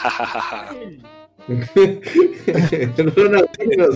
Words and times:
Ronaldinho 3.16 3.86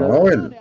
Manuel. 0.00 0.56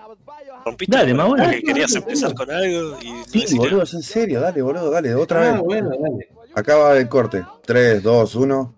Rompiste 0.65 0.95
Dale, 0.97 1.13
Manuel. 1.13 1.52
que 1.52 1.63
querías 1.63 1.95
empezar 1.95 2.33
con 2.33 2.52
algo 2.52 2.97
y 3.02 3.47
Sí, 3.47 3.57
boludo, 3.57 3.83
es 3.83 3.93
en 3.93 4.02
serio, 4.03 4.41
dale, 4.41 4.61
boludo, 4.61 4.91
dale, 4.91 5.15
otra 5.15 5.49
Ah, 5.49 5.53
vez. 5.53 5.61
bueno, 5.61 5.89
dale. 5.89 6.27
Acaba 6.55 6.97
el 6.97 7.07
corte. 7.07 7.45
3, 7.65 8.03
2, 8.03 8.35
1. 8.35 8.75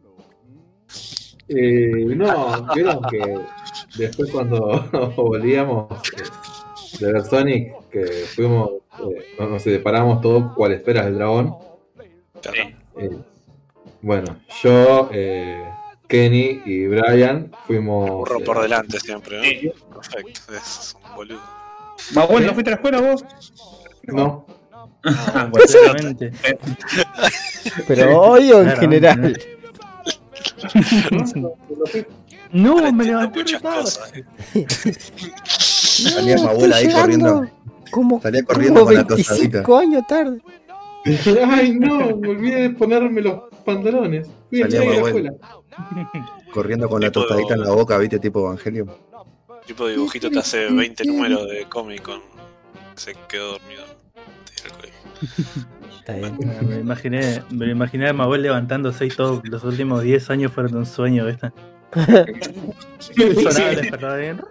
Eh, 1.49 2.05
no, 2.15 2.67
vieron 2.73 3.01
que 3.09 3.39
después 3.97 4.31
cuando 4.31 4.85
volvíamos 5.17 5.87
eh, 6.17 6.23
de 6.99 7.11
ver 7.13 7.23
Sonic, 7.25 7.89
que 7.89 8.05
fuimos, 8.35 8.69
eh, 8.99 9.35
nos 9.39 9.61
separamos 9.61 10.21
todos 10.21 10.53
cual 10.55 10.71
esferas 10.73 11.05
del 11.05 11.15
dragón. 11.15 11.55
Claro. 12.41 12.57
Eh, 12.97 13.17
bueno, 14.01 14.37
yo, 14.63 15.09
eh, 15.13 15.63
Kenny 16.07 16.61
y 16.65 16.87
Brian 16.87 17.51
fuimos. 17.67 18.09
Burro 18.09 18.39
eh, 18.39 18.43
por 18.43 18.61
delante 18.61 18.99
siempre, 18.99 19.37
¿no? 19.37 19.43
Sí. 19.43 19.71
Perfecto, 19.93 20.53
es 20.55 20.95
un 21.03 21.15
boludo. 21.15 21.39
Manuel, 22.13 22.47
¿no 22.47 22.53
fuiste 22.53 22.69
a 22.69 22.73
la 22.73 22.75
escuela 22.75 23.01
vos? 23.01 23.25
No, 24.07 24.45
Ah, 25.03 25.49
Seguramente. 25.65 26.31
Pero 27.87 28.21
hoy 28.21 28.51
o 28.51 28.59
en 28.59 28.65
Claro, 28.65 28.81
general. 28.81 29.41
No, 32.51 32.75
me 32.75 32.87
Entiendo 32.89 33.03
levanté 33.03 33.59
cosas. 33.59 34.11
Salía 35.47 36.35
mi 36.35 36.41
No, 36.41 36.49
abuela 36.49 36.75
ahí 36.75 36.91
corriendo. 36.91 37.47
Como, 37.89 38.21
Salía 38.21 38.43
corriendo 38.43 38.81
como 38.81 38.85
con 38.91 38.95
la 38.95 39.03
25 39.03 39.77
años 39.77 40.03
tarde. 40.07 40.39
Ay, 41.47 41.73
no, 41.73 42.15
me 42.17 42.29
olvidé 42.29 42.61
de 42.61 42.69
ponerme 42.71 43.21
los 43.21 43.41
pantalones. 43.65 44.29
Fui 44.49 44.61
a 44.61 44.67
la 44.67 44.83
escuela. 44.83 45.33
Corriendo 46.53 46.89
con 46.89 47.01
la 47.01 47.11
tostadita 47.11 47.55
en 47.55 47.61
la 47.61 47.71
boca, 47.71 47.97
viste, 47.97 48.19
tipo 48.19 48.41
Evangelio. 48.41 48.87
tipo 49.65 49.85
de 49.85 49.93
dibujito 49.93 50.29
te 50.29 50.39
hace 50.39 50.69
20 50.69 51.05
números 51.05 51.49
de 51.49 51.65
cómic 51.65 52.01
con. 52.01 52.21
Se 52.95 53.15
quedó 53.27 53.53
dormido. 53.53 53.83
Está 55.99 56.13
bien. 56.13 56.37
Me 56.67 56.79
imaginé, 56.79 57.41
me 57.51 57.65
lo 57.65 57.71
imaginé 57.71 58.09
a 58.09 58.13
Mabel 58.13 58.41
levantándose 58.41 59.05
y 59.05 59.09
todos 59.09 59.41
los 59.47 59.63
últimos 59.63 60.03
10 60.03 60.29
años 60.29 60.51
fueron 60.51 60.75
un 60.75 60.85
sueño, 60.85 61.25
¿viste? 61.25 61.51
Sonaba 63.89 64.17
bien. 64.17 64.41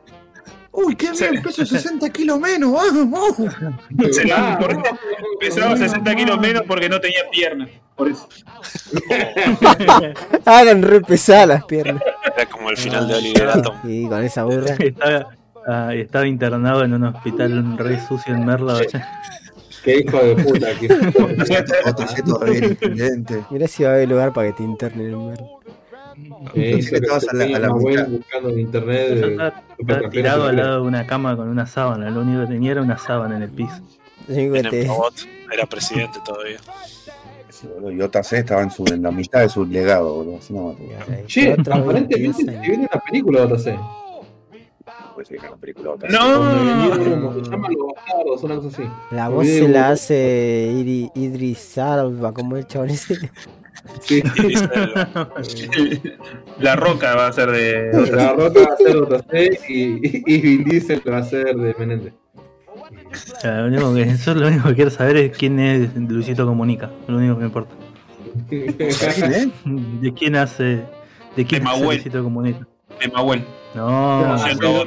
Uy, 0.72 0.94
qué 0.94 1.10
bien, 1.10 1.42
peso 1.42 1.66
60 1.66 2.10
kilos 2.10 2.38
menos, 2.38 2.72
vamos. 2.72 3.36
Se 4.12 4.32
Ah, 4.32 4.56
porque 4.60 4.76
no, 4.76 4.98
pesaba 5.38 5.76
60 5.76 6.14
kilos 6.14 6.40
menos 6.40 6.62
porque 6.66 6.88
no 6.88 7.00
tenía 7.00 7.28
piernas. 7.30 7.68
Por 7.96 8.08
eso. 8.08 8.28
Hagan 10.46 10.82
re 10.82 11.00
pesadas 11.02 11.48
las 11.48 11.64
piernas. 11.64 12.02
Era 12.24 12.46
como 12.46 12.70
el 12.70 12.76
final 12.76 13.06
de 13.08 13.14
Oliver 13.14 13.48
Atom. 13.48 13.76
Y 13.84 14.08
con 14.08 14.24
esa 14.24 14.44
burra. 14.44 14.74
estaba, 14.78 15.28
ah, 15.66 15.94
y 15.94 16.00
estaba 16.00 16.26
internado 16.26 16.84
en 16.84 16.94
un 16.94 17.04
hospital 17.04 17.76
re 17.76 18.00
sucio 18.06 18.34
en 18.34 18.46
Merlo. 18.46 18.78
¿viste? 18.78 19.02
Qué 19.84 19.98
hijo 19.98 20.18
de 20.18 20.36
puta. 20.36 20.68
Que... 20.78 20.86
Otro 22.32 22.54
intendente. 22.54 23.44
Mirá 23.50 23.66
si 23.68 23.82
va 23.82 23.90
a 23.90 23.92
haber 23.94 24.08
lugar 24.08 24.32
para 24.32 24.48
que 24.48 24.54
te 24.54 24.62
internen 24.62 25.12
en 25.12 25.26
merda. 25.26 25.44
Que 26.54 26.70
estabas 26.78 27.28
a 27.28 27.34
la- 27.36 27.44
a 27.56 27.58
la 27.58 27.68
buscando 27.72 28.48
en 28.50 28.58
internet. 28.60 29.08
Yo 29.20 29.26
estaba, 29.28 29.62
estaba 29.78 30.10
tirado 30.10 30.44
al 30.44 30.56
de 30.56 30.62
lado 30.62 30.82
de 30.82 30.88
una 30.88 31.06
cama 31.06 31.36
con 31.36 31.48
una 31.48 31.66
sábana. 31.66 32.10
Lo 32.10 32.20
único 32.22 32.40
que 32.42 32.46
tenía 32.48 32.72
era 32.72 32.82
una 32.82 32.98
sábana 32.98 33.36
en 33.36 33.42
el 33.42 33.50
piso. 33.50 33.80
Robot 34.28 35.14
era 35.52 35.66
presidente 35.66 36.18
todavía. 36.24 36.58
Sí, 37.48 37.66
boludo, 37.74 37.90
Y 37.92 38.00
otra 38.00 38.22
C 38.22 38.38
estaba 38.38 38.62
en, 38.62 38.70
su, 38.70 38.84
en 38.86 39.02
la 39.02 39.10
mitad 39.10 39.40
de 39.40 39.48
su 39.48 39.66
legado, 39.66 40.14
boludo. 40.16 40.36
Así 40.38 40.52
no, 40.52 40.76
Che, 41.26 41.52
aparentemente 41.52 42.16
22 42.16 42.36
se 42.36 42.60
viene 42.60 42.88
una 42.92 43.00
película 43.02 43.40
de 43.40 43.52
OTC. 43.52 43.78
puede 45.14 45.26
ser 45.26 45.38
que 45.38 45.48
la 45.48 45.56
película 45.56 45.90
otra 45.90 46.08
No. 46.08 47.34
Se 47.44 47.50
llama 47.50 47.68
Los 47.68 47.86
Bastardos, 47.96 48.42
una 48.44 48.54
cosa 48.56 48.68
así. 48.68 48.82
La 49.10 49.28
voz 49.28 49.46
se 49.46 49.68
la 49.68 49.90
hace 49.90 50.72
Idris 51.14 51.76
Alba, 51.78 52.32
como 52.32 52.56
el 52.56 52.66
chabón 52.66 52.90
ese. 52.90 53.30
Sí. 54.00 54.22
La 56.58 56.76
roca 56.76 57.14
va 57.16 57.28
a 57.28 57.32
ser 57.32 57.50
de. 57.50 57.90
La 58.12 58.32
Roca 58.32 58.60
va 58.68 58.74
a 58.74 58.76
ser 58.76 58.96
OTC 58.96 59.68
y, 59.68 59.72
y, 59.74 60.22
y 60.26 60.38
Vin 60.40 60.64
Diesel 60.64 61.02
va 61.08 61.18
a 61.18 61.22
ser 61.22 61.56
de 61.56 61.74
Menéndez. 61.78 62.12
Lo 63.44 63.66
único 63.66 63.94
que, 63.94 64.16
yo 64.16 64.34
lo 64.34 64.46
único 64.48 64.68
que 64.68 64.74
quiero 64.74 64.90
saber 64.90 65.16
es 65.16 65.36
quién 65.36 65.58
es 65.58 65.94
Luisito 65.96 66.46
Comunica. 66.46 66.90
Lo 67.08 67.16
único 67.16 67.34
que 67.34 67.40
me 67.40 67.46
importa. 67.46 67.74
¿Eh? 68.50 69.50
¿De 69.64 70.14
quién 70.14 70.36
hace, 70.36 70.82
de 71.36 71.44
quién 71.46 71.64
De 71.64 71.70
hace. 71.70 71.82
Luisito 71.84 72.22
Comunica? 72.22 72.66
de 73.00 73.08
Mahuel. 73.08 73.44
No, 73.74 73.88
Ah, 73.88 74.38
no. 74.60 74.84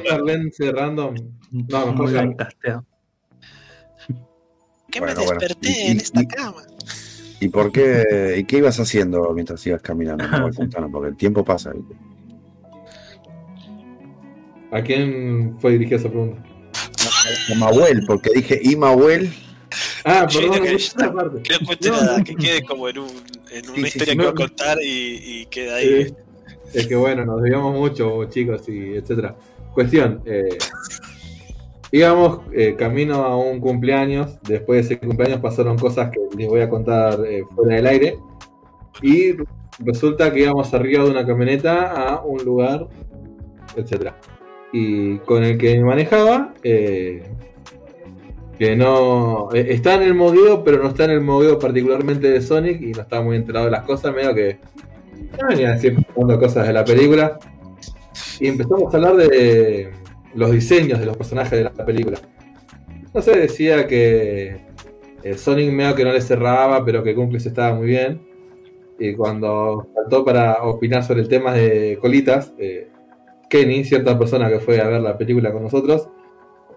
Random. 0.72 1.14
No, 1.50 1.86
mejor 1.92 2.36
casteado. 2.36 2.84
¿Qué 4.90 5.00
Bueno, 5.00 5.14
me 5.20 5.26
desperté 5.26 5.86
en 5.90 5.96
y- 5.96 6.00
esta 6.00 6.22
y- 6.22 6.26
cama? 6.28 6.62
¿Y 7.44 7.48
por 7.50 7.70
qué? 7.70 8.36
¿Y 8.38 8.44
qué 8.44 8.58
ibas 8.58 8.80
haciendo 8.80 9.30
mientras 9.34 9.66
ibas 9.66 9.82
caminando? 9.82 10.24
Fontana? 10.54 10.88
Porque 10.92 11.08
el 11.10 11.16
tiempo 11.16 11.44
pasa. 11.44 11.72
¿viste? 11.72 11.94
¿A 14.72 14.82
quién 14.82 15.56
fue 15.60 15.72
dirigida 15.72 15.96
esa 15.96 16.08
pregunta? 16.08 16.42
A 17.52 17.58
Mahuel, 17.58 18.04
porque 18.06 18.30
dije 18.34 18.58
y 18.62 18.76
Mahuel. 18.76 19.30
Ah, 20.04 20.26
perdón, 20.32 20.62
que 20.62 20.78
no, 20.98 21.14
parte. 21.14 21.42
Que 21.42 21.54
no 21.90 21.92
No, 21.96 22.18
no. 22.18 22.24
que 22.24 22.34
quede 22.34 22.62
como 22.64 22.88
en, 22.88 22.98
un, 22.98 23.08
en 23.50 23.68
una 23.70 23.74
Sí, 23.76 23.82
historia 23.86 24.12
sí, 24.12 24.18
que 24.18 24.24
va 24.24 24.30
a 24.30 24.32
no. 24.32 24.40
contar 24.40 24.78
y, 24.82 25.40
y 25.42 25.46
queda 25.46 25.76
ahí. 25.76 26.14
Es 26.72 26.86
que 26.86 26.96
bueno, 26.96 27.24
nos 27.24 27.42
debíamos 27.42 27.74
mucho, 27.74 28.24
chicos, 28.30 28.68
y 28.68 28.94
etcétera. 28.96 29.36
Cuestión, 29.74 30.22
eh, 30.26 30.48
íbamos 31.94 32.40
eh, 32.52 32.74
camino 32.74 33.22
a 33.22 33.36
un 33.36 33.60
cumpleaños, 33.60 34.40
después 34.42 34.88
de 34.88 34.94
ese 34.94 35.06
cumpleaños 35.06 35.40
pasaron 35.40 35.78
cosas 35.78 36.10
que 36.10 36.18
les 36.36 36.48
voy 36.48 36.60
a 36.60 36.68
contar 36.68 37.24
eh, 37.24 37.44
fuera 37.54 37.76
del 37.76 37.86
aire, 37.86 38.18
y 39.00 39.36
resulta 39.78 40.32
que 40.32 40.40
íbamos 40.40 40.74
arriba 40.74 41.04
de 41.04 41.10
una 41.10 41.24
camioneta 41.24 41.92
a 41.92 42.20
un 42.24 42.44
lugar, 42.44 42.88
etcétera. 43.76 44.18
Y 44.72 45.18
con 45.18 45.44
el 45.44 45.56
que 45.56 45.80
manejaba, 45.84 46.52
eh, 46.64 47.22
que 48.58 48.74
no 48.74 49.50
está 49.52 49.94
en 49.94 50.02
el 50.02 50.14
mogueo, 50.14 50.64
pero 50.64 50.82
no 50.82 50.88
está 50.88 51.04
en 51.04 51.12
el 51.12 51.20
mogueo 51.20 51.60
particularmente 51.60 52.28
de 52.28 52.40
Sonic 52.40 52.82
y 52.82 52.90
no 52.90 53.02
estaba 53.02 53.22
muy 53.22 53.36
enterado 53.36 53.66
de 53.66 53.70
las 53.70 53.84
cosas, 53.84 54.12
medio 54.12 54.34
que 54.34 54.58
no 55.40 55.48
venía 55.48 55.74
así 55.74 55.90
preguntando 55.90 56.40
cosas 56.40 56.66
de 56.66 56.72
la 56.72 56.84
película. 56.84 57.38
Y 58.40 58.48
empezamos 58.48 58.92
a 58.92 58.96
hablar 58.96 59.16
de 59.16 59.92
los 60.34 60.50
diseños 60.50 60.98
de 60.98 61.06
los 61.06 61.16
personajes 61.16 61.52
de 61.52 61.64
la 61.64 61.70
película. 61.70 62.18
No 63.12 63.22
sé, 63.22 63.38
decía 63.38 63.86
que 63.86 64.60
eh, 65.22 65.34
Sonic 65.38 65.70
medio 65.70 65.94
que 65.94 66.04
no 66.04 66.12
le 66.12 66.20
cerraba, 66.20 66.84
pero 66.84 67.02
que 67.02 67.14
Knuckles 67.14 67.46
estaba 67.46 67.74
muy 67.74 67.86
bien. 67.86 68.20
Y 68.98 69.14
cuando 69.14 69.88
faltó 69.94 70.24
para 70.24 70.62
opinar 70.64 71.04
sobre 71.04 71.20
el 71.22 71.28
tema 71.28 71.52
de 71.52 71.98
colitas, 72.00 72.52
eh, 72.58 72.88
Kenny, 73.48 73.84
cierta 73.84 74.18
persona 74.18 74.48
que 74.48 74.60
fue 74.60 74.80
a 74.80 74.88
ver 74.88 75.00
la 75.00 75.16
película 75.16 75.52
con 75.52 75.62
nosotros, 75.62 76.08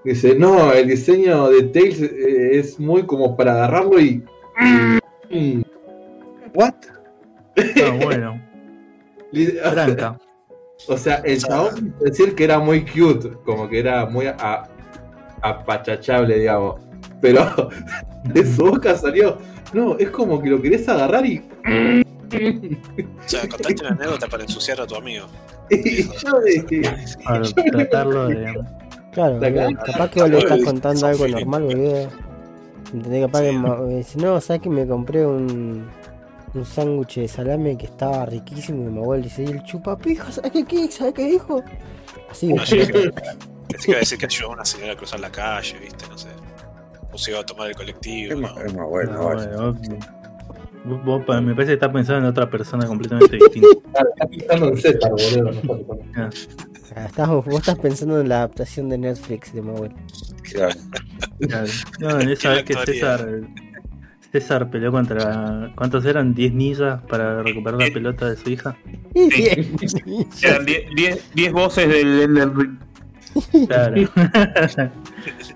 dice, 0.03 0.35
no, 0.35 0.71
el 0.73 0.87
diseño 0.87 1.49
de 1.49 1.63
Tails 1.63 2.01
eh, 2.01 2.59
es 2.59 2.79
muy 2.79 3.03
como 3.03 3.35
para 3.35 3.53
agarrarlo 3.53 3.99
y... 3.99 4.23
¿What? 6.53 6.73
Ah, 7.57 7.97
bueno, 8.01 8.41
tranca. 9.73 10.19
O 10.87 10.97
sea, 10.97 11.15
el 11.25 11.41
chabón 11.41 11.95
decir 11.99 12.35
que 12.35 12.43
era 12.43 12.59
muy 12.59 12.85
cute, 12.85 13.31
como 13.43 13.67
que 13.67 13.79
era 13.79 14.05
muy 14.05 14.27
apachachable, 15.41 16.37
digamos. 16.39 16.79
Pero 17.21 17.69
de 18.23 18.45
su 18.45 18.65
boca 18.65 18.95
salió, 18.95 19.37
no, 19.73 19.97
es 19.97 20.09
como 20.11 20.41
que 20.41 20.49
lo 20.49 20.61
querés 20.61 20.87
agarrar 20.87 21.25
y... 21.25 21.43
O 21.67 22.03
sea, 23.25 23.47
contaste 23.47 23.75
una 23.81 23.89
anécdota 23.89 24.27
para 24.27 24.43
ensuciar 24.43 24.81
a 24.81 24.87
tu 24.87 24.95
amigo. 24.95 25.25
y 25.69 26.03
yo 26.03 26.41
dije, 26.45 26.81
Para 27.23 27.41
tratarlo 27.71 28.27
de. 28.27 28.53
Claro, 29.11 29.39
boludo, 29.39 29.69
capaz 29.85 30.11
que 30.11 30.21
vos 30.21 30.29
le 30.29 30.37
estás 30.39 30.61
contando 30.63 31.07
algo 31.07 31.27
normal, 31.27 31.63
boludo. 31.63 32.09
¿Entendés? 32.93 33.25
Capaz 33.25 33.41
que 33.41 33.95
dice, 33.95 34.19
no, 34.19 34.39
sabes 34.39 34.61
que 34.61 34.69
me 34.69 34.87
compré 34.87 35.25
un, 35.25 35.87
un 36.57 36.65
sándwich 36.65 37.15
de 37.19 37.27
salame 37.27 37.77
que 37.77 37.85
estaba 37.85 38.25
riquísimo 38.25 38.83
y 38.89 38.91
mi 38.91 38.99
abuelo 38.99 39.23
dice, 39.23 39.43
y 39.43 39.47
el 39.47 39.63
chupapija, 39.63 40.31
¿sabes 40.31 40.51
qué, 40.51 40.65
qué? 40.65 40.91
¿Sabes 40.91 41.13
qué 41.13 41.25
dijo? 41.25 41.63
Así, 42.29 42.47
No, 42.53 42.55
pensé 42.57 42.87
que 43.85 43.91
iba 43.91 43.97
a 43.97 43.99
decir 43.99 44.17
que 44.17 44.25
ayudó 44.25 44.49
a 44.49 44.53
una 44.53 44.65
señora 44.65 44.93
a 44.93 44.95
cruzar 44.95 45.19
la 45.19 45.31
calle, 45.31 45.77
¿viste? 45.79 46.05
No 46.09 46.17
sé. 46.17 46.29
O 47.11 47.17
se 47.17 47.31
iba 47.31 47.39
a 47.39 47.45
tomar 47.45 47.67
el 47.69 47.75
colectivo. 47.75 48.33
Es 48.33 48.39
¿no? 48.39 48.47
No, 48.47 48.73
no 48.73 48.89
vaya. 48.89 49.11
bueno, 49.17 49.73
vos- 50.85 51.05
vos- 51.05 51.25
vos- 51.25 51.41
me 51.41 51.53
parece 51.53 51.71
que 51.71 51.73
estás 51.73 51.89
pensando 51.91 52.19
en 52.19 52.25
otra 52.25 52.49
persona 52.49 52.85
completamente 52.85 53.37
distinta. 53.37 53.67
"Claro, 53.91 54.09
estás 54.09 54.29
pensando 54.29 54.67
en 54.69 54.77
César, 54.77 55.11
boludo. 55.11 55.43
no 55.43 55.49
estás 55.51 55.77
pensando". 55.77 56.29
Ah, 56.95 57.05
estás- 57.05 57.27
vos 57.29 57.47
estás 57.47 57.79
pensando 57.79 58.21
en 58.21 58.29
la 58.29 58.37
adaptación 58.37 58.89
de 58.89 58.97
Netflix 58.97 59.53
de 59.53 59.61
mi 59.61 59.69
abuelo. 59.69 59.95
Claro. 60.43 60.75
Claro. 61.39 61.67
No, 61.99 62.19
en 62.19 62.29
esa 62.29 62.49
Qué 62.63 62.73
vez 62.73 62.85
que. 62.85 62.93
César, 62.93 63.27
César 64.31 64.69
peleó 64.69 64.91
contra. 64.91 65.71
¿Cuántos 65.75 66.05
eran? 66.05 66.35
¿10 66.35 66.53
ninjas 66.53 67.01
para 67.03 67.41
recuperar 67.43 67.81
la 67.81 67.93
pelota 67.93 68.29
de 68.29 68.35
su 68.35 68.49
hija? 68.49 68.77
Eran 70.43 70.65
10 71.33 71.53
voces 71.53 71.87
del 71.87 72.21
Elden 72.21 72.55
Ring. 72.55 72.77
Claro. 73.67 73.95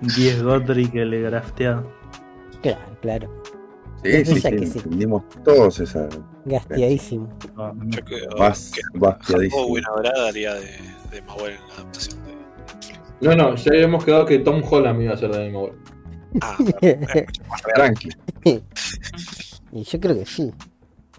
10 0.16 0.42
Godric 0.42 0.92
que 0.92 1.04
le 1.04 1.22
grafteado. 1.22 1.92
Claro, 2.62 2.98
claro. 3.00 3.42
Sí, 4.04 4.24
sí, 4.24 4.40
sí, 4.40 4.50
que 4.50 4.66
sí. 4.66 4.78
entendimos 4.78 5.22
todos 5.44 5.78
esa. 5.80 6.08
Gasteadísimo. 6.44 7.28
No. 7.56 7.72
Yo 7.86 8.04
creo 8.04 8.30
Vas, 8.36 8.72
que 8.72 8.98
bastiadísimo. 8.98 9.58
Jacobo 9.58 9.68
Buenabrada 9.68 10.28
haría 10.28 10.54
de, 10.54 10.78
de 11.10 11.22
Mauel 11.22 11.52
en 11.52 11.68
la 11.68 11.74
adaptación 11.74 12.24
de. 12.24 12.32
No, 13.20 13.36
no, 13.36 13.54
ya 13.54 13.70
habíamos 13.70 14.04
quedado 14.04 14.26
que 14.26 14.40
Tom 14.40 14.60
Holland 14.68 15.02
iba 15.02 15.14
a 15.14 15.16
ser 15.16 15.30
de 15.30 15.44
mismo. 15.44 15.70
Ah, 16.40 16.56
más. 17.00 17.74
Tranqui, 17.74 18.08
Y 19.72 19.84
yo 19.84 20.00
creo 20.00 20.14
que 20.16 20.26
sí. 20.26 20.52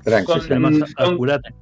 tranqui. 0.04 0.25
Con- 0.25 0.39
Es 0.42 0.51
el 0.51 0.60
más 0.60 0.74
con- 0.95 1.13
acurate. 1.13 1.54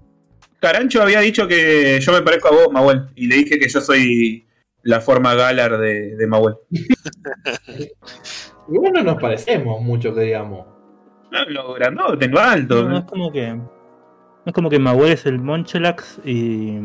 Carancho 0.59 1.01
había 1.01 1.19
dicho 1.21 1.47
que 1.47 1.99
yo 1.99 2.11
me 2.13 2.21
parezco 2.21 2.49
a 2.49 2.51
vos, 2.51 2.67
Mahuel. 2.71 3.07
Y 3.15 3.25
le 3.27 3.35
dije 3.37 3.57
que 3.59 3.67
yo 3.67 3.81
soy 3.81 4.45
la 4.83 5.01
forma 5.01 5.33
Galar 5.33 5.77
de, 5.79 6.15
de 6.15 6.27
Mahuel. 6.27 6.55
Igual 8.69 8.93
no 8.93 9.03
nos 9.03 9.21
parecemos 9.21 9.81
mucho, 9.81 10.13
que 10.13 10.21
digamos. 10.21 10.65
No, 11.31 11.45
lo 11.45 11.73
grandote, 11.73 12.27
lo 12.27 12.39
alto. 12.39 12.83
No, 12.83 12.89
no 12.89 12.97
es 12.99 13.05
como 13.05 13.31
que. 13.31 13.53
No 13.55 13.69
es 14.47 14.53
como 14.53 14.69
que 14.69 14.79
Mahuel 14.79 15.13
es 15.13 15.25
el 15.25 15.39
Monchelax 15.39 16.19
y 16.25 16.77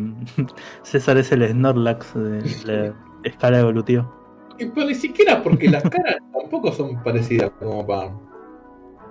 César 0.82 1.16
es 1.18 1.32
el 1.32 1.46
Snorlax 1.48 2.14
de 2.14 2.42
la 2.64 2.94
escala 3.24 3.58
evolutiva. 3.60 4.10
Y 4.58 4.66
pero 4.66 4.86
ni 4.86 4.94
siquiera 4.94 5.42
porque 5.42 5.68
las 5.68 5.82
caras 5.90 6.16
tampoco 6.32 6.72
son 6.72 7.02
parecidas 7.02 7.50
como 7.58 7.86
para. 7.86 8.12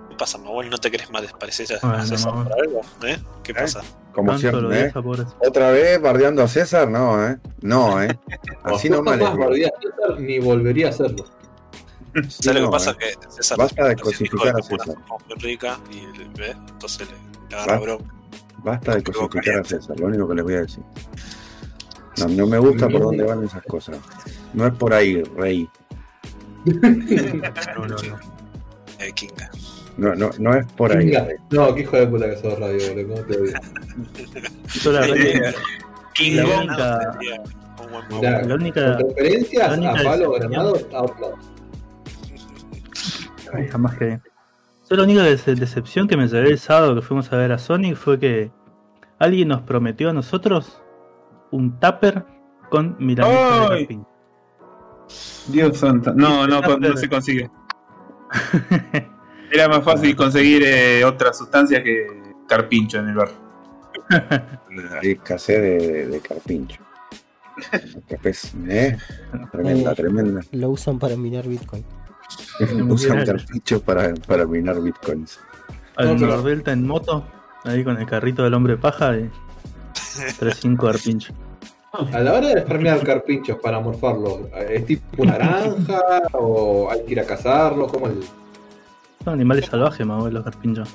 ¿Qué 0.10 0.16
pasa, 0.18 0.38
Mauel? 0.38 0.70
¿No 0.70 0.78
te 0.78 0.90
crees 0.90 1.10
más 1.12 1.22
desparecer 1.24 1.68
a 1.82 1.88
Bueno, 1.88 2.06
César 2.06 2.34
no. 2.34 2.44
por 2.44 2.54
algo? 2.62 2.82
¿Eh? 3.06 3.18
¿Qué 3.44 3.54
pasa? 3.54 3.82
Como 4.14 4.38
siempre, 4.38 4.86
¿eh? 4.86 4.94
Otra 5.46 5.72
vez 5.72 6.02
bardeando 6.02 6.42
a 6.42 6.48
César, 6.48 6.90
no, 6.90 7.28
¿eh? 7.28 7.38
No, 7.62 8.02
¿eh? 8.02 8.18
Así 8.64 8.90
no 8.90 9.02
mal. 9.04 9.20
César, 9.20 10.20
ni 10.20 10.40
volvería 10.40 10.88
a 10.88 10.90
hacerlo. 10.92 11.26
¿Sabes 12.30 12.62
lo 12.62 12.68
que 12.70 12.72
pasa? 12.72 12.96
Que 12.98 13.14
César 13.30 13.58
Basta 13.58 13.90
de 13.90 13.96
cosificar 13.98 14.56
a 14.58 14.62
César. 14.62 14.96
muy 15.28 15.36
rica 15.42 15.78
y 15.92 16.18
le- 16.18 16.30
¿ves? 16.38 16.56
entonces 16.70 17.10
le, 17.12 17.18
le 17.50 17.56
agarra 17.58 17.74
Va. 17.74 17.80
bronca. 17.82 18.06
Basta 18.64 18.96
de 18.96 19.04
cosificar 19.04 19.60
a 19.60 19.64
César, 19.66 20.00
lo 20.00 20.06
único 20.08 20.30
que 20.30 20.36
les 20.36 20.44
voy 20.46 20.54
a 20.54 20.62
decir. 20.62 20.84
No, 22.20 22.28
no 22.30 22.48
me 22.48 22.58
gusta 22.60 22.88
por 22.90 23.02
dónde 23.02 23.24
van 23.24 23.44
esas 23.44 23.64
cosas. 23.64 23.98
No 24.54 24.66
es 24.68 24.74
por 24.74 24.94
ahí, 24.94 25.22
rey. 25.36 25.68
No, 26.66 27.86
no, 27.88 27.88
no. 27.88 28.20
Eh, 29.00 29.12
Kinga. 29.14 29.50
No, 29.98 30.16
no, 30.16 30.30
no 30.40 30.54
es 30.56 30.66
por 30.74 30.92
ahí. 30.96 31.06
Kinga. 31.06 31.28
No, 31.52 31.76
qué 31.76 31.82
hijo 31.82 31.98
de 31.98 32.08
puta 32.08 32.26
que 32.30 32.38
sos 32.38 32.60
radio, 32.60 32.78
boludo. 32.94 33.08
¿Cómo 33.16 33.28
te 33.28 33.38
odio? 33.40 33.54
Yo 34.82 34.92
la 34.92 35.00
verdad 35.02 35.16
que- 35.16 35.54
Kinga 36.14 36.44
La 36.44 36.60
única- 36.60 37.20
Mirá, 38.10 38.42
la 38.44 38.56
única. 38.56 38.98
Referencias 38.98 39.78
a 39.80 39.94
Palo 40.04 40.32
Granado, 40.34 40.74
Outlaw. 40.94 41.34
Ay, 43.54 43.68
jamás 43.68 43.98
que. 43.98 44.20
Yo 44.90 44.96
la 44.98 45.04
única 45.04 45.22
dece- 45.26 45.56
decepción 45.56 46.08
que 46.08 46.18
me 46.18 46.28
llevé 46.28 46.50
el 46.52 46.60
sábado 46.60 46.96
que 46.96 47.02
fuimos 47.02 47.32
a 47.32 47.38
ver 47.38 47.52
a 47.52 47.58
Sonic 47.58 47.96
fue 47.96 48.20
que 48.20 48.52
alguien 49.20 49.48
nos 49.48 49.62
prometió 49.62 50.10
a 50.10 50.14
nosotros 50.14 50.82
un 51.56 51.80
tupper 51.80 52.26
con 52.70 52.96
milanesa 53.00 53.62
de 53.62 53.68
carpín. 53.80 54.06
Dios 55.48 55.78
santo. 55.78 56.14
No, 56.14 56.48
no, 56.48 56.62
con- 56.64 56.80
no 56.82 56.96
se 56.98 57.08
consigue. 57.10 57.50
Era 59.52 59.68
más 59.70 59.84
fácil 59.84 60.16
conseguir 60.16 60.64
eh, 60.66 61.06
otra 61.06 61.32
sustancia 61.34 61.84
que 61.84 62.08
carpincho 62.48 63.00
en 63.00 63.10
el 63.10 63.16
bar. 63.16 63.30
Hay 65.02 65.12
escasez 65.12 65.62
de, 65.62 66.08
de 66.08 66.20
carpincho. 66.20 66.82
¿eh? 68.68 68.98
Tremenda, 69.52 69.92
Eh. 69.92 69.96
tremenda. 69.96 70.42
Lo 70.52 70.70
usan 70.72 71.00
para 71.00 71.16
minar 71.16 71.48
Bitcoin. 71.48 71.86
Usan 72.90 73.26
carpinchos 73.26 73.82
para, 73.82 74.14
para 74.28 74.46
minar 74.46 74.82
bitcoins. 74.82 75.40
Al 75.96 76.20
Nordelta 76.20 76.72
en 76.74 76.86
moto, 76.88 77.26
ahí 77.64 77.84
con 77.84 77.98
el 77.98 78.06
carrito 78.06 78.44
del 78.44 78.54
hombre 78.56 78.76
paja 78.78 79.16
y 79.18 79.30
3-5 79.96 80.90
arpincho. 80.90 81.34
A 82.12 82.20
la 82.20 82.34
hora 82.34 82.48
de 82.50 82.62
farmear 82.64 83.02
carpinchos 83.04 83.58
para 83.60 83.80
morfarlos, 83.80 84.42
¿es 84.70 84.86
tipo 84.86 85.24
naranja 85.24 86.02
o 86.34 86.92
hay 86.92 87.06
que 87.06 87.12
ir 87.14 87.20
a 87.22 87.26
cazarlos? 87.26 87.90
¿Cómo 87.92 88.08
el.? 88.08 88.22
Son 89.24 89.34
animales 89.34 89.66
salvajes, 89.66 90.06
más 90.06 90.32
los 90.32 90.44
carpinchos. 90.44 90.90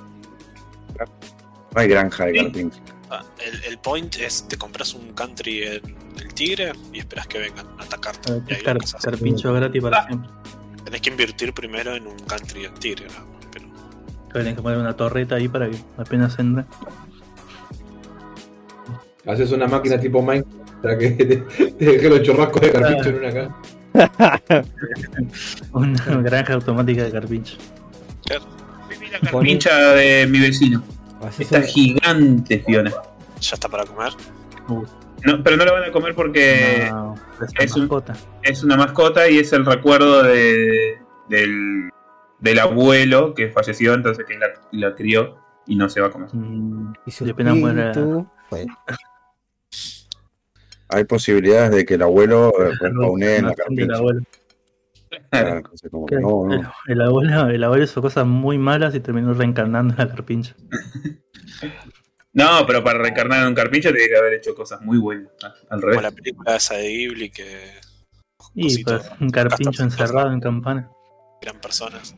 No 0.99 1.81
hay 1.81 1.89
granja 1.89 2.27
de 2.27 2.35
carpinchos. 2.35 2.83
Ah, 3.11 3.25
el, 3.45 3.65
el 3.65 3.79
point 3.79 4.15
es 4.19 4.47
te 4.47 4.57
compras 4.57 4.95
un 4.95 5.13
country 5.15 5.63
en 5.65 5.97
el 6.21 6.35
tigre 6.35 6.73
y 6.93 6.99
esperas 7.01 7.27
que 7.27 7.39
vengan 7.39 7.67
a 7.79 7.83
atacarte. 7.83 8.33
Y 8.49 8.53
ahí 8.53 8.59
lo 8.59 8.65
Car- 8.65 8.79
cazas. 8.79 9.03
carpincho 9.05 9.53
gratis 9.55 9.83
para 9.83 10.07
siempre. 10.07 10.31
Tenés 10.85 11.01
que 11.01 11.11
invertir 11.11 11.53
primero 11.53 11.95
en 11.95 12.07
un 12.07 12.17
country 12.21 12.67
en 12.67 12.75
tigre, 12.75 13.07
más, 13.07 13.23
pero 13.53 13.67
Tienen 14.33 14.55
que 14.55 14.63
poner 14.63 14.79
una 14.79 14.95
torreta 14.95 15.37
ahí 15.37 15.49
para 15.49 15.69
que 15.71 15.77
apenas 15.97 16.39
entre. 16.39 16.65
Haces 19.27 19.53
una 19.53 19.67
máquina 19.67 19.99
tipo 20.01 20.23
Minecraft 20.23 20.83
para 20.83 20.97
que 20.99 21.11
te, 21.11 21.37
te 21.37 21.85
deje 21.85 22.09
los 22.09 22.23
chorrascos 22.23 22.63
de 22.63 22.73
carpincho 22.73 23.09
en 23.11 23.17
una 23.17 23.33
caja. 23.33 23.57
Una 25.73 26.23
granja 26.23 26.55
automática 26.55 27.05
de 27.05 27.11
carpincho. 27.11 27.57
La 29.13 29.19
carpincha 29.31 29.95
de 29.95 30.27
mi 30.27 30.39
vecino. 30.41 30.83
Está 31.39 31.59
un- 31.59 31.65
gigante, 31.65 32.61
Fiona. 32.61 32.91
ya 33.41 33.55
está 33.55 33.69
para 33.69 33.85
comer. 33.85 34.13
Uh, 34.69 34.85
No, 35.25 35.43
pero 35.43 35.57
no 35.57 35.65
lo 35.65 35.73
van 35.75 35.85
a 35.85 35.93
comer 35.93 36.15
porque 36.15 36.87
no, 36.91 37.15
es 37.59 37.75
un- 37.75 37.83
mascota. 37.83 38.15
es 38.43 38.63
una 38.65 38.77
mascota 38.77 39.29
y 39.29 39.39
es 39.39 39.53
el 39.53 39.67
recuerdo 39.67 40.23
de, 40.23 40.99
del, 41.29 41.91
del 42.39 42.59
abuelo 42.59 43.35
que 43.35 43.51
falleció, 43.51 43.93
entonces 43.95 44.25
que 44.27 44.39
la, 44.39 44.47
la 44.73 44.95
crió 44.95 45.37
y 45.67 45.77
no 45.77 45.89
se 45.91 46.01
va 46.01 46.07
a 46.07 46.11
comer. 46.11 46.29
Mm, 46.33 46.93
y 47.07 47.11
su 47.11 47.27
y 47.27 47.31
apenas 47.31 47.57
muera- 47.57 47.93
pues, 48.49 48.67
Hay 50.93 51.05
posibilidades 51.05 51.71
de 51.73 51.85
que 51.85 51.95
el 51.95 52.03
abuelo 52.03 52.53
eh, 52.59 52.65
la 52.81 52.89
respawnee 52.89 53.37
en 53.37 53.45
la 53.89 53.97
abuelo. 53.97 54.21
Ah, 55.33 55.63
como 55.91 56.07
no, 56.11 56.55
El, 56.55 56.61
no. 56.63 56.73
el 56.87 57.01
abuelo, 57.01 57.49
el 57.49 57.65
abuelo 57.65 57.85
hizo 57.85 58.01
cosas 58.01 58.27
muy 58.27 58.59
malas 58.59 58.95
y 58.95 59.01
terminó 59.01 59.35
reencarnando 59.35 59.95
en 59.95 59.99
la 59.99 60.09
carpincha. 60.09 60.55
No, 62.33 62.65
pero 62.65 62.85
para 62.85 63.01
reencarnar 63.01 63.43
en 63.43 63.49
un 63.49 63.55
carpincho 63.55 63.91
tiene 63.93 64.09
que 64.09 64.17
haber 64.17 64.35
hecho 64.35 64.55
cosas 64.55 64.81
muy 64.83 64.99
buenas. 64.99 65.33
Al 65.69 65.81
Como 65.81 65.95
la 65.95 65.99
revés. 66.01 66.15
película 66.15 66.55
esa 66.57 66.77
de 66.77 66.89
Ghibli 66.89 67.31
que 67.31 67.45
Y 68.55 68.85
pues 68.85 69.03
un 69.21 69.31
carpincho 69.31 69.83
encerrado 69.83 70.33
en 70.33 70.39
campana. 70.41 70.89
eran 71.43 71.61
personas. 71.61 72.15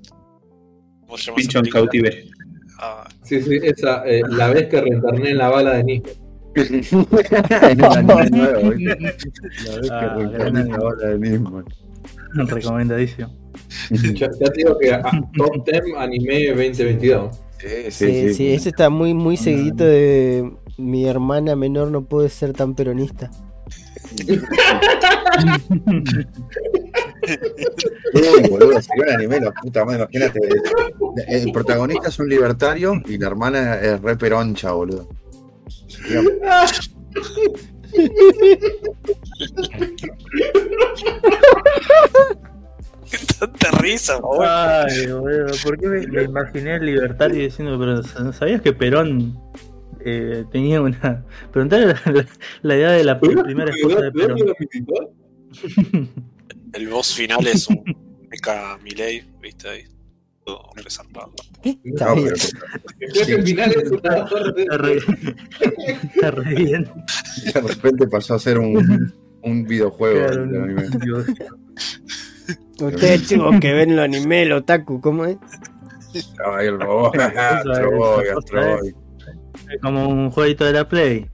¿Cómo 1.00 1.16
se 1.16 1.24
llama 1.24 1.36
Pincho 1.36 1.58
en 1.60 1.64
cautiverio. 1.70 2.30
Ah, 2.78 3.08
Sí, 3.22 3.40
sí, 3.42 3.58
esa, 3.62 4.04
eh, 4.06 4.20
la 4.28 4.50
vez 4.50 4.68
que 4.68 4.82
reencarné 4.82 5.30
en 5.30 5.38
la 5.38 5.48
bala 5.48 5.72
de 5.76 5.84
Nick. 5.84 6.08
En 6.54 7.84
un 7.84 8.10
anime 8.10 8.30
nuevo, 8.30 8.70
¿viste? 8.70 8.98
La 9.64 9.76
vez 9.76 9.88
que 9.88 10.72
Ah, 10.74 11.06
de. 11.06 12.44
Recomendadísimo. 12.46 13.42
Ya, 13.90 14.30
ya 14.38 14.46
te 14.50 14.58
digo 14.58 14.78
que 14.78 14.92
ah, 14.92 15.02
Top 15.36 15.64
10 15.66 15.82
Anime 15.98 16.48
2022. 16.48 17.36
Sí, 17.58 17.68
sí, 17.90 18.06
sí, 18.06 18.34
sí, 18.34 18.52
ese 18.54 18.70
está 18.70 18.90
muy, 18.90 19.14
muy 19.14 19.36
seguidito 19.36 19.84
de 19.84 20.52
mi 20.78 21.06
hermana 21.06 21.54
menor 21.54 21.90
no 21.92 22.04
puede 22.04 22.28
ser 22.28 22.52
tan 22.52 22.74
peronista. 22.74 23.30
Uy, 28.14 28.48
boludo, 28.50 28.82
sería 28.82 29.04
un 29.04 29.10
anime, 29.10 29.40
la 29.40 29.52
puta 29.52 29.84
madre, 29.84 30.02
imagínate. 30.02 30.40
El, 31.28 31.46
el 31.46 31.52
protagonista 31.52 32.08
es 32.08 32.18
un 32.18 32.28
libertario 32.28 33.00
y 33.06 33.16
la 33.16 33.28
hermana 33.28 33.76
es 33.76 34.00
re 34.00 34.16
peroncha, 34.16 34.72
boludo. 34.72 35.08
Sería- 35.92 36.22
tanta 43.38 43.70
risa, 43.78 44.20
Mauel. 44.20 44.48
Ay, 44.48 45.06
boludo, 45.06 45.46
¿por 45.62 45.78
qué 45.78 45.86
me, 45.88 46.06
me 46.06 46.22
imaginé 46.24 46.76
el 46.76 46.86
libertario 46.86 47.42
diciendo, 47.42 47.78
pero 47.78 48.32
¿sabías 48.32 48.62
que 48.62 48.72
Perón 48.72 49.38
eh, 50.04 50.44
tenía 50.50 50.80
una... 50.80 51.24
Preguntale 51.52 51.86
la, 51.86 52.00
la- 52.12 52.26
la 52.62 52.76
idea 52.76 52.90
de 52.92 53.04
la 53.04 53.20
pr- 53.20 53.44
primera 53.44 53.70
esposa 53.70 54.00
de 54.00 54.12
Perón. 54.12 54.38
El 56.72 56.88
boss 56.88 57.14
final 57.14 57.46
es 57.46 57.68
un 57.68 57.84
mecha 58.30 58.78
Miley, 58.82 59.22
¿viste 59.42 59.68
ahí? 59.68 59.84
Resarpado. 60.76 61.32
Está 61.62 62.06
No, 62.06 62.14
bien. 62.16 62.32
pero 62.98 63.12
Creo 63.12 63.26
que 63.26 63.32
el 63.34 63.42
final 63.44 63.72
es 63.72 63.90
una 63.90 64.24
torre 64.26 64.96
Está 66.14 66.30
re, 66.30 66.54
bien. 66.54 66.90
de 67.54 67.60
repente 67.60 68.06
pasó 68.08 68.34
a 68.34 68.38
ser 68.38 68.58
un, 68.58 69.12
un 69.42 69.64
videojuego. 69.64 70.26
Claro, 70.26 70.44
el 70.44 70.62
anime. 70.62 70.88
Dios. 71.04 71.26
Ustedes 72.80 73.28
chicos 73.28 73.60
que 73.60 73.72
ven 73.72 73.94
lo 73.96 74.02
anime, 74.02 74.42
el 74.42 74.52
otaku, 74.52 75.00
¿cómo 75.00 75.24
es? 75.24 75.36
Ay, 76.44 76.66
el 76.66 76.80
robot. 76.80 77.16
Astro 77.18 77.90
cosa, 77.96 78.76
Boy. 78.78 78.94
Es 79.72 79.80
como 79.80 80.08
un 80.08 80.30
jueguito 80.30 80.64
de 80.64 80.72
la 80.72 80.88
Play. 80.88 81.26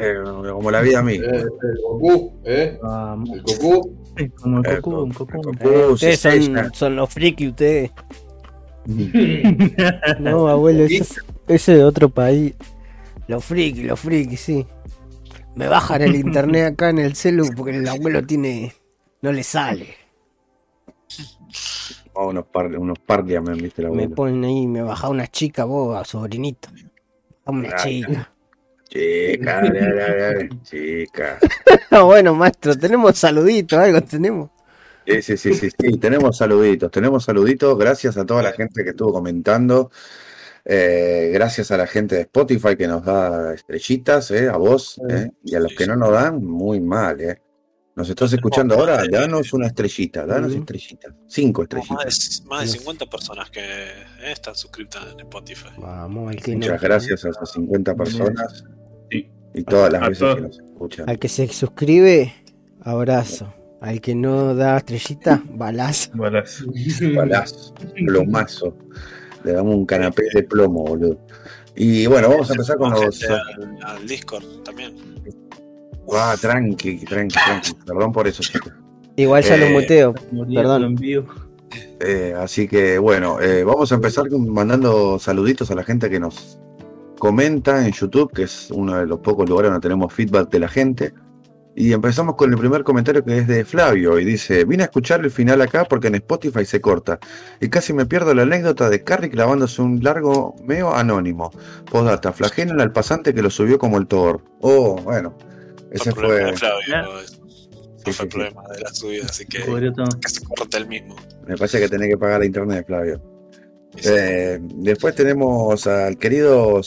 Eh, 0.00 0.14
Como 0.24 0.70
la 0.70 0.80
vida 0.80 1.00
Eh, 1.00 1.02
misma. 1.02 1.26
el 1.26 1.48
Goku, 1.82 2.40
¿eh? 2.44 2.78
El 2.80 3.42
Goku. 3.42 3.96
Como 4.40 4.58
Eh, 4.60 4.62
el 4.70 4.80
Goku, 4.80 4.96
un 5.02 5.10
Goku. 5.10 5.42
Goku. 5.42 5.68
Eh, 5.68 5.86
Uh, 5.88 5.92
ustedes 5.92 6.20
son, 6.20 6.74
son 6.74 6.96
los 6.96 7.12
friki, 7.12 7.48
ustedes. 7.48 7.90
No, 10.18 10.48
abuelo, 10.48 10.84
ese 10.84 10.96
es, 10.96 11.20
ese 11.46 11.74
de 11.76 11.84
otro 11.84 12.08
país. 12.08 12.54
Los 13.26 13.44
friki, 13.44 13.82
los 13.82 14.00
friki, 14.00 14.36
sí. 14.36 14.66
Me 15.54 15.68
bajan 15.68 16.02
el 16.02 16.16
internet 16.16 16.72
acá 16.72 16.90
en 16.90 16.98
el 16.98 17.14
celu 17.14 17.48
porque 17.54 17.76
el 17.76 17.86
abuelo 17.86 18.24
tiene. 18.24 18.72
No 19.20 19.32
le 19.32 19.42
sale. 19.42 19.88
Oh, 22.14 22.28
unos 22.28 22.46
par, 22.46 22.66
unos 22.66 22.98
parliament, 22.98 23.60
viste 23.60 23.82
la 23.82 23.90
Me 23.90 24.08
ponen 24.08 24.44
ahí, 24.44 24.66
me 24.66 24.82
baja 24.82 25.08
una 25.08 25.26
chica, 25.26 25.64
vos, 25.64 26.06
sobrinito. 26.08 26.68
Bajame 27.44 27.68
Una 27.68 27.76
chica. 27.76 28.32
Chica, 28.88 29.60
dale, 29.60 29.80
dale, 29.80 30.20
dale, 30.20 30.48
chica. 30.62 31.38
Bueno, 32.04 32.34
maestro, 32.34 32.76
tenemos 32.76 33.18
saluditos, 33.18 33.78
algo 33.78 34.00
tenemos. 34.00 34.50
Sí, 35.08 35.22
sí, 35.22 35.36
sí, 35.38 35.54
sí, 35.54 35.70
sí, 35.70 35.98
tenemos 35.98 36.36
saluditos, 36.36 36.90
tenemos 36.90 37.24
saluditos, 37.24 37.78
gracias 37.78 38.18
a 38.18 38.26
toda 38.26 38.42
la 38.42 38.52
gente 38.52 38.84
que 38.84 38.90
estuvo 38.90 39.10
comentando, 39.10 39.90
eh, 40.66 41.30
gracias 41.32 41.70
a 41.70 41.78
la 41.78 41.86
gente 41.86 42.16
de 42.16 42.20
Spotify 42.22 42.76
que 42.76 42.86
nos 42.86 43.02
da 43.04 43.54
estrellitas, 43.54 44.30
eh, 44.32 44.48
a 44.50 44.58
vos, 44.58 45.00
eh, 45.08 45.30
y 45.44 45.54
a 45.54 45.60
los 45.60 45.72
que 45.72 45.86
no 45.86 45.96
nos 45.96 46.12
dan, 46.12 46.44
muy 46.44 46.80
mal, 46.80 47.20
eh. 47.22 47.40
¿Nos 47.96 48.08
estás 48.10 48.32
escuchando 48.32 48.76
ahora? 48.76 49.02
Danos 49.10 49.52
una 49.54 49.66
estrellita, 49.66 50.24
danos 50.24 50.54
estrellitas, 50.54 51.12
cinco 51.26 51.62
más 51.62 51.64
estrellitas. 51.64 52.42
de, 52.44 52.48
más 52.48 52.60
de 52.60 52.78
50 52.78 53.06
personas 53.06 53.50
que 53.50 53.60
eh, 53.60 54.30
están 54.30 54.54
suscritas 54.54 55.04
en 55.10 55.18
Spotify. 55.20 55.70
Vamos, 55.78 56.36
que. 56.36 56.54
Muchas 56.54 56.80
gracias 56.80 57.24
a 57.24 57.30
esas 57.30 57.50
50 57.50 57.96
personas 57.96 58.64
Sí. 59.10 59.28
y 59.52 59.64
todas 59.64 59.92
las 59.92 60.02
A 60.02 60.08
veces 60.10 60.34
que 60.36 60.40
nos 60.42 60.58
escuchan. 60.60 61.10
Al 61.10 61.18
que 61.18 61.28
se 61.28 61.48
suscribe, 61.48 62.32
abrazo. 62.82 63.52
Al 63.80 64.00
que 64.00 64.14
no 64.14 64.54
da 64.54 64.78
estrellita, 64.78 65.42
balazo. 65.50 66.10
Balas. 66.14 66.64
Balazo, 67.14 67.74
plomazo. 68.06 68.76
Le 69.44 69.52
damos 69.52 69.74
un 69.76 69.86
canapé 69.86 70.24
de 70.34 70.42
plomo, 70.42 70.84
boludo. 70.84 71.18
Y 71.76 72.06
bueno, 72.06 72.28
vamos 72.28 72.50
a 72.50 72.54
empezar 72.54 72.76
con 72.76 72.90
los. 72.90 73.22
al, 73.24 73.78
al 73.84 74.06
Discord 74.06 74.44
también. 74.64 74.96
Ah, 76.12 76.34
tranqui, 76.40 77.04
tranqui, 77.04 77.34
tranqui. 77.38 77.72
Perdón 77.86 78.12
por 78.12 78.26
eso, 78.26 78.42
chicos. 78.42 78.72
Igual 79.16 79.44
ya 79.44 79.54
Eh, 79.56 79.58
lo 79.60 79.70
muteo. 79.70 80.14
Perdón. 80.54 80.96
Eh, 82.00 82.34
así 82.36 82.66
que 82.66 82.98
bueno, 82.98 83.40
eh, 83.40 83.62
vamos 83.62 83.92
a 83.92 83.94
empezar 83.96 84.28
con- 84.28 84.48
mandando 84.52 85.18
saluditos 85.18 85.70
a 85.70 85.74
la 85.76 85.84
gente 85.84 86.08
que 86.10 86.18
nos 86.18 86.58
comenta 87.18 87.84
en 87.86 87.92
YouTube, 87.92 88.32
que 88.32 88.44
es 88.44 88.70
uno 88.72 88.96
de 88.96 89.06
los 89.06 89.18
pocos 89.20 89.48
lugares 89.48 89.70
donde 89.70 89.82
tenemos 89.86 90.12
feedback 90.12 90.50
de 90.50 90.58
la 90.60 90.68
gente. 90.68 91.12
Y 91.80 91.92
empezamos 91.92 92.34
con 92.34 92.50
el 92.50 92.58
primer 92.58 92.82
comentario 92.82 93.24
que 93.24 93.38
es 93.38 93.46
de 93.46 93.64
Flavio 93.64 94.18
y 94.18 94.24
dice, 94.24 94.64
vine 94.64 94.82
a 94.82 94.86
escuchar 94.86 95.20
el 95.20 95.30
final 95.30 95.60
acá 95.62 95.84
porque 95.84 96.08
en 96.08 96.16
Spotify 96.16 96.64
se 96.64 96.80
corta 96.80 97.20
y 97.60 97.68
casi 97.68 97.92
me 97.92 98.04
pierdo 98.04 98.34
la 98.34 98.42
anécdota 98.42 98.90
de 98.90 99.04
Carrie 99.04 99.30
clavándose 99.30 99.80
un 99.80 100.02
largo 100.02 100.56
meo 100.64 100.92
anónimo. 100.92 101.52
Postdata, 101.88 102.32
flagelen 102.32 102.80
al 102.80 102.90
pasante 102.90 103.32
que 103.32 103.42
lo 103.42 103.50
subió 103.50 103.78
como 103.78 103.96
el 103.96 104.08
Thor. 104.08 104.42
Oh, 104.60 105.00
bueno, 105.02 105.38
ese 105.92 106.12
problema 106.12 106.40
fue, 106.40 106.50
de 106.50 106.56
Flavio. 106.56 106.80
Ya. 106.88 107.02
No 107.02 107.10
Sí, 107.20 108.04
fue 108.06 108.12
sí, 108.12 108.22
el 108.22 108.28
problema 108.28 108.62
de 108.74 108.80
la 108.80 108.92
subida, 108.92 109.26
así 109.26 109.44
que, 109.46 109.58
que 109.58 110.28
se 110.28 110.44
corte 110.44 110.78
el 110.78 110.88
mismo. 110.88 111.14
me 111.46 111.56
parece 111.56 111.78
que 111.78 111.88
tenés 111.88 112.08
que 112.08 112.18
pagar 112.18 112.40
la 112.40 112.46
internet, 112.46 112.86
Flavio. 112.88 113.22
Eh, 114.04 114.58
después 114.60 115.14
tenemos 115.14 115.86
al 115.86 116.18
querido 116.18 116.80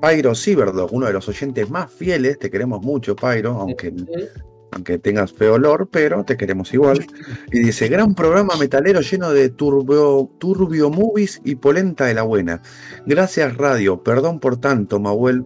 Pyro 0.00 0.34
Ciberdog, 0.34 0.92
uno 0.92 1.06
de 1.06 1.12
los 1.12 1.28
oyentes 1.28 1.68
más 1.70 1.90
fieles. 1.90 2.38
Te 2.38 2.50
queremos 2.50 2.82
mucho, 2.82 3.16
Pyro, 3.16 3.52
aunque, 3.52 3.92
aunque 4.70 4.98
tengas 4.98 5.32
feo 5.32 5.54
olor, 5.54 5.88
pero 5.90 6.24
te 6.24 6.36
queremos 6.36 6.72
igual. 6.72 7.04
Y 7.52 7.60
dice: 7.60 7.88
Gran 7.88 8.14
programa 8.14 8.56
metalero 8.56 9.00
lleno 9.00 9.32
de 9.32 9.48
turbio, 9.48 10.30
turbio 10.38 10.90
movies 10.90 11.40
y 11.44 11.56
polenta 11.56 12.06
de 12.06 12.14
la 12.14 12.22
buena. 12.22 12.62
Gracias, 13.06 13.56
radio. 13.56 14.02
Perdón 14.02 14.40
por 14.40 14.58
tanto, 14.58 15.00
Mahuel, 15.00 15.44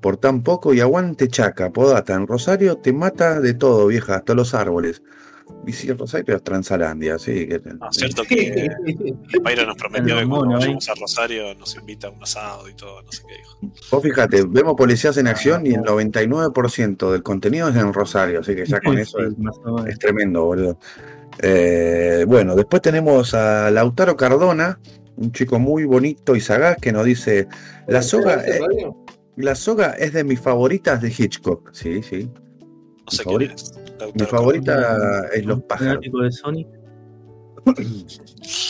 por 0.00 0.16
tan 0.16 0.42
poco. 0.42 0.74
Y 0.74 0.80
aguante 0.80 1.28
chaca, 1.28 1.72
podata. 1.72 2.14
En 2.14 2.26
Rosario 2.26 2.78
te 2.78 2.92
mata 2.92 3.40
de 3.40 3.54
todo, 3.54 3.86
vieja, 3.86 4.16
hasta 4.16 4.34
los 4.34 4.54
árboles. 4.54 5.02
Y 5.66 5.72
si 5.72 5.92
Rosario 5.92 6.36
es 6.36 6.42
Transalandia, 6.42 7.18
sí. 7.18 7.46
Que, 7.46 7.60
No, 7.78 7.88
es 7.90 7.96
cierto 7.96 8.24
que 8.24 8.68
Pyro 9.44 9.66
nos 9.66 9.76
prometió 9.76 10.16
que 10.18 10.28
cuando 10.28 10.56
¿eh? 10.56 10.58
vayamos 10.58 10.88
a 10.88 10.94
Rosario 10.94 11.54
nos 11.54 11.76
invita 11.76 12.08
a 12.08 12.10
un 12.10 12.22
asado 12.22 12.68
y 12.68 12.74
todo, 12.74 13.02
no 13.02 13.12
sé 13.12 13.22
qué 13.28 13.36
dijo. 13.36 13.58
Vos 13.90 14.02
fíjate, 14.02 14.44
vemos 14.48 14.74
policías 14.74 15.16
en 15.18 15.28
acción 15.28 15.66
y 15.66 15.74
el 15.74 15.82
99% 15.82 17.12
del 17.12 17.22
contenido 17.22 17.68
es 17.68 17.76
en 17.76 17.92
Rosario, 17.92 18.40
así 18.40 18.56
que 18.56 18.66
ya 18.66 18.80
con 18.80 18.98
eso 18.98 19.18
es, 19.20 19.34
es 19.88 19.98
tremendo, 19.98 20.44
boludo. 20.44 20.78
Eh, 21.40 22.24
bueno, 22.26 22.56
después 22.56 22.82
tenemos 22.82 23.34
a 23.34 23.70
Lautaro 23.70 24.16
Cardona, 24.16 24.78
un 25.16 25.32
chico 25.32 25.58
muy 25.58 25.84
bonito 25.84 26.36
y 26.36 26.40
sagaz 26.40 26.76
que 26.80 26.92
nos 26.92 27.04
dice, 27.04 27.48
la 27.86 28.02
soga, 28.02 28.42
eh, 28.44 28.60
la 29.36 29.54
soga 29.54 29.92
es 29.92 30.12
de 30.12 30.24
mis 30.24 30.40
favoritas 30.40 31.00
de 31.00 31.08
Hitchcock. 31.16 31.72
Sí, 31.72 32.02
sí. 32.02 32.30
No 33.04 33.10
sé 33.10 33.24
quién 33.24 33.42
es. 33.42 33.72
Mi 34.14 34.24
favorita 34.26 35.28
es 35.32 35.44
Los 35.44 35.62
pájaros. 35.62 35.94
Fanático 35.94 36.20
de 36.22 36.32
Sonic. 36.32 36.68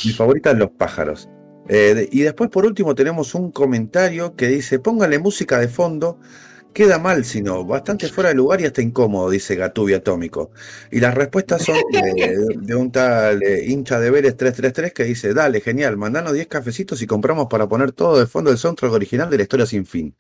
Mi 0.05 0.13
favorita 0.13 0.51
es 0.51 0.59
Los 0.59 0.71
pájaros. 0.71 1.29
Eh, 1.69 1.95
de- 1.95 2.09
y 2.11 2.21
después, 2.23 2.51
por 2.51 2.67
último, 2.67 2.95
tenemos 2.95 3.35
un 3.35 3.51
comentario 3.53 4.35
que 4.37 4.49
dice: 4.49 4.79
póngale 4.79 5.19
música 5.19 5.59
de 5.59 5.69
fondo. 5.69 6.19
Queda 6.75 6.99
mal, 6.99 7.27
sino 7.27 7.67
bastante 7.67 8.09
fuera 8.09 8.31
de 8.31 8.35
lugar 8.35 8.63
y 8.63 8.65
hasta 8.65 8.81
incómodo, 8.81 9.29
dice 9.29 9.57
Gatubi 9.57 9.93
Atómico. 9.93 10.53
Y 10.91 11.01
las 11.01 11.15
respuestas 11.15 11.63
son 11.63 11.77
de, 11.93 12.47
de 12.63 12.75
un 12.75 12.91
tal 12.91 13.43
eh, 13.43 13.67
hincha 13.67 14.01
de 14.01 14.11
Vélez 14.11 14.37
333 14.39 14.93
que 14.95 15.05
dice: 15.05 15.35
Dale, 15.35 15.61
genial, 15.61 15.99
mandanos 15.99 16.33
10 16.33 16.47
cafecitos 16.47 17.03
y 17.03 17.07
compramos 17.07 17.47
para 17.51 17.69
poner 17.69 17.93
todo 17.93 18.19
de 18.19 18.27
fondo 18.27 18.51
el 18.51 18.57
soundtrack 18.57 18.91
original 18.93 19.29
de 19.29 19.37
la 19.37 19.43
historia 19.43 19.67
sin 19.67 19.85
fin. 19.85 20.17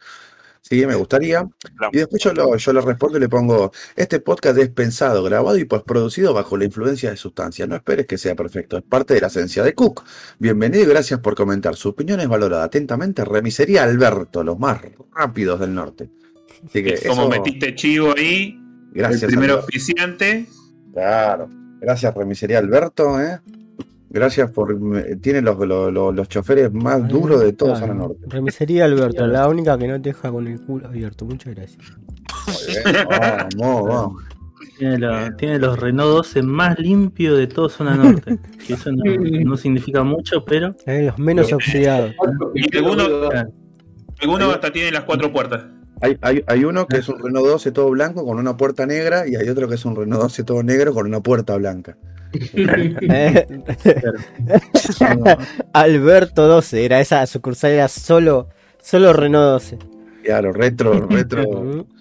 Sí, 0.62 0.87
me 0.87 0.95
gustaría. 0.95 1.47
Y 1.92 1.99
después 1.99 2.23
yo, 2.23 2.33
lo, 2.33 2.57
yo 2.57 2.73
le 2.73 2.81
respondo 2.81 3.19
y 3.19 3.21
le 3.21 3.28
pongo, 3.28 3.73
este 3.97 4.21
podcast 4.21 4.57
es 4.59 4.69
pensado, 4.71 5.23
grabado 5.25 5.59
y 5.59 5.64
postproducido 5.64 6.33
bajo 6.33 6.57
la 6.57 6.64
influencia 6.64 7.11
de 7.11 7.16
sustancias. 7.16 7.69
No 7.69 7.75
esperes 7.75 8.07
que 8.07 8.16
sea 8.16 8.37
perfecto, 8.37 8.78
es 8.78 8.85
parte 8.85 9.14
de 9.14 9.21
la 9.21 9.26
esencia 9.26 9.64
de 9.64 9.75
Cook. 9.75 10.04
Bienvenido 10.38 10.85
y 10.85 10.87
gracias 10.87 11.19
por 11.21 11.35
comentar. 11.35 11.75
Su 11.75 11.88
opinión 11.90 12.21
es 12.21 12.28
valorada 12.28 12.64
atentamente. 12.64 13.25
Remisería 13.25 13.83
Alberto, 13.83 14.45
los 14.45 14.59
más 14.59 14.81
rápidos 15.14 15.59
del 15.61 15.75
norte. 15.75 16.09
Así 16.64 16.83
que 16.83 16.97
Como 17.09 17.23
eso, 17.23 17.28
metiste 17.28 17.75
chivo 17.75 18.14
ahí, 18.16 18.57
gracias. 18.92 19.25
el 19.25 19.28
primer 19.31 19.50
auspiciante. 19.50 20.47
Claro. 20.95 21.50
Gracias, 21.81 22.14
Remisería 22.14 22.59
Alberto. 22.59 23.21
¿eh? 23.21 23.40
Gracias 24.12 24.50
por... 24.50 24.78
Tiene 25.21 25.40
los, 25.40 25.59
los, 25.66 25.92
los- 25.92 26.14
los 26.14 26.28
choferes 26.28 26.73
más 26.73 27.09
duros 27.09 27.40
de 27.40 27.52
toda 27.54 27.73
Claro. 27.78 27.87
zona 27.87 27.99
norte. 27.99 28.19
Remisería 28.28 28.85
Alberto, 28.85 29.26
la 29.26 29.49
única 29.49 29.78
que 29.78 29.88
no 29.88 29.95
te 30.00 30.11
deja 30.11 30.31
con 30.31 30.47
el 30.47 30.61
culo 30.61 30.87
abierto. 30.87 31.25
Muchas 31.25 31.54
gracias. 31.54 31.83
Vamos, 33.59 33.88
vamos. 33.88 34.23
Tiene, 34.78 34.99
la- 34.99 35.37
tiene 35.37 35.59
los 35.59 35.78
Renault 35.78 36.11
12 36.16 36.42
más 36.42 36.78
limpios 36.78 37.38
de 37.38 37.47
toda 37.47 37.69
zona 37.69 37.95
norte. 37.97 38.38
Que 38.66 38.75
eso 38.75 38.90
no, 38.92 39.02
no 39.45 39.57
significa 39.57 40.02
mucho, 40.02 40.45
pero 40.45 40.75
Eh, 40.87 41.04
los 41.07 41.19
menos 41.19 41.52
oxidados. 41.52 42.14
Y 42.54 42.76
alguno, 42.76 43.02
alguno 44.21 44.50
hasta 44.50 44.71
tiene 44.73 44.90
las 44.92 45.04
cuatro 45.04 45.33
puertas. 45.33 45.64
Hay, 46.00 46.16
hay, 46.21 46.42
hay 46.47 46.64
uno 46.64 46.87
que 46.87 46.99
es 46.99 47.09
un 47.09 47.19
Renault 47.23 47.47
12 47.47 47.71
todo 47.73 47.90
blanco 47.90 48.25
con 48.25 48.38
una 48.38 48.57
puerta 48.57 48.87
negra 48.87 49.26
y 49.28 49.37
hay 49.37 49.49
otro 49.49 49.69
que 49.69 49.76
es 49.76 49.85
un 49.85 49.95
Renault 49.97 50.23
12 50.23 50.45
todo 50.45 50.62
negro 50.62 50.92
con 50.92 51.07
una 51.07 51.21
puerta 51.21 51.57
blanca. 51.57 51.97
Alberto 55.72 56.46
12, 56.48 56.84
era 56.84 57.00
esa 57.00 57.26
sucursal, 57.26 57.72
era 57.72 57.88
solo, 57.88 58.48
solo 58.82 59.12
Renault 59.12 59.62
12. 59.62 59.78
Claro, 60.24 60.52
retro, 60.52 61.06
retro. 61.08 61.86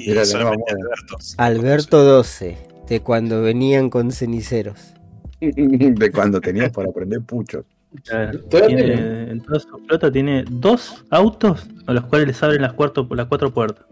Y 0.00 0.12
solamente 0.26 0.72
Albertos. 0.74 1.34
Alberto 1.38 2.04
12, 2.04 2.58
de 2.88 3.00
cuando 3.00 3.40
venían 3.42 3.88
con 3.88 4.12
ceniceros. 4.12 4.92
De 5.40 6.12
cuando 6.12 6.40
tenías 6.42 6.70
para 6.70 6.90
aprender 6.90 7.22
puchos. 7.22 7.64
claro. 8.04 8.38
Tiene- 8.66 9.30
en 9.30 9.40
toda 9.40 9.58
su 9.60 9.68
flota 9.88 10.12
tiene 10.12 10.44
dos 10.50 11.04
autos 11.10 11.66
a 11.86 11.94
los 11.94 12.04
cuales 12.04 12.28
les 12.28 12.42
abren 12.42 12.60
las, 12.62 12.74
cuarto- 12.74 13.08
las 13.14 13.26
cuatro 13.28 13.50
puertas. 13.52 13.86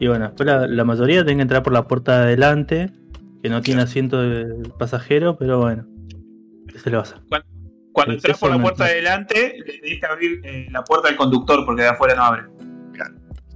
Y 0.00 0.08
bueno, 0.08 0.26
después 0.26 0.46
la, 0.48 0.66
la 0.66 0.84
mayoría 0.84 1.20
tienen 1.24 1.38
que 1.38 1.42
entrar 1.42 1.62
por 1.62 1.72
la 1.72 1.86
puerta 1.86 2.18
de 2.18 2.24
adelante, 2.24 2.90
que 3.46 3.50
no 3.50 3.62
tiene 3.62 3.82
asiento 3.82 4.20
de 4.20 4.68
pasajero, 4.70 5.36
pero 5.36 5.60
bueno, 5.60 5.86
¿qué 6.66 6.80
se 6.80 6.90
le 6.90 6.96
va 6.96 7.02
a 7.02 7.06
hacer? 7.06 7.18
Cuando 7.92 8.14
entras 8.14 8.36
eso 8.36 8.40
por 8.40 8.50
la 8.50 8.60
puerta 8.60 8.86
de 8.86 8.90
adelante, 8.90 9.54
le 9.64 9.78
tenés 9.78 10.00
que 10.00 10.06
abrir 10.06 10.40
eh, 10.42 10.66
la 10.72 10.82
puerta 10.82 11.06
del 11.06 11.16
conductor 11.16 11.64
porque 11.64 11.82
de 11.82 11.88
afuera 11.88 12.16
no 12.16 12.22
abre. 12.24 12.42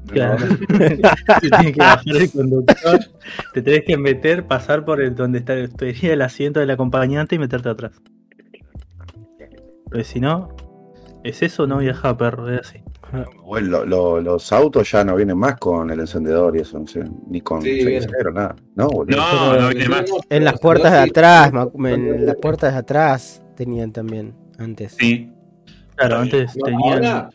Claro. 0.07 0.47
Te 1.41 1.51
tiene 1.51 1.73
que 1.73 1.81
bajar 1.81 2.03
el 2.07 2.31
conductor, 2.31 3.01
te 3.53 3.63
tenés 3.63 3.85
que 3.85 3.97
meter, 3.97 4.47
pasar 4.47 4.85
por 4.85 5.01
el, 5.01 5.15
donde 5.17 5.41
está, 5.41 5.55
estaría 5.55 6.13
el 6.13 6.23
asiento 6.23 6.61
del 6.61 6.71
acompañante 6.71 7.35
y 7.35 7.39
meterte 7.41 7.69
atrás. 7.69 7.93
Porque 9.85 10.05
si 10.05 10.21
no, 10.21 10.57
¿Es 11.23 11.43
eso 11.43 11.67
no 11.67 11.79
viaja 11.79 12.17
perro? 12.17 12.53
Es 12.53 12.61
así. 12.61 12.83
Bueno, 13.45 13.69
lo- 13.69 13.85
lo- 13.87 14.21
los 14.21 14.53
autos 14.53 14.91
ya 14.91 15.05
no 15.05 15.17
vienen 15.17 15.37
más 15.37 15.57
con 15.59 15.91
el 15.91 16.01
encendedor 16.01 16.57
y 16.57 16.61
eso, 16.61 16.79
no 16.79 16.87
sé, 16.87 17.05
ni 17.29 17.41
con 17.41 17.61
Sí, 17.63 17.81
cenicero, 17.83 18.31
nada. 18.33 18.55
No, 18.77 18.89
boludo. 18.89 19.17
No, 19.17 19.57
no 19.61 19.69
viene 19.69 19.89
más. 19.89 20.05
En 20.29 20.45
las 20.45 20.59
puertas 20.61 20.93
de 20.93 20.99
atrás, 20.99 21.53
en 21.85 22.27
las 22.27 22.37
puertas 22.37 22.73
de 22.73 22.79
atrás 22.79 23.43
tenían 23.57 23.93
también 23.93 24.35
antes. 24.59 24.97
Sí. 24.99 25.33
Claro, 25.97 26.19
antes 26.19 26.57
No, 26.57 26.65
tenían. 26.65 27.05
ahora, 27.05 27.31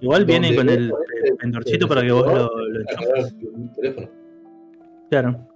Igual 0.00 0.24
viene 0.26 0.54
con 0.54 0.68
el 0.68 0.92
el 1.40 1.88
para 1.88 2.02
que 2.02 2.12
vos 2.12 2.26
lo, 2.26 2.50
lo 2.68 2.84
teléfono. 3.76 4.08
Claro. 5.10 5.48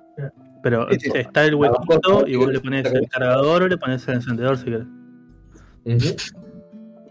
Pero 0.62 0.86
Sí, 0.90 0.98
sí. 1.00 1.10
está 1.14 1.44
el 1.44 1.54
huequito 1.54 2.26
y 2.26 2.36
vos 2.36 2.48
le 2.52 2.60
pones 2.60 2.90
el 2.92 3.08
cargador 3.08 3.62
o 3.64 3.68
le 3.68 3.76
pones 3.76 4.06
el 4.08 4.14
encendedor 4.14 4.56
si 4.56 4.64
querés. 4.64 4.86
Ujú. 5.84 6.16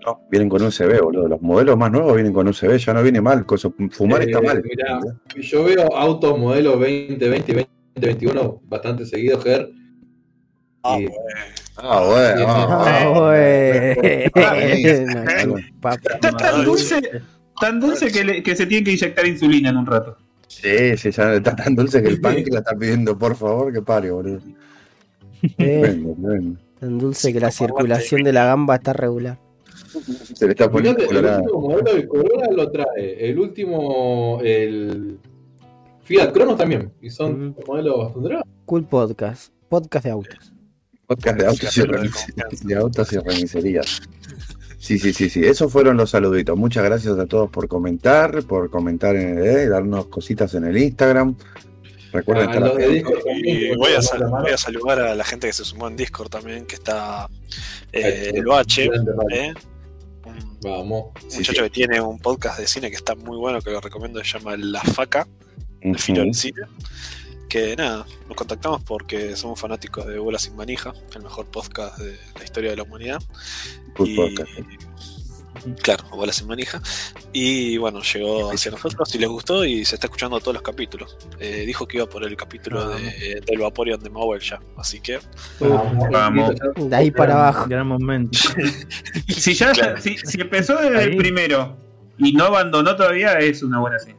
No, 0.07 0.21
vienen 0.31 0.47
con 0.47 0.61
USB, 0.61 1.01
boludo. 1.01 1.27
Los 1.27 1.41
modelos 1.41 1.77
más 1.77 1.91
nuevos 1.91 2.13
vienen 2.15 2.31
con 2.31 2.47
USB, 2.47 2.77
ya 2.77 2.93
no 2.93 3.03
viene 3.03 3.19
mal. 3.19 3.45
Fumar 3.91 4.21
está 4.21 4.39
Eh, 4.39 4.41
mal. 4.41 4.63
mirá, 4.63 4.99
yo 5.35 5.65
veo 5.65 5.93
autos 5.97 6.39
modelo 6.39 6.77
2020 6.77 7.51
y 7.51 7.55
2021 7.95 8.61
bastante 8.69 9.05
seguidos, 9.05 9.43
Ger. 9.43 9.69
Ah, 10.83 10.97
Y- 10.97 11.07
bueno. 11.07 11.19
Ah, 11.75 12.05
bueno. 12.05 12.45
ah, 12.47 12.85
Ah, 12.93 13.09
bueno, 13.09 13.95
bueno. 15.13 15.55
papá. 15.81 15.99
Está 16.13 16.31
tan 16.31 16.63
dulce, 16.63 17.01
tan 17.59 17.79
dulce 17.81 18.09
que, 18.09 18.23
le- 18.23 18.41
que 18.43 18.55
se 18.55 18.65
tiene 18.65 18.85
que 18.85 18.91
inyectar 18.93 19.27
insulina 19.27 19.71
en 19.71 19.77
un 19.77 19.85
rato. 19.87 20.15
Sí, 20.47 20.95
sí, 20.95 21.11
ya 21.11 21.33
está 21.33 21.53
tan 21.53 21.75
dulce 21.75 22.01
que 22.01 22.07
el 22.07 22.21
pan 22.21 22.35
que 22.45 22.49
la 22.49 22.59
está 22.59 22.77
pidiendo, 22.77 23.17
por 23.17 23.35
favor, 23.35 23.73
que 23.73 23.81
pare, 23.81 24.09
boludo. 24.09 24.39
Eh, 25.57 26.01
tan 26.79 26.97
dulce 26.97 27.33
que 27.33 27.41
la 27.41 27.51
circulación 27.51 28.23
de 28.23 28.31
la 28.31 28.45
gamba 28.45 28.75
está 28.75 28.93
regular. 28.93 29.37
Se 30.33 30.45
le 30.45 30.51
está 30.51 30.69
poniendo 30.69 30.99
Fíjate, 31.07 31.19
el 31.19 31.25
último 31.41 31.61
modelo 31.61 31.93
del 31.93 32.07
Corolla 32.07 32.47
lo 32.51 32.71
trae. 32.71 33.29
El 33.29 33.39
último, 33.39 34.39
el 34.43 35.19
Fiat 36.03 36.31
Crono 36.31 36.55
también. 36.55 36.91
Y 37.01 37.09
son 37.09 37.49
Mm. 37.49 37.55
modelos 37.67 37.97
bastante. 38.13 38.49
Cool 38.65 38.85
podcast. 38.87 39.53
Podcast 39.69 40.05
de 40.05 40.11
autos. 40.11 40.53
Podcast 41.05 41.39
de 41.39 41.45
autos 41.47 41.77
y, 41.77 41.81
de 41.81 42.09
de 42.63 42.75
autos 42.75 43.13
y 43.13 43.17
remiserías. 43.17 44.01
Sí, 44.77 44.99
sí, 44.99 45.11
sí, 45.13 45.29
sí. 45.29 45.43
Esos 45.43 45.71
fueron 45.71 45.97
los 45.97 46.09
saluditos. 46.11 46.55
Muchas 46.57 46.83
gracias 46.83 47.17
a 47.17 47.25
todos 47.25 47.49
por 47.49 47.67
comentar, 47.67 48.43
por 48.43 48.69
comentar 48.69 49.15
en 49.15 49.37
el 49.39 49.45
eh, 49.45 49.67
darnos 49.69 50.07
cositas 50.07 50.53
en 50.53 50.65
el 50.65 50.77
Instagram. 50.77 51.35
Recuerden 52.13 52.49
Ah, 52.49 52.53
estar 52.53 52.75
de. 52.75 52.87
Discord 52.89 53.19
Y 53.43 53.75
voy 53.75 53.93
a, 53.93 54.01
sal- 54.01 54.29
voy 54.29 54.51
a 54.51 54.57
saludar 54.57 54.99
a 54.99 55.15
la 55.15 55.23
gente 55.25 55.47
que 55.47 55.53
se 55.53 55.65
sumó 55.65 55.87
en 55.87 55.97
Discord 55.97 56.29
también, 56.29 56.65
que 56.65 56.75
está 56.75 57.27
eh, 57.91 58.31
el 58.33 58.45
vale. 58.45 58.65
eh, 59.31 59.53
un 60.27 60.59
Vamos. 60.61 61.05
Sí, 61.27 61.39
muchacho 61.39 61.51
sí. 61.53 61.63
que 61.63 61.69
tiene 61.69 62.01
un 62.01 62.19
podcast 62.19 62.59
de 62.59 62.67
cine 62.67 62.89
que 62.89 62.95
está 62.95 63.15
muy 63.15 63.37
bueno, 63.37 63.61
que 63.61 63.69
lo 63.71 63.79
recomiendo, 63.81 64.23
se 64.23 64.37
llama 64.37 64.55
La 64.57 64.81
Faca, 64.81 65.27
el 65.81 65.91
Ujú. 65.91 65.99
filo 65.99 66.21
del 66.21 66.33
cine. 66.33 66.61
Que 67.49 67.75
nada, 67.77 68.05
nos 68.27 68.35
contactamos 68.35 68.83
porque 68.83 69.35
somos 69.37 69.59
fanáticos 69.59 70.05
de 70.05 70.19
Bola 70.19 70.37
Sin 70.37 70.55
Manija, 70.57 70.93
el 71.15 71.23
mejor 71.23 71.45
podcast 71.47 71.97
de 71.97 72.17
la 72.37 72.43
historia 72.43 72.71
de 72.71 72.77
la 72.77 72.83
humanidad. 72.83 73.21
Good 73.97 74.07
Y- 74.07 74.15
podcast. 74.15 74.51
Claro, 75.81 76.03
Bola 76.11 76.31
Sin 76.33 76.47
Manija. 76.47 76.81
Y 77.33 77.77
bueno, 77.77 78.01
llegó 78.01 78.51
hacia 78.51 78.71
nosotros 78.71 79.13
y 79.15 79.17
les 79.17 79.29
gustó 79.29 79.65
y 79.65 79.85
se 79.85 79.95
está 79.95 80.07
escuchando 80.07 80.39
todos 80.39 80.53
los 80.55 80.63
capítulos. 80.63 81.17
Eh, 81.39 81.63
dijo 81.65 81.87
que 81.87 81.97
iba 81.97 82.05
por 82.07 82.23
el 82.23 82.35
capítulo 82.35 82.91
Ah, 82.93 82.97
de, 82.97 83.41
del 83.45 83.59
Vaporeon 83.59 84.01
de 84.01 84.09
Mauer 84.09 84.41
ya, 84.41 84.59
así 84.77 84.99
que 84.99 85.19
Vamos. 85.59 86.07
Vamos. 86.11 86.55
De 86.75 86.95
ahí 86.95 87.11
para 87.11 87.33
abajo. 87.35 87.65
Gran 87.69 87.87
momento. 87.87 88.37
Si 89.27 89.53
ya 89.53 89.71
Claro. 89.71 90.01
si, 90.01 90.17
si 90.17 90.41
empezó 90.41 90.75
desde 90.77 90.97
Ahí. 90.99 91.09
el 91.11 91.17
primero 91.17 91.77
y 92.17 92.33
no 92.33 92.45
abandonó 92.45 92.95
todavía, 92.95 93.33
es 93.39 93.61
una 93.63 93.79
buena 93.79 93.99
señal. 93.99 94.17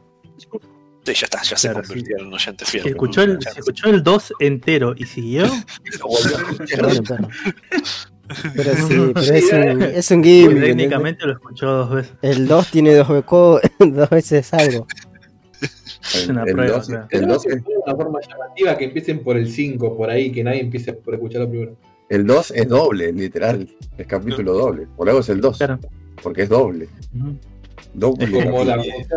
sí, 1.03 1.13
ya 1.13 1.25
está, 1.25 1.41
ya 1.43 1.57
se 1.57 1.69
Claro, 1.69 1.85
convirtió 1.87 2.17
en 2.17 2.27
un 2.27 2.33
oyente 2.33 2.65
fiel. 2.65 2.83
Si 2.83 2.89
escuchó, 2.89 3.21
el, 3.23 3.37
escuchó 3.57 3.89
el 3.89 4.03
2 4.03 4.33
entero 4.39 4.93
y 4.97 5.05
siguió. 5.05 5.45
Pero 8.55 8.75
sí, 8.87 9.11
pero 9.13 9.33
es 9.33 9.51
un, 9.51 9.81
es 9.83 10.11
un 10.11 10.23
gimmick. 10.23 10.47
¿entendés? 10.49 10.67
técnicamente 10.69 11.25
lo 11.25 11.33
escuchó 11.33 11.67
dos 11.67 11.91
veces. 11.91 12.13
El 12.21 12.47
2 12.47 12.71
tiene 12.71 12.93
dos, 12.93 13.07
dos 13.79 14.09
veces 14.09 14.53
algo. 14.53 14.87
El, 16.15 16.31
una 16.31 16.43
el 16.43 16.53
prueba, 16.53 16.77
12 16.77 16.87
claro. 16.91 17.07
el 17.11 17.19
Creo 17.21 17.33
12 17.33 17.49
que 17.49 17.59
fue 17.61 17.73
una 17.85 17.95
forma 17.95 18.19
llamativa 18.21 18.77
que 18.77 18.85
empiecen 18.85 19.19
por 19.23 19.37
el 19.37 19.49
5, 19.51 19.97
por 19.97 20.09
ahí, 20.09 20.31
que 20.31 20.43
nadie 20.43 20.61
empiece 20.61 20.93
por 20.93 21.13
escucharlo 21.13 21.49
primero. 21.49 21.75
el 22.09 22.25
2 22.25 22.51
es 22.51 22.67
doble, 22.67 23.11
literal. 23.11 23.67
Es 23.97 24.07
capítulo 24.07 24.53
doble. 24.53 24.87
Por 24.95 25.09
algo 25.09 25.21
es 25.21 25.29
el 25.29 25.41
2. 25.41 25.57
Claro. 25.57 25.79
Porque 26.23 26.43
es 26.43 26.49
doble. 26.49 26.87
Ujú. 27.15 27.35
Doble. 27.93 28.31
Como 28.31 28.63
la 28.63 28.77
de. 28.77 29.07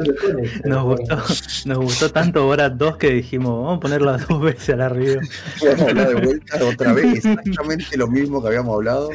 Nos 0.64 0.84
gustó, 0.84 1.22
nos 1.66 1.78
gustó 1.78 2.10
tanto 2.10 2.46
Borat 2.46 2.72
2 2.74 2.96
que 2.96 3.10
dijimos, 3.10 3.62
vamos 3.62 3.76
a 3.76 3.80
ponerla 3.80 4.16
dos 4.28 4.40
veces 4.40 4.70
a 4.70 4.76
la 4.76 4.88
review. 4.88 5.20
Vamos 5.62 5.80
a 5.80 5.84
hablar 5.84 6.08
de 6.08 6.26
vuelta 6.26 6.64
otra 6.64 6.92
vez. 6.92 7.24
Exactamente 7.24 7.96
lo 7.96 8.08
mismo 8.08 8.40
que 8.40 8.48
habíamos 8.48 8.74
hablado. 8.74 9.10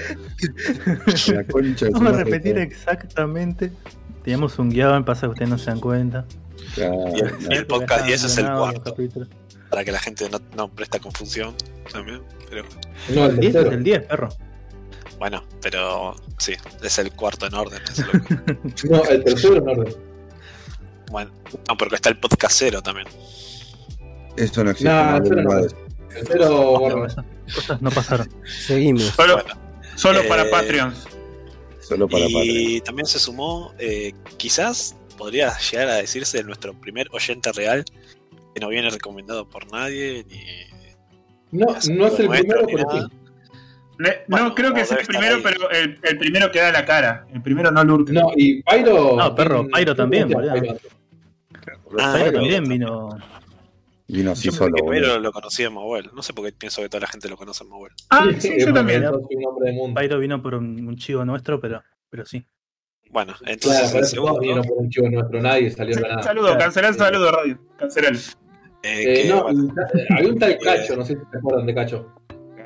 La 1.34 1.44
concha 1.46 1.86
de 1.86 1.92
su 1.92 1.98
Vamos 1.98 2.14
a 2.14 2.24
repetir 2.24 2.58
exactamente. 2.58 3.72
Teníamos 4.24 4.60
un 4.60 4.70
guion, 4.70 5.06
pasa 5.06 5.22
que 5.22 5.32
ustedes 5.32 5.50
no 5.50 5.58
se 5.58 5.72
dan 5.72 5.80
cuenta. 5.80 6.26
Claro. 6.76 6.96
Y 7.50 7.54
el, 7.54 7.66
podcast, 7.66 8.08
y 8.08 8.14
ese 8.14 8.28
es 8.28 8.38
el 8.38 8.46
cuarto, 8.46 8.96
para 9.70 9.84
que 9.84 9.92
la 9.92 10.00
gente 10.00 10.30
no, 10.30 10.40
no 10.56 10.70
presta 10.70 11.00
confusión 11.00 11.56
también. 11.92 12.22
Pero 12.50 12.64
No, 13.14 13.26
el 13.26 13.32
El 13.32 13.40
10 13.40 13.56
es 13.56 13.66
el 13.66 13.84
10, 13.84 14.02
perro. 14.04 14.30
Bueno, 15.20 15.44
pero 15.62 16.16
sí, 16.38 16.54
es 16.84 17.00
el 17.00 17.12
cuarto 17.12 17.48
en 17.48 17.54
orden. 17.56 17.82
es 17.84 18.00
lo 18.00 18.12
que- 18.12 18.88
No, 18.90 19.04
el 19.06 19.24
tercero 19.24 19.56
en 19.58 19.68
orden. 19.70 19.96
bueno, 21.12 21.32
no, 21.68 21.78
porque 21.78 21.96
está 21.96 22.10
el 22.10 22.20
podcast 22.20 22.56
cero 22.58 22.82
también. 22.82 23.08
Eso 24.36 24.64
no 24.64 24.72
existe. 24.72 24.92
No, 24.92 25.20
no 25.20 25.62
tercero, 26.10 26.50
No, 26.50 26.80
bueno, 26.80 27.06
esas 27.06 27.26
cosas 27.56 27.82
no 27.82 27.92
pasaron. 27.92 28.30
Seguimos. 28.46 29.04
Solo, 29.04 29.34
Bueno, 29.44 29.60
solo 29.96 30.20
Eh, 30.22 30.28
para 30.28 30.50
Patreons. 30.50 31.06
Solo 31.82 32.08
para 32.08 32.24
Patreon. 32.26 32.44
y 32.46 32.82
también 32.82 33.06
se 33.08 33.18
sumó, 33.20 33.74
eh, 33.80 34.14
quizás 34.38 34.96
podría 35.18 35.58
llegar 35.58 35.88
a 35.90 35.96
decirse 35.96 36.44
nuestro 36.44 36.74
primer 36.80 37.08
oyente 37.12 37.52
real, 37.54 37.84
que 38.54 38.60
no 38.62 38.68
viene 38.70 38.90
recomendado 38.90 39.50
por 39.50 39.72
nadie, 39.72 40.26
ni 40.30 40.42
no, 41.60 41.66
no 41.68 41.78
es 41.78 41.88
el 41.88 41.98
nuestro, 41.98 42.30
primero, 42.30 42.68
pero 42.68 42.92
sí. 42.92 43.08
Bueno, 44.28 44.50
no, 44.50 44.56
creo 44.56 44.74
que 44.74 44.82
es 44.82 44.92
el 44.92 45.06
primero, 45.06 45.36
ahí. 45.38 45.42
pero 45.44 45.70
el, 45.72 46.00
el 46.04 46.18
primero 46.18 46.52
que 46.52 46.60
da 46.60 46.72
la 46.72 46.86
cara. 46.86 47.26
El 47.34 47.42
primero 47.42 47.72
no 47.72 47.84
lurca. 47.84 48.14
No, 48.14 48.30
y 48.36 48.62
Pyro. 48.64 49.16
No, 49.18 49.34
perro, 49.36 49.68
Pyro 49.68 49.96
también, 49.96 50.30
boludo. 50.30 50.52
Ah, 52.00 52.16
bueno. 52.20 52.32
también 52.32 52.64
vino. 52.68 53.10
Vino 54.10 54.32
así 54.32 54.46
Yo 54.46 54.52
solo. 54.54 54.74
primero 54.76 55.20
lo 55.20 55.32
conocía 55.32 55.68
en 55.68 55.74
Mobile. 55.74 56.10
No 56.14 56.22
sé 56.22 56.34
por 56.34 56.46
qué 56.46 56.54
pienso 56.54 56.82
que 56.82 56.88
toda 56.90 57.02
la 57.02 57.08
gente 57.08 57.28
lo 57.28 57.36
conoce 57.36 57.64
en 57.64 57.70
Mobile. 57.70 57.94
Ah, 58.10 58.26
Sí, 58.40 58.42
sí, 58.50 58.54
es 58.58 58.66
yo 58.66 58.74
también. 58.74 59.04
Pyro 59.96 60.20
vino 60.20 60.42
por 60.42 60.56
un, 60.56 60.88
un 60.88 60.96
chivo 60.96 61.26
nuestro, 61.26 61.60
pero, 61.60 61.84
pero 62.10 62.26
sí. 62.26 62.46
Bueno, 63.10 63.34
Claro, 63.38 63.54
entonces 63.54 63.92
todos 63.92 64.10
segundo, 64.10 64.40
vinieron 64.40 64.64
por 64.66 64.78
un 64.78 64.90
chivo 64.90 65.10
nuestro, 65.10 65.42
nadie 65.42 65.72
salió 65.72 65.98
nada. 66.00 66.22
Saludo, 66.24 66.46
Claro. 66.48 66.60
cancelá 66.60 66.88
el 66.90 66.96
saludo, 66.96 67.32
radio. 67.32 67.60
Cancelalo. 67.78 68.18
eh, 68.84 69.22
Eh, 69.24 69.26
no, 69.30 69.44
bueno, 69.44 69.74
eh, 69.94 70.06
había 70.10 70.30
un 70.30 70.40
tal 70.40 70.58
Cacho, 70.64 70.96
no 70.98 71.06
sé 71.06 71.14
si 71.16 71.20
se 71.32 71.38
acuerdan 71.38 71.66
de 71.66 71.74
Cacho. 71.76 72.14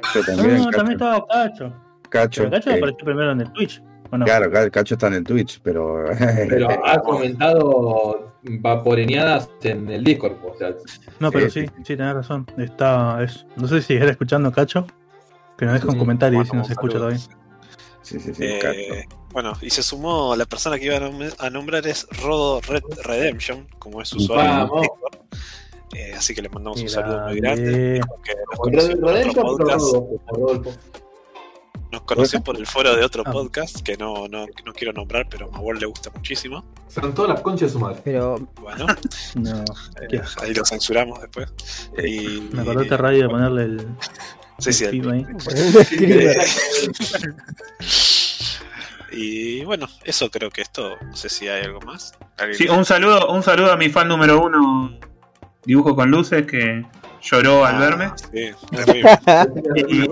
Cacho 0.02 0.20
No, 0.20 0.26
también. 0.38 0.58
no, 0.58 0.66
Cacho, 0.66 0.78
también 0.78 0.94
estaba 1.02 1.28
Cacho. 1.28 1.74
Cacho, 2.10 2.42
Pero 2.44 2.52
Cacho 2.52 2.70
eh, 2.72 2.78
apareció 2.78 3.06
primero 3.06 3.32
en 3.32 3.42
el 3.42 3.52
Twitch. 3.54 3.82
¿o 4.12 4.18
no? 4.18 4.26
Claro, 4.26 4.52
claro, 4.52 4.72
Cacho 4.72 4.96
está 4.96 5.08
en 5.08 5.14
el 5.14 5.24
Twitch, 5.24 5.62
pero. 5.64 6.06
Pero 6.50 6.68
ha 6.86 7.00
comentado 7.00 8.34
vaporeñadas 8.44 9.50
en 9.64 9.88
el 9.90 10.04
Discord. 10.04 10.34
O 10.44 10.58
sea, 10.58 10.72
No, 11.20 11.32
pero 11.32 11.50
Sí, 11.50 11.62
sí, 11.62 11.68
sí, 11.86 11.96
tenés 11.96 12.14
razón. 12.16 12.46
Está, 12.58 13.24
es, 13.24 13.46
no 13.56 13.68
sé 13.68 13.82
si 13.82 13.94
era 13.94 14.10
escuchando 14.12 14.52
Cacho, 14.52 14.86
que 15.58 15.66
nos 15.66 15.76
deja 15.76 15.88
un 15.88 15.98
comentario 16.00 16.42
y 16.42 16.44
bueno, 16.44 16.52
si 16.52 16.58
no 16.58 16.64
se 16.64 16.68
un 16.70 16.72
escucha 16.74 16.98
todavía. 16.98 17.20
Sí, 18.02 18.20
sí, 18.20 18.34
sí, 18.34 18.44
eh, 18.44 18.60
Cacho. 18.60 19.16
bueno, 19.32 19.54
y 19.62 19.70
se 19.70 19.84
sumó 19.84 20.36
la 20.36 20.46
persona 20.46 20.80
que 20.80 20.86
iba 20.88 20.98
a, 20.98 21.02
nom- 21.02 21.36
a 21.38 21.50
nombrar 21.52 21.86
es 21.86 22.08
Rodo 22.24 22.60
Red 22.62 22.82
Redemption, 23.04 23.68
como 23.78 24.02
es 24.02 24.10
su 24.10 24.18
usuario 24.18 24.52
en 24.52 24.58
Vamos. 24.58 24.82
Discord. 24.82 25.18
Eh, 25.94 26.14
así 26.16 26.34
que 26.34 26.42
le 26.42 26.50
mandamos 26.50 26.82
un 26.82 26.90
saludo 26.90 27.28
muy 27.28 27.40
grande. 27.40 28.02
Nos 31.92 32.04
con 32.04 32.16
conoció 32.16 32.42
por 32.42 32.56
el 32.56 32.66
foro 32.66 32.96
de 32.96 33.04
otro 33.04 33.24
Ah. 33.26 33.32
podcast 33.32 33.82
que 33.82 33.98
no, 33.98 34.28
no, 34.30 34.46
no 34.66 34.74
quiero 34.74 34.94
nombrar, 34.94 35.28
pero 35.30 35.48
a 35.48 35.52
Mabel 35.52 35.78
le 35.80 35.86
gusta 35.88 36.10
muchísimo. 36.10 36.64
Son 36.88 37.14
todas 37.14 37.32
las 37.32 37.42
conchas 37.42 37.68
de 37.70 37.74
su 37.74 37.80
madre. 37.80 38.00
Pero 38.06 38.38
Bueno, 38.62 38.86
No, 39.36 39.64
eh, 40.10 40.22
ahí 40.42 40.54
lo 40.54 40.64
censuramos 40.64 41.20
después. 41.20 41.52
Y, 42.02 42.48
me 42.54 42.62
acordaste 42.62 42.96
radio 42.96 43.24
de 43.24 43.30
ponerle 43.30 43.64
el, 43.64 43.88
Sí, 44.60 44.72
sí, 44.72 44.86
el 44.86 45.10
ahí. 45.12 45.26
Y 49.14 49.66
bueno, 49.66 49.88
eso 50.06 50.32
creo 50.32 50.50
que 50.50 50.62
es 50.62 50.72
todo. 50.72 50.96
No 51.02 51.16
sé 51.18 51.28
si 51.28 51.50
hay 51.50 51.66
algo 51.66 51.82
más. 51.82 52.14
¿Alguien- 52.38 52.58
Sí, 52.58 52.70
un 52.70 52.86
saludo, 52.86 53.28
un 53.30 53.44
saludo 53.44 53.74
a 53.74 53.76
mi 53.76 53.90
fan 53.90 54.08
número 54.08 54.42
uno, 54.42 54.98
dibujo 55.66 55.96
con 55.96 56.10
luces, 56.12 56.46
que 56.46 56.86
lloró 57.22 57.66
al 57.66 57.76
Ah, 57.76 57.80
verme. 57.80 58.12
Sí. 58.32 58.52
Y- 59.88 60.08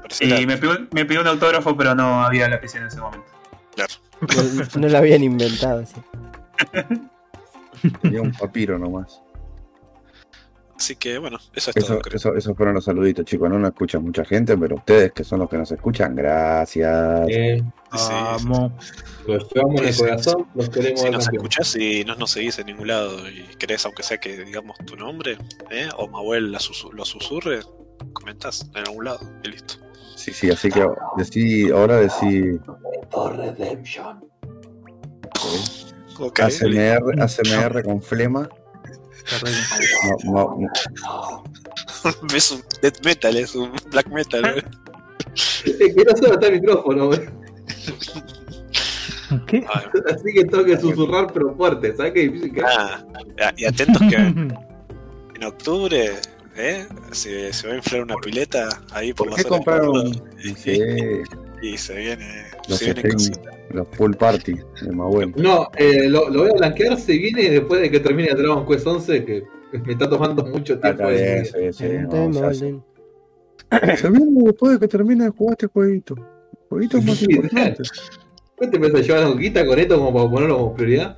Parecía 0.00 0.40
Y 0.40 0.46
me 0.46 0.56
pidió, 0.56 0.86
me 0.92 1.04
pidió 1.04 1.20
un 1.20 1.26
autógrafo, 1.26 1.76
pero 1.76 1.94
no 1.94 2.24
había 2.24 2.48
lápiz 2.48 2.74
en 2.76 2.86
ese 2.86 2.98
momento. 2.98 3.26
Claro. 3.74 3.92
No, 4.20 4.80
no 4.80 4.88
lo 4.88 4.98
habían 4.98 5.22
inventado. 5.22 5.84
sí. 5.86 5.94
Tenía 8.02 8.22
un 8.22 8.32
papiro 8.32 8.78
nomás. 8.78 9.20
Así 10.78 10.94
que 10.94 11.18
bueno, 11.18 11.38
eso 11.54 11.70
es 11.70 11.76
Eso, 11.76 11.86
todo, 11.88 11.98
creo. 12.00 12.16
eso, 12.16 12.36
esos 12.36 12.56
fueron 12.56 12.74
los 12.76 12.84
saluditos, 12.84 13.24
chicos. 13.24 13.50
No 13.50 13.58
nos 13.58 13.70
escucha 13.72 13.98
mucha 13.98 14.24
gente, 14.24 14.56
pero 14.56 14.76
ustedes 14.76 15.12
que 15.12 15.24
son 15.24 15.40
los 15.40 15.50
que 15.50 15.56
nos 15.58 15.70
escuchan, 15.72 16.14
gracias. 16.14 17.26
Eh, 17.28 17.62
Sí, 17.96 18.12
Vamos. 18.12 18.72
los 19.26 19.48
llevamos 19.50 19.80
en 19.80 19.88
el 19.88 19.96
corazón, 19.96 20.46
los 20.54 20.68
queremos 20.68 21.00
Si 21.00 21.10
nos 21.10 21.24
campeón. 21.24 21.34
escuchás 21.46 21.76
y 21.76 22.04
no 22.04 22.14
nos 22.16 22.30
seguís 22.30 22.58
en 22.58 22.66
ningún 22.66 22.86
lado 22.88 23.28
y 23.30 23.44
querés, 23.56 23.84
aunque 23.86 24.02
sea 24.02 24.18
que 24.18 24.44
digamos 24.44 24.76
tu 24.84 24.94
nombre, 24.94 25.38
¿eh? 25.70 25.88
o 25.96 26.06
Mahuel 26.06 26.52
la 26.52 26.58
lo 26.92 27.04
susurre, 27.06 27.60
comentás 28.12 28.70
en 28.74 28.86
algún 28.86 29.06
lado 29.06 29.20
y 29.42 29.48
listo. 29.48 29.74
Sí, 30.16 30.32
sí, 30.34 30.50
así 30.50 30.68
que 30.70 30.86
decí, 31.16 31.70
ahora 31.70 31.96
decí 31.96 32.58
Redemption. 33.36 34.20
Ok, 36.18 36.40
ACMR, 36.40 37.22
ACMR 37.22 37.82
con 37.84 38.02
flema. 38.02 38.48
No, 40.24 40.58
no, 40.58 40.58
no. 41.04 41.44
es 42.34 42.50
un 42.50 42.62
death 42.82 43.04
metal, 43.04 43.36
es 43.36 43.54
un 43.54 43.72
black 43.90 44.08
metal. 44.08 44.42
no 44.42 46.16
solo 46.16 46.34
está 46.34 46.46
el 46.46 46.60
micrófono, 46.60 47.06
güey. 47.06 47.20
¿Qué? 49.46 49.66
Así 50.10 50.32
que 50.34 50.44
tengo 50.44 50.64
que 50.64 50.78
susurrar 50.78 51.32
pero 51.32 51.54
fuerte, 51.54 51.94
¿sabes 51.96 52.12
qué 52.12 52.20
difícil 52.20 52.54
que 52.54 52.60
es? 52.60 52.66
ah, 52.66 53.04
y 53.56 53.66
atentos 53.66 54.02
que 54.08 54.16
en 54.16 55.44
octubre 55.44 56.14
¿eh? 56.56 56.86
se, 57.12 57.52
se 57.52 57.68
va 57.68 57.74
a 57.74 57.76
inflar 57.76 58.02
una 58.02 58.16
pileta 58.16 58.68
ahí 58.92 59.12
por, 59.12 59.28
¿Por 59.28 59.36
la 59.36 59.42
qué 59.42 59.48
compraron 59.48 60.22
sí, 60.56 60.80
y 61.62 61.76
se 61.76 61.94
viene, 61.94 62.44
los, 62.68 62.78
se 62.78 62.92
viene 62.94 63.10
los 63.70 63.86
pool 63.88 64.16
party 64.16 64.54
de 64.82 64.92
Mahuel? 64.92 65.32
No, 65.36 65.68
eh, 65.76 66.08
lo, 66.08 66.28
lo 66.30 66.40
voy 66.42 66.50
a 66.50 66.58
blanquear, 66.58 66.98
se 66.98 67.12
viene 67.12 67.50
después 67.50 67.80
de 67.80 67.90
que 67.90 68.00
termine 68.00 68.28
Dragon 68.34 68.66
Quest 68.66 68.86
11, 68.86 69.24
que 69.24 69.44
me 69.84 69.92
está 69.92 70.08
tomando 70.08 70.44
mucho 70.44 70.78
Ah, 70.82 70.94
tiempo. 70.94 71.08
está 71.10 71.24
bien, 71.24 71.44
sí, 71.44 71.52
sí, 71.72 71.84
bien, 71.86 72.10
se 73.96 74.10
viene 74.10 74.42
después 74.44 74.72
de 74.72 74.78
que 74.78 74.88
termine 74.88 75.24
de 75.24 75.30
jugar 75.30 75.52
este 75.52 75.66
jueguito. 75.66 76.14
El 76.16 76.68
jueguito 76.68 76.98
es 76.98 77.04
más 77.04 77.16
Sí, 77.18 77.26
importante. 77.30 77.82
¿Qué 78.60 78.66
te 78.66 78.78
pensás 78.80 79.06
llevar 79.06 79.22
a 79.24 79.30
Guita 79.30 79.64
con 79.66 79.78
esto 79.78 79.98
como 79.98 80.12
para 80.12 80.30
ponerlo 80.30 80.56
como 80.58 80.74
prioridad? 80.74 81.16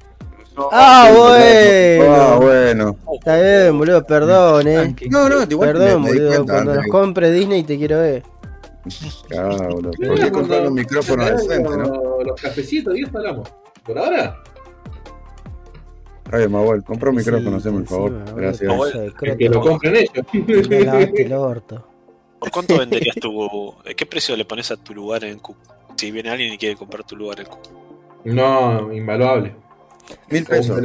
Ah, 0.73 1.11
bueno. 1.17 2.15
Ah, 2.15 2.39
bueno. 2.41 2.97
Está 3.15 3.41
bien, 3.41 3.79
boludo, 3.79 4.05
perdón, 4.05 4.69
eh. 4.69 4.95
No, 5.09 5.29
no, 5.29 5.43
igual 5.49 5.73
Perdón, 5.73 6.03
me, 6.03 6.09
me 6.11 6.15
boludo. 6.19 6.29
cuenta 6.35 6.53
Cuando 6.53 6.75
nos 6.75 6.87
compre 6.89 7.31
Disney 7.33 7.63
te 7.63 7.79
quiero 7.79 8.01
ver. 8.01 8.23
Claro, 9.29 9.69
boludo. 9.69 9.91
Mira, 9.99 10.13
¿Por 10.13 10.21
qué 10.21 10.31
cuando- 10.31 10.33
comprar 10.33 10.69
un 10.69 10.75
micrófono 10.75 11.25
decente, 11.25 11.77
no? 11.77 12.23
los, 12.25 12.41
cafecitos 12.41 12.97
y 12.97 13.03
esto 13.03 13.19
hablamos. 13.19 13.53
¿Por 13.85 13.99
ahora? 13.99 14.43
Oye, 16.33 16.49
Mahuel, 16.49 16.85
compra 16.85 17.11
un 17.11 17.17
micrófono, 17.17 17.51
Sí, 17.51 17.57
haceme 17.57 17.79
el 17.79 17.87
favor. 17.87 18.25
Gracias. 18.35 18.73
Que, 19.37 19.49
lo 19.49 19.61
compren 19.61 19.97
ellos. 19.97 20.69
Me 20.69 20.81
lavaste 20.81 21.23
el 21.23 21.33
orto. 21.33 21.87
¿Por 22.39 22.51
cuánto 22.51 22.79
venderías 22.79 23.17
tu... 23.17 23.75
¿Qué 23.97 24.07
precio 24.07 24.37
le 24.37 24.45
pones 24.45 24.71
a 24.71 24.77
tu 24.77 24.95
lugar 24.95 25.25
en 25.25 25.39
Q? 25.41 25.57
Si 25.97 26.11
viene 26.11 26.31
alguien 26.31 26.53
y 26.53 26.59
quiere 26.59 26.77
comprar 26.77 27.05
tu 27.05 27.17
lugar 27.17 27.41
en 27.41 27.47
Q. 27.47 27.59
no, 28.25 28.93
invaluable. 28.93 29.57
Mil 30.31 30.45
pesos. 30.45 30.81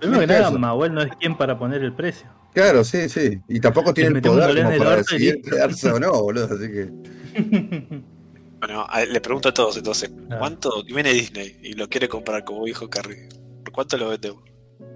Primero 0.00 0.20
que 0.20 0.26
nada. 0.26 0.50
Mahuel 0.50 0.94
no 0.94 1.02
es 1.02 1.14
quien 1.16 1.36
para 1.36 1.58
poner 1.58 1.82
el 1.82 1.92
precio. 1.92 2.28
Claro, 2.58 2.82
sí, 2.82 3.08
sí. 3.08 3.40
Y 3.48 3.60
tampoco 3.60 3.94
tiene 3.94 4.16
el 4.18 4.22
poder 4.22 4.64
como 4.64 4.78
para 4.78 4.96
decidir 4.96 5.40
quedarse 5.42 5.90
o 5.90 6.00
no, 6.00 6.10
boludo. 6.22 6.46
Así 6.46 6.68
que. 6.72 6.90
Bueno, 8.60 8.84
a- 8.88 9.04
le 9.04 9.20
pregunto 9.20 9.50
a 9.50 9.54
todos 9.54 9.76
entonces, 9.76 10.10
Ah. 10.30 10.36
¿cuánto 10.40 10.82
viene 10.82 11.12
Disney 11.12 11.60
y 11.62 11.74
lo 11.74 11.88
quiere 11.88 12.08
comprar 12.08 12.42
como 12.42 12.64
dijo 12.64 12.90
Carrie? 12.90 13.28
¿Por 13.62 13.72
cuánto 13.72 13.96
lo 13.96 14.08
vendemos? 14.08 14.42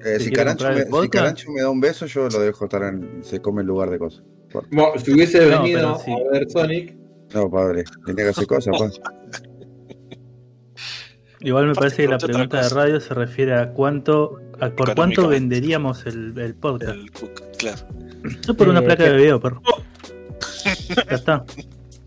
Eh, 0.00 0.18
¿Te 0.18 0.18
si, 0.18 0.30
Carancho 0.32 0.68
me, 0.68 0.78
el 0.78 0.84
si 0.86 0.90
podcast? 0.90 1.12
Carancho 1.14 1.50
me 1.52 1.60
da 1.60 1.70
un 1.70 1.80
beso, 1.80 2.06
yo 2.06 2.28
lo 2.28 2.40
dejo 2.40 2.64
estar 2.64 2.82
en. 2.82 3.22
Se 3.22 3.40
come 3.40 3.60
el 3.60 3.68
lugar 3.68 3.90
de 3.90 4.00
cosas. 4.00 4.24
Bueno, 4.72 4.98
si 4.98 5.12
hubiese 5.12 5.38
venido 5.46 5.96
sí. 6.04 6.10
a 6.10 6.32
ver 6.32 6.50
Sonic, 6.50 6.96
No, 7.32 7.48
padre. 7.48 7.84
Tenía 8.04 8.24
que 8.24 8.30
hacer 8.30 8.46
cosas, 8.48 8.74
pa. 8.76 8.90
Igual 11.42 11.66
me 11.66 11.74
parece 11.74 12.02
que 12.02 12.08
la 12.08 12.18
pregunta 12.18 12.62
de 12.62 12.68
radio 12.68 13.00
se 13.00 13.14
refiere 13.14 13.54
a 13.54 13.70
cuánto 13.70 14.38
a 14.60 14.70
por 14.70 14.94
cuánto 14.94 15.26
venderíamos 15.28 16.06
el, 16.06 16.38
el 16.38 16.54
podcast. 16.54 16.92
El 16.92 17.10
Cook, 17.10 17.42
claro. 17.58 17.78
Yo 18.46 18.54
por 18.54 18.68
una 18.68 18.78
Eh, 18.80 18.82
placa 18.82 19.04
¿qué? 19.04 19.10
de 19.10 19.16
video, 19.16 19.40
perro. 19.40 19.60
Ya 21.08 21.16
está. 21.16 21.44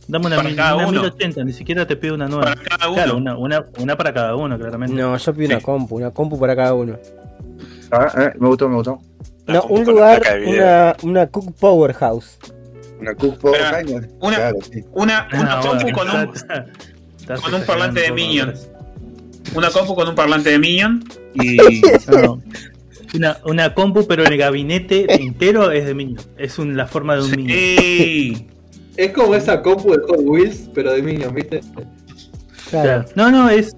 Dame 0.08 0.28
una, 0.28 0.40
una 0.40 0.76
uno. 0.88 0.92
1080, 1.02 1.44
ni 1.44 1.52
siquiera 1.52 1.86
te 1.86 1.96
pido 1.98 2.14
una 2.16 2.28
nueva. 2.28 2.46
Para 2.46 2.62
cada 2.64 2.88
uno. 2.88 2.96
Claro, 2.96 3.18
una, 3.18 3.38
una, 3.38 3.66
una 3.80 3.98
para 3.98 4.14
cada 4.14 4.36
uno, 4.36 4.58
claramente. 4.58 4.96
No, 4.96 5.18
yo 5.18 5.34
pido 5.34 5.50
una 5.50 5.60
compu, 5.62 5.96
una 5.98 6.12
compu 6.12 6.40
para 6.40 6.56
cada 6.56 6.74
uno. 6.74 6.98
Ah, 7.92 8.12
eh, 8.18 8.34
me 8.40 8.48
gustó, 8.48 8.70
me 8.70 8.76
gustó. 8.76 9.00
La 9.48 9.56
No, 9.56 9.64
un 9.64 9.84
lugar, 9.86 10.22
una, 10.48 10.96
una 11.04 11.28
Cook 11.28 11.56
Powerhouse. 11.60 12.38
Una 13.00 13.14
Cook 13.16 13.38
Power 13.40 13.56
Espera, 13.62 13.78
Hanger. 13.80 14.10
una- 14.22 14.36
Claro, 14.38 14.58
sí. 14.72 14.84
Una, 14.94 15.28
una 15.34 15.58
Ah, 15.58 15.62
compu 15.62 15.84
bueno, 15.84 15.98
con 15.98 16.10
un, 16.10 17.42
con 17.42 17.54
un 17.54 17.66
parlante 17.66 18.00
de 18.02 18.06
exagerando 18.08 18.12
un 18.12 18.16
Minion. 18.16 18.54
poco, 18.54 18.75
una 19.56 19.70
compu 19.72 19.96
con 19.96 20.08
un 20.08 20.16
parlante 20.16 20.50
de 20.52 20.60
Minion 20.60 21.04
y 21.34 21.58
No. 22.12 22.42
Una, 23.14 23.38
una 23.46 23.74
compu, 23.74 24.06
pero 24.08 24.24
el 24.26 24.38
gabinete 24.38 25.06
entero 25.22 25.72
es 25.72 25.86
de 25.86 25.94
Minion. 25.94 26.20
Es 26.38 26.60
un- 26.60 26.76
la 26.76 26.86
forma 26.88 27.16
de 27.16 27.22
un 27.24 27.32
Minion. 27.32 27.58
Sí. 27.58 28.48
es 28.98 29.12
como 29.12 29.36
esa 29.36 29.62
compu 29.62 29.92
de 29.94 30.00
Hot 30.08 30.20
Wheels, 30.24 30.70
pero 30.74 30.92
de 30.94 31.02
Minions, 31.02 31.34
¿viste? 31.34 31.62
Claro. 32.70 33.06
No, 33.16 33.32
no, 33.32 33.50
es, 33.50 33.76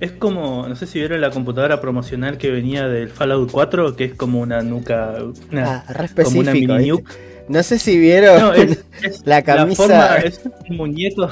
es 0.00 0.12
como, 0.12 0.66
no 0.66 0.74
sé 0.76 0.86
si 0.86 0.98
vieron 0.98 1.20
la 1.20 1.30
computadora 1.30 1.80
promocional 1.80 2.38
que 2.38 2.50
venía 2.50 2.88
del 2.88 3.10
Fallout 3.10 3.50
4, 3.50 3.96
que 3.96 4.04
es 4.06 4.14
como 4.14 4.40
una 4.40 4.62
nuca, 4.62 5.14
una, 5.52 5.84
Ah, 5.86 5.92
re 5.92 6.08
como 6.24 6.40
una 6.40 6.52
mini 6.52 6.88
nuke. 6.88 7.04
No 7.48 7.62
sé 7.62 7.78
si 7.78 7.98
vieron 7.98 8.40
No, 8.40 8.52
es, 8.54 8.78
es 9.02 9.22
la 9.26 9.42
camisa. 9.42 9.82
forma, 9.82 10.16
es 10.18 10.40
un 10.68 10.76
muñeco, 10.76 11.28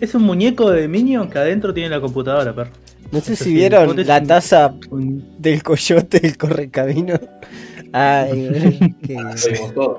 es 0.00 0.14
un 0.14 0.22
muñeco 0.22 0.70
de 0.70 0.88
Minion 0.88 1.28
que 1.28 1.38
adentro 1.38 1.74
tiene 1.74 1.90
la 1.90 2.00
computadora, 2.00 2.54
perro. 2.54 2.70
No 3.12 3.20
sé 3.20 3.36
si 3.36 3.52
vieron 3.54 3.94
la 4.06 4.22
taza 4.22 4.74
del 5.38 5.62
coyote 5.62 6.20
del 6.20 6.36
correcamino. 6.36 7.18
Ay, 7.92 8.94
qué- 9.06 9.16
todo. 9.74 9.98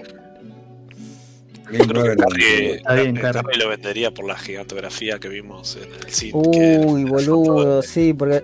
Yo 1.72 1.86
creo 1.86 2.04
que 2.04 2.10
1990. 2.16 2.26
Carrie, 2.26 2.76
Está 2.78 2.94
bien, 2.96 3.16
Carrie 3.16 3.42
Carrie. 3.44 3.58
lo 3.60 3.70
vendería 3.70 4.12
por 4.12 4.26
la 4.26 4.36
gigantografía 4.38 5.20
que 5.20 5.30
vimos 5.30 5.78
en 5.78 5.92
el 5.94 6.12
cine. 6.12 6.32
Uy, 6.34 7.04
boludo, 7.04 7.82
sí, 7.84 8.14
porque. 8.14 8.44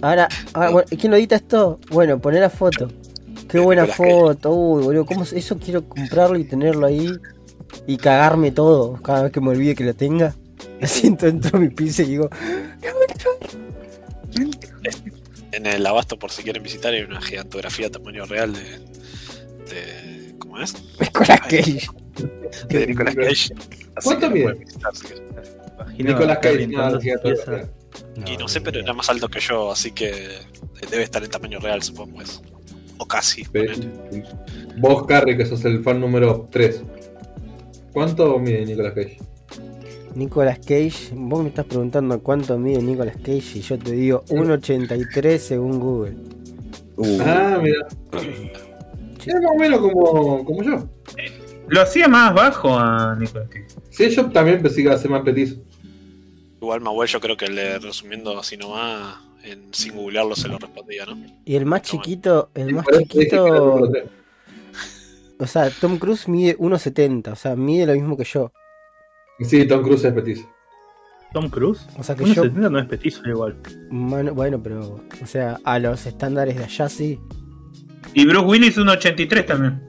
Ahora, 0.00 0.26
ahora, 0.54 0.70
bueno, 0.70 0.88
¿quién 0.98 1.10
lo 1.10 1.18
edita 1.18 1.36
esto? 1.36 1.78
Bueno, 1.90 2.18
poner 2.18 2.40
la 2.40 2.48
foto. 2.50 2.88
Qué 3.46 3.58
buena 3.58 3.86
foto, 3.86 4.54
uy, 4.54 4.84
boludo, 4.84 5.04
¿cómo 5.04 5.24
es- 5.24 5.32
eso 5.34 5.58
quiero 5.58 5.86
comprarlo 5.86 6.38
y 6.38 6.44
tenerlo 6.44 6.86
ahí 6.86 7.10
y 7.86 7.96
cagarme 7.98 8.52
todo 8.52 8.94
cada 9.02 9.24
vez 9.24 9.32
que 9.32 9.40
me 9.40 9.48
olvide 9.50 9.74
que 9.74 9.84
lo 9.84 9.92
tenga? 9.94 10.34
Me 10.80 10.86
siento 10.86 11.26
dentro 11.26 11.58
de 11.58 11.66
mi 11.66 11.74
piso 11.74 12.00
y 12.02 12.06
digo, 12.06 12.30
En 15.52 15.66
el 15.66 15.86
abasto, 15.86 16.18
por 16.18 16.30
si 16.30 16.42
quieren 16.42 16.62
visitar, 16.62 16.92
hay 16.92 17.02
una 17.02 17.20
gigantografía 17.20 17.90
tamaño 17.90 18.24
real 18.26 18.52
de. 18.52 18.78
de 19.74 20.34
¿Cómo 20.38 20.60
es? 20.60 20.74
Nicolas 21.00 21.40
Cage. 21.40 21.88
De 22.68 22.86
Nicolas 22.86 23.14
Cage. 23.14 23.54
¿Cuánto 24.02 24.30
mide? 24.30 24.66
acá 26.30 26.40
Cage. 26.40 27.68
Y 28.26 28.36
no 28.36 28.48
sé, 28.48 28.60
pero 28.60 28.80
era 28.80 28.92
más 28.92 29.08
alto 29.10 29.28
que 29.28 29.40
yo, 29.40 29.72
así 29.72 29.92
que 29.92 30.38
debe 30.90 31.02
estar 31.02 31.22
en 31.22 31.30
tamaño 31.30 31.58
real, 31.58 31.82
supongo 31.82 32.22
eso. 32.22 32.42
O 32.98 33.06
casi. 33.06 33.46
Vos, 34.78 35.06
Carrie, 35.06 35.36
que 35.36 35.46
sos 35.46 35.64
el 35.64 35.82
fan 35.82 36.00
número 36.00 36.48
3. 36.50 36.82
¿Cuánto 37.92 38.38
mide 38.38 38.64
Nicolas 38.66 38.92
Cage? 38.94 39.18
Nicolas 40.14 40.58
Cage, 40.58 41.12
vos 41.12 41.42
me 41.42 41.48
estás 41.48 41.66
preguntando 41.66 42.20
cuánto 42.20 42.58
mide 42.58 42.82
Nicolas 42.82 43.16
Cage 43.16 43.58
y 43.58 43.60
yo 43.60 43.78
te 43.78 43.92
digo 43.92 44.24
1.83 44.28 45.38
según 45.38 45.78
Google. 45.80 46.16
Uh, 46.96 47.18
Ah, 47.24 47.58
mira. 47.62 47.86
Es 49.24 49.34
más 49.34 49.52
o 49.54 49.58
menos 49.58 49.80
como, 49.80 50.44
como 50.44 50.62
yo. 50.62 50.88
Lo 51.68 51.82
hacía 51.82 52.08
más 52.08 52.34
bajo 52.34 52.76
a 52.76 53.16
Nicolas 53.18 53.48
Cage. 53.48 53.66
Sí, 53.90 54.10
yo 54.10 54.30
también 54.30 54.60
pensé 54.60 54.76
que 54.76 54.82
iba 54.82 54.94
a 54.94 54.98
ser 54.98 55.10
más 55.10 55.22
petizo. 55.22 55.56
Igual 56.60 56.80
Mahuel, 56.80 57.08
yo 57.08 57.20
creo 57.20 57.36
que 57.36 57.48
le 57.48 57.78
resumiendo 57.78 58.38
así 58.38 58.56
nomás, 58.56 59.16
en, 59.44 59.72
sin 59.72 59.94
googlearlo 59.94 60.36
se 60.36 60.48
lo 60.48 60.58
respondía, 60.58 61.06
¿no? 61.06 61.16
Y 61.44 61.54
el 61.54 61.64
más 61.64 61.82
chiquito, 61.82 62.50
el 62.54 62.74
más 62.74 62.86
chiquito, 62.86 63.80
o 65.38 65.46
sea, 65.46 65.70
Tom 65.70 65.98
Cruise 65.98 66.28
mide 66.28 66.58
1.70, 66.58 67.32
o 67.32 67.36
sea, 67.36 67.56
mide 67.56 67.86
lo 67.86 67.94
mismo 67.94 68.16
que 68.16 68.24
yo. 68.24 68.52
Sí, 69.44 69.66
Tom 69.66 69.82
Cruise 69.82 70.04
es 70.04 70.12
petizo. 70.12 70.48
Tom 71.32 71.48
Cruise. 71.48 71.86
O 71.96 72.02
sea 72.02 72.14
que 72.16 72.24
yo, 72.24 72.42
1.70 72.44 72.70
no 72.70 72.78
es 72.80 72.86
petizo 72.86 73.22
igual. 73.28 73.56
mano- 73.90 74.34
bueno, 74.34 74.60
pero, 74.62 75.00
o 75.22 75.26
sea, 75.26 75.58
a 75.64 75.78
los 75.78 76.04
estándares 76.06 76.56
de 76.56 76.64
allá 76.64 76.88
sí. 76.88 77.18
Y 78.14 78.26
Bruce 78.26 78.44
Willis 78.46 78.76
un 78.78 78.88
83 78.88 79.46
también. 79.46 79.80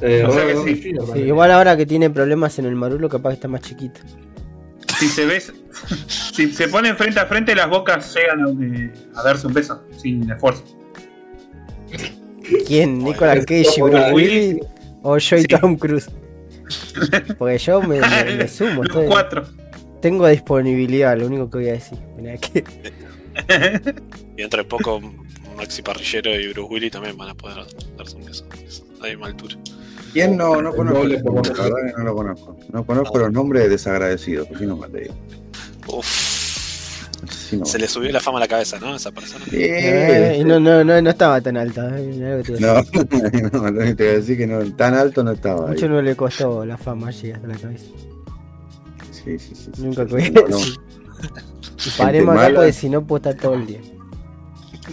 Eh, 0.00 0.24
O 0.26 0.30
sea 0.32 0.46
que 0.46 0.56
sí. 1.12 1.18
Igual 1.18 1.50
ahora 1.50 1.76
que 1.76 1.84
tiene 1.84 2.08
problemas 2.08 2.56
en 2.60 2.66
el 2.66 2.76
marulo, 2.76 3.08
capaz 3.08 3.30
que 3.30 3.34
está 3.34 3.48
más 3.48 3.62
chiquito. 3.62 4.00
si 4.98 5.08
se 5.08 5.26
ves, 5.26 5.52
si 6.06 6.52
se 6.52 6.68
ponen 6.68 6.96
frente 6.96 7.18
a 7.18 7.26
frente, 7.26 7.54
las 7.56 7.68
bocas 7.68 8.14
llegan 8.14 8.44
a, 8.44 8.64
eh, 8.64 8.92
a 9.16 9.22
darse 9.24 9.46
un 9.48 9.54
beso 9.54 9.82
sin 10.00 10.30
esfuerzo. 10.30 10.62
¿Quién? 12.66 12.98
¿Nicolas 13.04 13.44
Cage 13.44 13.66
y 13.76 13.82
Bruce 13.82 14.12
Willis? 14.12 14.56
¿O 15.02 15.18
yo 15.18 15.36
y 15.36 15.44
Tom 15.44 15.76
Cruise? 15.76 16.08
Porque 17.38 17.58
yo 17.58 17.80
me, 17.82 18.00
me- 18.00 18.36
me 18.36 18.48
sumo. 18.48 18.82
Los 18.84 18.88
estoy- 18.96 19.06
cuatro. 19.08 19.44
tengo 20.00 20.26
disponibilidad, 20.28 21.16
lo 21.18 21.26
único 21.26 21.50
que 21.50 21.58
voy 21.58 21.68
a 21.68 21.72
decir. 21.72 21.98
Mirá 22.16 22.36
que- 22.38 22.64
Y 24.36 24.42
dentro 24.42 24.62
de 24.62 24.68
poco, 24.68 25.00
Maxi 25.56 25.82
Parrillero 25.82 26.34
y 26.34 26.52
Bruce 26.52 26.72
Willis 26.72 26.92
también 26.92 27.16
van 27.16 27.30
a 27.30 27.34
poder 27.34 27.64
darse 27.96 28.16
un 28.16 28.24
beso. 28.24 28.44
A 29.00 29.04
la 29.04 29.08
misma 29.10 29.26
altura. 29.28 29.56
¿Quién 30.12 30.36
no, 30.36 30.60
no 30.62 30.72
conozco? 30.74 31.00
doble 31.00 31.16
La 31.16 31.22
por 31.22 31.34
verdad 31.46 31.76
que 31.86 31.92
no 31.98 32.04
lo 32.04 32.14
conozco. 32.16 32.56
No 32.72 32.84
conozco 32.86 33.18
los 33.18 33.32
nombres 33.32 33.68
desagradecidos, 33.68 34.48
así 34.54 34.66
no 34.66 34.76
me 34.76 34.88
te 34.88 35.00
digo. 35.02 35.14
Uff, 35.88 36.27
Se 37.64 37.78
le 37.78 37.88
subió 37.88 38.10
la 38.12 38.20
fama 38.20 38.38
a 38.38 38.40
la 38.40 38.48
cabeza, 38.48 38.78
¿no? 38.80 38.94
Esa 38.96 39.10
persona. 39.12 39.44
Eh, 39.52 40.36
Eh, 40.40 40.44
no, 40.44 40.58
no, 40.60 40.84
no, 40.84 41.00
no 41.00 41.10
estaba 41.10 41.40
tan 41.40 41.56
alta. 41.56 41.90
eh, 41.98 42.42
No, 42.60 42.82
no, 43.52 43.70
lo 43.70 43.80
que 43.80 43.94
te 43.94 44.04
voy 44.04 44.12
a 44.12 44.16
decir 44.16 44.36
que 44.36 44.46
no, 44.46 44.60
tan 44.76 44.94
alto 44.94 45.22
no 45.24 45.32
estaba 45.32 45.66
ahí. 45.66 45.74
Mucho 45.74 45.88
no 45.88 46.02
le 46.02 46.14
costó 46.16 46.64
la 46.66 46.76
fama 46.76 47.10
llegar 47.10 47.36
hasta 47.36 47.48
la 47.48 47.56
cabeza. 47.58 47.86
Sí, 49.10 49.38
sí, 49.38 49.54
sí. 49.54 49.70
sí, 49.74 49.82
Nunca 49.82 50.06
sí, 50.08 50.20
sí, 50.20 50.32
no. 50.32 50.58
Y 50.58 51.90
paremos 51.98 52.36
acá 52.36 52.54
porque 52.54 52.72
si 52.72 52.88
no 52.90 53.02
puedo 53.04 53.30
estar 53.30 53.42
todo 53.42 53.54
el 53.54 53.66
día. 53.66 53.80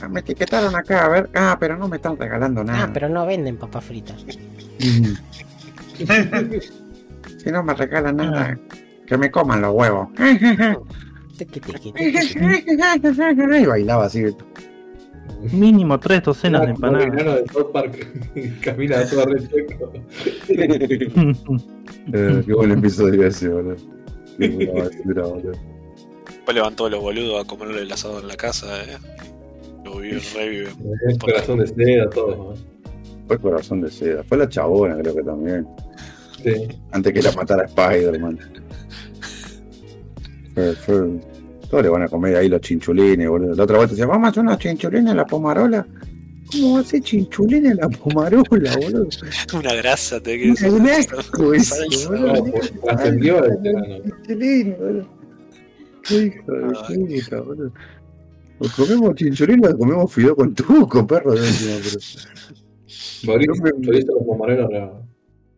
Ah, 0.02 0.08
Me 0.10 0.20
etiquetaron 0.20 0.76
acá, 0.76 1.06
a 1.06 1.10
ver. 1.10 1.30
Ah, 1.36 1.58
pero 1.60 1.78
no 1.78 1.88
me 1.88 1.98
están 1.98 2.18
regalando 2.18 2.64
nada. 2.64 2.84
Ah, 2.84 2.90
pero 2.94 3.08
no 3.10 3.26
venden 3.26 3.58
papas 3.58 3.84
fritas. 3.86 4.26
Si 7.38 7.52
no 7.52 7.64
me 7.64 7.74
regalan 7.76 8.18
nada, 8.18 8.58
que 9.06 9.18
me 9.18 9.30
coman 9.32 9.62
los 9.62 9.74
huevos. 9.74 10.10
Y 13.62 13.66
bailaba 13.66 14.06
así. 14.06 14.24
Mínimo 15.52 16.00
tres 16.00 16.24
docenas 16.24 16.62
de 16.62 16.68
el 16.68 16.74
empanadas. 16.76 17.08
enano 17.08 17.36
de 17.36 17.46
South 17.52 17.72
Park 17.72 18.08
camina 18.62 19.04
todo 19.10 19.26
re 19.26 19.42
seco. 19.42 19.92
Eh, 22.14 22.44
qué 22.46 22.54
buen 22.54 22.72
episodio 22.72 23.26
ese, 23.26 23.50
boludo. 23.50 23.76
Qué 24.38 24.48
buena 24.50 24.84
basura, 24.84 25.24
boludo. 25.24 25.52
Después 26.28 26.56
levantó 26.56 26.86
a 26.86 26.90
los 26.92 27.02
boludos 27.02 27.44
a 27.44 27.48
comerle 27.48 27.82
el 27.82 27.92
asado 27.92 28.20
en 28.20 28.28
la 28.28 28.36
casa, 28.36 28.68
¿eh? 28.84 28.98
Lo 29.84 29.98
vive, 29.98 30.22
revive. 30.36 30.70
El 31.08 31.18
corazón 31.18 31.60
de 31.60 31.68
seda, 31.68 32.08
todo. 32.12 32.36
¿no? 32.36 32.54
Fue 33.28 33.40
corazón 33.40 33.82
de 33.82 33.90
seda. 33.90 34.24
Fue 34.24 34.38
la 34.38 34.48
chabona, 34.48 34.96
creo 34.98 35.16
que 35.16 35.24
también. 35.24 35.68
Sí. 36.44 36.68
Antes 36.92 37.14
que 37.14 37.22
la 37.24 37.32
matara 37.32 37.66
Spider-Man. 37.66 38.38
Fue, 40.56 40.74
fue- 40.76 41.20
Todos 41.70 41.84
le 41.84 41.90
van 41.90 42.04
a 42.04 42.08
comer 42.08 42.36
ahí 42.38 42.48
los 42.50 42.62
chinchulines, 42.62 43.28
boludo. 43.30 43.54
La 43.56 43.64
otra 43.64 43.78
vuelta 43.78 43.94
decía, 43.94 44.06
vamos 44.08 44.28
a 44.28 44.30
hacer 44.32 44.44
unos 44.44 44.58
chinchulines 44.60 45.12
en 45.12 45.18
la 45.18 45.26
pomarola. 45.26 45.86
¿Cómo 46.52 46.78
hace 46.78 47.02
chinchulines 47.02 47.72
en 47.72 47.78
la 47.78 47.90
pomarola, 47.90 48.44
boludo? 48.78 49.08
Una 49.60 49.74
grasa, 49.74 50.20
te 50.22 50.38
que 50.38 50.52
Es 50.52 50.62
un 50.62 50.88
asco 50.88 51.54
eso, 51.54 51.76
boludo. 52.08 52.46
Enano. 53.64 54.04
Chinchulines, 54.26 54.80
boludo. 54.80 55.08
Qué 56.04 56.16
hijo 56.16 56.52
de 56.52 57.06
puta, 57.22 57.42
boludo. 57.42 57.74
O 58.60 58.66
comemos 58.78 59.16
chinchulines 59.16 59.74
o 59.74 59.78
comemos 59.78 60.14
fideo 60.14 60.36
con 60.36 60.54
tuco, 60.54 61.06
perro. 61.08 61.32
de 61.34 61.42
última, 61.42 61.76
pero- 61.84 62.00
Mauricio 63.26 64.14
los 64.14 64.24
pomareros, 64.26 64.70
no. 64.72 65.06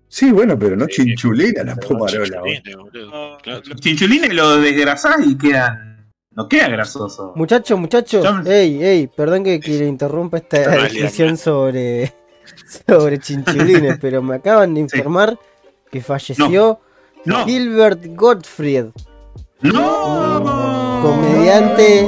Sí, 0.09 0.31
bueno, 0.31 0.57
pero 0.57 0.75
no 0.75 0.85
Sí, 0.85 1.03
chinchulina 1.03 1.63
la 1.63 1.75
pomarola, 1.75 2.41
boludo. 2.41 3.37
Claro. 3.43 3.61
Los 3.65 3.81
chinchulines 3.81 4.33
lo 4.33 4.57
desgrasás 4.57 5.17
y 5.25 5.37
quedan. 5.37 6.11
No 6.31 6.47
queda 6.47 6.69
grasoso. 6.69 7.33
Muchachos, 7.35 7.79
muchachos, 7.79 8.25
ey, 8.45 8.83
ey, 8.83 9.07
perdón 9.07 9.43
que, 9.43 9.59
que 9.59 9.71
le 9.79 9.87
interrumpa 9.87 10.37
esta 10.37 10.63
No, 10.75 10.85
es 10.85 10.93
discusión 10.93 11.35
sobre, 11.35 12.13
sobre 12.87 13.17
chinchulines, 13.19 13.97
pero 14.01 14.21
me 14.21 14.35
acaban 14.35 14.73
de 14.75 14.81
informar 14.81 15.37
que 15.91 15.99
falleció 16.01 16.79
No. 17.25 17.45
Gilbert 17.45 18.05
Gottfried, 18.15 18.85
¡No! 19.61 20.99
comediante, 21.01 22.07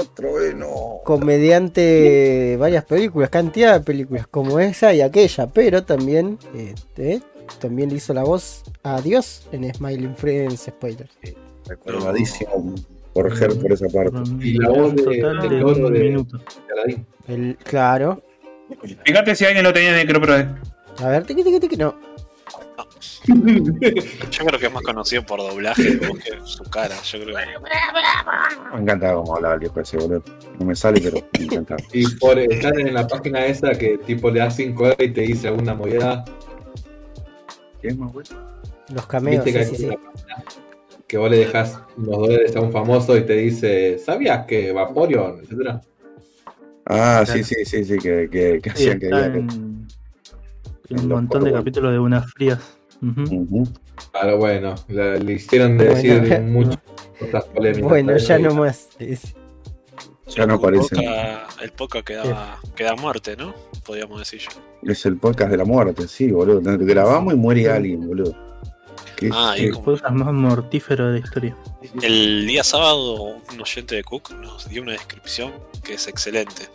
Otro, 0.00 0.42
eh, 0.42 0.54
no. 0.54 1.00
comediante 1.04 1.80
de 1.80 2.56
varias 2.56 2.84
películas, 2.84 3.30
cantidad 3.30 3.78
de 3.78 3.84
películas 3.84 4.26
como 4.26 4.58
esa 4.60 4.92
y 4.94 5.00
aquella, 5.00 5.46
pero 5.48 5.84
también, 5.84 6.38
este, 6.56 7.20
también 7.60 7.90
le 7.90 7.96
hizo 7.96 8.14
la 8.14 8.24
voz 8.24 8.62
a 8.82 9.00
Dios 9.00 9.46
en 9.52 9.72
Smiling 9.72 10.14
Friends 10.16 10.62
Spoiler. 10.62 11.08
Recordadísimo 11.66 12.74
por 13.12 13.34
Ger 13.36 13.58
por 13.58 13.72
esa 13.72 13.86
parte. 13.88 14.18
Y 14.40 14.58
la 14.58 14.68
voz 14.70 14.94
de- 14.94 15.02
de. 15.92 16.24
El, 17.28 17.56
claro. 17.62 18.22
Fíjate 19.04 19.34
si 19.34 19.44
alguien 19.44 19.64
lo 19.64 19.72
tenía 19.72 19.90
en 19.90 20.06
Necropro. 20.06 20.34
A 20.34 21.08
ver, 21.08 21.24
tiqui, 21.24 21.42
tiqui, 21.42 21.60
tiqui, 21.60 21.76
no. 21.76 21.94
Yo 23.26 24.44
creo 24.44 24.58
que 24.60 24.66
es 24.66 24.72
más 24.72 24.82
conocido 24.82 25.24
por 25.24 25.40
doblaje 25.40 25.98
que 25.98 26.38
su 26.44 26.62
cara. 26.64 26.94
Yo 27.02 27.20
creo 27.22 27.36
que. 27.36 28.74
Me 28.74 28.82
encanta 28.82 29.14
cómo 29.14 29.36
hablaba 29.36 29.54
el 29.54 29.60
viejo 29.60 29.80
ese, 29.80 29.96
boludo. 29.96 30.22
No 30.58 30.66
me 30.66 30.76
sale, 30.76 31.00
pero 31.00 31.26
me 31.38 31.44
encanta. 31.44 31.76
Y 31.92 32.06
por 32.16 32.38
estar 32.38 32.78
en 32.78 32.92
la 32.92 33.06
página 33.06 33.46
esa 33.46 33.70
que 33.72 33.98
tipo 33.98 34.30
le 34.30 34.40
das 34.40 34.56
5 34.56 34.82
euros 34.84 34.96
y 35.00 35.10
te 35.10 35.20
dice 35.22 35.48
alguna 35.48 35.74
movida. 35.74 36.24
¿Qué 37.80 37.88
es 37.88 37.96
más 37.98 38.12
bueno? 38.12 38.30
Los 38.92 39.06
cameos, 39.06 39.44
Viste 39.44 39.58
que, 39.58 39.64
sí, 39.64 39.76
sí, 39.76 39.84
hay 39.84 39.90
sí. 39.90 39.96
una 39.96 40.12
página 40.12 40.44
que 41.06 41.18
vos 41.18 41.30
le 41.30 41.38
dejas 41.38 41.78
unos 41.96 42.18
dólares 42.18 42.56
a 42.56 42.60
un 42.60 42.72
famoso 42.72 43.16
y 43.16 43.24
te 43.24 43.34
dice, 43.34 43.98
¿sabías 43.98 44.46
que 44.46 44.72
Vaporeon? 44.72 45.40
etcétera? 45.42 45.80
Ah, 46.86 47.24
sí, 47.26 47.42
sí, 47.44 47.64
sí, 47.64 47.84
sí, 47.84 47.98
que, 47.98 48.28
que, 48.30 48.60
que 48.62 48.70
Sí, 48.74 48.90
hacían 48.90 49.00
que. 49.00 49.46
Un 50.90 50.96
los 50.96 51.06
montón 51.06 51.44
de 51.44 51.52
capítulos 51.52 51.92
de 51.92 51.98
unas 51.98 52.30
frías. 52.32 52.60
Ujú. 53.02 53.64
Claro, 54.12 54.38
bueno, 54.38 54.74
la- 54.88 55.16
le 55.16 55.32
hicieron 55.34 55.76
de 55.78 55.84
decir 55.86 56.20
Bueno, 56.20 56.46
muchas 56.46 56.78
cosas 57.18 57.44
polémicas. 57.46 57.88
Bueno, 57.88 58.16
ya 58.16 58.38
no 58.38 58.54
más. 58.54 58.88
Es- 58.98 59.34
Ya 60.34 60.46
no 60.46 60.54
aparece. 60.54 60.96
El 61.62 61.70
poca 61.72 62.02
queda, 62.02 62.58
queda 62.74 62.94
muerte, 62.96 63.36
¿no? 63.36 63.54
Podríamos 63.84 64.18
decir 64.18 64.40
yo. 64.40 64.48
Es 64.90 65.04
el 65.06 65.16
podcast 65.18 65.50
de 65.50 65.58
la 65.58 65.64
muerte, 65.64 66.08
sí, 66.08 66.30
boludo. 66.30 66.60
Grabamos 66.78 67.34
y 67.34 67.36
muere 67.36 67.70
alguien, 67.70 68.06
boludo. 68.06 68.34
¿Qué- 69.16 69.30
Ah, 69.32 69.54
y 69.56 69.66
El 69.66 69.72
podcast 69.78 70.14
más 70.14 70.32
mortífero 70.32 71.06
de 71.08 71.20
la 71.20 71.24
historia. 71.24 71.56
El 72.02 72.46
día 72.46 72.64
sábado, 72.64 73.22
un 73.52 73.60
oyente 73.60 73.94
de 73.96 74.02
Cook 74.02 74.32
nos 74.40 74.68
dio 74.68 74.82
una 74.82 74.92
descripción 74.92 75.52
que 75.84 75.94
es 75.94 76.08
excelente. 76.08 76.68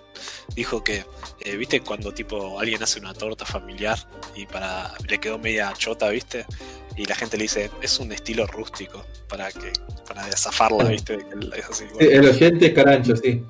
Dijo 0.56 0.84
que, 0.84 1.04
eh, 1.41 1.56
viste, 1.58 1.82
cuando 1.82 2.13
tipo 2.13 2.60
alguien 2.60 2.82
hace 2.84 2.99
una 2.99 3.13
torta 3.13 3.45
familiar 3.45 3.97
y 4.36 4.45
para 4.45 4.93
le 5.08 5.19
quedó 5.19 5.38
media 5.39 5.73
chota, 5.78 6.10
viste, 6.10 6.45
y 6.95 7.06
la 7.06 7.15
gente 7.15 7.38
le 7.38 7.43
dice 7.43 7.69
es 7.82 7.99
un 7.99 8.12
estilo 8.12 8.45
rústico 8.47 9.06
para 9.28 9.52
que 9.52 9.71
para 10.08 10.23
zafarla, 10.36 10.86
viste, 10.86 11.17
es 11.56 11.65
así. 11.69 11.86
Sí, 11.99 12.06
el 12.08 12.28
oyente 12.28 12.67
es 12.67 12.73
carancho, 12.73 13.15
sí. 13.15 13.43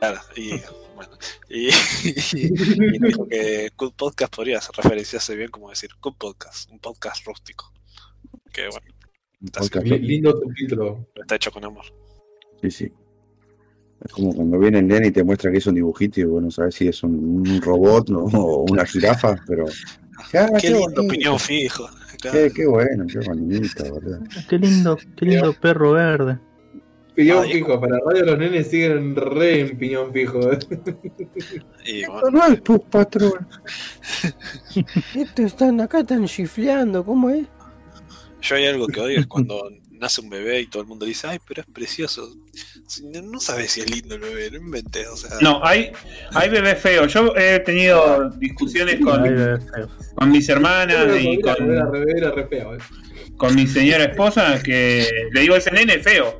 claro, 0.00 0.20
y 0.34 0.50
bueno, 0.94 1.16
y, 1.48 1.68
y 2.34 2.98
dijo 2.98 3.26
que 3.28 3.70
Cook 3.76 3.94
Podcast 3.96 4.34
podría 4.34 4.60
referenciarse 4.74 5.34
bien 5.36 5.50
como 5.50 5.70
decir 5.70 5.90
Cook 6.00 6.16
Podcast, 6.18 6.70
un 6.70 6.78
podcast 6.78 7.24
rústico. 7.26 7.72
Que 8.52 8.68
bueno, 8.68 8.86
un 9.42 9.46
Está 9.48 9.60
podcast, 9.60 9.86
Li- 9.86 9.98
Lindo 9.98 10.30
subtítulo. 10.32 11.06
está 11.14 11.34
hecho 11.36 11.50
con 11.52 11.64
amor. 11.64 11.84
Sí, 12.62 12.70
sí. 12.70 12.92
Es 14.04 14.12
como 14.12 14.34
cuando 14.34 14.58
viene 14.58 14.78
el 14.80 14.86
nene 14.86 15.08
y 15.08 15.10
te 15.10 15.24
muestra 15.24 15.50
que 15.50 15.58
es 15.58 15.66
un 15.66 15.74
dibujito 15.74 16.20
y 16.20 16.24
vos 16.24 16.42
no 16.42 16.50
sabes 16.50 16.74
si 16.74 16.86
es 16.88 17.02
un, 17.02 17.14
un 17.48 17.60
robot 17.62 18.08
¿no? 18.10 18.20
o 18.24 18.64
una 18.70 18.84
jirafa, 18.86 19.36
pero. 19.46 19.64
Ah, 20.34 20.48
Qué 20.60 20.60
qué 20.60 20.68
lindo 20.70 20.80
bonito. 20.82 21.02
opinión 21.02 21.38
fijo. 21.38 21.88
claro. 22.20 22.38
Qué, 22.38 22.52
qué 22.52 22.66
bueno, 22.66 23.04
qué 23.10 23.18
bonito, 23.20 23.84
boludo. 23.90 24.20
Qué 24.48 24.58
lindo, 24.58 24.98
qué 25.16 25.24
lindo 25.26 25.52
perro 25.60 25.92
verde. 25.92 26.38
Piñón 27.14 27.44
Ay, 27.44 27.52
fijo, 27.54 27.80
para 27.80 27.98
radio 28.00 28.24
los 28.26 28.38
nenes 28.38 28.66
siguen 28.68 29.16
re 29.16 29.60
en 29.60 29.78
piñón 29.78 30.12
fijo. 30.12 30.52
¿eh? 30.52 30.58
Y 31.86 32.04
bueno, 32.06 32.30
no 32.30 32.46
es 32.46 32.62
tu 32.62 32.78
patrón. 32.80 33.46
Estos 35.14 35.44
están 35.46 35.80
acá, 35.80 36.00
están 36.00 36.26
chifleando, 36.26 37.04
¿cómo 37.04 37.30
es? 37.30 37.46
yo 38.42 38.54
hay 38.56 38.66
algo 38.66 38.86
que 38.86 39.00
odio 39.00 39.18
es 39.20 39.26
cuando 39.26 39.70
nace 39.98 40.20
un 40.20 40.30
bebé 40.30 40.60
y 40.60 40.66
todo 40.66 40.82
el 40.82 40.88
mundo 40.88 41.06
dice, 41.06 41.26
ay, 41.26 41.38
pero 41.46 41.62
es 41.62 41.66
precioso. 41.66 42.34
No 43.02 43.22
no 43.22 43.40
sabes 43.40 43.72
si 43.72 43.80
es 43.80 43.90
lindo 43.90 44.14
el 44.14 44.20
bebé, 44.20 44.50
no 44.50 44.58
inventes, 44.58 45.08
o 45.08 45.16
sea. 45.16 45.30
No, 45.40 45.64
hay, 45.64 45.90
hay 46.32 46.48
bebés 46.48 46.78
feos. 46.78 47.12
Yo 47.12 47.34
he 47.36 47.60
tenido 47.60 48.30
discusiones 48.30 49.00
con, 49.00 49.24
con 50.14 50.30
mis 50.30 50.48
hermanas 50.48 51.08
y 51.20 51.40
con, 51.40 51.56
¿eh? 51.74 52.78
con 53.36 53.54
mi 53.54 53.66
señora 53.66 54.04
esposa 54.04 54.62
que 54.62 55.08
le 55.32 55.40
digo, 55.40 55.56
ese 55.56 55.70
nene 55.70 55.94
es 55.94 56.02
feo. 56.02 56.38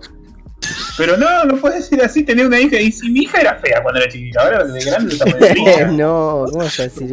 Pero 0.96 1.16
no, 1.16 1.44
no 1.44 1.56
puedes 1.58 1.88
decir 1.88 2.02
así, 2.02 2.24
tener 2.24 2.46
una 2.46 2.60
hija. 2.60 2.80
Y 2.80 2.90
si 2.90 3.10
mi 3.10 3.20
hija 3.20 3.40
era 3.40 3.54
fea 3.56 3.82
cuando 3.82 4.00
era 4.00 4.10
chiquita, 4.10 4.42
ahora 4.42 4.64
de 4.64 4.84
grande 4.84 5.14
está 5.14 5.86
no, 5.92 6.46
¿cómo 6.46 6.58
vas 6.58 6.80
a 6.80 6.82
decir 6.84 7.08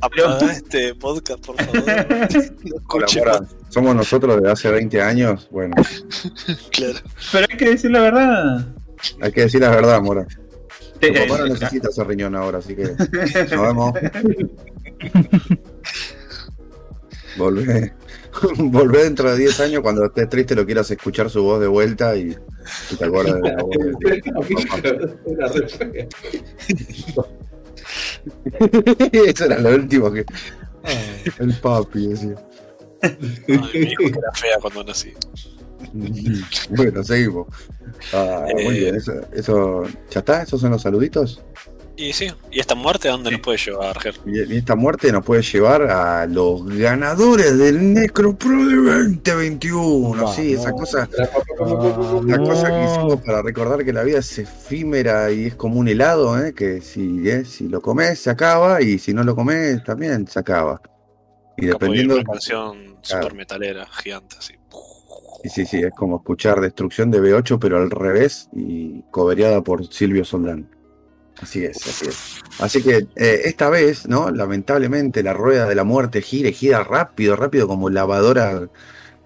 apaga 0.00 0.52
este 0.52 0.94
podcast, 0.94 1.44
por 1.44 1.56
favor. 1.56 3.48
Somos 3.68 3.94
nosotros 3.94 4.42
de 4.42 4.50
hace 4.50 4.70
20 4.70 5.00
años. 5.00 5.48
Bueno, 5.50 5.76
Claro. 6.70 6.98
Pero 7.32 7.46
hay 7.50 7.56
que 7.56 7.68
decir 7.70 7.90
la 7.90 8.00
verdad. 8.00 8.66
hay 9.20 9.32
que 9.32 9.42
decir 9.42 9.60
la 9.60 9.70
verdad, 9.70 10.00
Mora. 10.00 10.26
Tu 11.00 11.14
papá 11.14 11.38
no 11.38 11.46
necesita 11.46 11.88
ese 11.88 12.04
riñón 12.04 12.34
ahora, 12.34 12.58
así 12.58 12.74
que 12.74 12.82
nos 12.82 13.50
vemos. 13.50 13.92
Volvé. 17.36 17.94
Volvé 18.58 19.04
dentro 19.04 19.30
de 19.30 19.38
10 19.38 19.60
años 19.60 19.82
cuando 19.82 20.04
estés 20.06 20.28
triste 20.28 20.54
lo 20.54 20.66
quieras 20.66 20.90
escuchar 20.90 21.30
su 21.30 21.42
voz 21.42 21.60
de 21.60 21.66
vuelta 21.66 22.16
y, 22.16 22.36
y 22.90 22.96
te 22.96 23.04
acuerdas 23.04 23.40
de 23.40 23.52
la 23.52 23.62
voz. 23.62 23.76
Eso 29.12 29.44
era 29.44 29.58
lo 29.58 29.74
último 29.74 30.10
que. 30.12 30.24
El 31.38 31.54
papi 31.54 32.08
decía. 32.08 32.34
Ay, 33.02 33.94
era 34.00 34.32
fea 34.34 34.58
cuando 34.60 34.84
nací. 34.84 35.12
Bueno, 36.70 37.02
seguimos. 37.04 37.46
Ah, 38.12 38.46
muy 38.54 38.76
Eh. 38.76 38.80
bien, 38.80 38.96
eso, 38.96 39.12
eso. 39.32 39.82
¿Ya 40.10 40.20
está? 40.20 40.42
¿Esos 40.42 40.60
son 40.60 40.70
los 40.72 40.82
saluditos? 40.82 41.42
Y 41.98 42.12
sí, 42.12 42.28
¿y 42.52 42.60
esta 42.60 42.76
muerte 42.76 43.08
a 43.08 43.10
dónde 43.10 43.32
nos 43.32 43.40
puede 43.40 43.58
llevar, 43.58 43.98
Ger? 43.98 44.14
Y 44.24 44.54
y 44.54 44.58
esta 44.58 44.76
muerte 44.76 45.10
nos 45.10 45.24
puede 45.24 45.42
llevar 45.42 45.82
a 45.82 46.26
los 46.26 46.64
ganadores 46.64 47.58
del 47.58 47.92
Necropro 47.92 48.66
de 48.68 48.76
2021. 48.76 50.32
Sí, 50.32 50.52
esa 50.52 50.70
Vamos. 50.70 50.80
cosa, 50.82 51.08
la 52.24 52.38
cosa 52.38 52.68
que 52.68 52.84
hicimos 52.84 53.20
para 53.22 53.42
recordar 53.42 53.84
que 53.84 53.92
la 53.92 54.04
vida 54.04 54.20
es 54.20 54.38
efímera 54.38 55.32
y 55.32 55.46
es 55.46 55.56
como 55.56 55.80
un 55.80 55.88
helado, 55.88 56.40
¿eh? 56.40 56.54
que 56.54 56.80
si, 56.82 57.28
¿eh? 57.28 57.44
si 57.44 57.68
lo 57.68 57.82
comes 57.82 58.20
se 58.20 58.30
acaba 58.30 58.80
y 58.80 59.00
si 59.00 59.12
no 59.12 59.24
lo 59.24 59.34
comes 59.34 59.82
también 59.82 60.28
se 60.28 60.38
acaba. 60.38 60.80
Y 61.56 61.66
dependiendo. 61.66 62.14
una 62.14 62.22
canción 62.22 62.96
super 63.02 63.34
metalera, 63.34 63.88
gigante, 64.04 64.36
así. 64.38 64.54
Sí, 65.42 65.48
sí, 65.48 65.66
sí, 65.66 65.78
es 65.78 65.92
como 65.96 66.18
escuchar 66.18 66.60
Destrucción 66.60 67.10
de 67.10 67.20
B8, 67.20 67.58
pero 67.60 67.78
al 67.78 67.90
revés 67.90 68.48
y 68.52 69.02
cobereada 69.10 69.62
por 69.62 69.84
Silvio 69.92 70.24
Soldán. 70.24 70.77
Así 71.42 71.64
es, 71.64 71.76
así 71.86 72.08
es. 72.08 72.40
Así 72.58 72.82
que 72.82 73.06
eh, 73.16 73.40
esta 73.44 73.70
vez, 73.70 74.08
¿no? 74.08 74.30
Lamentablemente 74.30 75.22
la 75.22 75.32
rueda 75.32 75.66
de 75.66 75.74
la 75.74 75.84
muerte 75.84 76.20
gira 76.22 76.48
y 76.48 76.52
gira 76.52 76.82
rápido, 76.82 77.36
rápido, 77.36 77.68
como 77.68 77.90
lavadora, 77.90 78.68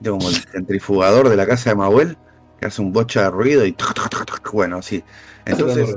como 0.05 0.29
el 0.29 0.37
centrifugador 0.37 1.29
de 1.29 1.37
la 1.37 1.47
casa 1.47 1.71
de 1.71 1.77
Mahuel, 1.77 2.19
que 2.61 2.67
hace 2.67 2.83
un 2.83 2.93
bocha 2.93 3.23
de 3.23 3.31
ruido 3.31 3.65
y 3.65 3.75
bueno, 4.53 4.79
así. 4.79 5.03
Entonces, 5.47 5.97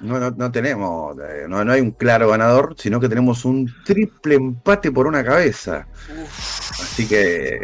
no, 0.00 0.20
no, 0.20 0.30
no 0.30 0.52
tenemos, 0.52 1.16
eh, 1.18 1.46
no, 1.48 1.64
no 1.64 1.72
hay 1.72 1.80
un 1.80 1.92
claro 1.92 2.28
ganador, 2.28 2.74
sino 2.78 3.00
que 3.00 3.08
tenemos 3.08 3.44
un 3.44 3.72
triple 3.84 4.34
empate 4.34 4.92
por 4.92 5.06
una 5.06 5.24
cabeza. 5.24 5.86
Así 6.70 7.06
que, 7.08 7.60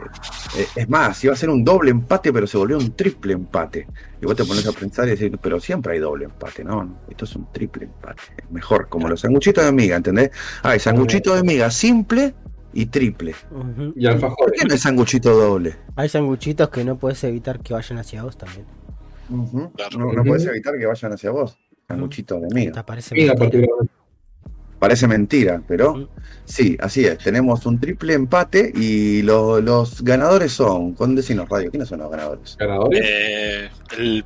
eh, 0.57 0.67
es 0.77 0.89
más, 0.89 1.23
iba 1.25 1.33
a 1.33 1.37
ser 1.37 1.51
un 1.51 1.65
doble 1.65 1.91
empate, 1.91 2.33
pero 2.33 2.47
se 2.47 2.59
volvió 2.59 2.79
un 2.79 2.93
triple 2.93 3.33
empate. 3.33 3.87
Y 4.21 4.27
vos 4.27 4.35
te 4.35 4.45
pones 4.45 4.67
a 4.67 4.73
pensar 4.73 5.07
y 5.07 5.13
decir, 5.13 5.39
pero 5.41 5.61
siempre 5.61 5.95
hay 5.95 5.99
doble 5.99 6.25
empate, 6.25 6.65
¿no? 6.65 6.85
no, 6.85 6.99
Esto 7.09 7.25
es 7.25 7.37
un 7.37 7.51
triple 7.53 7.85
empate. 7.85 8.23
Mejor, 8.51 8.89
como 8.89 9.09
los 9.09 9.21
sanguchitos 9.21 9.65
de 9.65 9.73
miga, 9.73 9.97
¿entendés? 9.97 10.31
Hay 10.63 10.81
sanguchito 10.81 11.35
de 11.35 11.43
miga 11.43 11.71
simple 11.71 12.35
y 12.73 12.87
triple. 12.87 13.35
Y 13.95 14.05
¿Por 14.05 14.13
alfajores. 14.13 14.61
qué 14.61 14.67
no 14.67 14.75
es 14.75 14.81
sanguchito 14.81 15.33
doble? 15.33 15.77
Hay 15.97 16.09
sanguchitos 16.09 16.69
que 16.71 16.85
no 16.85 16.99
puedes 16.99 17.23
evitar 17.25 17.61
que 17.61 17.75
vayan 17.75 17.99
hacia 17.99 18.23
vos 18.23 18.37
también. 18.37 18.67
No, 19.29 20.13
no 20.13 20.25
puedes 20.25 20.45
evitar 20.47 20.77
que 20.79 20.87
vayan 20.87 21.13
hacia 21.13 21.31
vos. 21.31 21.57
Sanguchito 21.87 22.41
de 22.41 22.49
miga. 22.55 22.85
Te. 22.85 23.69
Parece 24.81 25.07
mentira, 25.07 25.63
pero 25.69 26.09
sí, 26.47 26.77
así 26.81 27.05
es. 27.05 27.19
Tenemos 27.19 27.67
un 27.67 27.79
triple 27.79 28.15
empate 28.15 28.73
y 28.75 29.21
lo- 29.23 29.61
los 29.61 30.03
ganadores 30.03 30.53
son, 30.53 30.95
con 30.95 31.15
Decinos 31.15 31.49
Radio, 31.49 31.71
¿quiénes 31.71 31.89
son 31.89 32.01
los 32.01 32.11
ganadores? 32.11 32.57
Ganadores. 32.59 33.01
Eh, 33.05 33.71
el- 33.99 34.25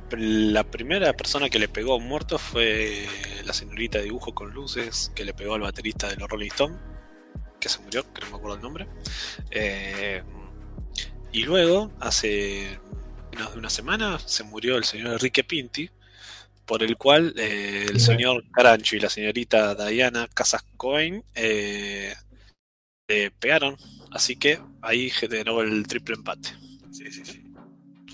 la 0.53 0.63
primera 0.63 1.11
persona 1.13 1.49
que 1.49 1.59
le 1.59 1.67
pegó 1.67 1.93
a 1.93 1.97
un 1.97 2.07
muerto 2.07 2.37
fue 2.39 3.05
la 3.45 3.51
señorita 3.51 3.97
de 3.97 4.05
dibujo 4.05 4.33
con 4.33 4.53
luces 4.53 5.11
que 5.13 5.25
le 5.25 5.33
pegó 5.33 5.55
al 5.55 5.61
baterista 5.61 6.07
de 6.07 6.15
los 6.15 6.29
Rolling 6.29 6.47
Stones, 6.47 6.77
que 7.59 7.67
se 7.67 7.79
murió, 7.81 8.03
que 8.13 8.21
no 8.21 8.29
me 8.31 8.37
acuerdo 8.37 8.55
el 8.55 8.61
nombre. 8.61 8.87
Eh, 9.51 10.23
y 11.33 11.43
luego, 11.43 11.91
hace 11.99 12.79
menos 13.35 13.51
de 13.51 13.59
una 13.59 13.69
semana, 13.69 14.17
se 14.25 14.45
murió 14.45 14.77
el 14.77 14.85
señor 14.85 15.11
Enrique 15.11 15.43
Pinti, 15.43 15.89
por 16.65 16.83
el 16.83 16.97
cual 16.97 17.33
eh, 17.37 17.85
el 17.89 17.99
señor 17.99 18.43
Carancho 18.51 18.95
y 18.95 18.99
la 18.99 19.09
señorita 19.09 19.75
Diana 19.75 20.27
Casascoin 20.33 21.23
eh, 21.35 22.13
le 23.07 23.31
pegaron. 23.31 23.75
Así 24.11 24.35
que 24.37 24.59
ahí 24.81 25.09
generó 25.09 25.61
el 25.61 25.85
triple 25.87 26.15
empate. 26.15 26.49
Sí, 26.91 27.11
sí, 27.11 27.23
sí. 27.25 27.41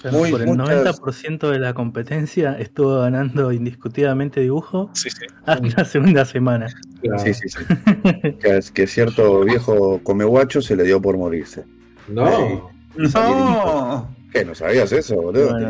Claro, 0.01 0.17
Muy- 0.17 0.31
por 0.31 0.41
el 0.41 0.47
muchas- 0.47 0.99
90% 0.99 1.49
de 1.51 1.59
la 1.59 1.75
competencia 1.75 2.57
estuvo 2.57 2.99
ganando 3.01 3.51
indiscutidamente 3.51 4.39
dibujo 4.41 4.89
Sí, 4.95 5.11
sí. 5.11 5.25
hasta 5.45 5.67
la 5.77 5.85
segunda 5.85 6.25
semana. 6.25 6.67
Claro. 7.01 7.19
Sí, 7.23 7.33
sí, 7.35 7.49
sí. 7.49 7.57
que, 8.41 8.57
es 8.57 8.71
que 8.71 8.87
cierto 8.87 9.41
viejo 9.41 10.01
comeguacho 10.03 10.59
se 10.61 10.75
le 10.75 10.85
dio 10.85 10.99
por 11.01 11.17
morirse. 11.17 11.65
No. 12.07 12.71
No. 12.95 14.15
¿Qué? 14.34 14.43
¿No 14.43 14.55
sabías 14.55 14.91
eso, 14.91 15.15
boludo? 15.17 15.51
Bueno, 15.51 15.69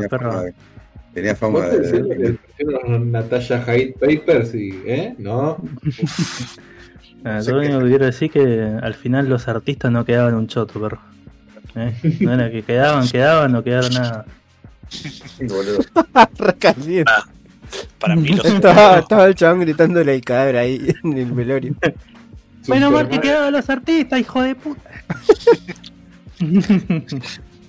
tenía, 1.13 1.35
fama 1.35 1.67
de, 1.67 1.79
tenía 1.79 1.95
fama 1.95 2.07
¿Vos 2.07 2.37
te 2.57 2.65
de- 2.65 2.99
Natalia 2.99 3.63
Hyde 3.65 3.95
Papers 3.99 4.53
y, 4.55 4.81
¿eh? 4.85 5.15
No. 5.17 5.57
Ah, 7.23 7.39
Sí. 7.39 7.51
Lo 7.51 7.59
único 7.59 7.79
que 7.81 7.85
quiero 7.85 8.05
decir 8.05 8.31
que 8.31 8.77
al 8.81 8.95
final 8.95 9.29
los 9.29 9.47
artistas 9.47 9.91
no 9.91 10.03
quedaban 10.03 10.33
un 10.33 10.47
choto, 10.47 10.81
perro. 10.81 10.99
¿Eh? 11.75 11.93
No 12.19 12.33
era 12.33 12.49
que 12.49 12.63
quedaban, 12.63 13.07
quedaban, 13.07 13.51
no 13.51 13.63
quedaron 13.63 13.93
nada. 13.93 14.25
Sí, 14.89 15.11
boludo. 15.41 15.79
Recaliente. 16.39 17.11
Para 17.99 18.15
mí 18.15 18.29
los 18.29 18.43
Estaba, 18.45 18.97
estaba 18.99 19.25
el 19.27 19.35
chabón 19.35 19.59
gritándole 19.61 20.15
el 20.15 20.21
cadáver 20.21 20.57
ahí 20.57 20.93
en 21.03 21.13
el 21.15 21.31
velorio. 21.31 21.75
Menos 22.67 22.91
mal 22.91 23.07
que 23.07 23.19
quedaban 23.21 23.53
los 23.53 23.69
artistas, 23.69 24.19
hijo 24.19 24.41
de 24.41 24.55
puta. 24.55 24.89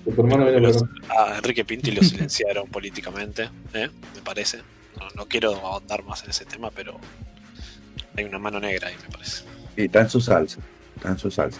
Viene 0.05 0.67
acá. 0.67 0.79
a 1.17 1.37
Enrique 1.37 1.63
Pinti 1.65 1.91
lo 1.91 2.01
silenciaron 2.03 2.67
políticamente, 2.71 3.49
¿eh? 3.73 3.89
me 4.15 4.21
parece. 4.23 4.57
No, 4.99 5.07
no 5.15 5.25
quiero 5.27 5.53
ahondar 5.55 6.03
más 6.03 6.23
en 6.23 6.29
ese 6.31 6.45
tema, 6.45 6.69
pero 6.71 6.97
hay 8.15 8.25
una 8.25 8.37
mano 8.39 8.59
negra 8.59 8.89
ahí, 8.89 8.95
me 9.03 9.09
parece. 9.11 9.43
Y 9.75 9.85
está 9.85 10.01
en 10.01 10.09
su 10.09 10.21
salsa. 10.21 10.59
Está 10.95 11.09
en 11.09 11.17
su 11.17 11.31
salsa. 11.31 11.59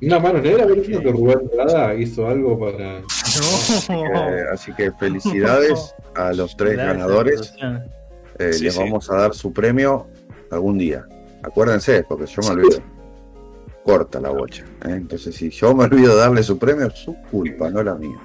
Una 0.00 0.18
mano 0.18 0.40
negra, 0.40 0.64
pero 0.66 0.82
creo 0.82 1.00
que 1.00 1.10
Rubén 1.12 1.50
Prada 1.54 1.94
hizo 1.94 2.26
algo 2.28 2.58
para. 2.58 2.98
Eh, 2.98 4.44
así 4.52 4.72
que 4.74 4.90
felicidades 4.92 5.94
a 6.14 6.32
los 6.32 6.56
tres 6.56 6.74
Gracias, 6.74 6.96
ganadores. 6.96 7.54
Eh, 8.38 8.52
Sí, 8.52 8.64
les 8.64 8.74
sí. 8.74 8.80
vamos 8.80 9.08
a 9.10 9.16
dar 9.16 9.34
su 9.34 9.52
premio 9.52 10.08
algún 10.50 10.76
día. 10.78 11.06
Acuérdense, 11.42 12.02
porque 12.08 12.26
yo 12.26 12.42
me 12.42 12.48
olvido. 12.48 12.82
Corta 13.84 14.18
la 14.18 14.30
bocha. 14.30 14.64
¿eh? 14.86 14.92
Entonces, 14.92 15.34
si 15.34 15.50
yo 15.50 15.74
me 15.74 15.84
olvido 15.84 16.14
de 16.14 16.20
darle 16.20 16.42
su 16.42 16.58
premio, 16.58 16.86
es 16.86 16.98
su 16.98 17.14
culpa, 17.30 17.70
no 17.70 17.82
la 17.82 17.94
mía. 17.94 18.18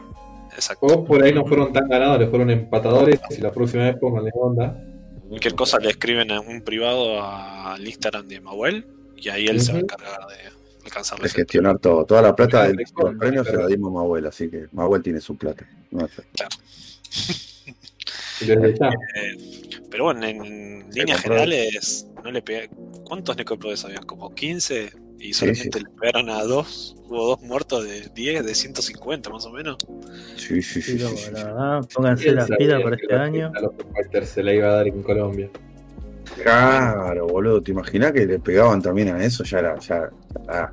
Exacto. 0.54 0.86
O 0.86 1.06
por 1.06 1.22
ahí 1.22 1.34
no 1.34 1.46
fueron 1.46 1.74
tan 1.74 1.88
ganadores, 1.90 2.30
fueron 2.30 2.50
empatadores. 2.50 3.20
Y 3.30 3.42
la 3.42 3.52
próxima 3.52 3.84
vez 3.84 3.98
pónganle 3.98 4.32
onda. 4.34 4.82
Cualquier 5.28 5.56
cosa 5.56 5.78
le 5.80 5.90
escriben 5.90 6.32
en 6.32 6.40
un 6.40 6.62
privado 6.62 7.22
al 7.22 7.86
Instagram 7.86 8.28
de 8.28 8.42
Mahuel 8.42 8.88
y 9.16 9.30
ahí 9.30 9.48
él 9.48 9.62
se 9.62 9.74
va 9.74 9.78
a 9.78 9.82
encargar 9.82 10.28
de 10.28 10.36
De 10.36 10.86
alcanzarles 10.86 11.32
el 11.32 11.38
gestionar 11.38 11.78
todo. 11.78 12.06
Toda 12.06 12.22
la 12.22 12.36
plata 12.36 12.68
de 12.68 12.74
Claro, 12.74 13.12
los 13.12 13.20
premios 13.20 13.46
se 13.46 13.52
claro. 13.52 13.68
la 13.68 13.76
dimos 13.76 13.92
a 13.92 13.94
Mahuel, 13.94 14.26
así 14.26 14.50
que 14.50 14.68
Mahuel 14.72 15.04
tiene 15.04 15.22
su 15.22 15.38
plata. 15.38 15.68
No 15.92 16.08
ya. 16.08 16.48
Eh, 18.42 19.38
pero 19.92 20.06
bueno, 20.06 20.26
en, 20.26 20.90
líneas 20.92 21.22
generales, 21.22 22.08
no 22.24 22.32
le 22.32 22.42
pegué. 22.42 22.70
¿Cuántos 23.04 23.36
necropodes 23.36 23.84
habían? 23.84 24.06
Como 24.06 24.34
15 24.34 24.94
y 25.20 25.34
solamente 25.34 25.80
sí. 25.80 25.84
le 25.84 25.90
pegaron 26.00 26.30
a 26.30 26.44
dos. 26.44 26.96
Hubo 27.08 27.28
dos 27.30 27.42
muertos 27.42 27.84
de 27.84 28.10
10, 28.14 28.46
de 28.46 28.56
150 28.56 29.30
más 29.30 29.46
o 29.46 29.52
menos. 29.52 29.78
Sí, 30.36 30.62
sí, 30.62 30.82
sí. 30.82 30.82
Sí, 30.82 30.98
sí, 30.98 31.00
loco, 31.00 31.18
sí. 31.18 31.32
la 31.34 31.44
verdad, 31.44 31.90
pónganse 31.94 32.24
¿Quién 32.24 32.36
la 32.36 32.42
sabía 32.44 32.58
pila 32.58 32.78
que 32.78 32.84
para 32.84 32.96
este 32.96 33.16
año. 33.16 33.52
A 33.56 33.62
los 33.62 33.72
Fighters 33.94 34.30
se 34.30 34.44
la 34.44 34.54
iba 34.54 34.68
a 34.68 34.72
dar 34.76 34.88
en 34.88 35.04
Colombia. 35.04 35.50
Claro, 36.44 37.28
boludo. 37.28 37.62
¿Te 37.62 37.72
imaginas 37.72 38.12
que 38.12 38.26
le 38.26 38.40
pegaban 38.40 38.82
también 38.82 39.10
a 39.10 39.24
eso? 39.24 39.44
Ya 39.44 39.60
era. 39.60 39.80
Ya, 39.80 40.10
ah. 40.48 40.70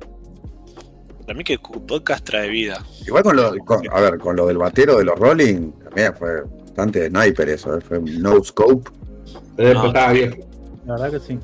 Para 1.25 1.37
mí 1.37 1.43
que 1.43 1.57
podcast 1.59 2.23
trae 2.23 2.47
vida. 2.49 2.81
Igual 3.05 3.23
con 3.23 3.35
lo, 3.35 3.57
con- 3.65 3.81
a 3.91 3.99
ver, 3.99 4.17
con 4.17 4.35
lo 4.35 4.47
del 4.47 4.57
batero 4.57 4.97
de 4.97 5.03
los 5.03 5.19
Rolling, 5.19 5.71
también 5.83 6.13
fue 6.15 6.43
bastante 6.61 7.09
sniper 7.09 7.49
eso, 7.49 7.77
¿eh? 7.77 7.81
fue 7.81 7.99
no 7.99 8.41
scope. 8.43 8.89
Pero 9.57 9.73
No, 9.73 9.87
estaba 9.87 10.13
viejo. 10.13 10.37
La 10.85 10.93
verdad 10.93 11.11
que 11.11 11.19
sí. 11.19 11.39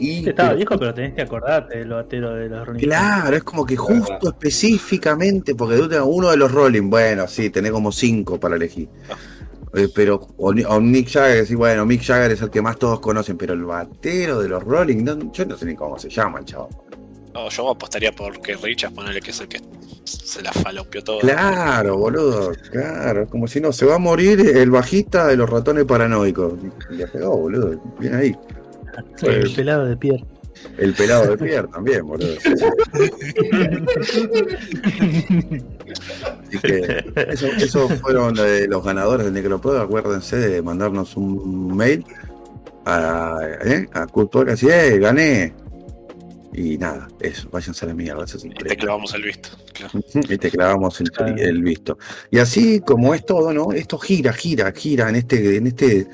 Y, 0.00 0.28
Estaba 0.28 0.48
pero- 0.50 0.56
viejo, 0.56 0.78
pero 0.78 0.94
tenés 0.94 1.14
que 1.14 1.22
acordarte 1.22 1.78
del 1.78 1.90
batero 1.90 2.34
de 2.34 2.48
los 2.48 2.66
Rolling. 2.66 2.80
Claro, 2.80 3.36
es 3.36 3.42
como 3.44 3.66
que 3.66 3.76
justo 3.76 4.28
específicamente, 4.30 5.54
porque 5.54 5.76
tú 5.76 5.88
tenés 5.88 6.04
uno 6.06 6.30
de 6.30 6.36
los 6.36 6.50
Rolling, 6.50 6.88
bueno, 6.90 7.28
sí, 7.28 7.50
tenés 7.50 7.70
como 7.72 7.92
cinco 7.92 8.40
para 8.40 8.56
elegir. 8.56 8.88
eh, 9.74 9.88
pero 9.94 10.26
o, 10.38 10.50
o 10.68 10.80
Mick 10.80 11.08
Jagger, 11.10 11.46
sí, 11.46 11.54
bueno, 11.54 11.84
Mick 11.86 12.02
Jagger 12.02 12.32
es 12.32 12.42
el 12.42 12.50
que 12.50 12.62
más 12.62 12.78
todos 12.78 13.00
conocen, 13.00 13.36
pero 13.36 13.52
el 13.52 13.64
batero 13.64 14.40
de 14.40 14.48
los 14.48 14.64
Rolling, 14.64 15.04
no, 15.04 15.32
yo 15.32 15.44
no 15.44 15.56
sé 15.56 15.66
ni 15.66 15.74
cómo 15.76 15.98
se 15.98 16.08
llama 16.08 16.38
el 16.40 16.44
chavo. 16.46 16.68
No, 17.32 17.48
yo 17.48 17.70
apostaría 17.70 18.10
por 18.10 18.40
que 18.40 18.56
Richards, 18.56 18.92
ponerle 18.94 19.20
que 19.20 19.30
es 19.30 19.40
el 19.40 19.46
que 19.46 19.60
se 20.02 20.42
la 20.42 20.50
falopeó 20.52 21.04
todo. 21.04 21.20
Claro, 21.20 21.96
boludo, 21.96 22.50
claro, 22.72 23.28
como 23.28 23.46
si 23.46 23.60
no, 23.60 23.70
se 23.70 23.86
va 23.86 23.94
a 23.94 23.98
morir 23.98 24.40
el 24.40 24.70
bajista 24.70 25.28
de 25.28 25.36
los 25.36 25.48
ratones 25.48 25.84
paranoicos. 25.84 26.54
Y 26.90 26.94
le 26.96 27.06
pegó, 27.06 27.36
boludo, 27.36 27.80
bien 28.00 28.14
ahí. 28.16 28.36
El 28.96 29.40
Pues- 29.40 29.50
pelado 29.52 29.86
de 29.86 29.96
Pierre. 29.96 30.24
El 30.76 30.92
pelado 30.92 31.30
de 31.30 31.38
Pierre 31.38 31.68
también, 31.68 32.06
boludo. 32.06 32.34
sí, 32.40 32.50
sí. 34.04 34.24
Así 36.48 36.58
que 36.58 37.04
eso, 37.28 37.46
eso 37.46 37.88
fueron 37.88 38.34
eh, 38.38 38.66
los 38.68 38.84
ganadores 38.84 39.24
del 39.24 39.34
Necropro. 39.34 39.80
Acuérdense 39.80 40.36
de 40.36 40.62
mandarnos 40.62 41.16
un 41.16 41.76
mail 41.76 42.04
a, 42.84 43.38
¿eh? 43.64 43.86
a 43.92 44.06
Podcast 44.06 44.62
y 44.62 44.68
eh, 44.68 44.98
gané. 44.98 45.54
Y 46.52 46.76
nada, 46.78 47.06
eso, 47.20 47.48
váyanse 47.50 47.84
a 47.84 47.88
la 47.88 47.94
mierda. 47.94 48.24
Es 48.24 48.44
Y 48.44 48.48
te 48.50 48.76
clavamos 48.76 49.14
el 49.14 49.22
visto. 49.22 49.50
Claro. 49.72 50.00
Y 50.28 50.36
te 50.36 50.50
clavamos 50.50 51.00
el, 51.00 51.10
el 51.38 51.62
visto. 51.62 51.96
Y 52.30 52.38
así 52.38 52.80
como 52.80 53.14
es 53.14 53.24
todo, 53.24 53.52
¿no? 53.52 53.72
Esto 53.72 53.98
gira, 53.98 54.32
gira, 54.32 54.72
gira 54.72 55.08
en 55.08 55.16
este, 55.16 55.56
en 55.56 55.68
este, 55.68 56.08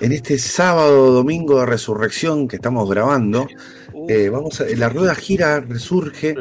en 0.00 0.12
este 0.12 0.38
sábado, 0.38 1.12
domingo 1.12 1.60
de 1.60 1.66
resurrección 1.66 2.48
que 2.48 2.56
estamos 2.56 2.88
grabando. 2.88 3.46
eh, 4.08 4.28
vamos 4.30 4.60
a, 4.60 4.64
la 4.76 4.88
rueda 4.88 5.14
gira, 5.14 5.60
resurge 5.60 6.34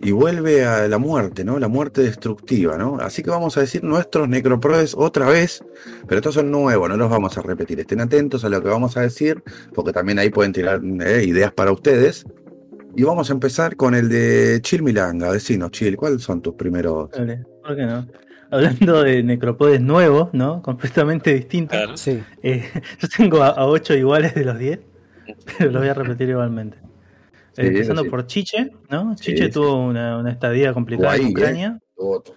y 0.00 0.10
vuelve 0.10 0.64
a 0.64 0.88
la 0.88 0.98
muerte, 0.98 1.44
¿no? 1.44 1.58
La 1.58 1.68
muerte 1.68 2.02
destructiva, 2.02 2.76
¿no? 2.76 2.98
Así 3.00 3.22
que 3.22 3.30
vamos 3.30 3.56
a 3.56 3.60
decir 3.60 3.84
nuestros 3.84 4.28
necroprodes 4.28 4.94
otra 4.96 5.28
vez, 5.28 5.64
pero 6.06 6.18
estos 6.18 6.34
son 6.34 6.50
nuevos, 6.50 6.88
no 6.88 6.96
los 6.96 7.10
vamos 7.10 7.38
a 7.38 7.42
repetir. 7.42 7.80
Estén 7.80 8.00
atentos 8.00 8.44
a 8.44 8.48
lo 8.48 8.62
que 8.62 8.68
vamos 8.68 8.96
a 8.96 9.02
decir, 9.02 9.42
porque 9.74 9.92
también 9.92 10.18
ahí 10.18 10.30
pueden 10.30 10.52
tirar 10.52 10.80
eh, 11.06 11.24
ideas 11.24 11.52
para 11.52 11.72
ustedes. 11.72 12.24
Y 12.96 13.02
vamos 13.02 13.30
a 13.30 13.32
empezar 13.32 13.76
con 13.76 13.94
el 13.94 14.08
de 14.08 14.60
Chil 14.62 14.82
Milanga. 14.82 15.32
Decinos, 15.32 15.72
Chil, 15.72 15.96
¿cuáles 15.96 16.22
son 16.22 16.40
tus 16.40 16.54
primeros? 16.54 17.10
Dale, 17.10 17.44
¿Por 17.62 17.76
qué 17.76 17.82
no? 17.86 18.06
Hablando 18.54 19.02
de 19.02 19.22
necropodes 19.22 19.80
nuevos, 19.80 20.28
¿no? 20.32 20.62
Completamente 20.62 21.34
distintos. 21.34 21.76
Claro. 21.76 21.96
Sí. 21.96 22.22
Eh, 22.42 22.70
yo 23.00 23.08
tengo 23.08 23.42
a 23.42 23.66
8 23.66 23.94
iguales 23.94 24.34
de 24.34 24.44
los 24.44 24.58
10, 24.58 24.80
pero 25.58 25.70
los 25.72 25.80
voy 25.82 25.88
a 25.90 25.94
repetir 25.94 26.28
igualmente. 26.28 26.78
Sí, 27.52 27.62
Eh, 27.62 27.66
empezando 27.68 28.02
sí. 28.02 28.08
por 28.10 28.26
Chiche, 28.26 28.70
¿no? 28.90 29.16
Sí, 29.16 29.26
Chiche 29.26 29.46
sí. 29.46 29.50
tuvo 29.52 29.74
una, 29.84 30.18
una 30.18 30.30
estadía 30.30 30.72
complicada 30.72 31.10
Guay, 31.16 31.20
en 31.20 31.26
¿eh? 31.26 31.30
Ucrania 31.30 31.80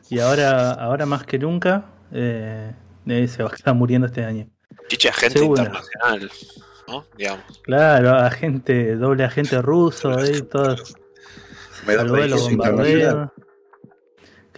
y 0.09 0.19
ahora, 0.19 0.71
ahora 0.71 1.05
más 1.05 1.23
que 1.25 1.39
nunca 1.39 1.85
eh, 2.11 2.71
se 3.05 3.43
va 3.43 3.49
a 3.49 3.55
estar 3.55 3.73
muriendo 3.75 4.07
este 4.07 4.23
año. 4.23 4.47
Chiche 4.87 5.09
agente 5.09 5.39
Segunda. 5.39 5.63
internacional, 5.63 6.31
¿no? 6.87 7.05
Digamos. 7.17 7.43
Claro, 7.63 8.09
agente, 8.15 8.95
doble 8.95 9.23
agente 9.23 9.61
ruso, 9.61 10.19
¿eh? 10.23 10.41
todos. 10.43 10.95
Me 11.85 11.95
da 11.95 12.03
los 12.03 12.47
prestigio 12.47 13.33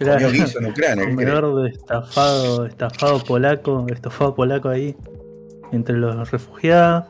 bombardeos. 0.00 0.52
Comió 0.54 0.74
Claro, 0.74 1.02
guiso 1.06 1.56
en 1.58 1.62
de 1.64 1.70
estafado, 1.70 2.66
estafado 2.66 3.22
polaco, 3.24 3.86
estofado 3.90 4.34
polaco 4.34 4.68
ahí, 4.68 4.96
entre 5.72 5.96
los 5.96 6.30
refugiados. 6.30 7.06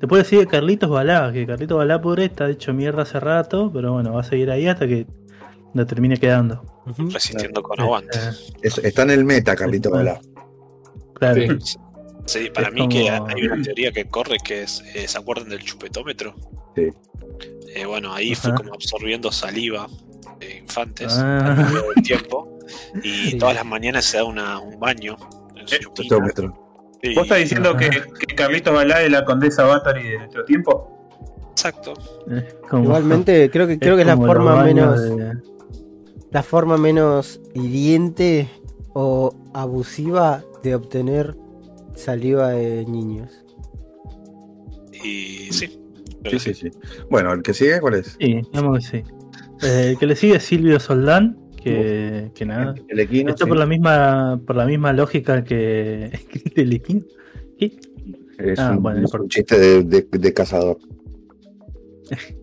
Después 0.00 0.26
sigue 0.26 0.46
Carlitos 0.46 0.90
Balá, 0.90 1.32
que 1.32 1.46
Carlitos 1.46 1.78
Balá 1.78 2.00
pobre 2.00 2.26
está 2.26 2.48
hecho 2.50 2.72
mierda 2.74 3.02
hace 3.02 3.18
rato, 3.18 3.70
pero 3.72 3.94
bueno, 3.94 4.12
va 4.12 4.20
a 4.20 4.24
seguir 4.24 4.50
ahí 4.50 4.66
hasta 4.66 4.86
que 4.86 5.06
lo 5.74 5.86
termine 5.86 6.16
quedando. 6.18 6.62
Resistiendo 7.12 7.62
con 7.62 7.80
aguante. 7.80 8.18
Eh, 8.18 8.30
Es- 8.62 8.78
está 8.78 9.02
en 9.02 9.10
el 9.10 9.24
meta, 9.24 9.56
Carlito 9.56 9.90
Balá. 9.90 10.20
claro, 11.14 11.40
Sí. 11.60 11.76
Sí, 12.26 12.50
para 12.52 12.68
Es 12.68 12.74
mí 12.74 12.88
que 12.88 13.08
hay 13.08 13.42
una 13.46 13.62
teoría 13.62 13.92
que 13.92 14.06
corre 14.06 14.38
que 14.44 14.62
es, 14.62 14.82
eh, 14.96 15.06
¿se 15.06 15.16
acuerdan 15.16 15.48
del 15.48 15.62
chupetómetro? 15.62 16.34
Sí. 16.74 16.88
Eh, 17.74 17.86
bueno, 17.86 18.12
ahí 18.12 18.34
fue 18.34 18.52
como 18.54 18.74
absorbiendo 18.74 19.30
saliva 19.30 19.86
de 20.40 20.58
infantes 20.58 21.12
Ah. 21.18 21.70
del 21.94 22.02
tiempo 22.04 22.58
y 23.02 23.30
Sí. 23.30 23.38
todas 23.38 23.54
las 23.54 23.64
mañanas 23.66 24.04
se 24.04 24.18
da 24.18 24.24
una- 24.24 24.58
un 24.60 24.78
baño 24.78 25.16
en 25.56 25.66
su. 25.68 25.74
Y- 27.02 27.14
¿Vos 27.14 27.24
estás 27.24 27.38
diciendo 27.38 27.76
que, 27.76 27.88
que 27.90 28.34
Carlitos 28.34 28.74
Balá 28.74 29.02
es 29.02 29.10
la 29.10 29.24
condesa 29.24 29.64
Bathory 29.64 30.02
de 30.08 30.18
nuestro 30.18 30.44
tiempo? 30.44 30.92
Exacto. 31.52 31.94
es 32.30 32.54
como- 32.68 32.84
Igualmente, 32.84 33.50
creo 33.52 33.66
que, 33.66 33.78
creo 33.78 33.94
que 33.96 34.02
es 34.02 34.06
la 34.08 34.16
forma 34.16 34.62
menos. 34.64 35.00
de- 35.02 35.34
La 36.32 36.42
forma 36.42 36.76
menos 36.76 37.40
hiriente 37.54 38.48
o 38.92 39.34
abusiva 39.54 40.42
de 40.62 40.74
obtener 40.74 41.36
saliva 41.94 42.48
de 42.50 42.84
niños. 42.86 43.30
Y 45.04 45.52
sí. 45.52 45.80
Sí, 46.28 46.38
sí, 46.40 46.54
sí. 46.54 46.70
Bueno, 47.08 47.32
el 47.32 47.42
que 47.42 47.54
sigue, 47.54 47.80
¿cuál 47.80 47.94
es? 47.94 48.16
Sí, 48.18 48.42
digamos 48.52 48.90
que 48.90 48.98
sí. 48.98 49.04
Eh, 49.62 49.90
el 49.92 49.98
que 49.98 50.06
le 50.06 50.16
sigue 50.16 50.38
Silvio 50.40 50.78
Soldán, 50.80 51.38
que, 51.62 52.30
que 52.34 52.44
nada. 52.46 52.74
Está 52.88 53.44
sí. 53.44 53.48
por 53.48 53.56
la 53.56 53.66
misma, 53.66 54.40
por 54.46 54.56
la 54.56 54.66
misma 54.66 54.92
lógica 54.92 55.42
que 55.44 56.10
el 56.54 56.72
Equino. 56.72 57.02
¿Qué? 57.58 57.78
Es 58.38 58.58
Ah, 58.58 58.72
un, 58.76 58.82
bueno, 58.82 59.00
no 59.00 59.06
es 59.06 59.14
un 59.14 59.28
chiste 59.28 59.58
de, 59.58 59.82
de- 59.82 60.08
de 60.10 60.32
cazador. 60.34 60.78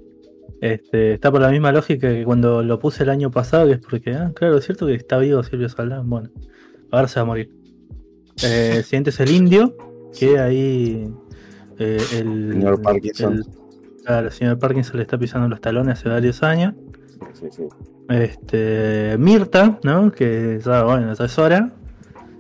Este, 0.61 1.16
está 1.16 1.30
por 1.30 1.41
la 1.41 1.49
misma 1.51 1.74
lógica 1.74 2.07
que 2.07 2.24
cuando 2.24 2.64
lo 2.64 2.80
puse 2.80 3.03
el 3.03 3.09
año 3.09 3.30
pasado, 3.30 3.68
que 3.68 3.74
es 3.74 3.80
porque, 3.80 4.11
ah, 4.14 4.32
claro, 4.34 4.57
es 4.57 4.64
cierto 4.66 4.86
que 4.88 4.93
está 4.93 5.18
vivo 5.18 5.43
Silvio 5.43 5.68
Soldán. 5.68 6.09
Bueno, 6.09 6.30
ahora 6.89 7.09
se 7.09 7.16
va 7.20 7.24
a 7.24 7.26
morir. 7.26 7.49
Eh, 8.41 8.76
el 8.78 8.84
siguiente 8.86 9.09
es 9.09 9.20
el 9.20 9.32
indio, 9.32 9.76
que 10.18 10.39
ahí 10.39 11.05
eh, 11.80 11.97
el, 12.14 12.51
Señor 12.53 12.82
Parkinson. 12.82 13.34
el- 13.34 13.45
claro, 14.05 14.28
el 14.28 14.34
señor 14.34 14.57
Parkinson 14.57 14.95
le 14.97 15.01
está 15.01 15.18
pisando 15.18 15.49
los 15.49 15.59
talones 15.59 15.99
hace 15.99 16.07
varios 16.07 16.41
años. 16.43 16.76
Sí, 17.34 17.45
sí. 17.51 17.63
Este, 18.09 19.15
Mirta, 19.17 19.80
¿no? 19.84 20.11
Que 20.11 20.59
ya, 20.63 20.84
bueno, 20.84 21.13
ya 21.13 21.26
es 21.26 21.38
hora. 21.39 21.71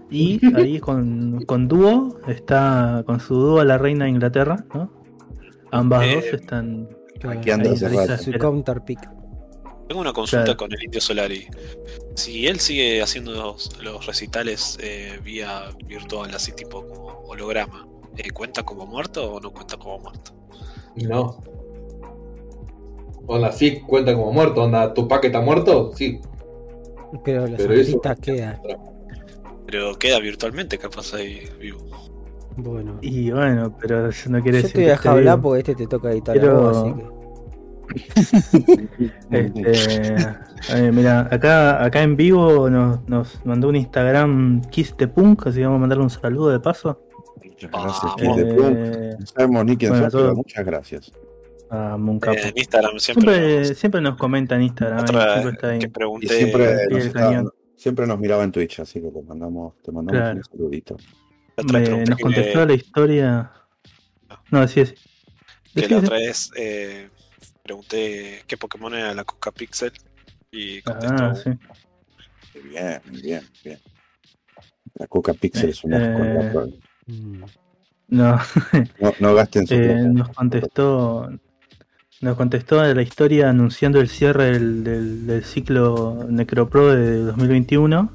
Y 0.09 0.39
ahí 0.55 0.79
con, 0.79 1.43
con 1.45 1.67
dúo, 1.67 2.19
está 2.27 3.03
con 3.05 3.19
su 3.19 3.35
dúo 3.35 3.63
la 3.63 3.77
reina 3.77 4.05
de 4.05 4.11
Inglaterra, 4.11 4.63
¿no? 4.73 4.91
Ambas 5.71 6.05
Eh, 6.05 6.15
dos 6.15 6.25
están. 6.41 6.87
Aquí 7.27 7.49
anda 7.51 7.69
ahí 7.69 7.75
hace 7.75 7.89
listas 7.89 8.09
rato. 8.09 8.23
Su 8.23 8.33
counterpick. 8.37 8.99
Tengo 9.87 10.01
una 10.01 10.13
consulta 10.13 10.43
Claro. 10.45 10.57
con 10.57 10.73
el 10.73 10.83
Indio 10.83 11.01
Solari. 11.01 11.47
Si 12.15 12.47
él 12.47 12.59
sigue 12.59 13.01
haciendo 13.01 13.31
los, 13.33 13.81
los 13.81 14.05
recitales 14.05 14.77
eh, 14.81 15.19
vía 15.23 15.63
virtual, 15.87 16.33
así 16.33 16.51
tipo 16.53 16.85
como 16.87 17.07
holograma, 17.27 17.87
eh, 18.17 18.29
¿cuenta 18.31 18.63
como 18.63 18.85
muerto 18.85 19.33
o 19.33 19.39
no 19.39 19.51
cuenta 19.51 19.77
como 19.77 19.99
muerto? 19.99 20.31
No. 20.95 21.41
Onda, 23.27 23.51
sí 23.51 23.79
cuenta 23.81 24.13
como 24.13 24.31
muerto. 24.31 24.63
Onda, 24.63 24.93
¿Tupac 24.93 25.23
está 25.25 25.41
muerto? 25.41 25.91
Sí. 25.95 26.19
Pero 27.23 27.47
las 27.47 27.61
Pero 27.61 27.73
eso- 27.73 28.01
quedan. 28.21 28.59
Pero 29.65 29.93
queda 29.97 30.19
virtualmente 30.19 30.77
capaz 30.77 31.13
ahí 31.13 31.41
vivo. 31.59 31.79
Bueno. 32.57 32.97
Y 33.01 33.31
bueno, 33.31 33.75
pero 33.79 34.09
eso 34.09 34.29
no 34.29 34.41
quiere 34.41 34.59
Yo 34.59 34.63
decir. 34.63 34.73
te 34.73 34.77
voy 34.79 34.85
que 34.85 34.91
a 34.91 34.93
dejar 34.95 35.17
hablar 35.17 35.37
vivo. 35.37 35.49
porque 35.49 35.59
este 35.59 35.75
te 35.75 35.87
toca 35.87 36.11
editar 36.11 36.35
Pero- 36.39 36.69
así 36.69 36.93
que. 36.93 37.13
Este, 39.31 40.15
eh, 40.73 40.91
mira, 40.91 41.27
acá, 41.31 41.83
acá 41.83 42.01
en 42.01 42.15
vivo 42.15 42.69
nos, 42.69 43.07
nos 43.07 43.45
mandó 43.45 43.67
un 43.69 43.75
Instagram 43.75 44.61
Kiss 44.69 44.95
the 44.97 45.07
Punk, 45.07 45.47
así 45.47 45.59
que 45.59 45.65
vamos 45.65 45.77
a 45.77 45.79
mandarle 45.81 46.03
un 46.03 46.09
saludo 46.09 46.49
de 46.49 46.59
paso. 46.59 46.99
Muchas 47.43 47.71
gracias, 47.71 48.03
Ah. 48.03 48.15
Eh, 48.19 49.15
No 49.19 49.25
sabemos 49.27 49.65
ni 49.65 49.77
quién 49.77 49.91
bueno, 49.91 50.05
sos, 50.05 50.13
pero 50.13 50.25
todo- 50.27 50.35
muchas 50.35 50.65
gracias. 50.65 51.11
A. 51.97 52.37
Eh, 52.37 52.49
en 52.49 52.57
Instagram 52.57 52.99
siempre, 52.99 53.33
Siempre, 53.33 53.59
nos- 53.69 53.77
siempre 53.77 54.01
nos 54.01 54.17
comenta 54.17 54.55
en 54.55 54.61
Instagram, 54.63 55.07
siempre 55.07 55.51
está 55.51 55.69
ahí. 55.69 55.79
que 55.79 55.85
Y 55.85 55.89
pregunté 55.89 56.27
siempre 56.27 56.65
pie 56.67 56.75
nos, 56.89 57.53
siempre 57.75 58.07
miraba 58.19 58.43
en 58.43 58.51
Twitch, 58.51 58.79
así 58.79 59.01
que 59.01 59.09
te 59.09 59.21
mandamos, 59.21 59.73
te 59.81 59.91
mandamos 59.91 60.21
Claro. 60.21 60.37
un 60.37 60.43
saludito. 60.43 60.97
Me- 61.71 61.81
nos 62.05 62.17
que- 62.17 62.23
contestó 62.23 62.65
la 62.65 62.73
historia. 62.73 63.51
No, 64.51 64.67
sí, 64.67 64.85
sí. 64.85 64.93
que 65.75 65.87
la 65.89 65.97
otra 65.97 66.17
vez 66.17 66.51
eh, 66.55 67.09
pregunté 67.63 68.43
qué 68.47 68.57
Pokémon 68.57 68.93
era 68.93 69.13
la 69.13 69.23
Coca 69.23 69.51
Pixel 69.51 69.91
y 70.51 70.81
contestó 70.81 71.23
Ah, 71.23 71.35
sí. 71.35 71.49
Bien, 72.69 73.01
bien, 73.21 73.41
bien. 73.63 73.79
La 74.95 75.07
Coca 75.07 75.33
Pixel 75.33 75.69
es 75.71 75.83
una 75.83 75.97
Eh. 75.97 76.69
No, 78.07 78.37
no, 78.99 79.13
no 79.19 79.33
gasten 79.35 79.65
su 79.65 79.73
eh, 79.73 80.03
nos 80.07 80.29
contestó. 80.29 81.29
Nos 82.23 82.37
contestó 82.37 82.81
la 82.81 83.01
historia 83.01 83.49
anunciando 83.49 83.99
el 83.99 84.07
cierre 84.07 84.51
del, 84.53 84.85
del- 84.85 85.27
del 85.27 85.43
ciclo 85.43 86.25
Necropro 86.29 86.95
de 86.95 87.17
2021. 87.19 88.09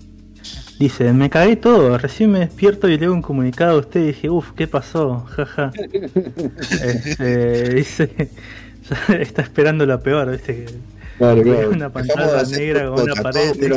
Dice, 0.80 1.12
me 1.12 1.28
cagué 1.28 1.56
todo, 1.56 1.98
recién 1.98 2.32
me 2.32 2.38
despierto 2.38 2.88
y 2.88 2.96
leo 2.96 3.12
un 3.12 3.20
comunicado 3.20 3.76
a 3.76 3.80
usted 3.80 4.00
y 4.00 4.06
dije, 4.06 4.30
uff, 4.30 4.52
¿qué 4.56 4.66
pasó? 4.66 5.26
Jaja. 5.36 5.72
Este, 6.82 7.74
dice, 7.74 8.30
ya 9.08 9.14
está 9.16 9.42
esperando 9.42 9.84
lo 9.84 10.00
peor, 10.00 10.30
¿viste? 10.30 10.64
Que 10.64 10.72
Claro, 11.18 11.42
claro. 11.42 11.70
Una 11.70 11.92
pantalla 11.92 12.44
de 12.44 12.56
negra 12.58 12.88
con 12.90 13.02
una 13.02 13.14
pared. 13.16 13.52
¿Qué 13.58 13.68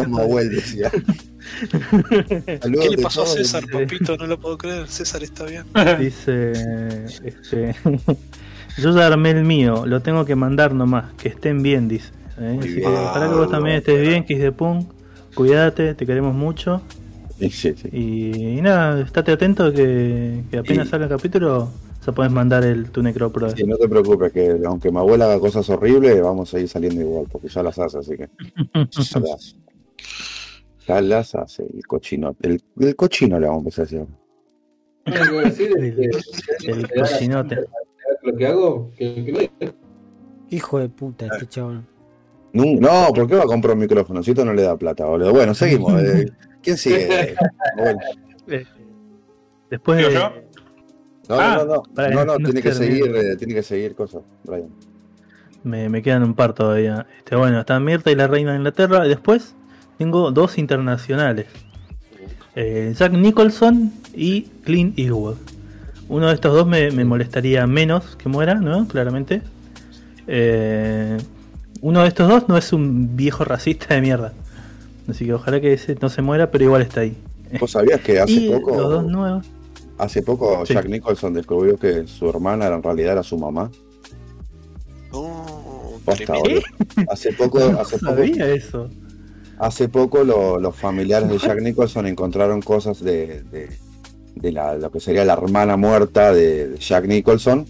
le 2.90 2.96
de 2.98 3.02
pasó 3.02 3.24
a. 3.24 3.26
César, 3.26 3.64
papito? 3.70 4.16
No 4.16 4.28
lo 4.28 4.40
puedo 4.40 4.58
creer. 4.60 4.88
César 4.88 5.24
está 5.24 5.46
bien. 5.46 5.64
Dice, 6.00 6.52
este, 7.26 7.76
yo 8.78 8.96
ya 8.96 9.08
armé 9.08 9.32
el 9.32 9.44
mío, 9.44 9.86
lo 9.86 10.02
tengo 10.02 10.26
que 10.26 10.36
mandar 10.36 10.74
nomás, 10.74 11.14
que 11.14 11.30
estén 11.30 11.62
bien, 11.64 11.88
dice. 11.88 12.12
¿eh? 12.40 12.60
Que 12.62 12.86
ojalá 12.86 13.30
que 13.30 13.36
vos 13.36 13.50
también 13.52 13.78
estés 13.78 14.02
bien, 14.02 14.24
Kiss 14.24 14.40
de 14.40 14.52
Punk, 14.52 14.88
cuídate, 15.36 15.94
te 15.94 16.06
queremos 16.06 16.34
mucho. 16.34 16.82
Sí, 17.40 17.50
sí, 17.50 17.74
sí. 17.76 17.90
Y, 17.92 18.58
y 18.58 18.62
nada, 18.62 19.02
estate 19.02 19.32
atento 19.32 19.72
que, 19.74 20.44
que 20.52 20.58
apenas 20.60 20.90
salga 20.90 21.06
el 21.06 21.12
capítulo, 21.12 21.70
ya 22.06 22.12
podés 22.14 22.32
mandar 22.32 22.64
el 22.64 22.90
tu 22.92 23.02
Necropro. 23.02 23.50
Sí, 23.50 23.64
no 23.64 23.78
te 23.78 23.88
preocupes, 23.88 24.32
que 24.32 24.60
aunque 24.66 24.92
mi 24.92 24.98
abuela 24.98 25.26
haga 25.26 25.40
cosas 25.40 25.68
horribles, 25.70 26.22
vamos 26.22 26.54
a 26.54 26.60
ir 26.60 26.68
saliendo 26.68 27.02
igual, 27.02 27.26
porque 27.32 27.48
ya 27.48 27.64
las 27.64 27.78
hace, 27.80 27.98
así 28.00 28.16
que. 28.16 28.30
Ya 28.84 29.20
las, 29.20 29.56
ya 30.88 31.02
las 31.02 31.36
hace, 31.36 31.64
el 31.64 31.86
cochino. 31.86 32.36
El, 32.42 32.62
el 32.80 32.96
cochino 32.96 33.40
le 33.40 33.48
vamos 33.48 33.60
a 33.60 33.64
empezar 33.64 33.84
a 33.84 33.86
decir. 33.86 34.00
Lo 35.06 35.14
único 35.14 35.26
que 35.26 35.32
voy 35.32 35.40
a 35.40 35.50
decir 35.50 35.72
es 35.78 36.56
que 36.60 36.72
El 36.72 36.86
haga 36.86 37.12
cochinote. 37.12 37.58
Lo 38.24 38.36
que 38.38 38.48
hago, 38.48 38.92
que, 38.98 39.26
que 39.26 39.32
lo 39.32 39.40
diga. 39.40 39.74
Hijo 40.50 40.80
de 40.80 40.90
puta, 40.90 41.26
este 41.28 41.48
chabón. 41.48 41.88
No, 42.54 42.66
no, 42.66 43.14
¿por 43.14 43.28
qué 43.28 43.36
va 43.36 43.44
a 43.44 43.48
comprar 43.48 43.74
un 43.76 43.80
micrófono? 43.80 44.22
Si 44.22 44.32
esto 44.32 44.44
no 44.44 44.54
le 44.54 44.64
da 44.64 44.76
plata, 44.78 45.06
boludo. 45.06 45.32
Bueno, 45.32 45.54
seguimos. 45.54 46.02
eh, 46.02 46.30
¿Quién 46.62 46.78
sigue? 46.78 47.36
Bueno, 47.78 48.00
Después 49.70 49.98
¿Digo 50.00 50.10
de- 50.10 50.16
yo? 50.16 50.30
no, 51.30 51.36
Ah, 51.40 51.56
no, 51.60 51.66
no, 51.76 51.84
para 51.96 52.10
no, 52.10 52.26
no, 52.26 52.38
no 52.38 52.46
tiene 52.50 52.62
que 52.62 52.74
seguir, 52.74 53.16
eh, 53.16 53.38
tiene 53.38 53.54
que 53.54 53.64
seguir 53.64 53.96
cosas, 53.96 54.22
Brian. 54.44 54.68
me, 55.64 55.88
me 55.88 56.02
quedan 56.02 56.24
un 56.24 56.34
par 56.34 56.52
todavía. 56.54 57.08
Este, 57.20 57.38
bueno, 57.38 57.62
está 57.62 57.80
Mirta 57.80 58.12
y 58.12 58.16
la 58.16 58.28
reina 58.28 58.52
de 58.52 58.58
Inglaterra. 58.58 59.06
Y 59.06 59.10
después 59.10 59.56
tengo 59.98 60.32
dos 60.32 60.58
internacionales. 60.58 61.46
Eh, 62.56 62.94
Jack 62.98 63.14
Nicholson 63.14 63.94
y 64.14 64.42
Clint 64.66 65.00
Eastwood. 65.00 65.38
Uno 66.12 66.28
de 66.28 66.34
estos 66.36 66.54
dos 66.54 66.68
me, 66.68 66.92
me 66.92 67.06
molestaría 67.06 67.66
menos 67.68 68.16
que 68.18 68.28
muera, 68.30 68.56
¿no? 68.56 68.88
Claramente. 68.88 69.42
Eh, 70.28 71.18
uno 71.82 72.02
de 72.02 72.08
estos 72.10 72.28
dos 72.28 72.48
no 72.50 72.58
es 72.58 72.74
un 72.74 73.16
viejo 73.16 73.44
racista 73.46 73.96
de 73.96 74.02
mierda. 74.02 74.34
Así 75.10 75.26
que 75.26 75.34
ojalá 75.34 75.60
que 75.62 75.74
ese 75.74 75.96
no 76.02 76.10
se 76.10 76.22
muera, 76.22 76.52
pero 76.52 76.66
igual 76.66 76.82
está 76.82 77.02
ahí. 77.02 77.16
¿Vos 77.60 77.72
sabías 77.72 78.02
que 78.02 78.20
hace 78.20 78.34
y 78.34 78.50
poco, 78.52 78.72
los 78.76 78.90
dos 78.90 79.06
nuevos. 79.06 79.46
hace 79.98 80.22
poco 80.22 80.66
Sí. 80.66 80.74
Jack 80.74 80.88
Nicholson 80.90 81.34
descubrió 81.34 81.78
que 81.78 82.06
su 82.08 82.30
hermana 82.30 82.68
en 82.68 82.84
realidad 82.84 83.14
era 83.14 83.24
su 83.24 83.38
mamá? 83.38 83.72
No, 85.12 85.46
Posta, 86.06 86.34
boludo. 86.34 86.62
Hace 87.10 87.34
poco, 87.34 87.60
No 87.72 87.80
hace 87.80 87.98
poco, 88.00 88.12
sabía 88.16 88.50
eso. 88.54 88.90
hace 89.60 89.90
poco 89.90 90.24
lo- 90.24 90.60
los 90.60 90.76
familiares 90.76 91.30
de 91.30 91.38
Jack 91.38 91.62
Nicholson 91.62 92.06
encontraron 92.08 92.62
cosas 92.62 93.04
de, 93.04 93.44
de, 93.52 93.70
de 94.36 94.52
la, 94.52 94.76
lo 94.76 94.92
que 94.92 95.00
sería 95.00 95.26
la 95.26 95.34
hermana 95.34 95.78
muerta 95.78 96.34
de, 96.34 96.76
Jack 96.80 97.06
Nicholson 97.06 97.66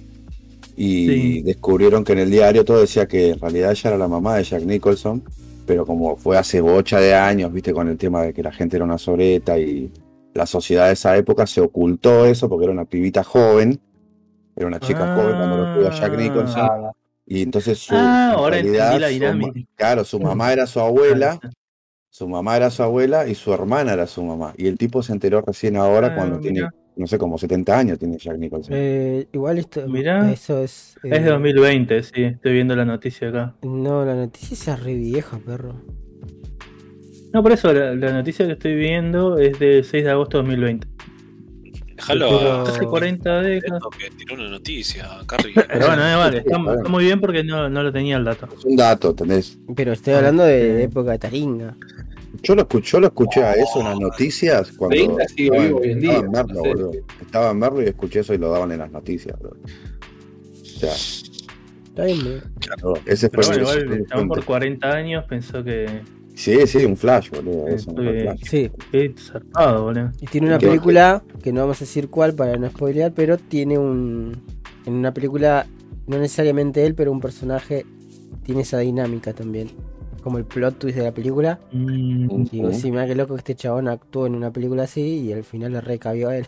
y 0.76 1.08
Sí. 1.08 1.42
descubrieron 1.42 2.04
que 2.04 2.14
en 2.14 2.20
el 2.20 2.32
diario 2.32 2.64
todo 2.66 2.80
decía 2.82 3.08
que 3.08 3.30
en 3.32 3.40
realidad 3.40 3.72
ella 3.72 3.90
era 3.92 3.98
la 3.98 4.08
mamá 4.08 4.38
de 4.38 4.44
Jack 4.44 4.64
Nicholson, 4.64 5.24
pero 5.66 5.86
como 5.86 6.16
fue 6.16 6.38
hace 6.38 6.62
bocha 6.62 7.00
de 7.00 7.14
años, 7.14 7.52
viste, 7.54 7.74
con 7.74 7.88
el 7.88 7.98
tema 7.98 8.24
de 8.24 8.34
que 8.34 8.44
la 8.44 8.52
gente 8.52 8.78
era 8.78 8.86
una 8.86 8.98
soreta 8.98 9.58
y 9.60 9.92
la 10.34 10.46
sociedad 10.46 10.88
de 10.88 10.94
esa 10.94 11.16
época 11.18 11.46
se 11.46 11.62
ocultó 11.62 12.26
eso 12.26 12.48
porque 12.48 12.64
era 12.66 12.74
una 12.74 12.86
pibita 12.86 13.24
joven, 13.24 13.80
era 14.56 14.68
una 14.68 14.80
chica 14.80 15.14
joven 15.16 15.36
cuando 15.38 15.58
lo 15.58 15.74
tuvo 15.74 15.90
Jack 15.92 16.18
Nicholson. 16.18 16.70
Y 17.26 17.44
entonces 17.44 17.78
su, 17.80 17.94
Ah, 17.96 18.32
ahora 18.36 18.56
realidad, 18.58 19.00
la 19.00 19.08
dinámica. 19.08 19.60
claro, 19.76 20.04
su 20.04 20.20
mamá 20.20 20.52
era 20.52 20.68
su 20.68 20.80
abuela, 20.80 21.40
su 22.12 22.28
mamá 22.28 22.58
era 22.58 22.70
su 22.70 22.84
abuela 22.84 23.26
y 23.28 23.36
su 23.36 23.54
hermana 23.54 23.94
era 23.94 24.06
su 24.06 24.22
mamá. 24.24 24.54
Y 24.58 24.68
el 24.68 24.78
tipo 24.78 25.02
se 25.02 25.14
enteró 25.14 25.42
recién 25.42 25.78
ahora 25.78 26.10
Ah, 26.10 26.16
cuando 26.16 26.40
tiene, 26.40 26.62
no 26.98 27.08
sé, 27.08 27.18
como 27.18 27.38
70 27.38 27.78
años 27.80 27.98
tiene 28.00 28.18
Jack 28.18 28.38
Nicholson. 28.38 28.74
Eh, 28.76 29.28
igual 29.32 29.58
esto, 29.58 29.88
Mirá. 29.88 30.30
eso 30.32 30.62
es... 30.62 30.98
eh, 31.04 31.10
Es 31.14 31.24
de 31.24 31.30
2020, 31.32 32.04
sí, 32.04 32.24
estoy 32.24 32.54
viendo 32.54 32.76
la 32.76 32.84
noticia 32.86 33.30
acá. 33.30 33.56
No, 33.64 34.04
la 34.06 34.14
noticia 34.16 34.74
es 34.74 34.84
re 34.84 34.94
vieja, 34.96 35.40
perro. 35.40 35.82
No, 37.34 37.42
por 37.42 37.54
eso 37.54 37.72
la, 37.72 37.96
la 37.96 38.12
noticia 38.12 38.46
que 38.46 38.52
estoy 38.54 38.76
viendo 38.76 39.38
es 39.38 39.58
del 39.58 39.86
6 39.86 40.04
de 40.04 40.10
agosto 40.12 40.38
de 40.38 40.44
2020. 40.44 40.88
Déjalo 42.02 42.62
Hace 42.68 42.86
40 42.86 43.42
décadas. 43.42 43.84
Que 43.98 44.10
tiró 44.12 44.36
una 44.36 44.50
noticia, 44.50 45.08
Carrie. 45.28 45.54
Pero 45.68 45.88
bueno, 45.88 46.08
eh, 46.08 46.16
vale, 46.16 46.38
está, 46.40 46.58
muy 46.58 47.04
bien 47.06 47.20
porque 47.22 47.44
no, 47.44 47.70
no 47.70 47.84
lo 47.84 47.92
tenía 47.92 48.18
el 48.18 48.24
dato. 48.26 48.48
Es 48.58 48.66
un 48.66 48.76
dato, 48.76 49.10
¿entendés? 49.12 49.58
Pero 49.76 49.94
estoy 49.94 50.14
hablando 50.14 50.44
de, 50.44 50.62
Eh. 50.62 50.74
de 50.74 50.84
época 50.84 51.12
de 51.12 51.20
Taringa. 51.20 51.76
Yo 52.44 52.56
lo 52.56 52.62
escuché, 52.62 52.92
yo 52.92 53.00
lo 53.02 53.08
escuché 53.08 53.44
a 53.44 53.54
eso 53.54 53.80
en 53.80 53.86
las 53.86 54.00
noticias 54.00 54.72
cuando 54.72 54.96
estaba, 54.96 55.26
vivo 55.36 55.56
hoy 55.58 55.90
en 55.92 55.98
estaba 55.98 56.00
día, 56.00 56.18
en 56.26 56.32
Merlo, 56.32 56.54
no 56.54 56.64
sé. 56.64 56.70
boludo. 56.70 56.92
Estaba 57.22 57.52
en 57.52 57.60
Merlo 57.60 57.82
y 57.82 57.86
escuché 57.86 58.20
eso 58.22 58.34
y 58.34 58.38
lo 58.38 58.50
daban 58.52 58.72
en 58.72 58.80
las 58.80 58.92
noticias, 58.92 59.38
boludo. 59.38 59.58
O 59.64 60.80
sea, 60.80 60.94
Está 61.90 62.06
bien, 62.06 62.20
eh. 62.26 62.42
ese 63.06 63.30
fue 63.30 63.44
Pero 63.44 63.66
bueno, 63.66 63.82
igual, 63.82 64.06
por 64.10 64.20
punto. 64.20 64.46
40 64.46 64.90
años, 64.92 65.26
pensó 65.28 65.62
que. 65.64 66.02
Sí, 66.36 66.66
sí, 66.68 66.86
un 66.86 66.98
flash, 66.98 67.30
boludo. 67.30 67.68
Sí, 67.68 67.74
Eso, 67.76 67.92
un 67.92 67.98
sí. 67.98 68.20
flash. 68.22 68.42
Sí, 68.44 68.72
Qué 68.92 69.14
zarpado, 69.18 69.84
boludo. 69.84 70.12
y 70.20 70.28
tiene 70.28 70.48
una 70.48 70.60
película, 70.60 71.24
que 71.44 71.52
no 71.54 71.62
vamos 71.62 71.78
a 71.78 71.82
decir 71.82 72.10
cuál 72.10 72.34
para 72.34 72.58
no 72.58 72.70
spoilear, 72.70 73.14
pero 73.14 73.38
tiene 73.38 73.78
un... 73.78 74.42
En 74.86 74.94
una 74.94 75.14
película, 75.14 75.68
no 76.08 76.18
necesariamente 76.18 76.86
él, 76.86 76.96
pero 76.96 77.12
un 77.12 77.20
personaje 77.22 77.86
tiene 78.44 78.62
esa 78.62 78.80
dinámica 78.80 79.34
también. 79.34 79.70
Como 80.24 80.38
el 80.38 80.46
plot 80.46 80.78
twist 80.80 80.98
de 80.98 81.04
la 81.04 81.12
película. 81.14 81.60
Mm, 81.72 82.44
Digo, 82.52 82.72
sí, 82.74 82.92
mira 82.92 83.06
qué 83.08 83.16
loco 83.16 83.34
que 83.36 83.40
este 83.40 83.56
chabón 83.56 83.88
actuó 83.88 84.26
en 84.28 84.36
una 84.36 84.52
película 84.52 84.84
así 84.84 85.02
y 85.02 85.34
al 85.34 85.44
final 85.44 85.74
le 85.74 85.82
recabió 85.82 86.30
a 86.30 86.38
él. 86.38 86.48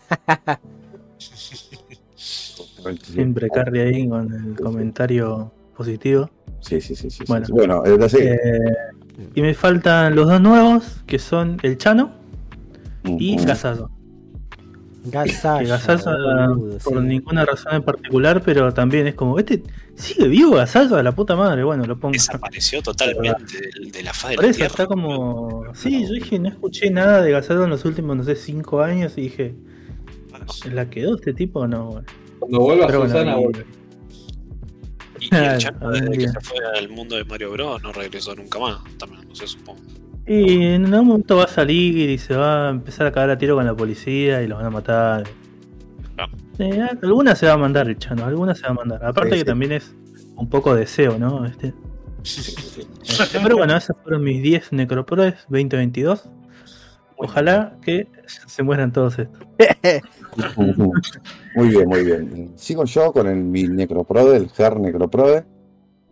siempre 3.01 3.49
Carrie 3.49 3.81
ahí 3.83 4.07
con 4.07 4.31
el 4.33 4.55
comentario 4.59 5.51
positivo. 5.75 6.29
Sí, 6.59 6.81
sí, 6.81 6.95
sí, 6.95 7.09
sí. 7.09 7.23
Bueno. 7.27 7.45
sí. 7.45 7.51
Bueno. 7.51 7.83
Eh, 7.85 7.97
y 9.35 9.41
me 9.41 9.53
faltan 9.53 10.15
los 10.15 10.27
dos 10.27 10.41
nuevos, 10.41 11.01
que 11.05 11.19
son 11.19 11.57
el 11.63 11.77
Chano 11.77 12.11
y. 13.05 13.35
Gasazo. 13.37 13.89
Que 15.11 15.65
Gasazo 15.65 16.11
boludo, 16.11 16.77
por 16.79 17.01
sí. 17.01 17.07
ninguna 17.07 17.43
razón 17.43 17.75
en 17.75 17.83
particular, 17.83 18.41
pero 18.41 18.73
también 18.73 19.05
es 19.07 19.15
como, 19.15 19.37
este 19.37 19.61
sigue 19.95 20.29
vivo 20.29 20.55
Gasazo 20.55 20.95
a 20.95 21.03
la 21.03 21.11
puta 21.11 21.35
madre, 21.35 21.63
bueno, 21.65 21.83
lo 21.85 21.99
pongo. 21.99 22.13
Desapareció 22.13 22.81
totalmente 22.81 23.43
de, 23.91 24.01
la 24.03 24.13
faz 24.13 24.29
de 24.31 24.35
Por 24.37 24.45
la 24.45 24.49
eso 24.51 24.57
tierra. 24.57 24.71
está 24.71 24.85
como. 24.87 25.63
Sí, 25.73 26.03
yo 26.07 26.13
dije, 26.13 26.39
no 26.39 26.47
escuché 26.47 26.89
nada 26.89 27.21
de 27.21 27.31
Gasazo 27.31 27.65
en 27.65 27.69
los 27.71 27.83
últimos, 27.83 28.15
no 28.15 28.23
sé, 28.23 28.37
cinco 28.37 28.81
años 28.81 29.17
y 29.17 29.21
dije, 29.23 29.55
¿la 30.71 30.89
quedó 30.89 31.15
este 31.17 31.33
tipo 31.33 31.59
o 31.61 31.67
no? 31.67 31.85
Bueno, 31.87 32.05
Cuando 32.39 32.59
vuelva 32.61 32.85
bueno, 32.87 33.01
Susana, 33.05 33.37
y- 33.39 33.43
vuelve. 33.43 33.65
Y, 35.61 35.65
el 35.65 35.91
desde 35.91 36.17
que 36.17 36.27
se 36.29 36.39
fue 36.41 36.57
al 36.77 36.89
mundo 36.89 37.15
de 37.15 37.25
Mario 37.25 37.51
Bros, 37.51 37.81
no 37.83 37.91
regresó 37.91 38.35
nunca 38.35 38.59
más. 38.59 38.77
También, 38.97 39.27
no 39.27 39.35
sé, 39.35 39.47
supongo. 39.47 39.81
Y 40.25 40.67
en 40.67 40.85
algún 40.85 41.07
momento 41.07 41.37
va 41.37 41.43
a 41.43 41.47
salir 41.47 42.09
y 42.09 42.17
se 42.17 42.35
va 42.35 42.67
a 42.67 42.69
empezar 42.69 43.07
a 43.07 43.11
cagar 43.11 43.31
a 43.31 43.37
tiro 43.37 43.55
con 43.55 43.65
la 43.65 43.75
policía 43.75 44.41
y 44.41 44.47
los 44.47 44.57
van 44.57 44.67
a 44.67 44.69
matar. 44.69 45.23
Ah. 46.17 46.27
Eh, 46.59 46.81
alguna 47.01 47.35
se 47.35 47.47
va 47.47 47.53
a 47.53 47.57
mandar 47.57 47.89
el 47.89 47.97
chano, 47.97 48.25
alguna 48.25 48.55
se 48.55 48.63
va 48.63 48.69
a 48.69 48.73
mandar. 48.73 49.03
Aparte 49.03 49.31
Sí, 49.31 49.35
que 49.35 49.39
sí. 49.39 49.45
también 49.45 49.71
es 49.73 49.93
un 50.35 50.49
poco 50.49 50.73
deseo, 50.75 51.17
¿no? 51.19 51.45
Este. 51.45 51.73
Pero 53.43 53.57
bueno, 53.57 53.75
esos 53.75 53.95
fueron 54.01 54.23
mis 54.23 54.41
10 54.41 54.71
Necroproes 54.73 55.35
2022. 55.49 56.29
Ojalá 57.23 57.77
que 57.81 58.05
se 58.27 58.63
mueran 58.63 58.91
todos 58.91 59.17
estos. 59.17 59.47
Muy 61.55 61.69
bien, 61.69 61.87
muy 61.87 62.03
bien. 62.03 62.51
Sigo 62.55 62.83
yo 62.85 63.13
con 63.13 63.27
el, 63.27 63.37
mi 63.37 63.63
Necroprode, 63.63 64.35
el 64.35 64.49
GER 64.49 64.77
Necroprode. 64.79 65.45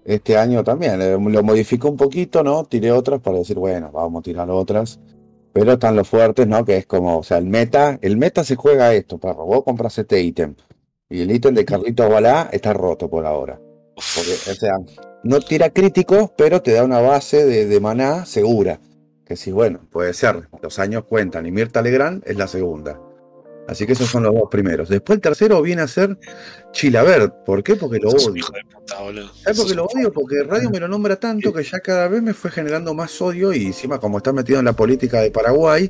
Este 0.06 0.38
año 0.38 0.64
también 0.64 1.02
eh, 1.02 1.18
lo 1.20 1.44
modificó 1.44 1.90
un 1.90 1.98
poquito, 1.98 2.44
¿no? 2.44 2.64
Tiré 2.64 2.92
otras 2.92 3.20
para 3.20 3.40
decir, 3.40 3.58
bueno, 3.58 3.92
vamos 3.92 4.22
a 4.22 4.24
tirar 4.24 4.50
otras. 4.52 5.02
Pero 5.52 5.74
están 5.74 5.98
los 5.98 6.08
fuertes, 6.08 6.48
¿no? 6.48 6.64
Que 6.64 6.78
es 6.78 6.86
como, 6.86 7.18
o 7.18 7.24
sea, 7.24 7.40
el 7.40 7.46
meta, 7.46 8.00
el 8.02 8.16
meta 8.16 8.44
se 8.46 8.56
juega 8.56 8.94
esto, 8.94 9.18
perro. 9.18 9.46
Vos 9.46 9.64
compras 9.66 9.98
este 9.98 10.22
ítem. 10.22 10.56
Y 11.10 11.22
el 11.22 11.32
ítem 11.32 11.54
de 11.54 11.66
Carlitos 11.66 12.10
Balá 12.10 12.50
está 12.54 12.72
roto 12.72 13.10
por 13.10 13.26
ahora. 13.26 13.60
Porque, 14.16 14.32
o 14.32 14.56
sea, 14.56 14.78
no 15.24 15.42
tira 15.42 15.72
críticos, 15.72 16.32
pero 16.38 16.62
te 16.62 16.72
da 16.72 16.86
una 16.86 17.02
base 17.02 17.46
de, 17.46 17.66
de 17.66 17.80
maná 17.82 18.26
segura. 18.26 18.80
Que 19.32 19.38
sí, 19.38 19.50
bueno, 19.50 19.80
puede 19.90 20.14
ser. 20.14 20.50
Los 20.62 20.78
años 20.78 21.06
cuentan. 21.06 21.46
Y 21.46 21.52
Mirta 21.52 21.82
Legrand 21.82 22.22
es 22.28 22.36
la 22.36 22.50
segunda. 22.50 23.00
Así 23.66 23.86
que 23.86 23.94
esos 23.94 24.10
son 24.10 24.24
los 24.24 24.34
dos 24.34 24.50
primeros. 24.52 24.90
Después 24.90 25.16
el 25.16 25.22
tercero 25.22 25.62
viene 25.62 25.84
a 25.84 25.88
ser 25.88 26.18
Chilabert. 26.74 27.46
¿Por 27.46 27.64
qué? 27.64 27.78
Porque 27.78 28.00
lo 28.00 28.10
odio. 28.10 28.44
¿Sabes 29.42 29.58
por 29.58 29.68
qué 29.70 29.74
lo 29.74 29.86
odio? 29.86 30.12
Porque 30.12 30.44
Radio 30.44 30.70
me 30.70 30.82
lo 30.82 30.90
nombra 30.90 31.16
tanto 31.16 31.54
que 31.54 31.64
ya 31.64 31.80
cada 31.80 32.10
vez 32.10 32.22
me 32.22 32.34
fue 32.34 32.52
generando 32.52 32.94
más 32.94 33.22
odio 33.22 33.54
y 33.54 33.68
encima 33.68 34.02
como 34.02 34.18
está 34.18 34.34
metido 34.34 34.60
en 34.60 34.66
la 34.66 34.74
política 34.74 35.22
de 35.22 35.32
Paraguay, 35.32 35.90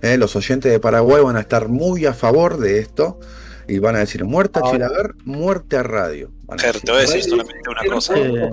eh, 0.00 0.16
los 0.16 0.34
oyentes 0.34 0.72
de 0.72 0.80
Paraguay 0.80 1.22
van 1.22 1.36
a 1.36 1.40
estar 1.40 1.68
muy 1.68 2.06
a 2.06 2.14
favor 2.14 2.56
de 2.56 2.78
esto. 2.78 3.20
Y 3.68 3.78
van 3.78 3.96
a 3.96 4.00
decir 4.00 4.24
muerte 4.24 4.60
a. 4.62 4.70
Chilaver, 4.70 5.14
muerte 5.24 5.76
a 5.76 5.82
radio. 5.82 6.30
Van 6.44 6.58
a 6.58 6.62
Ger, 6.62 6.72
decir. 6.74 6.86
te 6.86 6.92
voy 6.92 6.98
a 6.98 7.02
decir 7.02 7.22
solamente 7.22 7.68
una 7.70 7.94
cosa. 7.94 8.14
Eh, 8.18 8.50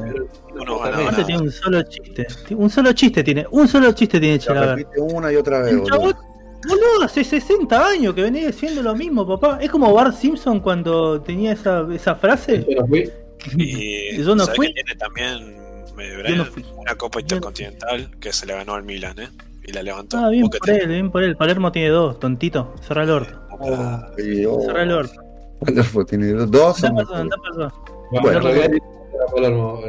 Uno 0.53 1.25
tiene 1.25 1.41
un 1.41 1.51
solo 1.51 1.81
chiste. 1.83 2.27
Un 2.55 2.69
solo 2.69 2.91
chiste 2.93 3.23
tiene. 3.23 3.45
Un 3.51 3.67
solo 3.67 3.91
chiste 3.93 4.19
tiene 4.19 4.39
Chilaver. 4.39 4.87
una 4.97 5.31
y 5.31 5.35
otra 5.35 5.61
vez, 5.61 5.75
boludo. 5.77 7.03
hace 7.03 7.23
60 7.23 7.87
años 7.87 8.13
que 8.15 8.21
venía 8.23 8.47
diciendo 8.47 8.81
lo 8.81 8.95
mismo, 8.95 9.27
papá. 9.27 9.59
Es 9.61 9.69
como 9.69 9.93
Bart 9.93 10.15
Simpson 10.15 10.59
cuando 10.59 11.21
tenía 11.21 11.53
esa, 11.53 11.85
esa 11.93 12.15
frase. 12.15 12.65
Yo 12.67 12.81
no 12.81 12.87
fui. 12.87 13.09
Y 13.57 14.17
Yo 14.23 14.35
no 14.35 14.43
¿sabés 14.45 14.55
fui. 14.57 14.67
que 14.67 14.73
tiene 14.83 14.95
también 14.95 15.55
eh, 15.55 15.85
Yo 15.87 16.19
Brian, 16.23 16.37
no 16.39 16.45
fui. 16.45 16.65
una 16.77 16.95
copa 16.95 17.19
intercontinental 17.19 18.09
que 18.19 18.33
se 18.33 18.45
le 18.47 18.53
ganó 18.55 18.73
al 18.73 18.83
Milan, 18.83 19.19
¿eh? 19.19 19.29
Y 19.67 19.71
la 19.71 19.83
levantó. 19.83 20.17
Ah, 20.17 20.29
bien 20.29 20.43
¿Vos 20.43 20.51
qué 20.51 20.57
por 20.59 20.69
él, 20.69 20.87
bien 20.87 21.11
por 21.11 21.23
él. 21.23 21.35
Palermo 21.35 21.71
tiene 21.71 21.89
dos, 21.89 22.19
tontito. 22.19 22.73
Cerra 22.87 23.03
el 23.03 23.09
orto. 23.11 23.44
Ah, 23.61 24.09
el 24.17 24.91
orto. 24.91 25.21
Palermo 25.59 26.05
tiene 26.05 26.33
dos. 26.33 26.83
Anda 26.83 27.03
son 27.05 27.05
pasó, 27.05 27.09
mejores. 27.13 27.21
anda 27.21 27.37
pasó. 27.37 27.83
Bueno. 28.11 28.37
en 28.37 28.43
realidad 28.43 28.71
era 28.73 29.25
Palermo, 29.33 29.81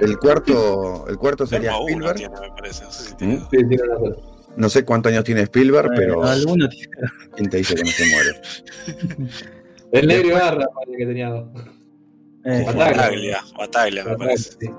El 0.00 0.18
cuarto, 0.18 1.06
el 1.08 1.18
cuarto 1.18 1.46
sería 1.46 1.72
Spielberg. 1.76 2.16
tiene, 2.16 2.40
me 2.40 2.48
parece. 2.50 2.84
No 2.84 2.90
sé 2.92 3.08
si 3.08 3.14
tiene 3.16 3.34
¿Mm? 3.34 3.40
Sí, 3.50 3.56
tiene. 3.68 3.82
No 4.56 4.68
sé 4.68 4.84
cuántos 4.84 5.12
años 5.12 5.24
tiene 5.24 5.42
Spielberg, 5.42 5.90
pero 5.94 6.24
Alguno 6.24 6.68
tiene- 6.68 6.88
¿quién 7.36 7.50
te 7.50 7.56
dice 7.58 7.74
que 7.74 7.82
no 7.84 7.90
se 7.90 8.04
muere? 8.06 8.40
El 9.92 10.06
negro 10.06 10.28
Ibarra 10.28 10.66
parece 10.74 10.96
que 10.98 11.06
tenía 11.06 11.28
dos. 11.30 11.48
Eh, 12.44 12.62
Bataglia. 12.66 12.94
Bataglia, 12.96 13.40
Bataglia, 13.58 14.04
me 14.04 14.16
parece. 14.16 14.52
Sí. 14.60 14.70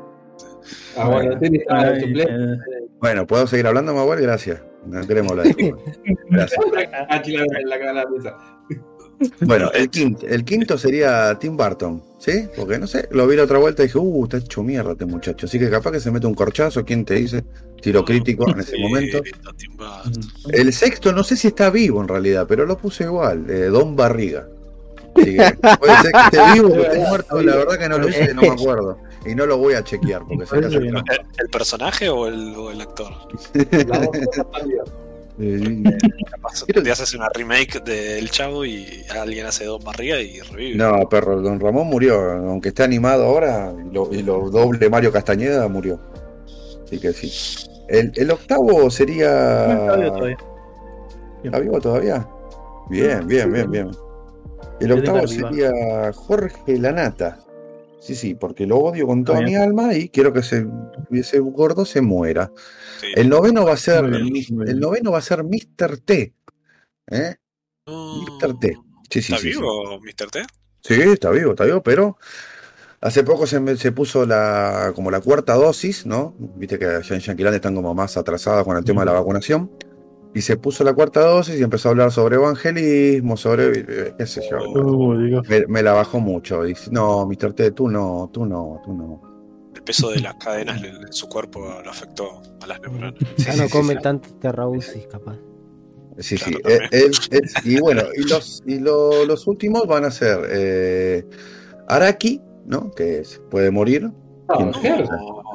Ah, 0.97 1.09
bueno, 1.09 1.37
eh, 1.41 2.57
Bueno, 2.99 3.27
¿puedo 3.27 3.45
seguir 3.47 3.67
hablando, 3.67 3.93
Manuel? 3.93 4.21
Gracias. 4.21 4.61
No 4.85 5.07
queremos 5.07 5.31
hablar 5.31 5.55
de. 5.55 5.75
Gracias. 6.29 6.59
Bueno, 9.41 9.71
el 9.73 9.89
quinto, 9.89 10.25
el 10.25 10.43
quinto 10.43 10.77
sería 10.77 11.37
Tim 11.37 11.55
Burton, 11.55 12.01
¿sí? 12.17 12.47
Porque 12.55 12.79
no 12.79 12.87
sé, 12.87 13.07
lo 13.11 13.27
vi 13.27 13.35
la 13.35 13.43
otra 13.43 13.59
vuelta 13.59 13.83
y 13.83 13.87
dije, 13.87 13.99
uh, 13.99 14.23
está 14.23 14.37
hecho 14.37 14.63
mierda 14.63 14.93
este 14.93 15.05
muchacho. 15.05 15.45
Así 15.45 15.59
que 15.59 15.69
capaz 15.69 15.91
que 15.91 15.99
se 15.99 16.09
mete 16.09 16.25
un 16.25 16.33
corchazo, 16.33 16.83
¿quién 16.83 17.05
te 17.05 17.15
dice? 17.15 17.43
Tiro 17.81 18.03
crítico 18.03 18.49
en 18.49 18.59
ese 18.61 18.77
momento. 18.79 19.21
El 20.51 20.73
sexto, 20.73 21.11
no 21.11 21.23
sé 21.23 21.35
si 21.35 21.47
está 21.49 21.69
vivo 21.69 22.01
en 22.01 22.07
realidad, 22.07 22.45
pero 22.47 22.65
lo 22.65 22.77
puse 22.77 23.03
igual, 23.03 23.49
eh, 23.49 23.65
Don 23.65 23.95
Barriga. 23.95 24.47
Así 25.15 25.35
que 25.35 25.55
puede 25.77 25.97
ser 26.01 26.11
que 26.11 26.37
esté 26.37 26.53
vivo 26.53 26.69
o 26.69 26.73
que 26.73 26.81
esté 26.81 26.99
muerto, 27.07 27.41
la 27.41 27.55
verdad 27.57 27.77
que 27.77 27.89
no 27.89 27.97
lo 27.99 28.11
sé, 28.11 28.33
no 28.33 28.41
me 28.41 28.49
acuerdo. 28.49 28.97
Y 29.25 29.35
no 29.35 29.45
lo 29.45 29.57
voy 29.57 29.75
a 29.75 29.83
chequear 29.83 30.23
porque 30.27 30.45
se 30.45 30.57
hace. 30.57 30.77
¿El, 30.77 30.95
el 30.95 31.49
personaje 31.51 32.09
o 32.09 32.27
el, 32.27 32.55
o 32.55 32.71
el 32.71 32.81
actor? 32.81 33.13
Eh, 35.39 35.83
Capaz 36.31 36.65
te 36.65 36.91
haces 36.91 37.13
una 37.13 37.29
remake 37.29 37.83
de 37.83 38.19
El 38.19 38.29
Chavo 38.29 38.65
y 38.65 39.03
alguien 39.09 39.45
hace 39.45 39.65
dos 39.65 39.83
barrigas 39.83 40.21
y 40.21 40.41
revive. 40.41 40.75
No, 40.75 41.07
perro, 41.09 41.41
Don 41.41 41.59
Ramón 41.59 41.87
murió, 41.87 42.19
aunque 42.31 42.69
esté 42.69 42.83
animado 42.83 43.25
ahora, 43.25 43.73
y 43.89 43.93
lo, 43.93 44.13
y 44.13 44.23
lo 44.23 44.49
doble 44.49 44.89
Mario 44.89 45.11
Castañeda 45.11 45.67
murió. 45.67 45.99
Así 46.83 46.99
que 46.99 47.13
sí. 47.13 47.31
El, 47.87 48.11
el 48.15 48.31
octavo 48.31 48.89
sería. 48.89 49.67
no 49.67 49.81
está 49.81 49.95
vivo 49.97 50.11
todavía. 50.11 50.37
¿Está 51.43 51.59
vivo 51.59 51.79
todavía? 51.79 52.27
Bien, 52.89 53.27
bien, 53.27 53.51
bien, 53.51 53.71
bien. 53.71 53.91
El 54.79 54.91
octavo 54.91 55.27
sería 55.27 55.71
Jorge 56.13 56.77
Lanata. 56.77 57.39
Sí, 58.01 58.15
sí, 58.15 58.33
porque 58.33 58.65
lo 58.65 58.77
odio 58.79 59.05
con 59.05 59.23
toda 59.23 59.41
mi 59.41 59.55
alma 59.55 59.93
y 59.93 60.09
quiero 60.09 60.33
que 60.33 60.39
ese, 60.39 60.65
ese 61.11 61.37
gordo 61.39 61.85
se 61.85 62.01
muera. 62.01 62.51
Sí. 62.99 63.07
El 63.15 63.29
noveno 63.29 63.63
va 63.63 63.73
a 63.73 63.77
ser 63.77 64.03
bien, 64.09 64.33
el 64.67 64.79
noveno 64.79 65.11
va 65.11 65.19
a 65.19 65.21
ser 65.21 65.43
Mr. 65.43 65.99
T. 65.99 66.33
¿Eh? 67.11 67.35
Mr. 67.85 68.59
T. 68.59 68.77
Sí, 69.09 69.21
sí, 69.21 69.33
¿Está 69.33 69.37
sí, 69.41 69.53
sí. 69.53 69.59
vivo, 69.59 69.99
Mr. 69.99 70.31
T? 70.31 70.41
Sí, 70.83 70.99
está 70.99 71.29
vivo, 71.29 71.51
está 71.51 71.65
vivo, 71.65 71.83
pero 71.83 72.17
hace 73.01 73.23
poco 73.23 73.45
se, 73.45 73.59
me- 73.59 73.77
se 73.77 73.91
puso 73.91 74.25
la 74.25 74.93
como 74.95 75.11
la 75.11 75.21
cuarta 75.21 75.53
dosis, 75.53 76.07
¿no? 76.07 76.33
Viste 76.55 76.79
que 76.79 76.85
allá 76.85 77.15
en 77.15 77.21
Yanquiland 77.21 77.55
están 77.55 77.75
como 77.75 77.93
más 77.93 78.17
atrasadas 78.17 78.63
con 78.63 78.77
el 78.77 78.83
tema 78.83 79.01
de 79.01 79.05
la 79.07 79.13
vacunación. 79.13 79.69
Y 80.33 80.41
se 80.41 80.55
puso 80.55 80.83
la 80.85 80.93
cuarta 80.93 81.21
dosis 81.21 81.59
y 81.59 81.63
empezó 81.63 81.89
a 81.89 81.91
hablar 81.91 82.11
sobre 82.11 82.37
evangelismo, 82.37 83.35
sobre 83.35 83.79
eh, 83.79 84.13
qué 84.17 84.25
sé 84.25 84.41
yo. 84.49 84.59
Me, 85.49 85.65
me 85.67 85.83
la 85.83 85.91
bajó 85.93 86.19
mucho. 86.21 86.63
Dice, 86.63 86.89
no, 86.91 87.25
Mr. 87.25 87.53
T, 87.53 87.71
tú 87.71 87.89
no, 87.89 88.29
tú 88.31 88.45
no, 88.45 88.81
tú 88.85 88.93
no. 88.93 89.21
El 89.75 89.83
peso 89.83 90.09
de 90.11 90.19
las 90.21 90.35
cadenas 90.35 90.81
en 90.83 91.11
su 91.11 91.27
cuerpo 91.27 91.59
lo 91.83 91.89
afectó 91.89 92.41
a 92.61 92.67
las 92.67 92.79
neuronas. 92.81 93.13
Ya 93.37 93.55
no 93.57 93.65
sí, 93.65 93.71
come 93.71 93.93
sí. 93.95 93.99
tanto 94.01 94.29
terrausis, 94.35 95.05
capaz. 95.07 95.37
Sí, 96.19 96.37
sí. 96.37 96.53
Claro, 96.53 96.75
eh, 96.81 96.87
él- 96.91 97.11
él- 97.31 97.49
y 97.65 97.79
bueno, 97.81 98.03
y 98.15 98.29
los, 98.29 98.61
y 98.65 98.79
lo- 98.79 99.25
los 99.25 99.47
últimos 99.47 99.85
van 99.87 100.05
a 100.05 100.11
ser 100.11 100.39
eh, 100.49 101.25
Araki, 101.87 102.41
¿no? 102.65 102.91
Que 102.91 103.23
se 103.25 103.39
puede 103.39 103.69
morir, 103.71 104.09
No, 104.47 104.73
Ger, 104.73 105.05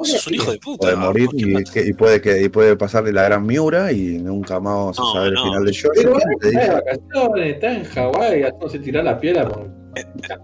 sos 0.05 0.27
un 0.27 0.33
hijo 0.35 0.51
de 0.51 0.57
puta. 0.59 0.81
puede 0.87 0.95
morir 0.95 1.25
¿por 1.27 1.35
qué 1.35 1.45
y, 1.59 1.63
que- 1.83 1.89
y 1.89 1.93
puede 1.93 2.21
que 2.21 2.41
y 2.43 2.49
puede 2.49 2.75
pasarle 2.75 3.11
la 3.13 3.23
gran 3.23 3.45
Miura 3.45 3.91
y 3.91 4.17
nunca 4.19 4.59
más 4.59 4.73
vamos 4.73 4.99
a 4.99 5.01
No, 5.01 5.13
saber 5.13 5.33
no. 5.33 5.39
el 5.39 5.47
final 5.47 5.65
del 5.65 5.73
show. 5.73 5.91
Pero 5.95 6.13
¿Quién 6.13 6.39
te 6.39 6.47
está 6.49 6.61
de 6.61 6.73
vacaciones, 6.73 7.53
está 7.55 7.71
en 7.73 7.83
Hawái, 7.85 8.41
haciéndose 8.43 8.79
tirar 8.79 9.03
la 9.03 9.19
piedra. 9.19 9.49
Por... 9.49 9.67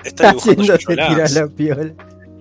Está 0.04 0.30
dibujando 0.32 0.62
Haciéndose 0.74 0.86
tirar 0.88 1.32
la 1.32 1.48
piola. 1.48 1.94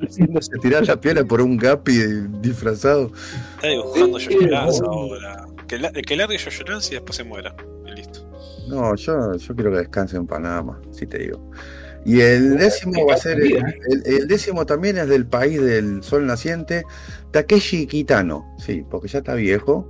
Se 0.09 0.59
tirar 0.61 0.87
la 0.87 0.97
piel 1.01 1.27
por 1.27 1.41
un 1.41 1.57
gapi 1.57 1.93
disfrazado. 2.41 3.13
Está 3.57 3.69
dibujando 3.69 4.19
Sí, 4.19 4.27
Jojo 4.35 4.47
Lance 4.49 4.81
bueno. 4.83 4.93
ahora. 4.93 5.45
Que, 5.69 5.79
la- 5.79 5.93
que 5.93 6.17
largue 6.17 6.39
Jojo 6.39 6.71
Lance 6.71 6.93
y 6.93 6.95
después 6.97 7.17
se 7.17 7.25
muera. 7.25 7.55
Y 7.87 7.91
listo. 7.97 8.29
No, 8.69 8.95
yo, 8.97 9.35
yo 9.37 9.55
quiero 9.55 9.71
que 9.71 9.79
descanse 9.79 10.17
en 10.17 10.27
Panamá, 10.27 10.81
si 10.91 11.07
te 11.07 11.19
digo. 11.19 11.51
Y 12.05 12.21
el 12.21 12.57
décimo 12.59 13.07
va 13.07 13.15
a 13.15 13.17
ser, 13.17 13.41
el, 13.41 13.53
el- 13.57 14.03
el 14.07 14.27
décimo 14.29 14.67
también 14.67 14.99
es 14.99 15.09
del 15.09 15.27
país 15.27 15.63
del 15.63 16.03
sol 16.03 16.27
naciente, 16.27 16.85
Takeshi 17.31 17.87
Kitano, 17.87 18.55
sí, 18.59 18.85
porque 18.91 19.09
ya 19.09 19.19
está 19.19 19.35
viejo. 19.35 19.89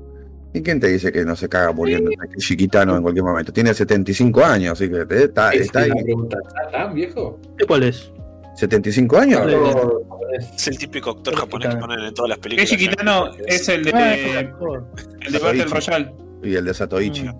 ¿Y 0.54 0.60
quién 0.60 0.78
te 0.80 0.88
dice 0.88 1.10
que 1.12 1.24
no 1.24 1.34
se 1.34 1.48
caga 1.48 1.72
muriendo 1.72 2.10
Takeshi 2.10 2.56
Kitano 2.58 2.94
en 2.96 3.02
cualquier 3.02 3.24
momento? 3.24 3.52
Tiene 3.54 3.72
75 3.72 4.44
años, 4.44 4.72
así 4.78 4.90
que 4.90 4.96
eh, 4.98 5.06
está, 5.24 5.52
Es 5.54 5.62
está 5.62 5.80
ahí. 5.80 5.90
¿está 5.90 6.70
tan 6.70 6.94
viejo? 6.94 7.40
¿Este 7.52 7.64
¿Cuál 7.66 7.84
es? 7.84 8.12
¿75 8.60 9.18
años? 9.18 9.40
Es 10.54 10.68
el 10.68 10.76
típico 10.76 11.10
actor 11.12 11.34
japonés 11.34 11.74
que 11.74 11.80
ponen 11.80 12.00
en 12.00 12.12
todas 12.14 12.28
las 12.28 12.38
películas. 12.38 12.68
Keshi 12.70 12.88
Kitano 12.88 13.30
es 13.46 13.66
el 13.70 13.88
Ah, 13.94 13.98
de, 14.14 14.38
actor. 14.38 14.86
el 15.26 15.32
de 15.32 15.38
Battle 15.38 15.64
Royale. 15.64 16.12
Y 16.42 16.54
el 16.56 16.64
de 16.66 16.74
Satoichi. 16.74 17.30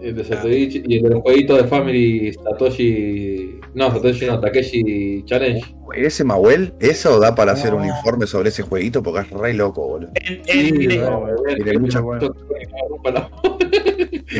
Mm. 0.00 0.04
El 0.04 0.14
de 0.14 0.24
Satoichi 0.24 0.82
y 0.86 0.96
el 0.96 1.02
de 1.04 1.10
los 1.10 1.22
jueguitos 1.22 1.62
de 1.62 1.68
Family 1.68 2.32
Satoshi. 2.32 3.60
No, 3.74 3.90
Satoshi 3.90 4.26
no, 4.26 4.40
Takeshi 4.40 5.22
Challenge. 5.24 5.62
Ese 5.96 6.24
Mahuel, 6.24 6.72
eso 6.80 7.18
da 7.20 7.34
para 7.34 7.52
hacer 7.52 7.74
un 7.74 7.84
informe 7.84 8.26
sobre 8.26 8.48
ese 8.50 8.62
jueguito 8.62 9.02
porque 9.02 9.20
es 9.20 9.30
re 9.30 9.54
loco, 9.54 9.86
boludo. 9.86 10.10
Tiene 10.44 10.98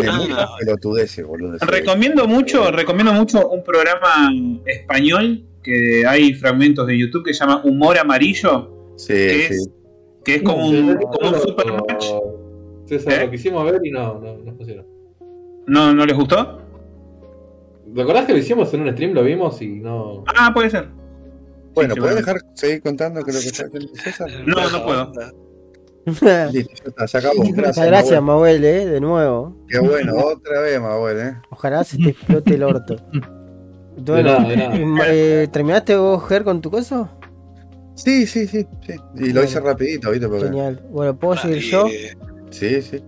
Ah. 0.08 0.18
muchas 0.18 0.48
pelotudeces, 0.60 1.24
boludo. 1.26 1.58
Recomiendo 1.60 2.26
mucho, 2.26 2.70
recomiendo 2.70 3.12
mucho 3.12 3.48
un 3.48 3.62
programa 3.62 4.30
español 4.66 5.44
que 5.62 6.04
hay 6.06 6.34
fragmentos 6.34 6.86
de 6.86 6.98
YouTube 6.98 7.24
que 7.24 7.32
se 7.34 7.40
llama 7.40 7.62
Humor 7.64 7.98
Amarillo, 7.98 8.92
Sí, 8.96 9.12
que 9.12 9.46
sí. 9.48 9.54
es, 9.54 9.70
que 10.24 10.34
es 10.36 10.42
como 10.42 10.68
un, 10.68 10.96
como 10.96 11.30
un 11.30 11.40
super 11.40 11.72
match. 11.72 12.06
César, 12.86 13.12
¿Eh? 13.14 13.24
lo 13.26 13.30
quisimos 13.30 13.64
ver 13.70 13.80
y 13.84 13.90
no, 13.90 14.18
no, 14.20 14.36
no 14.38 14.54
funcionó. 14.54 14.84
¿No, 15.66 15.92
¿No 15.92 16.06
les 16.06 16.16
gustó? 16.16 16.60
¿Te 17.94 18.02
acordás 18.02 18.26
que 18.26 18.32
lo 18.32 18.38
hicimos 18.38 18.72
en 18.74 18.82
un 18.82 18.92
stream? 18.92 19.12
Lo 19.12 19.22
vimos 19.22 19.60
y 19.62 19.68
no. 19.80 20.24
Ah, 20.36 20.50
puede 20.52 20.70
ser. 20.70 20.88
Bueno, 21.74 21.94
Sí, 21.94 22.00
¿puedes 22.00 22.16
sí, 22.16 22.22
dejar 22.22 22.40
seguir 22.54 22.82
contando 22.82 23.22
que 23.22 23.32
lo 23.32 23.40
que 23.40 23.46
está 23.46 23.64
haciendo 23.66 23.94
César? 23.94 24.30
No, 24.46 24.70
no 24.70 24.84
puedo. 24.84 25.12
Listo, 26.52 26.72
ya 26.74 26.88
está, 26.88 27.08
se 27.08 27.18
acabó. 27.18 27.42
Gracias, 27.52 27.86
gracias, 27.86 28.22
eh, 28.22 28.86
de 28.86 29.00
nuevo. 29.00 29.56
Qué 29.68 29.78
bueno, 29.80 30.14
otra 30.16 30.60
vez, 30.60 30.80
Mahuel, 30.80 31.18
¿eh? 31.18 31.36
Ojalá 31.50 31.82
se 31.84 31.98
te 31.98 32.10
explote 32.10 32.54
el 32.54 32.62
orto. 32.62 32.94
De 33.96 34.12
Bueno, 34.12 34.38
nada, 34.38 34.48
de 34.48 34.56
nada. 34.56 34.76
y 34.76 34.84
ma- 34.84 35.04
eh, 35.08 35.48
¿terminaste 35.50 35.96
vos, 35.96 36.22
Ger, 36.28 36.44
con 36.44 36.60
tu 36.60 36.70
cosa? 36.70 37.10
Sí, 37.94 38.26
sí, 38.26 38.46
sí, 38.46 38.64
sí. 38.86 38.94
Y 39.16 39.32
lo 39.32 39.42
hice 39.42 39.58
rapidito, 39.58 40.10
¿viste? 40.10 40.28
Porque... 40.28 40.44
Genial. 40.44 40.80
Bueno, 40.90 41.16
¿puedo 41.18 41.32
Ah, 41.34 41.38
seguir 41.38 41.62
yo? 41.62 41.86
eh, 41.88 42.14
Sí, 42.50 42.82
sí. 42.82 43.02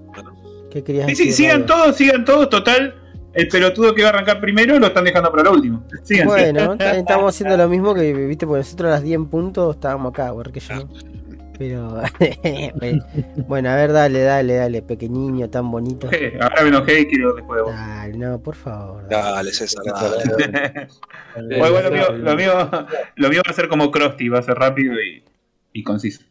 ¿Qué 0.70 0.84
querías 0.84 1.06
Sí, 1.08 1.16
sí, 1.16 1.32
sigan 1.32 1.66
todos, 1.66 1.96
sigan 1.96 2.24
todos. 2.24 2.50
Total, 2.50 2.94
el 3.34 3.48
pelotudo 3.48 3.94
que 3.94 4.02
va 4.02 4.08
a 4.08 4.12
arrancar 4.12 4.40
primero 4.40 4.78
lo 4.78 4.86
están 4.86 5.04
dejando 5.04 5.30
para 5.30 5.44
lo 5.44 5.52
último. 5.52 5.84
Sigan. 6.02 6.26
Bueno, 6.26 6.74
estamos 6.74 7.34
haciendo 7.34 7.56
lo 7.56 7.68
mismo 7.68 7.94
que, 7.94 8.12
viste, 8.12 8.46
porque 8.46 8.60
nosotros 8.60 8.88
a 8.88 8.94
las 8.94 9.02
10 9.02 9.14
en 9.14 9.26
punto 9.26 9.70
estábamos 9.70 10.12
acá, 10.12 10.30
güey, 10.30 10.50
que 10.52 10.60
yo 10.60 10.74
no. 10.74 10.88
Pero, 11.58 12.02
bueno, 13.48 13.70
a 13.70 13.74
ver, 13.74 13.92
dale, 13.92 14.20
dale, 14.22 14.54
dale, 14.54 14.80
pequeñiño, 14.80 15.50
tan 15.50 15.68
bonito. 15.72 16.08
Eh, 16.12 16.38
Ahora 16.40 16.62
me 16.62 16.68
enojé 16.68 17.00
y 17.00 17.06
quiero 17.06 17.34
después 17.34 17.56
de 17.56 17.62
vos. 17.62 17.74
Dale, 17.74 18.16
no, 18.16 18.40
por 18.40 18.54
favor. 18.54 19.08
dale. 19.08 19.30
Dale, 19.32 19.52
César, 19.52 19.82
dale. 19.84 20.88
Bueno, 21.58 21.72
bueno, 21.72 21.90
lo 21.90 21.90
mío, 21.90 22.12
lo, 22.12 22.36
mío, 22.36 22.86
lo 23.16 23.28
mío 23.28 23.42
va 23.44 23.50
a 23.50 23.54
ser 23.54 23.68
como 23.68 23.90
Krusty, 23.90 24.28
va 24.28 24.38
a 24.38 24.42
ser 24.42 24.54
rápido 24.54 24.94
y, 25.00 25.24
y 25.72 25.82
conciso. 25.82 26.22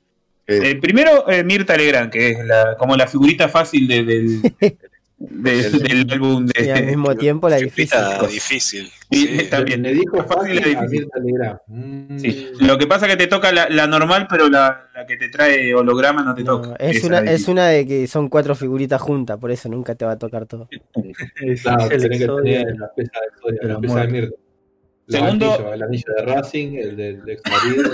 Eh, 0.48 0.72
Eh, 0.72 0.76
primero, 0.82 1.30
eh, 1.30 1.44
Mirta 1.44 1.76
Legrand, 1.76 2.10
que 2.12 2.30
es 2.32 2.46
la, 2.46 2.76
como 2.78 2.96
la 2.96 3.06
figurita 3.08 3.50
fácil 3.50 3.88
de- 3.88 4.04
del, 4.06 4.42
de- 5.20 5.70
del 5.72 6.12
álbum 6.12 6.46
de. 6.46 6.66
Y 6.66 6.70
al 6.70 6.86
mismo 6.86 7.16
tiempo 7.16 7.50
la 7.50 7.58
difícil. 7.58 8.00
Difícil. 8.30 8.90
Sí. 9.12 9.50
bien. 9.66 9.82
Me 9.82 9.94
dijo 9.94 10.24
Fácil 10.26 10.58
a 10.60 10.68
difícil. 10.68 10.90
Mirta 10.90 11.20
Legrand. 11.20 11.60
Mm. 11.68 12.20
Sí. 12.20 12.48
Lo 12.60 12.78
que 12.78 12.88
pasa 12.88 13.06
es 13.08 13.12
que 13.14 13.18
te 13.18 13.28
toca 13.28 13.52
la, 13.52 13.68
la 13.70 13.88
normal, 13.88 14.28
pero 14.30 14.48
la, 14.50 14.90
la 14.96 15.06
que 15.06 15.18
te 15.18 15.30
trae 15.30 15.74
holograma 15.74 16.24
no 16.24 16.34
te 16.36 16.44
No, 16.44 16.62
toca. 16.62 16.76
es, 16.78 16.98
Esa 16.98 17.08
una, 17.08 17.18
es 17.20 17.24
difícil. 17.26 17.52
una 17.52 17.68
de 17.68 17.86
que 17.88 18.08
son 18.08 18.30
cuatro 18.30 18.54
figuritas 18.56 19.02
juntas, 19.02 19.38
por 19.38 19.52
eso 19.52 19.68
nunca 19.70 19.96
te 19.96 20.06
va 20.06 20.12
a 20.14 20.18
tocar 20.20 20.46
todo. 20.46 20.70
Es 21.42 21.62
Claro, 21.64 21.84
el 21.92 22.02
tenés 22.02 22.18
que 22.20 22.24
Exodia 22.26 22.60
tener 22.60 22.74
de- 22.74 22.80
la 22.80 22.94
pieza 22.94 23.12
de 23.20 23.28
Exodia, 23.28 23.60
de 23.62 23.68
la 23.68 23.74
la 23.74 23.80
pieza 23.80 23.96
de 23.96 24.02
muerte. 24.08 24.22
Mirta. 24.22 24.36
Los 25.10 25.16
Segundo- 25.22 25.74
el 25.74 25.84
anillo 25.84 26.14
de 26.18 26.22
Racing, 26.26 26.74
el 26.80 26.96
del 26.98 27.30
ex 27.30 27.42
marido. 27.50 27.92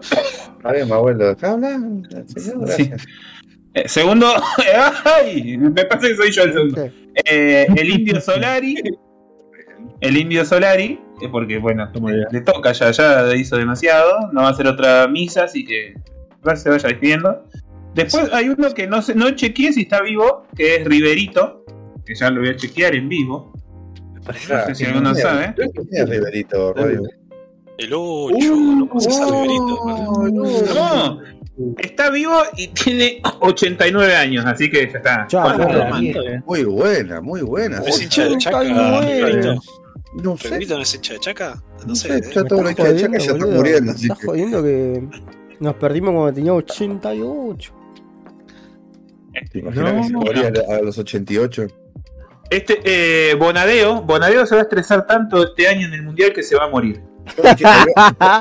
Está 0.56 0.72
bien, 0.72 0.86
mi 0.86 0.92
abuelo, 0.92 1.36
hablar. 1.42 1.80
Señor, 2.26 2.68
Sí. 2.68 2.90
Eh, 3.74 3.88
segundo, 3.88 4.26
¡ay! 5.04 5.56
Me 5.56 5.84
parece 5.84 6.08
que 6.08 6.16
soy 6.16 6.30
yo 6.32 6.42
el 6.42 6.52
segundo. 6.52 6.90
Eh, 7.24 7.66
el 7.76 7.88
Indio 7.88 8.20
Solari. 8.20 8.76
El 10.00 10.16
Indio 10.16 10.44
Solari, 10.44 10.98
eh, 11.20 11.28
porque 11.30 11.58
bueno, 11.58 11.88
le 12.30 12.40
toca 12.40 12.72
ya, 12.72 12.90
ya 12.90 13.34
hizo 13.36 13.56
demasiado. 13.56 14.30
No 14.32 14.42
va 14.42 14.48
a 14.48 14.50
hacer 14.50 14.66
otra 14.66 15.06
misa, 15.08 15.44
así 15.44 15.64
que 15.64 15.94
se 16.56 16.70
vaya 16.70 16.88
despidiendo. 16.88 17.44
Después 17.94 18.32
hay 18.32 18.48
uno 18.48 18.72
que 18.72 18.86
no 18.86 19.02
sé, 19.02 19.14
no 19.14 19.30
chequeé 19.30 19.72
si 19.72 19.82
está 19.82 20.00
vivo, 20.00 20.46
que 20.56 20.76
es 20.76 20.84
Riverito, 20.84 21.64
que 22.04 22.14
ya 22.14 22.30
lo 22.30 22.40
voy 22.40 22.50
a 22.50 22.56
chequear 22.56 22.94
en 22.94 23.08
vivo. 23.08 23.52
No 24.26 24.32
sé 24.32 24.74
si 24.74 24.84
alguno 24.84 25.14
sabe. 25.14 25.54
Mira, 25.90 26.04
Riverito, 26.06 26.72
Radio. 26.72 27.02
El 27.80 27.92
8, 27.94 28.36
no 28.56 28.88
conoces 28.88 29.18
a 29.20 29.26
Riverito. 29.26 29.78
No, 30.74 31.20
está 31.78 32.10
vivo 32.10 32.34
y 32.56 32.68
tiene 32.68 33.20
89 33.40 34.14
años, 34.16 34.44
así 34.46 34.70
que 34.70 34.90
ya 34.90 34.98
está. 34.98 35.26
Ya, 35.28 35.42
Bueno. 35.56 36.42
Muy 36.46 36.64
buena, 36.64 37.20
muy 37.20 37.40
buena. 37.42 37.80
¿No 37.80 37.86
es 37.86 38.02
hincha 38.02 38.24
de 38.26 38.36
Chaca, 38.38 38.58
89. 38.60 39.14
Riverito? 39.26 39.54
No 40.22 40.36
sé. 40.36 40.48
¿Riverito 40.48 40.76
no 40.76 40.82
es 40.82 40.94
hincha 40.94 41.12
de 41.14 41.20
Chaca? 41.20 41.62
No 41.80 41.86
No 41.86 41.94
sé. 41.94 42.16
¿eh? 42.18 42.20
ya 42.34 42.44
todo 42.44 42.62
lo 42.62 42.68
Me 42.68 42.74
que 42.74 42.82
estás 42.82 42.86
ha 42.86 42.96
hecho 42.96 43.06
que 43.10 43.12
ya 43.12 43.18
está 43.18 43.32
jodiendo, 43.32 43.56
muriendo. 43.56 43.92
Estás 43.92 44.18
que- 44.18 44.26
jodiendo 44.26 44.62
que 44.62 45.08
nos 45.60 45.74
perdimos 45.76 46.14
cuando 46.14 46.32
tenía 46.34 46.52
88. 46.54 47.74
¿Te 49.52 49.58
imaginas 49.60 49.92
que 49.94 50.02
se 50.04 50.12
No. 50.12 50.20
moría 50.20 50.52
a 50.68 50.80
los 50.82 50.98
88? 50.98 51.66
Este, 52.50 52.80
eh, 52.84 53.34
Bonadeo, 53.36 54.02
Bonadeo 54.02 54.44
se 54.44 54.54
va 54.56 54.62
a 54.62 54.64
estresar 54.64 55.06
tanto 55.06 55.42
este 55.44 55.68
año 55.68 55.86
en 55.86 55.94
el 55.94 56.02
mundial 56.02 56.32
que 56.32 56.42
se 56.42 56.56
va 56.56 56.64
a 56.64 56.68
morir. 56.68 57.00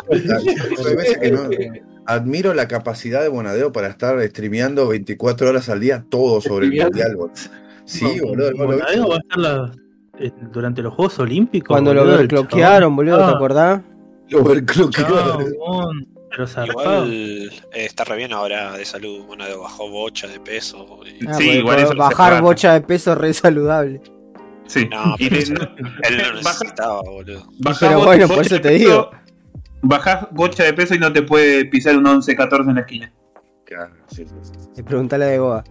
Hay 0.09 0.95
veces 0.95 1.17
que 1.19 1.31
no- 1.31 1.49
Admiro 2.05 2.55
la 2.55 2.67
capacidad 2.67 3.21
de 3.21 3.27
Bonadeo 3.27 3.71
para 3.71 3.87
estar 3.87 4.19
streameando 4.29 4.87
24 4.87 5.49
horas 5.49 5.69
al 5.69 5.79
día 5.79 6.03
todo 6.09 6.41
sobre 6.41 6.65
el 6.67 6.81
mundial. 6.81 7.15
Sí, 7.85 8.19
boludo. 8.19 8.51
¿no 8.51 8.57
lo? 8.63 8.67
Bonadeo 8.67 9.07
va 9.09 9.15
a 9.15 9.19
estar 9.19 9.37
la- 9.37 9.71
eh, 10.19 10.31
durante 10.51 10.81
los 10.81 10.93
Juegos 10.95 11.19
Olímpicos. 11.19 11.67
Cuando 11.67 11.93
lo 11.93 12.01
boludo, 12.01 12.19
el 12.19 12.27
bloquearon, 12.27 12.95
boludo, 12.95 13.17
¿te 13.17 13.23
Ah. 13.23 13.29
acordás? 13.35 13.81
Lo 14.29 14.39
overclockearon. 14.41 15.45
Pero. 16.31 16.65
Igual 16.65 17.11
eh, 17.13 17.49
está 17.85 18.03
re 18.05 18.15
bien 18.17 18.33
ahora 18.33 18.73
de 18.73 18.85
salud. 18.85 19.25
Bueno, 19.27 19.43
bajó 19.61 19.89
bocha 19.89 20.27
de 20.27 20.39
peso. 20.39 20.99
y- 21.05 21.27
Ah, 21.27 21.33
Sí, 21.35 21.49
igual 21.51 21.79
eso 21.79 21.95
bajar 21.95 22.41
bocha 22.41 22.73
de 22.73 22.81
peso 22.81 23.13
re 23.15 23.33
saludable. 23.33 24.01
Sí. 24.69 24.87
No, 24.89 25.15
Y 25.17 25.29
pero 25.29 25.41
de- 25.41 25.53
no- 25.81 25.89
Él 26.03 26.17
lo 26.17 26.23
baja- 26.43 26.59
necesitaba, 26.59 27.01
boludo. 27.01 27.43
bajás 27.59 27.79
Pero 27.79 27.99
bo- 27.99 28.05
bueno, 28.05 28.23
bocha 28.27 28.35
por 28.35 28.45
eso 28.45 28.55
de 28.55 28.61
te 28.61 28.69
peso, 28.69 28.79
digo. 28.85 29.11
Bajás 29.81 30.27
bocha 30.31 30.63
de 30.63 30.73
peso 30.73 30.93
y 30.95 30.99
no 30.99 31.11
te 31.11 31.21
puede 31.23 31.65
pisar 31.65 31.97
un 31.97 32.05
11-14 32.05 32.69
en 32.69 32.75
la 32.75 32.81
esquina. 32.81 33.13
Claro, 33.65 33.93
sí, 34.07 34.25
sí, 34.25 34.33
sí. 34.43 34.51
Y 34.77 34.83
preguntale 34.83 35.25
de 35.25 35.37
Goa. 35.39 35.63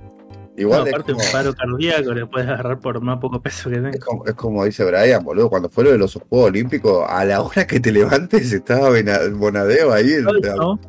Igual 0.57 0.81
No, 0.81 0.87
aparte 0.89 1.13
como, 1.13 1.25
un 1.25 1.31
paro 1.33 1.55
cardíaco 1.55 2.15
le 2.15 2.27
puedes 2.27 2.49
agarrar 2.49 2.81
por 2.81 3.01
más 3.01 3.19
poco 3.21 3.41
peso 3.41 3.71
que 3.71 3.77
es, 3.77 3.83
tenga. 3.83 3.99
como, 4.05 4.27
es 4.27 4.35
como 4.35 4.65
dice 4.65 4.85
Brian, 4.85 5.23
boludo. 5.23 5.49
Cuando 5.49 5.69
fue 5.69 5.85
lo 5.85 5.93
de 5.93 5.99
los 5.99 6.15
Juegos 6.29 6.49
Olímpicos, 6.51 7.05
a 7.09 7.25
la 7.25 7.43
hora 7.43 7.65
que 7.67 7.79
te 7.79 7.93
levantes 7.93 8.53
estaba 8.53 8.91
Bonadeo 9.35 9.93
ahí. 9.93 10.15
en- 10.15 10.25
¿no? 10.57 10.81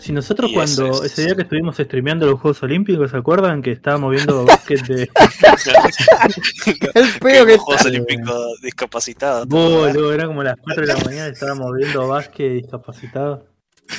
Si 0.00 0.12
nosotros 0.12 0.50
Y 0.50 0.54
cuando 0.54 1.04
es- 1.04 1.12
ese 1.12 1.26
día 1.26 1.34
que 1.36 1.42
estuvimos 1.42 1.76
streameando 1.76 2.26
los 2.26 2.40
Juegos 2.40 2.62
Olímpicos, 2.62 3.10
¿se 3.10 3.16
acuerdan 3.18 3.60
que 3.62 3.70
estábamos 3.72 4.12
viendo 4.12 4.44
básquet 4.46 4.80
de 4.86 5.10
El 6.94 7.08
peo 7.20 7.46
que 7.46 7.52
los 7.56 7.60
Juegos 7.62 7.84
Olímpicos 7.86 8.60
discapacitados. 8.62 9.46
boludo? 9.48 10.12
Era 10.12 10.26
como 10.26 10.42
las 10.42 10.56
4 10.60 10.86
de 10.86 10.92
la 10.94 10.98
mañana 11.04 11.28
y 11.28 11.32
estábamos 11.32 11.70
viendo 11.76 12.08
básquet 12.08 12.52
discapacitado. 12.52 13.46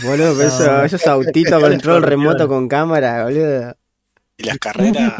Boludo, 0.03 0.33
pero 0.35 0.47
eso- 0.47 0.83
esos 0.83 1.05
autitos 1.07 1.61
control 1.61 2.03
remoto 2.03 2.47
con 2.47 2.67
cámara, 2.67 3.23
boludo. 3.25 3.75
Y 4.37 4.43
las 4.43 4.57
carreras, 4.57 5.13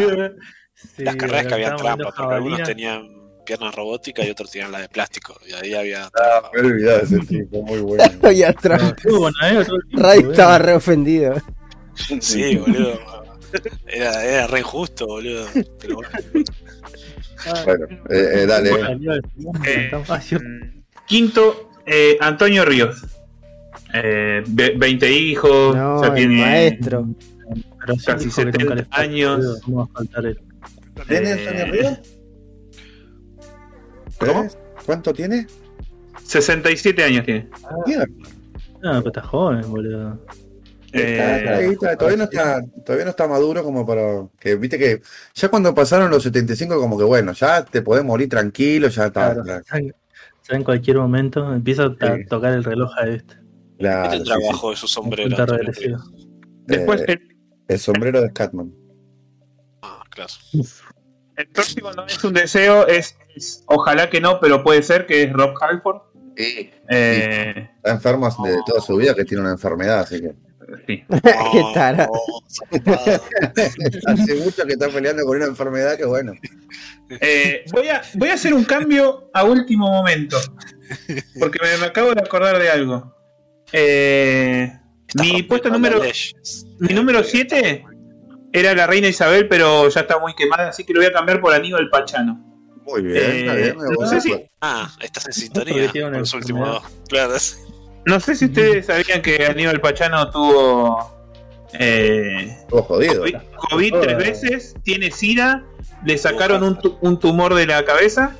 Sí, 0.95 1.03
las 1.03 1.15
carreras 1.15 1.45
que 1.45 1.61
estábamos 1.61 1.81
trampa, 1.83 2.03
porque 2.15 2.33
algunos 2.33 2.63
tenían 2.63 3.07
piernas 3.41 3.73
robóticas 3.75 4.25
y 4.25 4.29
otros 4.29 4.51
tenían 4.51 4.71
la 4.71 4.79
de 4.81 4.89
plástico. 4.89 5.39
Y 5.47 5.53
ahí 5.53 5.73
había 5.73 6.05
Ah, 6.19 6.49
me 6.53 6.61
de 6.73 6.97
ese 7.03 7.19
tipo, 7.27 7.61
muy 7.63 7.79
bueno. 7.79 8.03
El 8.23 8.95
tiempo, 8.95 9.29
Ray 9.91 10.17
boludo. 10.19 10.31
estaba 10.31 10.57
re 10.57 10.73
ofendido. 10.73 11.35
Sí, 12.21 12.55
boludo. 12.57 12.99
Era, 13.85 14.23
era 14.25 14.47
re 14.47 14.59
injusto, 14.59 15.05
boludo. 15.07 15.45
Pero 15.79 15.95
bueno. 15.95 16.09
Bueno, 17.65 17.85
eh, 18.09 18.29
eh, 18.33 18.45
dale. 18.47 18.71
Eh, 19.67 19.91
ah. 20.07 20.19
Mm, 20.31 20.83
Quinto, 21.05 21.71
eh, 21.85 22.17
Antonio 22.21 22.63
Ríos. 22.63 23.01
Eh, 23.93 24.41
ve- 24.47 24.73
20 24.77 25.11
hijos, 25.11 25.75
No, 25.75 26.01
ya 26.01 26.07
el 26.09 26.13
tiene 26.15 26.41
maestro. 26.41 27.07
Casi 28.05 28.25
dijo 28.25 28.35
que 28.37 28.45
nunca 28.45 28.51
70 28.59 28.75
le 28.75 28.81
falta, 28.85 29.01
años. 29.01 29.37
boludo, 29.37 29.59
¿Cómo 29.65 29.77
va 29.77 29.83
a 29.83 29.87
faltar 29.87 30.25
él? 30.27 30.39
¿Tiene 31.07 31.29
eh, 31.29 31.33
Antonio 31.33 31.65
Ríos? 31.73 31.99
¿Cómo? 34.25 34.43
¿Eh? 34.43 34.49
¿Cuánto 34.85 35.13
tiene? 35.13 35.47
67 36.23 37.03
años 37.03 37.25
tiene. 37.25 37.49
No, 38.81 38.91
pero 38.99 39.07
está 39.07 39.21
joven, 39.21 39.61
boludo. 39.69 40.19
está- 40.91 40.99
Eh, 40.99 41.37
está 41.39 41.55
ahí, 41.57 41.65
está- 41.71 41.97
todavía, 41.97 42.17
no 42.17 42.23
está, 42.25 42.61
todavía 42.85 43.05
no 43.05 43.11
está 43.11 43.27
maduro 43.27 43.63
como 43.63 43.85
para 43.85 44.27
que 44.39 44.55
viste 44.55 44.77
que 44.77 45.01
ya 45.33 45.47
cuando 45.49 45.73
pasaron 45.73 46.09
los 46.11 46.23
75 46.23 46.77
como 46.79 46.97
que 46.97 47.03
bueno, 47.05 47.31
ya 47.33 47.63
te 47.63 47.81
podés 47.81 48.03
morir 48.03 48.27
tranquilo, 48.27 48.87
ya 48.89 49.05
está. 49.07 49.41
Claro. 49.41 49.63
Ya 50.49 50.55
en 50.57 50.63
cualquier 50.63 50.97
momento 50.97 51.53
empieza 51.53 51.83
a 51.85 51.89
Sí. 52.17 52.25
tocar 52.27 52.53
el 52.53 52.63
reloj 52.63 52.91
a 52.97 53.07
este. 53.07 53.35
la- 53.77 54.03
¿Qué 54.03 54.09
sí, 54.09 54.17
tendrá 54.17 54.35
sí. 54.37 54.43
abajo 54.47 54.69
de 54.71 54.75
su 54.75 54.87
sombrero? 54.87 55.35
Después, 56.67 57.01
Eh, 57.01 57.05
el, 57.13 57.37
el 57.67 57.79
sombrero 57.79 58.21
de 58.21 58.29
Scatman. 58.29 58.71
Ah, 59.81 60.03
claro. 60.09 60.31
el 61.37 61.47
próximo 61.47 61.91
no 61.93 62.05
es 62.05 62.23
un 62.23 62.33
deseo, 62.33 62.85
es, 62.87 63.15
es- 63.35 63.63
ojalá 63.67 64.09
que 64.09 64.21
no, 64.21 64.39
pero 64.39 64.63
puede 64.63 64.83
ser 64.83 65.05
que 65.05 65.23
es 65.23 65.33
Rob 65.33 65.53
Halford. 65.61 66.01
Eh, 66.35 66.71
Está 67.77 67.91
enfermo 67.91 68.27
de 68.43 68.57
toda 68.65 68.81
su 68.81 68.95
vida 68.95 69.13
que 69.13 69.25
tiene 69.25 69.41
una 69.43 69.51
enfermedad, 69.51 69.99
así 69.99 70.21
que 70.21 70.33
sí. 70.87 71.03
Qué 71.51 71.63
tara. 71.73 72.07
No, 72.07 72.19
zarpado. 72.49 73.21
hace 74.07 74.35
mucho 74.35 74.65
que 74.65 74.73
está 74.73 74.87
peleando 74.89 75.23
con 75.25 75.37
una 75.37 75.45
enfermedad 75.47 75.97
que 75.97 76.05
bueno. 76.05 76.33
Eh, 77.19 77.65
voy, 77.73 77.89
a, 77.89 78.01
voy 78.15 78.29
a 78.29 78.33
hacer 78.35 78.53
un 78.53 78.63
cambio 78.63 79.29
a 79.33 79.43
último 79.43 79.87
momento. 79.89 80.37
Porque 81.39 81.59
me, 81.61 81.77
me 81.77 81.85
acabo 81.87 82.13
de 82.13 82.21
acordar 82.21 82.57
de 82.57 82.69
algo. 82.69 83.13
Eh, 83.73 84.71
mi 85.15 85.43
puesto 85.43 85.69
número 85.69 86.01
mi 86.79 86.93
número 86.93 87.23
7 87.23 87.85
era 88.53 88.73
la 88.73 88.87
reina 88.87 89.07
Isabel, 89.07 89.47
pero 89.47 89.87
ya 89.89 90.01
está 90.01 90.19
muy 90.19 90.33
quemada, 90.35 90.69
así 90.69 90.83
que 90.85 90.93
lo 90.93 90.99
voy 91.01 91.07
a 91.07 91.13
cambiar 91.13 91.39
por 91.41 91.53
Aníbal 91.53 91.89
Pachano. 91.89 92.50
Muy 92.85 93.01
bien, 93.03 93.17
Eh, 93.17 93.39
está 93.41 93.53
bien. 93.55 93.77
me 93.77 93.83
no 93.99 94.07
sé 94.07 94.21
si- 94.21 94.33
Ah, 94.61 94.89
estás 95.01 95.25
en 95.27 95.33
sintonía 95.33 95.91
con 95.91 96.13
los 96.13 96.33
últimos 96.33 96.67
dos. 96.67 96.83
Claro, 97.09 97.35
es- 97.35 97.57
No 98.05 98.19
sé 98.19 98.35
si 98.35 98.45
ustedes 98.45 98.87
sabían 98.87 99.21
que 99.21 99.45
Aníbal 99.45 99.79
Pachano 99.79 100.29
tuvo 100.31 101.21
eh, 101.73 102.57
Estuvo 102.61 102.81
jodido. 102.83 103.19
COVID, 103.21 103.35
COVID 103.69 103.93
tres 104.01 104.17
veces, 104.17 104.75
tiene 104.83 105.09
SIDA, 105.11 105.63
le 106.03 106.17
sacaron 106.17 106.63
un, 106.63 106.79
tu- 106.79 106.97
un 107.01 107.17
tumor 107.19 107.53
de 107.53 107.65
la 107.67 107.85
cabeza, 107.85 108.35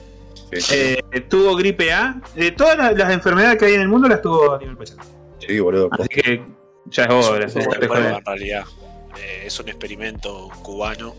eh, 0.72 1.00
tuvo 1.30 1.56
gripe 1.56 1.94
A, 1.94 2.20
de 2.36 2.52
todas 2.52 2.78
las, 2.78 2.98
las 2.98 3.12
enfermedades 3.14 3.58
que 3.58 3.66
hay 3.68 3.76
en 3.76 3.82
el 3.82 3.88
mundo 3.88 4.10
las 4.10 4.22
tuvo 4.22 4.56
Aníbal 4.56 4.78
Pachano. 4.78 5.04
Sí, 5.40 5.60
boludo. 5.60 5.90
Así 5.92 6.08
que 6.10 6.44
ya 6.88 7.04
es 7.06 7.10
es 7.10 7.28
hora. 7.30 7.48
joder. 7.88 8.14
en 8.18 8.26
realidad. 8.26 8.64
Eh, 9.18 9.44
es 9.46 9.60
un 9.60 9.70
experimento 9.70 10.50
cubano. 10.64 11.16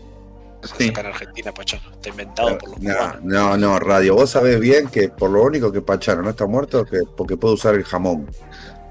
Sí. 0.77 0.93
en 0.97 1.05
Argentina, 1.05 1.51
Pachano. 1.53 1.91
Está 1.91 2.09
inventado 2.09 2.57
por 2.57 2.69
los 2.69 2.79
No, 2.79 2.93
cubanos. 2.93 3.23
no, 3.23 3.57
no, 3.57 3.79
Radio, 3.79 4.15
vos 4.15 4.29
sabés 4.29 4.59
bien 4.59 4.87
que 4.87 5.09
por 5.09 5.29
lo 5.29 5.43
único 5.43 5.71
que 5.71 5.81
Pachano 5.81 6.21
no 6.21 6.29
está 6.31 6.45
muerto 6.45 6.81
es 6.83 6.89
que 6.89 6.99
porque 7.17 7.37
puede 7.37 7.55
usar 7.55 7.75
el 7.75 7.83
jamón. 7.83 8.29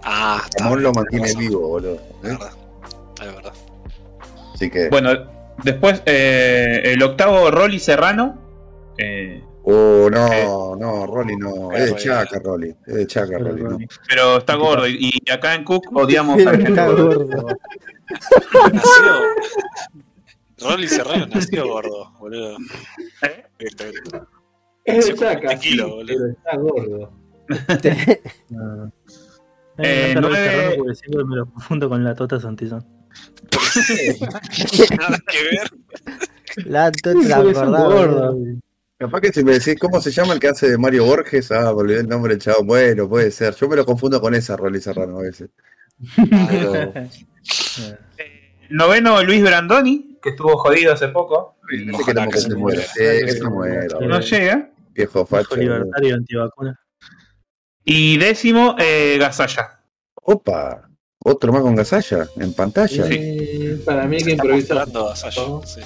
Ah, 0.04 0.42
El 0.56 0.62
jamón 0.62 0.82
lo 0.82 0.92
mantiene 0.92 1.32
vivo, 1.34 1.60
boludo. 1.68 1.94
Es 1.94 2.00
¿eh? 2.30 2.36
verdad. 2.38 2.52
Es 3.20 3.34
verdad. 3.36 3.52
Así 4.54 4.70
que. 4.70 4.88
Bueno, 4.88 5.10
después 5.62 6.02
eh, 6.06 6.80
el 6.84 7.02
octavo 7.02 7.50
Rolly 7.50 7.78
Serrano. 7.78 8.38
eh, 8.98 9.42
Oh, 9.64 10.10
no, 10.10 10.74
no, 10.74 11.06
Rolly 11.06 11.36
no. 11.36 11.70
Es 11.70 11.84
de 11.84 11.90
Rolly. 11.90 12.02
Chaca, 12.02 12.40
Rolly. 12.42 12.74
Es 12.84 12.94
de 12.94 13.06
Chaca, 13.06 13.38
Rolly. 13.38 13.62
No. 13.62 13.78
pero 14.08 14.38
está 14.38 14.56
gordo 14.56 14.88
y, 14.88 15.12
acá 15.32 15.54
en 15.54 15.62
Cook 15.62 15.84
odiamos 15.94 16.44
a. 16.44 16.52
Nació. 18.72 19.14
Rolly 20.62 20.88
Serrano 20.88 21.26
nació 21.34 21.66
gordo, 21.68 22.12
boludo. 22.18 22.56
¿Eh? 23.22 23.44
Es 24.84 25.06
de 25.06 25.12
como 25.14 25.20
Chaca, 25.30 25.48
20 25.48 25.58
kilos, 25.68 25.86
sí, 25.86 25.92
boludo. 25.94 26.18
pero 26.18 26.32
está 26.32 26.56
gordo. 26.56 27.12
No. 28.50 28.92
Eh, 29.78 30.12
Eh, 30.12 30.14
no, 30.20 30.30
Serrano 30.32 30.72
porque 30.78 30.94
siempre 30.94 31.24
me 31.24 31.36
lo 31.36 31.46
confundo 31.46 31.88
con 31.88 32.04
la 32.04 32.14
Tota 32.14 32.38
Santillán. 32.40 32.84
Nada 34.98 35.18
que 35.30 35.42
ver. 35.44 35.70
La 36.66 36.90
tota 36.92 37.40
boludo. 37.42 38.36
Capaz 38.98 39.20
que 39.20 39.32
si 39.32 39.42
me 39.42 39.52
decís 39.58 39.76
cómo 39.80 40.00
se 40.00 40.10
llama 40.12 40.34
el 40.34 40.38
que 40.40 40.48
hace 40.48 40.70
de 40.70 40.78
Mario 40.78 41.04
Borges, 41.06 41.50
ah, 41.50 41.72
me 41.74 41.80
olvidé 41.80 42.00
el 42.00 42.08
nombre 42.08 42.34
del 42.34 42.42
chavo. 42.42 42.62
Bueno, 42.64 43.08
puede 43.08 43.30
ser. 43.30 43.54
Yo 43.56 43.68
me 43.68 43.76
lo 43.76 43.84
confundo 43.84 44.20
con 44.20 44.34
esa 44.34 44.56
Rolly 44.56 44.80
Serrano 44.80 45.18
a 45.18 45.22
veces. 45.22 45.50
Pero 46.48 46.74
Eh, 46.74 48.58
Noveno, 48.70 49.22
Luis 49.24 49.42
Brandoni, 49.42 50.11
que 50.22 50.30
estuvo 50.30 50.56
jodido 50.58 50.92
hace 50.92 51.08
poco. 51.08 51.56
no 51.86 51.98
que 51.98 52.14
que 52.30 52.38
se 52.38 52.54
muera. 52.54 52.82
Sí, 52.82 53.00
que 53.26 53.32
se 53.32 53.44
muera. 53.44 53.82
Sí. 53.98 54.06
No 54.06 54.20
llega. 54.20 54.70
Viejo 54.94 55.20
Hijo 55.20 55.26
facho. 55.26 55.56
libertario 55.56 56.14
antivacuna. 56.14 56.78
Y 57.84 58.16
décimo, 58.18 58.76
eh, 58.78 59.16
Gasalla. 59.18 59.80
Opa, 60.14 60.88
otro 61.18 61.52
más 61.52 61.62
con 61.62 61.74
gasalla 61.74 62.28
en 62.36 62.52
pantalla. 62.54 63.06
Eh, 63.10 63.80
para 63.84 64.06
mí 64.06 64.18
que 64.22 64.32
improvisa. 64.32 64.74
mostrando 64.74 65.10
a 65.10 65.16
Sasha, 65.16 65.42
sí. 65.64 65.80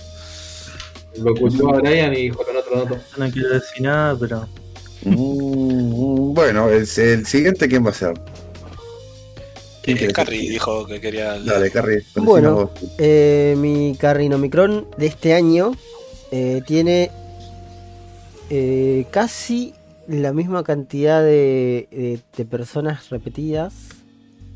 Lo 1.23 1.33
escuchó 1.35 1.71
a 1.75 1.81
Brian 1.81 2.13
y 2.13 2.23
dijo 2.23 2.45
con 2.45 2.55
otro 2.57 2.85
dato. 2.85 2.99
No 3.17 3.31
quiero 3.31 3.49
decir 3.51 3.83
nada, 3.83 4.17
pero 4.19 4.47
Mm, 5.03 6.35
bueno, 6.35 6.69
el, 6.69 6.81
el 6.97 7.27
siguiente, 7.27 7.69
¿quién 7.69 7.85
va 7.87 7.91
a 7.91 7.95
ser? 7.95 8.15
¿Quién 9.87 9.97
Eh, 9.99 10.13
Carrie 10.13 10.51
dijo 10.51 10.85
que 10.87 11.01
quería. 11.01 11.39
Dale, 11.41 11.71
Carrie. 11.71 12.03
Bueno. 12.17 12.71
Eh, 12.99 13.55
mi 13.57 13.97
Carrinomicron 13.99 14.89
de 14.99 15.07
este 15.07 15.33
año 15.33 15.73
eh, 16.31 16.61
tiene 16.67 17.11
eh, 18.51 19.07
casi 19.11 19.73
la 20.09 20.33
misma 20.33 20.63
cantidad 20.65 21.23
de, 21.23 21.89
de- 21.91 22.21
de 22.37 22.45
personas 22.45 23.09
repetidas 23.11 23.73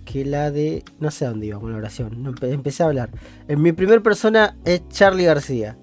que 0.04 0.24
la 0.24 0.50
de... 0.50 0.84
No 0.98 1.10
sé 1.12 1.24
a 1.24 1.30
dónde 1.30 1.46
iba 1.46 1.60
con 1.60 1.70
la 1.72 1.78
oración. 1.78 2.22
no, 2.22 2.34
empecé 2.42 2.82
a 2.82 2.86
hablar. 2.86 3.10
En 3.48 3.62
mi 3.62 3.72
primer 3.72 4.02
persona 4.02 4.56
es 4.64 4.82
Charlie 4.88 5.24
García. 5.24 5.78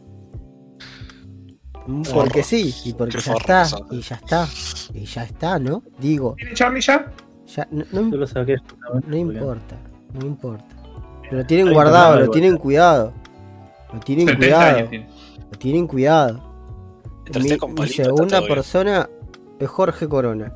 Mm, 1.85 2.01
Porque 2.13 2.43
sí, 2.43 2.73
y 2.83 2.93
porque 2.93 3.17
Qué 3.17 3.23
ya 3.23 3.31
forro 3.31 3.39
está, 3.39 3.67
y 3.91 4.01
ya 4.01 4.15
está, 4.15 4.49
y 4.93 5.05
ya 5.05 5.23
está, 5.23 5.59
¿no? 5.59 5.83
Digo, 5.99 6.35
¿Tiene 6.37 6.53
Charlie 6.53 6.81
ya? 6.81 7.09
Ya, 7.47 7.67
no, 7.71 7.83
no 7.91 8.11
yo 8.11 8.17
lo 8.17 8.27
saqué 8.27 8.57
justamente 8.57 9.07
no 9.07 9.15
porque- 9.15 9.17
importa, 9.39 9.75
no 10.13 10.25
importa. 10.25 10.65
Lo 11.31 11.45
tienen 11.45 11.67
Hay 11.69 11.73
guardado, 11.73 12.19
lo 12.21 12.29
tienen 12.29 12.57
cuidado. 12.57 13.13
Lo 13.93 13.99
tienen 13.99 14.27
70 14.27 14.37
cuidado, 14.47 14.89
tiene. 14.89 15.07
lo 15.51 15.57
tienen 15.59 15.87
cuidado. 15.87 16.43
Mi, 17.41 17.57
con 17.57 17.75
palito, 17.75 18.03
segunda 18.05 18.39
bien. 18.39 18.53
persona 18.53 19.09
es 19.59 19.67
Jorge 19.67 20.07
Corona. 20.07 20.53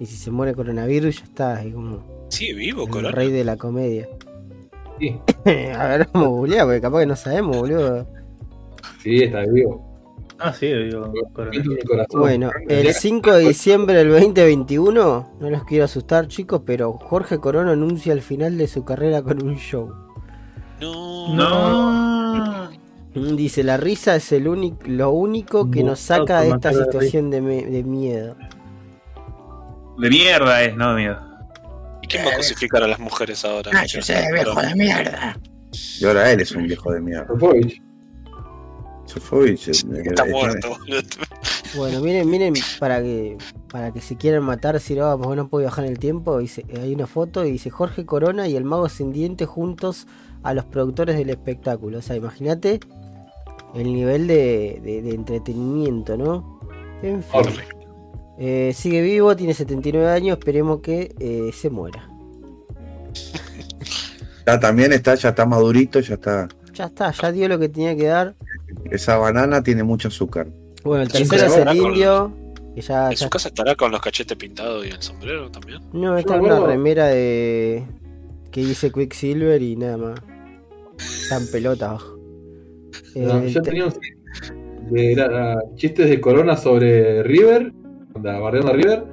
Y 0.00 0.06
si 0.06 0.16
se 0.16 0.30
muere 0.30 0.54
coronavirus, 0.54 1.18
ya 1.18 1.24
está, 1.24 1.62
es 1.62 1.74
como 1.74 2.26
Sí, 2.28 2.52
vivo, 2.54 2.84
el 2.84 2.90
Corona. 2.90 3.10
rey 3.10 3.30
de 3.30 3.44
la 3.44 3.56
comedia. 3.56 4.08
Sí, 4.98 5.18
A 5.76 5.88
ver, 5.88 6.08
vamos 6.12 6.50
a 6.50 6.64
porque 6.64 6.80
capaz 6.80 7.00
que 7.00 7.06
no 7.06 7.16
sabemos, 7.16 7.56
boludo. 7.58 8.06
sí, 9.02 9.22
está 9.24 9.42
vivo. 9.42 9.87
Ah, 10.38 10.52
sí, 10.52 10.66
digo. 10.72 11.12
Bueno, 12.10 12.50
el 12.68 12.92
5 12.94 13.32
de 13.32 13.48
diciembre 13.48 13.96
del 13.96 14.10
2021, 14.10 15.36
no 15.40 15.50
los 15.50 15.64
quiero 15.64 15.84
asustar 15.84 16.28
chicos, 16.28 16.62
pero 16.64 16.92
Jorge 16.92 17.38
Corona 17.38 17.72
anuncia 17.72 18.12
el 18.12 18.22
final 18.22 18.56
de 18.56 18.68
su 18.68 18.84
carrera 18.84 19.22
con 19.22 19.42
un 19.42 19.56
show. 19.56 19.92
No. 20.80 21.34
No. 21.34 22.70
Mm, 23.14 23.36
Dice, 23.36 23.64
la 23.64 23.76
risa 23.78 24.14
es 24.14 24.30
el 24.30 24.46
único, 24.46 24.78
lo 24.86 25.10
único 25.10 25.70
que 25.70 25.82
nos 25.82 25.98
saca 25.98 26.42
de 26.42 26.50
esta 26.50 26.72
situación 26.72 27.30
de, 27.30 27.40
de 27.40 27.82
miedo. 27.82 28.36
De 29.98 30.08
mierda 30.08 30.62
es, 30.62 30.76
no 30.76 30.94
miedo. 30.94 31.18
¿Y 32.02 32.06
quién 32.06 32.24
va 32.24 32.30
a 32.30 32.34
crucificar 32.34 32.82
a 32.84 32.86
las 32.86 33.00
mujeres 33.00 33.44
ahora? 33.44 33.72
Ah, 33.74 33.84
yo 33.86 34.00
sé, 34.02 34.24
viejo 34.32 34.60
de 34.60 34.74
mierda. 34.76 35.36
Y 36.00 36.04
ahora 36.04 36.30
él 36.30 36.40
es 36.40 36.52
un 36.52 36.66
viejo 36.66 36.92
de 36.92 37.00
mierda. 37.00 37.26
Popovich. 37.26 37.82
Sofovich. 39.08 39.68
Está 39.68 40.24
muerto. 40.24 40.76
Bueno, 41.76 42.00
miren, 42.00 42.30
miren, 42.30 42.54
para 42.78 43.02
que 43.02 43.36
para 43.70 43.92
que 43.92 44.00
se 44.00 44.16
quieran 44.16 44.42
matar, 44.42 44.72
decir, 44.72 45.02
oh, 45.02 45.18
pues 45.20 45.36
no 45.36 45.48
puedo 45.48 45.60
viajar 45.64 45.84
en 45.84 45.90
el 45.92 45.98
tiempo, 45.98 46.38
dice, 46.38 46.64
hay 46.80 46.94
una 46.94 47.06
foto 47.06 47.44
y 47.44 47.50
dice 47.52 47.68
Jorge 47.68 48.06
Corona 48.06 48.48
y 48.48 48.56
el 48.56 48.64
mago 48.64 48.88
sin 48.88 49.12
diente 49.12 49.44
juntos 49.44 50.06
a 50.42 50.54
los 50.54 50.64
productores 50.64 51.18
del 51.18 51.28
espectáculo. 51.28 51.98
O 51.98 52.02
sea, 52.02 52.16
imagínate 52.16 52.80
el 53.74 53.92
nivel 53.92 54.26
de, 54.26 54.80
de- 54.82 55.02
de 55.02 55.10
entretenimiento, 55.10 56.16
¿no? 56.16 56.58
En 57.02 57.22
fin. 57.22 57.42
Eh, 58.38 58.72
sigue 58.74 59.02
vivo, 59.02 59.36
tiene 59.36 59.52
79 59.52 60.08
años, 60.10 60.38
esperemos 60.38 60.80
que 60.80 61.14
eh, 61.20 61.50
se 61.52 61.68
muera. 61.68 62.08
Ya 64.46 64.58
también 64.58 64.94
está, 64.94 65.14
ya 65.16 65.28
está 65.28 65.44
madurito, 65.44 66.00
ya 66.00 66.14
está. 66.14 66.48
Ya 66.78 66.84
está, 66.84 67.10
ya 67.10 67.32
dio 67.32 67.48
lo 67.48 67.58
que 67.58 67.68
tenía 67.68 67.96
que 67.96 68.04
dar. 68.06 68.34
Esa 68.92 69.16
banana 69.18 69.62
tiene 69.64 69.82
mucho 69.82 70.06
azúcar. 70.08 70.46
Bueno, 70.84 71.02
el 71.02 71.10
tercero 71.10 71.46
es 71.46 71.56
el 71.56 71.76
indio. 71.76 72.32
Que 72.76 72.80
ya, 72.82 73.06
¿En 73.06 73.10
ya- 73.10 73.16
su 73.16 73.28
casa 73.30 73.48
estará 73.48 73.74
con 73.74 73.90
los 73.90 74.00
cachetes 74.00 74.36
pintados 74.38 74.86
y 74.86 74.90
el 74.90 75.02
sombrero 75.02 75.50
también? 75.50 75.80
No, 75.92 76.16
está 76.16 76.36
en 76.36 76.42
una 76.42 76.60
remera 76.60 77.06
de. 77.08 77.84
que 78.52 78.60
dice 78.60 78.92
Quicksilver 78.92 79.60
y 79.60 79.74
nada 79.74 79.96
más. 79.96 80.20
Está 80.98 81.38
en 81.38 81.50
pelota 81.50 81.90
abajo. 81.90 82.16
No, 83.16 83.38
Eh, 83.40 83.50
yo 83.50 83.60
te- 83.62 83.70
tenía 83.70 83.86
un 83.86 83.92
de 84.92 85.12
era, 85.12 85.56
chistes 85.74 86.08
de 86.08 86.20
Corona 86.20 86.56
sobre 86.56 87.24
River, 87.24 87.72
onda, 88.14 88.38
bardeando 88.38 88.70
a 88.70 88.74
River, 88.76 89.04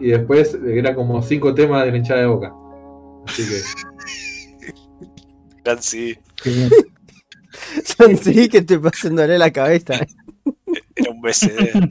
y 0.00 0.06
después 0.08 0.58
era 0.66 0.94
como 0.94 1.20
cinco 1.22 1.52
temas 1.54 1.84
de 1.84 1.90
la 1.90 1.96
hinchada 1.98 2.20
de 2.20 2.26
boca. 2.26 2.52
Así 3.26 3.42
que, 3.46 4.72
Gran 5.64 5.82
sí, 5.82 6.16
Qué 7.74 8.06
bien. 8.06 8.18
Son 8.18 8.34
sí 8.34 8.48
que 8.48 8.62
te 8.62 8.78
pasándole 8.78 9.38
la 9.38 9.50
cabeza. 9.50 9.94
era 10.96 11.10
un 11.10 11.20
BCD. 11.20 11.90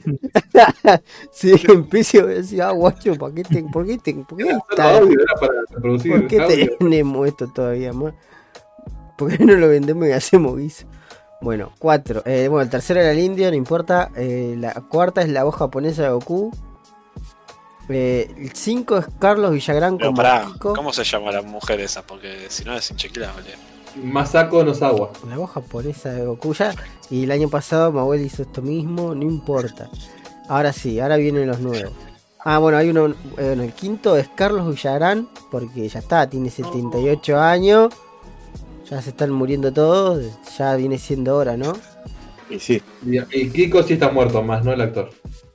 Sí, 1.32 1.52
empiezo 1.68 2.20
a 2.20 2.26
decir, 2.26 2.62
ah, 2.62 2.70
guacho, 2.72 3.14
¿por 3.14 3.32
qué, 3.34 3.42
te, 3.42 3.62
por 3.64 3.86
qué, 3.86 3.98
te, 3.98 4.14
por 4.14 4.36
qué 4.38 4.50
está- 4.70 4.98
audio, 4.98 5.18
¿por 5.80 6.26
qué 6.28 6.76
tenemos 6.78 7.26
esto 7.26 7.48
todavía 7.48 7.92
más? 7.92 8.12
¿Por 9.16 9.36
qué 9.36 9.44
no 9.44 9.54
lo 9.54 9.68
vendemos 9.68 10.06
y 10.06 10.12
hacemos 10.12 10.56
guiso? 10.58 10.86
Bueno, 11.40 11.72
cuatro. 11.78 12.22
Eh, 12.26 12.46
bueno, 12.48 12.62
el 12.62 12.70
tercero 12.70 13.00
era 13.00 13.10
el 13.12 13.18
indio, 13.18 13.48
no 13.50 13.56
importa. 13.56 14.10
Eh, 14.16 14.54
la 14.58 14.72
cuarta 14.74 15.22
es 15.22 15.28
la 15.28 15.44
voz 15.44 15.56
japonesa 15.56 16.02
de 16.02 16.08
Goku. 16.10 16.50
Eh, 17.88 18.32
el 18.38 18.52
cinco 18.52 18.96
es 18.98 19.06
Carlos 19.18 19.50
Villagrán 19.52 19.96
Pero 19.98 20.10
como 20.10 20.16
pará. 20.16 20.46
¿cómo 20.58 20.92
se 20.92 21.02
llama 21.04 21.32
la 21.32 21.42
mujer 21.42 21.80
esa? 21.80 22.02
Porque 22.02 22.46
si 22.48 22.64
no 22.64 22.74
es 22.76 22.90
inchequeable. 22.90 23.50
Masako 23.96 24.64
Nozawa. 24.64 25.10
La 25.28 25.36
voz 25.36 25.50
japonesa 25.50 26.10
de 26.12 26.24
Goku 26.24 26.54
ya. 26.54 26.74
Y 27.10 27.24
el 27.24 27.30
año 27.30 27.48
pasado 27.48 27.92
Mahuel 27.92 28.22
hizo 28.22 28.42
esto 28.42 28.62
mismo, 28.62 29.14
no 29.14 29.22
importa. 29.24 29.90
Ahora 30.48 30.72
sí, 30.72 31.00
ahora 31.00 31.16
vienen 31.16 31.46
los 31.46 31.60
nuevos. 31.60 31.92
Ah, 32.44 32.58
bueno, 32.58 32.78
hay 32.78 32.90
uno. 32.90 33.06
eh, 33.08 33.14
bueno, 33.36 33.62
el 33.62 33.72
quinto 33.72 34.16
es 34.16 34.28
Carlos 34.34 34.68
Villagrán, 34.68 35.28
porque 35.50 35.88
ya 35.88 36.00
está, 36.00 36.28
tiene 36.28 36.50
78 36.50 37.38
años. 37.38 37.94
Ya 38.90 39.00
se 39.00 39.10
están 39.10 39.30
muriendo 39.30 39.72
todos. 39.72 40.24
Ya 40.58 40.74
viene 40.76 40.98
siendo 40.98 41.36
hora, 41.36 41.56
¿no? 41.56 41.72
Y 42.50 42.58
sí. 42.58 42.82
Y, 43.06 43.48
Kiko 43.48 43.82
sí 43.82 43.94
está 43.94 44.10
muerto, 44.10 44.42
más 44.42 44.64
no 44.64 44.72
el 44.72 44.80
actor. 44.80 45.10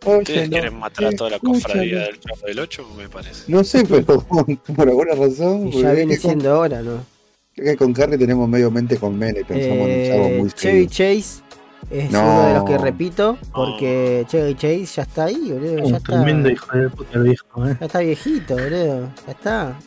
Ustedes 0.06 0.50
quieren 0.50 0.80
matar 0.80 1.06
a 1.06 1.12
toda 1.12 1.32
la 1.32 1.40
cofradía 1.40 2.00
del 2.00 2.20
Chavo 2.20 2.46
del 2.48 2.60
8, 2.60 2.88
me 2.98 3.10
parece. 3.10 3.52
No 3.52 3.64
sé, 3.64 3.84
pero 3.86 4.22
por 4.76 4.88
alguna 4.88 5.14
razón. 5.14 5.68
Y 5.68 5.82
ya 5.82 5.92
viene 5.92 6.16
siendo 6.16 6.58
hora, 6.58 6.82
¿no? 6.82 7.17
Es 7.58 7.64
que 7.72 7.78
con 7.78 7.94
Carrie 7.94 8.18
tenemos 8.18 8.48
medio 8.48 8.70
mente 8.72 8.98
con 8.98 9.18
Mene 9.18 9.44
pensamos 9.44 9.88
en 9.88 10.00
un 10.02 10.08
chavo 10.08 10.26
Eh, 10.28 10.38
muy 10.40 10.52
Chevy. 10.52 10.88
Chase 10.88 11.42
es 11.90 12.12
No. 12.12 12.22
uno 12.22 12.48
de 12.48 12.54
los 12.56 12.64
que 12.66 12.78
repito, 12.78 13.38
porque 13.54 14.26
Chevy 14.28 14.56
Chase 14.56 14.86
ya 14.86 15.02
está 15.04 15.26
ahí, 15.26 15.52
boludo. 15.52 15.78
Ya 15.78 15.84
Un 15.84 15.96
está, 15.96 16.14
tremendo 16.14 16.50
hijo 16.50 16.78
de 16.78 16.90
puta 16.90 17.10
el 17.18 17.24
viejo, 17.24 17.68
eh. 17.68 17.78
ya 17.80 17.86
está 17.86 18.00
viejito, 18.00 18.54
boludo. 18.56 19.10
Ya 19.26 19.32
está. 19.32 19.80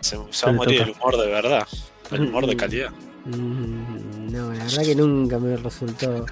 Se, 0.00 0.16
se 0.30 0.46
va 0.46 0.52
a 0.52 0.54
morir 0.54 0.78
toca. 0.78 0.90
el 0.90 0.96
humor 0.96 1.16
de 1.20 1.26
verdad. 1.30 1.68
El 2.10 2.20
humor 2.28 2.46
de 2.46 2.56
calidad. 2.56 2.90
Mm, 3.24 4.32
No, 4.32 4.52
la 4.52 4.64
verdad 4.64 4.82
que 4.82 4.94
nunca 4.96 5.38
me 5.38 5.56
resultó. 5.56 6.26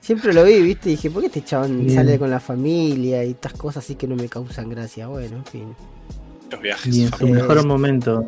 Siempre 0.00 0.32
lo 0.32 0.42
vi, 0.44 0.60
viste, 0.60 0.88
y 0.88 0.92
dije, 0.92 1.10
¿por 1.10 1.20
qué 1.22 1.26
este 1.28 1.44
chabón 1.44 1.78
Bien. 1.86 1.94
sale 1.94 2.18
con 2.18 2.28
la 2.28 2.40
familia 2.40 3.24
y 3.24 3.30
estas 3.30 3.52
cosas 3.52 3.84
así 3.84 3.94
que 3.94 4.08
no 4.08 4.16
me 4.16 4.28
causan 4.28 4.68
gracia? 4.68 5.06
Bueno, 5.06 5.36
en 5.36 5.44
fin. 5.44 5.74
Los 6.50 6.60
viajes. 6.60 6.96
Y 6.96 7.04
en 7.04 7.12
su 7.16 7.28
mejor 7.28 7.64
momento. 7.64 8.26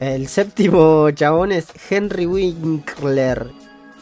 El 0.00 0.28
séptimo 0.28 1.10
chabón 1.12 1.52
es 1.52 1.66
Henry 1.90 2.26
Winkler, 2.26 3.50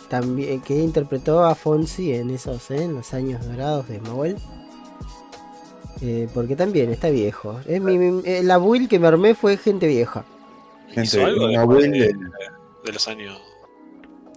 también, 0.09 0.61
que 0.61 0.77
interpretó 0.79 1.45
a 1.45 1.55
Fonzie 1.55 2.19
en 2.19 2.31
esos, 2.31 2.71
¿eh? 2.71 2.83
en 2.85 2.95
los 2.95 3.15
años 3.15 3.47
dorados 3.47 3.89
de 3.89 4.01
Mauel. 4.01 4.37
Eh, 6.01 6.29
porque 6.35 6.57
también 6.57 6.91
está 6.91 7.11
viejo. 7.11 7.61
Es 7.67 7.81
mi, 7.81 7.97
mi- 7.99 8.23
eh, 8.25 8.43
la 8.43 8.59
build 8.59 8.89
que 8.89 8.99
me 8.99 9.07
armé 9.07 9.35
fue 9.35 9.57
gente 9.57 9.87
vieja. 9.87 10.25
Hizo 10.91 11.19
Gente, 11.19 11.25
algo 11.25 11.47
Will 11.75 11.93
de, 11.93 11.99
de- 11.99 12.15
de 12.85 12.93
los 12.93 13.07
años 13.09 13.41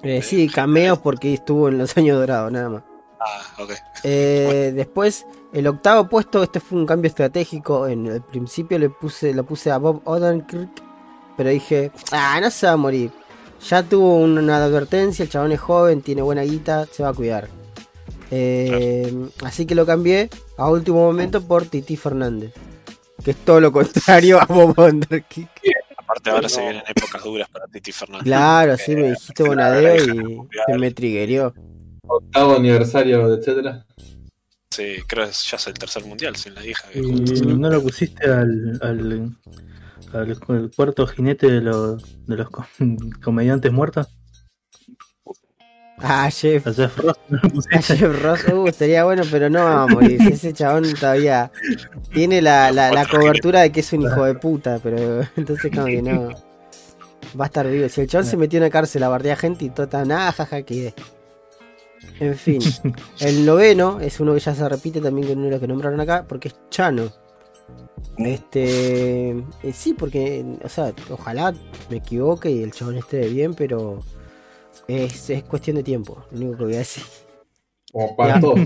Eh, 0.03 0.21
sí, 0.21 0.47
cameos 0.47 0.99
porque 0.99 1.33
estuvo 1.33 1.69
en 1.69 1.79
los 1.79 1.97
años 1.97 2.19
dorados, 2.19 2.51
nada 2.51 2.69
más. 2.69 2.83
Ah, 3.19 3.63
ok. 3.63 3.71
Eh, 4.03 4.71
después, 4.75 5.25
el 5.51 5.65
octavo 5.65 6.07
puesto, 6.07 6.43
este 6.43 6.59
fue 6.59 6.77
un 6.77 6.85
cambio 6.85 7.09
estratégico. 7.09 7.87
En 7.87 8.05
el 8.05 8.21
principio 8.21 8.77
le 8.77 8.89
puse, 8.91 9.33
lo 9.33 9.43
puse 9.43 9.71
a 9.71 9.79
Bob 9.79 10.01
Odenkirk, 10.05 10.69
pero 11.38 11.49
dije, 11.49 11.91
ah, 12.11 12.39
no 12.41 12.49
se 12.49 12.67
va 12.67 12.73
a 12.73 12.77
morir. 12.77 13.11
Ya 13.69 13.83
tuvo 13.83 14.17
una 14.17 14.57
advertencia, 14.57 15.23
el 15.23 15.29
chabón 15.29 15.51
es 15.51 15.59
joven, 15.59 16.01
tiene 16.01 16.21
buena 16.21 16.43
guita, 16.43 16.86
se 16.86 17.03
va 17.03 17.09
a 17.09 17.13
cuidar. 17.13 17.49
Eh, 18.31 19.13
así 19.43 19.65
que 19.65 19.75
lo 19.75 19.86
cambié 19.86 20.29
a 20.57 20.69
último 20.69 20.99
momento 20.99 21.41
por 21.41 21.65
Titi 21.65 21.95
Fernández. 21.95 22.53
Que 23.23 23.31
es 23.31 23.38
todo 23.38 23.59
lo 23.59 23.71
contrario 23.71 24.39
a 24.39 24.45
Bob 24.45 24.77
Odenkirk. 24.77 25.49
Aparte 25.97 26.29
ahora 26.29 26.49
se 26.49 26.61
vienen 26.61 26.83
épocas 26.88 27.23
duras 27.23 27.49
para 27.49 27.65
Titi 27.67 27.91
Fernández. 27.91 28.25
Claro, 28.25 28.77
sí, 28.77 28.95
me 28.95 29.09
dijiste 29.11 29.43
Bonadeo 29.43 29.95
y 29.95 30.39
se 30.67 30.77
me 30.77 30.91
trigueó. 30.91 31.53
Octavo 32.07 32.57
aniversario, 32.57 33.33
etcétera. 33.33 33.86
Sí, 34.69 34.97
creo 35.07 35.25
que 35.25 35.31
ya 35.31 35.57
es 35.57 35.67
el 35.67 35.73
tercer 35.73 36.05
mundial 36.05 36.36
sin 36.36 36.53
la 36.53 36.65
hija. 36.65 36.89
que 36.89 36.99
¿Y 36.99 37.41
no 37.57 37.69
lo 37.69 37.81
pusiste 37.81 38.25
al, 38.25 38.77
al, 38.81 39.36
al- 40.16 40.38
al 40.49 40.72
cuarto 40.76 41.05
jinete 41.07 41.47
de 41.51 41.61
los, 41.61 42.26
de 42.26 42.36
los 42.38 42.49
com- 42.49 42.66
comediantes 43.24 43.72
muertos? 43.72 44.07
Ah, 45.97 46.30
Jeff. 46.30 46.68
A 46.68 46.74
Jeff 46.74 46.97
Ross, 46.97 47.18
¿no 47.30 47.38
lo 47.41 47.49
A? 47.78 47.82
Jeff 47.82 48.22
Ross, 48.22 48.45
uh, 48.53 48.68
estaría 48.68 49.05
bueno, 49.05 49.24
pero 49.32 49.49
no 49.49 49.63
va 49.63 49.84
a 49.84 49.88
morir. 49.88 50.20
Si 50.22 50.28
Ese 50.34 50.53
chabón 50.53 50.84
todavía 50.99 51.51
tiene 52.13 52.41
la, 52.41 52.72
la, 52.72 52.91
la 52.91 53.05
cobertura 53.07 53.61
de 53.61 53.72
que 53.72 53.80
es 53.80 53.93
un 53.93 54.01
hijo 54.01 54.26
de 54.26 54.36
puta, 54.36 54.80
pero 54.84 55.22
entonces 55.38 55.72
como 55.74 55.86
que 55.86 56.01
no. 56.01 56.30
Va 57.39 57.45
a 57.45 57.47
estar 57.47 57.68
vivo. 57.68 57.88
Si 57.89 58.01
el 58.01 58.07
chabón 58.07 58.26
se 58.26 58.38
metió 58.38 58.57
en 58.57 58.63
la 58.63 58.70
cárcel 58.70 59.03
a 59.03 59.09
bardear 59.09 59.38
gente 59.38 59.66
y 59.66 59.70
todo 59.70 59.84
está 59.86 60.03
nada, 60.05 60.32
jaja, 60.34 60.61
que 60.63 60.93
En 62.20 62.36
fin. 62.36 62.61
El 63.20 63.45
noveno 63.45 63.99
es 64.01 64.20
uno 64.20 64.34
que 64.34 64.39
ya 64.41 64.53
se 64.53 64.68
repite 64.68 64.99
también 65.01 65.28
con 65.30 65.38
uno 65.38 65.45
de 65.45 65.51
los 65.51 65.59
que 65.61 65.68
nombraron 65.68 65.99
acá, 66.01 66.26
porque 66.28 66.49
es 66.49 66.55
Chano. 66.70 67.09
Este. 68.18 69.30
eh, 69.30 69.74
sí, 69.74 69.93
porque, 69.93 70.45
o 70.63 70.70
sea, 70.70 70.93
ojalá 71.09 71.53
me 71.89 71.97
equivoque 71.97 72.49
y 72.51 72.63
el 72.63 72.72
chabón 72.72 72.97
esté 72.97 73.28
bien, 73.28 73.53
pero 73.53 73.99
es, 74.88 75.30
es 75.30 75.43
cuestión 75.43 75.76
de 75.78 75.84
tiempo, 75.84 76.24
lo 76.32 76.38
único 76.39 76.57
que 76.59 76.63
voy 76.66 76.76
a 76.76 76.80
decir. 76.80 77.03
Como 77.91 78.16
para 78.16 78.36
Ya. 78.36 78.39
todos. 78.41 78.59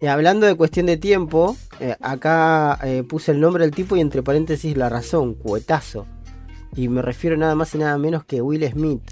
Y 0.00 0.06
hablando 0.06 0.46
de 0.46 0.54
cuestión 0.56 0.86
de 0.86 0.96
tiempo, 0.96 1.56
eh, 1.80 1.96
acá 2.00 2.78
eh, 2.84 3.02
puse 3.02 3.32
el 3.32 3.40
nombre 3.40 3.64
del 3.64 3.74
tipo 3.74 3.96
y 3.96 4.00
entre 4.00 4.22
paréntesis 4.22 4.76
la 4.76 4.88
razón, 4.88 5.34
cuetazo. 5.34 6.06
Y 6.76 6.88
me 6.88 7.02
refiero 7.02 7.36
nada 7.36 7.54
más 7.56 7.74
y 7.74 7.78
nada 7.78 7.98
menos 7.98 8.24
que 8.24 8.40
Will 8.42 8.68
Smith. 8.70 9.02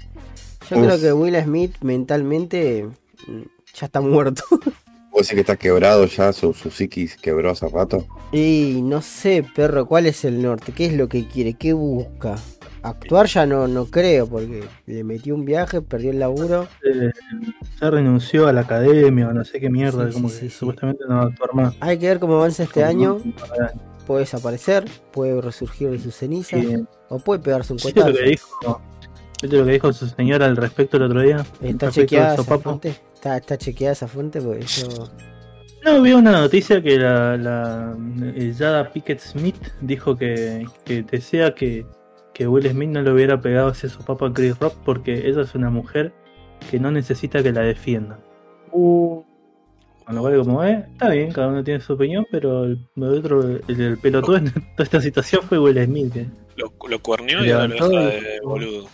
Yo 0.69 0.77
Uf. 0.77 0.83
creo 0.85 0.99
que 0.99 1.13
Will 1.13 1.35
Smith 1.43 1.75
mentalmente 1.81 2.87
mm, 3.27 3.41
ya 3.73 3.85
está 3.85 3.99
muerto. 4.01 4.43
¿Vos 5.11 5.21
decís 5.21 5.33
que 5.33 5.39
está 5.41 5.55
quebrado 5.55 6.05
ya? 6.05 6.31
¿Su, 6.33 6.53
su 6.53 6.69
psiquis 6.71 7.15
quebró 7.17 7.51
hace 7.51 7.67
rato? 7.67 8.05
y 8.31 8.81
no 8.83 9.01
sé, 9.01 9.43
perro, 9.55 9.87
¿cuál 9.87 10.05
es 10.05 10.23
el 10.23 10.41
norte? 10.41 10.71
¿Qué 10.71 10.85
es 10.85 10.93
lo 10.93 11.07
que 11.09 11.27
quiere? 11.27 11.55
¿Qué 11.55 11.73
busca? 11.73 12.35
Actuar 12.81 13.25
ya 13.27 13.45
no, 13.45 13.67
no 13.67 13.85
creo, 13.87 14.27
porque 14.27 14.63
le 14.85 15.03
metió 15.03 15.35
un 15.35 15.43
viaje, 15.45 15.81
perdió 15.81 16.11
el 16.11 16.19
laburo. 16.19 16.67
Eh, 16.85 17.11
ya 17.81 17.89
renunció 17.89 18.47
a 18.47 18.53
la 18.53 18.61
academia 18.61 19.27
o 19.29 19.33
no 19.33 19.43
sé 19.43 19.59
qué 19.59 19.69
mierda, 19.69 20.07
Sí, 20.07 20.13
como 20.13 20.29
sí, 20.29 20.35
que 20.41 20.49
sí, 20.49 20.49
supuestamente 20.57 21.03
no 21.09 21.15
va 21.15 21.21
a 21.23 21.25
actuar 21.25 21.53
más. 21.55 21.75
Hay 21.81 21.97
que 21.97 22.07
ver 22.07 22.19
cómo 22.19 22.35
avanza 22.35 22.63
este 22.63 22.83
año. 22.83 23.19
Puede 24.07 24.21
desaparecer, 24.21 24.85
puede 25.11 25.41
resurgir 25.41 25.89
de 25.91 25.99
sus 25.99 26.15
cenizas, 26.15 26.61
Sí. 26.61 26.83
o 27.09 27.19
puede 27.19 27.41
pegarse 27.41 27.73
un 27.73 27.77
¿Viste 27.77 27.93
cuetazo. 27.93 28.09
lo 28.17 28.23
que 28.23 28.29
dijo? 28.29 28.81
¿Viste 29.41 29.57
lo 29.57 29.65
que 29.65 29.71
dijo 29.71 29.93
su 29.93 30.07
señora 30.07 30.45
al 30.47 30.57
respecto 30.57 30.97
el 30.97 31.03
otro 31.03 31.21
día? 31.21 31.45
¿Está 31.61 31.91
chequeada 31.91 32.33
esa 32.33 32.57
fuente? 32.57 32.89
¿Está, 33.13 33.37
está 33.37 33.57
chequeada 33.57 33.93
esa 33.93 34.07
fuente? 34.07 34.41
Porque 34.41 34.65
yo... 34.65 34.87
No, 35.85 36.01
vi 36.01 36.11
una 36.11 36.31
noticia 36.31 36.81
que 36.81 36.97
la, 36.97 37.37
la 37.37 37.97
eh, 38.35 38.53
Jada 38.57 38.91
Pickett 38.91 39.19
Smith 39.19 39.55
dijo 39.79 40.17
que, 40.17 40.67
que 40.83 41.03
desea 41.03 41.55
que, 41.55 41.85
que 42.33 42.47
Will 42.47 42.69
Smith 42.69 42.89
no 42.89 43.01
le 43.01 43.11
hubiera 43.11 43.39
pegado 43.39 43.69
ese 43.69 43.87
sopapo 43.87 44.25
a 44.25 44.33
Chris 44.33 44.59
Rock 44.59 44.73
porque 44.83 45.27
ella 45.29 45.41
es 45.41 45.55
una 45.55 45.69
mujer 45.69 46.11
que 46.69 46.79
no 46.79 46.91
necesita 46.91 47.41
que 47.41 47.53
la 47.53 47.61
defiendan. 47.61 48.19
Con 50.09 50.15
lo 50.15 50.21
cual, 50.21 50.39
como 50.39 50.63
es, 50.65 50.85
está 50.85 51.09
bien, 51.11 51.31
cada 51.31 51.47
uno 51.47 51.63
tiene 51.63 51.79
su 51.79 51.93
opinión, 51.93 52.25
pero 52.29 52.65
el, 52.65 52.79
el 52.97 53.03
otro, 53.03 53.41
el, 53.41 53.63
el 53.67 53.97
pelotudo 53.99 54.37
en 54.37 54.51
toda 54.75 54.83
esta 54.83 54.99
situación 54.99 55.43
fue 55.43 55.59
Will 55.59 55.81
Smith. 55.85 56.11
que 56.11 56.27
Lo, 56.57 56.73
lo 56.89 56.99
cuernió 56.99 57.45
y 57.45 57.51
ahora 57.51 57.67
lo 57.67 57.89
de 57.89 58.39
boludo. 58.43 58.87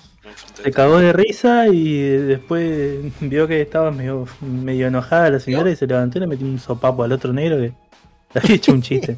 Se 0.62 0.72
cagó 0.72 1.00
de 1.00 1.14
risa 1.14 1.68
y 1.68 2.00
después 2.00 3.00
vio 3.22 3.48
que 3.48 3.62
estaba 3.62 3.92
medio, 3.92 4.28
medio 4.42 4.88
enojada 4.88 5.30
la 5.32 5.40
señora 5.40 5.70
y 5.70 5.76
se 5.76 5.88
levantó 5.88 6.18
y 6.18 6.22
le 6.22 6.28
metió 6.28 6.46
un 6.46 6.60
sopapo 6.60 7.04
al 7.04 7.12
otro 7.12 7.34
negro 7.34 7.58
que 7.58 7.62
le 8.34 8.42
había 8.42 8.56
hecho 8.56 8.72
un 8.72 8.82
chiste. 8.82 9.18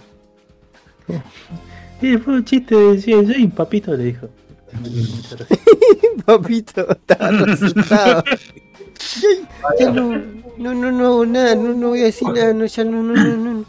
Y 2.01 2.18
fue 2.18 2.36
un 2.36 2.45
chiste, 2.45 2.76
decía, 2.76 3.18
sí, 3.26 3.47
papito 3.47 3.95
le 3.95 4.03
dijo. 4.03 4.30
Papito, 6.26 6.89
estaba 6.91 7.32
resultado. 7.32 8.24
ya 9.80 9.89
no, 9.91 10.22
no, 10.57 10.74
no, 10.74 10.91
no 10.91 11.05
hago 11.05 11.26
nada, 11.26 11.55
no, 11.55 11.74
no 11.74 11.89
voy 11.89 12.01
a 12.01 12.05
decir 12.05 12.28
nada, 12.30 12.53
no, 12.53 12.65
ya 12.65 12.84
no, 12.84 13.01
no, 13.01 13.13
no, 13.13 13.38
no. 13.38 13.65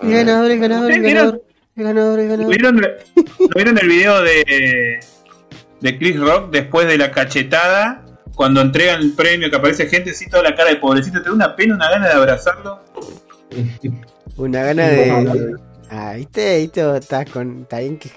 El 0.00 0.10
ganador, 0.10 0.50
el 0.50 0.58
ganador, 0.58 0.92
el 0.92 1.02
ganador. 1.02 1.42
El 1.76 1.84
ganador, 1.84 2.20
el 2.20 2.28
ganador. 2.28 2.50
¿Vieron, 2.50 2.76
¿no 2.76 3.48
vieron 3.54 3.78
el 3.78 3.88
video 3.88 4.22
de, 4.22 5.00
de 5.80 5.98
Chris 5.98 6.18
Rock 6.18 6.50
después 6.50 6.86
de 6.86 6.98
la 6.98 7.10
cachetada? 7.10 8.04
Cuando 8.34 8.60
entregan 8.60 9.00
el 9.00 9.12
premio, 9.12 9.48
que 9.48 9.56
aparece 9.56 9.86
gente 9.86 10.10
así, 10.10 10.28
toda 10.28 10.42
la 10.42 10.54
cara 10.54 10.70
de 10.70 10.76
pobrecito. 10.76 11.22
Te 11.22 11.28
da 11.28 11.34
una 11.34 11.54
pena, 11.54 11.74
una 11.76 11.90
gana 11.90 12.08
de 12.08 12.14
abrazarlo. 12.14 12.80
Una 14.36 14.64
gana 14.64 14.88
de. 14.88 15.54
Ah, 15.90 16.14
viste, 16.16 16.64
estás 16.64 17.30
con. 17.30 17.62
Está 17.62 17.78
bien 17.78 17.98
que 17.98 18.10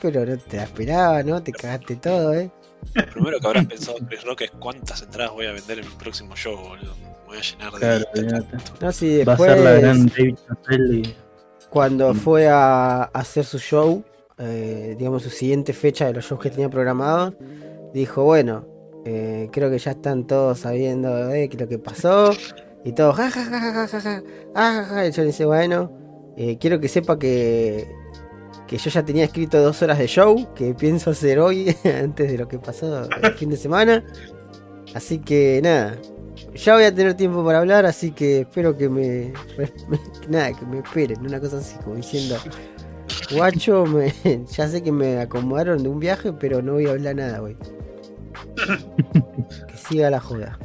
pero 0.00 0.26
no 0.26 0.36
te 0.36 0.56
la 0.56 0.64
esperaba, 0.64 1.22
¿no? 1.22 1.40
Te 1.42 1.52
cagaste 1.52 1.94
todo, 1.94 2.34
¿eh? 2.34 2.50
Lo 2.94 3.06
primero 3.06 3.38
que 3.38 3.46
habrás 3.46 3.66
pensado 3.66 3.98
Chris 4.08 4.24
Rock 4.24 4.40
es 4.42 4.50
cuántas 4.58 5.02
entradas 5.02 5.32
voy 5.32 5.46
a 5.46 5.52
vender 5.52 5.78
en 5.78 5.86
mi 5.86 5.94
próximo 5.94 6.34
show, 6.34 6.56
boludo. 6.56 6.96
Me 6.96 7.26
voy 7.26 7.38
a 7.38 7.40
llenar 7.40 7.72
de 7.72 7.78
Claro. 7.78 8.46
No, 8.80 8.92
sí, 8.92 9.22
Va 9.22 9.34
a 9.34 9.36
ser 9.36 9.60
la 9.60 9.72
gran 9.72 10.06
después. 10.06 10.16
David 10.16 10.38
Chappelle 10.48 11.16
Cuando 11.68 12.14
fue 12.14 12.48
a 12.48 13.04
hacer 13.04 13.44
su 13.44 13.58
show, 13.58 14.04
eh, 14.40 14.94
digamos, 14.98 15.22
su 15.22 15.30
siguiente 15.30 15.72
fecha 15.72 16.06
de 16.06 16.14
los 16.14 16.24
shows 16.24 16.40
que 16.40 16.50
tenía 16.50 16.68
programados, 16.68 17.34
dijo, 17.92 18.24
bueno, 18.24 18.66
eh, 19.04 19.48
creo 19.52 19.70
que 19.70 19.78
ya 19.78 19.92
están 19.92 20.26
todos 20.26 20.60
sabiendo 20.60 21.14
de 21.14 21.48
lo 21.58 21.68
que 21.68 21.78
pasó. 21.78 22.32
Y 22.84 22.92
todos, 22.92 23.16
jajajajaja, 23.16 23.86
jajaja, 24.54 25.06
Y 25.06 25.12
yo 25.12 25.24
dice, 25.24 25.44
bueno, 25.44 25.92
eh, 26.36 26.56
quiero 26.58 26.80
que 26.80 26.88
sepa 26.88 27.18
que, 27.18 27.86
que 28.66 28.78
yo 28.78 28.90
ya 28.90 29.04
tenía 29.04 29.24
escrito 29.24 29.60
dos 29.60 29.82
horas 29.82 29.98
de 29.98 30.06
show 30.06 30.48
que 30.54 30.74
pienso 30.74 31.10
hacer 31.10 31.38
hoy 31.38 31.76
antes 31.84 32.30
de 32.30 32.38
lo 32.38 32.48
que 32.48 32.58
pasó 32.58 33.08
el 33.22 33.34
fin 33.34 33.50
de 33.50 33.56
semana. 33.56 34.02
Así 34.94 35.18
que 35.18 35.60
nada, 35.62 35.98
ya 36.54 36.74
voy 36.74 36.84
a 36.84 36.94
tener 36.94 37.14
tiempo 37.14 37.44
para 37.44 37.58
hablar, 37.58 37.86
así 37.86 38.10
que 38.10 38.40
espero 38.40 38.76
que 38.76 38.88
me 38.88 39.32
nada, 40.28 40.52
que 40.52 40.66
me 40.66 40.78
esperen, 40.78 41.20
una 41.20 41.38
cosa 41.38 41.58
así 41.58 41.76
como 41.84 41.96
diciendo, 41.96 42.36
Guacho, 43.32 43.84
me- 43.86 44.12
ya 44.50 44.68
sé 44.68 44.82
que 44.82 44.92
me 44.92 45.18
acomodaron 45.20 45.82
de 45.82 45.88
un 45.88 46.00
viaje, 46.00 46.32
pero 46.32 46.62
no 46.62 46.72
voy 46.74 46.86
a 46.86 46.90
hablar 46.90 47.16
nada, 47.16 47.38
güey. 47.40 47.56
Que 49.68 49.76
siga 49.76 50.10
la 50.10 50.20
joda. 50.20 50.58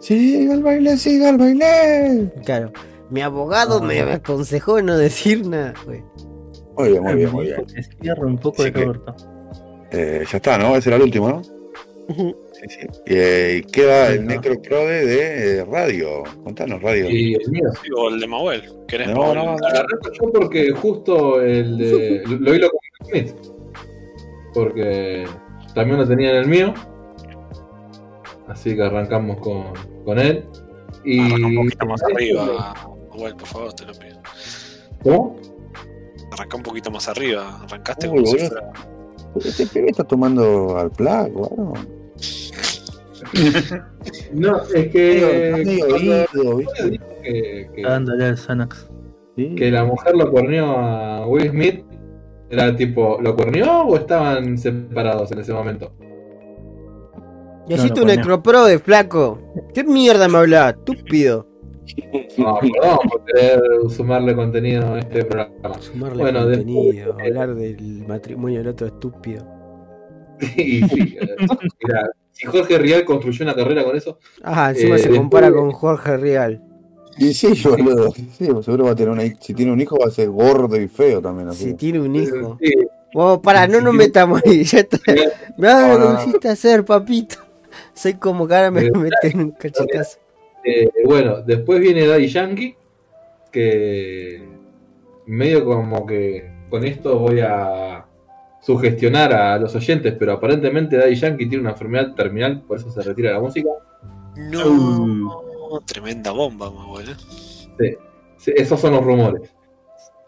Siga 0.00 0.54
el 0.54 0.62
baile, 0.62 0.96
siga 0.96 1.30
el 1.30 1.38
baile. 1.38 2.32
Claro, 2.44 2.72
mi 3.10 3.20
abogado 3.22 3.80
me, 3.82 4.02
me 4.04 4.12
aconsejó 4.12 4.80
no 4.82 4.96
decir 4.96 5.46
nada, 5.46 5.74
güey. 5.84 6.02
Muy 6.78 6.88
bien, 6.90 7.02
muy 7.02 7.14
bien, 7.14 7.32
muy 7.32 7.46
bien. 7.46 7.64
un 8.24 8.38
poco 8.38 8.62
de 8.62 8.72
que-. 8.72 8.92
Eh, 9.92 10.24
ya 10.30 10.36
está, 10.36 10.56
¿no? 10.56 10.76
Ese 10.76 10.88
era 10.88 10.96
el 10.96 11.02
último, 11.02 11.28
¿no? 11.28 11.42
Sí, 12.60 12.66
sí. 12.68 12.86
Eh, 13.06 13.62
y 13.64 13.70
queda 13.72 14.08
el 14.12 14.26
Necroprode 14.26 15.06
de 15.06 15.58
eh, 15.60 15.64
radio. 15.64 16.22
Contanos, 16.44 16.82
radio. 16.82 17.08
Y 17.08 17.34
el 17.34 17.50
mío. 17.50 17.64
Digo, 17.82 18.08
el 18.10 18.20
de 18.20 18.26
Mauel. 18.26 18.62
¿Querés 18.86 19.08
No, 19.08 19.34
Mauel? 19.34 19.36
no, 19.36 19.56
yo 20.12 20.32
porque 20.32 20.70
justo 20.72 21.40
el 21.40 21.78
de. 21.78 22.22
Lo 22.26 22.36
lo 22.38 22.54
hilo 22.54 22.70
con 22.70 23.08
Smith. 23.08 23.34
Porque 24.52 25.24
también 25.74 25.98
lo 26.00 26.06
tenía 26.06 26.30
en 26.30 26.36
el 26.36 26.46
mío. 26.48 26.74
Así 28.48 28.74
que 28.74 28.82
arrancamos 28.82 29.38
con, 29.38 29.64
con 30.04 30.18
él. 30.18 30.44
Y. 31.04 31.20
Arranca 31.20 31.46
un 31.46 31.54
poquito 31.56 31.86
más 31.86 32.02
arriba. 32.02 32.74
Mauel, 33.14 33.36
por 33.36 33.48
favor, 33.48 33.72
te 33.72 33.86
lo 33.86 33.92
pido. 33.94 34.20
¿Cómo? 35.02 35.36
Arranca 36.32 36.56
un 36.56 36.62
poquito 36.62 36.90
más 36.90 37.08
arriba. 37.08 37.60
Arrancaste 37.64 38.08
Uy, 38.08 38.16
como 38.16 38.26
si 38.26 38.32
boludo. 38.36 38.48
fuera. 38.48 38.72
Este 39.44 39.66
pibe 39.66 39.90
está 39.90 40.04
tomando 40.04 40.76
al 40.76 40.90
plac, 40.90 41.32
bueno. 41.32 41.72
No, 44.32 44.62
es 44.74 44.88
que. 44.88 45.62
Está 47.76 47.90
dándole 47.90 48.24
al 48.24 48.36
Xanax. 48.36 48.88
Que 49.36 49.70
la 49.70 49.84
mujer 49.84 50.14
lo 50.16 50.30
cuernió 50.30 50.66
a 50.66 51.26
Will 51.26 51.50
Smith. 51.50 51.84
Era 52.50 52.74
tipo, 52.74 53.18
¿lo 53.22 53.36
cuernió 53.36 53.82
o 53.82 53.96
estaban 53.96 54.58
separados 54.58 55.30
en 55.32 55.38
ese 55.38 55.52
momento? 55.52 55.92
Y 57.68 57.76
No, 57.76 57.88
coño. 57.94 58.04
necropro 58.06 58.64
de 58.64 58.78
flaco. 58.80 59.38
¿Qué 59.72 59.84
mierda 59.84 60.26
me 60.28 60.38
hablas? 60.38 60.74
Estúpido. 60.74 61.46
No, 62.38 62.58
perdón 62.58 62.98
por 63.08 63.24
querer 63.24 63.60
sumarle 63.88 64.34
contenido 64.34 64.94
a 64.94 64.98
este 64.98 65.24
programa. 65.24 65.80
Sumarle 65.80 66.22
Bueno, 66.22 66.40
contenido, 66.40 66.92
después- 67.12 67.26
hablar 67.28 67.54
del 67.54 68.04
matrimonio 68.08 68.58
del 68.58 68.68
otro 68.68 68.86
estúpido. 68.88 69.44
Y 70.56 70.82
sí, 70.88 71.16
eh, 71.20 71.36
mira, 71.86 72.10
si 72.32 72.46
Jorge 72.46 72.78
Rial 72.78 73.04
construyó 73.04 73.44
una 73.44 73.54
carrera 73.54 73.84
con 73.84 73.96
eso, 73.96 74.18
Ah, 74.42 74.70
encima 74.70 74.94
Eh, 74.96 74.98
se 74.98 75.02
después- 75.08 75.18
compara 75.20 75.52
con 75.52 75.70
Jorge 75.72 76.16
Real. 76.16 76.62
Y 77.18 77.34
sí, 77.34 77.48
boludo. 77.64 78.10
Sí, 78.12 78.46
seguro 78.62 78.84
va 78.84 78.92
a 78.92 78.94
tener 78.94 79.10
una 79.10 79.22
hij- 79.24 79.36
Si 79.40 79.52
tiene 79.52 79.72
un 79.72 79.80
hijo 79.80 79.98
va 79.98 80.06
a 80.08 80.10
ser 80.10 80.30
gordo 80.30 80.80
y 80.80 80.88
feo 80.88 81.20
también. 81.20 81.48
Así. 81.48 81.64
Si 81.64 81.74
tiene 81.74 82.00
un 82.00 82.14
hijo. 82.16 82.56
sí, 82.62 82.72
pará, 83.42 83.66
no 83.66 83.78
Si 83.78 83.84
nos 83.84 83.90
tiene- 83.92 84.06
metamos 84.06 84.40
ahí. 84.46 84.64
Ya 84.64 84.78
está. 84.78 84.98
Mirá 85.58 85.98
lo 85.98 85.98
no, 85.98 86.16
que 86.16 86.22
hiciste 86.22 86.48
hacer, 86.48 86.84
papito. 86.84 87.36
Sé 87.92 88.18
como 88.18 88.48
que 88.48 88.54
ahora 88.54 88.70
me 88.70 88.86
Eh, 88.86 88.90
meten 88.92 89.40
un 89.40 89.50
cachetazo. 89.50 90.18
Eh, 90.64 90.88
bueno, 91.04 91.42
después 91.42 91.80
viene 91.80 92.06
Daddy 92.06 92.28
Yankee, 92.28 92.76
que 93.52 94.42
medio 95.26 95.64
como 95.64 96.06
que 96.06 96.50
con 96.70 96.84
esto 96.84 97.18
voy 97.18 97.40
a 97.40 98.06
sugestionar 98.70 99.32
a 99.32 99.58
los 99.58 99.74
oyentes, 99.74 100.14
pero 100.16 100.32
aparentemente 100.32 100.96
Daddy 100.96 101.16
Yankee 101.16 101.48
tiene 101.48 101.62
una 101.62 101.72
enfermedad 101.72 102.14
terminal, 102.14 102.62
por 102.62 102.78
eso 102.78 102.88
se 102.90 103.02
retira 103.02 103.30
de 103.30 103.34
la 103.34 103.40
música. 103.40 103.68
No, 104.36 105.80
tremenda 105.84 106.30
bomba, 106.30 106.70
más 106.70 106.86
bueno. 106.86 107.10
Sí, 108.36 108.52
esos 108.54 108.80
son 108.80 108.92
los 108.92 109.04
rumores. 109.04 109.52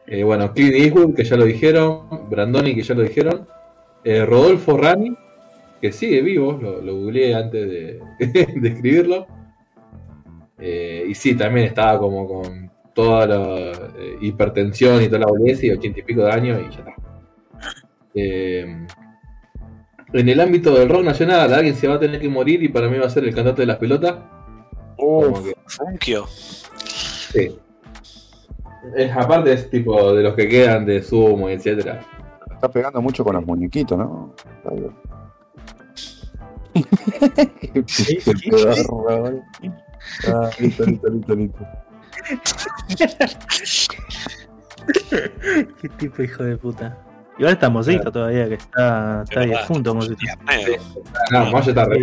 Eh, 0.08 0.24
bueno, 0.24 0.52
Clint 0.52 0.74
Eastwood, 0.74 1.14
que 1.14 1.22
ya 1.22 1.36
lo 1.36 1.44
dijeron, 1.44 2.28
Brandoni, 2.28 2.74
que 2.74 2.82
ya 2.82 2.94
lo 2.94 3.02
dijeron, 3.02 3.46
eh, 4.02 4.26
Rodolfo 4.26 4.76
Rani, 4.76 5.16
que 5.80 5.92
sigue 5.92 6.20
vivo, 6.20 6.58
lo, 6.60 6.82
lo 6.82 6.96
googleé 6.96 7.36
antes 7.36 7.68
de, 7.68 8.00
de 8.60 8.68
escribirlo. 8.68 9.26
Eh, 10.58 11.04
y 11.08 11.14
sí, 11.14 11.36
también 11.36 11.66
estaba 11.66 11.98
como 12.00 12.26
con 12.26 12.70
toda 12.92 13.26
la 13.26 13.70
eh, 13.96 14.16
hipertensión 14.20 15.00
y 15.00 15.06
toda 15.06 15.20
la 15.20 15.26
boludez 15.26 15.62
y 15.62 15.70
ochenta 15.70 16.00
y 16.00 16.02
pico 16.02 16.24
de 16.24 16.32
años 16.32 16.60
y 16.60 16.74
ya 16.74 16.78
está. 16.80 17.01
Eh, 18.14 18.86
en 20.12 20.28
el 20.28 20.40
ámbito 20.40 20.74
del 20.74 20.88
rock 20.88 21.04
nacional, 21.04 21.52
alguien 21.54 21.74
se 21.74 21.88
va 21.88 21.94
a 21.94 22.00
tener 22.00 22.20
que 22.20 22.28
morir 22.28 22.62
y 22.62 22.68
para 22.68 22.88
mí 22.88 22.98
va 22.98 23.06
a 23.06 23.10
ser 23.10 23.24
el 23.24 23.34
cantante 23.34 23.62
de 23.62 23.66
las 23.66 23.78
pelotas. 23.78 24.16
Que- 25.42 25.54
Funkio. 25.66 26.26
Sí. 26.26 27.58
Es, 28.96 29.12
aparte 29.16 29.52
es 29.52 29.70
tipo 29.70 30.12
de 30.12 30.22
los 30.22 30.34
que 30.34 30.48
quedan 30.48 30.84
de 30.84 31.02
Sumo, 31.02 31.48
etcétera. 31.48 32.00
Está 32.52 32.68
pegando 32.70 33.00
mucho 33.00 33.24
con 33.24 33.34
los 33.36 33.46
muñequitos, 33.46 33.96
¿no? 33.98 34.34
Está 34.58 34.70
bien. 34.74 34.92
Qué 37.74 38.50
pedorro, 38.50 38.84
boludo. 38.88 39.42
Ah, 40.26 40.50
listo, 40.58 40.84
listo, 40.84 41.08
listo, 41.08 41.34
listo. 41.34 41.66
Qué 45.80 45.88
tipo 45.98 46.22
hijo 46.22 46.42
de 46.44 46.56
puta. 46.56 46.98
Igual 47.42 47.54
está 47.54 47.68
Mosito 47.70 48.12
todavía, 48.12 48.48
que 48.48 48.54
está, 48.54 49.24
está 49.24 49.40
verdad, 49.40 49.66
junto, 49.66 49.96
Mosito. 49.96 50.16
No, 51.32 51.50
Mayo 51.50 51.70
está 51.70 51.84
re 51.86 51.98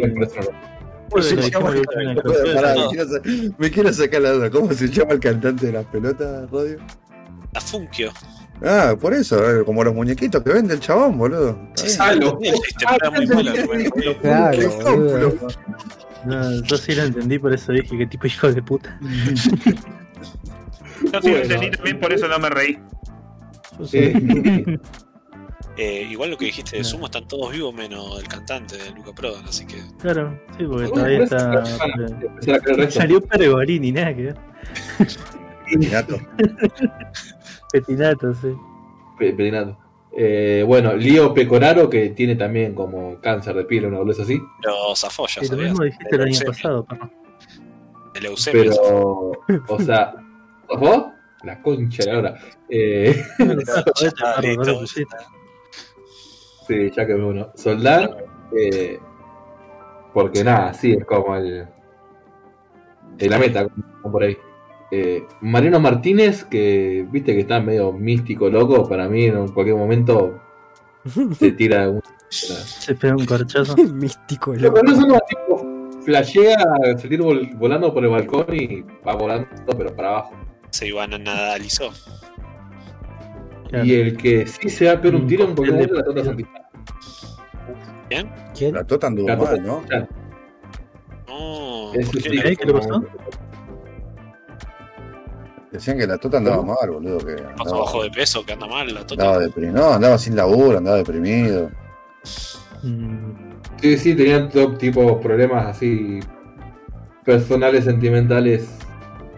me, 3.57 3.71
quiero 3.71 3.93
sacar 3.93 4.21
la 4.21 4.31
duda. 4.31 4.49
¿Cómo 4.49 4.73
se 4.73 4.89
llama 4.89 5.13
el 5.13 5.21
cantante 5.21 5.67
de 5.67 5.71
las 5.71 5.85
pelotas, 5.85 6.51
Rodio? 6.51 6.79
La 7.53 7.61
Funkio. 7.61 8.11
Ah, 8.61 8.95
por 8.99 9.13
eso, 9.13 9.61
eh, 9.61 9.63
como 9.63 9.81
los 9.81 9.95
muñequitos 9.95 10.43
que 10.43 10.51
vende 10.51 10.73
el 10.73 10.81
chabón, 10.81 11.17
boludo. 11.17 11.57
Está 11.77 12.11
bien. 12.11 12.23
Ah, 12.23 12.25
lo- 12.25 12.37
Tenía 12.37 12.51
la 12.51 12.67
historia 12.67 13.11
muy 13.11 13.27
mala, 13.27 13.65
güey. 13.65 14.15
Claro. 14.19 15.37
No, 16.25 16.63
yo 16.63 16.75
sí 16.77 16.95
lo 16.95 17.03
entendí, 17.03 17.39
por 17.39 17.53
eso 17.53 17.71
dije, 17.71 17.97
qué 17.97 18.05
tipo 18.07 18.27
hijo 18.27 18.51
de 18.51 18.61
puta. 18.61 18.99
Yo 19.01 19.37
sí 19.37 19.49
lo 21.13 21.19
Bueno. 21.21 21.37
entendí 21.37 21.71
también, 21.71 21.97
por 22.01 22.11
eso 22.11 22.27
no 22.27 22.39
me 22.39 22.49
reí. 22.49 22.77
Sí. 23.85 24.11
Eh, 25.77 26.07
igual 26.09 26.31
lo 26.31 26.37
que 26.37 26.45
dijiste 26.45 26.77
de 26.77 26.83
Sumo, 26.83 27.05
están 27.05 27.25
todos 27.27 27.51
vivos 27.53 27.73
menos 27.73 28.19
el 28.19 28.27
cantante 28.27 28.77
de 28.77 28.91
Luca 28.91 29.13
Prodan, 29.13 29.45
así 29.45 29.65
que. 29.65 29.77
Claro, 30.01 30.37
sí, 30.57 30.65
porque 30.65 30.87
Bueno, 30.87 30.93
todavía 30.93 31.23
está. 31.23 31.63
el. 32.81 32.91
Salió 32.91 33.21
Pergolini, 33.21 33.91
nada 33.91 34.13
que 34.15 34.21
ver. 34.23 34.37
Petinato. 35.69 36.17
Petinato, 37.71 38.33
sí. 38.35 38.47
Pe- 39.17 39.33
Pedinato. 39.33 39.77
Eh, 40.17 40.63
bueno, 40.67 40.95
Lío 40.95 41.33
Pecoraro, 41.33 41.89
que 41.89 42.09
tiene 42.09 42.35
también 42.35 42.73
como 42.73 43.19
cáncer 43.21 43.55
de 43.55 43.63
piel, 43.63 43.85
una 43.85 43.99
boludez 43.99 44.19
así. 44.21 44.41
Zafó 44.95 45.27
ya, 45.27 45.41
lo 45.41 45.47
¿sabías? 45.47 45.69
mismo 45.69 45.83
dijiste 45.85 46.15
el 46.15 46.21
año 46.21 46.39
pasado. 46.45 46.87
De 48.13 48.21
leucemia. 48.21 48.63
Pero, 48.63 49.31
o 49.67 49.79
sea, 49.81 50.13
¿vos? 50.77 51.05
La 51.43 51.61
concha 51.61 52.03
de 52.03 52.11
la 52.11 52.19
hora. 52.19 52.39
Eh, 52.67 53.23
Sí, 56.69 56.91
ya 56.95 57.05
que 57.07 57.15
uno. 57.15 57.49
Soldán, 57.55 58.11
eh, 58.55 58.99
porque 60.13 60.43
nada, 60.43 60.71
sí, 60.73 60.91
es 60.93 61.03
como 61.03 61.35
el. 61.35 61.65
el 63.17 63.29
la 63.29 63.39
meta, 63.39 63.67
como 64.01 64.11
por 64.11 64.23
ahí. 64.23 64.37
Eh, 64.91 65.23
Mariano 65.41 65.79
Martínez, 65.79 66.43
que 66.45 67.05
viste 67.11 67.33
que 67.33 67.41
está 67.41 67.59
medio 67.59 67.91
místico, 67.91 68.49
loco, 68.49 68.87
para 68.87 69.09
mí 69.09 69.25
en 69.25 69.47
cualquier 69.47 69.77
momento 69.77 70.39
se 71.37 71.51
tira 71.57 71.89
un. 71.89 72.01
Se 72.29 72.93
pega 72.93 73.15
un 73.15 73.25
corchazo. 73.25 73.75
Místico, 73.93 74.53
Lo 74.53 74.61
loco. 74.69 74.81
que 74.81 74.91
no 74.91 74.95
son 74.95 75.19
tipos, 75.27 76.05
flashea, 76.05 76.55
salir 76.99 77.19
vol- 77.21 77.57
volando 77.57 77.91
por 77.91 78.03
el 78.03 78.11
balcón 78.11 78.45
y 78.53 78.81
va 79.07 79.15
volando, 79.15 79.47
pero 79.75 79.95
para 79.95 80.09
abajo. 80.09 80.31
Se 80.69 80.87
iban 80.87 81.13
a 81.15 81.17
nadalizó. 81.17 81.89
Claro. 83.69 83.85
Y 83.85 83.93
el 83.93 84.17
que 84.17 84.47
sí 84.47 84.67
se 84.69 84.85
va 84.87 84.93
a 84.93 85.01
pegar 85.01 85.19
un 85.21 85.27
tiro 85.27 85.43
en 85.45 85.55
de- 85.55 85.61
momento 85.71 85.93
la 85.93 86.03
Tota 86.03 86.23
Santista. 86.25 86.69
¿Quién? 88.55 88.73
La 88.73 88.83
Tota 88.83 89.07
anduvo 89.07 89.27
La 89.27 89.37
Tota 89.37 89.51
mal, 89.51 89.63
¿no? 89.63 89.83
No, 91.27 91.91
¿por 91.93 92.21
qué 92.21 92.29
¿Qué? 92.31 92.55
¿Qué 92.55 92.65
le 92.65 92.73
pasó? 92.73 93.03
Decían 95.71 95.97
que 95.99 96.07
la 96.07 96.17
Tota 96.17 96.37
andaba 96.37 96.63
mal, 96.63 96.89
boludo. 96.89 97.19
Que 97.19 97.35
pasó 97.35 97.49
andaba, 97.61 97.79
bajo 97.81 98.03
de 98.03 98.09
peso, 98.09 98.43
que 98.43 98.53
anda 98.53 98.65
mal 98.67 98.87
la 98.91 99.01
andaba 99.01 99.33
tota? 99.33 99.39
deprimido. 99.39 99.73
No, 99.79 99.93
andaba 99.93 100.17
sin 100.17 100.35
laburo, 100.35 100.77
andaba 100.79 100.97
deprimido. 100.97 101.69
Mm, 102.83 103.49
Sí, 103.81 103.97
sí, 103.97 104.13
tenían 104.13 104.49
todo 104.49 104.75
tipo 104.77 105.21
problemas 105.21 105.67
así 105.67 106.19
personales, 107.23 107.85
sentimentales. 107.85 108.67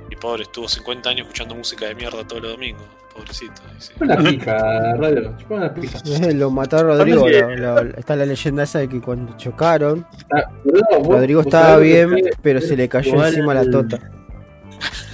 Y 0.10 0.16
pobre, 0.16 0.44
estuvo 0.44 0.68
50 0.68 1.10
años 1.12 1.28
escuchando 1.28 1.54
música 1.54 1.86
de 1.86 1.94
mierda 1.94 2.26
todos 2.26 2.42
los 2.42 2.52
domingos. 2.54 2.82
Pobrecito. 3.14 3.62
Una 4.00 4.18
pija, 4.18 4.96
radio, 4.96 5.34
chupá 5.38 5.56
una 5.56 5.74
pija. 5.74 6.00
Eh, 6.06 6.34
Lo 6.34 6.50
mató 6.50 6.78
a 6.78 6.84
Rodrigo. 6.84 7.22
Aparte 7.28 7.58
lo- 7.58 7.84
lo- 7.84 7.98
está 7.98 8.16
la 8.16 8.26
leyenda 8.26 8.64
esa 8.64 8.80
de 8.80 8.88
que 8.90 9.02
cuando 9.02 9.36
chocaron, 9.38 10.06
Ah, 10.34 10.50
vos- 10.64 11.08
Rodrigo 11.08 11.40
vos 11.40 11.48
estaba 11.48 11.78
bien, 11.78 12.10
que 12.16 12.22
fue- 12.22 12.32
pero 12.42 12.62
se 12.62 12.78
le 12.78 12.88
cayó 12.88 13.12
Igual- 13.12 13.28
encima 13.30 13.54
la 13.54 13.70
tota. 13.70 14.00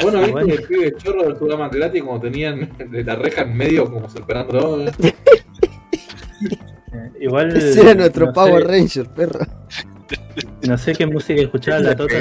Vos 0.02 0.14
no 0.14 0.22
viste 0.22 0.54
el 0.54 0.64
pibe 0.68 0.96
chorro 0.98 1.24
del 1.24 1.36
programa 1.36 1.70
gratis 1.70 2.04
cuando 2.04 2.22
tenían 2.22 2.70
de 2.78 3.04
la 3.04 3.16
reja 3.16 3.42
en 3.42 3.58
medio 3.58 3.86
como 3.92 4.08
superándolo. 4.10 4.86
¿eh? 4.88 4.92
Igual. 7.20 7.52
Ese 7.58 7.82
era 7.82 7.96
nuestro 7.96 8.28
no 8.28 8.34
Power 8.34 8.62
sé- 8.64 8.68
Ranger, 8.68 9.08
perro. 9.10 9.40
No 10.68 10.78
sé 10.78 10.94
qué 10.94 11.06
música 11.08 11.42
escuchaba 11.42 11.80
la 11.80 11.96
Tota 11.96 12.14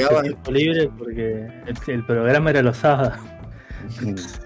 libre 0.50 0.90
porque 0.96 1.46
el, 1.66 1.76
el 1.94 2.06
programa 2.06 2.50
era 2.50 2.62
los 2.62 2.78
sábados. 2.78 3.18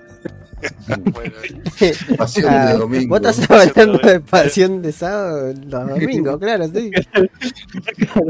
Bueno, 1.12 1.34
Pasión 2.18 2.46
Ah, 2.48 2.66
de 2.72 2.78
domingo. 2.78 3.18
Vos 3.18 3.36
estás 3.36 3.50
hablando 3.50 3.98
de 3.98 4.20
pasión 4.20 4.82
de 4.82 4.92
sábado 4.92 5.52
los 5.68 5.88
domingos, 5.88 6.38
claro, 6.40 6.66
sí. 6.68 6.90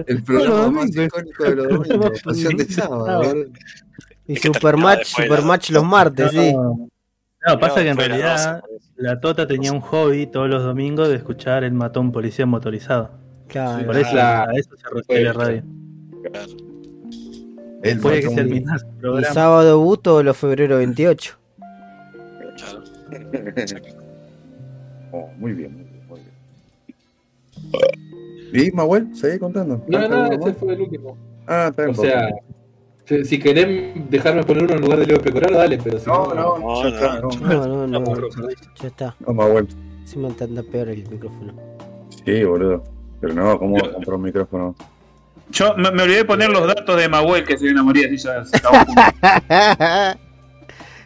El 0.07 0.23
programa 0.23 0.70
más 0.70 0.90
icónico 0.97 1.44
de 1.44 1.57
los 1.57 1.69
domingos. 1.69 2.23
Pasión 2.23 2.57
de 2.57 2.65
sábado. 2.66 3.35
Y 4.27 4.36
Supermatch, 4.36 5.07
Supermatch 5.07 5.70
los 5.70 5.85
martes, 5.85 6.31
sí. 6.31 6.52
No, 6.55 7.59
pasa 7.59 7.82
que 7.82 7.89
en 7.89 7.97
realidad 7.97 8.61
12, 8.61 8.61
por 8.61 8.70
eso. 8.77 8.89
la 8.97 9.20
Tota 9.20 9.47
tenía 9.47 9.73
un 9.73 9.81
hobby 9.81 10.27
todos 10.27 10.48
los 10.51 10.62
domingos 10.62 11.09
de 11.09 11.16
escuchar 11.16 11.65
el 11.65 11.73
matón 11.73 12.12
policía 12.12 12.44
motorizado. 12.47 13.11
Claro. 13.48 13.86
Por 13.86 13.97
eso, 13.97 14.11
Claro. 14.11 14.51
a 14.51 14.55
eso 14.59 14.77
se 14.77 14.89
refiere 14.94 15.24
la 15.24 15.32
radio. 15.32 15.62
Claro. 16.31 16.52
Puede 18.02 18.20
que 18.20 18.35
el 18.35 19.24
sábado 19.24 19.81
bu 19.81 19.97
todos 19.97 20.23
los 20.23 20.36
febrero 20.36 20.77
28. 20.77 21.40
Oh, 25.12 25.28
muy 25.39 25.53
bien, 25.55 25.74
muy 25.74 25.85
bien, 25.85 26.07
muy 26.09 26.20
bien. 28.53 28.66
¿Y 28.69 28.70
Mahuel? 28.70 29.12
¿Seguí 29.16 29.41
contando? 29.41 29.82
No, 29.89 29.99
¿Falta 29.99 30.16
no, 30.16 30.27
ese 30.27 30.39
más? 30.39 30.57
fue 30.57 30.73
el 30.74 30.81
último. 30.82 31.16
Ah, 31.49 31.66
está 31.70 31.82
O 31.82 31.87
bien. 31.87 31.97
sea, 31.97 32.28
si, 33.07 33.24
si 33.24 33.39
querés 33.41 33.93
dejarme 34.09 34.45
poner 34.45 34.62
uno 34.65 34.74
en 34.74 34.81
lugar 34.82 35.01
de 35.01 35.07
Leo 35.07 35.20
Pecoraro, 35.20 35.57
dale, 35.57 35.78
pero 35.82 35.99
si 35.99 36.07
no, 36.07 36.32
no, 36.32 36.59
No, 36.59 36.82
ya 36.85 36.89
está, 36.91 37.20
no. 37.20 37.28
no. 37.28 37.66
No, 37.66 37.87
no, 37.89 38.01
no. 38.01 38.49
Ya 38.81 38.87
está. 38.87 39.16
No, 39.27 39.35
Mahuel. 39.35 39.66
Encima 40.03 40.28
te 40.28 40.45
anda 40.45 40.62
peor 40.62 40.89
el 40.91 41.09
micrófono. 41.11 41.55
Sí, 42.24 42.45
boludo. 42.45 42.85
Pero 43.20 43.35
no, 43.35 43.59
¿cómo 43.59 43.74
vas 43.74 43.89
a 43.89 43.93
comprar 43.95 44.15
un 44.15 44.23
micrófono? 44.23 44.74
Yo 45.51 45.74
me, 45.77 45.91
me 45.91 46.05
olvidé 46.05 46.19
de 46.19 46.24
poner 46.24 46.51
los 46.51 46.69
datos 46.69 46.97
de 46.97 47.09
Mahuel 47.09 47.45
que 47.45 47.59
se 47.59 47.65
iban 47.65 47.78
a 47.78 47.82
morir 47.82 48.07
así 48.07 48.16
ya 48.16 48.45
se 48.45 48.57
acabó. 48.57 48.77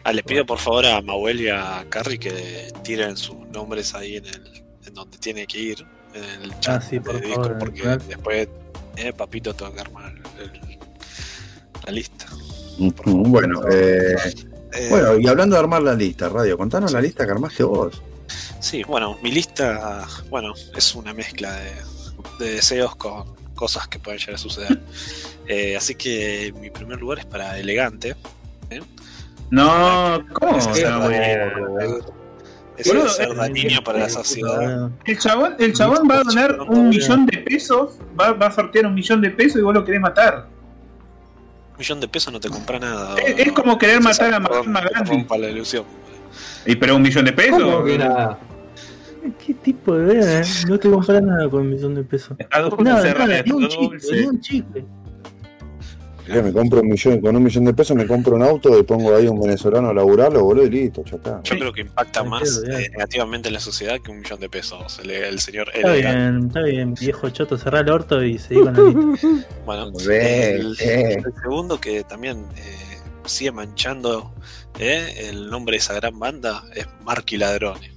Ah, 0.05 0.13
le 0.13 0.23
pido 0.23 0.45
por 0.45 0.59
favor 0.59 0.85
a 0.85 1.01
Mahuel 1.01 1.41
y 1.41 1.49
a 1.49 1.83
Carrie 1.89 2.19
que 2.19 2.71
tiren 2.83 3.17
sus 3.17 3.35
nombres 3.51 3.93
ahí 3.95 4.17
en 4.17 4.25
el 4.27 4.63
en 4.85 4.93
donde 4.93 5.17
tiene 5.17 5.47
que 5.47 5.57
ir, 5.59 5.85
en 6.13 6.43
el 6.43 6.59
chat 6.59 6.81
Ah, 6.83 6.87
sí, 6.87 6.99
por 6.99 7.19
de 7.19 7.27
favor, 7.29 7.51
el 7.53 7.57
porque 7.57 7.81
chat. 7.81 8.03
después, 8.03 8.47
eh, 8.97 9.11
papito, 9.13 9.53
tengo 9.55 9.73
que 9.73 9.79
armar 9.81 10.13
el- 10.39 10.77
la 11.85 11.91
lista. 11.91 12.27
Bueno, 13.05 13.61
eh, 13.69 14.15
Eh, 14.73 14.87
bueno, 14.89 15.17
y 15.17 15.25
hablando 15.27 15.55
de 15.55 15.61
armar 15.61 15.81
la 15.81 15.95
lista, 15.95 16.27
Radio, 16.29 16.57
contanos 16.57 16.91
la 16.91 16.99
lista 17.01 17.25
que 17.25 17.31
armaste 17.31 17.63
vos. 17.63 18.01
Sí, 18.59 18.83
bueno, 18.83 19.17
mi 19.23 19.31
lista, 19.31 20.05
bueno, 20.29 20.53
es 20.75 20.93
una 20.95 21.13
mezcla 21.13 21.53
de, 21.55 21.71
de 22.39 22.51
deseos 22.55 22.95
con 22.97 23.33
cosas 23.55 23.87
que 23.87 23.97
pueden 23.99 24.19
llegar 24.19 24.35
a 24.35 24.37
suceder. 24.37 24.79
Eh, 25.47 25.75
así 25.77 25.93
que 25.93 26.51
mi 26.59 26.71
primer 26.71 26.99
lugar 26.99 27.19
es 27.19 27.25
para 27.25 27.59
elegante. 27.59 28.15
No, 29.51 30.23
¿cómo? 30.33 30.57
Es 30.57 30.63
se 30.65 30.85
va 30.85 30.95
a 30.95 30.99
morir? 30.99 31.19
Es 32.77 32.87
el 32.87 33.09
ser 33.09 33.35
dañino 33.35 33.81
para 33.83 33.99
la 33.99 34.09
sociedad. 34.09 34.89
El 35.05 35.17
chabón, 35.19 35.55
el 35.59 35.73
chabón 35.73 36.07
va 36.09 36.15
a 36.19 36.23
donar 36.23 36.59
un 36.67 36.89
millón 36.89 37.25
de 37.25 37.37
pesos, 37.37 37.97
va, 38.19 38.33
va 38.33 38.47
a 38.47 38.51
sortear 38.51 38.85
un 38.87 38.93
millón 38.95 39.21
de 39.21 39.29
pesos 39.29 39.59
y 39.61 39.63
vos 39.63 39.73
lo 39.73 39.85
querés 39.85 40.01
matar. 40.01 40.47
Un 41.71 41.77
millón 41.79 41.99
de 42.01 42.07
pesos 42.07 42.33
no 42.33 42.39
te 42.39 42.49
compra 42.49 42.79
nada. 42.79 43.15
Es, 43.17 43.47
es 43.47 43.51
como 43.53 43.77
querer 43.77 44.01
matar 44.01 44.33
a 44.33 44.39
Mahatma 44.39 44.81
que 44.81 44.93
Gandhi. 44.93 45.09
rompa 45.11 45.37
la 45.37 45.49
ilusión. 45.49 45.85
Y 46.65 46.75
pero 46.75 46.95
un 46.97 47.01
millón 47.01 47.23
de 47.25 47.33
¿Cómo 47.33 47.57
pesos. 47.57 47.85
que 47.85 47.97
nada? 47.97 48.39
¿Qué 49.45 49.53
tipo 49.55 49.95
de 49.95 50.13
vida, 50.15 50.41
eh? 50.41 50.45
No 50.67 50.77
te 50.77 50.89
compras 50.89 51.21
nada 51.23 51.49
con 51.49 51.61
un 51.61 51.69
millón 51.71 51.95
de 51.95 52.03
pesos. 52.03 52.37
A 52.51 52.59
dulce, 52.59 52.83
Nada, 52.83 53.01
Raya, 53.13 53.25
nada, 53.27 53.43
ni 53.45 53.51
un 53.53 53.67
chicle, 53.69 53.99
ni 54.11 54.27
un 54.27 54.39
chicle. 54.41 54.85
Eh, 56.27 56.41
me 56.41 56.51
compro 56.51 56.81
un 56.81 56.87
millón, 56.89 57.21
con 57.21 57.35
un 57.35 57.43
millón 57.43 57.65
de 57.65 57.73
pesos 57.73 57.95
me 57.95 58.07
compro 58.07 58.35
un 58.35 58.43
auto 58.43 58.77
y 58.79 58.83
pongo 58.83 59.15
ahí 59.15 59.27
un 59.27 59.39
venezolano 59.39 59.89
a 59.89 59.93
laburarlo, 59.93 60.43
boludo, 60.43 60.65
y 60.65 60.69
listo, 60.69 61.03
ya 61.05 61.17
está. 61.17 61.41
Yo 61.43 61.57
creo 61.57 61.73
que 61.73 61.81
impacta 61.81 62.23
Sí, 62.23 62.27
más 62.29 62.63
eh, 62.67 62.89
negativamente 62.91 63.49
en 63.49 63.53
la 63.53 63.59
sociedad 63.59 63.99
que 64.01 64.11
un 64.11 64.19
millón 64.19 64.39
de 64.39 64.49
pesos. 64.49 64.99
El, 65.03 65.11
el 65.11 65.39
señor 65.39 65.69
Está 65.73 65.93
bien, 65.93 66.47
está 66.47 66.61
bien, 66.61 66.93
viejo 66.95 67.29
choto, 67.29 67.57
cerrá 67.57 67.81
el 67.81 67.89
orto 67.89 68.23
y 68.23 68.39
seguí 68.39 68.61
con 68.61 68.73
la 68.73 68.81
lista. 68.81 69.27
Bueno, 69.65 69.91
Ve, 70.05 70.55
el, 70.55 70.77
eh. 70.79 71.13
el 71.25 71.33
segundo 71.41 71.79
que 71.79 72.03
también 72.03 72.45
eh, 72.57 72.97
sigue 73.25 73.51
manchando 73.51 74.33
eh, 74.79 75.29
el 75.29 75.49
nombre 75.49 75.73
de 75.73 75.77
esa 75.77 75.93
gran 75.93 76.17
banda 76.19 76.63
es 76.73 76.87
Marky 77.03 77.37
Ladrone. 77.37 77.91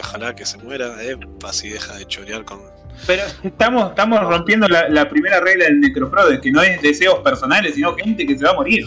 Ojalá 0.00 0.34
que 0.36 0.46
se 0.46 0.58
muera, 0.58 1.02
eh, 1.02 1.18
así 1.44 1.68
deja 1.68 1.96
de 1.96 2.06
chorear 2.06 2.44
con. 2.44 2.60
Pero 3.06 3.22
estamos, 3.42 3.90
estamos 3.90 4.20
rompiendo 4.20 4.68
la, 4.68 4.88
la 4.88 5.08
primera 5.08 5.40
regla 5.40 5.64
del 5.66 5.80
Necropro, 5.80 6.28
de 6.28 6.40
que 6.40 6.50
no 6.50 6.62
es 6.62 6.80
deseos 6.82 7.18
personales, 7.20 7.74
sino 7.74 7.94
gente 7.96 8.26
que 8.26 8.36
se 8.36 8.44
va 8.44 8.50
a 8.50 8.54
morir. 8.54 8.86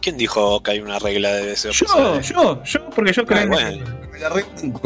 ¿Quién 0.00 0.16
dijo 0.16 0.60
que 0.62 0.72
hay 0.72 0.80
una 0.80 0.98
regla 0.98 1.30
de 1.32 1.46
deseos 1.46 1.78
Yo, 1.78 1.86
personales? 1.86 2.28
yo, 2.28 2.62
yo, 2.64 2.90
porque 2.90 3.12
yo 3.12 3.24
creo 3.24 3.38
Ah, 3.38 3.42
en 3.42 3.48
bueno, 3.50 3.84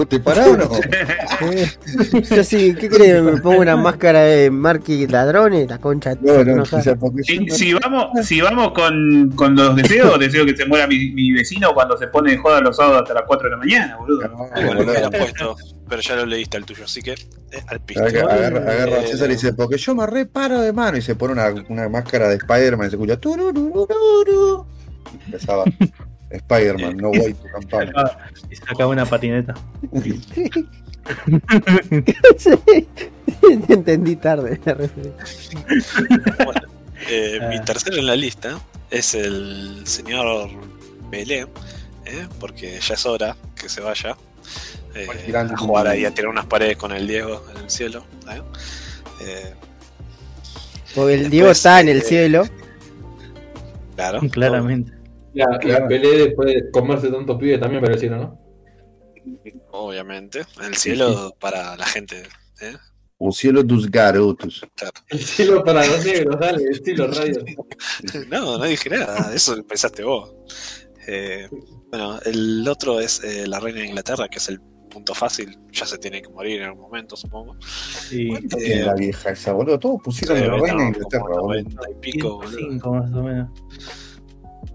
¿Te 0.09 0.21
parás 0.21 0.49
o 0.49 0.57
no? 0.57 0.71
Yo 2.37 2.45
sí, 2.45 2.75
¿qué 2.75 2.89
crees? 2.89 3.23
¿Me 3.23 3.41
pongo 3.41 3.61
una 3.61 3.77
máscara 3.77 4.21
de 4.21 4.51
Marky 4.51 5.07
ladrones? 5.07 5.69
La 5.69 5.79
concha. 5.79 6.15
No, 6.21 6.45
no, 6.45 6.65
Si, 6.65 7.75
vamos, 7.75 8.27
si 8.27 8.41
vamos 8.41 8.73
con, 8.73 9.33
con 9.37 9.55
los 9.55 9.77
deseos, 9.77 10.19
deseo 10.21 10.47
que 10.47 10.57
se 10.57 10.67
muera 10.67 10.87
mi, 10.87 11.11
mi 11.11 11.33
vecino 11.33 11.73
cuando 11.75 11.97
se 11.97 12.07
pone 12.09 12.33
de 12.33 12.39
joda 12.39 12.61
los 12.61 12.77
sábados 12.77 13.03
hasta 13.03 13.15
las 13.15 13.25
4 13.27 13.45
de 13.45 13.51
la 13.51 13.57
mañana, 13.59 13.97
boludo. 13.97 14.29
No, 14.29 14.75
lo 14.75 15.11
puesto, 15.11 15.57
pero 15.89 16.03
ya 16.03 16.17
lo 16.17 16.27
leíste 16.27 16.57
el 16.57 16.65
tuyo, 16.65 16.85
así 16.85 17.03
que 17.03 17.13
eh, 17.13 17.17
al 17.69 17.81
pisto. 17.81 18.05
Agarra, 18.05 18.71
a 18.71 19.03
Eh, 19.03 19.07
César 19.09 19.29
y 19.31 19.35
dice, 19.35 19.53
porque 19.53 19.77
yo 19.79 19.95
me 19.95 20.07
reparo 20.07 20.61
de 20.61 20.73
mano 20.73 20.97
y 20.97 21.03
se 21.03 21.15
pone 21.15 21.35
una, 21.35 21.53
una 21.69 21.89
máscara 21.89 22.29
de 22.29 22.37
Spider-Man 22.37 22.89
y 22.89 22.91
se 22.91 22.97
escucha 22.97 23.19
empezaba 25.27 25.65
Spider-Man, 26.31 26.97
no 26.97 27.11
way 27.11 27.35
tu 27.35 27.45
campana. 27.53 28.19
Y 28.51 28.57
sacaba 28.57 28.89
una 28.89 29.07
patineta. 29.07 29.55
Sí, 30.03 30.21
Entendí 33.69 34.17
tarde 34.17 34.61
la 34.65 34.75
referencia. 34.75 35.25
Bueno, 36.45 36.61
eh, 37.09 37.39
mi 37.49 37.57
Ah. 37.57 37.65
tercero 37.65 37.97
en 37.99 38.07
la 38.07 38.17
lista 38.17 38.59
es 38.91 39.15
el 39.15 39.83
señor 39.87 40.51
Pelé, 41.11 41.47
eh, 42.07 42.27
porque 42.41 42.79
ya 42.81 42.95
es 42.95 43.07
hora 43.07 43.37
que 43.55 43.69
se 43.69 43.81
vaya 43.81 44.17
eh, 44.95 45.33
a 45.35 45.57
jugar 45.57 45.87
ahí 45.89 46.05
a 46.05 46.13
tirar 46.13 46.31
unas 46.31 46.47
paredes 46.47 46.77
con 46.77 46.93
el 46.93 47.07
Diego 47.07 47.45
en 47.55 47.63
el 47.65 47.71
cielo. 47.71 48.05
¿eh? 48.31 48.43
Eh, 49.23 49.55
Porque 50.95 51.15
el 51.15 51.21
Después, 51.21 51.31
Diego 51.31 51.51
está 51.51 51.81
en 51.81 51.89
el 51.89 51.99
eh, 51.99 52.03
cielo. 52.03 52.49
claro, 53.95 54.21
Claramente. 54.31 54.93
La, 55.37 55.59
la 55.63 55.89
Pelé 55.89 56.27
después 56.27 56.53
de 56.53 56.71
comerse 56.71 57.09
tantos 57.11 57.39
pibes 57.39 57.61
también 57.61 57.83
parecieron, 57.83 58.21
¿no? 58.21 58.47
obviamente, 59.71 60.45
en 60.59 60.65
el 60.65 60.77
cielo 60.77 61.35
para 61.39 61.77
la 61.77 61.87
gente. 61.87 62.23
¿eh? 62.61 62.77
O 63.19 63.33
cielo 63.33 63.63
dos 63.63 63.91
garotos. 63.91 64.65
Claro. 64.75 64.93
El 65.09 65.19
cielo 65.21 65.65
para 65.65 65.87
los 65.87 66.05
negros, 66.05 66.39
dale, 66.39 66.65
estilo 66.71 67.07
radio. 67.09 67.45
No, 68.31 68.59
no 68.59 68.65
dije 68.65 68.91
nada, 68.91 69.35
eso 69.35 69.63
pensaste 69.65 70.05
vos. 70.05 70.35
Eh, 71.07 71.49
bueno, 71.91 72.19
el 72.25 72.67
otro 72.69 73.01
es 73.01 73.23
eh, 73.25 73.47
la 73.47 73.61
reina 73.61 73.81
de 73.81 73.87
Inglaterra, 73.87 74.29
que 74.29 74.39
es 74.39 74.49
el 74.49 74.61
punto 74.91 75.15
fácil, 75.15 75.59
ya 75.73 75.87
se 75.87 75.99
tiene 75.99 76.21
que 76.23 76.29
morir 76.29 76.61
en 76.61 76.69
algún 76.69 76.83
momento, 76.83 77.17
supongo. 77.17 77.57
Y 78.11 78.29
¿Cuánto 78.29 78.57
tiene 78.57 78.83
la 78.83 78.95
vieja 78.95 79.31
esa, 79.31 79.53
boludo? 79.53 79.79
Todos 79.79 80.01
pusieron 80.03 80.37
Eh, 80.37 80.47
la 80.47 80.57
reina 80.57 80.83
de 80.83 80.89
Inglaterra, 80.89 81.25
boludo. 81.25 81.47
90 81.47 81.83
y 81.91 81.95
pico, 82.01 82.37
boludo. 82.37 82.59
5 82.59 82.95
más 82.95 83.13
o 83.13 83.23
menos. 83.23 83.51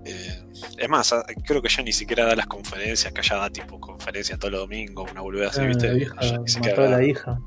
Eh, 0.06 0.41
es 0.78 0.90
más, 0.90 1.14
ah, 1.14 1.26
creo 1.46 1.62
que 1.62 1.70
ya 1.70 1.84
ni 1.84 1.92
siquiera 1.92 2.26
da 2.26 2.36
las 2.36 2.48
conferencias, 2.48 3.12
que 3.14 3.20
allá 3.22 3.36
da 3.38 3.50
tipo 3.50 3.80
conferencias 3.80 4.38
todos 4.40 4.52
los 4.52 4.62
domingos, 4.62 5.12
una 5.12 5.22
boludez 5.22 5.50
así, 5.50 5.62
Ah, 5.62 5.68
¿viste? 5.68 5.88
la 5.88 5.94
vieja 5.94 6.16
Allá 6.20 6.38
ni 6.40 6.48
siquiera 6.48 6.78
mató 6.82 6.88
a 6.94 6.98
la 6.98 7.04
hija. 7.06 7.40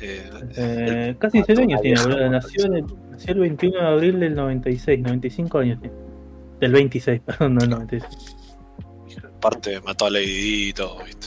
Eh, 0.00 0.30
Eh, 0.56 1.16
casi 1.18 1.42
6 1.44 1.58
años 1.58 1.80
tiene, 1.80 2.00
boludo. 2.02 2.30
Nació, 2.30 2.68
nació 3.10 3.32
el 3.34 3.40
21 3.40 3.78
de 3.78 3.86
abril 3.86 4.20
del 4.20 4.34
96, 4.34 5.00
95 5.00 5.58
años 5.58 5.80
tiene. 5.80 5.96
Del 6.60 6.72
26, 6.72 7.20
perdón, 7.26 7.54
no 7.54 7.60
del 7.60 7.70
96. 7.70 8.04
aparte 9.36 9.80
mató 9.80 10.06
a 10.06 10.10
Lady 10.10 10.26
Di 10.26 10.68
y 10.68 10.72
todo, 10.72 11.04
¿viste? 11.04 11.26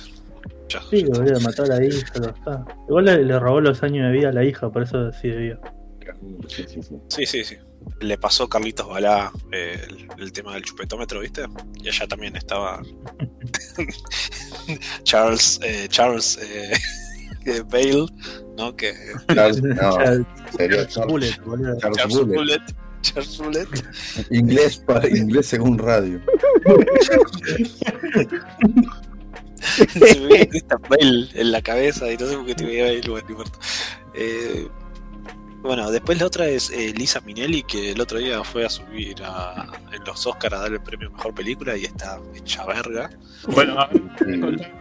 Ya, 0.70 0.82
Sí, 0.90 1.04
ya 1.04 1.08
boludo, 1.10 1.40
mató 1.42 1.64
a 1.64 1.68
la 1.68 1.86
hija, 1.86 2.20
lo 2.20 2.30
está. 2.30 2.66
Igual 2.88 3.06
le, 3.06 3.24
le 3.24 3.40
robó 3.40 3.62
los 3.62 3.84
años 3.84 4.08
de 4.08 4.18
vida 4.18 4.30
a 4.30 4.34
la 4.34 4.44
hija, 4.44 4.70
por 4.72 4.84
eso 4.84 5.12
sigue 5.14 5.36
viva. 5.38 5.60
Sí, 6.48 6.64
sí, 6.68 6.82
sí. 6.82 6.96
Sí, 7.10 7.26
sí, 7.26 7.44
sí. 7.44 7.56
Le 8.02 8.18
pasó 8.18 8.48
Carlitos 8.50 8.88
Balá 8.88 9.32
eh, 9.52 9.80
el, 9.88 10.08
el 10.18 10.32
tema 10.32 10.54
del 10.54 10.64
chupetómetro, 10.64 11.22
¿viste? 11.22 11.46
Y 11.82 11.88
allá 11.90 12.08
también 12.08 12.36
estaba 12.36 12.82
Charles, 15.04 15.60
eh, 15.64 15.88
Charles 15.90 16.38
eh, 16.42 16.74
eh, 17.46 17.64
Bale, 17.70 18.06
¿no? 18.58 18.76
Que 18.76 18.94
Charles, 19.34 19.62
no, 19.62 19.76
Charles- 19.98 20.26
serio, 20.58 20.86
Charles 20.86 21.12
Bullet, 21.12 21.42
boludo. 21.46 21.78
Charles 21.80 21.98
Charles 21.98 22.18
Bullet. 22.18 22.36
Bullet. 22.38 22.62
Charles 23.02 23.38
Bullet. 23.38 23.68
Inglés, 24.32 24.78
para, 24.78 25.08
inglés 25.08 25.46
según 25.46 25.78
radio. 25.78 26.20
Se 29.90 30.20
me 30.20 30.28
viene 30.28 30.50
Christian 30.50 30.82
Bale 30.90 31.30
en 31.34 31.52
la 31.52 31.62
cabeza 31.62 32.12
y 32.12 32.18
no 32.18 32.28
sé 32.28 32.36
por 32.36 32.46
qué 32.46 32.56
te 32.56 32.66
veía 32.66 32.86
ahí, 32.86 33.02
bueno. 33.08 33.52
Eh, 34.16 34.68
bueno, 35.66 35.90
después 35.92 36.20
la 36.20 36.26
otra 36.28 36.46
es 36.48 36.70
eh, 36.70 36.94
Lisa 36.96 37.22
Minelli, 37.22 37.64
que 37.64 37.92
el 37.92 38.02
otro 38.02 38.20
día 38.20 38.44
fue 38.44 38.66
a 38.66 38.70
subir 38.70 39.16
a, 39.24 39.68
en 39.92 40.04
los 40.06 40.26
Oscars 40.28 40.54
a 40.56 40.60
dar 40.60 40.72
el 40.74 40.80
premio 40.82 41.10
a 41.10 41.12
Mejor 41.12 41.34
Película 41.34 41.76
y 41.76 41.86
está 41.86 42.20
hecha 42.36 42.66
verga. 42.66 43.10
Bueno, 43.48 43.80
a 43.80 43.88
ver, 43.88 44.40
contá, 44.40 44.72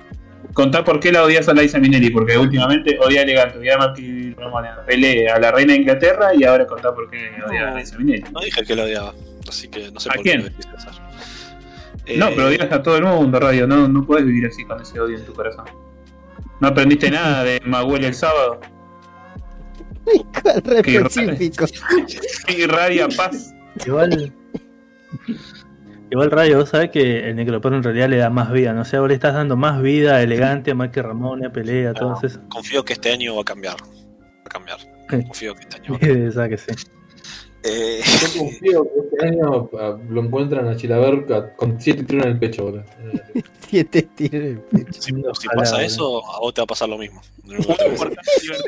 contá 0.53 0.85
por 0.85 1.01
qué 1.01 1.11
la 1.13 1.25
odias 1.25 1.49
a 1.49 1.55
Liza 1.55 1.79
Minnelli, 1.79 2.11
porque 2.11 2.37
últimamente 2.39 2.99
odia 3.01 3.21
a 3.21 3.23
Elegante, 3.25 3.59
odia 3.59 3.75
a 3.77 3.95
Romane, 4.37 4.69
Pelé, 4.87 5.29
a 5.29 5.39
la 5.39 5.51
reina 5.53 5.73
de 5.73 5.81
Inglaterra 5.81 6.35
y 6.35 6.45
ahora 6.45 6.67
contá 6.67 6.95
por 6.95 7.11
qué 7.11 7.31
odia 7.49 7.73
a 7.73 7.79
Liza 7.79 7.97
Minnelli. 7.99 8.25
No 8.33 8.41
dije 8.41 8.63
que 8.65 8.77
lo 8.77 8.85
odiaba, 8.85 9.15
así 9.49 9.69
que 9.69 9.91
no 9.91 10.01
sé 10.01 10.11
¿A 10.11 10.15
por 10.15 10.23
quién? 10.23 10.43
qué. 12.05 12.17
No, 12.19 12.29
Eh, 12.29 12.33
pero 12.37 12.49
odias 12.49 12.71
a 12.71 12.83
todo 12.83 12.97
el 12.99 13.05
mundo, 13.05 13.41
Radio, 13.41 13.67
no, 13.67 13.89
no 13.89 14.05
puedes 14.05 14.27
vivir 14.27 14.47
así 14.47 14.65
con 14.65 14.81
ese 14.81 15.01
odio 15.01 15.17
en 15.17 15.25
tu 15.25 15.33
corazón. 15.33 15.65
¿No 16.61 16.69
aprendiste 16.69 17.11
nada 17.11 17.43
de 17.43 17.61
Mahuel 17.65 18.05
el 18.05 18.15
sábado? 18.15 18.61
Re 20.65 20.83
raro. 20.83 21.07
específico. 21.07 21.67
Y 22.49 22.67
Radia 22.67 23.09
Paz. 23.09 23.55
Igual. 23.87 24.33
Igual 26.11 26.31
Radio, 26.31 26.59
vos 26.59 26.69
sabés 26.69 26.91
que 26.91 27.29
el 27.31 27.37
necroporo 27.37 27.77
en 27.77 27.83
realidad 27.83 28.09
le 28.09 28.19
da 28.19 28.31
más 28.31 28.53
vida, 28.53 28.73
no 28.73 28.85
sé, 28.85 28.99
vos 28.99 29.09
le 29.09 29.15
estás 29.15 29.35
dando 29.35 29.57
más 29.57 29.83
vida 29.83 30.17
a 30.17 30.23
elegante, 30.23 30.73
a 30.73 30.91
que 30.91 31.03
Ramón, 31.03 31.45
a 31.45 31.51
pelea, 31.51 31.91
a 31.91 31.95
todos 31.95 32.23
esos. 32.23 32.41
confío 32.49 32.85
que 32.85 32.93
este 32.93 33.11
año 33.11 33.35
va 33.35 33.41
a 33.41 33.45
cambiar. 33.45 33.77
Va 33.83 34.43
a 34.45 34.49
cambiar. 34.49 34.79
Sí. 34.81 35.23
Confío 35.25 35.55
que 35.55 35.63
este 35.63 35.77
año 35.77 35.93
va 35.93 35.97
a 35.97 36.01
cambiar. 36.01 36.49
Que 36.51 36.59
sí. 36.59 36.73
Eh, 37.67 38.01
Yo 38.21 38.39
confío 38.41 38.85
que 38.85 39.01
este 39.01 39.27
año 39.29 39.71
ah, 39.81 39.97
lo 40.11 40.21
encuentran 40.23 40.69
a 40.69 40.77
Chilaver 40.77 41.25
con 41.57 41.81
7 41.81 42.05
tiros 42.05 42.27
en 42.27 42.33
el 42.33 42.39
pecho, 42.39 42.65
boludo. 42.65 42.85
Siete 43.71 44.03
tiros 44.03 44.35
en 44.35 44.47
el 44.49 44.59
pecho. 44.61 45.03
si, 45.03 45.49
pasa 45.49 45.83
eso, 45.83 46.23
a 46.35 46.41
vos 46.41 46.53
te 46.53 46.61
va 46.61 46.65
a 46.65 46.67
pasar 46.67 46.89
lo 46.89 46.99
mismo. 46.99 47.23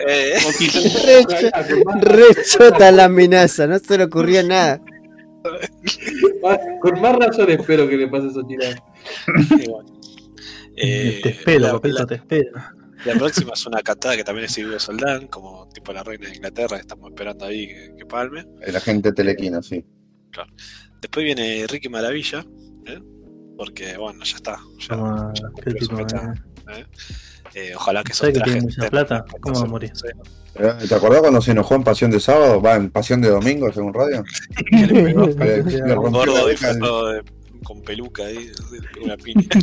Eh, 0.09 0.35
Poquito. 0.45 0.79
Re, 1.05 1.25
Ojalá, 1.25 1.67
con 1.69 1.85
más- 1.85 2.01
re 2.05 2.25
chota 2.45 2.91
la 2.93 3.05
amenaza, 3.05 3.67
no 3.67 3.79
se 3.79 3.99
le 3.99 4.05
ocurrió 4.05 4.43
nada. 4.43 4.81
Con 6.81 7.01
más 7.01 7.17
razón 7.17 7.51
espero 7.51 7.89
que 7.89 7.97
le 7.97 8.09
pase 8.09 8.29
eso 8.29 8.41
a 8.41 8.47
Chilaver. 8.49 8.83
Eh, 10.77 11.21
te 11.23 11.29
espero, 11.31 11.59
la- 11.61 11.73
papito, 11.73 11.95
la- 11.99 12.07
te 12.07 12.15
espero. 12.17 12.51
La 13.07 13.15
próxima 13.15 13.53
es 13.55 13.67
una 13.67 13.81
cantada 13.83 14.17
que 14.17 14.25
también 14.25 14.47
es 14.47 14.53
Silvio 14.53 14.79
Soldán, 14.81 15.29
como 15.29 15.69
tipo 15.69 15.93
la 15.93 16.03
reina 16.03 16.29
de 16.29 16.37
Inglaterra, 16.37 16.77
estamos 16.77 17.11
esperando 17.11 17.45
ahí 17.45 17.67
que, 17.69 17.95
que 17.99 18.07
palme. 18.07 18.45
La 18.67 18.81
gente 18.81 19.13
telequino, 19.13 19.63
sí. 19.63 19.85
Después 21.01 21.25
viene 21.25 21.67
Ricky 21.69 21.89
Maravilla, 21.89 22.45
¿eh? 22.87 23.01
porque 23.57 23.97
bueno, 23.97 24.23
ya 24.25 24.37
está. 24.37 24.59
Ya, 24.81 24.89
Toma, 24.89 25.33
ya 25.35 25.47
qué 25.49 25.53
cumplió 25.53 25.73
su 25.81 25.89
tipo, 25.89 25.97
meta, 25.97 26.35
eh. 26.73 26.81
¿eh? 26.81 26.87
Eh, 27.55 27.73
ojalá 27.77 28.03
que 28.03 28.13
esos 28.13 28.19
¿Sabe 28.21 28.33
que 28.35 28.41
tiene 28.41 28.59
trajes 28.61 28.77
mucha 28.79 28.91
plata? 28.91 29.25
¿Cómo 29.41 29.55
va 29.61 29.63
a 29.65 29.69
morir? 29.71 29.93
Sí. 29.95 30.09
¿Te 30.89 30.95
acordás 30.95 31.21
cuando 31.21 31.41
se 31.41 31.53
enojó 31.53 31.75
en 31.77 31.85
Pasión 31.85 32.11
de 32.11 32.21
Sábado? 32.21 32.61
Va, 32.61 32.75
en 32.75 32.91
Pasión 32.91 33.21
de 33.23 33.29
Domingo, 33.31 33.73
según 33.73 33.95
radio. 33.95 34.25
Que 34.71 34.87
le 34.87 35.03
pegó 35.05 35.27
Le, 35.39 35.63
le 35.63 35.83
un 35.83 35.89
rompió 35.91 36.27
la 36.27 36.33
gordo 36.33 36.45
oreja 36.45 36.69
al- 36.69 36.75
disfrazado 36.75 37.07
de- 37.13 37.23
con 37.67 37.83
peluca 37.83 38.25
ahí, 38.25 38.51
una 39.03 39.17
piña. 39.17 39.43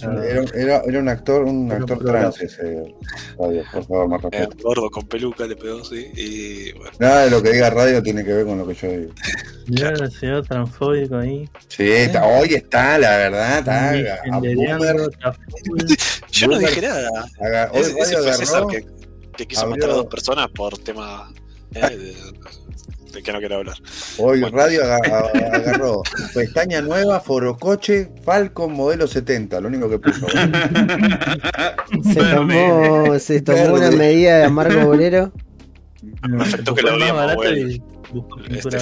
Era, 0.00 0.44
era, 0.54 0.82
era 0.86 0.98
un 1.00 1.08
actor, 1.08 1.42
un 1.42 1.66
Era 1.66 1.76
un 1.76 1.82
actor 1.82 1.98
programa. 1.98 2.30
trans 2.30 2.40
ese 2.52 2.94
radio, 3.38 3.62
por 3.72 3.84
favor, 3.86 4.08
más 4.08 4.24
Eh, 4.24 4.28
respeto. 4.30 4.56
un 4.56 4.62
gordo 4.62 4.90
con 4.90 5.06
peluca 5.06 5.44
le 5.46 5.56
pegó, 5.56 5.84
sí. 5.84 6.06
Y 6.16 6.72
bueno, 6.72 6.90
Nada 6.98 7.24
de 7.24 7.30
lo 7.30 7.42
que 7.42 7.52
diga 7.52 7.68
radio 7.70 8.02
tiene 8.02 8.24
que 8.24 8.32
ver 8.32 8.46
con 8.46 8.58
lo 8.58 8.66
que 8.66 8.74
yo 8.74 8.88
digo. 8.88 9.12
Mirá 9.68 9.90
el 9.90 10.10
señor 10.12 10.46
transfóbico 10.46 11.16
ahí. 11.18 11.48
Sí, 11.68 11.82
está- 11.90 12.24
hoy 12.26 12.54
está, 12.54 12.96
la 12.98 13.16
verdad, 13.18 13.58
está. 13.58 13.90
a 14.34 14.38
Boomer, 14.38 14.96
yo 16.32 16.46
no 16.48 16.58
dije 16.58 16.80
nada. 16.80 17.08
aga- 17.40 17.70
hoy 17.72 17.80
Ese, 17.80 17.90
ese 17.98 18.14
radio 18.14 18.22
fue 18.22 18.32
César 18.46 18.66
que, 18.68 18.86
que 19.36 19.46
quiso 19.46 19.62
abrió- 19.62 19.70
matar 19.76 19.90
a 19.90 19.94
dos 19.94 20.06
personas 20.06 20.48
por 20.54 20.78
tema 20.78 21.32
eh, 21.74 21.80
de, 21.96 22.14
de 23.12 23.22
que 23.22 23.32
no 23.32 23.38
quiero 23.38 23.56
hablar. 23.56 23.76
Hoy 24.18 24.40
Bueno. 24.40 24.56
Radio 24.56 24.82
agarró 25.52 26.02
pestaña 26.34 26.80
nueva, 26.80 27.20
forocoche, 27.20 28.10
Falcon 28.24 28.72
modelo 28.72 29.06
70, 29.06 29.60
lo 29.60 29.68
único 29.68 29.88
que 29.90 29.98
puso. 29.98 30.26
Se 32.12 32.20
tomó, 32.34 33.18
se 33.18 33.40
tomó 33.42 33.74
una 33.74 33.90
medida 33.90 34.38
de 34.38 34.44
amargo 34.44 34.86
bolero. 34.86 35.32
Perfecto 36.38 36.74
que 36.74 36.82
lo 36.82 36.94
odiamos, 36.94 37.34
güey. 37.36 37.82
Este. 38.50 38.78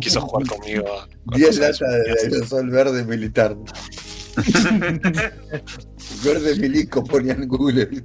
Quiso 0.00 0.20
jugar 0.20 0.46
conmigo. 0.46 0.84
a- 0.92 1.04
a 1.04 1.36
10 1.36 1.58
cosas 1.58 1.80
latas 1.80 2.04
de 2.04 2.12
aerosol 2.34 2.70
verde 2.70 3.04
militar. 3.04 3.56
verde 6.24 6.54
milico 6.60 7.02
ponía 7.04 7.32
en 7.34 7.48
Google. 7.48 7.88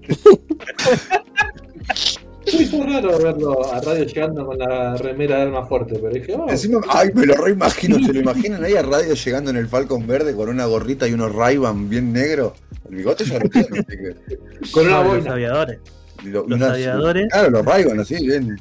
fue 2.68 2.86
raro 2.86 3.18
verlo 3.20 3.74
a 3.74 3.80
radio 3.82 4.04
llegando 4.06 4.46
con 4.46 4.58
la 4.58 4.96
remera 4.98 5.36
de 5.38 5.42
arma 5.44 5.66
fuerte, 5.66 6.00
pero 6.02 6.14
dije, 6.14 6.34
oh, 6.36 6.50
Encima, 6.50 6.80
ay, 6.90 7.10
me 7.14 7.26
lo 7.26 7.34
reimagino, 7.36 7.98
¿se 8.06 8.14
lo 8.14 8.20
imaginan 8.20 8.64
ahí 8.64 8.76
a 8.76 8.82
Radio 8.82 9.14
llegando 9.14 9.50
en 9.52 9.58
el 9.58 9.68
Falcon 9.68 10.06
verde 10.08 10.34
con 10.36 10.50
una 10.50 10.66
gorrita 10.66 11.08
y 11.08 11.14
unos 11.14 11.34
ray 11.34 11.60
bien 11.88 12.14
negros? 12.14 12.54
El 12.90 12.96
bigote 12.98 13.26
ya 13.26 13.40
lo 13.40 13.50
tiene, 13.50 13.68
con 14.72 14.86
una 14.88 14.96
No, 14.98 15.04
los 15.04 15.14
boina. 15.16 15.32
aviadores. 15.34 15.80
lo- 16.24 16.48
Los 16.48 16.62
aviadores. 16.62 17.28
Claro, 17.32 17.50
los 17.50 17.66
ray 17.66 17.86
así, 18.00 18.26
bien. 18.26 18.58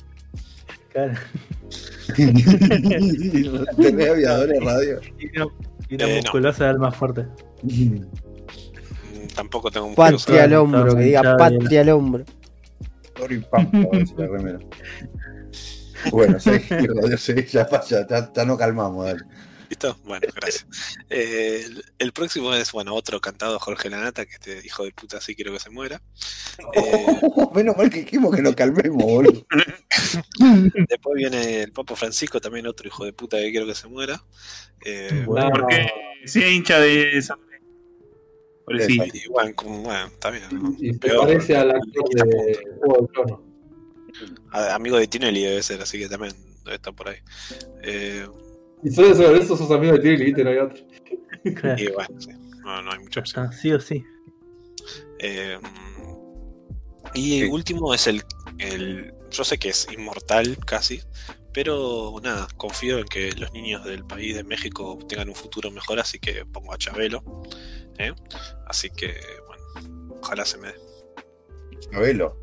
Claro. 0.92 1.12
Tenés 2.16 4.10
aviadores 4.10 4.64
radio. 4.64 5.00
Y 5.18 5.36
una, 5.36 5.46
y 5.88 5.94
una 5.94 6.04
Eh, 6.06 6.08
no. 6.10 6.16
musculosa 6.22 6.66
del 6.66 6.78
más 6.78 6.96
fuerte. 6.96 7.26
Mm, 7.62 7.98
Tampoco 9.34 9.70
tengo 9.70 9.86
un 9.86 9.94
Patria 9.94 10.44
al 10.44 10.54
hombro, 10.54 10.96
que 10.96 11.02
diga 11.02 11.36
patria 11.36 11.82
al 11.82 11.90
hombro. 11.90 12.24
Sorry, 13.16 13.38
pampa, 13.40 13.78
va 13.92 13.98
a 13.98 14.20
la 14.20 14.26
remera. 14.26 14.58
Bueno, 16.10 16.38
sí, 16.38 16.50
radio, 16.70 17.16
sí, 17.18 17.34
ya, 17.50 17.68
ya, 17.68 18.06
ya, 18.08 18.32
ya 18.34 18.44
nos 18.44 18.58
calmamos, 18.58 19.06
dale. 19.06 19.20
¿Listo? 19.68 19.98
Bueno, 20.04 20.28
gracias. 20.32 20.64
Eh, 21.10 21.62
el, 21.64 21.84
el 21.98 22.12
próximo 22.12 22.54
es, 22.54 22.70
bueno, 22.70 22.94
otro 22.94 23.20
cantado, 23.20 23.58
Jorge 23.58 23.90
Lanata, 23.90 24.24
que 24.24 24.34
este 24.34 24.64
hijo 24.64 24.84
de 24.84 24.92
puta 24.92 25.20
sí 25.20 25.34
quiero 25.34 25.52
que 25.52 25.60
se 25.60 25.70
muera. 25.70 26.00
Eh, 26.74 27.06
Menos 27.54 27.76
mal 27.76 27.90
que 27.90 28.00
dijimos 28.00 28.34
que 28.34 28.40
nos 28.40 28.54
calmemos, 28.54 28.96
boludo. 29.02 29.44
después 30.88 31.14
viene 31.16 31.64
el 31.64 31.72
Papa 31.72 31.94
Francisco, 31.96 32.40
también 32.40 32.66
otro 32.66 32.88
hijo 32.88 33.04
de 33.04 33.12
puta 33.12 33.36
que 33.36 33.50
quiero 33.50 33.66
que 33.66 33.74
se 33.74 33.88
muera. 33.88 34.22
Eh, 34.82 35.24
Bueno. 35.26 35.50
Porque 35.50 35.86
si 36.24 36.42
es 36.42 36.50
hincha 36.50 36.80
de 36.80 37.18
esa. 37.18 37.36
Pobrecito. 38.66 39.04
y 39.16 39.28
bueno, 39.28 39.52
como- 39.54 39.82
bueno, 39.82 40.06
está 40.06 40.30
bien. 40.30 40.44
¿no? 40.52 40.74
Y 40.78 40.92
se 40.92 40.98
Peor, 40.98 41.26
parece 41.26 41.56
al 41.56 41.70
actor 41.70 42.08
de. 42.10 42.58
Juego 42.80 42.96
del 43.00 43.08
Trono. 43.12 43.42
A- 44.50 44.74
Amigo 44.74 44.98
de 44.98 45.06
Tinelli 45.06 45.44
debe 45.44 45.62
ser, 45.62 45.80
así 45.80 45.98
que 45.98 46.08
también 46.08 46.32
debe 46.64 46.76
estar 46.76 46.94
por 46.94 47.08
ahí. 47.08 47.16
Eh, 47.82 48.26
Y 48.82 48.90
solo 48.90 49.14
sobre 49.14 49.38
eso 49.40 49.56
sos 49.56 49.70
amigos 49.70 49.96
de 49.98 50.02
Tilly, 50.02 50.24
¿viste? 50.26 50.44
No 50.44 50.50
hay 50.50 50.58
otro. 50.58 50.84
Claro. 51.60 51.80
y 51.82 51.86
bueno, 51.92 52.20
sí, 52.20 52.30
no, 52.64 52.82
no 52.82 52.90
hay 52.92 52.98
mucha 52.98 53.20
opción. 53.20 53.46
Ah, 53.46 53.52
sí 53.52 53.70
o 53.72 53.78
sí. 53.80 54.02
Eh, 55.20 55.58
y 57.14 57.40
Sí. 57.40 57.44
último 57.44 57.94
es 57.94 58.06
el, 58.08 58.22
el. 58.58 59.14
Yo 59.30 59.44
sé 59.44 59.58
que 59.58 59.68
es 59.70 59.86
inmortal 59.92 60.56
casi, 60.64 61.00
pero 61.52 62.14
nada, 62.22 62.46
confío 62.56 62.98
en 62.98 63.04
que 63.06 63.32
los 63.32 63.52
niños 63.52 63.84
del 63.84 64.04
país 64.04 64.34
de 64.36 64.44
México 64.44 64.98
tengan 65.08 65.28
un 65.28 65.34
futuro 65.34 65.70
mejor, 65.70 65.98
así 66.00 66.18
que 66.18 66.44
pongo 66.46 66.72
a 66.72 66.78
Chabelo. 66.78 67.22
¿Eh? 67.98 68.12
Así 68.66 68.90
que, 68.90 69.14
bueno, 69.46 70.16
ojalá 70.20 70.44
se 70.44 70.58
me 70.58 70.68
dé. 70.68 70.74
Chabelo. 71.90 72.36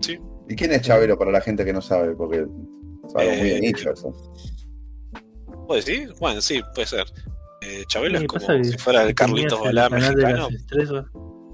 Sí. 0.00 0.18
¿Y 0.48 0.56
quién 0.56 0.72
es 0.72 0.82
Chabelo 0.82 1.18
para 1.18 1.30
la 1.30 1.40
gente 1.40 1.64
que 1.64 1.72
no 1.72 1.82
sabe? 1.82 2.14
Porque 2.14 2.38
es 2.38 3.14
algo 3.14 3.32
muy 3.32 3.48
de 3.48 3.56
Eh, 3.56 3.60
nicho 3.60 3.92
eso. 3.92 4.12
¿Puede 5.66 5.80
decir? 5.80 6.14
Bueno, 6.18 6.40
sí, 6.40 6.60
puede 6.74 6.86
ser. 6.86 7.04
Eh, 7.62 7.84
Chabelo 7.86 8.18
es 8.18 8.26
como 8.26 8.64
si 8.64 8.78
fuera 8.78 9.02
el 9.02 9.14
Carlitos 9.14 9.60
Balá 9.60 9.90
mexicano, 9.90 10.48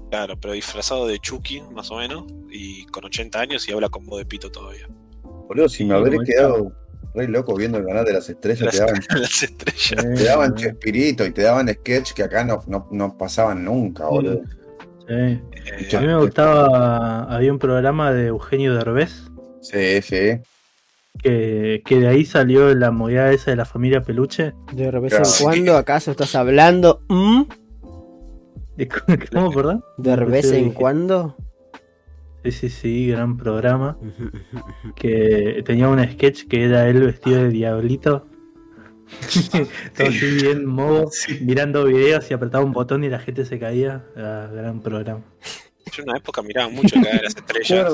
claro, 0.09 0.39
pero 0.39 0.53
disfrazado 0.53 1.07
de 1.07 1.19
Chucky, 1.19 1.61
más 1.73 1.91
o 1.91 1.97
menos, 1.97 2.25
y 2.49 2.85
con 2.85 3.03
80 3.05 3.39
años 3.39 3.67
y 3.67 3.73
habla 3.73 3.89
con 3.89 4.05
voz 4.05 4.19
de 4.19 4.25
pito 4.25 4.51
todavía. 4.51 4.87
Boludo, 5.23 5.67
si 5.67 5.83
me 5.83 5.95
habré 5.95 6.17
quedado 6.19 6.71
re 7.15 7.27
loco 7.27 7.55
viendo 7.55 7.77
el 7.77 7.85
canal 7.85 8.03
de 8.05 8.13
las 8.13 8.29
estrellas, 8.29 8.71
te 8.71 8.77
daban, 8.79 9.01
Las 9.21 9.43
estrellas. 9.43 10.03
te 10.17 10.23
daban 10.23 10.51
eh, 10.51 10.55
Chespirito 10.55 11.25
y 11.25 11.31
te 11.31 11.41
daban 11.43 11.67
sketch 11.69 12.13
que 12.13 12.23
acá 12.23 12.43
no, 12.43 12.63
no, 12.67 12.87
no 12.91 13.17
pasaban 13.17 13.63
nunca, 13.63 14.05
boludo. 14.05 14.41
sí. 15.07 15.13
Eh, 15.13 15.41
A 15.95 16.01
mí 16.01 16.07
me 16.07 16.17
gustaba, 16.17 17.23
había 17.33 17.51
un 17.51 17.59
programa 17.59 18.11
de 18.11 18.27
Eugenio 18.27 18.73
Derbez, 18.75 19.11
Sí, 19.61 20.01
sí. 20.01 20.39
que, 21.23 21.81
que 21.85 21.99
de 21.99 22.07
ahí 22.07 22.25
salió 22.25 22.73
la 22.75 22.91
movida 22.91 23.31
esa 23.31 23.51
de 23.51 23.57
la 23.57 23.65
familia 23.65 24.01
Peluche. 24.01 24.53
De 24.73 24.91
vez 24.91 25.11
Claro. 25.13 25.25
en 25.25 25.43
cuando, 25.43 25.77
¿acaso 25.77 26.11
estás 26.11 26.35
hablando? 26.35 27.01
¿Mm? 27.09 27.43
¿De 28.77 28.87
¿Cómo, 29.33 29.51
perdón? 29.51 29.83
De 29.97 30.15
vez 30.17 30.49
Sí, 30.49 30.55
en 30.57 30.63
dije. 30.65 30.75
cuando. 30.75 31.35
Sí, 32.45 32.51
sí, 32.51 32.69
sí, 32.69 33.07
gran 33.07 33.37
programa. 33.37 33.97
Que 34.95 35.63
tenía 35.65 35.89
un 35.89 36.03
sketch 36.03 36.45
que 36.47 36.65
era 36.65 36.87
él 36.87 37.01
vestido 37.01 37.41
de 37.41 37.49
diablito. 37.49 38.27
Todo 39.97 40.07
así 40.07 40.31
bien 40.43 40.65
modo, 40.65 41.09
mirando 41.41 41.85
videos 41.85 42.29
y 42.29 42.35
apretaba 42.35 42.63
un 42.63 42.71
botón 42.71 43.03
y 43.03 43.09
la 43.09 43.17
gente 43.17 43.45
se 43.45 43.57
caía. 43.57 44.05
Era 44.15 44.47
gran 44.47 44.79
programa. 44.79 45.23
Yo 45.91 46.03
en 46.03 46.09
una 46.09 46.19
época 46.19 46.43
miraba 46.43 46.69
mucho 46.69 46.99
de 46.99 47.21
las 47.23 47.35
estrellas. 47.35 47.91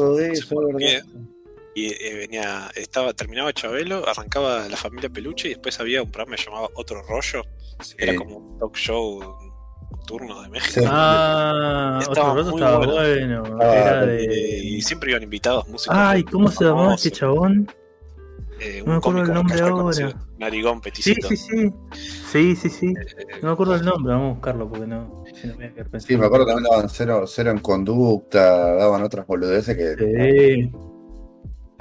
Y 1.74 1.86
eh, 1.86 2.14
venía, 2.16 2.70
estaba, 2.76 3.14
terminaba 3.14 3.54
Chabelo, 3.54 4.06
arrancaba 4.06 4.68
la 4.68 4.76
familia 4.76 5.10
Peluche 5.10 5.48
y 5.48 5.52
después 5.52 5.80
había 5.80 6.04
un 6.04 6.12
programa 6.12 6.36
que 6.36 6.44
llamaba 6.44 6.68
Otro 6.74 7.02
Rollo, 7.04 7.46
era 7.98 8.14
como 8.14 8.38
un 8.40 8.60
talk 8.60 8.76
show 8.76 9.22
nocturno 9.92 10.42
de 10.42 10.50
México. 10.50 10.80
Sí. 10.82 10.86
Ah, 10.90 12.00
Estaba 12.02 12.34
muy 12.34 12.42
estaba 12.54 12.78
bueno. 12.78 12.94
bueno. 12.94 13.58
Ah, 13.62 13.76
Era 13.76 14.06
de. 14.06 14.60
y 14.64 14.82
siempre 14.82 15.12
iban 15.12 15.24
invitados 15.24 15.68
músicos. 15.68 15.96
Ay, 15.98 16.24
¿cómo 16.24 16.50
se 16.50 16.64
llamaba 16.66 16.96
este 16.96 17.12
chabón? 17.12 17.70
Eh, 18.60 18.84
No 18.86 18.92
me 18.94 18.98
acuerdo 18.98 19.22
el 19.24 19.34
nombre 19.34 19.60
ahora. 19.62 20.14
Narigón 20.38 20.76
Sí, 20.78 20.82
Peticito. 20.84 21.28
sí, 21.30 21.38
sí. 21.38 21.74
Sí, 22.32 22.56
sí, 22.56 22.70
sí. 22.70 22.88
Eh, 22.88 23.26
No 23.42 23.48
me 23.50 23.54
acuerdo 23.54 23.76
el 23.76 23.84
nombre, 23.86 24.14
vamos 24.14 24.30
a 24.30 24.34
buscarlo 24.34 24.70
porque 24.70 24.88
no. 24.88 25.24
si 25.34 25.48
no 25.48 25.54
me 25.58 25.70
voy 25.70 25.82
a 25.82 25.84
quedar 25.86 26.02
Sí, 26.02 26.18
me 26.18 26.26
acuerdo 26.26 26.46
también 26.46 26.70
daban 26.70 26.90
cero, 26.90 27.24
cero 27.28 27.52
en 27.52 27.60
conducta, 27.60 28.76
daban 28.76 29.02
otras 29.04 29.26
boludeces 29.26 29.76
que. 29.76 29.96
Sí. 29.96 30.72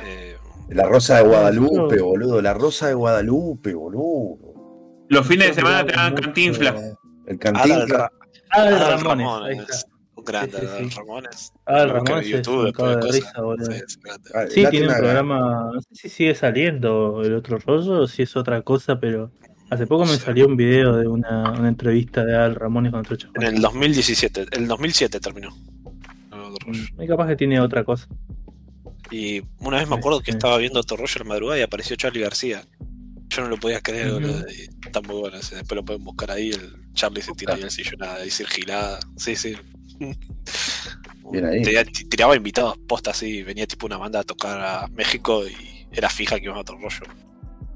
eh, 0.05 0.37
La 0.71 0.87
Rosa 0.87 1.17
de 1.19 1.25
Guadalupe, 1.29 1.97
Eso. 1.97 2.05
boludo. 2.07 2.41
La 2.41 2.55
Rosa 2.55 2.89
de 2.89 2.95
Guadalupe, 2.95 3.75
boludo. 3.75 4.39
Los 5.09 5.27
fines 5.27 5.49
de 5.49 5.55
semana 5.55 5.85
te 5.85 5.93
dan 5.93 6.15
cantinflas. 6.15 6.75
El 7.27 7.37
Adal 7.37 7.39
cantinflas. 7.39 7.89
Ra- 7.89 8.11
de 8.11 8.75
Adal 8.75 9.01
Ramones. 9.03 9.27
Ramones, 9.27 9.59
Ahí 9.59 9.59
está. 9.65 9.91
Un 10.17 10.25
grande, 10.25 10.53
Sí, 10.53 10.61
sí, 10.61 10.67
Adal 10.67 10.91
sí. 10.91 10.97
Ramones. 10.99 11.53
Ramón 11.67 12.09
en 12.11 12.19
es 12.19 12.29
YouTube 12.29 12.65
un 12.67 12.73
cago 12.73 12.89
de 12.91 13.01
cosas. 13.01 13.15
risa, 13.17 13.41
boludo. 13.43 13.67
Sí, 13.73 13.73
es. 13.87 13.99
Ah, 14.35 14.45
Sí, 14.49 14.65
tiene 14.71 14.89
un 14.89 14.95
programa, 14.95 15.71
no 15.75 15.81
sé 15.81 15.89
si 15.95 16.09
sigue 16.09 16.35
saliendo 16.35 17.23
el 17.25 17.35
otro 17.35 17.59
rollo 17.59 18.01
o 18.03 18.07
si 18.09 18.23
es 18.23 18.37
otra 18.37 18.61
cosa, 18.63 18.99
pero 19.01 19.31
hace 19.71 19.87
poco 19.87 20.05
me 20.05 20.17
salió 20.17 20.47
un 20.47 20.57
video 20.57 20.97
de 20.97 21.07
una, 21.09 21.53
una 21.53 21.69
entrevista 21.69 22.25
de 22.25 22.37
Al 22.37 22.55
Ramones 22.57 22.91
con 22.93 23.01
otro 23.01 23.17
En 23.35 23.43
el 23.45 23.61
2017, 23.63 24.47
el 24.53 24.67
2007 24.69 25.21
terminó. 25.21 25.51
Rollo. 26.31 26.83
Y 26.99 27.07
capaz 27.07 27.29
que 27.29 27.37
tiene 27.37 27.61
otra 27.61 27.85
cosa. 27.85 28.07
Y 29.11 29.43
una 29.59 29.79
vez 29.79 29.89
me 29.89 29.97
acuerdo 29.97 30.21
que 30.21 30.33
Sí. 30.33 30.37
estaba 30.37 30.59
viendo 30.59 30.81
otro 30.81 30.97
rollo 30.97 31.13
a 31.17 31.19
la 31.21 31.25
madrugada 31.25 31.59
y 31.59 31.63
apareció 31.63 31.97
Charlie 31.97 32.21
García. 32.21 32.63
Yo 33.29 33.43
no 33.43 33.49
lo 33.49 33.57
podía 33.57 33.81
creer, 33.81 34.13
boludo. 34.13 34.45
y 34.51 34.69
Está 34.87 35.01
muy 35.01 35.17
bueno. 35.21 35.37
Después 35.39 35.71
lo 35.73 35.85
pueden 35.85 36.05
buscar 36.05 36.31
ahí. 36.33 36.51
El 36.51 36.80
Charlie 36.95 37.23
se 37.23 37.33
tira 37.33 37.55
ahí 37.55 37.63
al 37.63 37.71
sillón 37.71 38.03
a 38.03 38.15
decir 38.19 38.47
gilada. 38.49 38.99
Sí, 39.17 39.37
sí. 39.37 39.57
Bien 41.33 41.45
ahí. 41.47 41.63
Tiraba, 41.63 41.89
tiraba 42.11 42.37
invitados 42.37 42.79
posta 42.89 43.11
así. 43.11 43.43
Venía 43.43 43.67
tipo 43.67 43.87
una 43.87 43.97
banda 43.97 44.21
a 44.21 44.25
tocar 44.25 44.61
a 44.61 44.89
México 44.89 45.43
y 45.47 45.87
era 45.93 46.09
fija 46.09 46.39
que 46.39 46.47
iba 46.47 46.57
a 46.57 46.61
otro 46.61 46.77
rollo. 46.77 47.03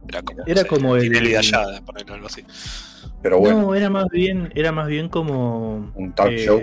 Era 0.09 0.23
como, 0.23 0.43
Era 0.47 0.65
como 0.65 0.97
el- 0.97 1.37
allá, 1.37 1.65
algo 2.13 2.27
así. 2.27 2.45
Pero 3.23 3.39
bueno, 3.39 3.63
No, 3.63 3.75
era 3.75 3.89
más 3.89 4.07
bien, 4.11 4.53
era 4.55 4.71
más 4.73 4.87
bien 4.87 5.09
como 5.09 5.91
un 5.95 6.13
talk 6.15 6.31
eh, 6.33 6.45
show. 6.45 6.61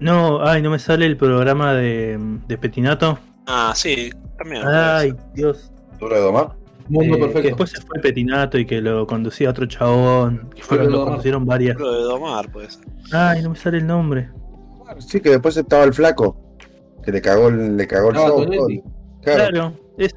No, 0.00 0.44
ay, 0.46 0.62
no 0.62 0.70
me 0.70 0.78
sale 0.78 1.06
el 1.06 1.16
programa 1.16 1.74
de, 1.74 2.18
de 2.46 2.58
Petinato. 2.58 3.18
Ah, 3.46 3.72
sí, 3.76 4.10
también. 4.36 4.62
Ay, 4.66 5.14
Dios. 5.32 5.70
¿Duro 5.98 6.14
de 6.16 6.20
domar? 6.20 6.56
Mundo 6.88 7.14
Eh, 7.16 7.18
que 7.18 7.24
perfecto. 7.24 7.48
después 7.48 7.70
se 7.70 7.80
fue 7.82 8.00
Petinato 8.00 8.58
y 8.58 8.66
que 8.66 8.80
lo 8.80 9.06
conducía 9.06 9.50
otro 9.50 9.66
chabón. 9.66 10.50
Que 10.54 10.62
fue 10.62 10.78
Duro 10.78 10.84
de 10.84 10.88
cuando 10.88 10.98
Domar. 10.98 11.08
conducieron 11.12 11.44
varias. 11.46 11.76
Lo 11.78 11.92
de 11.92 12.02
domar, 12.02 12.50
pues. 12.52 12.80
Ay, 13.12 13.42
no 13.42 13.50
me 13.50 13.56
sale 13.56 13.78
el 13.78 13.86
nombre. 13.86 14.28
Sí, 14.98 15.20
que 15.20 15.30
después 15.30 15.56
estaba 15.56 15.84
el 15.84 15.92
flaco. 15.94 16.36
Que 17.04 17.12
le 17.12 17.20
cagó 17.20 17.48
el, 17.48 17.76
le 17.76 17.86
cagó 17.86 18.10
el 18.10 18.16
show. 18.16 18.46
Claro. 19.22 19.48
Claro, 19.50 19.72
eso. 19.98 20.16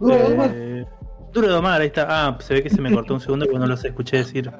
Duro 0.00 0.14
de 0.16 0.22
Domar. 0.30 0.50
Eh, 0.54 0.84
Duro 1.32 1.46
de 1.46 1.52
domar, 1.54 1.80
ahí 1.80 1.86
está. 1.86 2.06
Ah, 2.08 2.36
se 2.40 2.54
ve 2.54 2.62
que 2.64 2.70
se 2.70 2.80
me 2.80 2.92
cortó 2.92 3.14
un 3.14 3.20
segundo 3.20 3.44
porque 3.46 3.58
no 3.60 3.66
los 3.66 3.84
escuché 3.84 4.16
decir. 4.18 4.50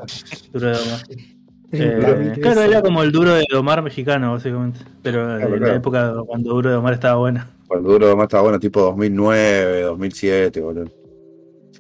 Duro 0.53 0.67
de 0.69 0.73
domar. 0.79 1.01
Eh, 1.73 2.33
claro, 2.43 2.63
era 2.63 2.83
como 2.83 3.01
el 3.05 3.13
duro 3.13 3.33
de 3.33 3.45
domar 3.49 3.81
mexicano, 3.81 4.33
básicamente. 4.33 4.81
Pero 5.03 5.37
Claro, 5.37 5.55
en 5.55 5.63
la 5.63 5.75
época 5.77 6.15
cuando 6.27 6.51
duro 6.53 6.69
de 6.69 6.75
domar 6.75 6.95
estaba 6.95 7.15
buena. 7.21 7.49
El 7.71 7.85
duro 7.85 8.07
de 8.07 8.11
domar 8.11 8.25
estaba 8.25 8.43
bueno, 8.43 8.59
tipo 8.59 8.81
2009, 8.81 9.83
2007, 9.83 10.61
boludo. 10.61 10.91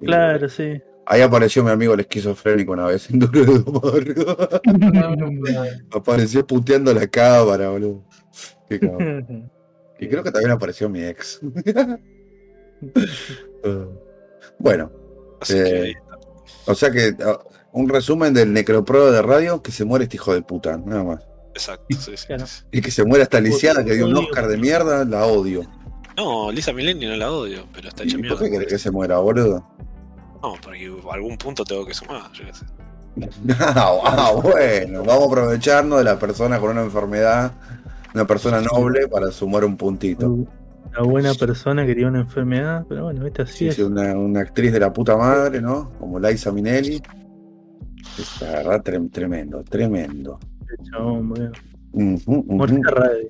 Sí. 0.01 0.07
Claro, 0.07 0.49
sí. 0.49 0.81
Ahí 1.07 1.21
apareció 1.23 1.63
mi 1.65 1.71
amigo 1.71 1.95
el 1.95 2.01
esquizofrénico 2.01 2.73
una 2.73 2.87
vez 2.87 3.11
en 3.11 3.19
Duro 3.19 3.45
de 3.45 4.21
apareció 5.93 6.47
puteando 6.47 6.95
la 6.95 7.07
cámara, 7.09 7.71
boludo. 7.71 8.05
Qué 8.69 8.79
cabrón. 8.81 9.51
Y 10.03 10.09
creo 10.09 10.23
que 10.23 10.31
también 10.33 10.53
apareció 10.53 10.89
mi 10.89 11.03
ex. 11.05 11.41
bueno, 14.59 14.91
Así 15.41 15.55
Eh, 15.59 15.63
que 15.65 15.77
ahí 15.83 15.91
está. 15.91 16.19
o 16.67 16.75
sea 16.75 16.91
que 16.91 17.15
ah, 17.23 17.39
un 17.73 17.87
resumen 17.89 18.33
del 18.33 18.51
necropro 18.53 19.13
de 19.13 19.21
radio, 19.21 19.63
que 19.63 19.73
se 19.73 19.85
muere 19.85 20.05
este 20.05 20.17
hijo 20.17 20.33
de 20.33 20.41
puta, 20.43 20.79
nada 20.79 21.05
más. 21.05 21.27
Exacto, 21.55 21.85
sí, 21.91 22.17
sí. 22.17 22.27
Claro. 22.27 22.45
Y 22.73 22.81
que 22.81 22.91
se 22.91 23.05
muera 23.05 23.25
esta 23.25 23.41
lisiada 23.41 23.85
que 23.85 23.95
dio 23.95 24.07
un. 24.07 24.17
Oscar 24.17 24.49
de 24.49 24.57
mierda, 24.57 25.05
la 25.05 25.27
odio. 25.27 25.63
No, 26.17 26.51
Lisa 26.51 26.73
Mileni 26.73 27.05
no 27.07 27.17
la 27.17 27.31
odio, 27.31 27.67
pero 27.75 27.89
está 27.89 28.03
hecha 28.05 28.17
¿Y 28.17 28.21
mierda. 28.23 28.37
por 28.39 28.47
qué 28.47 28.51
querés 28.53 28.69
que 28.69 28.79
se 28.79 28.91
muera, 28.91 29.19
boludo? 29.19 29.67
No, 30.43 30.55
porque 30.63 30.91
algún 31.13 31.37
punto 31.37 31.65
tengo 31.65 31.85
que 31.85 31.95
sumar, 31.95 32.31
yo 32.33 32.45
qué 32.47 32.55
sé. 32.55 32.65
Ah, 33.59 33.99
ah, 34.05 34.33
bueno, 34.43 35.03
vamos 35.05 35.25
a 35.25 35.27
aprovecharnos 35.27 35.99
de 35.99 36.05
la 36.05 36.19
persona 36.19 36.59
con 36.61 36.71
una 36.71 36.83
enfermedad, 36.83 37.53
una 38.15 38.27
persona 38.27 38.61
noble, 38.61 39.09
para 39.09 39.31
sumar 39.31 39.65
un 39.65 39.77
puntito. 39.77 40.29
Una 40.31 41.03
buena 41.05 41.35
persona 41.35 41.85
que 41.87 41.95
tiene 41.95 42.11
una 42.11 42.21
enfermedad, 42.21 42.85
pero 42.89 43.05
bueno, 43.05 43.25
viste, 43.25 43.43
así 43.43 43.59
Sí, 43.59 43.69
es. 43.69 43.75
sí, 43.77 43.83
una, 43.83 44.17
una 44.17 44.41
actriz 44.41 44.73
de 44.73 44.81
la 44.81 44.93
puta 44.93 45.17
madre, 45.17 45.61
¿no? 45.61 45.91
Como 45.99 46.19
Liza 46.19 46.51
Minnelli. 46.53 47.03
Es 48.19 48.41
la 48.43 48.51
verdad, 48.51 48.83
trem- 48.83 49.11
tremendo, 49.11 49.63
tremendo. 49.65 50.39
Chabón. 50.91 51.35
Muerte 51.93 52.81
radio. 52.91 53.29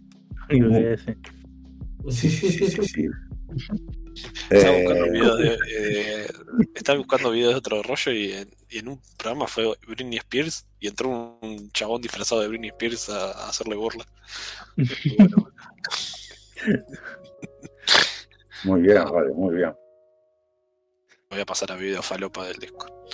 Sí. 2.09 2.29
Sí, 2.31 2.51
sí, 2.51 2.69
sí, 2.71 2.83
sí. 2.83 3.07
Estaba 4.51 4.77
Eh, 4.77 4.83
buscando 4.83 5.05
videos 5.13 5.39
de, 5.39 5.59
eh, 5.77 6.27
estaba 6.75 6.99
buscando 6.99 7.31
videos 7.31 7.53
de 7.53 7.59
otro 7.59 7.83
rollo 7.83 8.13
y 8.13 8.33
en, 8.33 8.51
y 8.69 8.79
en 8.79 8.89
un 8.89 9.01
programa 9.17 9.47
fue 9.47 9.73
Britney 9.87 10.19
Spears 10.19 10.67
y 10.81 10.89
entró 10.89 11.39
un, 11.41 11.71
chabón 11.73 12.01
disfrazado 12.03 12.41
de 12.41 12.49
Britney 12.49 12.71
Spears 12.71 13.09
a, 13.11 13.31
a 13.33 13.49
hacerle 13.49 13.77
burla. 13.77 14.05
Muy 14.77 15.17
bueno. 15.19 15.51
muy 18.65 18.83
bien, 18.83 19.05
vale, 19.05 19.33
muy 19.33 19.55
bien. 19.57 19.73
Voy 21.31 21.41
a 21.41 21.47
pasar 21.47 21.73
a 21.73 21.77
video 21.77 22.03
falopa 22.03 22.47
del 22.47 22.57
disco. 22.59 23.05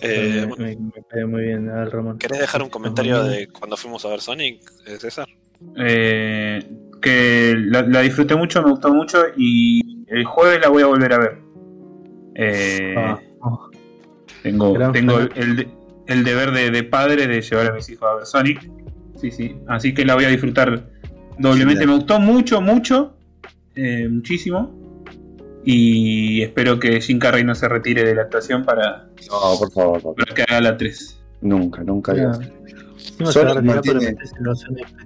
Eh, 0.00 0.46
me, 0.48 0.56
me- 0.56 0.76
me 0.76 1.04
cae 1.08 1.26
muy 1.26 1.42
bien 1.42 1.68
Ramón. 1.90 2.18
¿Querés 2.18 2.38
dejar 2.38 2.62
un 2.62 2.70
comentario 2.70 3.22
de 3.24 3.48
cuando 3.48 3.76
fuimos 3.76 4.04
a 4.04 4.08
ver 4.08 4.20
Sonic, 4.20 4.62
eh, 4.86 4.96
César? 4.98 5.28
Eh, 5.76 6.66
que 7.02 7.54
la, 7.56 7.82
la 7.82 8.00
disfruté 8.00 8.34
mucho, 8.34 8.62
me 8.62 8.70
gustó 8.70 8.92
mucho 8.94 9.24
y 9.36 9.93
el 10.08 10.24
jueves 10.24 10.60
la 10.62 10.68
voy 10.68 10.82
a 10.82 10.86
volver 10.86 11.12
a 11.12 11.18
ver. 11.18 11.38
Eh, 12.36 12.94
Ah, 12.96 13.18
oh, 13.40 13.70
tengo 14.42 14.72
gran 14.72 14.92
tengo 14.92 15.18
fan. 15.18 15.30
el, 15.36 15.56
de- 15.56 15.68
el 16.06 16.24
deber 16.24 16.50
de, 16.52 16.70
de 16.70 16.82
padre 16.84 17.26
de 17.26 17.40
llevar 17.40 17.68
a 17.68 17.72
mis 17.74 17.88
hijos 17.88 18.08
a 18.10 18.14
ver 18.16 18.26
Sonic. 18.26 18.70
Sí, 19.16 19.30
sí. 19.30 19.56
Así 19.68 19.94
que 19.94 20.04
la 20.04 20.14
voy 20.14 20.24
a 20.24 20.28
disfrutar 20.28 20.90
doblemente. 21.38 21.86
Me 21.86 21.94
gustó 21.94 22.18
mucho, 22.20 22.60
mucho. 22.60 23.16
eh, 23.76 24.08
muchísimo. 24.10 24.82
Y 25.64 26.42
espero 26.42 26.78
que 26.78 27.00
Jim 27.00 27.18
Carrey 27.18 27.42
no 27.42 27.54
se 27.54 27.66
retire 27.68 28.04
de 28.04 28.14
la 28.14 28.22
actuación 28.22 28.64
para, 28.64 29.08
No, 29.30 29.58
por 29.58 29.70
favor, 29.72 30.02
papá. 30.02 30.14
para 30.16 30.34
que 30.34 30.42
haga 30.42 30.60
la 30.60 30.76
3. 30.76 31.20
Nunca, 31.40 31.82
nunca. 31.82 32.12
Encima 33.18 33.32
Sonic 33.32 33.62
mantiene- 33.62 34.16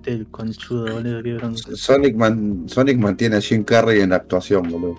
el 0.06 0.26
conchudo, 0.28 0.92
boludo, 0.94 1.22
qué 1.22 1.34
bronca. 1.34 1.60
Sonic, 1.74 2.16
man- 2.16 2.64
Sonic 2.66 2.98
mantiene 2.98 3.36
a 3.36 3.40
Jim 3.40 3.64
Carrey 3.64 4.00
en 4.00 4.10
la 4.10 4.16
actuación, 4.16 4.68
boludo. 4.70 4.96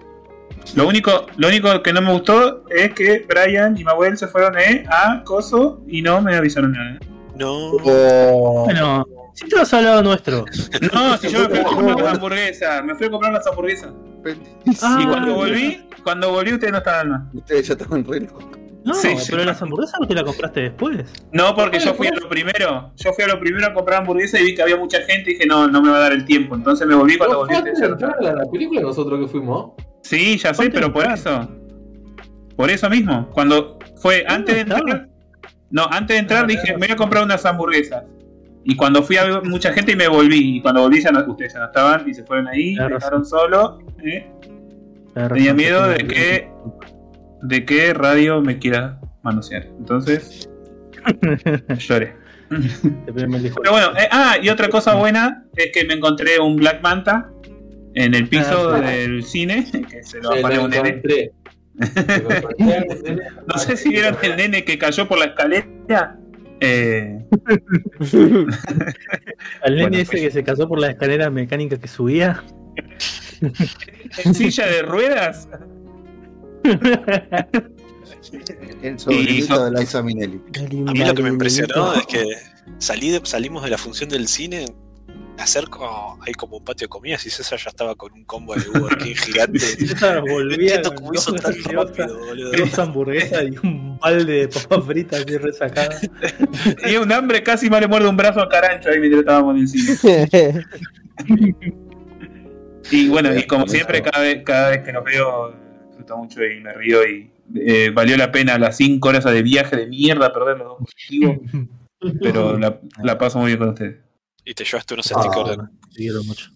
Lo 0.76 0.88
único, 0.88 1.26
lo 1.38 1.48
único 1.48 1.81
que 1.81 1.91
no 1.94 2.02
me 2.02 2.11
gustó 2.11 2.65
es 2.69 2.94
que 2.94 3.26
Brian 3.27 3.77
y 3.77 3.84
Manuel 3.84 4.18
se 4.18 4.27
fueron 4.27 4.57
eh, 4.60 4.86
a 4.90 5.23
Coso 5.23 5.81
y 5.88 6.02
no 6.02 6.22
me 6.22 6.36
avisaron 6.36 6.73
nada. 6.73 6.99
No. 7.36 7.72
Oh, 7.84 8.65
Bueno, 8.65 9.06
si 9.34 9.48
te 9.48 9.56
vas 9.56 9.73
al 9.73 9.86
lado 9.86 10.03
nuestro. 10.03 10.45
No, 10.94 11.18
si 11.18 11.30
yo 11.30 11.48
me 11.49 11.49
fui 11.49 11.60
a 11.60 11.64
comprar 11.64 12.02
las 12.02 12.14
hamburguesas, 12.15 12.84
me 12.84 12.95
fui 12.95 13.07
a 13.07 13.10
comprar 13.10 13.34
las 13.34 13.48
hamburguesas. 13.48 13.91
Ah, 14.84 14.99
y 15.02 15.07
cuando 15.07 15.34
volví, 15.34 15.88
cuando 16.03 16.31
volví 16.31 16.53
ustedes 16.53 16.73
no 16.73 16.77
estaban 16.80 17.10
más. 17.10 17.22
Ustedes 17.34 17.68
ya 17.68 17.73
estaban 17.73 18.03
re 18.06 18.19
locos. 18.19 18.44
No, 18.86 18.94
Sí, 18.94 19.10
sí. 19.18 19.28
pero 19.32 19.44
las 19.44 19.62
hamburguesas 19.62 20.00
no 20.00 20.08
te 20.08 20.14
las 20.16 20.24
compraste 20.24 20.62
después. 20.62 21.06
No, 21.34 21.54
porque 21.56 21.80
yo 21.80 21.94
fui 21.94 22.08
a 22.08 22.12
lo 22.12 22.30
primero. 22.30 22.92
Yo 22.96 23.12
fui 23.14 23.24
a 23.26 23.28
lo 23.28 23.40
primero 23.40 23.68
a 23.68 23.74
comprar 23.74 24.00
hamburguesas 24.02 24.40
y 24.40 24.46
vi 24.46 24.56
que 24.56 24.62
había 24.62 24.78
mucha 24.78 25.00
gente 25.02 25.32
y 25.32 25.34
dije, 25.34 25.46
no, 25.46 25.68
no 25.68 25.82
me 25.82 25.90
va 25.90 25.98
a 25.98 26.00
dar 26.00 26.14
el 26.14 26.24
tiempo. 26.26 26.56
Entonces 26.56 26.88
me 26.88 26.96
volví 26.96 27.18
cuando 27.18 27.36
¿No 27.36 27.40
volví 27.42 27.56
a 27.56 28.32
la 28.34 28.46
película 28.52 28.82
nosotros 28.82 29.20
que 29.20 29.28
fuimos? 29.28 29.72
Sí, 30.02 30.38
ya 30.38 30.54
sé, 30.54 30.58
¿Cuánto 30.58 30.74
pero 30.74 30.94
por 30.94 31.06
eso. 31.12 31.50
Por 32.56 32.70
eso 32.70 32.90
mismo. 32.90 33.28
Cuando 33.32 33.78
fue 33.98 34.24
antes 34.28 34.56
de 34.56 34.62
estaba? 34.62 34.80
entrar. 34.80 35.10
No, 35.72 35.86
antes 35.92 36.16
de 36.16 36.20
entrar 36.20 36.48
dije, 36.48 36.74
me 36.78 36.88
voy 36.88 36.92
a 36.92 36.96
comprar 36.96 37.24
unas 37.24 37.46
hamburguesas. 37.46 38.04
Y 38.64 38.76
cuando 38.76 39.04
fui 39.04 39.18
a 39.18 39.24
ver 39.26 39.44
mucha 39.44 39.72
gente 39.74 39.92
y 39.92 39.96
me 39.96 40.08
volví. 40.08 40.58
Y 40.58 40.62
cuando 40.62 40.82
volví 40.82 41.02
ya 41.02 41.12
no, 41.12 41.20
ustedes 41.30 41.54
ya 41.54 41.60
no 41.60 41.66
estaban 41.66 42.08
y 42.10 42.14
se 42.14 42.24
fueron 42.24 42.48
ahí, 42.48 42.76
me 42.76 42.88
dejaron 42.88 43.26
solo. 43.26 43.80
¿eh? 44.04 44.32
Tenía 45.34 45.54
miedo 45.54 45.88
de 45.88 45.98
que- 46.08 46.50
De 47.41 47.66
que 47.66 47.94
radio 47.94 48.41
me 48.41 48.57
quiera 48.60 48.99
manosear. 49.24 49.64
Entonces, 49.80 50.49
lloré. 51.80 52.16
Pero 52.49 53.72
bueno, 53.72 53.91
eh, 53.98 54.07
ah, 54.11 54.38
y 54.41 54.49
otra 54.49 54.70
cosa 54.70 54.95
buena 54.95 55.45
es 55.56 55.72
que 55.72 55.86
me 55.86 55.94
encontré 55.94 56.40
un 56.40 56.56
Black 56.56 56.82
Manta 56.82 57.30
en 57.94 58.16
el 58.16 58.28
piso 58.28 58.72
Ah, 58.74 58.82
del 58.82 59.24
cine, 59.24 59.66
que 59.90 60.03
se 60.03 60.20
lo 60.20 60.32
Se 60.34 60.40
apañó 60.40 60.57
lo 60.57 60.64
un 60.66 60.70
nene. 60.72 61.32
No 63.48 63.57
sé 63.57 63.78
si 63.78 63.90
vieron 63.90 64.18
el 64.22 64.36
nene 64.36 64.66
que 64.66 64.78
cayó 64.78 65.07
por 65.07 65.18
la 65.20 65.26
escalera. 65.26 66.18
Eh, 66.60 67.20
Al 69.61 69.76
nene 69.76 69.82
Bueno, 69.82 69.98
ese 69.98 70.11
pues- 70.11 70.22
que 70.24 70.32
se 70.32 70.44
casó 70.44 70.68
por 70.68 70.80
la 70.80 70.90
escalera 70.91 71.30
mecánica 71.30 71.78
que 71.80 71.88
subía. 71.88 72.44
en 74.26 74.34
silla 74.34 74.66
de 74.68 74.82
ruedas. 74.82 75.48
El 78.81 78.99
sobrinito 78.99 79.65
de 79.65 79.80
Liza 79.80 80.02
Minnelli. 80.02 80.41
A 80.88 80.91
mí 80.94 80.99
lo 80.99 81.14
que 81.14 81.23
me 81.23 81.30
impresionó 81.30 81.94
es 81.94 82.06
que 82.06 82.23
salí 82.77 83.10
de- 83.11 83.22
salimos 83.23 83.64
de 83.64 83.69
la 83.69 83.77
función 83.77 84.10
del 84.10 84.27
cine 84.27 84.65
acerco, 85.38 86.19
hay 86.27 86.34
como 86.34 86.57
un 86.57 86.65
patio 86.65 86.86
de 86.86 86.90
comidas 86.90 87.26
y 87.26 87.30
César 87.30 87.57
ya 87.64 87.69
estaba 87.69 87.95
con 87.95 88.11
un 88.11 88.26
combo 88.26 88.56
de 88.56 88.61
Burger 88.77 88.98
King 88.98 89.15
gigante. 89.15 89.60
César 89.88 90.22
No 90.26 90.34
volvía 90.34 90.81
con 90.81 90.95
cómo 90.95 91.14
hizo 91.14 91.31
tan 91.34 91.53
rápido, 91.64 92.19
boludo. 92.26 92.52
dos 92.52 92.77
hamburguesas 92.80 93.44
y 93.45 93.57
un 93.65 93.98
balde 93.99 94.34
de 94.34 94.48
papas 94.49 94.84
fritas 94.86 95.23
así 95.26 95.38
resacadas. 95.38 96.02
Y 96.91 96.95
un 96.98 97.10
hambre 97.14 97.41
casi 97.41 97.69
más 97.69 97.80
le 97.80 97.88
muerde 97.88 98.10
un 98.10 98.18
brazo 98.18 98.41
a 98.41 98.49
Carancho 98.49 98.90
ahí 98.90 98.99
mientras 98.99 99.22
estábamos 99.22 99.56
en 99.56 99.61
el 99.61 99.68
cine. 99.69 100.65
Y 102.91 103.07
bueno, 103.07 103.36
y 103.38 103.45
como 103.45 103.68
siempre, 103.68 104.02
cada 104.02 104.19
vez, 104.23 104.41
cada 104.44 104.69
vez 104.72 104.80
que 104.84 104.91
nos 104.91 105.03
veo, 105.03 105.53
mucho 106.18 106.44
y 106.44 106.60
me 106.61 106.73
río. 106.73 107.07
Y 107.07 107.31
eh, 107.56 107.91
valió 107.94 108.18
la 108.18 108.31
pena 108.31 108.57
las 108.57 108.77
5 108.77 109.07
horas 109.10 109.23
de 109.26 109.41
viaje 109.44 109.76
de 109.76 109.88
mierda 109.88 110.34
perder 110.34 110.57
los 110.57 110.68
dos 110.68 110.77
colectivos. 110.80 111.38
Pero 112.22 112.57
la, 112.57 112.80
la 113.03 113.18
paso 113.18 113.40
muy 113.40 113.48
bien 113.48 113.60
con 113.60 113.69
ustedes. 113.69 113.98
Y 114.45 114.53
te 114.53 114.64
llevaste 114.64 114.94
unos 114.94 115.11
Ah. 115.11 115.22
stickers 115.22 115.49
de 115.49 115.64
Te 115.90 115.95
quiero 115.95 116.23
mucho. 116.23 116.49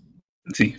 Sí. 0.54 0.76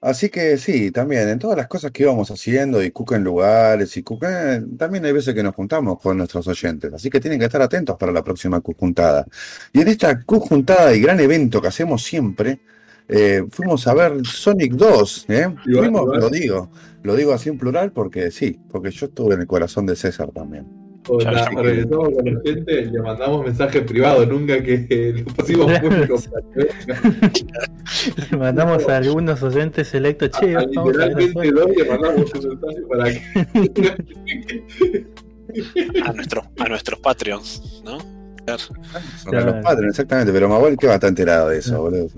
Así 0.00 0.28
que 0.28 0.56
sí, 0.58 0.92
también 0.92 1.28
en 1.28 1.40
todas 1.40 1.56
las 1.56 1.66
cosas 1.66 1.90
que 1.90 2.04
íbamos 2.04 2.30
haciendo 2.30 2.80
y 2.84 2.92
Cuca 2.92 3.16
en 3.16 3.24
lugares 3.24 3.96
y 3.96 4.04
Cuca, 4.04 4.62
también 4.78 5.04
hay 5.04 5.10
veces 5.10 5.34
que 5.34 5.42
nos 5.42 5.56
juntamos 5.56 5.98
con 6.00 6.16
nuestros 6.16 6.46
oyentes, 6.46 6.92
así 6.94 7.10
que 7.10 7.18
tienen 7.18 7.40
que 7.40 7.46
estar 7.46 7.60
atentos 7.60 7.96
para 7.98 8.12
la 8.12 8.22
próxima 8.22 8.60
Juntada. 8.60 9.26
Y 9.72 9.80
en 9.80 9.88
esta 9.88 10.22
Juntada 10.24 10.94
y 10.94 11.00
gran 11.00 11.18
evento 11.18 11.60
que 11.60 11.66
hacemos 11.66 12.04
siempre, 12.04 12.60
eh, 13.08 13.44
fuimos 13.50 13.86
a 13.86 13.94
ver 13.94 14.12
Sonic 14.24 14.72
2, 14.74 15.26
¿eh? 15.28 15.48
Igual, 15.66 15.84
Fuimos, 15.84 16.02
igual. 16.02 16.20
lo 16.20 16.30
digo, 16.30 16.70
lo 17.02 17.16
digo 17.16 17.32
así 17.32 17.48
en 17.48 17.58
plural 17.58 17.92
porque 17.92 18.30
sí, 18.30 18.58
porque 18.70 18.90
yo 18.90 19.06
estuve 19.06 19.34
en 19.34 19.40
el 19.42 19.46
corazón 19.46 19.86
de 19.86 19.96
César 19.96 20.30
también. 20.32 20.66
O 21.10 21.18
Ya, 21.20 21.32
la- 21.32 21.50
ya. 21.50 21.62
regresamos 21.62 22.10
con 22.10 22.24
la 22.34 22.40
gente, 22.44 22.84
le 22.84 23.00
mandamos 23.00 23.42
mensaje 23.46 23.80
privado, 23.80 24.26
nunca 24.26 24.62
que 24.62 25.24
lo 25.26 25.34
pusimos 25.34 25.78
público. 25.78 26.18
Le 28.30 28.36
mandamos 28.36 28.86
a 28.88 28.96
algunos 28.98 29.42
oyentes 29.42 29.88
selectos, 29.88 30.30
che, 30.38 30.54
A- 30.54 30.58
a 30.60 30.64
vamos 30.74 30.94
a 30.94 30.98
ver 30.98 31.16
a 31.16 31.18
literalmente 31.18 31.52
dos 31.52 31.70
le 31.76 31.84
mandamos 31.86 32.30
un 32.34 32.48
mensaje 32.48 32.82
para 32.90 33.04
que. 33.10 33.20
a, 36.04 36.12
nuestros 36.12 36.44
a 36.58 36.68
nuestros 36.68 37.00
Patreons, 37.00 37.82
¿no? 37.84 37.98
Claro. 38.44 38.62
Los 39.54 39.64
padres, 39.64 39.90
exactamente, 39.90 40.32
pero 40.32 40.48
Manuel, 40.48 40.76
¿qué 40.78 40.86
va 40.86 40.92
a 40.92 40.96
estar 40.96 41.08
enterado 41.08 41.48
de 41.48 41.58
eso, 41.58 41.74
Ah. 41.76 41.78
boludo? 41.78 42.08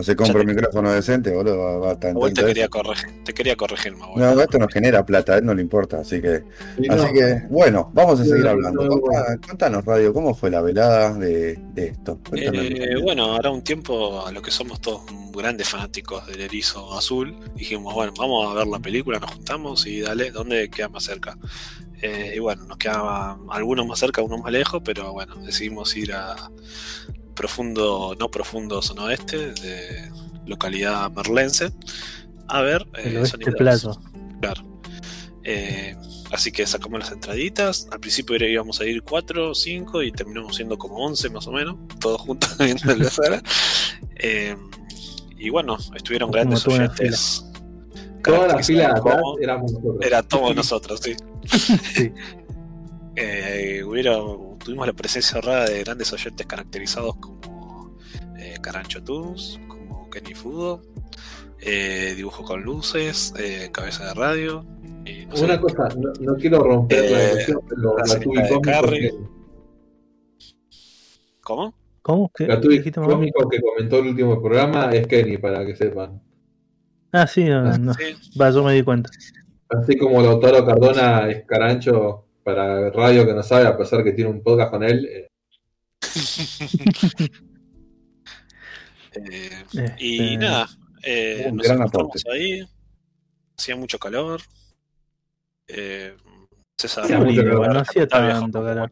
No 0.00 0.04
se 0.04 0.16
compra 0.16 0.40
un 0.40 0.46
te- 0.46 0.54
micrófono 0.54 0.90
decente, 0.92 1.30
boludo, 1.34 1.58
va, 1.58 1.78
va 1.78 1.88
a 1.90 1.92
estar 1.92 2.14
Manuel 2.14 2.32
te 2.32 2.44
quería 2.46 2.68
corregir, 2.68 3.22
te 3.24 3.34
quería 3.34 3.54
corregir. 3.56 3.94
No, 4.16 4.40
esto 4.40 4.58
nos 4.58 4.72
genera 4.72 5.04
plata, 5.04 5.34
a 5.34 5.38
él 5.38 5.44
no 5.44 5.54
le 5.54 5.60
importa, 5.62 6.00
así 6.00 6.20
que 6.22 6.36
Así 6.36 6.88
no, 6.88 7.12
que, 7.12 7.42
bueno, 7.50 7.90
vamos 7.92 8.18
a 8.20 8.24
seguir 8.24 8.44
No, 8.44 8.50
hablando. 8.50 8.82
no, 8.84 9.00
Contá- 9.00 9.38
Contanos, 9.46 9.84
Radio, 9.84 10.12
¿cómo 10.14 10.34
fue 10.34 10.50
la 10.50 10.62
velada 10.62 11.12
de, 11.14 11.58
de 11.74 11.86
esto? 11.88 12.18
Eh, 12.32 12.96
bueno, 13.02 13.24
ahora 13.24 13.50
un 13.50 13.62
tiempo, 13.62 14.26
a 14.26 14.32
lo 14.32 14.40
que 14.40 14.50
somos 14.50 14.80
todos 14.80 15.02
grandes 15.32 15.68
fanáticos 15.68 16.26
del 16.26 16.40
erizo 16.40 16.96
azul, 16.96 17.36
dijimos, 17.54 17.92
bueno, 17.94 18.12
vamos 18.18 18.50
a 18.50 18.54
ver 18.54 18.66
la 18.66 18.78
película, 18.78 19.18
nos 19.18 19.30
juntamos 19.32 19.86
y 19.86 20.00
dale, 20.00 20.30
¿dónde 20.30 20.70
queda 20.70 20.88
más 20.88 21.04
cerca? 21.04 21.36
Eh, 22.02 22.32
y 22.34 22.38
bueno, 22.38 22.64
nos 22.64 22.78
quedaban 22.78 23.40
algunos 23.50 23.86
más 23.86 23.98
cerca, 23.98 24.22
unos 24.22 24.40
más 24.40 24.50
lejos, 24.50 24.80
pero 24.82 25.12
bueno, 25.12 25.36
decidimos 25.36 25.94
ir 25.98 26.14
a 26.14 26.34
profundo, 27.44 28.14
no 28.20 28.30
profundo 28.30 28.82
zona 28.82 29.04
oeste, 29.04 29.52
de 29.54 30.10
localidad 30.46 31.10
merlense, 31.10 31.72
a 32.48 32.60
ver 32.60 32.86
El 33.02 33.16
eh, 33.16 33.18
oeste 33.20 33.30
Sonic 33.38 33.48
2. 33.48 33.56
plazo. 33.56 34.02
Claro. 34.42 34.62
Eh, 35.42 35.96
así 36.32 36.52
que 36.52 36.66
sacamos 36.66 37.00
las 37.00 37.12
entraditas. 37.12 37.88
Al 37.90 37.98
principio 38.00 38.36
íbamos 38.36 38.78
a 38.80 38.84
ir 38.84 39.02
4 39.02 39.50
o 39.52 39.54
5 39.54 40.02
y 40.02 40.12
terminamos 40.12 40.54
siendo 40.56 40.76
como 40.76 40.96
11 40.98 41.30
más 41.30 41.46
o 41.46 41.52
menos, 41.52 41.76
todos 41.98 42.20
juntos 42.20 42.54
viendo 42.58 42.94
la 42.94 43.08
sala. 43.10 43.42
Eh, 44.16 44.54
y 45.38 45.48
bueno, 45.48 45.78
estuvieron 45.96 46.28
Como 46.28 46.32
grandes 46.42 46.66
oyentes. 46.66 47.46
toda 48.22 48.48
la 48.48 48.62
fila 48.62 49.00
como- 49.00 49.38
éramos 49.40 49.72
nosotros. 49.72 49.96
Era 50.02 50.22
todos 50.22 50.54
nosotros, 50.60 51.00
sí. 51.02 51.14
Sí. 51.94 52.12
Eh, 53.16 53.82
hubieron- 53.84 54.49
tuvimos 54.64 54.86
la 54.86 54.92
presencia 54.92 55.38
honrada 55.38 55.66
de 55.66 55.80
grandes 55.84 56.12
oyentes 56.12 56.46
caracterizados 56.46 57.16
como 57.16 57.96
eh, 58.38 58.54
Carancho 58.60 59.02
Toons, 59.02 59.58
como 59.68 60.08
Kenny 60.10 60.34
Fudo, 60.34 60.82
eh, 61.60 62.14
Dibujo 62.16 62.44
con 62.44 62.62
Luces, 62.62 63.34
eh, 63.38 63.70
Cabeza 63.72 64.06
de 64.06 64.14
Radio. 64.14 64.64
Y 65.04 65.26
no 65.26 65.36
sé, 65.36 65.44
Una 65.44 65.60
cosa, 65.60 65.88
no, 65.96 66.12
no 66.20 66.34
quiero 66.36 66.62
romper 66.62 67.10
la 67.10 67.22
Eh, 67.22 67.30
emoción, 67.32 67.60
pero 67.68 67.96
la 67.96 68.60
Carrie. 68.60 69.10
que, 69.10 69.16
¿Cómo? 71.42 71.74
¿Cómo? 72.02 72.30
¿Qué, 72.34 72.46
mamá? 72.46 72.60
cómico 73.14 73.48
que 73.48 73.60
comentó 73.60 73.98
el 73.98 74.06
último 74.08 74.40
programa 74.40 74.90
es 74.92 75.06
Kenny, 75.06 75.38
para 75.38 75.64
que 75.66 75.74
sepan. 75.76 76.20
Ah, 77.12 77.26
sí, 77.26 77.44
no, 77.44 77.76
no. 77.78 77.92
Sí. 77.94 78.04
Va, 78.40 78.50
yo 78.50 78.62
me 78.62 78.72
di 78.74 78.82
cuenta. 78.82 79.10
Así 79.68 79.96
como 79.96 80.20
Lautaro 80.22 80.64
Cardona 80.64 81.28
es 81.30 81.44
Carancho 81.46 82.26
para 82.54 82.90
Radio 82.90 83.26
que 83.26 83.32
no 83.34 83.42
sabe, 83.42 83.66
a 83.66 83.76
pesar 83.76 84.02
que 84.04 84.12
tiene 84.12 84.30
un 84.30 84.42
podcast 84.42 84.70
con 84.70 84.82
él. 84.84 85.06
eh, 85.06 85.28
Eh, 89.12 89.50
Este, 89.72 89.94
y 89.98 90.36
nada, 90.36 90.68
eh, 91.02 91.46
Un 91.50 91.56
nos 91.56 91.66
gran 91.66 91.78
encontramos 91.78 92.22
ahí. 92.32 92.62
Hacía 93.58 93.76
mucho 93.76 93.98
calor. 93.98 94.40
Eh, 95.66 96.14
César 96.78 97.10
lindo, 97.26 97.42
calor. 97.42 97.74
no 97.74 97.80
hacía 97.80 98.06
tanto 98.06 98.62
calor. 98.64 98.88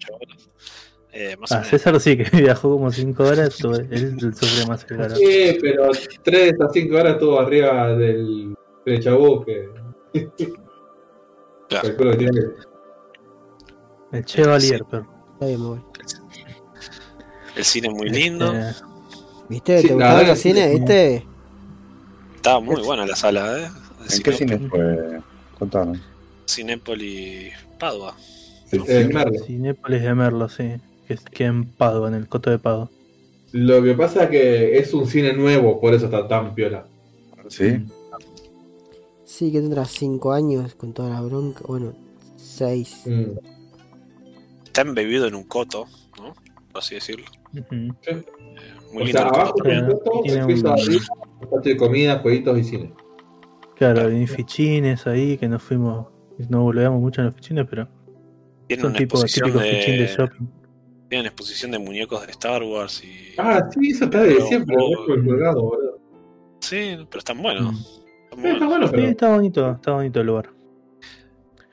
Eh, 1.12 1.36
más 1.38 1.52
Ah. 1.52 1.64
César 1.64 1.98
sí 2.00 2.16
que 2.16 2.24
viajó 2.36 2.70
como 2.70 2.90
5 2.90 3.22
horas, 3.24 3.58
él 3.90 4.18
sufre 4.20 4.66
más 4.66 4.82
el 4.82 4.88
calor. 4.98 5.16
Sí, 5.16 5.56
pero 5.60 5.90
3 6.22 6.52
a 6.60 6.68
5 6.72 6.96
horas 6.96 7.12
estuvo 7.14 7.40
arriba 7.40 7.96
del 7.96 8.54
Flechabú 8.84 9.44
que. 9.44 9.68
Claro. 11.68 11.88
calculo 11.88 12.10
que 12.12 12.16
tiene 12.18 12.32
que- 12.40 12.67
El 14.12 14.24
Chevalier, 14.24 14.78
Sí. 14.80 14.86
pero. 14.90 15.06
Está 15.34 15.46
bien, 15.46 15.60
muy 15.60 15.78
bien. 15.78 15.84
El 17.56 17.64
cine 17.64 17.90
muy 17.90 18.08
lindo. 18.08 18.52
Este, 18.52 18.82
¿Viste? 19.48 19.82
Sí, 19.82 19.88
¿Te 19.88 19.94
que 20.26 20.36
cines? 20.36 20.70
sí. 20.72 20.76
¿Viste? 20.78 21.26
Estaba 22.36 22.60
muy 22.60 22.82
buena 22.82 23.06
la 23.06 23.16
sala, 23.16 23.58
¿eh? 23.58 23.68
De 24.08 24.16
¿En 24.16 24.22
qué 24.22 24.32
cine 24.32 24.58
fue? 24.68 25.20
Contanos. 25.58 25.98
Cinépolis 26.48 27.52
Padua. 27.78 28.14
eh, 28.72 29.08
Merlo. 29.12 29.38
Cinépolis 29.44 30.02
de 30.02 30.14
Merlo, 30.14 30.48
sí. 30.48 30.72
Que, 31.06 31.14
es- 31.14 31.24
que 31.24 31.44
en 31.46 31.64
Padua, 31.64 32.08
en 32.08 32.14
el 32.14 32.28
coto 32.28 32.50
de 32.50 32.58
Padua. 32.58 32.90
Lo 33.52 33.82
que 33.82 33.94
pasa 33.94 34.24
es 34.24 34.30
que 34.30 34.78
es 34.78 34.92
un 34.94 35.06
cine 35.06 35.32
nuevo, 35.32 35.80
por 35.80 35.94
eso 35.94 36.04
está 36.04 36.28
tan 36.28 36.54
piola. 36.54 36.86
¿Sí? 37.48 37.84
Sí, 39.24 39.50
que 39.50 39.60
tendrá 39.60 39.84
5 39.86 40.32
años 40.32 40.74
con 40.74 40.92
toda 40.92 41.08
la 41.10 41.20
bronca. 41.22 41.60
Bueno, 41.66 41.94
6. 42.36 43.02
Mm. 43.06 43.22
Está 44.78 44.88
embebido 44.88 45.26
en 45.26 45.34
un 45.34 45.42
coto, 45.42 45.86
¿no? 46.18 46.34
Por 46.70 46.78
así 46.80 46.94
decirlo. 46.94 47.26
Ujú. 47.52 47.74
Muy 47.74 49.02
O 49.02 49.04
lindo 49.06 49.10
sea, 49.10 49.22
el 49.22 49.26
abajo 49.26 49.52
coto. 49.54 49.64
del 49.68 49.78
Claro, 49.80 49.98
coto, 49.98 50.20
tiene 50.22 50.44
un- 50.44 50.62
de 50.62 50.70
arriba, 50.70 51.04
de 51.64 51.76
comida, 51.76 52.18
jueguitos 52.20 52.58
y 52.60 52.62
cine. 52.64 52.92
Claro, 53.74 54.06
hay 54.06 54.26
fichines 54.28 55.04
ahí 55.08 55.36
que 55.36 55.48
nos 55.48 55.64
fuimos. 55.64 56.06
No 56.48 56.62
volvemos 56.62 57.00
mucho 57.00 57.22
a 57.22 57.24
los 57.24 57.34
fichines, 57.34 57.66
pero 57.68 57.88
Tiene 58.68 58.82
son 58.82 58.90
una 58.92 58.98
tipo 58.98 59.16
exposición 59.16 59.46
típicos 59.48 59.68
fichines 59.68 59.98
de 59.98 60.06
de, 60.06 60.14
shopping. 60.16 60.46
tienen 61.08 61.26
exposición 61.26 61.70
de 61.72 61.78
muñecos 61.80 62.24
de 62.24 62.30
Star 62.30 62.62
Wars 62.62 63.02
y. 63.02 63.34
Ah, 63.36 63.68
sí, 63.72 63.90
eso 63.90 64.04
está 64.04 64.22
de 64.22 64.34
Pero, 64.34 64.46
siempre, 64.46 64.76
el 64.76 65.24
colgado, 65.26 65.60
boludo. 65.60 65.98
Sí, 66.60 66.96
pero 67.10 67.18
están 67.18 67.42
buenos. 67.42 67.72
Mm. 68.36 68.46
están 68.46 68.90
Sí, 68.92 69.04
está 69.06 69.26
Sí, 69.26 69.32
bonito, 69.34 69.70
está 69.72 69.90
bonito 69.92 70.20
el 70.20 70.26
lugar. 70.28 70.50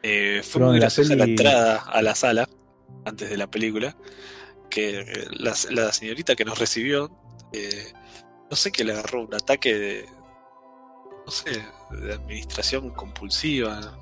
Eh, 0.01 0.41
fue 0.43 0.59
Pero 0.59 0.71
muy 0.71 0.77
en 0.77 1.17
la 1.19 1.25
entrada 1.25 1.83
a 1.85 2.01
la 2.01 2.15
sala 2.15 2.49
antes 3.05 3.29
de 3.29 3.37
la 3.37 3.47
película. 3.47 3.95
Que 4.69 5.01
eh, 5.01 5.27
la, 5.31 5.53
la 5.71 5.91
señorita 5.93 6.35
que 6.35 6.43
nos 6.45 6.57
recibió, 6.59 7.11
eh, 7.53 7.93
no 8.49 8.55
sé 8.57 8.71
que 8.71 8.83
le 8.83 8.93
agarró 8.93 9.23
un 9.25 9.33
ataque 9.33 9.73
de. 9.75 10.05
No 11.25 11.31
sé, 11.31 11.63
de 11.91 12.13
administración 12.13 12.89
compulsiva. 12.91 13.97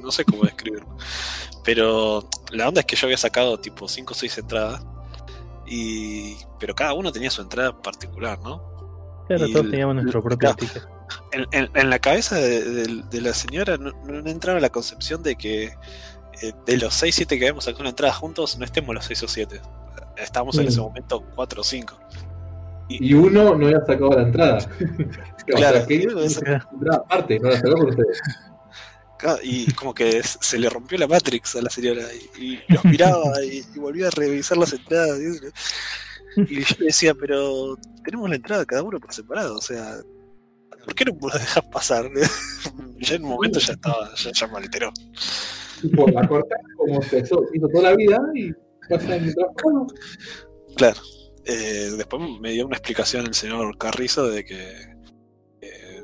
No 0.00 0.10
sé 0.10 0.24
cómo 0.24 0.42
describirlo. 0.44 0.96
Pero 1.64 2.28
la 2.50 2.68
onda 2.68 2.80
es 2.80 2.86
que 2.86 2.96
yo 2.96 3.06
había 3.06 3.16
sacado 3.18 3.58
tipo 3.60 3.88
5 3.88 4.12
o 4.12 4.16
6 4.16 4.38
entradas. 4.38 4.84
Y, 5.66 6.36
pero 6.60 6.74
cada 6.74 6.92
uno 6.94 7.10
tenía 7.12 7.30
su 7.30 7.42
entrada 7.42 7.80
particular, 7.82 8.38
¿no? 8.40 9.24
Claro, 9.28 9.46
Y 9.46 9.52
todos 9.52 9.64
el- 9.64 9.70
teníamos 9.72 9.96
nuestro 9.96 10.22
propio 10.22 10.54
ticket. 10.54 10.86
en, 11.32 11.46
en- 11.52 11.70
en 11.74 11.90
la 11.90 11.98
cabeza 11.98 12.36
de, 12.36 12.62
de- 12.64 13.02
de 13.10 13.20
la 13.20 13.34
señora 13.34 13.76
no, 13.76 13.90
no 14.04 14.30
entraba 14.30 14.60
la 14.60 14.70
concepción 14.70 15.22
de 15.24 15.34
que 15.36 15.74
de 16.66 16.76
los 16.78 16.94
6, 16.94 17.14
7 17.14 17.38
que 17.38 17.44
habíamos 17.46 17.64
sacado 17.64 17.80
una 17.82 17.90
entrada 17.90 18.12
juntos, 18.12 18.58
no 18.58 18.64
estemos 18.64 18.94
los 18.94 19.04
6 19.04 19.22
o 19.24 19.28
7. 19.28 19.60
Estábamos 20.16 20.56
en 20.58 20.64
Mm. 20.64 20.68
ese 20.68 20.80
momento 20.80 21.24
4 21.34 21.60
o 21.60 21.64
5. 21.64 21.98
Y 22.88 23.14
uno 23.14 23.54
no 23.56 23.66
había 23.66 23.80
sacado 23.80 24.10
la 24.10 24.22
entrada. 24.22 24.58
o 25.52 25.56
Claro, 25.56 25.76
sea, 25.78 25.86
que 25.86 26.02
entrada 26.02 26.96
aparte, 26.98 27.38
no 27.40 27.50
la 27.50 27.56
sacó 27.56 27.72
con 27.74 27.88
ustedes. 27.90 28.20
Y 29.42 29.72
como 29.72 29.94
que 29.94 30.22
se 30.22 30.58
le 30.58 30.68
rompió 30.68 30.98
la 30.98 31.06
Matrix 31.08 31.56
a 31.56 31.62
la 31.62 31.70
señora 31.70 32.02
y, 32.38 32.44
y 32.44 32.60
nos 32.68 32.84
miraba 32.84 33.42
y, 33.42 33.64
y 33.74 33.78
volvía 33.78 34.08
a 34.08 34.10
revisar 34.10 34.58
las 34.58 34.72
entradas. 34.72 35.18
y- 35.18 36.42
Y 36.42 36.62
yo 36.62 36.76
le 36.80 36.86
decía, 36.86 37.14
pero 37.14 37.76
tenemos 38.04 38.28
la 38.28 38.36
entrada 38.36 38.64
cada 38.66 38.82
uno 38.82 39.00
por 39.00 39.12
separado, 39.14 39.56
o 39.56 39.62
sea, 39.62 39.96
¿por 40.84 40.94
qué 40.94 41.06
no 41.06 41.14
me 41.14 41.32
lo 41.32 41.38
dejas 41.38 41.64
pasar? 41.72 42.10
ya 43.00 43.14
en 43.16 43.24
un 43.24 43.30
momento 43.30 43.58
ya 43.58 43.72
estaba, 43.72 44.14
ya, 44.14 44.30
ya 44.32 44.46
me 44.46 44.58
alteró. 44.58 44.92
Tipo, 45.82 46.08
la 46.08 46.26
cortás 46.26 46.58
como 46.76 47.02
se 47.02 47.18
hizo 47.20 47.42
toda 47.72 47.90
la 47.90 47.96
vida 47.96 48.18
y 48.34 48.52
pasa 48.88 49.16
en 49.16 49.24
el 49.24 49.34
trabajo. 49.34 49.86
Claro. 50.76 51.00
Eh, 51.44 51.90
después 51.96 52.22
me 52.40 52.52
dio 52.52 52.66
una 52.66 52.76
explicación 52.76 53.26
el 53.26 53.34
señor 53.34 53.76
Carrizo 53.78 54.28
de 54.28 54.44
que 54.44 54.72
eh, 55.60 56.02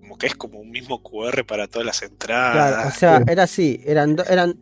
como 0.00 0.18
que 0.18 0.26
es 0.26 0.34
como 0.34 0.58
un 0.60 0.70
mismo 0.70 1.02
QR 1.02 1.44
para 1.46 1.66
todas 1.66 1.86
las 1.86 2.02
entradas. 2.02 2.72
Claro, 2.72 2.88
o 2.88 2.90
sea, 2.92 3.22
era 3.26 3.44
así, 3.44 3.80
eran, 3.84 4.16
do- 4.16 4.24
eran 4.28 4.58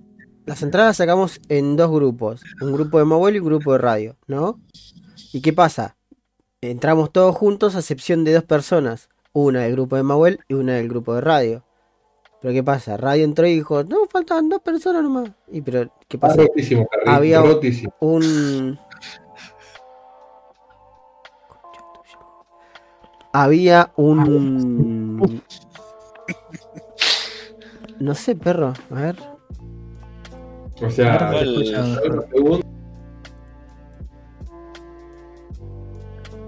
las 0.46 0.62
entradas 0.62 0.96
sacamos 0.96 1.40
en 1.48 1.76
dos 1.76 1.90
grupos, 1.90 2.42
un 2.60 2.72
grupo 2.72 2.98
de 2.98 3.04
móvil 3.04 3.36
y 3.36 3.38
un 3.40 3.46
grupo 3.46 3.72
de 3.72 3.78
radio, 3.78 4.16
¿no? 4.26 4.60
¿Y 5.32 5.42
qué 5.42 5.52
pasa? 5.52 5.96
Entramos 6.60 7.12
todos 7.12 7.36
juntos 7.36 7.74
a 7.76 7.80
excepción 7.80 8.24
de 8.24 8.32
dos 8.34 8.44
personas, 8.44 9.08
una 9.32 9.62
del 9.62 9.72
grupo 9.72 9.96
de 9.96 10.02
Mawel 10.04 10.40
y 10.48 10.54
una 10.54 10.74
del 10.76 10.88
grupo 10.88 11.14
de 11.14 11.20
radio. 11.20 11.64
Pero 12.40 12.54
¿qué 12.54 12.62
pasa? 12.62 12.96
Radio 12.96 13.24
entró 13.24 13.46
y 13.46 13.54
dijo, 13.56 13.82
no, 13.84 14.06
faltan 14.06 14.48
dos 14.48 14.60
personas 14.62 15.02
nomás. 15.02 15.30
Y 15.50 15.60
pero, 15.60 15.90
¿qué 16.06 16.18
pasa? 16.18 16.36
rotísimo, 16.42 16.86
Carril, 16.86 17.08
Había- 17.08 17.42
rotísimo. 17.42 17.92
Un... 18.00 18.78
Había 23.32 23.92
un... 23.96 25.42
No 27.98 28.14
sé, 28.14 28.36
perro, 28.36 28.72
a 28.90 28.94
ver. 28.94 29.16
O 30.80 30.90
sea, 30.90 31.28
pregunta, 32.30 32.66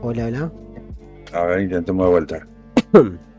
Hola, 0.03 0.27
hola. 0.27 0.53
A 1.33 1.43
ver, 1.43 1.61
intentemos 1.61 2.07
de 2.07 2.11
vuelta. 2.13 2.47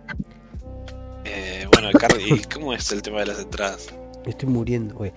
Eh, 1.82 1.84
bueno, 1.84 1.90
el 1.90 1.98
Carri, 1.98 2.24
¿y 2.34 2.44
cómo 2.54 2.74
es 2.74 2.92
el 2.92 3.02
tema 3.02 3.20
de 3.20 3.26
las 3.28 3.40
entradas? 3.40 3.88
Me 4.26 4.32
estoy 4.32 4.50
muriendo, 4.50 4.96
güey. 4.96 5.12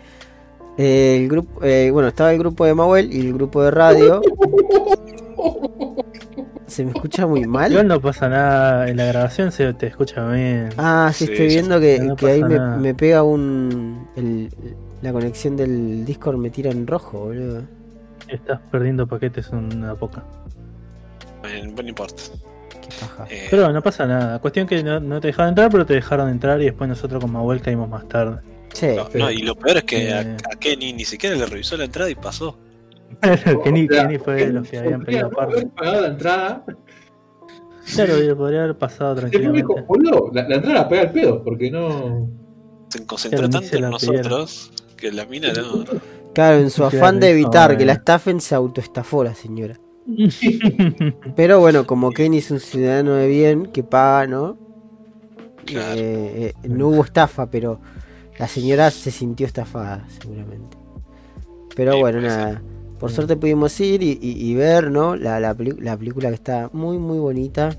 Eh, 0.76 1.16
el 1.20 1.28
grupo, 1.28 1.62
eh, 1.64 1.90
bueno, 1.92 2.08
estaba 2.08 2.32
el 2.32 2.38
grupo 2.38 2.64
de 2.64 2.74
Mawel 2.74 3.12
y 3.12 3.20
el 3.20 3.34
grupo 3.34 3.62
de 3.62 3.70
radio. 3.70 4.20
¿Se 6.66 6.84
me 6.84 6.90
escucha 6.90 7.26
muy 7.26 7.40
Igual 7.40 7.72
mal? 7.74 7.86
no 7.86 8.00
pasa 8.00 8.28
nada, 8.28 8.88
en 8.88 8.96
la 8.96 9.04
grabación 9.04 9.52
se 9.52 9.72
te 9.74 9.86
escucha 9.86 10.26
bien. 10.28 10.70
Ah, 10.76 11.10
sí, 11.14 11.26
Sí, 11.26 11.32
estoy 11.32 11.50
sí, 11.50 11.56
viendo 11.56 11.78
que, 11.78 12.00
no 12.00 12.16
que 12.16 12.26
ahí 12.26 12.42
me, 12.42 12.94
pega 12.94 13.22
un... 13.22 14.08
el- 14.16 14.50
la 15.02 15.12
conexión 15.12 15.54
del 15.56 16.04
Discord 16.06 16.38
me 16.38 16.48
tira 16.48 16.70
en 16.70 16.86
rojo, 16.86 17.18
boludo. 17.26 17.62
Estás 18.26 18.58
perdiendo 18.70 19.06
paquetes 19.06 19.50
una 19.50 19.94
poca. 19.94 20.24
Bueno, 21.42 21.74
no 21.82 21.88
importa. 21.88 22.22
Eh, 23.30 23.48
Pero 23.50 23.72
no 23.72 23.82
pasa 23.82 24.06
nada. 24.06 24.38
Cuestión 24.40 24.66
que 24.66 24.82
no, 24.82 25.00
no 25.00 25.20
te 25.20 25.28
dejaron 25.28 25.50
entrar, 25.50 25.70
pero 25.70 25.86
te 25.86 25.94
dejaron 25.94 26.28
entrar 26.28 26.60
y 26.60 26.64
después 26.66 26.88
nosotros 26.88 27.20
con 27.20 27.32
Mahuel 27.32 27.60
caímos 27.60 27.88
más 27.88 28.08
tarde. 28.08 28.40
Che, 28.72 28.96
no, 28.96 29.08
no, 29.14 29.30
y 29.30 29.38
lo 29.38 29.54
peor 29.54 29.76
es 29.78 29.84
que 29.84 30.12
a, 30.12 30.22
Eh. 30.22 30.36
a 30.52 30.56
Kenny 30.58 30.92
ni 30.92 31.04
siquiera 31.04 31.36
le 31.36 31.46
revisó 31.46 31.76
la 31.76 31.84
entrada 31.84 32.10
y 32.10 32.14
pasó. 32.16 32.58
Kenny, 33.64 33.86
o 33.86 33.92
sea, 33.92 34.02
Kenny 34.06 34.18
fue 34.18 34.34
de 34.34 34.52
los 34.52 34.68
que 34.68 34.78
habían 34.78 35.04
pedido 35.04 35.30
haber 35.40 35.68
pagado 35.70 36.00
la 36.02 36.08
entrada. 36.08 36.64
Claro, 37.94 38.36
podría 38.36 38.64
haber 38.64 38.78
pasado 38.78 39.14
tranquilamente. 39.16 39.74
boludo, 39.86 40.30
la, 40.32 40.48
la 40.48 40.54
entrada 40.56 40.74
la 40.80 40.88
pega 40.88 41.02
el 41.02 41.10
pedo, 41.12 41.42
porque 41.44 41.70
no. 41.70 42.28
Se 42.88 43.04
concentró 43.06 43.38
Claro, 43.40 43.50
tanto 43.52 43.68
se 43.68 43.76
en 43.76 43.90
nosotros 43.90 44.72
que 44.96 45.12
la 45.12 45.26
mina 45.26 45.52
no. 45.52 45.84
claro, 46.32 46.58
en 46.58 46.70
su 46.70 46.88
Sí, 46.90 46.96
afán 46.96 47.20
de 47.20 47.30
evitar 47.30 47.72
eh. 47.72 47.76
que 47.76 47.84
la 47.84 47.92
estafen 47.94 48.40
se 48.40 48.54
autoestafó 48.54 49.22
la 49.22 49.34
señora. 49.34 49.78
Pero 51.36 51.60
bueno, 51.60 51.86
como 51.86 52.10
Kenny 52.12 52.38
es 52.38 52.50
un 52.50 52.60
ciudadano 52.60 53.14
de 53.14 53.28
bien 53.28 53.66
que 53.66 53.82
paga, 53.82 54.26
¿no? 54.26 54.58
Claro. 55.64 55.98
Eh, 56.00 56.54
eh, 56.62 56.68
no 56.68 56.88
hubo 56.88 57.04
estafa, 57.04 57.46
pero 57.50 57.80
la 58.38 58.46
señora 58.48 58.90
se 58.90 59.10
sintió 59.10 59.46
estafada, 59.46 60.06
seguramente. 60.20 60.76
Pero 61.74 61.94
Sí, 61.94 62.00
bueno, 62.00 62.20
nada. 62.20 62.62
Por 62.98 63.10
suerte 63.10 63.36
pudimos 63.36 63.78
ir 63.80 64.02
y, 64.02 64.18
y- 64.20 64.50
y 64.50 64.54
ver, 64.54 64.90
¿no? 64.90 65.16
La, 65.16 65.40
la, 65.40 65.56
la 65.80 65.96
película 65.96 66.28
que 66.28 66.34
está 66.34 66.70
muy, 66.72 66.98
muy 66.98 67.18
bonita. 67.18 67.76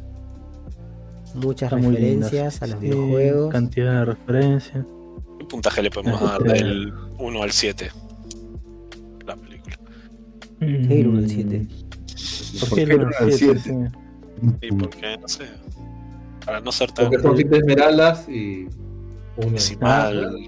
Muchas 1.36 1.72
Está 1.72 1.76
referencias 1.76 2.62
a 2.62 2.68
los 2.68 2.80
sí, 2.80 2.86
videojuegos. 2.88 3.52
Cantidad 3.52 4.00
de 4.00 4.06
referencias. 4.06 4.86
¿Qué 5.40 5.46
puntaje 5.46 5.82
le 5.82 5.90
podemos 5.92 6.22
dar 6.22 6.42
del 6.44 6.94
1 7.20 7.44
al 7.44 7.52
7? 7.52 7.92
La 9.26 9.36
película. 9.36 9.78
El 10.60 11.08
uno 11.08 11.20
al 11.20 11.30
siete. 11.30 11.68
¿Por 12.60 12.70
¿Por 12.70 12.78
qué 12.78 12.86
qué 12.86 12.92
el 12.94 13.00
no 13.00 13.06
1 13.08 13.16
al 13.20 13.24
al 13.26 13.32
7? 13.34 13.60
siete? 13.64 13.92
Y 14.62 14.72
porque, 14.74 15.18
no 15.18 15.28
sé. 15.28 15.46
Para 16.46 16.60
no 16.60 16.72
ser 16.72 16.92
tan 16.92 17.06
Porque 17.06 17.22
son 17.22 17.36
siete 17.38 17.58
esmeraldas 17.58 18.28
y. 18.30 18.68
Decimal. 19.52 20.48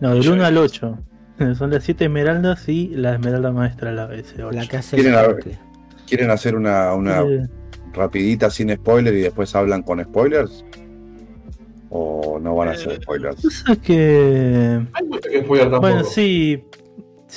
No, 0.00 0.14
del 0.14 0.22
Yo 0.22 0.32
1 0.32 0.42
vi. 0.42 0.46
al 0.46 0.58
8. 0.58 0.98
Son 1.58 1.70
las 1.70 1.84
7 1.84 2.04
esmeraldas 2.06 2.68
y 2.68 2.88
la 2.88 3.14
esmeralda 3.14 3.52
maestra, 3.52 3.92
la 3.92 4.08
S8. 4.10 4.52
La 4.52 4.66
que 4.66 4.76
hace 4.78 4.96
¿Quieren 4.96 5.14
el. 5.14 5.58
¿Quieren 6.06 6.30
hacer 6.30 6.54
una, 6.56 6.94
una 6.94 7.20
Eh, 7.22 7.46
rapidita 7.92 8.48
sin 8.50 8.74
spoiler 8.74 9.14
y 9.14 9.20
después 9.22 9.54
hablan 9.54 9.82
con 9.82 10.02
spoilers? 10.02 10.64
¿O 11.90 12.38
no 12.40 12.54
van 12.54 12.68
a 12.68 12.72
hacer 12.72 12.92
Eh, 12.92 12.98
spoilers? 13.02 13.40
cosa 13.42 13.76
que. 13.76 14.80
Hay 14.92 15.04
mucho 15.06 15.28
que 15.30 15.42
spoiler 15.42 15.70
tampoco. 15.70 15.80
Bueno, 15.92 16.04
sí. 16.04 16.62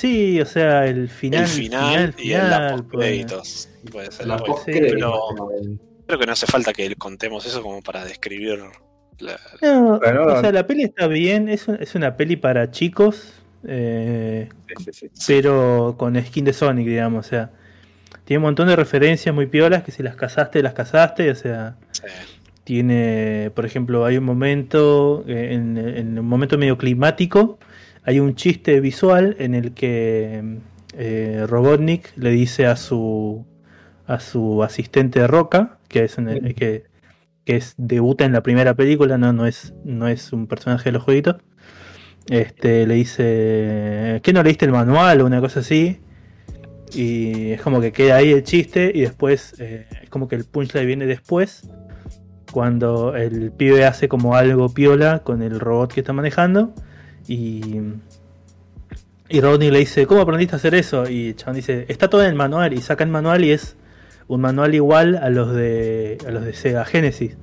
Sí, 0.00 0.40
o 0.40 0.46
sea, 0.46 0.86
el 0.86 1.08
final. 1.08 1.42
el 1.42 1.48
final, 1.48 2.14
y 2.18 2.32
el 2.32 2.38
la 2.38 2.56
final, 2.56 2.68
pues. 2.70 2.82
postcréditos. 2.82 3.68
Puede 3.92 4.10
ser. 4.12 4.26
La 4.26 4.38
post 4.38 4.64
pero 4.66 5.12
creo 6.06 6.18
que 6.18 6.26
no 6.26 6.32
hace 6.32 6.46
falta 6.46 6.72
que 6.72 6.94
contemos 6.96 7.44
eso 7.46 7.62
como 7.62 7.82
para 7.82 8.04
describir 8.04 8.58
la, 9.18 9.38
No, 9.62 9.98
Bueno, 9.98 10.24
o 10.24 10.40
sea, 10.40 10.50
la 10.52 10.66
peli 10.66 10.84
está 10.84 11.06
bien, 11.06 11.48
es, 11.48 11.68
un- 11.68 11.76
es 11.80 11.94
una 11.94 12.16
peli 12.16 12.36
para 12.36 12.70
chicos, 12.70 13.34
eh, 13.66 14.48
Sí, 14.78 14.84
sí, 14.84 14.92
sí. 15.12 15.24
pero 15.26 15.94
con 15.98 16.16
skin 16.24 16.44
de 16.46 16.52
Sonic, 16.54 16.86
digamos, 16.88 17.26
o 17.26 17.28
sea, 17.28 17.50
tiene 18.24 18.38
un 18.38 18.44
montón 18.44 18.68
de 18.68 18.76
referencias 18.76 19.34
muy 19.34 19.46
piolas 19.46 19.82
que 19.82 19.90
si 19.92 20.02
las 20.02 20.16
casaste, 20.16 20.62
las 20.62 20.72
casaste, 20.72 21.30
o 21.30 21.34
sea, 21.34 21.76
sí. 21.92 22.02
tiene, 22.64 23.50
por 23.54 23.66
ejemplo, 23.66 24.04
hay 24.04 24.16
un 24.16 24.24
momento, 24.24 25.24
eh, 25.28 25.48
en, 25.52 25.76
en 25.76 26.18
un 26.18 26.26
momento 26.26 26.56
medio 26.58 26.78
climático, 26.78 27.58
hay 28.04 28.20
un 28.20 28.34
chiste 28.34 28.80
visual 28.80 29.36
en 29.38 29.54
el 29.54 29.72
que 29.72 30.58
eh, 30.96 31.44
Robotnik 31.48 32.12
le 32.16 32.30
dice 32.30 32.66
a 32.66 32.76
su 32.76 33.46
a 34.06 34.18
su 34.18 34.64
asistente 34.64 35.24
Roca, 35.28 35.78
que 35.88 36.04
es 36.04 36.16
que 36.16 37.56
es 37.56 37.74
debuta 37.76 38.24
en 38.24 38.32
la 38.32 38.42
primera 38.42 38.74
película, 38.74 39.18
no, 39.18 39.32
no 39.32 39.46
es, 39.46 39.72
no 39.84 40.08
es 40.08 40.32
un 40.32 40.46
personaje 40.46 40.84
de 40.86 40.92
los 40.92 41.02
jueguitos. 41.04 41.36
Este 42.28 42.86
le 42.86 42.94
dice 42.94 44.20
¿qué 44.22 44.32
no 44.32 44.42
leíste 44.42 44.66
el 44.66 44.72
manual 44.72 45.20
o 45.20 45.26
una 45.26 45.40
cosa 45.40 45.60
así? 45.60 46.00
Y 46.92 47.52
es 47.52 47.62
como 47.62 47.80
que 47.80 47.92
queda 47.92 48.16
ahí 48.16 48.32
el 48.32 48.42
chiste 48.42 48.90
y 48.92 49.02
después 49.02 49.54
eh, 49.60 49.86
es 50.02 50.10
como 50.10 50.26
que 50.26 50.34
el 50.34 50.44
punchline 50.44 50.86
viene 50.86 51.06
después 51.06 51.68
cuando 52.50 53.14
el 53.14 53.52
pibe 53.52 53.84
hace 53.84 54.08
como 54.08 54.34
algo 54.34 54.68
piola 54.74 55.20
con 55.20 55.42
el 55.42 55.60
robot 55.60 55.92
que 55.92 56.00
está 56.00 56.12
manejando 56.12 56.74
y 57.26 57.80
y 59.28 59.40
Rodney 59.40 59.70
le 59.70 59.78
dice, 59.78 60.06
¿cómo 60.06 60.20
aprendiste 60.22 60.56
a 60.56 60.58
hacer 60.58 60.74
eso? 60.74 61.08
Y 61.08 61.28
el 61.28 61.36
chabón 61.36 61.54
dice, 61.56 61.86
está 61.88 62.10
todo 62.10 62.22
en 62.22 62.30
el 62.30 62.34
manual 62.34 62.72
y 62.72 62.82
saca 62.82 63.04
el 63.04 63.10
manual 63.10 63.44
y 63.44 63.52
es 63.52 63.76
un 64.26 64.40
manual 64.40 64.74
igual 64.74 65.16
a 65.16 65.30
los 65.30 65.54
de 65.54 66.18
a 66.26 66.30
los 66.32 66.44
de 66.44 66.52
Sega 66.52 66.84
Genesis, 66.84 67.38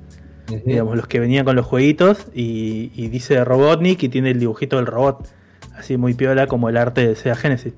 digamos, 0.65 0.97
los 0.97 1.07
que 1.07 1.19
venían 1.19 1.45
con 1.45 1.55
los 1.55 1.65
jueguitos 1.65 2.27
y, 2.33 2.91
y 2.95 3.09
dice 3.09 3.43
Robotnik 3.45 4.03
y 4.03 4.09
tiene 4.09 4.31
el 4.31 4.39
dibujito 4.39 4.77
del 4.77 4.87
robot, 4.87 5.27
así 5.75 5.97
muy 5.97 6.13
piola 6.13 6.47
como 6.47 6.69
el 6.69 6.77
arte 6.77 7.07
de 7.07 7.15
Sega 7.15 7.35
Genesis. 7.35 7.75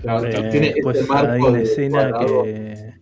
Claro, 0.00 0.28
Eh, 0.28 0.48
tiene 0.50 0.68
este 0.68 1.00
hay 1.00 1.06
marco 1.06 1.46
una 1.46 1.58
de 1.58 1.62
escena 1.62 2.12
cuadrado 2.12 2.42
que. 2.42 2.94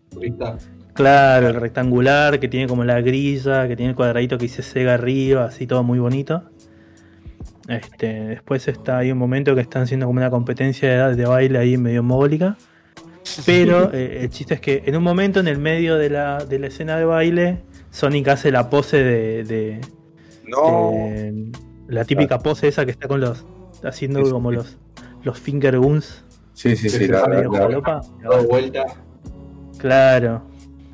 Claro, 0.95 1.49
el 1.49 1.55
rectangular 1.57 2.41
que 2.41 2.49
tiene 2.49 2.67
como 2.69 2.83
la 2.85 3.01
grilla, 3.03 3.69
que 3.69 3.77
tiene 3.77 3.91
el 3.91 3.97
cuadradito 3.97 4.39
que 4.39 4.45
dice 4.47 4.63
Sega 4.63 4.95
arriba, 4.95 5.45
así 5.45 5.67
todo 5.67 5.83
muy 5.83 5.99
bonito. 5.99 6.51
Este, 7.69 8.07
después 8.27 8.69
está 8.69 8.99
hay 8.99 9.11
un 9.11 9.19
momento 9.19 9.55
que 9.55 9.61
están 9.61 9.83
haciendo 9.83 10.07
como 10.07 10.19
una 10.19 10.31
competencia 10.31 11.09
de, 11.09 11.17
de 11.17 11.27
baile 11.27 11.59
ahí 11.59 11.77
medio 11.77 12.03
mogólica. 12.03 12.57
Pero 13.45 13.91
eh, 13.93 14.21
el 14.23 14.31
chiste 14.31 14.55
es 14.55 14.61
que 14.61 14.83
en 14.87 14.97
un 14.97 15.03
momento 15.03 15.41
en 15.41 15.49
el 15.49 15.59
medio 15.59 15.97
de 15.97 16.11
la, 16.11 16.45
de 16.45 16.59
la 16.59 16.69
escena 16.69 16.97
de 16.97 17.05
baile, 17.05 17.59
Sonic 17.91 18.29
hace 18.29 18.51
la 18.53 18.71
pose 18.71 18.99
de, 19.03 19.45
de- 19.45 19.81
No. 20.47 20.91
de- 20.93 21.51
la 21.89 22.05
típica 22.05 22.39
pose 22.41 22.69
esa 22.69 22.85
que 22.85 22.91
está 22.93 23.09
con 23.09 23.21
los 23.21 23.45
haciendo 23.85 24.25
Sí, 24.25 24.31
como 24.31 24.51
sí. 24.51 24.57
los 24.57 24.77
los 25.23 25.41
finger 25.41 25.79
guns 25.79 26.25
Sí, 26.55 26.77
sí, 26.77 26.89
sí. 26.89 27.07
la- 27.09 27.27
medio 27.27 27.51
la-. 27.53 28.01
Dado 28.23 28.45
vuelta. 28.49 28.85
Claro, 29.79 30.43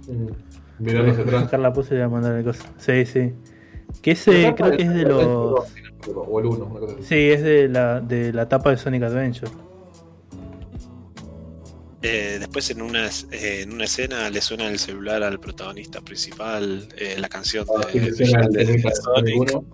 mm, 0.09 0.83
Mirando 0.83 1.13
hacia 1.13 1.39
atrás. 1.39 1.61
la 1.61 1.73
pose 1.73 1.95
y 1.95 1.99
le 1.99 2.07
voy 2.07 2.11
a 2.19 2.21
mandar 2.21 2.37
el 2.39 2.45
coso. 2.45 2.65
Sí, 2.79 3.05
sí. 3.07 3.33
Que 4.01 4.13
ese 4.13 4.53
creo 4.57 4.71
que 4.77 4.83
es 4.83 4.93
de 4.95 5.03
los. 5.05 5.73
O 6.09 6.41
el 6.41 6.47
1, 6.47 6.65
una 6.67 6.81
cosa 6.81 6.95
así. 6.95 7.05
Sí, 7.05 7.31
es 7.31 7.43
de 7.43 7.69
la, 7.69 8.01
de 8.01 8.33
la 8.33 8.49
tapa 8.49 8.71
de 8.71 8.77
Sonic 8.77 9.03
Adventure. 9.05 9.51
Eh, 12.05 12.39
después 12.41 12.69
en 12.71 12.83
una, 12.83 13.07
eh, 13.07 13.61
en 13.63 13.73
una 13.73 13.85
escena 13.85 14.29
le 14.29 14.41
suena 14.41 14.67
el 14.69 14.81
celular 14.81 15.23
al 15.23 15.39
protagonista 15.39 16.01
principal, 16.01 16.89
eh, 16.99 17.15
la 17.21 17.29
canción 17.29 17.65
Ah, 17.77 17.87
de, 17.93 18.13
Sonic, 18.93 19.41
uno. 19.41 19.65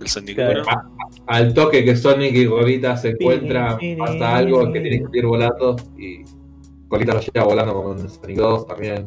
el 0.00 0.08
Sonic 0.08 0.36
Claro. 0.36 0.62
1. 0.62 0.96
Al 1.26 1.52
toque 1.52 1.84
que 1.84 1.94
Sonic 1.94 2.34
y 2.34 2.46
Golita 2.46 2.96
se 2.96 3.10
encuentran, 3.10 3.78
pasa 3.98 4.36
algo 4.36 4.72
que 4.72 4.80
tiene 4.80 5.04
que 5.12 5.18
ir 5.18 5.26
volando 5.26 5.76
y 5.98 6.24
Golita 6.88 7.12
lo 7.12 7.20
lleva 7.20 7.44
volando 7.44 7.82
con 7.82 8.08
Sonic 8.08 8.36
2 8.38 8.66
también. 8.66 9.06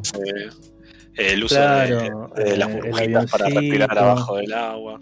Eh, 1.15 1.34
el 1.34 1.44
uso 1.44 1.56
Claro, 1.56 2.30
de, 2.35 2.44
de 2.44 2.57
las 2.57 2.72
burbujitas 2.73 3.31
para 3.31 3.45
respirar 3.49 3.98
abajo 3.98 4.35
del 4.35 4.53
agua. 4.53 4.99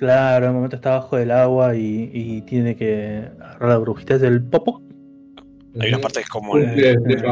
Claro, 0.00 0.46
en 0.46 0.50
un 0.52 0.56
momento 0.56 0.76
está 0.76 0.94
abajo 0.96 1.16
del 1.18 1.30
agua 1.30 1.76
y, 1.76 2.10
y 2.14 2.40
tiene 2.42 2.74
que 2.74 3.28
agarrar 3.38 3.68
la 3.68 3.76
burbujita 3.76 4.16
del 4.16 4.42
popo. 4.42 4.80
Hay 5.78 5.90
una 5.90 5.98
parte 5.98 6.20
que 6.20 6.24
es 6.24 6.28
como 6.30 6.56
el- 6.56 6.70
el- 6.70 6.96
el. 7.06 7.22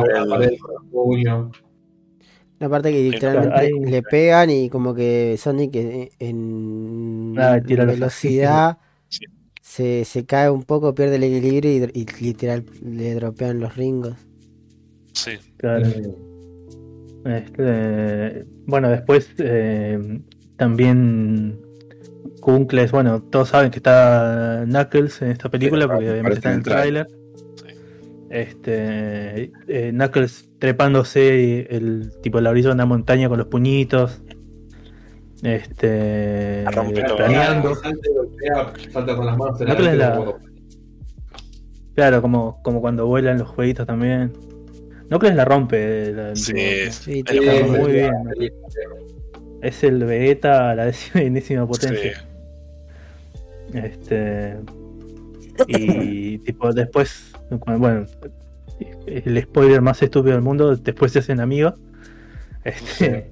La 2.59 2.69
parte 2.69 2.93
que 2.93 3.03
literalmente 3.11 3.49
Claro, 3.49 3.57
hay- 3.57 3.91
le 3.91 4.03
pegan 4.03 4.51
y 4.51 4.69
como 4.69 4.95
que 4.95 5.37
Sonic 5.39 5.75
eh, 5.77 6.11
en 6.19 7.35
Ah, 7.39 7.59
tira 7.65 7.85
los 7.85 7.95
velocidad 7.95 8.79
Sí. 9.09 9.25
se, 9.63 10.05
se 10.05 10.27
cae 10.27 10.51
un 10.51 10.65
poco, 10.65 10.95
pierde 10.95 11.17
el 11.17 11.25
equilibrio 11.25 11.71
y, 11.73 12.01
y 12.01 12.07
literal 12.23 12.67
le 12.85 13.15
dropean 13.15 13.61
los 13.61 13.77
ringos. 13.77 14.15
Sí, 15.15 15.33
Claro. 15.57 15.87
Este, 17.25 18.45
bueno, 18.67 18.91
después 18.91 19.31
eh, 19.39 20.21
también 20.57 21.59
Kunkles, 22.41 22.91
bueno, 22.93 23.23
todos 23.23 23.49
saben 23.51 23.71
que 23.71 23.79
está 23.79 24.63
Knuckles 24.67 25.23
en 25.23 25.31
esta 25.31 25.49
película 25.51 25.85
Sí, 25.85 25.89
porque 25.89 26.11
obviamente 26.11 26.37
está 26.39 26.51
en 26.53 26.57
el 26.59 26.63
tráiler. 26.63 27.07
Este, 28.31 29.53
eh, 29.69 29.91
Knuckles 29.93 30.49
trepándose 30.59 31.67
el 31.75 32.13
tipo 32.23 32.39
en 32.39 32.45
la 32.45 32.51
orilla 32.51 32.69
de 32.69 32.75
una 32.75 32.87
montaña 32.87 33.29
con 33.29 33.39
los 33.39 33.47
puñitos. 33.49 34.21
Este, 35.43 36.63
La 36.65 36.71
rompe 36.73 37.03
todo. 37.05 37.17
planeando. 37.17 37.75
Salta 38.93 39.17
con 39.17 39.27
las 39.27 39.37
manos 39.37 39.61
en 39.61 39.69
No, 39.69 39.77
pero 39.77 39.91
es 39.91 39.97
la- 39.97 40.35
Claro, 41.95 42.23
como, 42.23 42.63
como 42.63 42.81
cuando 42.81 43.07
vuelan 43.07 43.39
los 43.39 43.49
jueguitos 43.49 43.87
también. 43.87 44.33
Knuckles 45.09 45.35
la 45.35 45.45
rompe. 45.45 46.13
la- 46.13 46.37
Sí, 46.37 46.53
muy 47.69 47.93
bien. 47.93 48.13
Es 49.63 49.83
el 49.83 50.05
Vegeta 50.05 50.71
a 50.71 50.75
la 50.77 50.85
décima 50.87 51.67
potencia. 51.67 52.28
Este. 53.75 54.57
Y 55.67 56.39
tipo, 56.45 56.73
después. 56.73 57.33
Bueno, 57.51 58.07
el 59.07 59.43
spoiler 59.43 59.81
más 59.81 60.03
estúpido 60.03 60.35
del 60.35 60.43
mundo. 60.43 60.77
Después 60.77 61.13
se 61.13 61.21
hacen 61.21 61.41
amigos. 61.41 61.75
Este, 62.65 63.31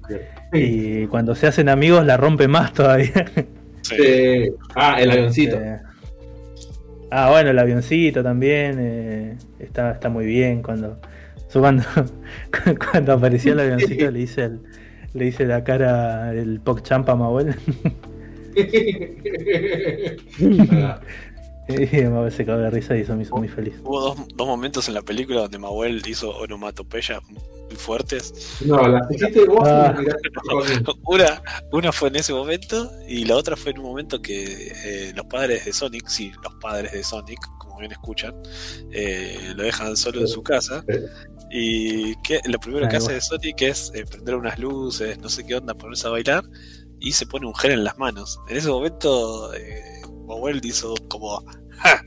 y 0.53 1.05
cuando 1.07 1.35
se 1.35 1.47
hacen 1.47 1.69
amigos 1.69 2.05
la 2.05 2.17
rompe 2.17 2.47
más 2.47 2.73
todavía. 2.73 3.25
sí. 3.81 4.49
Ah, 4.75 4.99
el 5.01 5.11
avioncito. 5.11 5.57
Este, 5.57 5.79
ah, 7.11 7.29
bueno, 7.29 7.51
el 7.51 7.59
avioncito 7.59 8.23
también. 8.23 8.77
eh, 8.79 9.37
está, 9.59 9.91
está 9.91 10.09
muy 10.09 10.25
bien. 10.25 10.61
Cuando, 10.63 10.99
cuando, 11.53 11.83
cuando 12.91 13.13
aparecía 13.13 13.53
el 13.53 13.59
avioncito 13.59 14.09
le 14.11 14.19
hice 14.19 14.43
el- 14.45 14.61
le 15.13 15.25
hice 15.27 15.45
la 15.45 15.63
cara 15.63 16.31
el 16.33 16.59
PogChamp 16.59 17.09
a 17.09 17.15
mi 17.15 17.23
abuela 22.05 22.31
se 22.31 22.45
cagó 22.45 22.59
de 22.59 22.69
risa 22.69 22.97
y 22.97 23.01
eso 23.01 23.15
me 23.15 23.23
hizo 23.23 23.35
muy 23.35 23.47
feliz. 23.47 23.75
Hubo 23.83 24.01
dos, 24.01 24.17
dos 24.35 24.47
momentos 24.47 24.87
en 24.87 24.93
la 24.93 25.01
película 25.01 25.41
donde 25.41 25.57
Mahuel 25.57 26.01
hizo 26.07 26.29
onomatopeyas 26.37 27.21
muy 27.23 27.75
fuertes. 27.75 28.61
No, 28.65 28.87
las 28.87 29.09
hiciste 29.11 29.45
vos 29.45 29.67
Ah. 29.67 29.95
Una, 31.05 31.41
una 31.71 31.91
fue 31.91 32.09
en 32.09 32.17
ese 32.17 32.33
momento 32.33 32.91
y 33.07 33.25
la 33.25 33.35
otra 33.35 33.55
fue 33.55 33.71
en 33.71 33.79
un 33.79 33.85
momento 33.85 34.21
que 34.21 34.71
eh, 34.85 35.13
los 35.15 35.25
padres 35.25 35.65
de 35.65 35.73
Sonic, 35.73 36.07
sí, 36.07 36.31
los 36.43 36.53
padres 36.55 36.91
de 36.93 37.03
Sonic, 37.03 37.39
como 37.57 37.79
bien 37.79 37.91
escuchan, 37.91 38.33
eh, 38.91 39.53
lo 39.55 39.63
dejan 39.63 39.97
solo 39.97 40.21
en 40.21 40.27
su 40.27 40.43
casa. 40.43 40.83
Y 41.49 42.15
que, 42.23 42.41
lo 42.45 42.59
primero 42.59 42.89
que 42.89 42.97
hace 42.97 43.13
de 43.13 43.21
Sonic 43.21 43.61
es 43.61 43.91
eh, 43.95 44.05
prender 44.05 44.35
unas 44.35 44.59
luces, 44.59 45.17
no 45.19 45.29
sé 45.29 45.45
qué 45.45 45.55
onda, 45.55 45.73
ponerse 45.73 46.07
a 46.07 46.11
bailar 46.11 46.43
y 46.99 47.11
se 47.13 47.25
pone 47.25 47.45
un 47.47 47.55
gel 47.55 47.71
en 47.71 47.83
las 47.83 47.97
manos. 47.97 48.39
En 48.49 48.57
ese 48.57 48.69
momento, 48.69 49.53
eh, 49.53 49.81
Mahuel 50.27 50.59
hizo 50.65 50.93
como, 51.09 51.43
"Ja", 51.77 52.03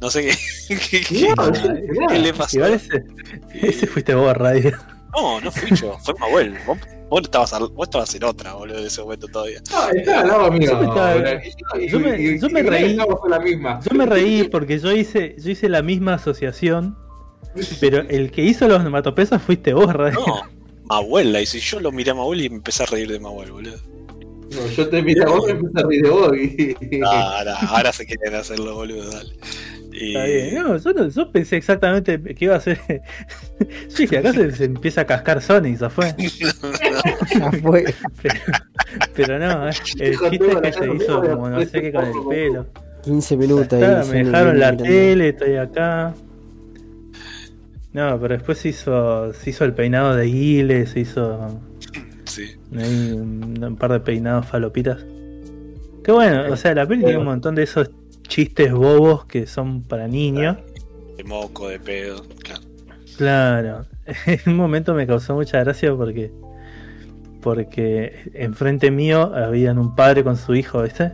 no 0.00 0.10
sé 0.10 0.26
qué, 0.68 0.76
qué- 0.90 1.00
qué- 1.02 1.34
No, 1.36 1.48
es 1.50 1.60
genial. 1.60 1.82
qué 2.08 2.18
le 2.18 2.34
pasó. 2.34 2.56
Igual 2.56 2.74
ese, 2.74 3.02
ese 3.54 3.86
fuiste 3.86 4.14
vos, 4.14 4.36
Radio. 4.36 4.76
No, 5.14 5.40
no 5.40 5.50
fui 5.50 5.74
yo, 5.76 5.96
fue 6.04 6.14
Mahuel. 6.20 6.54
Vos, 6.66 6.76
vos 7.08 7.22
estabas, 7.22 7.50
vos 7.72 7.86
estabas 7.88 8.14
en 8.14 8.24
otra, 8.24 8.52
boludo, 8.52 8.78
en 8.78 8.86
ese 8.86 9.00
momento 9.00 9.26
todavía. 9.28 9.62
No, 9.70 9.88
estaba 9.90 10.20
al 10.20 10.28
lado 10.28 10.52
mío. 10.52 10.78
Yo 11.88 11.98
me 11.98 12.38
yo 12.38 12.48
me- 12.50 12.62
reí. 12.62 12.96
Yo 12.96 13.94
me 13.96 14.04
reí 14.06 14.44
porque 14.48 14.78
yo 14.78 14.92
hice, 14.92 15.34
yo 15.38 15.50
hice 15.50 15.68
la 15.70 15.80
misma 15.82 16.14
asociación, 16.14 16.98
pero 17.80 18.00
el 18.02 18.30
que 18.30 18.42
hizo 18.42 18.68
los 18.68 18.80
onomatopesas 18.80 19.40
fuiste 19.42 19.72
vos, 19.72 19.90
Radio. 19.94 20.18
No, 20.26 20.42
Mahuel 20.84 21.32
la 21.32 21.40
hice. 21.40 21.60
Yo 21.60 21.80
lo 21.80 21.90
miré 21.92 22.10
a 22.10 22.14
Mahuel 22.14 22.42
y 22.42 22.50
me 22.50 22.56
empecé 22.56 22.82
a 22.82 22.86
reír 22.86 23.10
de 23.10 23.18
Mahuel, 23.18 23.52
boludo. 23.52 23.78
No, 24.50 24.66
yo 24.68 24.88
te 24.88 25.02
miré 25.02 25.22
a 25.22 25.26
vos 25.28 25.48
y 25.48 25.54
me 25.54 25.60
empecé 25.60 25.84
a 25.84 25.88
reír 25.88 26.02
de 26.02 26.10
vos. 26.10 26.32
Y... 26.36 27.00
Ahora, 27.04 27.56
ahora 27.68 27.92
se 27.92 28.06
quieren 28.06 28.34
hacerlo, 28.34 28.74
boludo, 28.74 29.10
dale. 29.10 29.30
Y, 29.92 30.08
Está 30.14 30.24
bien. 30.24 30.54
No, 30.56 30.76
yo, 30.76 30.92
no- 30.92 31.08
yo 31.08 31.32
pensé 31.32 31.56
exactamente 31.56 32.20
que 32.22 32.44
iba 32.44 32.54
a 32.56 32.60
ser. 32.60 32.78
yo 33.60 33.96
dije, 33.98 34.18
acá 34.18 34.32
se, 34.32 34.52
se 34.52 34.64
empieza 34.64 35.00
a 35.02 35.06
cascar 35.06 35.40
Sonic, 35.42 35.78
ya 35.78 35.90
fue. 35.90 36.14
Ya 37.34 37.50
fue. 37.62 37.84
Pero, 38.22 38.34
pero 39.14 39.38
no, 39.38 39.68
eh, 39.68 39.72
el 39.98 40.18
chiste 40.30 40.50
es 40.52 40.56
que 40.60 40.72
se 40.72 40.94
hizo 40.94 41.20
como 41.22 41.48
no 41.48 41.60
sé 41.64 41.80
qué 41.82 41.92
con 41.92 42.04
el 42.04 42.12
pelo. 42.28 42.66
15 43.02 43.36
minutos 43.36 43.72
ahí. 43.72 43.82
Está, 43.82 44.04
me 44.12 44.24
dejaron 44.24 44.58
la 44.60 44.72
mirando. 44.72 44.84
tele, 44.84 45.28
estoy 45.30 45.56
acá. 45.56 46.14
No, 47.92 48.20
pero 48.20 48.34
después 48.34 48.58
se 48.58 48.68
hizo, 48.68 49.32
se 49.32 49.50
hizo 49.50 49.64
el 49.64 49.72
peinado 49.72 50.14
de 50.14 50.26
Guile, 50.26 50.86
se 50.86 51.00
hizo 51.00 51.58
sí. 52.26 52.56
ahí 52.76 53.12
un, 53.12 53.62
un 53.62 53.76
par 53.76 53.92
de 53.92 54.00
peinados 54.00 54.46
falopitas. 54.46 55.04
Que 56.04 56.12
bueno, 56.12 56.44
o 56.52 56.56
sea, 56.56 56.74
la 56.74 56.86
peli 56.86 57.02
tiene 57.02 57.18
un 57.18 57.24
montón 57.24 57.54
de 57.54 57.64
esos 57.64 57.90
chistes 58.28 58.72
bobos 58.72 59.24
que 59.26 59.46
son 59.46 59.82
para 59.82 60.06
niños. 60.06 60.56
De 61.16 61.24
moco, 61.24 61.68
de 61.68 61.80
pedo, 61.80 62.22
claro. 62.42 62.62
Claro, 63.16 63.86
en 64.26 64.40
un 64.46 64.56
momento 64.56 64.94
me 64.94 65.06
causó 65.06 65.34
mucha 65.34 65.58
gracia 65.60 65.94
porque 65.94 66.30
porque 67.40 68.30
enfrente 68.34 68.90
mío 68.90 69.32
habían 69.34 69.78
un 69.78 69.94
padre 69.94 70.24
con 70.24 70.36
su 70.36 70.54
hijo, 70.56 70.82
¿viste? 70.82 71.12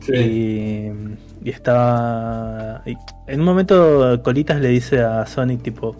Sí. 0.00 0.14
Y, 0.14 1.48
y 1.48 1.50
estaba. 1.50 2.82
y 2.84 2.96
en 3.28 3.40
un 3.40 3.46
momento 3.46 4.20
Colitas 4.24 4.60
le 4.60 4.68
dice 4.68 5.00
a 5.00 5.24
Sonic 5.26 5.62
tipo, 5.62 5.96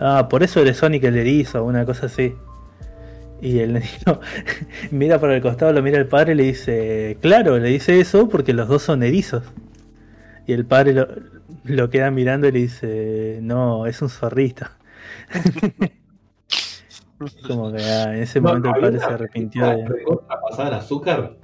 ah, 0.00 0.28
por 0.28 0.42
eso 0.42 0.60
eres 0.60 0.76
Sonic 0.76 1.04
el 1.04 1.16
erizo, 1.16 1.62
o 1.62 1.64
una 1.66 1.86
cosa 1.86 2.06
así. 2.06 2.34
Y 3.44 3.58
el 3.58 3.74
niño 3.74 4.20
mira 4.90 5.20
por 5.20 5.30
el 5.30 5.42
costado, 5.42 5.70
lo 5.74 5.82
mira 5.82 5.98
el 5.98 6.06
padre 6.06 6.32
y 6.32 6.36
le 6.36 6.44
dice, 6.44 7.18
claro, 7.20 7.58
le 7.58 7.68
dice 7.68 8.00
eso 8.00 8.26
porque 8.26 8.54
los 8.54 8.68
dos 8.68 8.82
son 8.82 9.02
erizos. 9.02 9.42
Y 10.46 10.54
el 10.54 10.64
padre 10.64 10.94
lo, 10.94 11.06
lo 11.64 11.90
queda 11.90 12.10
mirando 12.10 12.48
y 12.48 12.52
le 12.52 12.58
dice, 12.60 13.40
no, 13.42 13.86
es 13.86 14.00
un 14.00 14.08
zorrito. 14.08 14.64
Como 17.46 17.70
que 17.72 17.82
ah, 17.82 18.14
en 18.14 18.22
ese 18.22 18.40
No, 18.40 18.48
momento 18.48 18.70
el 18.74 18.80
padre 18.80 18.98
se 18.98 19.04
arrepintió 19.04 19.66
de... 19.66 19.82
en 19.82 20.72
azúcar. 20.72 21.36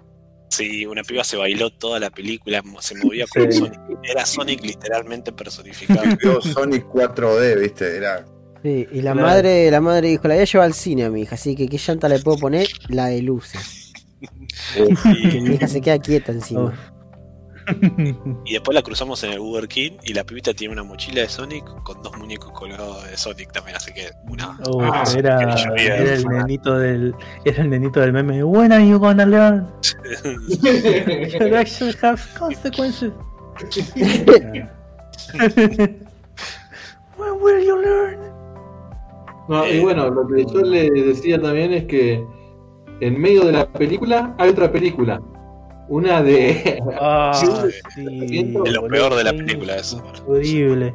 Sí, 0.49 0.87
una 0.87 1.03
piba 1.03 1.23
se 1.23 1.37
bailó 1.37 1.71
toda 1.71 2.01
la 2.01 2.09
película, 2.11 2.63
se 2.81 2.95
movía 2.97 3.27
Sí. 3.27 3.41
como 3.41 3.53
Sonic. 3.53 3.81
Era 4.03 4.25
Sonic 4.25 4.65
literalmente 4.65 5.33
personificado. 5.33 6.03
Sonic 6.41 6.87
4D, 6.87 7.61
¿viste? 7.61 7.97
Era. 7.97 8.25
Sí, 8.63 8.87
y 8.93 9.01
la 9.03 9.13
Claro. 9.13 9.27
madre, 9.29 9.71
la 9.71 9.81
madre 9.81 10.09
dijo, 10.09 10.29
la 10.29 10.35
voy 10.35 10.43
a 10.43 10.47
llevar 10.47 10.67
al 10.67 10.75
cine 10.75 11.05
a 11.05 11.11
mi 11.11 11.23
hija, 11.23 11.35
así 11.37 11.55
que 11.57 11.67
¿qué 11.69 11.79
llanta 11.79 12.09
le 12.09 12.19
puedo 12.19 12.37
poner? 12.39 12.67
La 12.89 13.07
de 13.07 13.23
luces. 13.23 13.93
Uf, 14.79 15.03
Que 15.03 15.41
mi 15.41 15.55
hija 15.55 15.67
se 15.67 15.81
queda 15.81 15.99
quieta 15.99 16.33
encima. 16.33 16.65
Uf. 16.65 16.75
Y 18.47 18.55
después 18.55 18.75
la 18.75 18.83
cruzamos 18.83 19.23
en 19.23 19.31
el 19.33 19.39
Burger 19.39 19.69
King 19.69 19.93
y 20.03 20.13
la 20.13 20.25
pibita 20.25 20.53
tiene 20.53 20.73
una 20.73 20.83
mochila 20.83 21.21
de 21.23 21.29
Sonic 21.29 21.65
con 21.85 22.03
dos 22.03 22.17
muñecos 22.19 22.51
colgados 22.51 23.09
de 23.09 23.17
Sonic 23.17 23.53
también, 23.53 23.77
así 23.77 23.93
que 23.93 24.11
una. 24.29 24.59
Ah, 24.93 25.05
era, 25.17 25.39
que 25.77 25.87
era 25.87 26.15
el 26.15 26.25
nenito 26.27 26.77
del 26.79 27.15
era 27.45 27.63
el 27.63 27.71
nenito 27.71 28.01
del 28.01 28.13
meme 28.13 28.43
When 28.43 28.73
are 28.73 28.85
you 28.85 28.99
gonna 28.99 29.25
learn? 29.25 29.69
Your 31.39 31.55
actions 31.55 31.97
have 32.03 32.21
consequences. 32.37 33.13
When 37.17 37.41
will 37.41 37.61
you 37.65 37.81
learn? 37.81 38.30
No, 39.51 39.67
y 39.67 39.81
bueno, 39.81 40.09
lo 40.11 40.27
que 40.29 40.45
yo 40.47 40.61
le 40.63 40.89
decía 40.91 41.41
también 41.41 41.73
es 41.73 41.85
que 41.87 42.25
en 43.01 43.21
medio 43.21 43.43
de 43.45 43.53
la 43.53 43.67
película 43.67 44.33
hay 44.39 44.51
otra 44.51 44.71
película. 44.71 45.21
Una 45.89 46.23
de. 46.23 46.81
Ah, 47.01 47.33
Sí, 47.95 48.55
es 48.65 48.73
lo 48.73 48.87
peor 48.87 49.15
de 49.17 49.25
la 49.25 49.33
película 49.33 49.75
eso. 49.77 50.01
Horrible. 50.27 50.95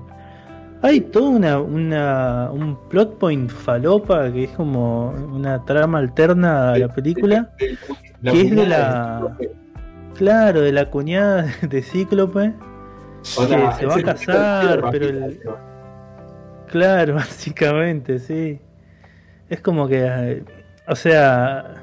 Hay 0.82 1.02
todo 1.02 1.30
una, 1.32 1.60
una, 1.60 2.50
un 2.52 2.78
plot 2.90 3.18
point 3.18 3.50
falopa 3.50 4.32
que 4.32 4.46
es 4.46 4.52
como 4.52 5.10
una 5.34 5.66
trama 5.66 5.98
alterna 6.00 6.74
a 6.74 6.78
la 6.78 6.88
película. 6.94 7.50
La 8.22 8.32
¿Qué 8.32 8.42
es 8.42 8.56
de 8.56 8.66
la- 8.68 9.38
Claro, 10.14 10.62
de 10.62 10.72
la 10.72 10.90
cuñada 10.90 11.48
de 11.62 11.82
Cíclope. 11.82 12.54
Que 13.22 13.28
se 13.80 13.86
va 13.86 13.96
a 13.96 14.02
casar, 14.02 14.90
pero 14.92 15.10
el- 15.10 15.40
Claro, 16.68 17.14
básicamente, 17.16 18.20
sí. 18.20 18.60
Es 19.50 19.62
como 19.62 19.88
que, 19.88 20.04
eh, 20.06 20.44
o 20.88 20.96
sea, 20.96 21.74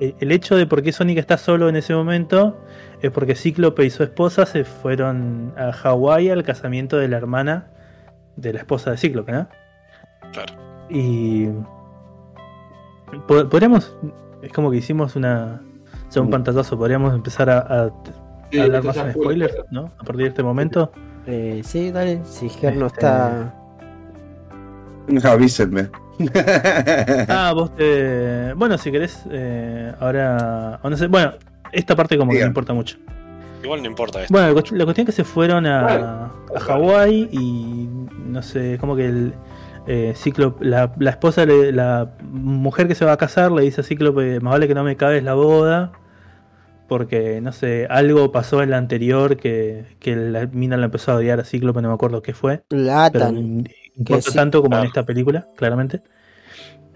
el 0.00 0.14
el 0.20 0.32
hecho 0.32 0.56
de 0.56 0.66
por 0.66 0.82
qué 0.82 0.92
Sonic 0.92 1.18
está 1.18 1.36
solo 1.38 1.68
en 1.68 1.76
ese 1.76 1.94
momento 1.94 2.58
es 3.02 3.10
porque 3.10 3.34
Cíclope 3.34 3.84
y 3.84 3.90
su 3.90 4.02
esposa 4.02 4.44
se 4.46 4.64
fueron 4.64 5.52
a 5.56 5.72
Hawái 5.72 6.30
al 6.30 6.42
casamiento 6.42 6.96
de 6.98 7.08
la 7.08 7.16
hermana 7.18 7.66
de 8.36 8.52
la 8.52 8.58
esposa 8.60 8.90
de 8.90 8.96
Cíclope, 8.98 9.32
¿no? 9.32 9.48
Claro. 10.32 10.52
Y 10.90 11.48
po- 13.26 13.48
podríamos, 13.48 13.96
es 14.42 14.52
como 14.52 14.70
que 14.70 14.78
hicimos 14.78 15.16
una, 15.16 15.60
o 16.08 16.12
sea, 16.12 16.22
un 16.22 16.30
pantallazo, 16.30 16.76
podríamos 16.78 17.14
empezar 17.14 17.48
a, 17.50 17.58
a 17.58 17.90
Sí, 18.50 18.60
hablar 18.60 18.84
más 18.84 18.96
en 18.96 19.12
spoilers, 19.12 19.56
¿no? 19.70 19.90
A 19.98 20.04
partir 20.04 20.22
de 20.24 20.28
este 20.28 20.42
momento. 20.42 20.92
Eh, 21.26 21.62
sí, 21.64 21.90
dale. 21.90 22.20
Si 22.24 22.48
Ger 22.48 22.76
no 22.76 22.86
Este- 22.86 23.00
está. 23.00 23.54
Avísenme. 25.24 25.88
Ah, 27.28 27.52
vos 27.54 27.74
te. 27.76 28.52
Bueno, 28.54 28.78
si 28.78 28.90
querés, 28.90 29.22
eh, 29.30 29.92
ahora. 30.00 30.80
o 30.82 30.90
no 30.90 30.96
sé, 30.96 31.06
bueno, 31.08 31.32
esta 31.72 31.94
parte 31.96 32.16
como 32.16 32.32
que 32.32 32.40
no 32.40 32.46
importa 32.46 32.72
mucho. 32.72 32.96
Igual 33.62 33.82
no 33.82 33.88
importa 33.88 34.22
esto. 34.22 34.32
Bueno, 34.32 34.48
la 34.48 34.54
cuest- 34.54 34.76
la 34.76 34.84
cuestión 34.84 35.06
es 35.08 35.14
que 35.14 35.22
se 35.22 35.24
fueron 35.24 35.66
a, 35.66 36.26
a 36.54 36.60
Hawái 36.60 37.28
y 37.32 37.88
no 38.26 38.42
sé, 38.42 38.74
es 38.74 38.80
como 38.80 38.94
que 38.96 39.06
el 39.06 39.32
eh, 39.88 40.12
Cíclope, 40.16 40.64
la, 40.64 40.92
la 40.98 41.10
esposa, 41.10 41.44
le- 41.46 41.72
la 41.72 42.12
mujer 42.22 42.86
que 42.86 42.94
se 42.94 43.04
va 43.04 43.12
a 43.12 43.16
casar 43.16 43.50
le 43.52 43.62
dice 43.62 43.80
a 43.80 43.84
Cíclope, 43.84 44.40
más 44.40 44.52
vale 44.52 44.68
que 44.68 44.74
no 44.74 44.84
me 44.84 44.96
cabes 44.96 45.22
la 45.24 45.34
boda, 45.34 45.92
porque 46.88 47.40
no 47.40 47.52
sé, 47.52 47.86
algo 47.90 48.30
pasó 48.30 48.62
en 48.62 48.70
la 48.70 48.76
anterior 48.78 49.36
que, 49.36 49.84
que 49.98 50.14
la 50.14 50.46
mina 50.46 50.76
la 50.76 50.84
empezó 50.86 51.12
a 51.12 51.16
odiar 51.16 51.40
a 51.40 51.44
Cíclope, 51.44 51.82
no 51.82 51.88
me 51.88 51.94
acuerdo 51.94 52.22
qué 52.22 52.34
fue. 52.34 52.62
La 52.70 53.10
Pero 53.12 53.26
importa 53.98 54.30
sí, 54.30 54.36
tanto 54.36 54.62
como 54.62 54.78
en 54.78 54.84
esta 54.86 55.04
película, 55.04 55.48
claramente. 55.56 56.02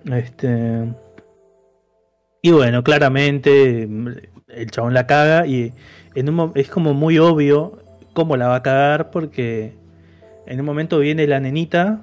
Este. 0.05 0.85
Y 2.43 2.51
bueno, 2.53 2.83
claramente 2.83 3.83
el 3.83 4.71
chabón 4.71 4.95
la 4.95 5.07
caga 5.07 5.47
y 5.47 5.73
en 6.15 6.29
un 6.29 6.35
mo- 6.35 6.53
es 6.55 6.69
como 6.69 6.95
muy 6.95 7.19
obvio 7.19 7.79
cómo 8.15 8.37
la 8.37 8.49
va 8.49 8.57
a 8.57 8.63
cagar 8.63 9.11
porque 9.11 9.75
en 10.47 10.59
un 10.61 10.67
momento 10.67 10.99
viene 10.99 11.27
la 11.27 11.39
nenita, 11.39 12.01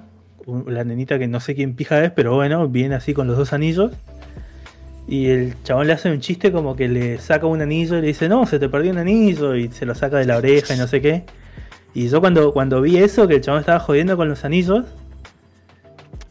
la 0.66 0.84
nenita 0.84 1.18
que 1.18 1.26
no 1.26 1.40
sé 1.40 1.54
quién 1.54 1.74
pija 1.74 2.04
es, 2.04 2.12
pero 2.12 2.34
bueno, 2.36 2.68
viene 2.68 2.94
así 2.94 3.14
con 3.14 3.26
los 3.26 3.36
dos 3.36 3.52
anillos. 3.52 3.92
Y 5.08 5.28
el 5.28 5.54
chabón 5.64 5.86
le 5.86 5.94
hace 5.94 6.10
un 6.10 6.20
chiste 6.20 6.52
como 6.52 6.76
que 6.76 6.86
le 6.86 7.18
saca 7.18 7.46
un 7.46 7.62
anillo 7.62 7.96
y 7.98 8.02
le 8.02 8.06
dice, 8.08 8.28
no, 8.28 8.46
se 8.46 8.58
te 8.58 8.68
perdió 8.68 8.92
un 8.92 8.98
anillo 8.98 9.54
y 9.56 9.68
se 9.72 9.86
lo 9.86 9.94
saca 9.94 10.18
de 10.18 10.26
la 10.26 10.36
oreja 10.36 10.74
y 10.74 10.78
no 10.78 10.86
sé 10.86 11.00
qué. 11.00 11.24
Y 11.94 12.08
yo 12.08 12.20
cuando, 12.20 12.52
cuando 12.52 12.80
vi 12.80 12.98
eso, 12.98 13.26
que 13.26 13.36
el 13.36 13.40
chabón 13.40 13.60
estaba 13.60 13.80
jodiendo 13.80 14.16
con 14.16 14.28
los 14.28 14.44
anillos. 14.44 14.84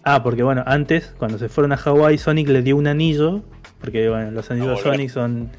Ah, 0.03 0.23
porque 0.23 0.43
bueno, 0.43 0.63
antes, 0.65 1.13
cuando 1.17 1.37
se 1.37 1.49
fueron 1.49 1.73
a 1.73 1.77
Hawái, 1.77 2.17
Sonic 2.17 2.47
le 2.49 2.61
dio 2.61 2.77
un 2.77 2.87
anillo. 2.87 3.41
Porque 3.81 4.09
bueno, 4.09 4.31
los 4.31 4.49
anillos 4.49 4.77
de. 4.77 4.83
Sonic 4.83 5.09
son 5.09 5.49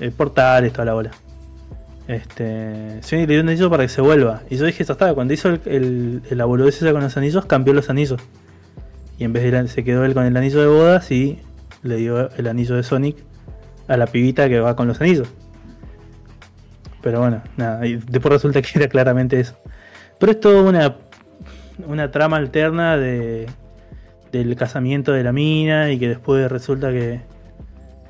eh, 0.00 0.10
portales, 0.10 0.72
toda 0.72 0.86
la 0.86 0.94
bola. 0.94 1.10
Este, 2.08 3.02
Sonic 3.02 3.28
le 3.28 3.34
dio 3.34 3.42
un 3.42 3.48
anillo 3.48 3.70
para 3.70 3.84
que 3.84 3.88
se 3.88 4.00
vuelva. 4.00 4.42
Y 4.50 4.56
yo 4.56 4.66
dije, 4.66 4.84
ya 4.84 4.92
está, 4.92 5.14
cuando 5.14 5.32
hizo 5.32 5.48
el, 5.48 5.60
el, 5.66 6.22
esa 6.66 6.92
con 6.92 7.02
los 7.02 7.16
anillos, 7.16 7.46
cambió 7.46 7.72
los 7.72 7.90
anillos. 7.90 8.20
Y 9.18 9.24
en 9.24 9.32
vez 9.32 9.50
de 9.50 9.68
se 9.68 9.84
quedó 9.84 10.04
él 10.04 10.14
con 10.14 10.24
el 10.24 10.36
anillo 10.36 10.60
de 10.60 10.66
bodas 10.66 11.10
y 11.12 11.38
le 11.82 11.96
dio 11.96 12.30
el 12.30 12.48
anillo 12.48 12.74
de 12.74 12.82
Sonic 12.82 13.16
a 13.88 13.96
la 13.96 14.06
pibita 14.06 14.48
que 14.48 14.58
va 14.60 14.74
con 14.74 14.88
los 14.88 15.00
anillos. 15.00 15.28
Pero 17.02 17.20
bueno, 17.20 17.42
nada, 17.56 17.84
y 17.86 17.96
después 17.96 18.32
resulta 18.32 18.62
que 18.62 18.70
era 18.78 18.88
claramente 18.88 19.40
eso. 19.40 19.56
Pero 20.18 20.32
es 20.32 20.40
toda 20.40 20.62
una, 20.62 20.96
una 21.86 22.10
trama 22.10 22.36
alterna 22.36 22.96
de, 22.96 23.48
del 24.30 24.56
casamiento 24.56 25.12
de 25.12 25.24
la 25.24 25.32
mina 25.32 25.90
y 25.90 25.98
que 25.98 26.08
después 26.08 26.50
resulta 26.50 26.90
que, 26.90 27.20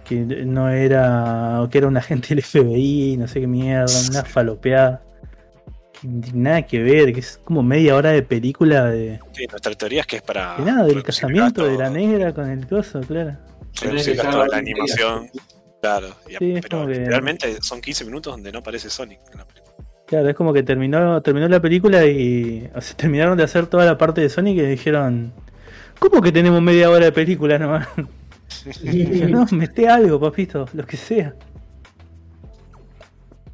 que 0.04 0.16
no 0.16 0.68
era, 0.68 1.62
o 1.62 1.70
que 1.70 1.78
era 1.78 1.88
un 1.88 1.96
agente 1.96 2.28
del 2.34 2.42
FBI, 2.42 3.16
no 3.18 3.26
sé 3.26 3.40
qué 3.40 3.46
mierda, 3.46 3.92
una 4.10 4.24
falopeada. 4.24 5.02
Que 6.00 6.08
Nada 6.34 6.62
que 6.62 6.82
ver, 6.82 7.12
que 7.12 7.20
es 7.20 7.40
como 7.44 7.62
media 7.62 7.94
hora 7.94 8.10
de 8.10 8.22
película 8.22 8.86
de, 8.86 9.20
Sí, 9.32 9.46
nuestra 9.46 9.72
teoría 9.74 10.00
es 10.00 10.06
que 10.06 10.16
es 10.16 10.22
para. 10.22 10.56
de 10.56 10.64
nada, 10.64 10.84
del 10.84 11.02
casamiento 11.02 11.64
de 11.64 11.78
la 11.78 11.90
negra 11.90 12.32
con 12.34 12.50
el 12.50 12.66
coso, 12.66 13.00
claro. 13.00 13.36
Reducir 13.80 14.16
gasto 14.16 14.42
de 14.42 14.48
la 14.48 14.56
animación. 14.56 15.30
Claro, 15.82 16.14
y- 16.28 16.36
Sí, 16.36 16.54
pero 16.62 16.86
realmente 16.86 17.60
son 17.60 17.80
15 17.80 18.04
minutos 18.04 18.32
donde 18.32 18.52
no 18.52 18.60
aparece 18.60 18.88
Sonic 18.88 19.18
en 19.32 19.38
la 19.38 19.44
película. 19.44 19.74
Claro, 20.06 20.28
es 20.28 20.36
como 20.36 20.52
que 20.52 20.62
terminó, 20.62 21.20
terminó 21.22 21.48
la 21.48 21.60
película 21.60 22.06
y 22.06 22.70
o 22.74 22.80
sea, 22.80 22.96
terminaron 22.96 23.36
de 23.36 23.42
hacer 23.44 23.66
toda 23.66 23.84
la 23.84 23.98
parte 23.98 24.20
de 24.20 24.28
Sonic 24.28 24.58
y 24.58 24.62
dijeron, 24.62 25.32
¿cómo 25.98 26.22
que 26.22 26.30
tenemos 26.30 26.62
media 26.62 26.88
hora 26.88 27.06
de 27.06 27.12
película 27.12 27.58
nomás? 27.58 27.88
Dije, 28.82 29.26
no, 29.26 29.44
mete 29.50 29.88
algo, 29.88 30.20
papito, 30.20 30.68
lo 30.72 30.86
que 30.86 30.96
sea. 30.96 31.34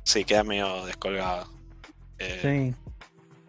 Sí, 0.03 0.25
queda 0.25 0.45
medio 0.45 0.85
descolgado. 0.87 1.49
Eh, 2.19 2.75
Sí. 2.75 2.75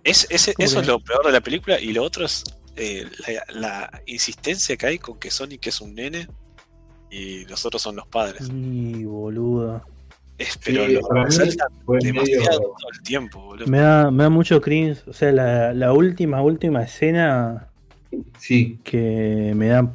es, 0.03 0.27
eso 0.29 0.51
es 0.57 0.87
lo 0.87 0.99
peor 1.01 1.25
de 1.25 1.31
la 1.33 1.41
película 1.41 1.79
y 1.79 1.91
lo 1.91 2.03
otro 2.03 2.25
es 2.25 2.43
eh, 2.77 3.05
la, 3.53 3.59
la 3.59 4.01
insistencia 4.05 4.77
que 4.77 4.85
hay 4.87 4.99
con 4.99 5.19
que 5.19 5.31
Sonic 5.31 5.67
es 5.67 5.81
un 5.81 5.95
nene 5.95 6.27
y 7.11 7.45
los 7.45 7.65
otros 7.65 7.81
son 7.81 7.95
los 7.95 8.07
padres. 8.07 8.49
Y 8.53 9.03
boludo. 9.05 9.81
Es, 10.37 10.57
pero 10.63 10.85
Sí, 10.85 10.93
lo 10.93 11.01
fue 11.01 11.99
demasiado 12.01 12.49
medio. 12.49 12.59
todo 12.59 12.89
el 12.93 13.01
tiempo, 13.03 13.41
boludo. 13.41 13.67
Me 13.67 13.79
da, 13.79 14.09
me 14.11 14.23
da 14.23 14.29
mucho 14.29 14.61
cringe. 14.61 14.99
O 15.07 15.13
sea, 15.13 15.31
la, 15.31 15.73
la 15.73 15.91
última, 15.93 16.41
última 16.41 16.83
escena 16.83 17.67
Sí, 18.39 18.79
que 18.83 19.53
me 19.55 19.67
da 19.67 19.91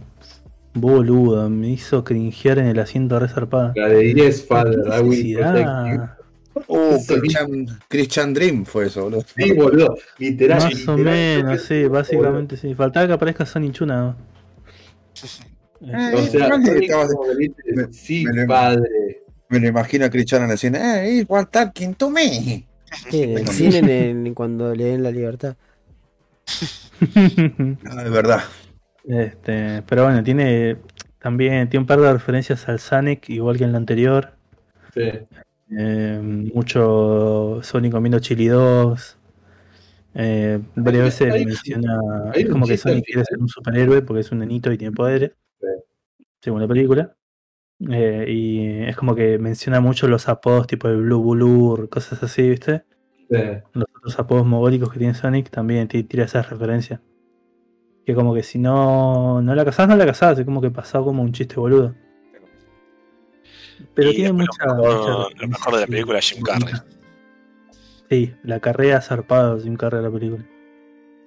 boludo, 0.75 1.49
me 1.51 1.69
hizo 1.71 2.05
cringear 2.05 2.59
en 2.59 2.67
el 2.67 2.79
asiento 2.79 3.19
resarpada. 3.19 3.73
la 3.77 3.89
de 3.89 4.13
Yes 4.15 4.45
Father, 4.47 4.79
I 4.87 5.01
will. 5.03 5.39
Uh, 6.69 6.99
Sí. 6.99 7.15
Christian, 7.19 7.67
Christian 7.89 8.33
Dream 8.35 8.65
fue 8.65 8.87
eso, 8.87 9.03
boludo. 9.05 9.25
Sí, 9.37 9.53
boludo, 9.53 9.97
literal. 10.19 10.63
Más 10.63 10.89
o 10.89 10.97
menos, 10.97 11.63
sí, 11.63 11.87
básicamente 11.87 12.57
sí. 12.57 12.75
Faltaba 12.75 13.07
que 13.09 13.13
aparezca 13.15 13.45
Sonic 13.47 13.73
Chuna. 13.73 14.01
¿no? 14.03 14.17
Eh, 15.87 16.13
O 16.15 16.23
sea, 16.23 16.51
dice, 16.59 17.55
me- 17.75 17.93
sí, 17.93 18.25
me 18.25 18.43
lo- 18.43 18.47
padre. 18.47 19.23
Me 19.49 19.61
lo 19.61 19.69
imagino 19.69 20.07
a 20.07 20.11
Cristiano 20.11 20.51
diciendo, 20.51 20.79
eh, 20.81 21.25
one 21.29 21.47
talking 21.51 21.95
to 21.95 22.11
me. 22.11 22.67
Sí, 23.11 23.23
en 23.23 23.39
el 23.39 23.49
cine 23.49 24.11
en 24.11 24.27
el- 24.27 24.35
cuando 24.35 24.75
le 24.75 24.85
den 24.85 25.03
la 25.03 25.11
libertad. 25.11 25.57
Ah, 27.87 28.03
es 28.05 28.11
verdad. 28.11 28.41
Este, 29.05 29.83
pero 29.87 30.05
bueno, 30.05 30.23
tiene 30.23 30.77
también 31.21 31.69
tiene 31.69 31.83
un 31.83 31.87
par 31.87 32.01
de 32.01 32.13
referencias 32.13 32.69
al 32.69 32.79
Sonic, 32.81 33.29
igual 33.31 33.57
que 33.59 33.65
en 33.65 33.73
la 33.73 33.79
anterior. 33.79 34.33
Sí. 34.95 35.11
Eh, 35.77 36.21
mucho 36.55 37.61
Sonic 37.63 37.93
comiendo 37.93 38.19
Chili 38.21 38.47
2. 38.47 39.17
Eh, 40.15 40.61
varias 40.77 41.05
veces 41.05 41.33
hay- 41.33 41.45
menciona. 41.45 41.99
hay 42.33 42.43
Es 42.43 42.49
como 42.49 42.67
que 42.67 42.77
Sonic 42.77 43.05
quiere 43.05 43.25
ser 43.25 43.39
un 43.39 43.49
superhéroe 43.49 44.03
porque 44.03 44.21
es 44.21 44.31
un 44.33 44.39
nenito 44.39 44.73
y 44.73 44.79
tiene 44.79 44.95
poderes. 44.95 45.33
La 46.47 46.69
película. 46.69 47.17
Eh, 47.91 48.27
y 48.29 48.83
es 48.85 48.97
como 48.97 49.15
que 49.15 49.39
menciona 49.39 49.81
mucho 49.81 50.07
los 50.09 50.29
apodos 50.29 50.67
tipo 50.67 50.89
de 50.89 50.97
Blue 50.97 51.21
Bulur, 51.21 51.89
cosas 51.89 52.23
así, 52.23 52.49
¿viste? 52.49 52.85
sí. 53.31 53.37
Los 53.73 53.87
otros 53.97 54.19
apodos 54.19 54.47
mogólicos 54.47 54.93
que 54.93 54.99
tiene 54.99 55.15
Sonic 55.15 55.51
también 55.51 55.89
ti- 55.89 56.05
tira 56.05 56.25
esas 56.25 56.49
referencias. 56.51 57.01
Que 58.07 58.15
como 58.15 58.35
que 58.35 58.43
si 58.43 58.59
no, 58.59 59.41
no 59.43 59.55
la 59.55 59.65
casás, 59.65 59.89
no 59.89 59.97
la 59.97 60.07
casás, 60.07 60.39
es 60.39 60.45
como 60.45 60.61
que 60.61 60.71
pasó 60.71 61.03
como 61.05 61.23
un 61.23 61.33
chiste 61.33 61.57
boludo. 61.57 61.95
Pero 63.95 64.11
Y 64.11 64.15
tiene 64.17 64.33
mucha, 64.33 64.67
lo, 64.67 64.75
mejor, 64.77 64.87
mucha 64.99 65.09
lo 65.11 65.29
referencia, 65.29 65.49
mejor 65.49 65.75
de 65.75 65.81
la 65.81 65.87
película 65.87 66.19
es 66.19 66.31
Jim. 66.31 66.43
Carrey. 66.43 66.75
Sí, 68.11 68.35
la 68.45 68.61
carrera 68.61 69.01
zarpada 69.01 69.59
Jim 69.61 69.77
Carrey 69.77 70.01
de 70.03 70.09
la 70.09 70.13
película. 70.15 70.45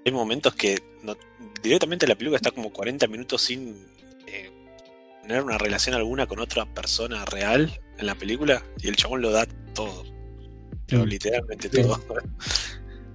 Hay 0.06 0.12
momentos 0.12 0.54
que 0.56 0.78
no- 1.04 1.16
directamente 1.62 2.08
la 2.08 2.16
película 2.16 2.38
está 2.38 2.52
como 2.52 2.72
40 2.72 3.08
minutos 3.08 3.42
sin 3.42 3.76
tener 5.28 5.44
una 5.44 5.58
relación 5.58 5.96
alguna 5.96 6.26
con 6.26 6.40
otra 6.40 6.66
persona 6.66 7.26
real 7.26 7.72
en 7.98 8.06
la 8.06 8.16
película 8.16 8.64
y 8.82 8.88
el 8.88 8.96
chabón 8.96 9.22
lo 9.22 9.32
da 9.32 9.46
todo. 9.74 10.04
Pero 10.88 11.06
literalmente 11.06 11.70
Sí. 11.72 11.82
todo. 11.82 12.00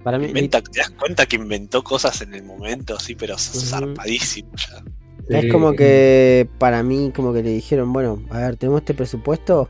Para 0.03 0.19
mí, 0.19 0.27
Inventa, 0.27 0.61
te 0.61 0.79
das 0.79 0.91
cuenta 0.91 1.25
que 1.25 1.37
inventó 1.37 1.83
cosas 1.83 2.21
en 2.21 2.33
el 2.33 2.43
momento, 2.43 2.95
así, 2.95 3.15
pero 3.15 3.37
zarpadísimo 3.37 4.51
ya. 4.57 5.39
es 5.39 5.51
como 5.51 5.73
que 5.73 6.47
para 6.59 6.83
mí, 6.83 7.11
como 7.15 7.33
que 7.33 7.41
le 7.41 7.51
dijeron, 7.51 7.93
bueno, 7.93 8.21
a 8.29 8.39
ver, 8.39 8.57
tenemos 8.57 8.81
este 8.81 8.93
presupuesto, 8.93 9.69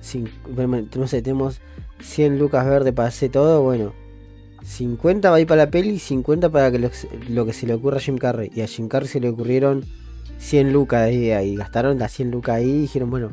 sin, 0.00 0.30
no 0.96 1.08
sé, 1.08 1.20
tenemos 1.20 1.60
100 2.00 2.38
lucas 2.38 2.64
verde 2.64 2.92
para 2.92 3.08
hacer 3.08 3.32
todo, 3.32 3.62
bueno, 3.62 3.92
50 4.64 5.30
va 5.30 5.36
a 5.36 5.40
ir 5.40 5.48
para 5.48 5.64
la 5.64 5.70
peli 5.70 5.90
y 5.94 5.98
50 5.98 6.48
para 6.50 6.70
que 6.70 6.78
lo, 6.78 6.90
lo 7.28 7.44
que 7.44 7.52
se 7.52 7.66
le 7.66 7.74
ocurra 7.74 7.96
a 7.96 8.00
Jim 8.00 8.18
Carrey. 8.18 8.50
Y 8.54 8.60
a 8.62 8.66
Jim 8.68 8.88
Carrey 8.88 9.08
se 9.08 9.20
le 9.20 9.28
ocurrieron 9.28 9.84
100 10.38 10.72
lucas 10.72 11.06
de 11.06 11.14
idea 11.14 11.42
y 11.42 11.56
gastaron 11.56 11.98
las 11.98 12.12
100 12.12 12.30
lucas 12.30 12.56
ahí 12.56 12.68
y 12.70 12.80
dijeron, 12.82 13.10
bueno, 13.10 13.32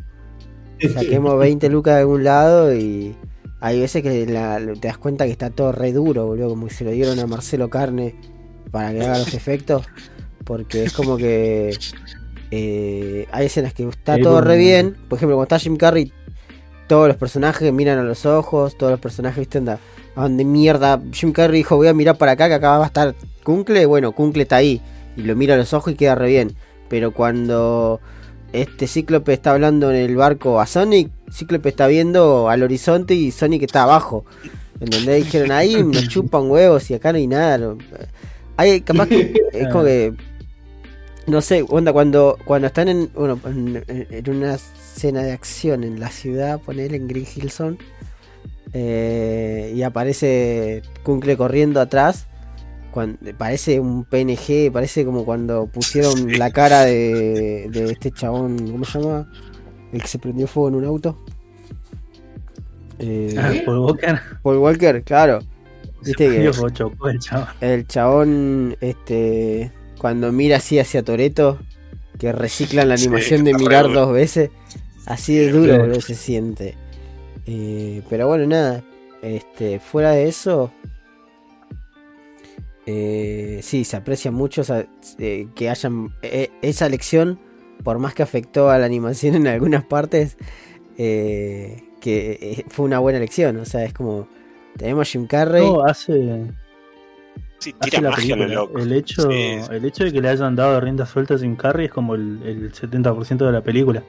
saquemos 0.93 1.37
20 1.39 1.69
lucas 1.69 1.95
de 1.95 1.99
algún 2.01 2.23
lado 2.23 2.73
y 2.75 3.15
hay 3.61 3.79
veces 3.79 4.01
que 4.03 4.25
la- 4.25 4.59
te 4.79 4.87
das 4.87 4.97
cuenta 4.97 5.25
que 5.25 5.31
está 5.31 5.49
todo 5.49 5.71
re 5.71 5.93
duro, 5.93 6.25
boludo, 6.25 6.49
como 6.49 6.67
que 6.67 6.73
se 6.73 6.83
lo 6.83 6.91
dieron 6.91 7.19
a 7.19 7.27
Marcelo 7.27 7.69
Carne 7.69 8.15
para 8.71 8.91
que 8.91 9.01
haga 9.03 9.19
los 9.19 9.33
efectos, 9.33 9.85
porque 10.43 10.83
es 10.83 10.93
como 10.93 11.15
que 11.17 11.77
eh, 12.51 13.27
hay 13.31 13.45
escenas 13.45 13.73
que 13.73 13.87
está 13.87 14.17
todo 14.23 14.41
re 14.41 14.57
bien, 14.57 14.97
por 15.09 15.17
ejemplo, 15.17 15.35
cuando 15.37 15.43
está 15.55 15.59
Jim 15.59 15.77
Carrey, 15.77 16.11
todos 16.87 17.07
los 17.07 17.17
personajes 17.17 17.71
miran 17.71 17.97
a 17.99 18.03
los 18.03 18.25
ojos, 18.25 18.77
todos 18.77 18.91
los 18.91 18.99
personajes, 18.99 19.39
viste, 19.39 19.57
anda, 19.59 19.79
¿a 20.15 20.21
dónde 20.23 20.43
mierda? 20.43 21.01
Jim 21.11 21.31
Carrey 21.31 21.59
dijo, 21.59 21.77
voy 21.77 21.87
a 21.87 21.93
mirar 21.93 22.17
para 22.17 22.33
acá, 22.33 22.47
que 22.47 22.55
acá 22.55 22.77
va 22.77 22.83
a 22.83 22.87
estar 22.87 23.15
Kuncle, 23.43 23.85
bueno, 23.85 24.11
Kuncle 24.11 24.43
está 24.43 24.57
ahí, 24.57 24.81
y 25.15 25.21
lo 25.23 25.35
mira 25.35 25.53
a 25.55 25.57
los 25.57 25.73
ojos 25.73 25.93
y 25.93 25.95
queda 25.95 26.15
re 26.15 26.27
bien, 26.27 26.55
pero 26.93 27.11
cuando 27.11 27.99
este 28.51 28.85
Cíclope 28.85 29.33
está 29.33 29.53
hablando 29.53 29.89
en 29.89 29.95
el 29.97 30.15
barco 30.15 30.61
a 30.61 30.67
Sonic, 30.67 31.09
Cíclope 31.31 31.69
está 31.69 31.87
viendo 31.87 32.49
al 32.49 32.61
horizonte 32.61 33.15
y 33.15 33.31
Sonic 33.31 33.63
está 33.63 33.81
abajo. 33.81 34.25
¿Entendés? 34.79 35.25
Dijeron 35.25 35.51
ahí 35.51 35.81
nos 35.83 36.07
chupan 36.07 36.51
huevos 36.51 36.91
y 36.91 36.93
acá 36.93 37.11
no 37.11 37.17
hay 37.17 37.25
nada. 37.25 37.57
no- 37.57 37.79
Hay 38.57 38.81
capaz 38.81 39.07
que 39.07 39.33
es 39.53 39.67
como 39.69 39.85
que 39.85 40.13
no 41.25 41.41
sé, 41.41 41.65
onda 41.67 41.91
cuando 41.93 42.37
cuando 42.45 42.67
están 42.67 42.89
en 42.89 43.09
bueno, 43.15 43.39
en, 43.47 43.83
en 43.87 44.29
una 44.29 44.53
escena 44.53 45.23
de 45.23 45.31
acción 45.31 45.83
en 45.83 45.99
la 45.99 46.09
ciudad, 46.11 46.59
poner 46.61 46.93
en 46.93 47.07
Green 47.07 47.25
Hill 47.35 47.49
Zone 47.49 47.77
eh, 48.73 49.73
y 49.75 49.81
aparece 49.81 50.83
Kuncle 51.01 51.37
corriendo 51.37 51.81
atrás. 51.81 52.27
Cuando, 52.93 53.17
parece 53.37 53.79
un 53.79 54.05
PNG, 54.05 54.71
parece 54.71 55.03
como 55.03 55.25
cuando 55.25 55.65
pusieron 55.67 56.37
la 56.37 56.51
cara 56.51 56.81
de, 56.85 57.67
de 57.71 57.91
este 57.91 58.11
chabón, 58.11 58.71
¿cómo 58.71 58.85
se 58.85 59.01
llama? 59.01 59.31
El 59.91 60.01
que 60.01 60.07
se 60.07 60.19
prendió 60.19 60.45
fuego 60.47 60.69
en 60.69 60.75
un 60.75 60.85
auto. 60.85 61.17
Eh, 62.99 63.35
Ah, 63.37 63.51
Paul 63.65 63.79
Walker. 63.79 64.19
Paul 64.43 64.57
Walker, 64.57 65.03
claro. 65.03 65.39
Viste 66.03 66.29
que 66.29 66.45
el 66.45 66.51
chaval. 67.21 67.47
el 67.61 67.87
chabón, 67.87 68.75
este, 68.81 69.71
cuando 69.97 70.31
mira 70.31 70.57
así 70.57 70.77
hacia 70.79 71.01
Toreto, 71.03 71.59
que 72.19 72.31
reciclan 72.31 72.89
la 72.89 72.97
Sí, 72.97 73.05
animación 73.05 73.43
de 73.43 73.53
mirar 73.53 73.91
dos 73.91 74.11
veces, 74.13 74.49
así 75.05 75.35
de 75.35 75.51
duro 75.51 75.77
boludo, 75.79 76.01
se 76.01 76.13
siente. 76.15 76.75
Eh, 77.45 78.01
pero 78.09 78.27
bueno, 78.27 78.45
nada, 78.45 78.83
este, 79.21 79.79
fuera 79.79 80.11
de 80.11 80.27
eso, 80.27 80.71
eh, 82.85 83.59
sí, 83.63 83.83
se 83.85 83.97
aprecia 83.97 84.31
mucho 84.31 84.61
esa- 84.61 84.85
eh, 85.17 85.47
que 85.55 85.69
hayan 85.69 86.13
eh, 86.21 86.49
esa 86.61 86.89
lección, 86.89 87.39
por 87.83 87.99
más 87.99 88.13
que 88.13 88.23
afectó 88.23 88.69
a 88.69 88.77
la 88.77 88.85
animación 88.85 89.35
en 89.35 89.47
algunas 89.47 89.83
partes, 89.85 90.37
eh, 90.97 91.83
que 92.01 92.37
eh, 92.41 92.65
fue 92.69 92.85
una 92.85 92.99
buena 92.99 93.19
lección. 93.19 93.57
O 93.57 93.65
sea, 93.65 93.83
es 93.85 93.93
como 93.93 94.27
tenemos 94.77 95.07
a 95.07 95.11
Jim 95.11 95.27
Carrey. 95.27 95.65
No, 95.65 95.83
hace, 95.83 96.45
Sí, 97.59 97.73
hace 97.79 97.91
tira 97.91 98.01
la 98.01 98.09
magia 98.09 98.35
película. 98.35 98.55
loco. 98.55 98.79
El 98.79 98.91
hecho, 98.91 99.21
Sí. 99.31 99.55
el 99.71 99.85
hecho 99.85 100.03
de 100.03 100.11
que 100.11 100.21
le 100.21 100.27
hayan 100.29 100.55
dado 100.55 100.81
rienda 100.81 101.05
suelta 101.05 101.35
a 101.35 101.37
Jim 101.37 101.55
Carrey 101.55 101.85
es 101.85 101.91
como 101.93 102.15
el, 102.15 102.41
el 102.43 102.73
70% 102.73 103.45
de 103.45 103.51
la 103.53 103.61
película. 103.61 104.03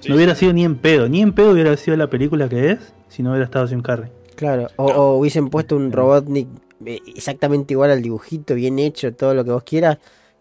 Sí, 0.00 0.08
no 0.10 0.14
hubiera 0.16 0.34
sí. 0.34 0.40
sido 0.40 0.52
ni 0.52 0.64
en 0.64 0.76
pedo, 0.76 1.08
ni 1.08 1.20
en 1.22 1.32
pedo 1.32 1.50
hubiera 1.50 1.76
sido 1.76 1.96
la 1.96 2.08
película 2.08 2.48
que 2.48 2.70
es 2.72 2.94
si 3.08 3.22
no 3.24 3.30
hubiera 3.30 3.44
estado 3.46 3.66
Jim 3.66 3.82
Carrey. 3.82 4.10
Claro, 4.36 4.68
o, 4.76 4.84
o 4.84 5.16
hubiesen 5.18 5.48
puesto 5.48 5.74
un 5.74 5.90
Robotnik 5.90 6.46
exactamente 6.84 7.74
igual 7.74 7.90
al 7.90 8.02
dibujito, 8.02 8.54
bien 8.54 8.78
hecho, 8.78 9.14
todo 9.14 9.34
lo 9.34 9.44
que 9.44 9.50
vos 9.52 9.62
quieras, 9.62 9.98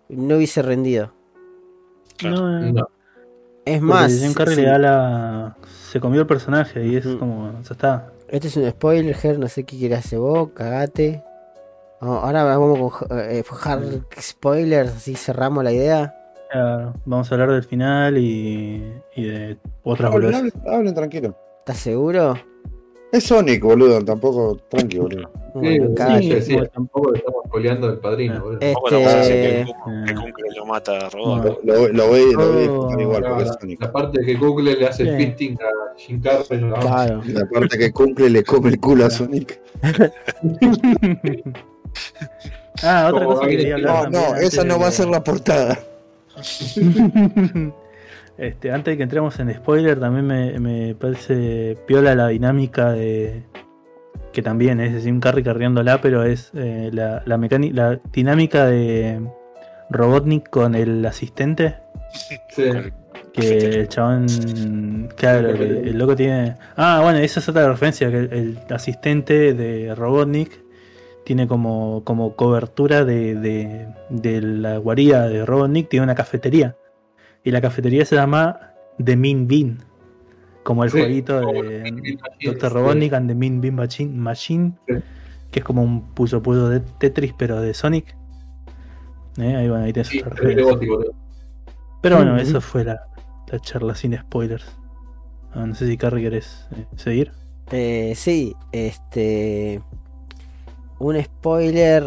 no 0.09 0.35
hubiese 0.37 0.61
rendido. 0.61 1.13
Claro. 2.17 2.37
No, 2.41 2.67
eh, 2.67 2.71
No. 2.73 2.87
Es 3.65 3.81
más, 3.81 4.11
Jim 4.21 4.33
Carrey 4.33 4.55
sí, 4.55 4.61
le 4.61 4.67
da 4.67 4.77
la. 4.77 5.57
Se 5.89 5.99
comió 5.99 6.21
el 6.21 6.27
personaje 6.27 6.85
y 6.85 6.97
es 6.97 7.05
Mm. 7.07 7.17
como. 7.17 7.51
Ya 7.63 7.71
está. 7.71 8.11
este 8.27 8.47
es 8.47 8.57
un 8.57 8.69
spoiler, 8.69 9.15
Ger, 9.15 9.39
no 9.39 9.47
sé 9.47 9.63
qué 9.63 9.75
quieres 9.77 9.99
hacer 9.99 10.19
vos, 10.19 10.49
cagate. 10.53 11.23
Ah, 11.99 12.19
Ahora 12.23 12.43
vamos 12.43 12.93
con 12.97 13.07
eh, 13.19 13.43
hard 13.63 14.03
spoilers, 14.19 14.91
así 14.97 15.15
cerramos 15.15 15.63
la 15.63 15.71
idea. 15.71 16.13
Ya, 16.53 16.93
vamos 17.05 17.31
a 17.31 17.35
hablar 17.35 17.51
del 17.51 17.63
final 17.63 18.17
y, 18.19 18.83
y 19.15 19.23
de 19.23 19.57
otras 19.83 20.11
boludeces. 20.11 20.53
hablen, 20.53 20.73
hablen 20.75 20.93
tranquilo. 20.93 21.35
¿Estás 21.59 21.77
seguro? 21.77 22.35
Es 23.15 23.23
Sonic, 23.23 23.63
boludo, 23.63 24.03
tampoco, 24.03 24.57
tranqui, 24.69 24.97
boludo. 24.97 25.29
Bueno, 25.53 25.87
Sí, 25.87 25.93
cagate. 25.95 26.21
sí, 26.21 26.41
sí, 26.47 26.53
bueno. 26.53 26.67
tampoco 26.73 27.11
le 27.11 27.19
estamos 27.19 27.41
coleando 27.49 27.89
el 27.89 27.97
padrino, 27.99 28.35
Ah. 28.35 28.39
boludo. 28.39 28.57
Eh, 28.61 28.73
Tampoco 28.73 28.87
estamos 28.87 29.15
diciendo 29.15 29.47
que 29.47 29.59
Este- 29.61 29.73
Kun- 29.73 30.05
que 30.05 30.13
Kunkel 30.15 30.45
lo 30.57 30.65
mata 30.65 30.97
a 30.97 31.09
Robot. 31.09 31.41
Bueno. 31.41 31.57
Lo, 31.63 31.87
lo 31.93 32.07
voy, 32.07 32.33
lo 32.33 32.37
voy 32.53 32.65
a 32.65 32.71
Oh. 32.71 32.75
explicar 32.89 33.01
igual 33.01 33.23
porque 33.23 33.41
es 33.43 33.47
la, 33.47 33.53
Sonic. 33.53 33.81
la 33.81 33.91
parte 33.93 34.19
que 34.25 34.33
Google 34.35 34.75
le 34.75 34.85
hace 34.87 35.03
Sí. 35.05 35.11
fisting 35.25 35.57
a 35.61 35.97
Jim 35.97 36.21
Carrey. 36.21 36.59
no, 36.61 36.73
Claro. 36.75 37.21
La 37.27 37.45
parte 37.45 37.77
que 37.77 37.91
cumple 37.93 38.29
le 38.29 38.43
come 38.43 38.69
el 38.69 38.79
culo 38.81 39.05
a 39.05 39.09
Sonic. 39.09 39.61
ah, 42.83 43.07
otra 43.09 43.23
Como 43.23 43.35
cosa 43.35 43.47
que 43.47 43.57
quería 43.57 43.75
hablar 43.75 43.95
No, 43.95 44.01
también 44.19 44.31
no, 44.33 44.35
esa 44.41 44.63
no 44.65 44.77
va 44.79 44.87
a 44.87 44.91
ser 44.91 45.07
la 45.07 45.23
portada. 45.23 45.79
este, 48.37 48.71
antes 48.71 48.93
de 48.93 48.97
que 48.97 49.03
entremos 49.03 49.39
en 49.39 49.53
spoiler, 49.53 49.99
también 49.99 50.27
me, 50.27 50.59
me 50.59 50.95
parece 50.95 51.77
piola 51.87 52.15
la 52.15 52.27
dinámica 52.27 52.91
de. 52.91 53.43
Que 54.33 54.41
también 54.41 54.81
es 54.81 55.03
Jim 55.03 55.21
Carrey 55.21 55.43
carriándola, 55.43 56.01
pero 56.01 56.23
es 56.23 56.51
eh, 56.55 56.89
la, 56.91 57.23
la, 57.25 57.37
mecánica, 57.37 57.75
la 57.75 57.99
dinámica 58.11 58.65
de 58.65 59.21
Robotnik 59.89 60.49
con 60.49 60.75
el 60.75 61.05
asistente. 61.05 61.75
Sí. 62.49 62.63
Que 63.31 63.57
el 63.81 63.87
chabón. 63.87 64.27
Claro, 65.15 65.53
que 65.53 65.63
el 65.63 65.97
loco 65.97 66.15
tiene. 66.15 66.55
Ah, 66.75 66.99
bueno, 67.01 67.19
esa 67.19 67.39
es 67.39 67.47
otra 67.47 67.67
referencia: 67.67 68.09
que 68.11 68.17
el, 68.17 68.33
el 68.33 68.57
asistente 68.73 69.53
de 69.53 69.95
Robotnik 69.95 70.65
tiene 71.25 71.47
como, 71.47 72.03
como 72.03 72.35
cobertura 72.35 73.03
de, 73.03 73.35
de, 73.35 73.87
de 74.09 74.41
la 74.41 74.77
guarida 74.77 75.27
de 75.27 75.45
Robotnik, 75.45 75.89
tiene 75.89 76.03
una 76.03 76.15
cafetería. 76.15 76.75
Y 77.45 77.51
la 77.51 77.61
cafetería 77.61 78.03
se 78.05 78.15
llama 78.15 78.59
The 79.01 79.15
Mean 79.15 79.47
Bean. 79.47 79.77
Como 80.63 80.83
el 80.83 80.89
Sí, 80.89 80.97
jueguito 80.99 81.41
como 81.41 81.61
de 81.63 81.83
el 81.87 82.17
Dr. 82.43 82.69
sí. 82.69 82.75
Robotnik 82.75 83.13
and 83.13 83.29
the 83.29 83.35
Mean 83.35 83.61
Bean 83.61 83.75
Machine, 83.75 84.11
Machine, 84.17 84.73
Sí. 84.87 84.95
que 85.51 85.59
es 85.59 85.65
como 85.65 85.83
un 85.83 86.13
puso 86.13 86.41
puso 86.41 86.67
de 86.69 86.79
Tetris, 86.81 87.33
pero 87.37 87.61
de 87.61 87.73
Sonic. 87.73 88.15
Eh, 89.37 89.55
Ahí, 89.55 89.69
bueno, 89.69 89.85
ahí 89.85 89.93
tenés. 89.93 90.09
Pero 92.01 92.17
bueno, 92.17 92.33
Mm. 92.35 92.39
eso 92.39 92.61
fue 92.61 92.83
la, 92.83 93.01
la 93.51 93.59
charla 93.59 93.95
sin 93.95 94.17
spoilers. 94.17 94.65
Ah, 95.53 95.65
no 95.65 95.73
sé 95.75 95.87
si 95.87 95.97
Carrie 95.97 96.23
querés 96.23 96.67
eh, 96.75 96.85
seguir. 96.95 97.31
Eh, 97.71 98.13
sí, 98.15 98.55
este. 98.71 99.81
Un 100.99 101.21
spoiler. 101.23 102.03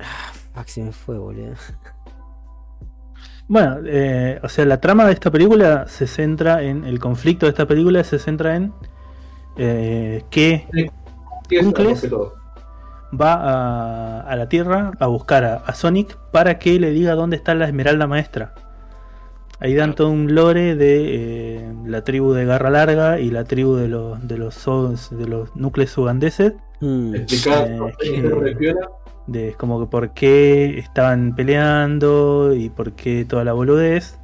Ah, 0.00 0.32
fuck, 0.54 0.66
se 0.66 0.82
me 0.82 0.92
fue, 0.92 1.18
boludo. 1.18 1.54
Bueno, 3.46 3.78
eh, 3.84 4.40
o 4.42 4.48
sea, 4.48 4.64
la 4.64 4.80
trama 4.80 5.06
de 5.06 5.12
esta 5.12 5.30
película 5.30 5.86
se 5.86 6.06
centra 6.06 6.62
en. 6.62 6.84
El 6.84 6.98
conflicto 6.98 7.46
de 7.46 7.50
esta 7.50 7.66
película 7.66 8.02
se 8.04 8.18
centra 8.18 8.56
en. 8.56 8.72
eh, 9.56 10.24
que 10.30 10.66
va 13.12 13.34
a, 13.34 14.20
a 14.22 14.36
la 14.36 14.48
Tierra 14.48 14.92
a 14.98 15.06
buscar 15.06 15.44
a, 15.44 15.54
a 15.56 15.74
Sonic 15.74 16.16
para 16.32 16.58
que 16.58 16.78
le 16.80 16.90
diga 16.90 17.14
dónde 17.14 17.36
está 17.36 17.54
la 17.54 17.66
Esmeralda 17.66 18.06
Maestra. 18.06 18.54
Ahí 19.60 19.74
dan 19.74 19.94
todo 19.94 20.10
un 20.10 20.34
lore 20.34 20.74
de 20.76 21.56
eh, 21.58 21.74
la 21.86 22.02
tribu 22.02 22.32
de 22.32 22.44
Garra 22.44 22.70
Larga 22.70 23.20
y 23.20 23.30
la 23.30 23.44
tribu 23.44 23.76
de 23.76 23.88
los 23.88 24.26
de 24.26 24.38
los 24.38 24.56
de 25.10 25.26
los 25.28 25.54
núcleos 25.56 25.96
ugandeses. 25.98 26.54
Mm, 26.80 27.14
Eh, 28.00 28.36
que-. 28.58 28.88
De 29.26 29.54
como 29.54 29.80
que 29.80 29.86
por 29.86 30.12
qué 30.12 30.78
estaban 30.78 31.34
peleando 31.34 32.54
y 32.54 32.68
por 32.70 32.92
qué 32.92 33.24
toda 33.24 33.44
la 33.44 33.52
boludez. 33.52 34.18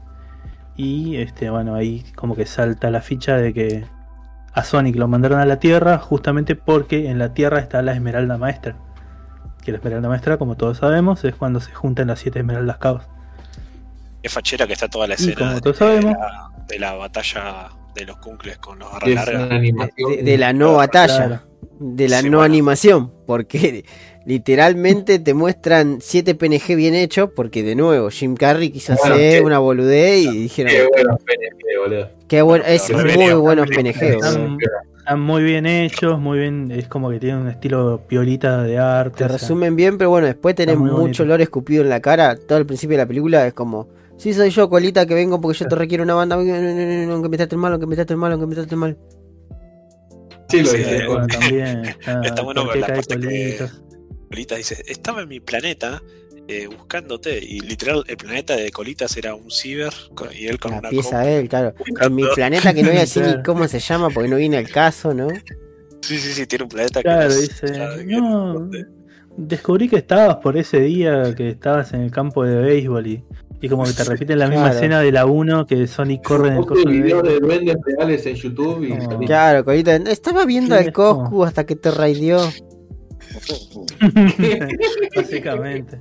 Y 0.76 1.16
este, 1.16 1.50
bueno, 1.50 1.74
ahí 1.74 2.04
como 2.14 2.36
que 2.36 2.46
salta 2.46 2.90
la 2.90 3.02
ficha 3.02 3.36
de 3.36 3.52
que 3.52 3.84
a 4.52 4.64
Sonic 4.64 4.96
lo 4.96 5.08
mandaron 5.08 5.38
a 5.38 5.44
la 5.44 5.58
Tierra 5.58 5.98
justamente 5.98 6.56
porque 6.56 7.10
en 7.10 7.18
la 7.18 7.34
Tierra 7.34 7.58
está 7.60 7.82
la 7.82 7.92
Esmeralda 7.92 8.38
Maestra. 8.38 8.76
Que 9.62 9.72
la 9.72 9.78
Esmeralda 9.78 10.08
Maestra, 10.08 10.38
como 10.38 10.56
todos 10.56 10.78
sabemos, 10.78 11.24
es 11.24 11.34
cuando 11.34 11.60
se 11.60 11.72
juntan 11.72 12.08
las 12.08 12.20
siete 12.20 12.40
Esmeraldas 12.40 12.78
Caos. 12.78 13.04
Es 14.22 14.32
fachera 14.32 14.66
que 14.66 14.72
está 14.74 14.88
toda 14.88 15.06
la 15.06 15.14
Y 15.14 15.30
escena 15.30 15.60
la, 16.12 16.50
de 16.68 16.78
la 16.78 16.94
batalla 16.94 17.70
de 17.94 18.04
los 18.04 18.16
cuncles 18.18 18.58
con 18.58 18.78
los 18.78 18.88
animación. 19.02 20.16
de, 20.16 20.22
de 20.22 20.38
la 20.38 20.52
no 20.52 20.74
batalla. 20.74 21.26
Claro. 21.26 21.42
De 21.78 22.08
la 22.08 22.20
Sí, 22.20 22.30
no 22.30 22.38
bueno. 22.38 22.52
animación. 22.52 23.12
Porque 23.26 23.84
literalmente 24.26 25.18
te 25.18 25.34
muestran 25.34 25.98
7 26.00 26.34
PNG 26.34 26.76
bien 26.76 26.94
hechos. 26.94 27.30
Porque 27.34 27.62
de 27.62 27.74
nuevo, 27.74 28.10
Jim 28.10 28.34
Carrey 28.36 28.70
quiso 28.70 28.94
Bueno, 28.96 29.14
hacer 29.14 29.40
qué- 29.40 29.44
una 29.46 29.58
boludez 29.58 30.24
y 30.24 30.38
dijeron. 30.42 30.72
Qué 30.72 30.86
buenos 30.86 31.16
PNG, 31.24 31.78
boludo. 31.82 32.08
Qué 32.28 32.42
bueno, 32.42 32.64
es 32.66 32.90
muy 32.92 33.32
buenos 33.34 33.66
debería- 33.68 33.92
PNG. 33.92 34.16
boludo. 34.16 34.56
Muy 35.16 35.42
bien 35.42 35.66
hechos, 35.66 36.20
muy 36.20 36.38
bien, 36.38 36.70
es 36.70 36.86
como 36.86 37.10
que 37.10 37.18
tienen 37.18 37.38
un 37.40 37.48
estilo 37.48 38.02
piolita 38.06 38.62
de 38.62 38.78
arte. 38.78 39.12
Te 39.12 39.18
sea, 39.24 39.28
resumen 39.28 39.74
bien, 39.74 39.98
pero 39.98 40.10
bueno, 40.10 40.28
después 40.28 40.54
tenés 40.54 40.78
mucho 40.78 40.94
bonito. 40.98 41.22
olor 41.24 41.40
escupido 41.40 41.82
en 41.82 41.88
la 41.88 41.98
cara. 41.98 42.36
Todo 42.36 42.58
el 42.58 42.66
principio 42.66 42.96
de 42.96 43.02
la 43.02 43.08
película 43.08 43.44
es 43.44 43.52
como, 43.52 43.88
sí 44.20 44.32
soy 44.34 44.50
yo, 44.50 44.68
colita, 44.70 45.06
que 45.06 45.14
vengo 45.14 45.40
porque 45.40 45.58
yo 45.58 45.66
te 45.68 45.74
requiero 45.74 46.04
una 46.04 46.14
banda, 46.14 46.36
aunque 46.36 47.28
me 47.28 47.36
traten 47.36 47.58
mal, 47.58 47.72
aunque 47.72 47.86
me 47.86 47.96
traten 47.96 48.18
mal, 48.18 48.32
aunque 48.32 48.46
me 48.46 48.54
traten 48.54 48.78
mal. 48.78 48.98
Sí, 50.48 50.62
lo 50.62 50.72
dice. 50.72 50.96
eh, 50.96 51.06
bueno, 51.06 51.26
también 51.26 51.84
está, 51.84 52.20
Está 52.22 52.42
bueno 52.42 52.64
¿por 52.64 52.72
qué 52.72 52.80
la 52.80 52.86
parte 52.88 53.16
que- 53.16 53.24
Colitas? 53.26 53.82
Colitas 54.30 54.58
dice, 54.58 54.82
estaba 54.86 55.22
en 55.22 55.28
mi 55.28 55.40
planeta 55.40 56.02
eh, 56.48 56.66
buscándote 56.66 57.38
y 57.38 57.60
literal 57.60 58.02
el 58.08 58.16
planeta 58.16 58.56
de 58.56 58.70
Colitas 58.72 59.16
era 59.16 59.34
un 59.34 59.50
ciber 59.50 59.92
con- 60.14 60.28
y 60.34 60.46
él 60.46 60.58
con 60.58 60.72
La 60.72 60.78
una 60.80 60.88
pieza 60.90 61.28
él, 61.30 61.48
claro. 61.48 61.74
En 62.00 62.14
mi 62.14 62.24
planeta 62.34 62.74
que 62.74 62.82
no 62.82 62.88
voy 62.88 62.96
a 62.98 63.00
decir 63.06 63.22
ni 63.22 63.28
Claro. 63.30 63.42
cómo 63.44 63.68
se 63.68 63.78
llama 63.78 64.08
porque 64.10 64.28
no 64.28 64.36
viene 64.36 64.56
al 64.56 64.68
caso, 64.68 65.14
¿no? 65.14 65.28
Sí, 66.02 66.18
sí, 66.18 66.32
sí, 66.32 66.46
tiene 66.46 66.64
un 66.64 66.70
planeta 66.70 67.02
Claro, 67.02 67.28
que 67.28 67.34
no 67.34 67.40
dice, 67.40 67.68
sabe 67.74 68.04
no, 68.06 68.54
dónde. 68.54 68.86
descubrí 69.36 69.88
que 69.88 69.96
estabas 69.96 70.36
por 70.36 70.56
ese 70.56 70.80
día 70.80 71.34
que 71.36 71.50
estabas 71.50 71.92
en 71.92 72.00
el 72.00 72.10
campo 72.10 72.44
de 72.44 72.56
béisbol 72.56 73.06
y, 73.06 73.24
y 73.60 73.68
como 73.68 73.84
que 73.84 73.92
te 73.92 74.04
repiten 74.08 74.38
la 74.38 74.46
misma 74.48 74.64
Claro. 74.64 74.76
escena 74.76 75.00
de 75.00 75.12
la 75.12 75.26
1 75.26 75.66
que 75.66 75.86
Sonic 75.86 76.22
corre 76.22 76.48
en 76.48 76.56
el 76.56 76.64
de 76.64 76.90
videos 76.90 77.22
de 77.22 77.38
duendes 77.40 77.76
reales 77.84 78.26
en 78.26 78.34
YouTube 78.36 78.84
y 78.84 78.92
No. 78.94 79.04
salí. 79.10 79.26
Claro, 79.26 79.64
colita, 79.64 79.96
estaba 79.96 80.44
viendo 80.46 80.74
al 80.74 80.92
Coscu 80.92 81.44
hasta 81.44 81.64
que 81.64 81.76
te 81.76 81.90
raideó. 81.90 82.40
Básicamente. 85.16 86.00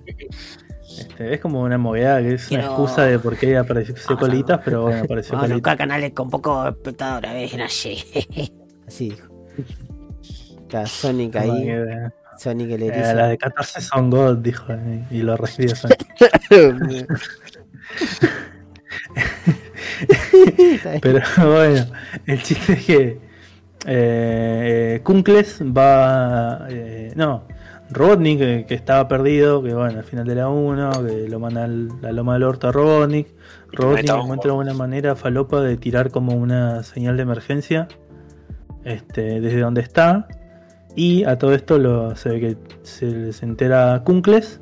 Este, 0.98 1.34
es 1.36 1.40
como 1.40 1.62
una 1.62 1.78
movida 1.78 2.20
que 2.22 2.34
es 2.34 2.50
una 2.50 2.60
Quiero- 2.62 2.74
excusa 2.74 3.06
de 3.06 3.20
por 3.20 3.38
qué 3.38 3.58
apareció 3.58 3.94
Vamos 3.96 4.12
a- 4.12 4.16
colitas, 4.18 4.60
pero 4.66 4.84
bueno, 4.84 5.04
apareció 5.04 5.34
Vamos 5.34 5.44
a 5.44 5.48
colitas. 5.50 5.56
buscar 5.58 5.78
canales 5.78 6.12
con 6.14 6.30
poco 6.30 6.68
espectadores, 6.68 7.52
ven 7.52 7.62
allí. 7.62 8.04
Así 8.88 9.10
dijo. 9.10 9.28
Está 10.62 10.86
Sonic 10.86 11.36
ahí, 11.36 11.64
que, 11.66 12.10
Sonic 12.38 12.72
el 12.72 12.84
eh, 12.84 12.88
erizo. 12.88 13.14
las 13.14 13.30
de 13.30 13.38
14 13.38 13.82
son 13.82 14.10
God, 14.10 14.38
dijo, 14.38 14.66
eh, 14.72 15.06
y 15.12 15.22
lo 15.22 15.36
recibió 15.38 15.76
Sonic. 15.76 16.06
Pero 21.02 21.20
bueno, 21.38 21.86
el 22.26 22.42
chiste 22.42 22.74
es 22.74 22.86
que 22.86 23.20
eh, 23.86 25.02
Kunkles 25.04 25.62
va. 25.64 26.68
eh, 26.70 27.14
no, 27.16 27.48
Robotnik, 27.92 28.40
que, 28.40 28.66
que 28.68 28.76
estaba 28.76 29.08
perdido, 29.08 29.64
que 29.64 29.74
bueno, 29.74 29.98
al 29.98 30.04
final 30.04 30.26
de 30.26 30.36
la 30.36 30.50
1, 30.50 31.06
que 31.06 31.28
lo 31.28 31.40
manda 31.40 31.68
la 31.68 32.12
loma 32.12 32.34
del 32.34 32.44
orto 32.44 32.68
a 32.68 32.72
Robotnik. 32.72 33.28
Robotnik 33.72 34.10
encuentra 34.10 34.54
una 34.54 34.74
manera 34.74 35.16
falopa 35.16 35.62
de 35.62 35.78
tirar 35.78 36.12
como 36.12 36.34
una 36.34 36.84
señal 36.84 37.18
de 37.18 37.24
emergencia 37.24 37.88
este, 38.84 39.42
desde 39.42 39.60
donde 39.60 39.82
está. 39.82 40.28
Y 40.96 41.24
a 41.24 41.38
todo 41.38 41.54
esto 41.54 41.78
lo, 41.78 42.16
se 42.16 42.30
ve 42.30 42.40
que 42.40 42.58
se, 42.84 43.34
se 43.34 43.46
entera 43.46 44.02
Kunkles 44.04 44.62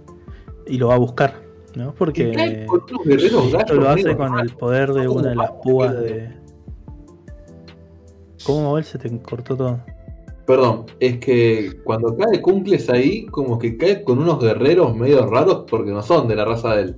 y 0.68 0.78
lo 0.78 0.90
va 0.90 0.96
a 0.96 1.00
buscar, 1.00 1.42
¿no? 1.78 1.94
Porque. 1.94 2.32
Esto 2.32 3.74
lo 3.76 3.90
hace 3.90 4.16
con 4.18 4.40
el 4.40 4.50
poder 4.56 4.92
de 4.94 5.08
una 5.08 5.30
de 5.30 5.36
las 5.36 5.52
púas 5.64 5.94
de. 6.00 6.30
¿Cómo 8.46 8.70
Mabel 8.70 8.84
se 8.84 8.98
te 8.98 9.22
cortó 9.22 9.56
todo? 9.56 9.80
Perdón, 10.46 10.86
es 11.00 11.18
que 11.20 11.82
cuando 11.84 12.16
cae 12.16 12.42
Cumples 12.42 12.90
ahí, 12.90 13.26
como 13.26 13.60
que 13.60 13.78
cae 13.78 14.04
con 14.04 14.20
unos 14.20 14.40
guerreros 14.40 14.96
medio 14.96 15.26
raros 15.26 15.66
porque 15.70 15.92
no 15.92 16.02
son 16.02 16.28
de 16.28 16.36
la 16.38 16.46
raza 16.46 16.76
de 16.76 16.82
él. 16.84 16.98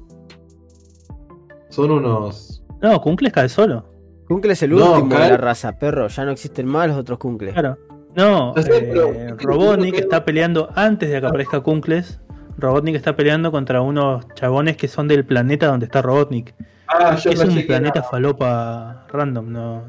Son 1.69 1.89
unos. 1.91 2.63
No, 2.81 3.01
Kunkles 3.01 3.33
cae 3.33 3.49
solo. 3.49 3.85
Kunkle 4.27 4.53
es 4.53 4.61
el 4.63 4.71
No, 4.71 4.91
último 4.93 5.09
de 5.09 5.15
cae- 5.15 5.29
la 5.31 5.37
raza, 5.37 5.77
perro. 5.79 6.07
Ya 6.07 6.25
no 6.25 6.31
existen 6.31 6.67
más 6.67 6.87
los 6.87 6.97
otros 6.97 7.17
Kunkles. 7.17 7.53
Claro. 7.53 7.77
No, 8.15 8.53
eh, 8.57 8.63
pero- 8.67 9.37
Robotnik 9.37 9.95
está 9.95 10.25
peleando 10.25 10.69
antes 10.75 11.09
de 11.09 11.19
que 11.19 11.25
aparezca 11.27 11.61
Kunkles. 11.61 12.19
Robotnik 12.61 12.95
está 12.95 13.15
peleando 13.15 13.51
contra 13.51 13.81
unos 13.81 14.25
chabones 14.35 14.77
que 14.77 14.87
son 14.87 15.07
del 15.07 15.25
planeta 15.25 15.67
donde 15.67 15.85
está 15.85 16.01
Robotnik. 16.01 16.53
Ah, 16.87 17.15
yo 17.17 17.29
es 17.31 17.39
un 17.43 17.65
planeta 17.67 17.99
era- 17.99 18.09
falopa 18.09 19.05
random, 19.11 19.51
no. 19.51 19.83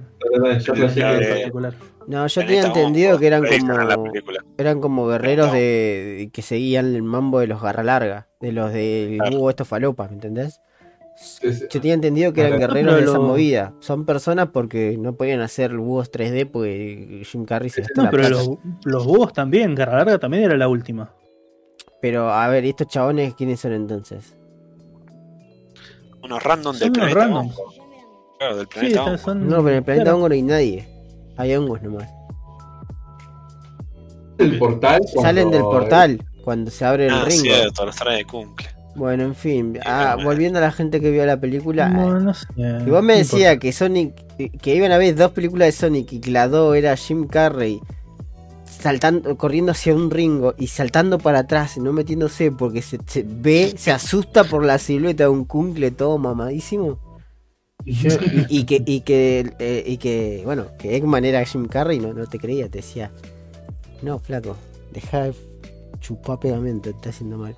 Yo 0.61 0.75
pensé 0.75 1.01
que. 1.01 1.51
No, 2.07 2.27
yo 2.27 2.41
tenía 2.43 2.65
entendido 2.65 3.19
que 3.19 3.27
eran 3.27 3.43
como 3.45 4.05
eran 4.59 4.81
como 4.81 5.07
guerreros 5.07 5.53
de, 5.53 5.59
de- 6.19 6.31
que 6.33 6.43
seguían 6.43 6.95
el 6.95 7.03
mambo 7.03 7.41
de 7.41 7.47
los 7.47 7.63
garra 7.63 7.83
larga, 7.83 8.27
de 8.41 8.53
los 8.53 8.73
del 8.73 9.17
Claro. 9.19 9.39
búho 9.39 9.51
estos 9.51 9.69
falopas, 9.69 10.11
¿me 10.11 10.17
entendés? 10.17 10.61
Yo 11.43 11.69
tenía 11.81 11.95
entendido 11.95 12.33
que 12.33 12.41
eran 12.41 12.59
guerreros 12.59 12.97
de 12.97 13.03
esa 13.03 13.13
lo- 13.15 13.23
movida. 13.23 13.75
Son 13.81 14.05
personas 14.07 14.49
porque 14.53 14.97
no 14.99 15.15
podían 15.15 15.41
hacer 15.41 15.77
búhos 15.77 16.11
3D 16.11 16.47
porque 16.51 17.23
Jim 17.25 17.45
Carrey 17.45 17.69
se 17.71 17.83
gastó 17.83 18.01
No, 18.01 18.05
la 18.05 18.11
pero 18.11 18.29
plata. 18.29 18.43
los, 18.45 18.59
los 18.85 19.05
búhos 19.07 19.33
también, 19.33 19.75
Garra 19.75 19.99
Larga 19.99 20.19
también 20.19 20.45
era 20.45 20.57
la 20.57 20.69
última. 20.69 21.13
Pero 22.01 22.31
a 22.33 22.49
ver, 22.49 22.65
¿y 22.65 22.71
estos 22.71 22.87
chabones 22.89 23.35
quiénes 23.35 23.61
son 23.61 23.73
entonces? 23.73 24.35
Unos 26.23 26.43
random 26.43 26.75
Son 26.75 26.81
del 26.81 26.91
unos 26.91 27.13
planeta. 27.13 27.21
random. 27.21 27.47
Hongo. 27.49 27.75
Claro, 28.39 28.57
del 28.57 28.67
Sí, 28.67 28.71
planeta. 28.73 29.05
Hongo. 29.05 29.19
son. 29.19 29.49
No, 29.49 29.57
pero 29.59 29.69
en 29.71 29.75
el 29.77 29.83
planeta 29.85 30.05
claro. 30.05 30.17
hongo 30.17 30.29
no 30.29 30.35
hay 30.35 30.43
nadie. 30.43 30.89
Hay 31.37 31.55
hongos 31.55 31.83
nomás. 31.83 32.09
el 34.39 34.59
portal. 34.59 35.01
cuando- 35.01 35.21
Salen 35.23 35.51
del 35.51 35.61
portal 35.63 36.25
cuando 36.43 36.71
se 36.71 36.85
abre 36.87 37.07
el 37.07 37.13
Ah, 37.13 37.25
ringo. 37.27 37.43
cierto, 37.43 37.85
los 37.85 37.97
trae 37.97 38.17
de 38.19 38.25
cumple. 38.25 38.67
Bueno, 38.97 39.23
en 39.25 39.35
fin. 39.35 39.79
Ah, 39.85 40.17
volviendo 40.23 40.59
a 40.59 40.63
la 40.63 40.73
gente 40.73 41.01
que 41.01 41.11
vio 41.11 41.25
la 41.27 41.39
película. 41.39 41.89
No, 41.91 42.19
no 42.19 42.33
sé. 42.35 42.47
Y 42.57 42.91
vos 42.91 43.03
me 43.03 43.17
decías 43.17 43.59
que 43.59 43.71
Sonic, 43.73 44.15
eh, 44.39 44.51
que 44.51 44.75
iban 44.75 44.93
a 44.93 44.99
ver 44.99 45.15
dos 45.15 45.31
películas 45.33 45.69
de 45.69 45.73
Sonic 45.73 46.13
y 46.15 46.21
que 46.21 46.31
la 46.31 46.49
dos 46.49 46.75
era 46.75 46.97
Jim 46.97 47.27
Carrey 47.29 47.81
saltando, 48.81 49.37
corriendo 49.37 49.73
hacia 49.73 49.95
un 49.95 50.11
ringo 50.11 50.55
y 50.59 50.67
saltando 50.69 51.19
para 51.19 51.41
atrás 51.41 51.79
no 51.79 51.93
metiéndose 51.93 52.51
porque 52.51 52.83
se, 52.83 52.99
se 53.07 53.25
ve, 53.27 53.75
se 53.77 53.91
asusta 53.93 54.45
por 54.45 54.65
la 54.65 54.79
silueta 54.79 55.25
de 55.25 55.31
un 55.31 55.45
cuncle 55.45 55.91
todo 55.91 56.19
mamadísimo. 56.19 56.99
Yo- 57.85 58.11
y, 58.49 58.65
que, 58.65 58.83
y 58.85 59.01
que, 59.01 59.53
eh, 59.59 59.85
y 59.87 59.97
que, 59.97 60.43
bueno, 60.45 60.67
que 60.79 60.97
Eggman 60.97 61.25
era 61.25 61.45
Jim 61.45 61.67
Carrey, 61.67 61.99
no, 61.99 62.13
no 62.13 62.27
te 62.27 62.39
creía, 62.39 62.69
te 62.69 62.79
decía, 62.79 63.11
no, 64.03 64.19
flaco, 64.19 64.57
deja 64.93 65.25
de 65.25 65.35
chupar 66.01 66.39
pegamento, 66.41 66.91
te 66.91 66.97
está 66.97 67.11
haciendo 67.11 67.39
mal. 67.39 67.57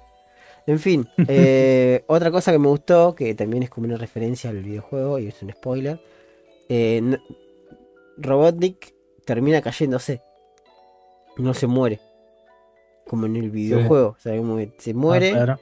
En 0.66 0.78
fin, 0.78 1.09
eh, 1.28 2.05
otra 2.07 2.31
cosa 2.31 2.53
que 2.53 2.59
me 2.59 2.69
gustó, 2.69 3.15
que 3.16 3.35
también 3.35 3.65
es 3.65 3.70
como 3.70 3.86
una 3.86 3.97
referencia 3.97 4.51
al 4.51 4.62
videojuego 4.62 5.19
y 5.19 5.27
es 5.27 5.43
un 5.43 5.51
spoiler, 5.51 6.01
eh, 6.69 7.16
Robotnik 8.16 8.94
termina 9.24 9.61
cayéndose, 9.61 10.20
no 11.36 11.54
se 11.54 11.66
muere, 11.66 12.00
como 13.09 13.26
en 13.26 13.36
el 13.36 13.50
videojuego, 13.50 14.16
o 14.18 14.20
sea, 14.20 14.36
como 14.36 14.56
que 14.56 14.72
se 14.78 14.94
muere, 14.94 15.30
Ah, 15.30 15.44
claro. 15.44 15.60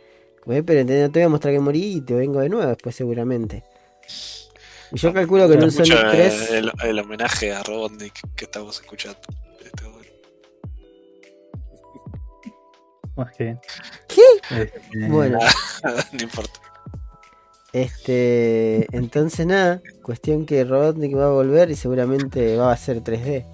eh, 0.48 0.62
pero 0.62 0.84
te, 0.86 1.00
no 1.02 1.10
te 1.10 1.18
voy 1.20 1.26
a 1.26 1.28
mostrar 1.28 1.54
que 1.54 1.60
morí 1.60 1.96
y 1.96 2.00
te 2.00 2.14
vengo 2.14 2.40
de 2.40 2.48
nuevo 2.48 2.66
después 2.68 2.94
seguramente. 2.94 3.62
Y 4.92 4.98
yo 4.98 5.12
calculo 5.12 5.46
que 5.48 5.54
en 5.54 5.62
un 5.64 5.70
Sonic 5.70 6.10
3... 6.10 6.50
eh, 6.50 6.58
El, 6.58 6.72
el 6.82 6.98
homenaje 6.98 7.52
a 7.52 7.62
Robotnik 7.62 8.12
que 8.34 8.44
estamos 8.46 8.80
escuchando. 8.80 9.18
Está 9.64 9.88
bueno. 9.88 10.10
Más 13.16 13.32
que. 13.36 13.56
¿Qué? 14.08 14.62
Este, 14.62 15.08
Bueno, 15.08 15.38
no 16.12 16.22
importa. 16.22 16.60
este, 17.72 18.86
entonces 18.96 19.46
nada, 19.46 19.80
cuestión 20.02 20.44
que 20.46 20.64
Robotnik 20.64 21.16
va 21.16 21.26
a 21.26 21.30
volver 21.30 21.70
y 21.70 21.76
seguramente 21.76 22.56
va 22.56 22.72
a 22.72 22.76
ser 22.76 23.02
3D. 23.04 23.46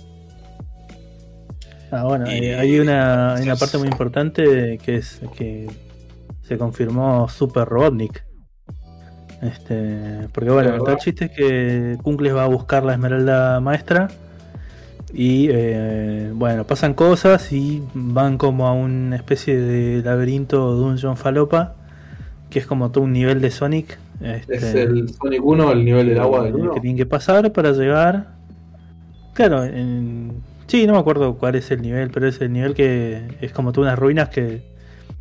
Ah, 1.91 2.05
bueno, 2.05 2.27
Y- 2.31 2.47
hay 2.47 2.79
una, 2.81 3.35
hay 3.37 3.45
una 3.45 3.57
parte 3.57 3.79
muy 3.79 3.89
importante 3.89 4.79
que 4.79 4.97
es 4.97 5.21
que 5.37 5.69
se 6.43 6.59
confirmó 6.59 7.29
Super 7.29 7.67
Robotnik. 7.69 8.25
Este, 9.43 10.29
porque 10.33 10.51
bueno, 10.51 10.83
¿De 10.83 10.93
el 10.93 10.99
chiste 10.99 11.27
es 11.27 11.31
que 11.31 11.99
Kunkles 12.03 12.35
va 12.35 12.45
a 12.45 12.49
buscar 12.49 12.85
la 12.85 12.93
esmeralda 12.95 13.61
maestra 13.61 14.09
y 15.13 15.49
eh, 15.51 16.31
bueno, 16.35 16.65
pasan 16.65 16.95
cosas 16.95 17.53
y 17.53 17.83
van 17.95 18.39
como 18.39 18.67
a 18.67 18.73
una 18.73 19.15
especie 19.17 19.59
de 19.59 20.03
laberinto 20.03 20.73
dungeon 20.75 21.17
falopa 21.17 21.75
que 22.51 22.59
es 22.61 22.67
como 22.67 22.91
todo 22.91 23.05
un 23.05 23.13
nivel 23.13 23.41
de 23.41 23.51
Sonic. 23.51 23.99
este, 24.23 24.57
Es 24.57 24.75
el 24.75 25.09
Sonic 25.11 25.45
1, 25.45 25.73
el 25.73 25.85
nivel 25.85 26.09
del 26.09 26.21
agua 26.21 26.43
del 26.45 26.55
1. 26.57 26.73
que 26.73 26.81
tienen 26.81 26.97
que 26.97 27.07
pasar 27.07 27.53
para 27.53 27.73
llegar. 27.73 28.29
Claro, 29.35 29.65
en... 29.65 30.43
sí, 30.67 30.87
no 30.87 30.95
me 30.95 30.99
acuerdo 30.99 31.37
cuál 31.37 31.55
es 31.55 31.71
el 31.71 31.83
nivel, 31.83 32.11
pero 32.11 32.29
es 32.29 32.41
el 32.41 32.53
nivel 32.53 32.75
que 32.75 33.37
es 33.41 33.53
como 33.53 33.73
todas 33.73 33.89
unas 33.89 33.99
ruinas 33.99 34.29
que 34.29 34.63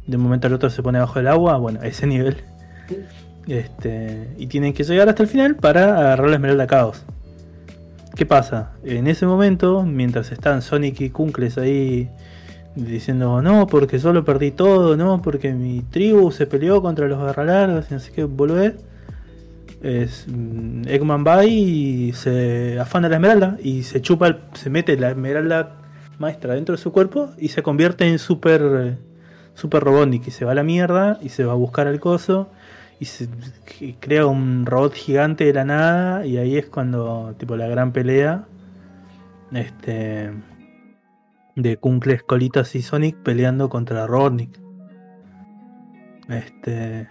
de 0.07 0.17
un 0.17 0.23
momento 0.23 0.47
al 0.47 0.53
otro 0.53 0.69
se 0.69 0.83
pone 0.83 0.99
bajo 0.99 1.19
el 1.19 1.27
agua. 1.27 1.57
Bueno, 1.57 1.81
ese 1.83 2.07
nivel. 2.07 2.37
Este, 3.47 4.29
y 4.37 4.47
tienen 4.47 4.73
que 4.73 4.83
llegar 4.83 5.09
hasta 5.09 5.23
el 5.23 5.29
final 5.29 5.55
para 5.55 5.97
agarrar 5.97 6.29
la 6.29 6.35
esmeralda 6.35 6.67
caos. 6.67 7.03
¿Qué 8.15 8.25
pasa? 8.25 8.71
En 8.83 9.07
ese 9.07 9.25
momento, 9.25 9.83
mientras 9.83 10.31
están 10.31 10.61
Sonic 10.61 11.01
y 11.01 11.09
Kunkles 11.09 11.57
ahí 11.57 12.09
diciendo 12.75 13.41
no, 13.41 13.67
porque 13.67 13.99
solo 13.99 14.25
perdí 14.25 14.51
todo, 14.51 14.97
no, 14.97 15.21
porque 15.21 15.53
mi 15.53 15.81
tribu 15.81 16.31
se 16.31 16.47
peleó 16.47 16.81
contra 16.81 17.07
los 17.07 17.19
garralargas 17.19 17.91
y 17.91 17.93
no 17.93 17.99
sé 17.99 18.23
volver. 18.23 18.77
Es, 19.81 20.25
mm, 20.27 20.87
Eggman 20.87 21.25
va 21.25 21.45
y 21.45 22.13
se 22.13 22.79
afana 22.79 23.09
la 23.09 23.15
esmeralda 23.15 23.57
y 23.61 23.83
se 23.83 24.01
chupa, 24.01 24.39
se 24.53 24.69
mete 24.69 24.97
la 24.97 25.09
esmeralda 25.09 25.77
maestra 26.17 26.53
dentro 26.55 26.75
de 26.75 26.81
su 26.81 26.91
cuerpo 26.91 27.29
y 27.37 27.49
se 27.49 27.63
convierte 27.63 28.07
en 28.07 28.19
super, 28.19 28.61
eh, 28.63 28.97
super 29.53 29.83
Robotnik 29.83 30.27
y 30.27 30.31
se 30.31 30.45
va 30.45 30.53
a 30.53 30.55
la 30.55 30.63
mierda 30.63 31.19
y 31.21 31.29
se 31.29 31.45
va 31.45 31.53
a 31.53 31.55
buscar 31.55 31.87
al 31.87 31.99
coso 31.99 32.49
y 32.99 33.05
se 33.05 33.27
crea 33.99 34.25
un 34.25 34.65
robot 34.65 34.93
gigante 34.93 35.45
de 35.45 35.53
la 35.53 35.65
nada 35.65 36.25
y 36.25 36.37
ahí 36.37 36.57
es 36.57 36.67
cuando 36.67 37.35
tipo 37.37 37.57
la 37.57 37.67
gran 37.67 37.91
pelea 37.91 38.45
este 39.51 40.31
de 41.55 41.77
Kunkles, 41.77 42.23
Colitas 42.23 42.75
y 42.75 42.81
Sonic 42.81 43.17
peleando 43.17 43.69
contra 43.69 44.07
Robotnik. 44.07 44.59
Este 46.27 47.09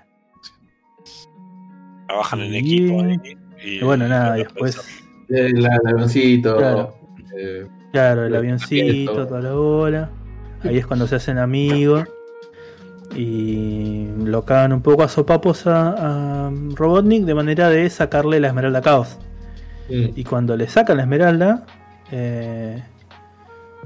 Trabajan 2.15 2.41
en 2.41 2.55
equipo 2.55 3.01
ahí. 3.01 3.21
Y, 3.65 3.69
y 3.79 3.81
bueno, 3.81 4.07
nada, 4.07 4.39
y 4.39 4.45
después 4.45 4.81
El, 5.29 5.59
el 5.59 5.67
avioncito. 5.67 6.57
Claro. 6.57 6.95
eh, 7.37 7.67
Claro, 7.93 8.25
el 8.27 8.35
avioncito, 8.37 9.27
toda 9.27 9.41
la 9.41 9.53
bola. 9.53 10.11
Ahí 10.63 10.79
es 10.79 10.87
cuando 10.87 11.07
se 11.07 11.17
hacen 11.17 11.39
amigos. 11.39 12.05
Y 13.17 14.09
lo 14.25 14.45
cagan 14.45 14.73
un 14.73 14.81
poco 14.83 15.03
a 15.05 15.09
sopapos 15.09 15.67
a, 15.67 16.47
a 16.47 16.53
Robotnik 16.75 17.25
de 17.25 17.35
manera 17.35 17.69
de 17.69 17.89
sacarle 17.91 18.41
la 18.41 18.49
esmeralda 18.49 18.79
a 18.81 18.83
Caos. 18.83 19.19
mm. 19.89 20.09
Y 20.17 20.25
cuando 20.25 20.57
le 20.57 20.69
sacan 20.69 20.97
la 20.97 21.05
esmeralda, 21.05 21.65
eh, 22.11 22.83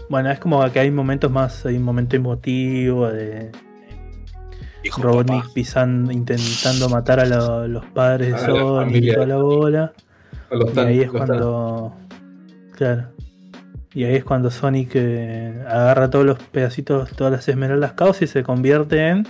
bueno, 0.09 0.31
es 0.31 0.39
como 0.39 0.65
que 0.71 0.81
hay 0.81 0.91
momentos 0.91 1.31
más, 1.31 1.67
hay 1.67 1.77
un 1.77 1.83
momento 1.83 2.17
emotivo 2.17 3.09
de 3.09 3.51
Robotnik 4.99 5.43
papá. 5.43 5.53
pisando, 5.55 6.13
intentando 6.13 6.89
matar 6.89 7.21
a 7.21 7.27
lo- 7.27 7.69
los 7.69 7.85
padres 7.87 8.33
de 8.33 8.39
Sonic 8.39 9.03
y 9.05 9.13
toda 9.13 9.27
la 9.27 9.37
bola. 9.37 9.93
A 10.51 10.55
los 10.55 10.71
Y 10.71 10.75
tan- 10.75 10.87
ahí 10.87 11.01
es 11.01 11.11
tan- 11.13 11.27
cuando. 11.27 11.95
Claro. 12.73 13.09
Y 13.95 14.05
ahí 14.05 14.15
es 14.17 14.25
cuando 14.25 14.51
Sonic 14.51 14.91
eh, 14.95 15.65
agarra 15.67 16.11
todos 16.11 16.25
los 16.25 16.39
pedacitos, 16.39 17.11
todas 17.11 17.33
las 17.33 17.49
esmeraldas 17.49 17.93
caos 17.95 18.23
y 18.23 18.27
se 18.27 18.43
convierte 18.45 19.09
en 19.09 19.27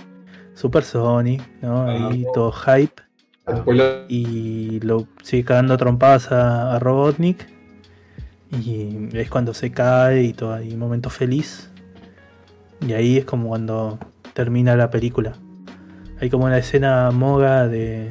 Super 0.53 0.83
Sonic, 0.83 1.41
¿no? 1.61 1.83
Ahí 1.89 2.25
Ah. 2.27 2.31
todo 2.33 2.51
hype. 2.51 3.01
Spoiler. 3.49 4.05
Y 4.09 4.79
lo 4.81 5.07
sigue 5.23 5.43
cagando 5.45 5.73
a 5.73 5.77
trompadas 5.77 6.31
a, 6.31 6.75
a 6.75 6.79
Robotnik. 6.79 7.47
Y 8.51 9.09
es 9.17 9.29
cuando 9.29 9.53
se 9.53 9.71
cae 9.71 10.23
y 10.23 10.33
todo, 10.33 10.53
hay 10.53 10.73
un 10.73 10.79
momento 10.79 11.09
feliz. 11.09 11.71
Y 12.87 12.93
ahí 12.93 13.17
es 13.17 13.25
como 13.25 13.49
cuando 13.49 13.97
termina 14.39 14.73
la 14.77 14.89
película. 14.89 15.33
Hay 16.21 16.29
como 16.29 16.45
una 16.45 16.57
escena 16.59 17.11
moga 17.11 17.67
de, 17.67 18.07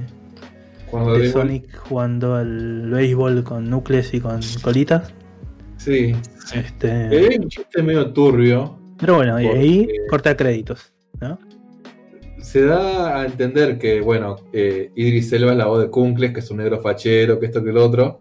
Cuando 0.90 1.14
de 1.14 1.20
digo- 1.22 1.32
Sonic 1.40 1.74
jugando 1.78 2.34
al 2.34 2.90
béisbol 2.90 3.42
con 3.44 3.70
núcleos 3.70 4.12
y 4.12 4.20
con 4.20 4.40
colitas. 4.62 5.10
Sí. 5.78 6.14
Este, 6.54 6.88
Eh, 7.34 7.38
un 7.40 7.48
chiste 7.48 7.82
medio 7.82 8.12
turbio. 8.12 8.78
pero 8.98 9.14
bueno, 9.16 9.40
y 9.40 9.46
porque- 9.46 9.58
ahí 9.58 9.88
corta 10.10 10.36
créditos, 10.36 10.92
¿no? 11.18 11.38
Se 12.42 12.62
da 12.66 13.20
a 13.20 13.24
entender 13.24 13.78
que, 13.78 14.02
bueno, 14.02 14.36
eh, 14.52 14.90
Idris 14.96 15.32
Elba 15.32 15.52
es 15.52 15.56
la 15.58 15.66
voz 15.66 15.80
de 15.80 15.88
Kunkles, 15.88 16.32
que 16.34 16.40
es 16.40 16.50
un 16.50 16.58
negro 16.58 16.78
fachero, 16.80 17.40
que 17.40 17.46
esto 17.46 17.64
que 17.64 17.72
lo 17.72 17.86
otro. 17.86 18.20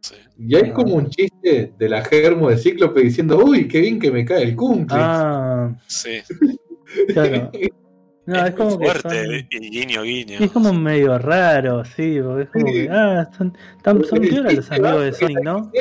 Sí. 0.00 0.14
Y 0.38 0.54
hay 0.54 0.70
como 0.72 0.94
un 0.96 1.08
chiste 1.08 1.72
de 1.78 1.88
la 1.88 2.04
germo 2.04 2.50
de 2.50 2.58
Cíclope 2.58 3.00
diciendo, 3.00 3.38
uy, 3.42 3.66
qué 3.68 3.80
bien 3.80 3.98
que 3.98 4.10
me 4.10 4.26
cae 4.26 4.42
el 4.42 4.54
Kunkles. 4.54 5.00
Ah, 5.02 5.74
Sí. 5.86 6.10
claro. 7.12 7.50
No, 8.26 8.36
es, 8.40 8.50
es, 8.50 8.54
como 8.56 8.76
muy 8.76 8.88
que 8.90 8.98
son- 9.00 9.12
Y 9.50 9.70
guiño, 9.70 10.02
guiño. 10.02 10.38
es 10.38 10.50
como 10.50 10.70
medio 10.74 11.16
raro, 11.18 11.82
sí, 11.86 12.20
porque 12.22 12.42
es 12.42 12.50
como 12.50 12.66
Sí. 12.66 12.72
que, 12.74 12.88
ah, 12.90 13.30
son, 13.38 13.56
tan, 13.82 14.04
son 14.04 14.18
piola 14.20 14.52
los 14.52 14.70
amigos 14.70 15.02
de 15.02 15.12
Sonic, 15.14 15.40
¿no? 15.42 15.72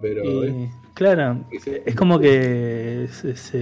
pero 0.00 0.24
Y, 0.46 0.70
claro, 0.94 1.44
es- 1.84 1.94
como 1.94 2.18
que 2.18 3.06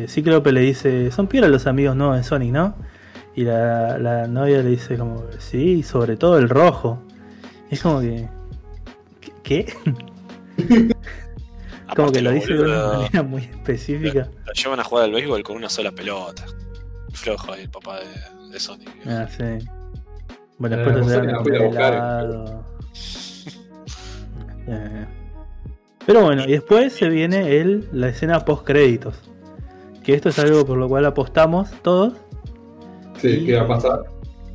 Cíclope 0.06 0.52
le 0.52 0.60
dice, 0.60 1.10
son 1.10 1.26
piola 1.26 1.48
los 1.48 1.66
amigos 1.66 1.96
nuevos 1.96 2.16
de 2.18 2.22
Sonic, 2.22 2.52
¿no? 2.52 2.76
Y 3.34 3.42
la, 3.42 3.98
la 3.98 4.28
novia 4.28 4.58
le 4.62 4.70
dice 4.70 4.96
como, 4.96 5.24
sí, 5.40 5.82
sobre 5.82 6.16
todo 6.16 6.38
el 6.38 6.48
rojo. 6.48 7.02
Y 7.72 7.74
es 7.74 7.82
como 7.82 8.00
que, 8.00 8.28
¿qué? 9.42 9.66
Como 11.96 12.08
Aparte 12.08 12.12
que 12.18 12.22
lo 12.22 12.30
dice 12.32 12.52
de 12.52 12.60
una 12.60 12.86
manera 12.98 13.22
muy 13.22 13.42
específica. 13.42 14.28
Lo 14.46 14.52
llevan 14.52 14.78
a 14.78 14.84
jugar 14.84 15.04
al 15.06 15.12
béisbol 15.12 15.42
con 15.42 15.56
una 15.56 15.68
sola 15.70 15.90
pelota. 15.90 16.44
Flojo 17.18 17.52
ahí 17.52 17.62
el 17.62 17.70
papá 17.70 17.98
de, 18.00 18.48
de 18.52 18.60
Sonic. 18.60 18.88
Ah, 19.06 19.26
sí. 19.28 19.66
Bueno, 20.58 20.76
Eh, 20.76 20.78
después 20.78 21.00
vos 21.00 21.12
llevan 21.12 21.34
a 21.34 21.38
buscar. 21.38 22.64
Eh, 24.70 25.06
Pero 26.06 26.24
bueno, 26.24 26.44
y 26.44 26.52
después 26.52 26.92
se 26.92 27.08
viene 27.08 27.56
el, 27.58 27.88
la 27.92 28.08
escena 28.08 28.44
post 28.44 28.64
créditos. 28.66 29.14
Que 30.04 30.14
esto 30.14 30.28
es 30.28 30.38
algo 30.38 30.64
por 30.66 30.76
lo 30.78 30.88
cual 30.88 31.06
apostamos 31.06 31.70
todos. 31.82 32.14
Sí, 33.18 33.44
¿qué 33.46 33.56
va 33.56 33.62
a 33.62 33.68
pasar? 33.68 34.02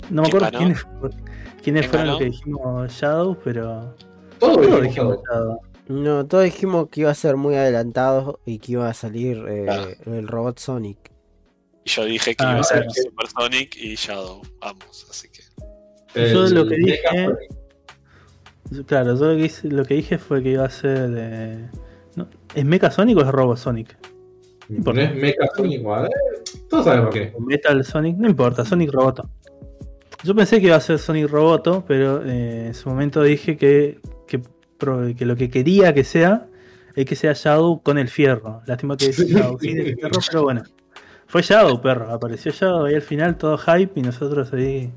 No 0.09 0.21
me 0.23 0.29
¿Quién 0.29 0.43
acuerdo 0.43 0.57
quiénes, 0.57 0.85
quiénes 1.63 1.81
¿Quién 1.81 1.83
fueron 1.89 2.07
los 2.07 2.17
que 2.19 2.25
dijimos 2.25 2.91
Shadow, 2.91 3.37
pero. 3.43 3.95
Todo 4.39 4.53
Todos 4.55 4.61
dijimos 4.61 4.81
dijimos 4.83 5.17
Shadow. 5.17 5.23
Shadow. 5.31 5.59
No, 5.89 6.25
todos 6.27 6.43
dijimos 6.45 6.87
que 6.89 7.01
iba 7.01 7.11
a 7.11 7.15
ser 7.15 7.35
muy 7.37 7.55
adelantado 7.55 8.39
y 8.45 8.59
que 8.59 8.73
iba 8.73 8.87
a 8.87 8.93
salir 8.93 9.43
eh, 9.49 9.63
Claro. 9.65 9.89
el 10.17 10.27
robot 10.27 10.59
Sonic. 10.59 11.11
Y 11.85 11.89
yo 11.89 12.05
dije 12.05 12.35
que 12.35 12.43
Ah, 12.45 12.51
iba 12.51 12.59
a 12.61 12.63
ser 12.63 12.77
claro. 12.79 12.91
Super 12.93 13.27
Sonic 13.29 13.75
y 13.77 13.95
Shadow. 13.95 14.41
Vamos, 14.61 15.07
así 15.09 15.27
que. 15.29 15.41
Yo 16.33 16.45
El- 16.45 16.53
lo 16.53 16.67
que 16.67 16.75
dije- 16.75 16.99
Claro, 18.87 19.15
yo 19.19 19.25
lo 19.33 19.35
que, 19.37 19.45
hice- 19.45 19.69
lo 19.69 19.83
que 19.85 19.93
dije 19.95 20.17
fue 20.17 20.41
que 20.41 20.51
iba 20.51 20.65
a 20.65 20.69
ser 20.69 21.09
de. 21.11 21.69
¿no? 22.15 22.27
¿Es 22.55 22.65
Mecha 22.65 22.89
Sonic 22.89 23.17
o 23.17 23.21
es 23.21 23.27
Robo 23.27 23.55
Sonic? 23.55 23.97
No 24.69 24.91
es 24.93 25.15
Mecha 25.15 25.45
Sonic, 25.55 25.83
¿vale? 25.83 26.09
Todos 26.69 26.85
sabemos 26.85 27.13
qué 27.13 27.23
es. 27.23 27.39
Metal 27.39 27.83
Sonic, 27.83 28.17
no 28.17 28.29
importa, 28.29 28.63
Sonic 28.65 28.91
Roboto. 28.91 29.29
Yo 30.23 30.33
pensé 30.33 30.59
que 30.61 30.67
iba 30.67 30.77
a 30.77 30.79
ser 30.81 30.97
Sonic 30.99 31.27
Roboto, 31.29 31.83
pero 31.85 32.23
eh, 32.25 32.67
en 32.67 32.73
su 32.73 32.87
momento 32.89 33.21
dije 33.21 33.57
que, 33.57 33.99
que, 34.25 34.41
que 35.17 35.25
lo 35.25 35.35
que 35.35 35.49
quería 35.49 35.93
que 35.93 36.03
sea 36.05 36.47
es 36.95 37.05
que 37.05 37.15
sea 37.15 37.33
Shadow 37.33 37.81
con 37.83 37.97
el 37.97 38.07
fierro. 38.07 38.61
Lástima 38.65 38.95
que 38.95 39.05
es 39.09 39.17
Shadow 39.19 39.59
sin 39.59 39.79
el 39.79 39.95
fierro, 39.95 40.19
pero 40.31 40.43
bueno. 40.43 40.63
Fue 41.33 41.41
Shadow, 41.41 41.81
perro. 41.81 42.11
Apareció 42.11 42.51
Shadow 42.51 42.85
ahí 42.85 42.93
al 42.93 43.01
final, 43.01 43.35
todo 43.39 43.57
hype, 43.57 43.99
y 43.99 44.03
nosotros 44.03 44.53
ahí. 44.53 44.91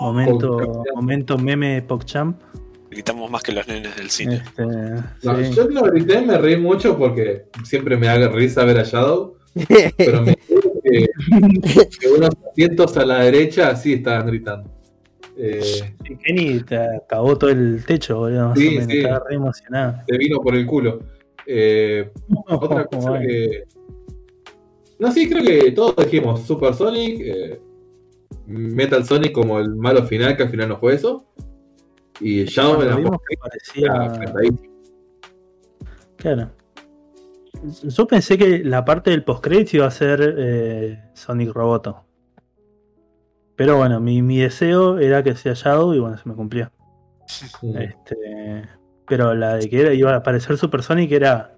Momento, 0.00 0.56
Con- 0.56 0.84
momento 0.94 1.36
meme 1.36 1.82
PogChamp. 1.82 2.40
Gritamos 2.90 3.30
más 3.30 3.42
que 3.42 3.52
los 3.52 3.68
nenes 3.68 3.94
del 3.94 4.08
cine. 4.08 4.36
Este, 4.36 4.64
No, 4.64 5.36
sí. 5.36 5.52
Yo 5.54 5.68
lo 5.68 5.82
grité, 5.82 6.22
me 6.22 6.38
reí 6.38 6.56
mucho 6.56 6.96
porque 6.96 7.44
siempre 7.62 7.98
me 7.98 8.06
da 8.06 8.26
risa 8.28 8.64
ver 8.64 8.78
a 8.78 8.84
Shadow, 8.84 9.36
pero 9.98 10.22
me 10.22 10.30
acuerdo 10.30 10.72
que, 10.82 11.06
que 12.00 12.08
unos 12.08 12.30
asientos 12.50 12.96
a 12.96 13.04
la 13.04 13.18
derecha 13.24 13.76
sí 13.76 13.92
estaban 13.92 14.28
gritando. 14.28 14.70
Eh, 15.36 15.94
Kenny 16.24 16.60
te 16.60 16.78
acabó 16.78 17.36
todo 17.36 17.50
el 17.50 17.84
techo, 17.84 18.16
boludo. 18.16 18.56
Sí, 18.56 18.80
sí. 18.88 18.96
Estaba 18.96 19.24
re 19.28 19.34
emocionado. 19.34 19.96
se 20.08 20.16
vino 20.16 20.38
por 20.40 20.54
el 20.54 20.64
culo. 20.64 21.00
Eh, 21.44 22.10
otra 22.48 22.86
cosa 22.86 23.18
que. 23.20 23.64
No, 25.00 25.10
sí, 25.10 25.28
creo 25.28 25.42
que 25.42 25.72
todos 25.72 25.96
dijimos 25.96 26.42
Super 26.42 26.74
Sonic, 26.74 27.20
eh, 27.20 27.60
Metal 28.46 29.02
Sonic 29.04 29.32
como 29.32 29.58
el 29.58 29.74
malo 29.74 30.04
final, 30.04 30.36
que 30.36 30.42
al 30.42 30.50
final 30.50 30.68
no 30.68 30.78
fue 30.78 30.94
eso. 30.94 31.24
Y 32.20 32.44
Shadow 32.44 32.82
en 32.82 32.88
la 32.88 32.96
vimos 32.96 33.18
que 33.26 33.36
postura, 33.38 33.94
parecía. 33.94 34.14
apretadísimo. 34.14 34.70
Claro. 36.16 36.50
Yo 37.82 38.06
pensé 38.06 38.36
que 38.36 38.62
la 38.62 38.84
parte 38.84 39.10
del 39.10 39.24
postcredit 39.24 39.72
iba 39.74 39.86
a 39.86 39.90
ser 39.90 40.34
eh, 40.38 41.02
Sonic 41.14 41.50
Roboto. 41.54 42.04
Pero 43.56 43.78
bueno, 43.78 44.00
mi, 44.00 44.20
mi 44.20 44.38
deseo 44.38 44.98
era 44.98 45.22
que 45.22 45.34
sea 45.34 45.54
Shadow 45.54 45.94
y 45.94 45.98
bueno, 45.98 46.18
se 46.18 46.28
me 46.28 46.34
cumplió. 46.34 46.70
Este, 47.62 48.68
pero 49.06 49.34
la 49.34 49.56
de 49.56 49.70
que 49.70 49.80
era, 49.80 49.94
iba 49.94 50.12
a 50.12 50.16
aparecer 50.16 50.58
Super 50.58 50.82
Sonic 50.82 51.10
era 51.12 51.56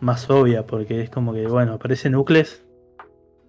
más 0.00 0.28
obvia, 0.28 0.66
porque 0.66 1.02
es 1.02 1.10
como 1.10 1.32
que, 1.32 1.46
bueno, 1.46 1.74
aparece 1.74 2.08
Knuckles. 2.08 2.65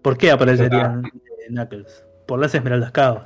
¿Por 0.02 0.18
qué 0.18 0.32
aparecerían 0.32 1.06
eh, 1.06 1.48
Knuckles? 1.50 2.06
Por 2.28 2.40
las 2.40 2.54
Esmeraldas 2.56 2.92
Caos. 2.92 3.24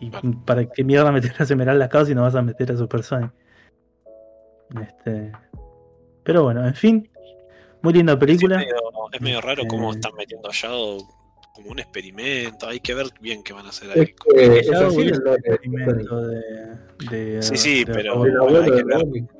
¿Y 0.00 0.10
para 0.10 0.64
qué 0.66 0.82
mierda 0.84 1.12
meter 1.12 1.32
las 1.38 1.50
Esmeraldas 1.50 1.88
Caos 1.88 2.08
si 2.08 2.14
no 2.14 2.22
vas 2.22 2.34
a 2.34 2.42
meter 2.42 2.72
a 2.72 2.76
Super 2.76 3.02
Sonic? 3.02 3.32
Este, 4.80 5.32
pero 6.22 6.44
bueno, 6.44 6.66
en 6.66 6.74
fin. 6.74 7.10
Muy 7.82 7.92
linda 7.94 8.12
Sí, 8.12 8.16
es, 8.16 8.20
película. 8.20 8.56
medio, 8.58 8.74
es 9.12 9.20
medio 9.20 9.40
raro 9.40 9.62
cómo 9.66 9.88
Eh. 9.90 9.94
están 9.94 10.12
metiendo 10.16 10.48
a 10.48 10.52
Shadow 10.52 10.98
como 11.54 11.70
un 11.70 11.78
experimento. 11.78 12.68
Hay 12.68 12.80
que 12.80 12.94
ver 12.94 13.06
bien 13.20 13.42
qué 13.42 13.52
van 13.52 13.66
a 13.66 13.70
hacer 13.70 13.90
Es 13.90 13.96
ahí. 13.96 14.06
que 14.34 14.58
es 14.60 14.66
Shadow 14.68 14.88
así 14.88 15.00
es 15.00 15.06
el 15.12 15.18
un 15.18 15.24
lore 15.24 15.40
de 15.42 15.50
experimento 15.54 16.26
de, 16.26 16.40
de- 17.10 17.42
Sí, 17.42 17.56
sí, 17.56 17.84
de 17.84 17.92
pero- 17.92 18.22
hay 18.22 18.30
que 18.64 18.70
ver. 18.70 18.84
Robotnik. 18.86 19.30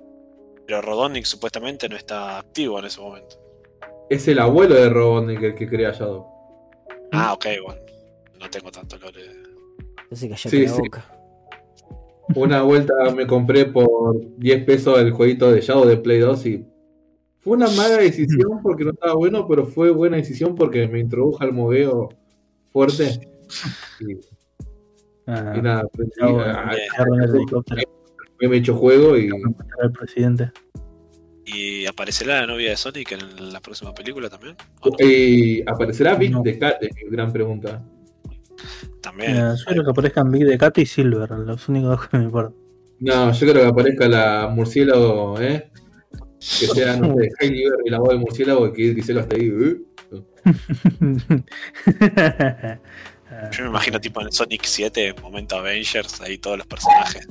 Pero 0.67 0.83
Rodonic 0.83 1.25
supuestamente 1.25 1.89
no 1.89 1.97
está 1.97 2.39
activo 2.39 2.79
en 2.79 2.85
ese 2.87 3.01
momento. 3.01 3.37
Es 4.09 4.27
el 4.29 4.39
abuelo 4.39 4.75
de 4.75 4.89
Robotnik 4.89 5.43
el 5.43 5.55
que 5.55 5.69
crea 5.69 5.93
Shadow. 5.93 6.27
Ah, 7.13 7.33
ok, 7.35 7.47
bueno. 7.65 7.81
No 8.41 8.49
tengo 8.51 8.71
tanto 8.71 8.97
lore. 8.99 9.21
Así 10.11 10.29
que 10.29 10.37
Sí, 10.37 10.63
la 10.65 10.69
sí. 10.73 10.81
boca. 10.83 11.05
Una 12.35 12.63
vuelta 12.63 12.95
me 13.15 13.27
compré 13.27 13.67
por 13.67 14.17
10 14.39 14.65
pesos 14.65 14.99
el 15.01 15.11
jueguito 15.13 15.51
de 15.51 15.61
Shadow 15.61 15.85
de 15.85 15.97
Play 15.97 16.21
2 16.21 16.47
y 16.47 16.65
fue 17.41 17.57
una 17.57 17.69
mala 17.71 17.97
decisión 17.97 18.61
porque 18.63 18.85
no 18.85 18.93
estaba 18.93 19.15
bueno, 19.15 19.47
pero 19.49 19.67
fue 19.67 19.91
buena 19.91 20.17
decisión 20.17 20.55
porque 20.55 20.87
me 20.87 21.01
introdujo 21.01 21.43
al 21.43 21.53
mogueo 21.53 22.09
fuerte. 22.73 23.21
Y, 24.01 24.15
Ah, 25.27 25.55
y 25.57 25.63
nada, 25.63 25.81
aprendí 25.83 26.13
ah, 26.23 26.31
bueno, 26.33 26.45
a- 26.45 26.73
me 28.49 28.57
he 28.57 28.59
hecho 28.59 28.75
juego 28.75 29.17
y 29.17 29.27
el 29.27 29.93
presidente. 29.93 30.51
¿Y 31.53 31.87
aparecerá 31.87 32.43
la 32.43 32.47
novia 32.47 32.71
de 32.71 32.77
Sonic 32.77 33.13
en 33.13 33.53
la 33.53 33.61
próxima 33.61 33.93
película 33.95 34.29
también? 34.29 34.57
¿O 34.81 34.91
no? 34.91 34.97
y 35.01 35.63
aparecerá 35.67 36.15
Big 36.15 36.31
No. 36.31 36.43
de 36.43 36.59
Cat, 36.59 36.83
es 36.83 36.91
mi 36.95 37.11
gran 37.11 37.33
pregunta. 37.33 37.83
También. 39.01 39.33
Mira, 39.33 39.55
yo 39.55 39.65
creo 39.65 39.85
que 39.85 39.91
aparezcan 39.91 40.31
Big 40.31 40.45
de 40.45 40.59
Cat 40.59 40.79
y 40.79 40.87
Silver, 40.87 41.31
los 41.31 41.69
únicos 41.69 41.91
dos 41.99 42.09
que 42.09 42.19
me 42.19 42.25
importan. 42.25 42.55
No, 43.01 43.33
yo 43.33 43.41
creo 43.41 43.63
que 43.63 43.69
aparezca 43.69 44.09
la 44.09 44.49
murciélago, 44.55 45.41
¿eh? 45.41 45.71
Que 46.39 46.67
sea, 46.67 46.97
no 46.97 47.15
sé, 47.17 47.29
Hailey 47.41 47.65
Berry, 47.65 47.91
la 47.91 47.99
voz 47.99 48.11
de 48.11 48.19
murciélago 48.19 48.67
y 48.69 48.73
que 48.73 48.93
Griselo 48.93 49.21
hasta 49.21 49.37
ahí. 49.37 49.51
¿eh? 49.51 49.77
Yo 53.53 53.65
me 53.65 53.71
imagino 53.71 54.01
tipo 54.01 54.21
en 54.21 54.31
Sonic 54.33 54.65
7, 54.65 55.15
momento 55.23 55.57
Avengers, 55.57 56.21
ahí 56.21 56.39
todos 56.39 56.59
los 56.59 56.67
personajes. 56.67 57.27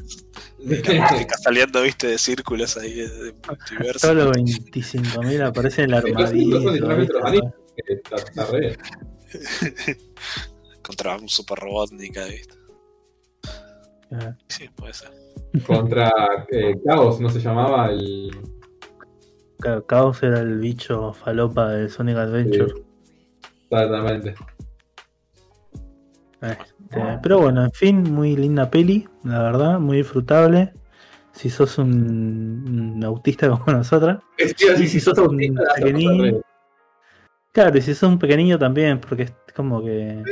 música 0.59 1.37
saliendo, 1.41 1.81
viste, 1.81 2.07
de 2.07 2.17
círculos 2.17 2.77
ahí 2.77 2.93
de 2.93 3.33
multiverso. 3.47 4.13
Los 4.13 4.35
25.000 4.37 5.41
aparecen 5.41 5.85
en 5.85 5.91
la 5.91 6.01
sí, 6.01 6.49
está 7.87 8.45
re. 8.47 8.77
Contra 10.81 11.15
un 11.17 11.29
super 11.29 11.57
Robotnik, 11.59 12.17
¿viste? 12.29 12.55
Sí, 14.47 14.67
puede 14.75 14.93
ser. 14.93 15.11
Contra 15.65 16.11
eh, 16.51 16.75
Chaos, 16.85 17.19
¿no 17.19 17.29
se 17.29 17.39
llamaba? 17.39 17.89
El... 17.91 18.31
Ca- 19.59 19.83
Caos 19.85 20.23
era 20.23 20.39
el 20.39 20.57
bicho 20.59 21.13
falopa 21.13 21.69
de 21.71 21.89
Sonic 21.89 22.17
Adventure. 22.17 22.73
Exactamente. 23.69 24.35
Este, 26.41 27.19
pero 27.21 27.41
bueno, 27.41 27.65
en 27.65 27.71
fin, 27.71 28.03
muy 28.03 28.35
linda 28.35 28.69
peli, 28.69 29.07
la 29.23 29.41
verdad, 29.41 29.79
muy 29.79 29.97
disfrutable. 29.97 30.73
Si 31.31 31.49
sos 31.49 31.77
un, 31.77 32.95
un 32.95 33.03
autista 33.03 33.49
como 33.49 33.77
nosotras. 33.77 34.19
Es 34.37 34.53
que 34.53 34.71
así, 34.71 34.83
Y 34.83 34.87
si 34.87 34.93
si 34.93 34.99
sos 34.99 35.15
sos 35.17 35.27
un 35.27 35.37
re. 35.39 36.41
Claro, 37.51 37.77
y 37.77 37.81
si 37.81 37.93
sos 37.93 38.09
un 38.09 38.19
pequeñillo 38.19 38.57
también, 38.57 38.99
porque 38.99 39.23
es 39.23 39.33
como 39.55 39.83
que. 39.83 40.23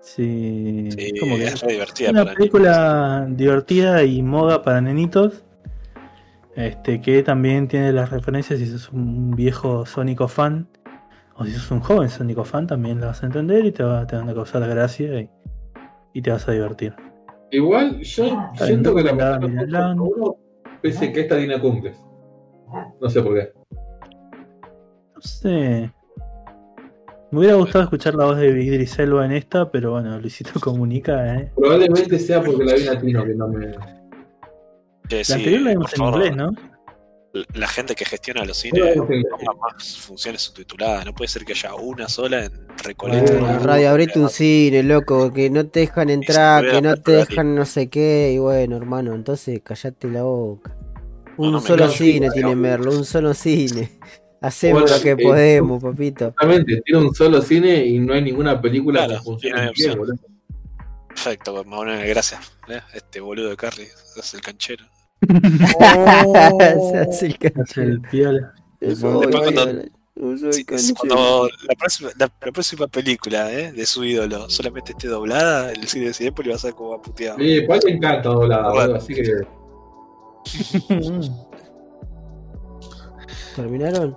Sí, 0.00 0.88
Sí, 0.90 1.12
como 1.20 1.36
que 1.36 1.44
es 1.44 1.66
divertida 1.66 2.10
una 2.10 2.24
para 2.24 2.34
película 2.34 3.26
divertida 3.28 4.04
y 4.04 4.22
moda 4.22 4.62
para 4.62 4.80
nenitos. 4.80 5.44
Este, 6.54 7.00
que 7.00 7.22
también 7.22 7.68
tiene 7.68 7.92
las 7.92 8.10
referencias 8.10 8.58
si 8.58 8.66
sos 8.66 8.90
un 8.90 9.32
viejo 9.32 9.86
Sónico 9.86 10.26
fan. 10.26 10.68
O 11.38 11.44
si 11.44 11.52
sos 11.52 11.70
un 11.70 11.80
joven 11.80 12.08
Sónico 12.08 12.44
fan, 12.44 12.66
también 12.66 13.00
la 13.00 13.08
vas 13.08 13.22
a 13.22 13.26
entender 13.26 13.64
y 13.64 13.70
te, 13.70 13.84
va, 13.84 14.04
te 14.06 14.16
van 14.16 14.28
a 14.28 14.34
causar 14.34 14.66
gracia 14.68 15.20
y, 15.20 15.30
y 16.12 16.20
te 16.20 16.32
vas 16.32 16.48
a 16.48 16.52
divertir. 16.52 16.94
Igual, 17.52 18.00
yo 18.00 18.50
siento 18.54 18.94
que 18.94 19.04
la 19.04 19.94
uno, 19.96 20.36
pese 20.82 21.06
a 21.06 21.12
que 21.12 21.20
esta 21.20 21.38
tiene 21.38 21.60
cumples. 21.60 21.96
No 23.00 23.08
sé 23.08 23.22
por 23.22 23.34
qué. 23.34 23.52
No 25.14 25.20
sé. 25.20 25.92
Me 27.30 27.38
hubiera 27.38 27.54
gustado 27.54 27.84
escuchar 27.84 28.14
la 28.14 28.24
voz 28.24 28.38
de 28.38 28.48
Idris 28.48 28.98
Elba 28.98 29.24
en 29.24 29.32
esta, 29.32 29.70
pero 29.70 29.92
bueno, 29.92 30.18
Luisito 30.18 30.58
comunica, 30.60 31.36
¿eh? 31.36 31.52
Probablemente 31.54 32.18
sea 32.18 32.42
porque 32.42 32.64
la 32.64 32.74
vi 32.74 32.80
en 32.80 32.86
latino 32.86 33.24
que 33.24 33.34
no 33.34 33.48
me. 33.48 33.66
La 33.68 35.24
sí, 35.24 35.32
anterior 35.34 35.60
la 35.62 35.70
vimos 35.70 35.92
en 35.92 35.98
favor, 35.98 36.26
inglés, 36.26 36.36
¿no? 36.36 36.77
La 37.54 37.68
gente 37.68 37.94
que 37.94 38.04
gestiona 38.04 38.44
los 38.44 38.56
cines 38.56 38.96
ponga 38.96 39.52
más 39.60 39.98
funciones 39.98 40.42
subtituladas. 40.42 41.04
No 41.04 41.14
puede 41.14 41.28
ser 41.28 41.44
que 41.44 41.52
haya 41.52 41.74
una 41.74 42.08
sola 42.08 42.46
en 42.46 42.66
Recoleta. 42.82 43.58
Radio, 43.58 43.90
abrite 43.90 44.18
un 44.18 44.30
cine, 44.30 44.82
loco, 44.82 45.32
que 45.32 45.50
no 45.50 45.66
te 45.66 45.80
dejan 45.80 46.08
entrar, 46.10 46.68
que 46.70 46.80
no 46.80 46.96
te 46.96 47.12
dejan 47.12 47.54
no 47.54 47.66
sé 47.66 47.88
qué, 47.88 48.32
y 48.34 48.38
bueno, 48.38 48.76
hermano, 48.76 49.14
entonces 49.14 49.60
callate 49.62 50.08
la 50.08 50.22
boca. 50.22 50.74
Un 51.36 51.46
No, 51.46 51.52
no 51.52 51.60
me 51.60 51.66
solo 51.66 51.88
cine 51.90 52.30
tiene. 52.32 52.56
Merlo, 52.56 52.92
un 52.92 53.04
solo 53.04 53.34
cine. 53.34 53.98
Hacemos 54.40 54.82
Bueno, 54.82 54.96
lo 54.96 55.02
que 55.02 55.10
eh, 55.10 55.16
podemos, 55.16 55.82
papito. 55.82 56.28
Exactamente, 56.28 56.80
tiene 56.84 57.06
un 57.06 57.14
solo 57.14 57.42
cine 57.42 57.84
y 57.84 57.98
no 57.98 58.14
hay 58.14 58.22
ninguna 58.22 58.60
película 58.60 59.06
Claro, 59.06 59.18
que 59.18 59.24
funcione. 59.24 59.72
Perfecto, 61.08 61.64
Manuel, 61.64 62.06
gracias. 62.06 62.52
¿eh? 62.68 62.80
Este 62.94 63.20
boludo 63.20 63.50
de 63.50 63.56
Carly 63.56 63.82
es 64.16 64.34
el 64.34 64.40
canchero. 64.40 64.84
Se 66.88 66.98
hace 66.98 67.36
el 67.82 68.00
piola. 68.02 68.52
Cuando- 69.00 69.30
la 71.68 71.74
próxima, 71.78 72.10
la, 72.18 72.30
la 72.44 72.52
próxima 72.52 72.86
película 72.88 73.52
¿eh? 73.52 73.72
de 73.72 73.86
su 73.86 74.04
ídolo 74.04 74.50
solamente 74.50 74.92
esté 74.92 75.06
doblada, 75.08 75.70
el 75.72 75.86
cine 75.86 76.06
de 76.06 76.14
Cinepolis 76.14 76.52
va 76.52 76.56
a 76.56 76.58
ser 76.58 76.74
como 76.74 76.94
a 76.94 77.02
puteado. 77.02 77.38
Sí, 77.38 77.60
pues 77.66 77.80
te 77.80 77.90
encanta 77.92 78.28
doblada, 78.28 78.70
Bueno. 78.70 78.80
boludo, 78.80 78.96
así 78.96 79.14
que. 79.14 79.22
¿Terminaron? 83.56 84.16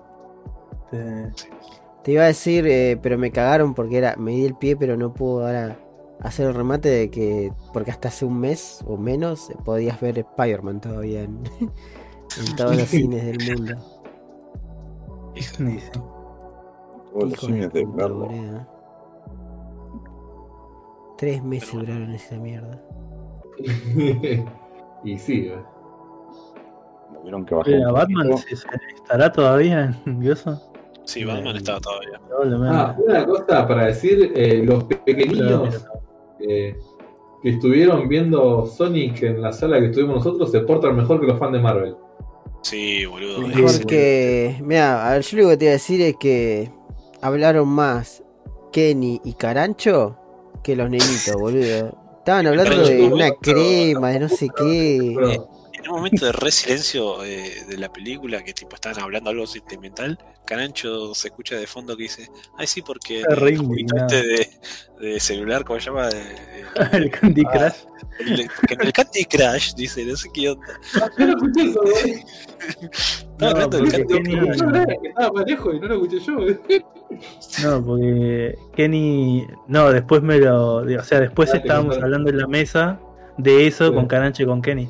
Te 2.04 2.12
iba 2.12 2.24
a 2.24 2.28
decir, 2.28 2.66
eh, 2.68 3.00
pero 3.02 3.18
me 3.18 3.32
cagaron 3.32 3.74
porque 3.74 3.98
era, 3.98 4.16
me 4.18 4.32
di 4.32 4.46
el 4.46 4.56
pie, 4.56 4.76
pero 4.76 4.98
no 4.98 5.14
puedo 5.14 5.46
ahora 5.46 5.80
hacer 6.22 6.48
el 6.48 6.54
remate 6.54 6.90
de 6.90 7.10
que, 7.12 7.52
porque 7.74 7.92
hasta 7.92 8.08
hace 8.10 8.26
un 8.26 8.40
mes 8.40 8.84
o 8.88 8.98
menos 8.98 9.50
eh, 9.50 9.56
podías 9.64 10.00
ver 10.02 10.20
Spider-Man 10.20 10.82
todavía 10.82 11.22
en, 11.24 11.42
en 11.60 12.56
todos 12.56 12.76
los 12.78 12.88
cines 12.90 13.26
del 13.26 13.38
mundo. 13.58 13.74
Hija, 15.36 15.64
dice. 15.64 15.92
Todos 17.14 17.30
los 17.32 17.40
cines. 17.40 17.70
Tres 21.18 21.44
meses 21.44 21.72
duraron 21.74 22.12
esa 22.12 22.36
mierda. 22.38 22.82
y 25.04 25.18
sí, 25.20 25.48
eh. 25.48 25.62
Tuvieron 27.14 27.46
que 27.46 27.56
Era 27.66 27.88
un 27.90 27.94
Batman, 27.94 28.30
poquito. 28.30 28.48
¿se- 28.50 28.56
se- 28.56 28.68
¿estará 28.96 29.32
todavía 29.32 29.94
en 30.06 30.20
Dioso? 30.20 30.60
Sí, 31.06 31.24
Batman 31.26 31.58
estaba 31.58 31.80
todavía. 31.80 32.20
Ah, 32.70 32.96
una 33.06 33.26
cosa 33.26 33.68
para 33.68 33.86
decir, 33.88 34.32
eh, 34.36 34.64
los 34.64 34.84
pequeñillos 34.86 35.86
que 36.42 36.76
estuvieron 37.44 38.08
viendo 38.08 38.66
Sonic 38.66 39.24
en 39.24 39.42
la 39.42 39.52
sala 39.52 39.80
que 39.80 39.88
estuvimos 39.88 40.18
nosotros 40.18 40.52
se 40.52 40.62
portan 40.62 40.96
mejor 40.96 41.20
que 41.20 41.28
los 41.28 41.40
fans 41.40 41.54
de 41.54 41.60
Marvel. 41.60 41.96
Sí, 42.62 43.06
boludo. 43.06 43.48
Porque, 43.62 44.58
mira, 44.64 45.10
a 45.10 45.14
ver, 45.14 45.24
yo 45.24 45.38
lo 45.38 45.50
que 45.50 45.58
te 45.58 45.66
iba 45.66 45.72
a 45.72 45.74
decir 45.74 46.02
es 46.02 46.16
que 46.20 46.72
hablaron 47.22 47.68
más 47.68 48.24
Kenny 48.72 49.20
y 49.24 49.34
Carancho 49.34 50.18
que 50.64 50.76
los 50.76 50.90
nenitos, 50.90 51.34
boludo. 51.34 51.98
Estaban 52.20 52.46
hablando 52.46 52.84
de 52.84 53.04
una 53.04 53.32
crema, 53.32 54.10
de 54.12 54.20
no 54.20 54.30
sé 54.30 54.48
qué. 54.56 55.42
En 55.84 55.90
un 55.90 55.96
momento 55.98 56.26
de 56.26 56.32
re 56.32 56.52
silencio 56.52 57.24
eh, 57.24 57.66
de 57.68 57.78
la 57.78 57.92
película, 57.92 58.44
que 58.44 58.54
tipo 58.54 58.76
estaban 58.76 59.00
hablando 59.02 59.30
algo 59.32 59.48
sentimental, 59.48 60.18
Carancho 60.46 61.14
se 61.16 61.30
escucha 61.30 61.56
de 61.56 61.66
fondo 61.68 61.96
que 61.98 62.04
dice, 62.04 62.30
ay 62.58 62.68
sí, 62.68 62.82
porque 62.82 63.22
el 63.22 63.86
este 63.96 64.24
de, 64.24 64.50
de 65.00 65.20
celular, 65.20 65.64
¿cómo 65.66 65.80
se 65.80 65.88
llama? 65.88 66.10
Eh, 66.10 66.64
el 66.94 67.10
Candy 67.12 67.44
Ah. 67.48 67.74
Crush. 68.20 68.50
el, 68.80 68.94
Candy 68.94 69.26
Crush, 69.26 69.74
dice, 69.76 70.06
no 70.06 70.16
sé 70.16 70.30
qué 70.34 70.50
onda. 70.50 70.68
yo 71.18 71.26
no 71.28 71.34
escuché 71.34 71.70
eso, 71.70 71.82
güey. 71.82 72.24
Estaba 72.92 73.40
No, 73.40 73.48
hablando 73.48 73.78
del 73.78 73.86
porque 73.92 74.06
Candy 74.14 74.32
Yo 74.36 74.42
estaba 74.44 75.76
y 75.76 75.80
no 75.80 75.88
lo 75.88 75.94
escuché 75.96 76.20
yo. 76.20 76.38
No, 77.64 77.86
porque 77.86 78.56
Kenny. 78.76 79.48
No, 79.68 79.92
después 79.92 80.22
me 80.22 80.38
lo. 80.38 80.76
O 80.78 81.04
sea, 81.04 81.20
después 81.20 81.52
Ah, 81.54 81.58
estábamos 81.58 81.98
hablando 81.98 82.30
en 82.30 82.38
la 82.38 82.48
mesa 82.48 83.00
de 83.38 83.66
eso 83.68 83.88
Sí. 83.88 83.94
con 83.94 84.06
Carancho 84.08 84.44
y 84.44 84.46
con 84.46 84.62
Kenny. 84.62 84.90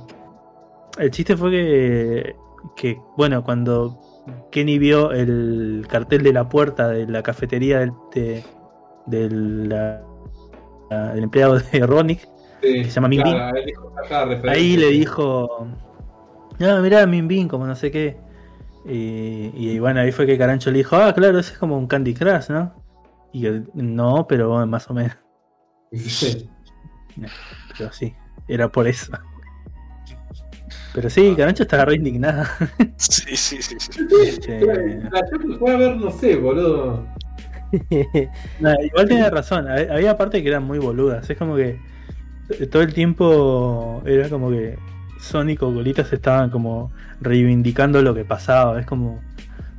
El 0.97 1.11
chiste 1.11 1.35
fue 1.37 1.51
que. 1.51 2.35
Que, 2.75 2.99
bueno, 3.17 3.43
cuando 3.43 3.99
Kenny 4.51 4.77
vio 4.77 5.11
el 5.11 5.85
cartel 5.89 6.21
de 6.21 6.31
la 6.31 6.47
puerta 6.47 6.89
de 6.89 7.07
la 7.07 7.23
cafetería 7.23 7.79
del, 7.79 7.91
de, 8.13 8.43
del, 9.07 9.67
la- 9.69 10.03
la- 10.91 11.13
del 11.15 11.23
empleado 11.23 11.57
de 11.57 11.85
Ronick, 11.87 12.27
Sí, 12.61 12.83
se 12.83 12.91
llama 12.91 13.07
Min 13.07 13.23
Bin. 13.23 13.35
claro, 14.07 14.39
ahí 14.47 14.77
le 14.77 14.89
dijo. 14.89 15.67
No, 16.59 16.81
mirá, 16.81 17.07
Min 17.07 17.27
Bin, 17.27 17.47
como 17.47 17.65
no 17.65 17.75
sé 17.75 17.89
qué. 17.89 18.17
Y, 18.85 19.51
y 19.55 19.79
bueno, 19.79 20.01
ahí 20.01 20.11
fue 20.11 20.27
que 20.27 20.37
Carancho 20.37 20.69
le 20.69 20.77
dijo, 20.79 20.95
ah, 20.95 21.11
claro, 21.13 21.39
ese 21.39 21.53
es 21.53 21.57
como 21.57 21.75
un 21.77 21.87
Candy 21.87 22.13
Crush, 22.13 22.49
¿no? 22.49 22.73
Y 23.33 23.47
él, 23.47 23.67
no, 23.73 24.27
pero 24.27 24.49
bueno, 24.49 24.67
más 24.67 24.87
o 24.89 24.93
menos. 24.93 25.15
Sí. 25.91 26.47
Pero 27.77 27.91
sí, 27.91 28.13
era 28.47 28.71
por 28.71 28.87
eso. 28.87 29.11
Pero 30.93 31.09
sí, 31.09 31.35
Carancho 31.35 31.63
estaba 31.63 31.85
re 31.85 31.95
indignada. 31.95 32.49
Sí, 32.97 33.35
sí, 33.35 33.61
sí. 33.61 33.75
sí. 33.79 33.91
La 35.11 35.21
que 35.21 35.57
fue 35.57 35.71
a 35.73 35.77
ver, 35.77 35.97
no 35.97 36.11
sé, 36.11 36.35
boludo. 36.35 37.05
Nah, 38.59 38.75
igual 38.83 39.07
tenía 39.07 39.29
razón, 39.29 39.67
ha- 39.69 39.93
había 39.95 40.17
partes 40.17 40.41
que 40.41 40.49
eran 40.49 40.63
muy 40.63 40.79
boludas. 40.79 41.29
Es 41.29 41.37
como 41.37 41.55
que 41.55 41.79
todo 42.69 42.81
el 42.81 42.93
tiempo 42.93 44.01
era 44.05 44.29
como 44.29 44.49
que 44.49 44.77
Sonic 45.19 45.63
o 45.63 45.71
Golitas 45.71 46.11
estaban 46.13 46.49
como 46.49 46.91
reivindicando 47.21 48.01
lo 48.01 48.13
que 48.13 48.25
pasaba. 48.25 48.79
Es 48.79 48.85
como, 48.85 49.21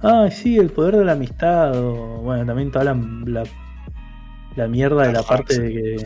ay, 0.00 0.30
sí, 0.30 0.58
el 0.58 0.70
poder 0.70 0.96
de 0.96 1.04
la 1.04 1.12
amistad. 1.12 1.76
O, 1.76 2.22
bueno, 2.22 2.46
también 2.46 2.70
toda 2.70 2.84
la, 2.86 2.94
la, 3.26 3.44
la 4.56 4.68
mierda 4.68 5.06
de 5.06 5.12
la 5.12 5.22
parte 5.22 5.58
de 5.60 5.72
que. 5.72 5.96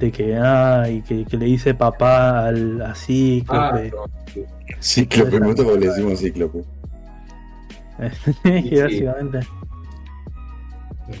De 0.00 0.10
que, 0.10 0.34
ay, 0.36 1.02
que, 1.02 1.24
que 1.26 1.36
le 1.36 1.44
dice 1.46 1.74
papá 1.74 2.46
al 2.46 2.80
así. 2.82 3.44
Ah, 3.48 3.72
que, 3.76 3.90
no, 3.90 4.04
sí. 4.32 4.44
Cíclope, 4.80 5.38
me 5.40 5.46
gusta 5.48 5.62
le 5.62 5.86
decimos 5.88 6.18
cíclope. 6.20 6.64
básicamente. 7.98 9.40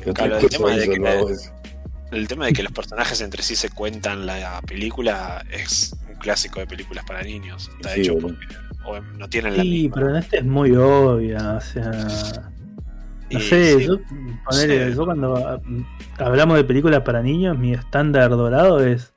¿Qué 0.02 0.10
otra 0.10 0.24
Claro, 0.26 0.38
el 0.38 0.48
tema 0.48 0.70
de 0.76 0.88
que 0.88 1.36
el 2.12 2.26
tema 2.28 2.46
de 2.46 2.52
que 2.52 2.62
los 2.62 2.72
personajes 2.72 3.20
entre 3.20 3.42
sí 3.42 3.54
se 3.54 3.68
cuentan 3.70 4.26
la 4.26 4.60
película 4.66 5.44
es 5.50 5.94
un 6.08 6.14
clásico 6.16 6.60
de 6.60 6.66
películas 6.66 7.04
para 7.04 7.22
niños. 7.22 7.70
Está 7.76 7.94
Sí, 7.94 8.00
hecho 8.00 8.18
porque 8.18 8.46
o 8.84 8.98
no 9.00 9.28
tienen 9.28 9.56
la 9.56 9.62
Sí, 9.62 9.68
misma. 9.68 9.94
pero 9.94 10.08
en 10.10 10.16
este 10.16 10.38
es 10.38 10.44
muy 10.44 10.72
obvia, 10.74 11.52
o 11.56 11.60
sea. 11.60 12.49
No 13.30 13.40
sé, 13.40 13.78
sí, 13.78 13.86
yo, 13.86 13.98
ponele, 14.44 14.90
sí. 14.90 14.96
yo 14.96 15.04
cuando 15.04 15.36
ah, 15.36 15.60
hablamos 16.18 16.56
de 16.56 16.64
películas 16.64 17.02
para 17.02 17.22
niños, 17.22 17.56
mi 17.56 17.72
estándar 17.72 18.30
dorado 18.30 18.84
es 18.84 19.12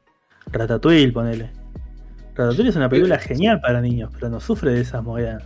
Ratatouille, 0.51 1.11
ponele. 1.11 1.51
Ratatouille 2.35 2.69
es 2.69 2.75
una 2.75 2.89
película 2.89 3.17
genial 3.17 3.59
para 3.61 3.81
niños, 3.81 4.11
pero 4.13 4.29
no 4.29 4.39
sufre 4.39 4.71
de 4.71 4.81
esas 4.81 5.03
movidas. 5.03 5.43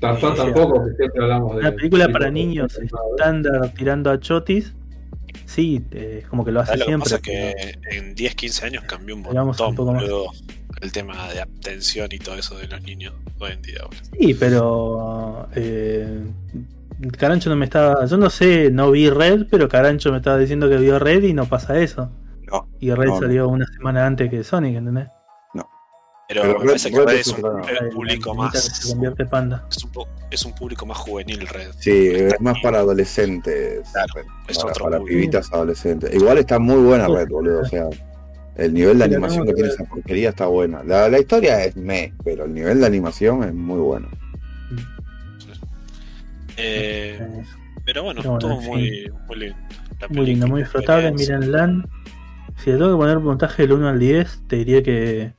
Tarzán 0.00 0.32
Sí, 0.32 0.42
tampoco, 0.42 0.84
que 0.84 0.94
siempre 0.94 1.22
hablamos 1.22 1.54
de. 1.54 1.60
Una 1.60 1.72
película 1.72 2.08
para 2.08 2.30
niños 2.30 2.78
estándar 2.78 3.72
tirando 3.74 4.10
a 4.10 4.18
chotis, 4.20 4.74
sí, 5.46 5.82
eh, 5.92 6.20
es 6.22 6.28
como 6.28 6.44
que 6.44 6.52
lo 6.52 6.60
hace 6.60 6.72
¿Sabes 6.76 6.80
lo 6.80 6.86
que 6.86 6.90
siempre. 6.90 7.10
pasa? 7.10 7.22
Que 7.22 7.96
en 7.96 8.14
10, 8.14 8.34
15 8.34 8.66
años 8.66 8.84
cambió 8.84 9.14
un 9.14 9.22
montón 9.22 9.68
un 9.70 9.74
poco 9.76 9.92
más. 9.92 10.04
el 10.82 10.92
tema 10.92 11.32
de 11.32 11.40
atención 11.40 12.08
y 12.10 12.18
todo 12.18 12.34
eso 12.34 12.58
de 12.58 12.66
los 12.68 12.82
niños 12.82 13.14
hoy 13.38 13.52
en 13.52 13.62
día. 13.62 13.78
boludo. 13.84 14.02
Sí, 14.18 14.34
pero 14.34 15.48
eh, 15.54 16.20
Carancho 17.18 17.50
no 17.50 17.56
me 17.56 17.64
estaba. 17.66 18.04
Yo 18.06 18.16
no 18.16 18.30
sé, 18.30 18.70
no 18.70 18.90
vi 18.90 19.10
Red, 19.10 19.46
pero 19.50 19.68
Carancho 19.68 20.10
me 20.12 20.18
estaba 20.18 20.38
diciendo 20.38 20.68
que 20.68 20.76
vio 20.78 20.98
Red 20.98 21.22
y 21.24 21.32
no 21.34 21.46
pasa 21.46 21.78
eso. 21.78 22.10
No, 22.50 22.68
Y 22.80 22.90
Red 22.92 23.06
No, 23.08 23.14
no. 23.14 23.20
salió 23.20 23.48
una 23.48 23.66
semana 23.66 24.06
antes 24.06 24.30
que 24.30 24.42
Sonic, 24.44 24.76
¿entendés? 24.76 25.08
Pero, 26.28 26.42
Pero 26.42 26.54
me 26.54 26.58
Red- 26.58 26.66
parece 26.66 26.90
que 26.90 26.96
Red 26.98 27.06
Red 27.06 27.14
es 27.20 27.26
un, 27.28 27.44
otra- 27.44 27.72
es 27.72 27.80
un 27.82 27.90
público 27.90 28.34
más. 28.34 28.88
convierte 28.92 29.22
en 29.22 29.28
panda. 29.28 29.66
Es 29.70 29.84
un, 29.84 29.92
po- 29.92 30.08
es 30.28 30.44
un 30.44 30.54
público 30.56 30.84
más 30.84 30.98
juvenil 30.98 31.46
Red. 31.46 31.70
sí, 31.78 32.08
es 32.14 32.40
más 32.40 32.56
para 32.64 32.78
adolescentes. 32.80 33.88
Claro, 33.92 34.12
es 34.48 34.58
para, 34.58 34.70
otro 34.72 34.84
para 34.86 34.98
público. 34.98 35.16
pibitas 35.20 35.52
adolescentes. 35.52 36.12
Igual 36.12 36.38
está 36.38 36.58
muy 36.58 36.82
buena 36.82 37.06
Red, 37.06 37.28
boludo. 37.28 37.60
O 37.60 37.64
sea, 37.64 37.84
el 38.56 38.74
nivel 38.74 38.98
de 38.98 39.04
animación 39.04 39.46
que 39.46 39.52
tiene 39.54 39.68
esa 39.68 39.84
porquería 39.84 40.30
está 40.30 40.46
buena. 40.46 40.82
La, 40.82 41.08
la 41.08 41.18
historia 41.20 41.62
es 41.64 41.76
me, 41.76 42.12
pero 42.24 42.44
el 42.46 42.54
nivel 42.54 42.80
de 42.80 42.86
animación 42.86 43.44
es 43.44 43.54
muy 43.54 43.78
bueno. 43.78 44.08
Eh, 46.56 47.18
pero 47.84 48.02
bueno, 48.02 48.20
pero 48.22 48.32
bueno, 48.32 48.38
todo 48.38 48.60
en 48.60 48.66
muy, 48.66 49.12
muy 49.26 49.36
lindo. 49.36 49.56
La 50.00 50.08
muy 50.08 50.26
lindo, 50.26 50.46
muy 50.46 50.62
disfrutable. 50.62 51.12
Miren 51.12 51.52
LAN. 51.52 51.88
Si 52.56 52.70
le 52.70 52.78
tengo 52.78 52.92
que 52.92 52.96
poner 52.96 53.20
puntaje 53.20 53.62
del 53.62 53.72
1 53.72 53.88
al 53.88 53.98
10, 53.98 54.42
te 54.48 54.56
diría 54.56 54.82
que 54.82 55.32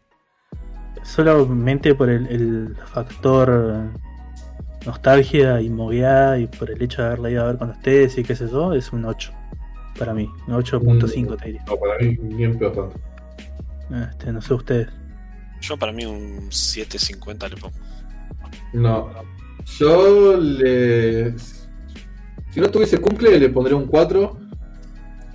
solamente 1.04 1.96
por 1.96 2.10
el, 2.10 2.28
el 2.28 2.76
factor 2.86 3.90
nostalgia 4.86 5.62
y 5.62 5.70
mogueada 5.70 6.40
y 6.40 6.48
por 6.48 6.72
el 6.72 6.82
hecho 6.82 7.02
de 7.02 7.08
haberla 7.08 7.32
ido 7.32 7.44
a 7.44 7.48
ver 7.48 7.58
con 7.58 7.72
ustedes 7.72 8.18
y 8.18 8.24
qué 8.24 8.36
sé 8.36 8.48
yo, 8.50 8.74
es 8.74 8.94
un 8.94 9.06
8 9.06 9.34
para 9.98 10.14
mí, 10.14 10.30
un 10.48 10.54
8.5 10.54 11.38
te 11.38 11.46
diría. 11.46 11.64
No, 11.68 11.78
para 11.78 11.98
mí, 12.00 12.18
bien 12.36 12.58
peor 12.58 12.74
tanto. 12.74 13.00
Este, 14.10 14.32
no 14.32 14.42
sé 14.42 14.54
ustedes. 14.54 14.90
Yo 15.62 15.78
para 15.78 15.92
mí 15.92 16.06
un 16.06 16.50
7.50 16.50 17.50
le 17.50 17.58
pongo. 17.58 17.76
No. 18.74 19.12
Yo 19.80 20.38
le. 20.38 21.34
Si 22.52 22.60
no 22.60 22.70
tuviese 22.72 22.98
cumple, 23.00 23.40
le 23.40 23.50
pondría 23.50 23.76
un 23.78 23.86
4. 23.88 24.38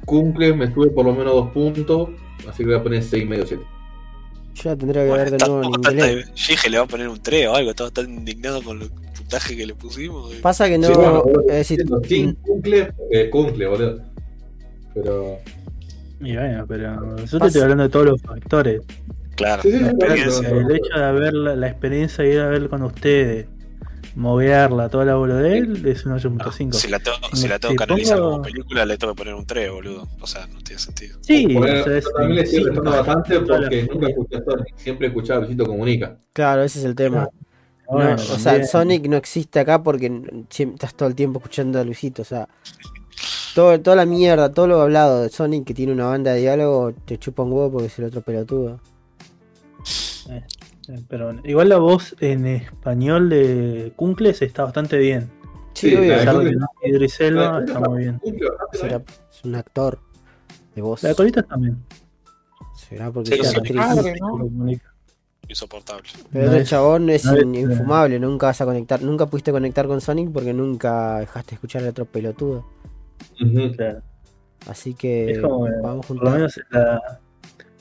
Cumple, 0.07 0.53
me 0.55 0.69
tuve 0.69 0.89
por 0.91 1.05
lo 1.07 1.15
menos 1.15 1.33
2 1.35 1.51
puntos. 1.53 2.09
Así 2.49 2.59
que 2.65 2.71
voy 2.71 2.75
a 2.75 2.83
poner 2.83 3.03
6,5 3.03 3.45
7. 3.47 3.63
Yo 4.55 4.71
la 4.71 4.77
tendría 4.77 5.03
que 5.05 5.09
Bueno, 5.09 5.25
ver 5.25 5.31
de 5.39 5.39
nuevo 5.47 5.63
en 5.63 5.71
inglés. 5.95 6.33
dije 6.49 6.69
le 6.71 6.79
va 6.79 6.85
a 6.85 6.89
poner 6.89 7.09
un 7.09 7.23
3 7.23 7.47
o 7.49 7.55
algo, 7.55 7.71
estaba 7.71 7.91
tan 7.91 8.11
indignado 8.13 8.63
con 8.63 8.83
el 8.83 8.91
puntaje 8.91 9.57
que 9.57 9.67
le 9.67 9.75
pusimos. 9.75 10.35
Pasa 10.37 10.69
que 10.69 10.77
no. 10.79 10.89
Sí, 10.89 10.93
bueno, 10.95 11.23
es 11.49 11.55
decir, 11.55 11.85
sin 12.07 12.35
cumple, 12.35 12.93
eh, 13.13 13.31
cumple, 13.31 13.67
boludo. 13.67 14.03
Pero. 14.95 15.39
Y 16.21 16.35
bueno, 16.37 16.65
pero 16.69 17.17
yo 17.25 17.39
te 17.39 17.47
estoy 17.47 17.63
hablando 17.63 17.85
de 17.85 17.89
todos 17.89 18.07
los 18.07 18.23
factores. 18.23 18.83
Claro, 19.37 19.63
Sí, 19.63 19.73
sí, 19.73 19.79
la 19.81 19.91
experiencia. 19.91 20.41
claro. 20.49 20.61
El 20.69 20.77
hecho 20.77 20.99
de 20.99 21.05
haber 21.05 21.33
la, 21.33 21.57
la 21.57 21.69
experiencia 21.69 22.25
de 22.25 22.33
ir 22.35 22.41
a 22.41 22.49
ver 22.49 22.69
con 22.69 22.83
ustedes, 22.83 23.47
movearla, 24.15 24.89
toda 24.89 25.05
la 25.05 25.15
bola 25.15 25.37
de 25.37 25.59
él, 25.59 25.87
es 25.87 26.05
un 26.07 26.12
8.5. 26.12 26.73
Si 26.74 26.89
la, 26.89 26.99
tengo, 26.99 27.16
si 27.35 27.49
la 27.49 27.59
tengo 27.59 27.73
Si 27.73 27.77
que 27.79 27.85
analizar 27.85 28.19
pongo- 28.19 28.31
como 28.33 28.43
película, 28.43 28.85
le 28.87 28.99
tengo 28.99 29.15
que 29.15 29.19
poner 29.19 29.35
un 29.35 29.47
3, 29.47 29.70
boludo. 29.70 30.09
O 30.20 30.27
sea, 30.27 30.47
no 30.47 30.61
tiene 30.61 30.81
sentido. 30.81 31.19
Sí, 31.23 31.47
Bueno, 31.55 31.81
o 31.81 31.85
sea, 31.85 31.97
es- 31.99 32.05
también 32.12 32.37
le 32.37 32.43
estoy 32.43 32.65
restando 32.65 32.91
bastante 32.91 33.41
porque 33.41 33.89
nunca 33.93 34.09
escuché 34.09 34.37
a 34.37 34.45
Sonic. 34.45 34.77
Siempre 34.77 35.07
escuchaba 35.09 35.37
a 35.39 35.41
Luisito 35.43 35.66
Comunica. 35.66 36.16
Claro, 36.33 36.62
ese 36.62 36.79
es 36.81 36.85
el 36.85 36.95
tema. 36.95 37.29
No, 37.91 37.97
Bueno, 37.99 38.15
o 38.15 38.19
sea. 38.39 38.65
Sonic 38.65 39.07
no 39.07 39.16
existe 39.16 39.61
acá 39.61 39.83
porque 39.83 40.11
estás 40.51 40.95
todo 40.95 41.09
el 41.09 41.15
tiempo 41.15 41.39
escuchando 41.41 41.79
a 41.79 41.85
Luisito. 41.85 42.23
O 42.23 42.24
sea, 42.24 42.49
todo, 43.55 43.79
toda 43.81 43.97
la 43.97 44.07
mierda, 44.07 44.53
todo 44.53 44.66
lo 44.66 44.81
hablado 44.81 45.23
de 45.23 45.29
Sonic 45.29 45.65
que 45.65 45.74
tiene 45.74 45.93
una 45.93 46.07
banda 46.07 46.33
de 46.33 46.41
diálogo, 46.41 46.93
te 47.05 47.19
chupa 47.19 47.43
un 47.43 47.53
huevo 47.53 47.73
porque 47.73 47.87
es 47.89 47.99
el 47.99 48.07
otro 48.07 48.23
pelotudo. 48.23 48.81
Eh, 50.31 50.43
Pero 51.09 51.32
igual 51.44 51.69
la 51.69 51.78
voz 51.78 52.14
en 52.20 52.47
español 52.47 53.28
de 53.31 53.93
Kunkles 53.97 54.43
está 54.43 54.64
bastante 54.64 54.98
bien. 54.98 55.31
Sí, 55.74 55.89
Sí, 55.90 55.97
obvio, 55.97 56.10
de 56.12 56.19
de 56.19 56.51
que 56.51 56.56
no 56.56 56.66
es 56.82 56.90
Idris 56.90 57.20
Elba, 57.20 57.60
de 57.60 57.64
está 57.66 57.81
muy 57.81 57.98
bien. 58.02 58.20
será- 58.73 59.02
es 59.31 59.44
un 59.44 59.55
actor 59.55 59.98
de 60.74 60.82
voz. 60.82 61.02
La 61.02 61.10
de 61.10 61.14
Colitas 61.14 61.47
también. 61.48 61.78
Será 62.74 63.10
porque 63.10 63.36
sí, 63.43 63.56
actriz. 63.56 63.74
madre, 63.77 64.14
¿no? 64.20 64.39
Insoportable. 65.48 66.09
Pero 66.32 66.51
No 66.51 66.56
es- 66.56 66.69
chabón 66.69 67.10
es 67.10 67.24
no 67.24 67.32
es- 67.36 67.43
in- 67.43 67.55
infumable, 67.55 68.19
nunca 68.20 68.47
vas 68.47 68.60
a 68.60 68.64
conectar, 68.64 69.02
nunca 69.02 69.27
pudiste 69.27 69.51
conectar 69.51 69.86
con 69.86 70.01
Sonic 70.01 70.31
porque 70.31 70.52
nunca 70.52 71.19
dejaste 71.20 71.55
escuchar 71.55 71.82
al 71.82 71.89
otro 71.89 72.05
pelotudo. 72.05 72.64
Claro. 73.77 74.02
Así 74.69 74.94
que 74.94 75.32
Es 75.32 75.39
como 75.40 75.64
que, 75.66 75.73
vamos 75.82 76.06
Por 76.06 76.16
lo 76.16 76.23
juntos. 76.23 76.32
menos 76.35 76.56
en, 76.59 76.64
la- 76.70 77.20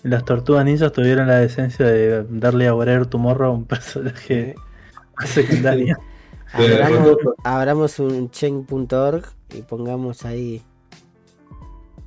las 0.04 0.26
tortugas 0.26 0.66
ninjas 0.66 0.92
tuvieron 0.92 1.28
la 1.28 1.38
decencia 1.38 1.86
de 1.86 2.24
darle 2.30 2.68
a 2.68 2.74
Warrior 2.76 3.06
Tomorrow 3.08 3.52
a 3.52 3.54
un 3.54 3.66
personaje 3.66 4.56
secundario. 5.26 5.98
Abramos, 7.44 8.00
un 8.00 8.30
chen.org 8.30 9.24
y 9.54 9.62
pongamos 9.62 10.26
ahí. 10.26 10.62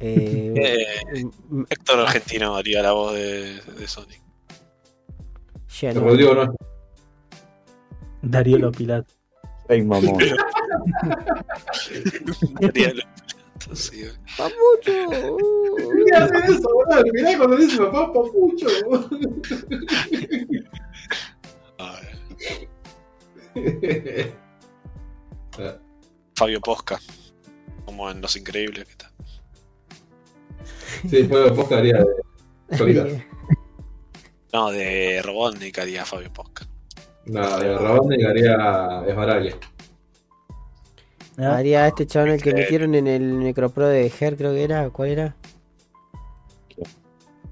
eh, 0.00 0.52
Eh, 0.56 1.24
Héctor 1.70 2.00
Argentino 2.00 2.54
haría 2.56 2.82
la 2.82 2.92
voz 2.92 3.14
de, 3.14 3.60
de 3.78 3.86
Sonic. 3.88 4.20
lleno. 5.80 6.00
Rodrigo 6.00 6.34
no. 6.34 6.54
Darío 8.22 8.58
Lopilat. 8.58 9.06
Ey, 9.68 9.82
mamón. 9.82 10.18
Haría 12.62 12.92
lo- 12.92 13.02
sí, 13.74 14.04
¡Papucho! 14.36 14.54
¿Qué 16.06 16.16
hace 16.16 16.52
eso, 16.52 16.68
boludo? 16.72 17.04
Mirá 17.12 17.38
cuando 17.38 17.56
dice 17.56 17.78
papá 17.78 18.12
papucho. 18.12 18.66
a 21.78 22.00
ver, 25.58 25.80
Fabio 26.34 26.60
Posca. 26.60 26.98
Como 27.84 28.10
en 28.10 28.20
Los 28.20 28.36
Increíbles. 28.36 28.88
¿qué 28.88 28.94
tal? 28.96 29.10
sí, 31.08 31.24
fue 31.24 31.54
poca 31.54 31.78
haría 31.78 32.04
de. 32.68 33.24
No, 34.52 34.70
de 34.70 35.20
Robotnik 35.20 35.76
haría 35.80 36.04
Fabio 36.04 36.32
Posca. 36.32 36.64
No, 37.26 37.58
de 37.58 37.76
Rabón 37.76 38.12
haría 38.12 39.02
Esbaraglia. 39.06 39.56
¿Ah? 41.38 41.56
Haría 41.56 41.86
este 41.88 42.06
chabón 42.06 42.30
el 42.30 42.42
que 42.42 42.50
Eh. 42.50 42.54
metieron 42.54 42.94
en 42.94 43.06
el 43.06 43.38
Necropro 43.40 43.86
de 43.88 44.10
Her, 44.20 44.36
creo 44.36 44.52
que 44.52 44.62
era. 44.64 44.88
¿Cuál 44.90 45.08
era? 45.10 45.36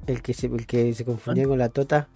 El 0.06 0.20
que 0.22 0.34
se, 0.34 0.46
el 0.48 0.66
que 0.66 0.92
se 0.94 1.04
confundía 1.04 1.46
con 1.46 1.58
la 1.58 1.68
Tota. 1.68 2.08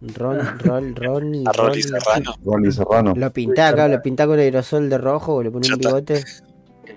Ron, 0.00 0.38
Rol, 0.60 0.94
Ron. 0.94 1.48
A 1.48 1.52
Rolly 1.52 1.80
Ron- 1.82 2.00
Serrano. 2.00 2.34
Ronnie 2.44 2.72
Serrano. 2.72 3.14
Lo 3.16 3.32
pintaba, 3.32 3.72
claro, 3.72 3.94
lo 3.94 4.02
pintaba 4.02 4.32
con 4.32 4.38
aerosol 4.38 4.90
de 4.90 4.98
rojo, 4.98 5.42
le 5.42 5.50
ponía 5.50 5.72
un 5.74 5.80
bigote. 5.80 6.22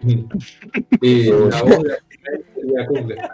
La 1.01 1.63
voz 1.63 1.83
de. 1.83 3.17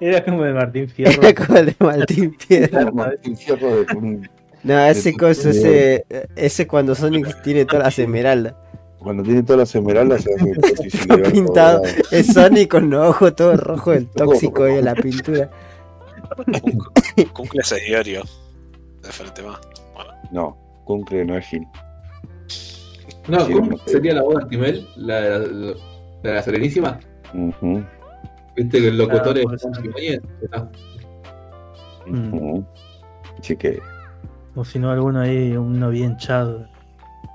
Era 0.00 0.24
como 0.24 0.44
de 0.44 0.52
Martín 0.52 0.88
Fierro. 0.94 1.22
Era 1.22 1.34
como 1.34 1.58
el 1.58 1.66
de 1.66 1.76
Martín 1.80 2.36
Piedra. 2.48 2.90
Martín 2.92 3.36
Fierro 3.36 3.84
de 3.84 4.28
No, 4.62 4.78
ese 4.86 5.12
coso, 5.14 5.50
ese, 5.50 6.06
ese 6.36 6.66
cuando 6.66 6.94
Sonic 6.94 7.42
tiene 7.42 7.64
todas 7.64 7.84
las 7.84 7.98
esmeraldas. 7.98 8.54
Cuando 9.02 9.22
tiene 9.22 9.42
todas 9.42 9.58
las 9.60 9.74
esmeraldas 9.74 10.22
se 10.22 10.34
hace 10.34 11.06
Todo 11.08 11.22
pintado. 11.32 11.82
Es 12.10 12.26
Sonic 12.32 12.70
con 12.70 12.90
los 12.90 13.08
ojos 13.08 13.34
todos 13.36 13.58
rojos, 13.60 13.96
el 13.96 14.08
tóxico 14.08 14.68
y 14.68 14.80
la 14.82 14.94
pintura. 14.94 15.50
Cumple 17.32 17.60
ese 17.60 17.76
diario. 17.80 18.22
De 19.02 19.08
frente 19.10 19.42
más. 19.42 19.58
Bueno, 19.94 20.12
No, 20.30 20.56
Cumple 20.84 21.24
no 21.24 21.36
es 21.36 21.46
Gil. 21.46 21.66
No, 23.28 23.40
Sí, 23.46 23.52
¿cómo 23.52 23.70
no. 23.72 23.76
sería 23.86 24.14
la 24.14 24.22
voz 24.22 24.36
de 24.36 24.46
Timel? 24.50 24.88
La 24.96 25.20
de 25.20 25.30
la, 25.30 25.38
la 25.38 25.74
de 26.22 26.32
la 26.34 26.42
Serenísima. 26.42 26.98
Viste 28.56 28.80
que 28.80 28.88
el 28.88 28.98
locutor 28.98 29.34
Claro, 29.34 29.54
es 29.54 29.64
ujú. 32.06 32.64
Así 33.38 33.56
que, 33.56 33.80
O 34.54 34.64
si 34.64 34.78
no, 34.78 34.90
alguno 34.90 35.20
ahí, 35.20 35.56
uno 35.56 35.90
bien 35.90 36.16
chado. 36.16 36.66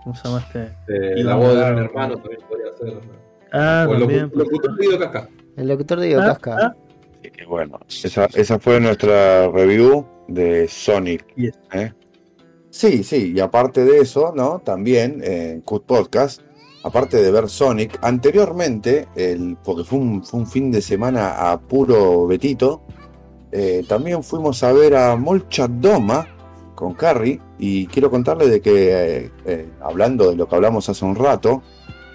¿Cómo 0.07 0.15
se 0.15 0.23
llama 0.23 0.39
este? 0.47 0.61
eh, 0.87 1.19
Iván 1.19 1.25
la 1.25 1.35
voz 1.35 1.53
de 1.57 1.71
un 1.73 1.77
hermano 1.79 2.15
también 2.17 2.41
podría 2.47 2.77
ser. 2.77 3.01
Ah, 3.51 3.85
o 3.89 3.93
el 3.93 3.99
también. 3.99 4.31
locutor 4.33 4.75
de 4.77 4.85
Guido 4.85 4.99
Casca. 4.99 5.29
El 5.57 5.67
locutor 5.67 5.99
de 5.99 6.15
Ah, 6.15 6.19
Casca. 6.27 6.55
ah, 6.61 6.75
bueno, 7.45 7.77
esa, 7.89 8.25
esa 8.33 8.57
fue 8.57 8.79
nuestra 8.79 9.49
review 9.49 10.05
de 10.29 10.65
Sonic. 10.69 11.25
Yes. 11.35 11.59
¿eh? 11.73 11.91
Sí, 12.69 13.03
sí, 13.03 13.33
y 13.35 13.39
aparte 13.41 13.83
de 13.83 13.99
eso, 13.99 14.31
¿no? 14.33 14.59
También 14.59 15.21
en 15.21 15.59
Cut 15.59 15.83
Podcast, 15.85 16.41
aparte 16.85 17.21
de 17.21 17.29
ver 17.29 17.49
Sonic, 17.49 17.99
anteriormente, 18.01 19.09
el, 19.17 19.57
porque 19.61 19.83
fue 19.83 19.99
un, 19.99 20.23
fue 20.23 20.39
un 20.39 20.47
fin 20.47 20.71
de 20.71 20.81
semana 20.81 21.51
a 21.51 21.59
puro 21.59 22.27
Betito, 22.27 22.81
eh, 23.51 23.83
también 23.89 24.23
fuimos 24.23 24.63
a 24.63 24.71
ver 24.71 24.95
a 24.95 25.17
Molchat 25.17 25.69
Doma 25.69 26.36
con 26.77 26.93
Carrie, 26.93 27.41
y 27.57 27.87
quiero 27.87 28.11
contarle 28.11 28.47
de 28.47 28.61
que, 28.61 28.91
eh, 28.91 29.31
eh, 29.45 29.69
hablando 29.81 30.29
de 30.29 30.35
lo 30.35 30.47
que 30.47 30.55
hablamos 30.55 30.87
hace 30.89 31.03
un 31.03 31.15
rato, 31.15 31.63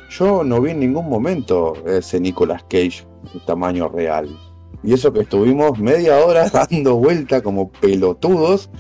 yo 0.09 0.44
no 0.44 0.60
vi 0.60 0.70
en 0.70 0.78
ningún 0.78 1.09
momento 1.09 1.74
ese 1.84 2.20
Nicolas 2.20 2.62
Cage 2.62 3.05
de 3.34 3.40
tamaño 3.44 3.89
real. 3.89 4.28
Y 4.84 4.94
eso 4.94 5.12
que 5.12 5.22
estuvimos 5.22 5.80
media 5.80 6.24
hora 6.24 6.48
dando 6.70 6.94
vuelta 6.94 7.43
como 7.43 7.72
pelotudos 7.72 8.70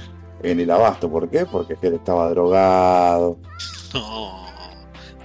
en 0.44 0.60
el 0.60 0.70
abasto. 0.70 1.10
¿Por 1.10 1.28
qué? 1.28 1.46
Porque 1.46 1.76
él 1.82 1.94
estaba 1.94 2.30
drogado. 2.30 3.38
no. 3.94 4.40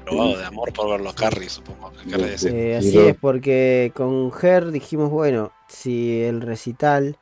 Probado 0.05 0.37
de 0.37 0.45
amor 0.45 0.73
por 0.73 0.89
verlo 0.89 1.09
a 1.11 1.13
Carrie, 1.13 1.49
supongo. 1.49 1.91
Eh, 2.07 2.37
Sí, 2.37 2.71
así 2.71 2.97
es, 2.97 3.15
porque 3.15 3.91
con 3.95 4.31
Ger 4.31 4.71
dijimos, 4.71 5.11
bueno, 5.11 5.51
si 5.67 6.23
el 6.23 6.41
recital 6.41 7.19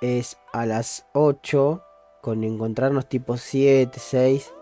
es 0.00 0.38
a 0.52 0.66
las 0.66 1.06
8, 1.12 1.82
con 2.20 2.44
encontrarnos 2.44 3.08
tipo 3.08 3.36
7, 3.36 3.98
6, 3.98 4.52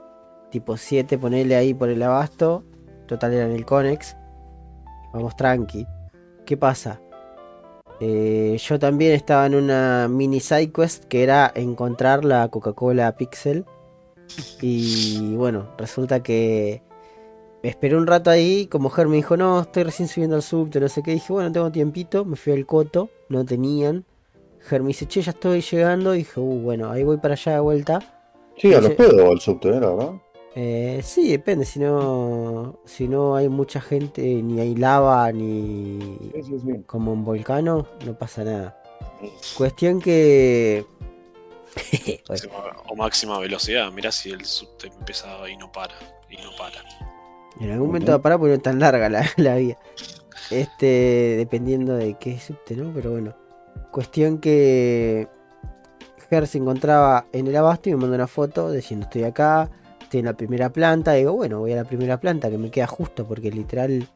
tipo 0.51 0.77
7, 0.77 1.19
ponerle 1.19 1.57
ahí 1.57 1.75
por 1.75 1.89
el 1.89 2.03
abasto, 2.03 2.65
total 3.07 3.35
era 3.35 3.47
en 3.47 3.53
el 3.53 3.65
Conex, 3.65 4.17
vamos 5.13 5.37
tranqui. 5.37 5.87
¿Qué 6.45 6.57
pasa? 6.57 7.01
Eh, 8.01 8.57
yo 8.61 8.79
también 8.79 9.13
estaba 9.13 9.47
en 9.47 9.55
una 9.55 10.07
mini 10.09 10.41
side 10.41 10.71
quest 10.71 11.05
que 11.05 11.23
era 11.23 11.51
encontrar 11.55 12.25
la 12.25 12.49
Coca-Cola 12.49 13.17
Pixel. 13.17 13.65
Y 14.61 15.35
bueno, 15.37 15.69
resulta 15.79 16.23
que 16.23 16.83
esperé 17.63 17.97
un 17.97 18.07
rato 18.07 18.31
ahí, 18.31 18.67
como 18.67 18.91
Ger 18.91 19.09
me 19.09 19.17
dijo, 19.17 19.37
no, 19.37 19.61
estoy 19.63 19.85
recién 19.85 20.09
subiendo 20.09 20.37
al 20.37 20.43
subte, 20.43 20.81
no 20.81 20.89
sé 20.89 21.03
qué. 21.03 21.13
Dije, 21.13 21.33
bueno, 21.33 21.51
tengo 21.53 21.71
tiempito, 21.73 22.25
me 22.25 22.37
fui 22.37 22.53
al 22.53 22.67
coto, 22.67 23.11
no 23.29 23.45
tenían. 23.45 24.05
Ger 24.69 24.83
me 24.83 24.89
dice, 24.89 25.07
che, 25.07 25.23
ya 25.23 25.31
estoy 25.31 25.61
llegando. 25.61 26.13
dije, 26.13 26.41
uh, 26.41 26.61
bueno, 26.61 26.91
ahí 26.91 27.05
voy 27.05 27.19
para 27.19 27.35
allá 27.35 27.53
de 27.53 27.61
vuelta. 27.61 27.99
Sí, 28.57 28.73
a 28.75 28.81
los 28.81 28.93
pedos 28.93 29.31
al 29.31 29.41
subte, 29.41 29.71
verdad. 29.71 30.13
Eh, 30.55 31.01
sí, 31.05 31.31
depende, 31.31 31.67
si 31.67 31.79
no, 31.79 32.81
si 32.87 33.09
no 33.09 33.37
hay 33.37 33.49
mucha 33.49 33.81
gente, 33.81 34.23
ni 34.23 34.59
hay 34.59 34.75
lava, 34.75 35.31
ni 35.31 36.19
Sí, 36.35 36.43
sí, 36.43 36.59
sí. 36.65 36.83
como 36.87 37.13
un 37.13 37.25
volcano, 37.25 37.87
no 38.07 38.19
pasa 38.19 38.43
nada. 38.43 38.83
Cuestión 39.57 40.01
que... 40.01 40.85
Bueno, 42.27 42.49
o 42.89 42.97
máxima 42.97 43.39
velocidad. 43.39 43.93
Mirá 43.93 44.11
si 44.11 44.31
el 44.31 44.47
subte 44.47 44.87
empieza 44.87 45.27
y 45.49 45.59
no 45.59 45.71
para. 45.71 45.95
Y 46.31 46.37
no 46.37 46.51
para. 46.57 46.83
en 47.61 47.71
algún 47.71 47.89
momento 47.89 48.13
va 48.13 48.17
a 48.17 48.23
parar 48.23 48.39
porque 48.39 48.53
no 48.53 48.57
es 48.57 48.63
tan 48.63 48.81
larga 48.81 49.11
la, 49.11 49.31
la 49.37 49.57
vía. 49.57 49.79
Este, 50.51 51.35
dependiendo 51.37 51.95
de 51.95 52.15
qué 52.19 52.39
subte, 52.41 52.77
¿no? 52.77 52.93
Pero 52.95 53.11
bueno. 53.11 53.46
Cuestión 54.01 54.37
que 54.41 55.27
Ger 56.29 56.47
se 56.47 56.59
encontraba 56.59 57.25
en 57.33 57.47
el 57.47 57.57
abasto 57.57 57.89
y 57.89 57.93
me 57.93 57.99
mandó 58.03 58.15
una 58.17 58.27
foto 58.27 58.71
diciendo 58.71 59.07
estoy 59.07 59.25
acá, 59.25 59.71
estoy 60.03 60.21
en 60.21 60.27
la 60.27 60.35
primera 60.37 60.69
planta. 60.71 61.15
digo, 61.15 61.33
bueno, 61.33 61.61
voy 61.61 61.73
a 61.73 61.77
la 61.77 61.85
primera 61.85 62.21
planta 62.21 62.51
que 62.51 62.59
me 62.59 62.71
queda 62.71 62.87
justo 62.87 63.27
porque 63.27 63.51
literal 63.51 64.07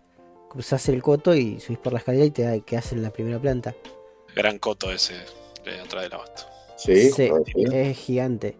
cruzás 0.50 0.86
el 0.90 1.00
coto 1.02 1.34
y 1.34 1.60
subís 1.60 1.78
por 1.78 1.94
la 1.94 2.00
escalera 2.00 2.26
y 2.26 2.30
te 2.30 2.42
da 2.42 2.60
quedás 2.60 2.92
en 2.92 3.02
la 3.02 3.08
primera 3.08 3.38
planta. 3.38 3.74
Gran 4.36 4.58
coto 4.58 4.92
ese 4.92 5.14
de 5.64 5.80
atrás 5.82 6.02
del 6.02 6.12
abasto. 6.12 6.42
Sí, 6.76 7.10
es 7.72 7.96
gigante. 7.96 8.58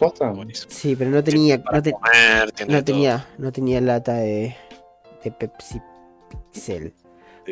¿Posta? 0.00 0.30
Buenísimo. 0.32 0.72
Sí, 0.72 0.96
pero 0.96 1.10
no 1.12 1.22
tenía, 1.22 1.58
no, 1.58 1.80
te- 1.80 1.92
comer, 1.92 2.50
tiene 2.50 2.72
no 2.74 2.82
tenía, 2.84 3.28
no 3.38 3.52
tenía 3.52 3.80
lata 3.80 4.14
de, 4.14 4.56
de 5.22 5.30
Pepsi 5.30 5.80
Pixel. 6.52 6.92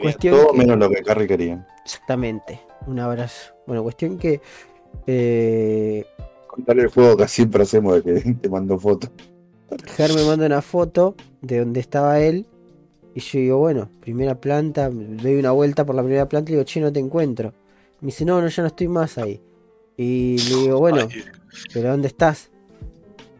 Cuestión 0.03 0.35
Todo 0.36 0.51
que- 0.51 0.59
menos 0.59 0.78
lo 0.78 0.91
que 0.91 1.01
Carrie 1.05 1.28
quería. 1.28 1.65
Exactamente. 1.85 2.61
Un 2.86 2.98
abrazo. 2.98 3.55
Bueno, 3.66 3.82
cuestión 3.82 4.19
que 4.19 4.40
eh, 5.06 6.05
Contarle 6.47 6.82
el 6.82 6.89
juego 6.89 7.16
que 7.16 7.27
siempre 7.27 7.62
hacemos 7.62 7.97
de 7.97 8.02
que 8.02 8.35
te 8.40 8.48
mando 8.48 8.78
fotos. 8.78 9.11
Ger 9.97 10.15
me 10.15 10.24
manda 10.24 10.47
una 10.47 10.62
foto 10.62 11.16
de 11.40 11.59
donde 11.59 11.81
estaba 11.81 12.20
él. 12.20 12.47
Y 13.15 13.20
yo 13.20 13.39
digo, 13.39 13.59
bueno, 13.59 13.89
primera 14.01 14.35
planta, 14.36 14.90
doy 14.90 15.36
una 15.36 15.52
vuelta 15.52 15.85
por 15.85 15.94
la 15.94 16.02
primera 16.02 16.28
planta 16.28 16.51
y 16.51 16.55
digo, 16.55 16.65
che, 16.65 16.81
no 16.81 16.93
te 16.93 17.01
encuentro. 17.01 17.52
Me 18.01 18.06
dice, 18.06 18.24
no, 18.24 18.40
no, 18.40 18.48
ya 18.48 18.62
no 18.62 18.69
estoy 18.69 18.89
más 18.89 19.19
ahí. 19.19 19.40
Y 19.97 20.36
le 20.48 20.56
digo, 20.56 20.78
bueno, 20.78 21.09
Ay, 21.11 21.23
pero 21.73 21.90
¿dónde 21.90 22.09
estás? 22.09 22.51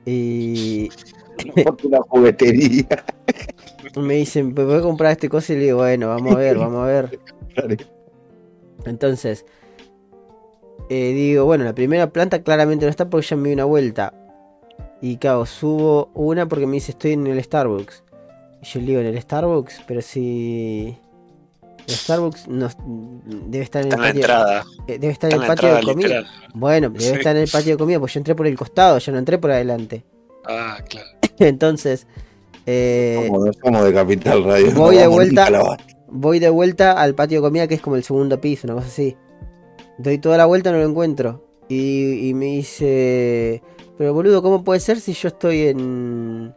Y 0.07 0.91
una 1.85 2.01
juguetería. 2.09 3.05
me 3.97 4.15
dicen, 4.15 4.55
¿me 4.55 4.65
voy 4.65 4.77
a 4.77 4.81
comprar 4.81 5.13
este 5.13 5.29
cosa? 5.29 5.53
Y 5.53 5.57
le 5.57 5.63
digo, 5.65 5.79
bueno, 5.79 6.09
vamos 6.09 6.35
a 6.35 6.39
ver, 6.39 6.57
vamos 6.57 6.83
a 6.83 6.87
ver. 6.87 7.21
Entonces, 8.87 9.45
eh, 10.91 11.13
digo, 11.15 11.45
bueno, 11.45 11.65
la 11.65 11.75
primera 11.75 12.11
planta 12.11 12.43
claramente 12.43 12.85
no 12.85 12.91
está 12.91 13.09
porque 13.09 13.27
ya 13.27 13.37
me 13.37 13.49
di 13.49 13.55
una 13.55 13.65
vuelta. 13.65 14.13
Y 15.01 15.17
claro, 15.19 15.47
subo 15.47 16.11
una 16.15 16.47
porque 16.47 16.67
me 16.67 16.75
dice 16.75 16.93
estoy 16.93 17.13
en 17.13 17.27
el 17.27 17.43
Starbucks. 17.43 18.03
Y 18.63 18.67
yo 18.67 18.81
le 18.81 18.87
digo, 18.87 19.01
¿en 19.01 19.07
el 19.07 19.21
Starbucks? 19.21 19.83
Pero 19.87 20.01
si... 20.03 20.97
El 21.87 21.95
Starbucks 21.95 22.49
no, 22.49 22.69
debe 23.47 23.63
estar 23.65 23.83
en 23.83 23.89
Está 23.93 23.97
el 23.97 24.03
patio, 24.09 24.21
entrada. 24.23 24.65
eh, 24.89 24.99
debe 24.99 25.13
estar 25.13 25.31
Está 25.31 25.37
en 25.37 25.43
el 25.43 25.49
la 25.49 25.55
patio 25.55 25.75
de 25.75 25.83
comida. 25.83 26.09
literal. 26.09 26.27
Bueno, 26.55 26.89
debe 26.89 27.01
Sí. 27.05 27.13
estar 27.13 27.37
en 27.37 27.43
el 27.43 27.49
patio 27.51 27.73
de 27.73 27.79
comida, 27.79 28.01
pues 28.01 28.15
yo 28.15 28.21
entré 28.21 28.35
por 28.35 28.47
el 28.47 28.57
costado, 28.57 28.97
ya 28.99 29.13
no 29.13 29.19
entré 29.19 29.37
por 29.37 29.51
adelante. 29.51 30.03
Ah, 30.47 30.79
claro. 30.89 31.09
Entonces, 31.39 32.07
eh, 32.65 33.27
Como 33.29 33.45
no 33.45 33.53
somos 33.63 33.85
de 33.85 33.93
Capital 33.93 34.45
Radio. 34.45 34.73
no 34.73 34.81
voy 34.81 34.97
de 34.97 35.07
vuelta. 35.07 35.51
Voy 36.15 36.39
de 36.39 36.49
vuelta 36.49 36.93
al 36.93 37.15
patio 37.15 37.39
de 37.39 37.43
comida 37.43 37.67
que 37.67 37.75
es 37.75 37.81
como 37.81 37.97
el 37.97 38.05
segundo 38.05 38.41
piso, 38.41 38.67
una 38.67 38.75
cosa 38.75 38.87
así. 38.87 39.17
Doy 39.99 40.19
toda 40.19 40.39
la 40.39 40.47
vuelta, 40.47 40.73
no 40.73 40.79
lo 40.79 40.89
encuentro. 40.89 41.45
Y, 41.69 42.29
y 42.29 42.35
me 42.35 42.47
dice, 42.47 43.63
pero 43.99 44.15
boludo, 44.15 44.43
¿cómo 44.43 44.65
puede 44.65 44.81
ser 44.81 45.01
si 45.01 45.13
yo 45.13 45.29
estoy 45.29 45.69
en... 45.69 46.55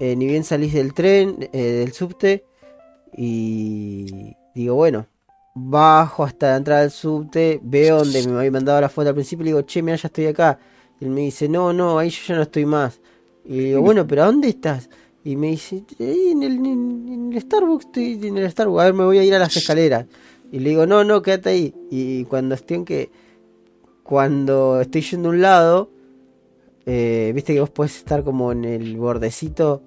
eh, 0.00 0.16
ni 0.16 0.26
bien 0.26 0.44
salís 0.44 0.72
del 0.72 0.94
tren, 0.94 1.48
eh, 1.52 1.62
del 1.62 1.92
subte? 1.92 2.44
Y 3.16 4.34
digo, 4.54 4.74
bueno, 4.76 5.06
bajo 5.54 6.24
hasta 6.24 6.50
la 6.50 6.56
entrada 6.56 6.80
del 6.80 6.90
subte, 6.90 7.60
veo 7.62 7.98
donde 7.98 8.26
me 8.26 8.38
había 8.38 8.50
mandado 8.50 8.80
la 8.80 8.88
foto 8.88 9.08
al 9.08 9.14
principio 9.14 9.44
y 9.44 9.48
digo, 9.48 9.62
che, 9.62 9.82
mira, 9.82 9.96
ya 9.96 10.08
estoy 10.08 10.26
acá. 10.26 10.58
Y 11.00 11.04
él 11.04 11.10
me 11.10 11.22
dice, 11.22 11.48
no, 11.48 11.72
no, 11.72 11.98
ahí 11.98 12.08
yo 12.08 12.20
ya 12.28 12.36
no 12.36 12.42
estoy 12.42 12.66
más. 12.66 13.00
Y 13.44 13.58
digo, 13.58 13.82
bueno, 13.82 14.06
pero 14.06 14.22
¿a 14.22 14.26
dónde 14.26 14.48
estás? 14.48 14.88
Y 15.24 15.36
me 15.36 15.48
dice, 15.48 15.82
"Ahí 15.98 16.28
en 16.32 16.42
el, 16.42 16.52
en- 16.66 17.30
el 17.32 17.40
Starbucks, 17.40 17.86
estoy 17.86 18.20
en 18.28 18.36
el 18.38 18.50
Starbucks, 18.50 18.80
a 18.80 18.84
ver, 18.84 18.94
me 18.94 19.04
voy 19.04 19.18
a 19.18 19.24
ir 19.24 19.34
a 19.34 19.38
las 19.38 19.56
escaleras. 19.56 20.06
Y 20.52 20.58
le 20.60 20.70
digo, 20.70 20.86
no, 20.86 21.02
no, 21.02 21.22
quédate 21.22 21.48
ahí. 21.50 21.74
Y 21.90 22.24
cuando 22.24 22.54
estoy 22.54 22.76
en 22.76 22.84
que, 22.84 23.10
cuando 24.02 24.80
estoy 24.80 25.00
yendo 25.02 25.28
a 25.30 25.32
un 25.32 25.40
lado, 25.40 25.90
eh, 26.86 27.32
viste 27.34 27.54
que 27.54 27.60
vos 27.60 27.70
podés 27.70 27.96
estar 27.96 28.22
como 28.22 28.52
en 28.52 28.64
el 28.64 28.96
bordecito 28.98 29.82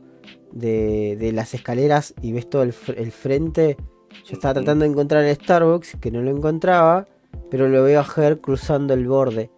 de, 0.51 1.15
de 1.19 1.31
las 1.31 1.53
escaleras 1.53 2.13
y 2.21 2.31
ves 2.31 2.49
todo 2.49 2.63
el, 2.63 2.73
el 2.97 3.11
frente. 3.11 3.77
Yo 4.25 4.33
estaba 4.33 4.55
tratando 4.55 4.83
de 4.85 4.91
encontrar 4.91 5.23
el 5.23 5.35
Starbucks, 5.35 5.97
que 6.01 6.09
no 6.11 6.21
lo 6.21 6.31
encontraba, 6.31 7.07
pero 7.51 7.69
lo 7.69 7.83
veo 7.83 7.99
a 7.99 8.03
Ger 8.03 8.39
cruzando 8.41 8.93
el 8.95 9.07
borde. 9.07 9.51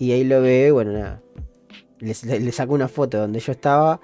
Y 0.00 0.10
ahí 0.12 0.24
lo 0.24 0.42
veo, 0.42 0.68
y 0.68 0.70
bueno, 0.72 0.92
nada. 0.92 1.22
Le- 2.00 2.40
le 2.40 2.52
saco 2.52 2.74
una 2.74 2.88
foto 2.88 3.18
donde 3.18 3.38
yo 3.38 3.52
estaba 3.52 4.00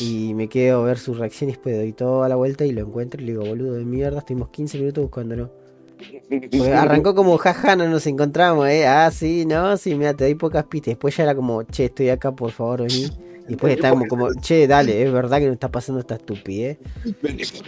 y 0.00 0.34
me 0.34 0.48
quedo 0.48 0.82
a 0.82 0.84
ver 0.84 0.98
su 0.98 1.14
reacción 1.14 1.50
y 1.50 1.52
después 1.54 1.76
doy 1.76 1.92
toda 1.92 2.28
la 2.28 2.36
vuelta 2.36 2.64
y 2.64 2.72
lo 2.72 2.82
encuentro 2.82 3.20
y 3.20 3.26
le 3.26 3.32
digo, 3.32 3.44
boludo 3.44 3.74
de 3.74 3.84
mierda, 3.84 4.18
estuvimos 4.18 4.50
15 4.50 4.78
minutos 4.78 5.02
buscándolo. 5.02 5.50
Arrancó 6.74 7.14
como, 7.14 7.36
jaja, 7.38 7.76
no 7.76 7.88
nos 7.88 8.06
encontramos, 8.06 8.68
eh. 8.68 8.86
Ah, 8.86 9.10
sí, 9.10 9.44
no, 9.46 9.76
sí, 9.76 9.94
mira, 9.94 10.14
te 10.14 10.24
doy 10.24 10.34
pocas 10.34 10.64
pistas. 10.64 10.92
Después 10.92 11.16
ya 11.16 11.24
era 11.24 11.34
como, 11.34 11.62
che, 11.64 11.86
estoy 11.86 12.10
acá, 12.10 12.32
por 12.32 12.52
favor, 12.52 12.82
vení. 12.82 13.10
Y 13.46 13.52
después 13.52 13.74
está 13.74 13.90
como, 13.90 14.06
como, 14.06 14.28
che, 14.34 14.66
dale, 14.66 15.02
es 15.02 15.10
verdad 15.10 15.38
que 15.38 15.46
nos 15.46 15.54
está 15.54 15.70
pasando 15.70 16.00
esta 16.00 16.16
estupidez. 16.16 16.78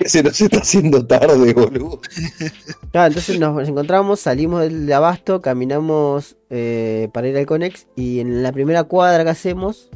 Se 0.04 0.22
nos 0.22 0.38
está 0.38 0.58
haciendo 0.58 1.06
tarde, 1.06 1.54
boludo. 1.54 2.00
Claro, 2.92 3.06
entonces 3.06 3.38
nos 3.38 3.68
encontramos, 3.68 4.20
salimos 4.20 4.62
del 4.62 4.92
abasto, 4.92 5.40
caminamos 5.40 6.36
eh, 6.50 7.08
para 7.12 7.28
ir 7.28 7.36
al 7.38 7.46
Conex 7.46 7.86
y 7.94 8.18
en 8.18 8.42
la 8.42 8.50
primera 8.50 8.82
cuadra 8.82 9.22
que 9.22 9.30
hacemos, 9.30 9.90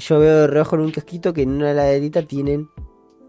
yo 0.00 0.18
veo 0.18 0.40
de 0.40 0.46
reojo 0.48 0.76
en 0.76 0.82
un 0.82 0.90
casquito 0.90 1.32
que 1.32 1.42
en 1.42 1.50
una 1.50 1.72
laderita 1.72 2.22
tienen 2.22 2.68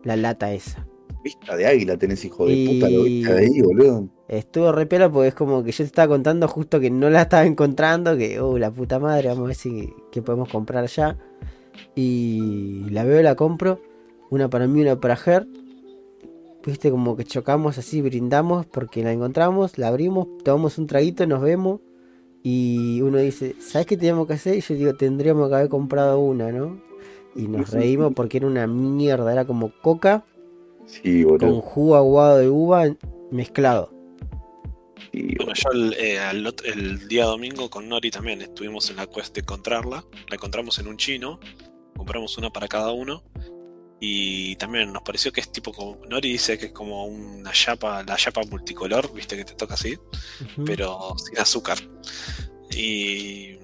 la 0.03 0.15
lata 0.15 0.51
esa. 0.53 0.87
Vista 1.23 1.55
de 1.55 1.67
águila 1.67 1.97
tenés, 1.97 2.25
hijo 2.25 2.47
de 2.47 2.53
Y- 2.53 2.67
puta, 2.67 2.89
lo 2.89 3.03
viste 3.03 3.33
de 3.33 3.39
ahí, 3.39 3.61
boludo. 3.61 4.09
Estuvo 4.27 4.71
re 4.71 4.85
piola 4.87 5.11
porque 5.11 5.27
es 5.27 5.35
como 5.35 5.63
que 5.63 5.71
yo 5.71 5.77
te 5.77 5.83
estaba 5.83 6.07
contando 6.07 6.47
justo 6.47 6.79
que 6.79 6.89
no 6.89 7.09
la 7.09 7.23
estaba 7.23 7.45
encontrando, 7.45 8.17
que, 8.17 8.39
oh, 8.39 8.57
la 8.57 8.71
puta 8.71 8.97
madre, 8.97 9.27
vamos 9.27 9.43
a 9.43 9.47
ver 9.47 9.55
si 9.55 9.93
qué 10.11 10.21
podemos 10.21 10.49
comprar 10.49 10.87
ya. 10.87 11.17
Y 11.95 12.85
la 12.89 13.03
veo, 13.03 13.21
la 13.21 13.35
compro, 13.35 13.79
una 14.29 14.49
para 14.49 14.67
mí, 14.67 14.81
una 14.81 14.99
para 14.99 15.15
Ger. 15.15 15.47
Viste, 16.65 16.91
como 16.91 17.15
que 17.17 17.23
chocamos 17.23 17.77
así, 17.77 18.01
brindamos 18.01 18.65
porque 18.65 19.03
la 19.03 19.11
encontramos, 19.11 19.77
la 19.77 19.87
abrimos, 19.87 20.27
tomamos 20.43 20.77
un 20.77 20.87
traguito, 20.87 21.25
nos 21.27 21.41
vemos. 21.41 21.81
Y 22.43 23.01
uno 23.01 23.19
dice, 23.19 23.55
¿sabes 23.59 23.85
qué 23.85 23.97
teníamos 23.97 24.27
que 24.27 24.33
hacer? 24.33 24.57
Y 24.57 24.61
yo 24.61 24.75
digo, 24.75 24.93
tendríamos 24.95 25.49
que 25.49 25.55
haber 25.55 25.69
comprado 25.69 26.19
una, 26.19 26.51
¿no? 26.51 26.81
Y 27.35 27.47
nos 27.47 27.71
reímos 27.71 28.13
porque 28.13 28.37
era 28.37 28.47
una 28.47 28.67
mierda, 28.67 29.31
era 29.31 29.45
como 29.45 29.71
coca 29.81 30.25
Sí, 30.85 31.23
con 31.23 31.61
jugo 31.61 31.95
aguado 31.95 32.37
de 32.39 32.49
uva 32.49 32.85
mezclado. 33.31 33.93
Sí, 35.11 35.35
Bueno, 35.37 35.53
yo 35.53 35.69
el, 35.71 35.93
eh, 35.93 36.19
el 36.65 37.07
día 37.07 37.25
domingo 37.25 37.69
con 37.69 37.87
Nori 37.87 38.11
también 38.11 38.41
estuvimos 38.41 38.89
en 38.89 38.97
la 38.97 39.07
quest 39.07 39.33
de 39.35 39.41
encontrarla. 39.41 40.03
La 40.29 40.35
encontramos 40.35 40.79
en 40.79 40.87
un 40.87 40.97
chino, 40.97 41.39
compramos 41.95 42.37
una 42.37 42.49
para 42.49 42.67
cada 42.67 42.91
uno. 42.91 43.23
Y 44.03 44.55
también 44.55 44.91
nos 44.91 45.03
pareció 45.03 45.31
que 45.31 45.41
es 45.41 45.51
tipo 45.51 45.71
como. 45.71 46.03
Nori 46.07 46.31
dice 46.31 46.57
que 46.57 46.65
es 46.65 46.71
como 46.71 47.05
una 47.05 47.51
chapa, 47.51 48.01
la 48.01 48.15
chapa 48.15 48.41
multicolor, 48.49 49.13
viste 49.13 49.37
que 49.37 49.45
te 49.45 49.53
toca 49.53 49.75
así, 49.75 49.95
pero 50.65 51.15
sin 51.23 51.37
azúcar. 51.37 51.77
Y. 52.75 53.57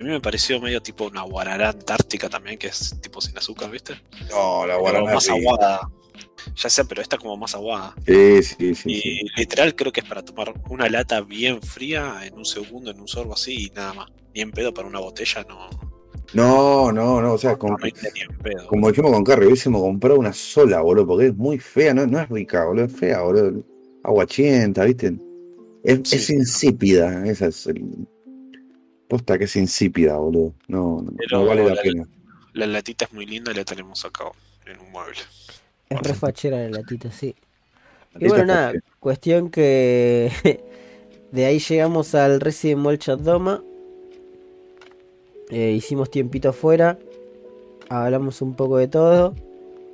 A 0.00 0.04
mí 0.04 0.10
me 0.10 0.20
pareció 0.20 0.60
medio 0.60 0.82
tipo 0.82 1.06
una 1.06 1.22
guarará 1.22 1.68
antártica 1.68 2.28
también, 2.28 2.58
que 2.58 2.66
es 2.66 3.00
tipo 3.00 3.20
sin 3.20 3.38
azúcar, 3.38 3.70
¿viste? 3.70 4.00
No, 4.28 4.66
la 4.66 4.76
guaraná. 4.76 5.14
más 5.14 5.28
aguada. 5.28 5.88
Ya 6.56 6.68
sé, 6.68 6.84
pero 6.84 7.00
esta 7.00 7.16
como 7.16 7.36
más 7.36 7.54
aguada. 7.54 7.94
Sí, 8.06 8.42
sí, 8.42 8.74
sí. 8.74 8.90
Y 8.90 9.00
sí. 9.00 9.20
literal 9.36 9.76
creo 9.76 9.92
que 9.92 10.00
es 10.00 10.06
para 10.06 10.24
tomar 10.24 10.52
una 10.68 10.88
lata 10.88 11.20
bien 11.20 11.62
fría 11.62 12.22
en 12.24 12.34
un 12.34 12.44
segundo, 12.44 12.90
en 12.90 12.98
un 12.98 13.06
sorbo 13.06 13.34
así 13.34 13.66
y 13.66 13.70
nada 13.70 13.94
más. 13.94 14.10
Ni 14.34 14.40
en 14.40 14.50
pedo 14.50 14.74
para 14.74 14.88
una 14.88 14.98
botella, 14.98 15.46
no. 15.48 15.87
No, 16.34 16.92
no, 16.92 17.20
no, 17.22 17.32
o 17.32 17.38
sea, 17.38 17.56
como, 17.56 17.76
como 18.68 18.88
dijimos 18.88 19.12
con 19.12 19.24
Carrie, 19.24 19.46
hubiésemos 19.46 19.80
comprado 19.80 20.18
una 20.18 20.32
sola, 20.32 20.82
boludo, 20.82 21.06
porque 21.06 21.26
es 21.28 21.36
muy 21.36 21.58
fea, 21.58 21.94
no, 21.94 22.06
no 22.06 22.20
es 22.20 22.28
rica, 22.28 22.64
boludo, 22.66 22.84
es 22.84 22.92
fea, 22.92 23.22
boludo. 23.22 23.62
Aguachienta, 24.04 24.84
¿viste? 24.84 25.16
Es, 25.82 26.00
Sí. 26.04 26.16
es 26.16 26.30
insípida, 26.30 27.26
esa 27.26 27.46
es 27.46 27.66
el... 27.66 27.82
Posta 29.08 29.38
que 29.38 29.44
es 29.44 29.56
insípida, 29.56 30.16
boludo. 30.18 30.54
No, 30.68 31.00
no, 31.02 31.12
Pero 31.16 31.38
no 31.40 31.46
vale 31.46 31.64
la 31.64 31.74
la- 31.74 31.82
pena. 31.82 32.08
La 32.52 32.66
latita 32.66 33.06
es 33.06 33.12
muy 33.12 33.24
linda 33.24 33.52
y 33.52 33.54
la 33.54 33.64
tenemos 33.64 34.04
acá 34.04 34.24
en 34.66 34.80
un 34.80 34.90
mueble. 34.92 35.16
Es 35.88 36.00
re 36.00 36.12
fachera 36.14 36.58
la 36.58 36.68
latita, 36.78 37.10
sí. 37.10 37.34
Y 38.18 38.28
bueno, 38.28 38.46
nada, 38.46 38.72
cuestión 39.00 39.48
que 39.48 40.30
de 41.32 41.44
ahí 41.46 41.58
llegamos 41.58 42.14
al 42.14 42.40
Resident 42.40 42.84
Evil 42.84 42.98
Chat 42.98 43.20
Doma. 43.20 43.62
Eh, 45.50 45.72
hicimos 45.72 46.10
tiempito 46.10 46.48
afuera. 46.50 46.98
Hablamos 47.88 48.42
un 48.42 48.54
poco 48.54 48.76
de 48.76 48.88
todo. 48.88 49.34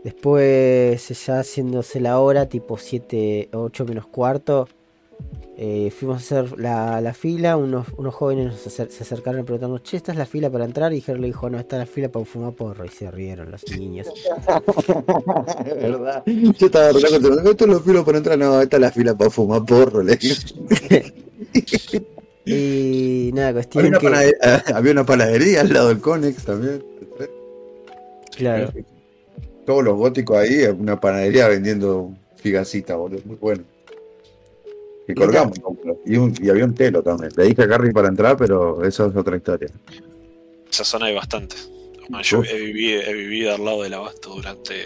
Después, 0.03 1.09
ya 1.27 1.39
haciéndose 1.41 2.01
la 2.01 2.19
hora, 2.21 2.47
tipo 2.49 2.77
7, 2.77 3.49
8 3.53 3.85
menos 3.87 4.07
cuarto. 4.07 4.69
eh, 5.57 5.91
fuimos 5.97 6.17
a 6.17 6.19
hacer 6.19 6.59
la, 6.59 7.01
la 7.01 7.15
fila. 7.15 7.57
Unos, 7.57 7.87
unos 7.97 8.13
jóvenes 8.15 8.47
nos 8.47 8.67
acer- 8.67 8.91
se 8.91 9.05
acercaron 9.05 9.41
a 9.41 9.45
preguntarnos: 9.45 9.83
Che, 9.85 9.97
¿esta 9.97 10.13
es 10.13 10.19
la 10.19 10.27
fila 10.27 10.51
para 10.51 10.65
entrar? 10.65 10.93
Y 10.93 11.01
Ger 11.01 11.19
le 11.21 11.29
dijo: 11.29 11.49
No, 11.49 11.59
esta 11.59 11.77
es 11.77 11.81
la 11.81 11.87
fila 11.87 12.09
para 12.11 12.25
fumar 12.27 12.53
porro. 12.53 12.85
Y 12.85 12.89
se 12.89 13.11
rieron 13.11 13.51
los 13.53 13.63
niños. 13.71 14.09
Verdad. 15.65 16.23
Yo 16.27 16.67
estaba 16.67 16.91
re 16.93 16.99
esto 16.99 17.65
es 17.65 17.71
los 17.71 17.83
filos 17.83 18.05
para 18.05 18.19
entrar, 18.19 18.37
no, 18.39 18.61
esta 18.61 18.77
es 18.77 18.81
la 18.81 18.91
fila 18.91 19.15
para 19.17 19.31
fumar 19.31 19.65
porro, 19.65 20.03
le 20.03 20.17
dije. 20.17 21.15
Y 22.47 23.31
nada, 23.33 23.49
Había 23.49 23.63
cuestión 23.63 23.87
una, 23.87 23.99
que. 23.99 24.05
panadería, 24.07 24.65
había 24.75 24.93
una 24.93 25.07
panadería 25.07 25.61
al 25.63 25.73
lado 25.73 25.89
del 25.89 26.01
Conex 26.01 26.45
también. 26.45 26.85
Claro. 28.37 28.73
Todos 29.65 29.85
los 29.85 29.97
góticos 29.97 30.37
ahí, 30.37 30.65
una 30.65 31.01
panadería 31.01 31.49
vendiendo 31.49 32.11
figacita, 32.37 32.97
boludo. 32.97 33.21
Muy 33.25 33.37
bueno. 33.37 33.65
Y 35.09 35.15
colgamos, 35.15 35.59
boludo. 35.61 36.01
y, 36.05 36.17
un- 36.17 36.35
y 36.41 36.49
había 36.51 36.65
un 36.65 36.75
telo 36.75 37.03
también. 37.03 37.33
Le 37.37 37.45
dije 37.45 37.63
a 37.63 37.69
Carrie 37.69 37.93
para 37.93 38.09
entrar, 38.09 38.37
pero 38.37 38.85
eso 38.85 39.07
es 39.07 39.17
otra 39.17 39.37
historia. 39.37 39.69
Esa 40.71 40.85
zona 40.85 41.07
hay 41.07 41.15
bastante. 41.15 41.57
Yo 42.23 42.43
he 42.45 42.59
vivido, 42.59 43.01
he 43.03 43.15
vivido 43.15 43.55
al 43.55 43.65
lado 43.65 43.83
del 43.83 43.95
abasto 43.95 44.35
durante 44.35 44.85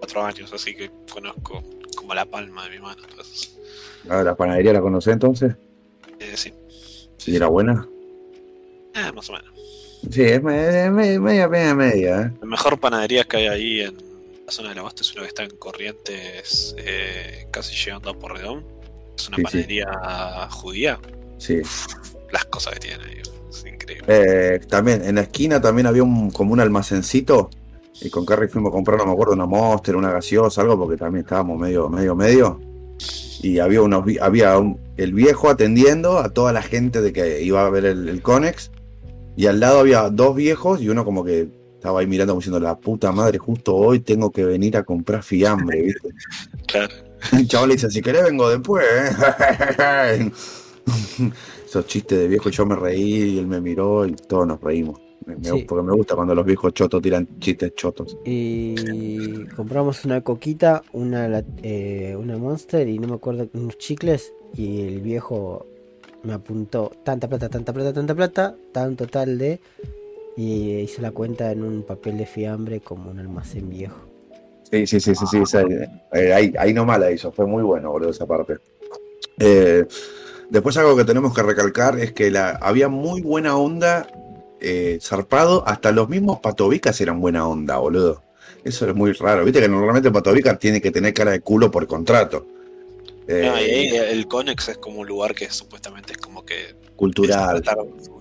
cuatro 0.00 0.22
años, 0.22 0.52
así 0.52 0.74
que 0.74 0.90
conozco 1.10 1.62
como 1.96 2.12
la 2.12 2.26
palma 2.26 2.64
de 2.64 2.70
mi 2.70 2.78
mano. 2.80 3.00
Entonces, 3.08 3.56
Ah, 4.08 4.22
la 4.22 4.34
panadería 4.34 4.72
la 4.74 4.80
conocí 4.82 5.10
entonces. 5.10 5.54
Eh, 6.20 6.36
sí, 6.36 6.52
Y 7.26 7.36
era 7.36 7.48
buena. 7.48 7.86
Eh, 8.94 9.12
más 9.14 9.28
o 9.30 9.32
menos. 9.34 9.50
Sí, 10.10 10.22
es 10.22 10.42
me- 10.42 10.86
es 10.86 10.90
me- 10.90 11.18
media, 11.18 11.48
media, 11.48 11.74
media. 11.74 12.20
¿eh? 12.22 12.32
La 12.40 12.46
mejor 12.46 12.78
panadería 12.78 13.24
que 13.24 13.36
hay 13.36 13.46
ahí 13.48 13.80
en 13.82 13.96
la 14.46 14.52
zona 14.52 14.70
del 14.70 14.78
abasto 14.78 15.02
es 15.02 15.12
una 15.12 15.22
que 15.22 15.28
está 15.28 15.42
en 15.44 15.50
Corrientes, 15.56 16.74
eh, 16.78 17.46
casi 17.50 17.74
llegando 17.74 18.10
a 18.10 18.14
Porredón. 18.18 18.64
Es 19.16 19.28
una 19.28 19.36
Sí, 19.36 19.42
sí. 19.42 19.44
panadería 19.44 20.48
judía. 20.50 20.98
Sí. 21.38 21.60
Las 22.32 22.44
cosas 22.46 22.74
que 22.74 22.80
tiene 22.80 23.04
ahí, 23.04 23.20
es 23.50 23.64
increíble. 23.66 24.04
Eh, 24.08 24.60
también, 24.68 25.02
en 25.04 25.16
la 25.16 25.22
esquina 25.22 25.60
también 25.60 25.86
había 25.86 26.02
un, 26.02 26.30
como 26.30 26.52
un 26.52 26.60
almacencito. 26.60 27.50
Y 28.02 28.08
con 28.08 28.24
Carrie 28.24 28.48
fuimos 28.48 28.70
a 28.70 28.72
comprar, 28.72 28.98
no 28.98 29.04
me 29.06 29.12
acuerdo, 29.12 29.34
una 29.34 29.44
Monster, 29.46 29.94
una 29.96 30.10
gaseosa, 30.10 30.62
algo, 30.62 30.78
porque 30.78 30.96
también 30.96 31.24
estábamos 31.24 31.58
medio, 31.58 31.88
medio, 31.90 32.16
medio. 32.16 32.58
Y 33.42 33.58
había 33.58 33.82
unos 33.82 34.04
había 34.20 34.58
un- 34.58 34.78
el 34.96 35.12
viejo 35.14 35.48
atendiendo 35.48 36.18
a 36.18 36.28
toda 36.30 36.52
la 36.52 36.62
gente 36.62 37.00
de 37.00 37.12
que 37.12 37.42
iba 37.42 37.64
a 37.64 37.70
ver 37.70 37.84
el, 37.86 38.08
el 38.08 38.22
Conex. 38.22 38.70
Y 39.36 39.46
al 39.46 39.60
lado 39.60 39.80
había 39.80 40.10
dos 40.10 40.36
viejos 40.36 40.82
y 40.82 40.88
uno 40.90 41.04
como 41.04 41.24
que 41.24 41.48
estaba 41.74 42.00
ahí 42.00 42.06
mirando 42.06 42.32
como 42.34 42.40
diciendo, 42.40 42.60
la 42.60 42.78
puta 42.78 43.10
madre, 43.12 43.38
justo 43.38 43.74
hoy 43.74 44.00
tengo 44.00 44.30
que 44.30 44.44
venir 44.44 44.76
a 44.76 44.82
comprar 44.84 45.22
fiambre, 45.22 45.82
¿viste? 45.82 46.08
Claro. 46.66 46.94
El 47.32 47.48
chaval 47.48 47.68
le 47.70 47.74
dice, 47.74 47.90
si 47.90 48.00
querés 48.00 48.22
vengo 48.24 48.48
después, 48.48 48.84
¿eh? 49.78 50.30
Esos 51.66 51.86
chistes 51.86 52.18
de 52.18 52.28
viejo, 52.28 52.48
yo 52.50 52.66
me 52.66 52.76
reí 52.76 53.34
y 53.34 53.38
él 53.38 53.46
me 53.46 53.60
miró 53.60 54.06
y 54.06 54.12
todos 54.12 54.46
nos 54.46 54.60
reímos. 54.60 55.00
Sí. 55.42 55.64
Porque 55.68 55.82
me 55.84 55.92
gusta 55.92 56.14
cuando 56.14 56.34
los 56.34 56.44
viejos 56.44 56.72
chotos 56.72 57.00
tiran 57.02 57.26
chistes 57.38 57.74
chotos. 57.74 58.16
Y 58.24 59.44
compramos 59.56 60.04
una 60.04 60.20
coquita, 60.22 60.82
una, 60.92 61.44
eh, 61.62 62.16
una 62.18 62.36
monster 62.38 62.88
y 62.88 62.98
no 62.98 63.08
me 63.08 63.14
acuerdo, 63.14 63.48
unos 63.54 63.78
chicles. 63.78 64.32
Y 64.56 64.82
el 64.82 65.00
viejo 65.00 65.66
me 66.22 66.32
apuntó 66.32 66.92
tanta 67.04 67.28
plata, 67.28 67.48
tanta 67.48 67.72
plata, 67.72 67.92
tanta 67.92 68.14
plata, 68.14 68.56
tan 68.72 68.96
total 68.96 69.38
de. 69.38 69.60
Y 70.36 70.78
hizo 70.78 71.02
la 71.02 71.10
cuenta 71.10 71.50
en 71.52 71.64
un 71.64 71.82
papel 71.82 72.16
de 72.18 72.26
fiambre 72.26 72.80
como 72.80 73.10
un 73.10 73.18
almacén 73.18 73.68
viejo. 73.68 73.96
Sí, 74.70 74.86
sí, 74.86 75.00
sí, 75.00 75.14
sí, 75.14 75.26
sí. 75.26 75.38
esa- 75.38 75.62
eh, 76.12 76.32
ahí, 76.32 76.54
ahí 76.58 76.72
nomás 76.72 77.00
la 77.00 77.10
hizo, 77.10 77.32
fue 77.32 77.46
muy 77.46 77.62
bueno, 77.62 77.90
boludo, 77.90 78.10
esa 78.10 78.24
parte. 78.26 78.58
Eh, 79.38 79.84
después 80.48 80.76
algo 80.76 80.96
que 80.96 81.04
tenemos 81.04 81.34
que 81.34 81.42
recalcar 81.42 81.98
es 81.98 82.12
que 82.12 82.30
la, 82.30 82.50
había 82.50 82.88
muy 82.88 83.20
buena 83.20 83.56
onda 83.56 84.06
eh, 84.60 84.98
zarpado, 85.00 85.66
hasta 85.66 85.92
los 85.92 86.08
mismos 86.08 86.40
patovicas 86.40 87.00
eran 87.00 87.20
buena 87.20 87.46
onda, 87.48 87.78
boludo. 87.78 88.22
Eso 88.64 88.88
es 88.88 88.94
muy 88.94 89.12
raro, 89.12 89.44
viste 89.44 89.60
que 89.60 89.68
normalmente 89.68 90.10
patovica 90.10 90.58
tiene 90.58 90.80
que 90.80 90.90
tener 90.90 91.14
cara 91.14 91.30
de 91.32 91.40
culo 91.40 91.70
por 91.70 91.86
contrato. 91.86 92.46
Eh, 93.26 93.48
Ah, 93.52 93.60
y 93.62 93.64
ahí 93.64 93.96
el 93.96 94.26
Conex 94.26 94.68
es 94.70 94.78
como 94.78 95.00
un 95.00 95.06
lugar 95.06 95.34
que 95.34 95.50
supuestamente 95.50 96.12
es 96.12 96.18
como 96.18 96.44
que 96.44 96.74
cultural, 96.96 97.62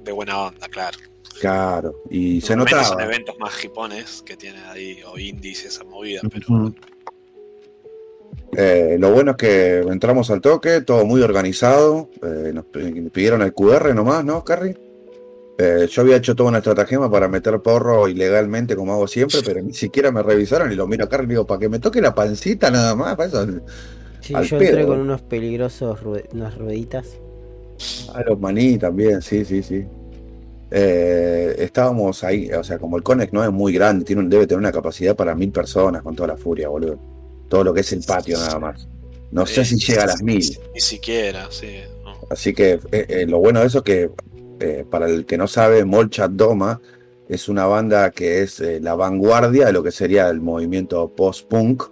de 0.04 0.12
buena 0.12 0.40
onda, 0.48 0.68
claro. 0.70 0.98
claro. 1.42 1.96
Y 2.10 2.40
se 2.42 2.48
Son 2.48 2.60
notaba. 2.60 3.04
eventos 3.04 3.36
más 3.40 3.54
jipones 3.56 4.22
que 4.22 4.38
tienen 4.38 4.64
ahí, 4.66 5.00
o 5.06 5.18
indies 5.18 5.66
esa 5.66 5.84
movida, 5.84 6.22
pero. 6.32 6.74
Eh, 8.58 8.98
lo 9.00 9.12
bueno 9.12 9.32
es 9.32 9.38
que 9.38 9.78
entramos 9.80 10.30
al 10.32 10.42
toque, 10.42 10.82
todo 10.82 11.06
muy 11.06 11.22
organizado. 11.22 12.10
eh, 12.24 12.52
nos 12.54 12.66
pi- 12.66 13.10
pidieron 13.10 13.42
el 13.42 13.54
QR 13.54 13.94
nomás, 13.94 14.24
¿no, 14.26 14.44
Carrie? 14.44 14.76
Eh, 15.62 15.88
yo 15.92 16.02
había 16.04 16.16
hecho 16.16 16.36
toda 16.36 16.50
una 16.50 16.60
estratagema 16.60 17.12
para 17.12 17.28
meter 17.28 17.60
porro 17.62 18.08
ilegalmente, 18.08 18.78
como 18.78 18.94
hago 18.94 19.08
siempre, 19.08 19.42
pero 19.44 19.62
ni 19.62 19.74
siquiera 19.74 20.10
me 20.12 20.24
revisaron 20.24 20.72
y 20.72 20.76
lo 20.76 20.88
miro 20.88 21.04
a 21.04 21.10
Carrie 21.10 21.26
y 21.26 21.30
digo, 21.32 21.46
para 21.46 21.60
que 21.60 21.68
me 21.70 21.80
toque 21.80 22.00
la 22.02 22.16
pancita 22.16 22.72
nada 22.72 22.96
más, 22.96 23.16
para 23.18 23.28
eso. 23.28 23.46
Sí, 24.22 24.34
Al 24.36 24.46
yo 24.46 24.58
entré 24.58 24.86
con 24.86 25.00
unos 25.02 25.22
peligrosos, 25.22 26.00
unas 26.34 26.58
rueditas. 26.58 27.08
A 28.14 28.22
los 28.24 28.40
maní 28.40 28.78
también, 28.78 29.22
sí, 29.22 29.44
sí, 29.46 29.62
sí. 29.64 29.86
eh, 30.72 31.56
estábamos 31.60 32.24
ahí, 32.24 32.52
o 32.52 32.64
sea, 32.64 32.78
como 32.78 32.98
el 32.98 33.04
Conex 33.04 33.34
no 33.34 33.44
es 33.44 33.52
muy 33.52 33.74
grande, 33.74 34.06
tiene, 34.06 34.22
un- 34.22 34.30
debe 34.30 34.48
tener 34.48 34.60
una 34.60 34.72
capacidad 34.72 35.16
para 35.16 35.36
mil 35.36 35.52
personas 35.52 36.04
con 36.04 36.16
toda 36.16 36.28
la 36.30 36.38
furia, 36.38 36.70
boludo. 36.70 37.00
Todo 37.50 37.64
lo 37.64 37.74
que 37.74 37.82
es 37.82 37.92
el 37.94 38.04
patio 38.04 38.38
nada 38.38 38.60
más. 38.60 38.88
No 39.32 39.46
sé 39.46 39.62
Eh, 39.62 39.66
si 39.66 39.78
llega 39.80 40.04
a 40.04 40.08
las 40.08 40.22
mil. 40.22 40.60
Ni 40.74 40.80
siquiera, 40.80 41.48
sí. 41.52 41.78
no. 42.04 42.14
Así 42.30 42.54
que 42.54 42.74
eh, 42.92 43.06
eh, 43.10 43.26
lo 43.28 43.40
bueno 43.40 43.62
de 43.62 43.68
eso 43.68 43.80
es 43.80 43.84
que, 43.84 44.12
eh, 44.60 44.86
para 44.90 45.08
el 45.08 45.26
que 45.26 45.38
no 45.38 45.48
sabe, 45.48 45.86
Molchat 45.86 46.32
Doma 46.32 46.82
es 47.28 47.48
una 47.50 47.66
banda 47.68 48.12
que 48.12 48.42
es 48.42 48.60
eh, 48.60 48.80
la 48.82 48.96
vanguardia 48.96 49.68
de 49.68 49.74
lo 49.74 49.84
que 49.84 49.92
sería 49.92 50.30
el 50.30 50.42
movimiento 50.42 51.08
post-punk, 51.16 51.84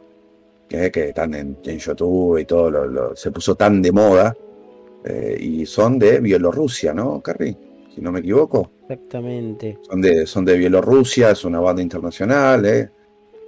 que, 0.68 0.92
que 0.92 1.10
están 1.10 1.34
en, 1.36 1.58
en 1.64 1.78
YouTube 1.78 2.40
y 2.40 2.46
todo, 2.46 2.70
lo- 2.72 2.86
lo- 2.88 3.16
se 3.16 3.32
puso 3.32 3.56
tan 3.56 3.82
de 3.82 3.92
moda, 3.92 4.36
eh, 5.06 5.38
y 5.40 5.66
son 5.66 5.98
de 6.00 6.20
Bielorrusia, 6.20 6.94
¿no, 6.94 7.22
Carrie? 7.22 7.56
Si 7.94 8.02
no 8.02 8.12
me 8.12 8.20
equivoco. 8.20 8.72
Exactamente. 8.82 9.78
Son 9.88 10.02
de, 10.02 10.26
son 10.26 10.44
de 10.46 10.58
Bielorrusia, 10.58 11.32
es 11.32 11.46
una 11.46 11.60
banda 11.60 11.82
internacional, 11.82 12.66
¿eh? 12.66 12.90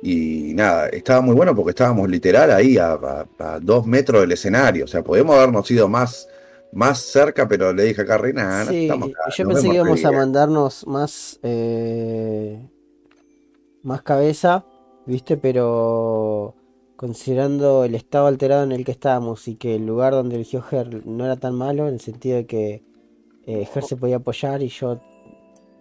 Y 0.02 0.54
nada, 0.54 0.88
estaba 0.88 1.20
muy 1.22 1.36
bueno 1.36 1.54
porque 1.54 1.72
estábamos 1.72 2.08
literal 2.10 2.52
ahí 2.52 2.78
a, 2.78 2.94
a- 2.94 3.28
a 3.40 3.60
dos 3.60 3.86
metros 3.86 4.22
del 4.22 4.32
escenario. 4.32 4.86
O 4.86 4.88
sea, 4.88 5.04
podemos 5.04 5.36
habernos 5.36 5.70
ido 5.72 5.90
más, 5.90 6.28
más 6.72 7.00
cerca, 7.02 7.48
pero 7.48 7.74
le 7.74 7.84
dije 7.84 8.02
a 8.02 8.06
Carrie, 8.06 8.34
nada, 8.34 8.66
no 8.66 8.72
Sí, 8.72 8.76
estamos 8.82 9.10
acá, 9.10 9.22
yo 9.38 9.46
pensé 9.48 9.68
que 9.70 9.76
íbamos 9.76 10.06
a 10.06 10.08
re 10.08 10.12
bien". 10.12 10.20
mandarnos 10.20 10.86
más 10.88 11.40
eh, 11.44 12.70
más 13.84 14.02
cabeza, 14.02 14.66
¿viste? 15.06 15.38
Pero 15.38 16.56
considerando 16.96 17.86
el 17.86 17.96
estado 17.96 18.28
alterado 18.28 18.64
en 18.64 18.72
el 18.74 18.84
que 18.84 18.92
estábamos 18.92 19.48
y 19.48 19.56
que 19.56 19.76
el 19.76 19.86
lugar 19.86 20.14
donde 20.14 20.36
eligió 20.36 20.62
Ger 20.62 21.06
no 21.08 21.26
era 21.26 21.38
tan 21.38 21.56
malo, 21.56 21.88
en 21.88 21.96
el 21.96 22.02
sentido 22.02 22.38
de 22.38 22.46
que 22.46 22.84
eh, 23.46 23.66
Ger 23.66 23.84
se 23.84 23.96
podía 23.98 24.18
apoyar 24.18 24.62
y 24.64 24.70
yo 24.70 25.00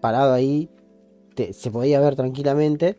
parado 0.00 0.32
ahí 0.34 0.70
te- 1.34 1.52
se 1.52 1.70
podía 1.70 2.00
ver 2.00 2.16
tranquilamente. 2.16 2.98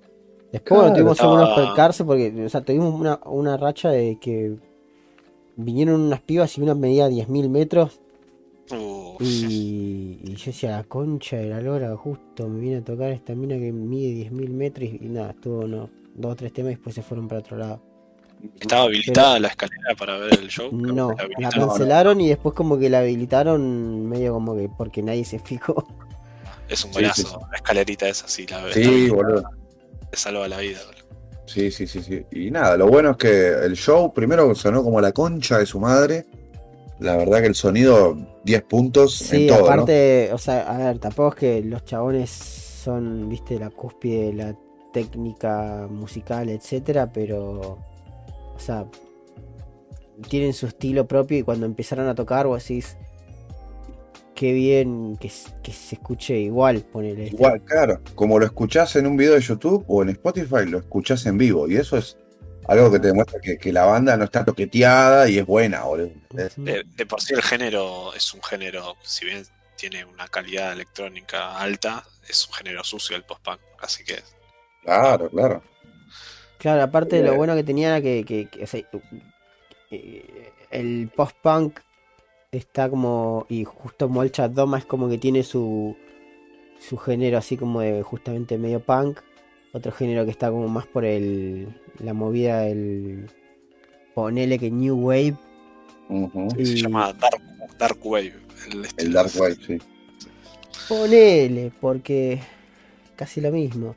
Después 0.51 0.79
bueno, 0.79 0.93
tuvimos 0.93 1.23
algunos 1.23 1.49
percarse 1.51 2.03
porque, 2.05 2.45
o 2.45 2.49
sea, 2.49 2.61
tuvimos 2.61 2.93
una, 2.99 3.19
una 3.25 3.57
racha 3.57 3.89
de 3.91 4.17
que 4.19 4.57
vinieron 5.63 6.01
unas 6.01 6.21
pibas 6.21 6.57
y 6.57 6.61
una 6.61 6.75
medía 6.75 7.07
10.000 7.09 7.49
metros 7.49 8.01
Uh, 8.71 9.17
y, 9.19 10.19
y 10.23 10.35
yo 10.35 10.45
decía, 10.47 10.71
la 10.71 10.83
concha 10.83 11.37
de 11.37 11.49
la 11.49 11.59
lora, 11.61 11.95
justo 11.97 12.47
me 12.47 12.59
viene 12.59 12.77
a 12.77 12.83
tocar 12.83 13.11
esta 13.11 13.33
mina 13.35 13.55
que 13.57 13.71
mide 13.71 14.29
10.000 14.29 14.49
metros 14.49 14.89
y, 14.89 15.05
y 15.05 15.09
nada, 15.09 15.31
estuvo 15.31 15.67
no, 15.67 15.89
dos 16.15 16.33
o 16.33 16.35
tres 16.35 16.53
temas 16.53 16.71
y 16.71 16.75
después 16.75 16.95
se 16.95 17.01
fueron 17.01 17.27
para 17.27 17.39
otro 17.39 17.57
lado. 17.57 17.81
¿Estaba 18.59 18.83
habilitada 18.83 19.39
la 19.39 19.49
escalera 19.49 19.95
para 19.97 20.17
ver 20.17 20.39
el 20.39 20.47
show? 20.49 20.69
No, 20.73 21.15
la 21.39 21.49
cancelaron 21.49 22.21
y 22.21 22.29
después 22.29 22.53
como 22.55 22.77
que 22.77 22.89
la 22.89 22.99
habilitaron 22.99 24.07
medio 24.07 24.33
como 24.33 24.55
que 24.55 24.69
porque 24.69 25.01
nadie 25.01 25.25
se 25.25 25.39
fijó. 25.39 25.85
Es 26.69 26.85
un 26.85 26.91
Sí, 26.91 26.93
buenazo. 26.93 27.21
sí, 27.23 27.27
sí. 27.27 27.35
La 27.49 27.57
escalerita 27.57 28.07
esa, 28.07 28.27
sí, 28.27 28.45
la 28.47 28.63
ves. 28.63 28.75
Sí, 28.75 29.09
boludo. 29.09 29.43
Te 30.11 30.17
salva 30.17 30.47
la 30.47 30.59
vida. 30.59 30.79
boludo. 30.85 30.98
Sí, 31.51 31.71
sí, 31.71 31.87
sí, 31.87 32.03
sí. 32.03 32.23
Y 32.31 32.51
nada, 32.51 32.77
lo 32.77 32.87
bueno 32.87 33.11
es 33.11 33.17
que 33.17 33.49
el 33.49 33.75
show 33.75 34.13
primero 34.13 34.53
sonó 34.53 34.83
como 34.83 35.01
la 35.01 35.11
concha 35.11 35.57
de 35.57 35.65
su 35.65 35.79
madre. 35.79 36.25
La 36.99 37.15
verdad 37.17 37.39
que 37.39 37.47
el 37.47 37.55
sonido, 37.55 38.15
10 38.43 38.61
puntos 38.63 39.21
en 39.21 39.27
Sí, 39.27 39.47
todo, 39.47 39.59
¿no? 39.59 39.65
aparte, 39.65 40.29
o 40.31 40.37
sea, 40.37 40.61
a 40.61 40.77
ver, 40.77 40.99
tampoco 40.99 41.29
es 41.29 41.35
que 41.35 41.61
los 41.63 41.83
chabones 41.85 42.29
son, 42.29 43.27
viste, 43.29 43.57
la 43.57 43.71
cúspide 43.71 44.27
de 44.27 44.33
la 44.33 44.55
técnica 44.93 45.87
musical, 45.89 46.49
etcétera, 46.49 47.11
pero, 47.11 47.79
o 48.55 48.59
sea, 48.59 48.85
tienen 50.27 50.53
su 50.53 50.67
estilo 50.67 51.07
propio 51.07 51.39
y 51.39 51.43
cuando 51.43 51.65
empezaron 51.65 52.07
a 52.07 52.15
tocar 52.15 52.45
vos 52.45 52.61
decís, 52.61 52.95
qué 54.39 54.53
bien 54.53 55.17
que, 55.17 55.27
se 55.29 55.95
escuche 55.95 56.39
igual, 56.39 56.81
ponele. 56.93 57.27
Igual, 57.27 57.61
claro. 57.65 57.99
Como 58.15 58.39
lo 58.39 58.45
escuchás 58.45 58.95
en 58.95 59.05
un 59.05 59.17
video 59.17 59.33
de 59.33 59.41
YouTube 59.41 59.83
o 59.89 60.01
en 60.01 60.09
Spotify, 60.11 60.65
lo 60.65 60.77
escuchás 60.77 61.25
en 61.25 61.37
vivo. 61.37 61.67
Y 61.67 61.75
eso 61.75 61.97
es 61.97 62.17
algo 62.69 62.89
que 62.89 62.99
te 62.99 63.07
demuestra 63.07 63.37
que, 63.41 63.57
que 63.57 63.73
la 63.73 63.83
banda 63.83 64.15
no 64.15 64.23
está 64.23 64.45
toqueteada 64.45 65.27
y 65.29 65.39
es 65.39 65.45
buena, 65.45 65.83
boludo. 65.83 66.11
De, 66.55 66.85
de 66.95 67.05
por 67.05 67.19
sí 67.21 67.33
el 67.33 67.41
género 67.41 68.13
es 68.13 68.33
un 68.33 68.41
género, 68.41 68.95
si 69.03 69.25
bien 69.25 69.43
tiene 69.75 70.05
una 70.05 70.29
calidad 70.29 70.71
electrónica 70.71 71.57
alta, 71.59 72.05
es 72.29 72.47
un 72.47 72.53
género 72.53 72.81
sucio 72.85 73.17
el 73.17 73.23
post-punk. 73.23 73.59
Así 73.81 74.05
que 74.05 74.19
Claro, 74.85 75.29
claro. 75.29 75.61
Claro, 76.59 76.83
aparte 76.83 77.19
Eh. 77.19 77.23
lo 77.23 77.35
bueno 77.35 77.55
que 77.55 77.63
tenía 77.65 77.89
era 77.89 78.01
que, 78.01 78.23
que- 78.23 78.47
que, 78.47 78.63
o 78.63 78.67
sea, 78.67 78.81
eh, 79.91 80.51
el 80.71 81.11
post-punk 81.13 81.79
está 82.51 82.89
como, 82.89 83.45
y 83.49 83.63
justo 83.63 84.09
Molchat 84.09 84.51
Doma 84.51 84.79
es 84.79 84.85
como 84.85 85.09
que 85.09 85.17
tiene 85.17 85.43
su, 85.43 85.95
su 86.79 86.97
género 86.97 87.37
así 87.37 87.57
como 87.57 87.81
de 87.81 88.01
justamente 88.01 88.57
medio 88.57 88.79
punk, 88.79 89.19
otro 89.73 89.91
género 89.91 90.25
que 90.25 90.31
está 90.31 90.49
como 90.49 90.67
más 90.67 90.87
por 90.87 91.05
el, 91.05 91.67
la 91.99 92.13
movida 92.13 92.61
del, 92.61 93.29
ponele 94.15 94.57
que 94.57 94.71
New 94.71 94.95
Wave, 94.95 95.35
y 96.57 96.65
se 96.65 96.75
llama 96.77 97.13
Dark, 97.13 97.41
Dark 97.77 97.99
Wave. 98.03 98.33
El, 98.71 98.87
El. 98.97 99.13
Dark 99.13 99.31
Wave, 99.37 99.57
sí. 99.65 99.77
ponele, 100.87 101.71
porque 101.79 102.41
casi 103.15 103.41
lo 103.41 103.51
mismo. 103.51 103.95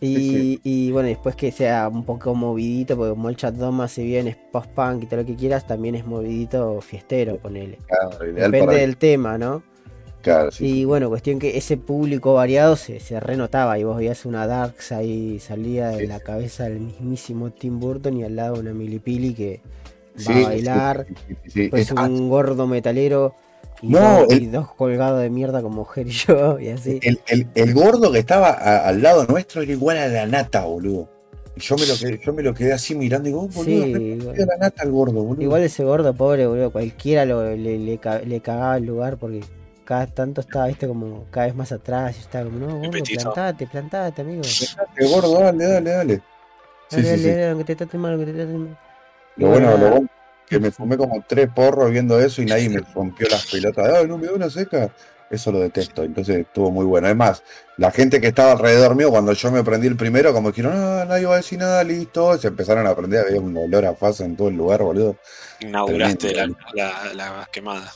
Y, 0.00 0.16
Sí, 0.30 0.60
y 0.62 0.90
bueno, 0.92 1.08
después 1.08 1.36
que 1.36 1.50
sea 1.50 1.88
un 1.88 2.04
poco 2.04 2.34
movidito, 2.34 2.96
porque 2.96 3.14
Molchat 3.14 3.54
Doma, 3.54 3.88
si 3.88 4.04
bien 4.04 4.28
es 4.28 4.36
post-punk 4.36 5.04
y 5.04 5.06
todo 5.06 5.20
lo 5.20 5.26
que 5.26 5.36
quieras, 5.36 5.66
también 5.66 5.94
es 5.94 6.06
movidito 6.06 6.80
fiestero, 6.82 7.38
ponele. 7.38 7.78
Claro, 7.86 8.18
Depende 8.32 8.76
del 8.76 8.96
tema, 8.98 9.38
¿no? 9.38 9.62
Claro, 10.22 10.50
sí, 10.50 10.80
Y 10.80 10.84
bueno, 10.84 11.08
cuestión 11.08 11.38
que 11.38 11.56
ese 11.56 11.76
público 11.76 12.34
variado 12.34 12.76
se, 12.76 12.98
se 13.00 13.20
renotaba 13.20 13.78
y 13.78 13.84
vos 13.84 13.96
veías 13.96 14.26
una 14.26 14.46
Darks 14.46 14.92
ahí 14.92 15.38
salía 15.38 15.88
de 15.88 16.06
la 16.08 16.20
cabeza 16.20 16.64
del 16.64 16.80
mismísimo 16.80 17.50
Tim 17.50 17.78
Burton 17.78 18.16
y 18.16 18.24
al 18.24 18.34
lado 18.36 18.58
una 18.58 18.72
Milipili 18.74 19.34
que 19.34 19.60
va 20.28 20.36
a 20.38 20.40
bailar, 20.40 21.06
sí, 21.08 21.14
sí, 21.28 21.34
sí, 21.44 21.50
sí. 21.50 21.68
pues 21.68 21.84
Es- 21.84 21.92
un 21.92 22.28
gordo 22.28 22.66
metalero 22.66 23.34
y, 23.82 23.88
No, 23.92 24.00
dos, 24.20 24.32
el- 24.32 24.42
y 24.42 24.46
dos 24.46 24.74
colgados 24.74 25.20
de 25.20 25.30
mierda 25.30 25.62
como 25.62 25.76
mujer 25.76 26.06
y 26.08 26.10
yo 26.10 26.58
y 26.60 26.68
así. 26.68 26.98
el, 27.02 27.20
el- 27.28 27.48
el 27.54 27.74
gordo 27.74 28.10
que 28.12 28.18
estaba 28.18 28.50
a- 28.50 28.88
al 28.88 29.02
lado 29.02 29.26
nuestro 29.26 29.62
era 29.62 29.72
igual 29.72 29.98
a 29.98 30.08
la 30.08 30.26
nata, 30.26 30.64
boludo. 30.64 31.08
Yo 31.56 31.76
me 31.76 31.86
lo 31.86 31.96
quedé, 31.96 32.20
yo 32.22 32.32
me 32.34 32.42
lo 32.42 32.52
quedé 32.52 32.72
así 32.74 32.94
mirando 32.94 33.28
y 33.28 33.32
digo, 33.32 33.48
boludo, 33.48 33.84
Sí, 33.86 33.92
igual. 34.20 34.36
la 34.36 34.56
nata 34.58 34.82
el 34.84 34.90
gordo, 34.90 35.22
boludo. 35.22 35.42
Igual 35.42 35.62
ese 35.62 35.84
gordo 35.84 36.12
pobre, 36.14 36.46
boludo, 36.46 36.70
cualquiera 36.70 37.24
lo, 37.24 37.42
le, 37.56 37.78
le, 37.78 37.98
le 38.26 38.40
cagaba 38.40 38.76
el 38.76 38.84
lugar 38.84 39.16
porque 39.16 39.42
cada 39.84 40.06
tanto 40.06 40.40
estaba, 40.42 40.66
viste, 40.66 40.86
como 40.86 41.24
cada 41.30 41.46
vez 41.46 41.54
más 41.54 41.72
atrás 41.72 42.16
y 42.18 42.20
estaba 42.20 42.44
como, 42.44 42.58
no, 42.58 42.76
gordo, 42.78 43.04
plantate, 43.04 43.66
plantate, 43.66 44.20
amigo. 44.22 44.42
Dejate, 44.42 45.06
gordo, 45.06 45.40
dale, 45.40 45.64
dale, 45.66 45.90
dale. 45.90 46.22
Sí, 46.88 46.96
Dale, 46.96 47.02
sí, 47.02 47.08
dale, 47.08 47.22
sí. 47.22 47.28
dale, 47.30 47.48
aunque 47.48 47.64
te 47.64 47.76
traten 47.76 48.00
mal, 48.00 48.12
aunque 48.12 48.26
te 48.26 48.32
traten 48.34 48.58
mal. 48.64 48.78
Lo 49.36 49.48
bueno, 49.48 49.70
bueno, 49.70 49.84
lo 49.84 49.90
bueno 49.92 50.08
que 50.48 50.60
me 50.60 50.70
fumé 50.70 50.96
como 50.96 51.24
tres 51.26 51.48
porros 51.54 51.90
viendo 51.90 52.18
eso 52.20 52.42
y 52.42 52.46
nadie 52.46 52.68
me 52.68 52.80
rompió 52.94 53.28
las 53.28 53.46
pelotas. 53.46 53.92
Ay, 53.94 54.06
no 54.06 54.18
me 54.18 54.26
da 54.26 54.32
una 54.32 54.50
seca. 54.50 54.90
Eso 55.28 55.50
lo 55.50 55.58
detesto. 55.58 56.04
Entonces 56.04 56.38
estuvo 56.38 56.70
muy 56.70 56.84
bueno. 56.84 57.06
Además, 57.06 57.42
la 57.76 57.90
gente 57.90 58.20
que 58.20 58.28
estaba 58.28 58.52
alrededor 58.52 58.94
mío, 58.94 59.10
cuando 59.10 59.32
yo 59.32 59.50
me 59.50 59.64
prendí 59.64 59.88
el 59.88 59.96
primero, 59.96 60.32
como 60.32 60.50
dijeron, 60.50 60.72
ah, 60.76 61.04
nadie 61.06 61.26
va 61.26 61.34
a 61.34 61.38
decir 61.38 61.58
nada, 61.58 61.82
listo. 61.82 62.38
Se 62.38 62.48
empezaron 62.48 62.86
a 62.86 62.94
prender, 62.94 63.26
había 63.26 63.40
un 63.40 63.56
olor 63.56 63.86
a 63.86 63.94
fase 63.94 64.24
en 64.24 64.36
todo 64.36 64.48
el 64.48 64.56
lugar, 64.56 64.82
boludo. 64.82 65.16
Inauguraste 65.60 66.32
la, 66.32 67.12
la 67.14 67.48
quemada. 67.50 67.92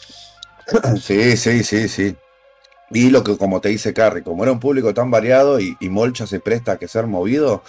Sí, 1.00 1.36
sí, 1.36 1.64
sí, 1.64 1.88
sí. 1.88 2.16
Y 2.90 3.10
lo 3.10 3.22
que, 3.22 3.36
como 3.36 3.60
te 3.60 3.68
dice 3.68 3.94
Carrie, 3.94 4.22
como 4.22 4.42
era 4.42 4.52
un 4.52 4.60
público 4.60 4.92
tan 4.92 5.10
variado 5.10 5.60
y, 5.60 5.76
y 5.80 5.88
Molcha 5.88 6.26
se 6.26 6.40
presta 6.40 6.72
a 6.72 6.78
que 6.78 6.88
ser 6.88 7.06
movido, 7.06 7.62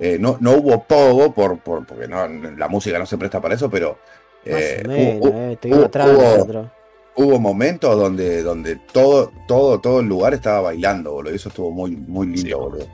eh, 0.00 0.16
no, 0.20 0.36
no 0.40 0.52
hubo 0.52 0.84
pogo, 0.84 1.32
por, 1.32 1.58
por, 1.58 1.86
porque 1.86 2.06
no, 2.08 2.26
la 2.28 2.68
música 2.68 2.98
no 2.98 3.06
se 3.06 3.18
presta 3.18 3.40
para 3.40 3.54
eso, 3.54 3.68
pero 3.70 3.98
eh, 4.44 4.82
menos, 4.86 5.20
hubo- 5.20 5.38
eh, 5.38 5.58
hubo- 5.64 5.84
atrás 5.84 6.08
hubo- 6.08 6.70
hubo 7.16 7.38
momentos 7.40 7.96
donde, 7.98 8.42
donde 8.42 8.76
todo, 8.92 9.32
todo, 9.46 9.80
todo 9.80 10.00
el 10.00 10.06
lugar 10.06 10.34
estaba 10.34 10.60
bailando, 10.60 11.12
boludo. 11.12 11.32
y 11.32 11.36
Eso 11.36 11.48
estuvo 11.48 11.70
muy, 11.70 11.90
muy 11.96 12.26
lindo, 12.28 12.42
Sí. 12.48 12.52
boludo. 12.54 12.86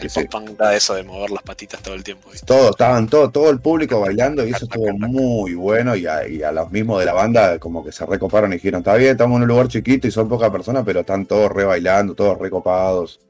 El 0.00 0.10
Sí. 0.10 0.26
da 0.58 0.74
eso 0.74 0.94
de 0.94 1.04
mover 1.04 1.30
las 1.30 1.42
patitas 1.44 1.80
todo 1.80 1.94
el 1.94 2.02
tiempo. 2.02 2.28
¿viste? 2.30 2.44
Todo, 2.44 2.70
estaban 2.70 3.08
todo, 3.08 3.30
todo 3.30 3.48
el 3.50 3.60
público 3.60 4.00
bailando 4.00 4.44
y 4.44 4.50
eso 4.50 4.64
estuvo 4.64 4.92
muy 4.98 5.54
bueno. 5.54 5.94
Y 5.94 6.04
a, 6.06 6.26
y 6.26 6.42
a 6.42 6.50
los 6.50 6.70
mismos 6.72 6.98
de 6.98 7.06
la 7.06 7.12
banda, 7.14 7.58
como 7.60 7.82
que 7.84 7.92
se 7.92 8.04
recoparon 8.04 8.50
y 8.52 8.56
dijeron: 8.56 8.80
Está 8.80 8.96
bien, 8.96 9.12
estamos 9.12 9.36
en 9.36 9.42
un 9.42 9.48
lugar 9.48 9.68
chiquito 9.68 10.08
y 10.08 10.10
son 10.10 10.28
pocas 10.28 10.50
personas, 10.50 10.82
pero 10.84 11.00
están 11.00 11.24
todos 11.26 11.50
re 11.52 11.64
bailando, 11.64 12.14
todos 12.14 12.36
recopados. 12.38 13.20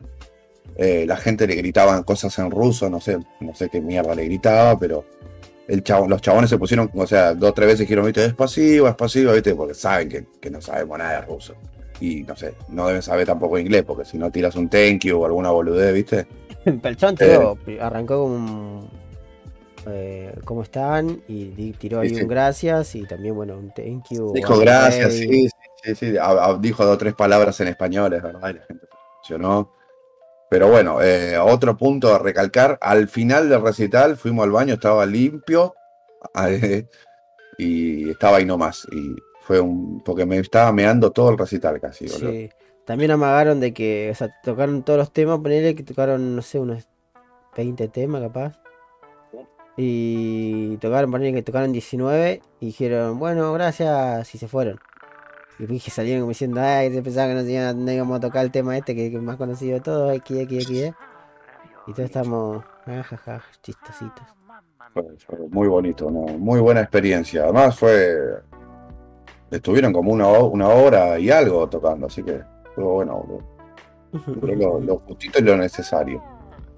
Eh, 0.76 1.04
la 1.06 1.16
gente 1.16 1.46
le 1.46 1.54
gritaban 1.54 2.02
cosas 2.02 2.36
en 2.38 2.50
ruso, 2.50 2.90
no 2.90 3.00
sé, 3.00 3.18
no 3.40 3.54
sé 3.54 3.68
qué 3.68 3.80
mierda 3.80 4.14
le 4.14 4.24
gritaba, 4.24 4.78
pero 4.78 5.04
el 5.68 5.82
chavo, 5.82 6.08
los 6.08 6.20
chabones 6.20 6.50
se 6.50 6.58
pusieron, 6.58 6.90
o 6.94 7.06
sea, 7.06 7.34
dos 7.34 7.50
o 7.50 7.54
tres 7.54 7.66
veces 7.68 7.80
dijeron, 7.80 8.04
viste, 8.06 8.24
es 8.24 8.34
pasivo, 8.34 8.88
es 8.88 8.94
pasivo, 8.94 9.32
viste, 9.32 9.54
porque 9.54 9.74
saben 9.74 10.08
que, 10.08 10.26
que 10.40 10.50
no 10.50 10.60
sabemos 10.60 10.98
nada 10.98 11.20
de 11.20 11.26
ruso. 11.26 11.54
Y 12.00 12.22
no 12.24 12.34
sé, 12.36 12.54
no 12.68 12.88
deben 12.88 13.02
saber 13.02 13.26
tampoco 13.26 13.58
inglés, 13.58 13.84
porque 13.84 14.04
si 14.04 14.18
no 14.18 14.30
tiras 14.30 14.56
un 14.56 14.68
thank 14.68 15.04
you 15.04 15.20
o 15.20 15.26
alguna 15.26 15.50
boludez, 15.50 15.94
viste. 15.94 16.26
Pero 16.64 16.88
el 16.88 16.96
chabón 16.96 17.16
tiró, 17.16 17.58
arrancó 17.80 18.22
con 18.24 18.32
un, 18.32 18.88
eh, 19.86 20.34
¿Cómo 20.44 20.62
están? 20.62 21.22
Y 21.28 21.72
tiró 21.74 22.00
ahí 22.00 22.08
Sí, 22.08 22.22
un 22.22 22.28
gracias 22.28 22.94
y 22.94 23.02
también, 23.04 23.34
bueno, 23.34 23.56
un 23.56 23.70
thank 23.72 24.06
you. 24.10 24.32
Dijo 24.34 24.58
gracias, 24.58 25.12
sí, 25.14 25.28
sí, 25.28 25.48
Sí, 25.84 25.94
sí, 25.94 26.16
a- 26.16 26.46
a- 26.46 26.58
dijo 26.58 26.82
dos 26.84 26.94
o 26.94 26.98
tres 26.98 27.14
palabras 27.14 27.60
en 27.60 27.68
español, 27.68 28.14
es 28.14 28.22
verdad, 28.22 28.48
y 28.50 28.54
la 28.54 28.64
gente 28.64 28.86
se 28.86 29.34
emocionó. 29.34 29.70
Pero 30.54 30.68
bueno, 30.68 31.02
eh, 31.02 31.36
otro 31.36 31.76
punto 31.76 32.14
a 32.14 32.18
recalcar, 32.20 32.78
al 32.80 33.08
final 33.08 33.48
del 33.48 33.60
recital 33.60 34.16
fuimos 34.16 34.44
al 34.44 34.52
baño, 34.52 34.74
estaba 34.74 35.04
limpio 35.04 35.74
eh, 36.46 36.86
y 37.58 38.10
estaba 38.10 38.36
ahí 38.36 38.44
nomás. 38.44 38.86
Y 38.92 39.16
fue 39.40 39.58
un. 39.58 40.00
porque 40.04 40.24
me 40.24 40.38
estaba 40.38 40.70
meando 40.70 41.10
todo 41.10 41.30
el 41.30 41.38
recital 41.38 41.80
casi, 41.80 42.06
boludo. 42.06 42.30
Sí. 42.30 42.50
También 42.84 43.10
amagaron 43.10 43.58
de 43.58 43.74
que, 43.74 44.10
o 44.12 44.14
sea, 44.14 44.32
tocaron 44.44 44.84
todos 44.84 44.96
los 44.96 45.12
temas, 45.12 45.40
ponerle 45.40 45.74
que 45.74 45.82
tocaron, 45.82 46.36
no 46.36 46.42
sé, 46.42 46.60
unos 46.60 46.86
20 47.56 47.88
temas 47.88 48.22
capaz. 48.22 48.52
Y 49.76 50.76
tocaron, 50.76 51.10
ponerle 51.10 51.34
que 51.34 51.42
tocaron 51.42 51.72
19 51.72 52.42
y 52.60 52.66
dijeron, 52.66 53.18
bueno, 53.18 53.52
gracias, 53.54 54.32
y 54.32 54.38
se 54.38 54.46
fueron. 54.46 54.78
Y 55.58 55.66
dije, 55.66 55.90
salieron 55.90 56.22
como 56.22 56.30
diciendo, 56.30 56.60
ay, 56.60 56.92
se 56.92 57.02
pensaban 57.02 57.36
que 57.36 57.42
no, 57.42 57.48
iban- 57.48 57.84
no 57.84 57.92
íbamos 57.92 58.16
a 58.16 58.20
tocar 58.20 58.44
el 58.44 58.50
tema 58.50 58.76
este 58.76 58.94
que, 58.94 59.10
que 59.10 59.16
es 59.16 59.22
más 59.22 59.36
conocido 59.36 59.74
de 59.74 59.80
todos, 59.80 60.12
X, 60.16 60.36
X, 60.40 60.62
X, 60.64 60.80
eh". 60.80 60.94
Y 61.86 61.92
todos 61.92 62.06
estamos, 62.06 62.64
ajaja, 62.86 63.42
chistositos. 63.62 64.24
Fue, 64.92 65.02
fue 65.26 65.38
muy 65.50 65.68
bonito, 65.68 66.06
una 66.06 66.32
muy 66.38 66.60
buena 66.60 66.80
experiencia. 66.80 67.44
Además 67.44 67.78
fue. 67.78 68.16
Estuvieron 69.50 69.92
como 69.92 70.10
una, 70.12 70.26
una 70.28 70.68
hora 70.68 71.18
y 71.18 71.30
algo 71.30 71.68
tocando, 71.68 72.06
así 72.06 72.22
que 72.22 72.40
estuvo 72.68 72.94
bueno. 72.94 73.24
Pero 74.40 74.54
lo, 74.56 74.80
lo 74.80 74.98
justito 75.00 75.38
y 75.38 75.42
lo 75.42 75.56
necesario. 75.56 76.22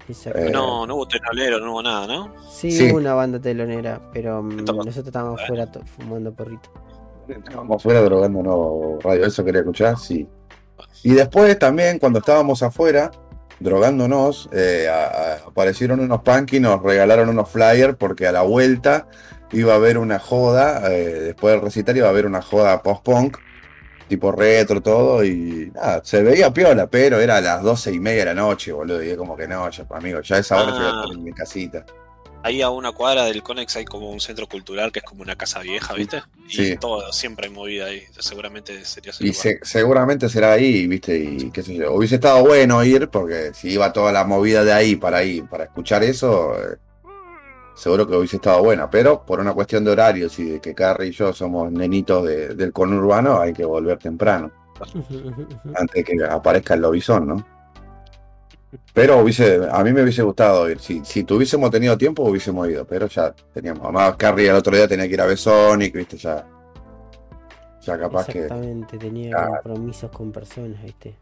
Exacto. 0.07 0.39
Eh, 0.39 0.49
No, 0.51 0.85
no 0.85 0.95
hubo 0.95 1.07
tenolero, 1.07 1.59
no 1.59 1.71
hubo 1.71 1.83
nada, 1.83 2.07
¿no? 2.07 2.33
Sí, 2.49 2.71
sí. 2.71 2.89
hubo 2.91 2.97
una 2.97 3.13
banda 3.13 3.39
telonera, 3.39 3.99
pero 4.13 4.41
mm, 4.43 4.65
nosotros 4.65 5.07
estábamos 5.07 5.41
fuera 5.47 5.67
fumando 5.85 6.33
porrito. 6.33 6.69
Estábamos 7.27 7.83
fuera 7.83 8.01
drogándonos 8.01 9.01
radio, 9.03 9.25
eso 9.25 9.43
quería 9.43 9.61
escuchar, 9.61 9.97
sí. 9.97 10.27
Y 11.03 11.11
después 11.13 11.57
también, 11.59 11.99
cuando 11.99 12.19
estábamos 12.19 12.63
afuera, 12.63 13.11
drogándonos, 13.59 14.49
eh, 14.53 14.87
a- 14.89 15.05
a- 15.05 15.35
aparecieron 15.47 15.99
unos 15.99 16.21
punk 16.21 16.53
y 16.53 16.59
nos 16.59 16.81
regalaron 16.81 17.29
unos 17.29 17.49
flyers 17.49 17.95
porque 17.97 18.27
a 18.27 18.31
la 18.31 18.43
vuelta 18.43 19.07
iba 19.51 19.73
a 19.73 19.75
haber 19.77 19.97
una 19.97 20.19
joda, 20.19 20.91
eh, 20.93 21.05
después 21.21 21.53
del 21.53 21.61
recital 21.63 21.97
iba 21.97 22.07
a 22.07 22.11
haber 22.11 22.25
una 22.25 22.41
joda 22.41 22.81
post-punk, 22.83 23.37
tipo 24.07 24.31
retro, 24.31 24.81
todo, 24.81 25.23
y 25.23 25.71
nada, 25.75 26.01
se 26.03 26.23
veía 26.23 26.53
piola, 26.53 26.87
pero 26.87 27.19
era 27.19 27.37
a 27.37 27.41
las 27.41 27.61
doce 27.61 27.91
y 27.91 27.99
media 27.99 28.19
de 28.19 28.35
la 28.35 28.41
noche, 28.41 28.71
boludo, 28.71 29.03
y 29.03 29.09
es 29.09 29.17
como 29.17 29.35
que 29.35 29.47
no, 29.47 29.69
ya, 29.69 29.85
amigo, 29.89 30.21
ya 30.21 30.37
esa 30.37 30.55
hora 30.61 30.71
Ah. 30.73 31.01
estar 31.03 31.17
en 31.17 31.23
mi 31.23 31.33
casita. 31.33 31.85
Ahí 32.43 32.61
a 32.61 32.69
una 32.69 32.91
cuadra 32.93 33.25
del 33.25 33.43
Conex 33.43 33.75
hay 33.75 33.85
como 33.85 34.09
un 34.09 34.21
centro 34.21 34.47
cultural 34.47 34.91
que 34.91 34.99
es 34.99 35.05
como 35.05 35.21
una 35.21 35.35
casa 35.35 35.59
vieja, 35.59 35.93
¿viste? 35.95 36.21
Y 36.47 36.53
Sí. 36.55 36.77
todo, 36.77 37.11
siempre 37.11 37.47
hay 37.47 37.53
movida 37.53 37.85
ahí. 37.87 38.03
Seguramente 38.19 38.85
sería 38.85 39.11
ese 39.11 39.23
Y 39.23 39.27
lugar. 39.27 39.41
se- 39.41 39.59
seguramente 39.63 40.29
será 40.29 40.53
ahí, 40.53 40.87
viste, 40.87 41.17
y 41.17 41.51
qué 41.51 41.61
sé 41.61 41.75
yo. 41.75 41.93
Hubiese 41.93 42.15
estado 42.15 42.45
bueno 42.45 42.81
ir, 42.85 43.09
porque 43.09 43.51
si 43.53 43.71
iba 43.71 43.91
toda 43.91 44.11
la 44.13 44.23
movida 44.23 44.63
de 44.63 44.71
ahí 44.71 44.95
para 44.95 45.23
ir, 45.23 45.45
para 45.49 45.65
escuchar 45.65 46.03
eso, 46.03 46.53
eh, 46.55 46.77
seguro 47.75 48.07
que 48.07 48.15
hubiese 48.15 48.37
estado 48.37 48.63
buena. 48.63 48.89
Pero 48.89 49.25
por 49.25 49.39
una 49.41 49.53
cuestión 49.53 49.83
de 49.83 49.91
horarios 49.91 50.37
y 50.39 50.43
de 50.45 50.61
que 50.61 50.73
Carrie 50.73 51.09
y 51.09 51.11
yo 51.11 51.33
somos 51.33 51.69
nenitos 51.71 52.25
de- 52.25 52.55
del 52.55 52.71
conurbano, 52.71 53.41
hay 53.41 53.51
que 53.51 53.65
volver 53.65 53.97
temprano, 53.97 54.51
antes 55.75 55.93
de 55.95 56.03
que 56.03 56.23
aparezca 56.23 56.75
el 56.75 56.81
lobizón, 56.81 57.27
¿no? 57.27 57.56
Pero 58.93 59.19
hubiese, 59.19 59.59
a 59.71 59.83
mí 59.83 59.93
me 59.93 60.01
hubiese 60.01 60.23
gustado 60.23 60.69
ir. 60.69 60.79
Si, 60.79 61.03
si 61.05 61.23
tuviésemos 61.23 61.71
tenido 61.71 61.97
tiempo, 61.97 62.23
hubiésemos 62.23 62.67
ido. 62.69 62.85
Pero 62.85 63.07
ya 63.07 63.33
teníamos. 63.53 63.83
Además, 63.83 64.15
Carrie 64.17 64.49
el 64.49 64.55
otro 64.55 64.75
día 64.75 64.87
tenía 64.87 65.07
que 65.07 65.13
ir 65.13 65.21
a 65.21 65.25
ver 65.25 65.37
Sonic, 65.37 65.95
viste, 65.95 66.17
ya. 66.17 66.45
Ya 67.81 67.97
capaz 67.97 68.27
que. 68.27 68.43
Exactamente, 68.43 68.97
tenía 68.97 69.47
compromisos 69.63 70.11
con 70.11 70.31
personas, 70.31 70.81
¿viste? 70.83 71.15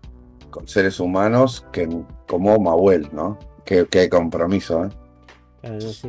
con 0.55 0.69
seres 0.69 1.01
humanos 1.01 1.65
que 1.73 1.85
como 2.25 2.57
Mahuel, 2.57 3.09
¿no? 3.11 3.37
Qué, 3.65 3.85
qué 3.91 4.07
compromiso, 4.07 4.85
¿eh? 4.85 4.89
Claro, 5.59 5.75
no 5.75 5.81
sé, 5.81 6.07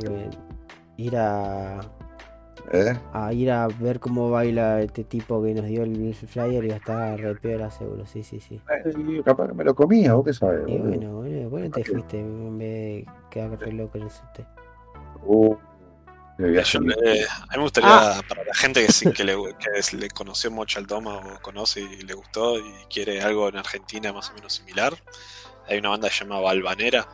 ir 0.98 1.16
a, 1.16 1.80
¿Eh? 2.72 2.98
a 3.12 3.32
ir 3.32 3.50
a 3.50 3.68
ver 3.68 4.00
cómo 4.00 4.30
baila 4.30 4.80
este 4.80 5.04
tipo 5.04 5.42
que 5.42 5.54
nos 5.54 5.66
dio 5.66 5.82
el 5.84 6.14
flyer 6.14 6.64
y 6.64 6.70
estar 6.70 7.18
re 7.18 7.34
piola 7.36 7.70
seguro, 7.70 8.06
sí, 8.06 8.22
sí, 8.22 8.40
sí. 8.40 8.60
Eh, 8.84 9.22
Capaz 9.24 9.48
que 9.48 9.54
me 9.54 9.62
lo 9.64 9.74
comía, 9.74 10.14
vos 10.14 10.24
qué 10.24 10.32
sabes. 10.32 10.62
Y 10.66 10.78
bueno, 10.78 11.16
bueno, 11.16 11.48
bueno 11.50 11.70
te 11.70 11.84
fuiste 11.84 12.18
en 12.18 12.58
vez 12.58 12.68
de 12.68 13.06
quedar 13.30 13.58
re 13.60 13.72
loco 13.72 13.98
en 13.98 14.04
el 14.04 14.10
subte. 14.10 14.46
Uh, 15.22 15.54
eh, 16.38 16.62
a 16.74 16.78
mí 16.80 16.86
me 17.56 17.62
gustaría, 17.62 17.90
Ah. 18.18 18.20
para 18.28 18.44
la 18.44 18.54
gente 18.54 18.84
que, 18.84 18.92
sí, 18.92 19.10
que, 19.12 19.24
le, 19.24 19.34
que 19.58 19.78
es- 19.78 19.92
le 19.94 20.08
conoció 20.10 20.50
mucho 20.50 20.78
al 20.78 20.86
Toma 20.86 21.16
o 21.18 21.40
conoce 21.42 21.80
y 21.80 22.02
le 22.02 22.14
gustó 22.14 22.58
y 22.58 22.62
quiere 22.92 23.20
algo 23.22 23.48
en 23.48 23.56
Argentina 23.56 24.12
más 24.12 24.30
o 24.30 24.34
menos 24.34 24.52
similar, 24.54 24.92
hay 25.68 25.78
una 25.78 25.90
banda 25.90 26.08
que 26.08 26.14
se 26.14 26.24
llama 26.24 26.40
Balvanera. 26.40 27.06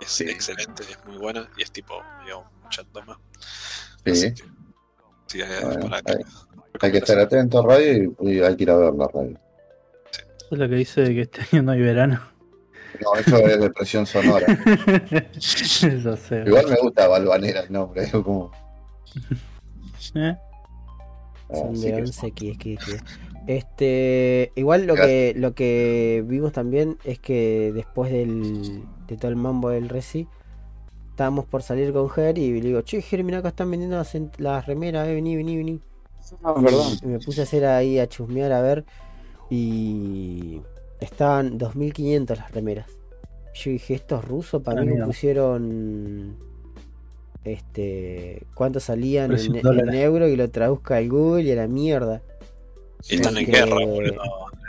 Es 0.00 0.10
Sí. 0.12 0.24
excelente, 0.24 0.82
es 0.82 0.98
muy 1.06 1.18
buena 1.18 1.48
y 1.56 1.62
es 1.62 1.70
tipo, 1.70 1.94
digamos, 2.24 2.46
mucha 2.62 2.82
Toma. 2.84 3.18
Sí. 4.04 4.10
Así 4.12 4.34
que, 4.34 4.42
sí, 5.30 5.42
hay- 5.42 5.64
Bueno, 5.64 5.88
para 5.90 6.02
que- 6.02 6.24
Hay 6.82 6.92
que 6.92 6.98
estar 6.98 7.18
atento 7.18 7.58
a 7.60 7.66
radio 7.66 8.14
y, 8.22 8.30
y 8.36 8.40
hay 8.40 8.56
que 8.56 8.62
ir 8.62 8.70
a 8.70 8.76
ver 8.76 8.94
la 8.94 9.08
radio. 9.08 9.38
Eso 10.38 10.48
es 10.52 10.58
lo 10.58 10.68
que 10.68 10.74
dice 10.76 11.00
de 11.02 11.14
que 11.14 11.20
este 11.22 11.40
año 11.52 11.62
no 11.64 11.72
hay 11.72 11.80
verano. 11.82 12.20
No, 13.02 13.14
eso 13.18 13.36
es 13.38 13.60
depresión 13.60 14.04
sonora. 14.06 14.46
Eso 15.34 16.16
sé. 16.16 16.42
Igual 16.46 16.66
me 16.68 16.76
gusta 16.76 17.06
Balvanera 17.08 17.60
el 17.60 17.72
nombre, 17.72 18.02
es 18.04 18.10
como. 18.10 18.50
¿Eh? 20.14 20.36
Son 21.52 21.72
así 21.72 21.86
de 21.86 21.92
que- 21.96 22.00
11 22.02 22.26
X, 22.28 22.48
X, 22.54 22.78
X. 22.88 23.04
Este, 23.46 24.52
igual 24.54 24.86
lo 24.86 24.94
que, 24.94 25.32
lo 25.36 25.54
que 25.54 26.22
vimos 26.26 26.52
también 26.52 26.98
es 27.04 27.18
que 27.18 27.72
después 27.74 28.12
del, 28.12 28.82
de 29.06 29.16
todo 29.16 29.28
el 29.30 29.36
mambo 29.36 29.70
del 29.70 29.88
Reci, 29.88 30.28
estábamos 31.10 31.44
por 31.44 31.62
salir 31.62 31.92
con 31.92 32.08
Ger 32.08 32.38
y 32.38 32.60
le 32.60 32.68
digo, 32.68 32.82
che, 32.82 33.02
Ger, 33.02 33.22
mira 33.24 33.38
acá 33.38 33.48
están 33.48 33.70
vendiendo 33.70 34.02
las, 34.38 34.66
remeras, 34.66 35.08
eh, 35.08 35.14
vení, 35.14 35.36
vení, 35.36 35.56
vení. 35.56 35.80
Ah, 36.42 36.54
verdad. 36.58 36.86
Y 37.02 37.06
me 37.06 37.18
puse 37.18 37.40
a 37.40 37.44
hacer 37.44 37.64
ahí, 37.66 37.98
a 37.98 38.08
chusmear, 38.08 38.52
a 38.52 38.62
ver, 38.62 38.84
y 39.50 40.60
estaban 41.00 41.58
2500 41.58 42.38
las 42.38 42.50
remeras. 42.52 42.86
Yo 43.54 43.70
dije, 43.72 43.94
estos 43.94 44.24
rusos 44.24 44.62
para 44.62 44.80
Ah, 44.80 44.84
mí 44.84 44.94
me 44.94 45.04
pusieron, 45.04 46.36
este, 47.44 48.46
cuánto 48.54 48.80
salían 48.80 49.32
en, 49.36 49.56
en 49.56 49.94
euro 49.94 50.28
y 50.28 50.36
lo 50.36 50.48
traduzca 50.50 50.96
al 50.96 51.08
Google 51.08 51.42
y 51.44 51.52
a 51.52 51.56
la 51.56 51.66
mierda. 51.66 52.22
y 53.08 53.16
están 53.16 53.36
en 53.36 53.46
guerra, 53.46 53.74
boludo. 53.84 54.22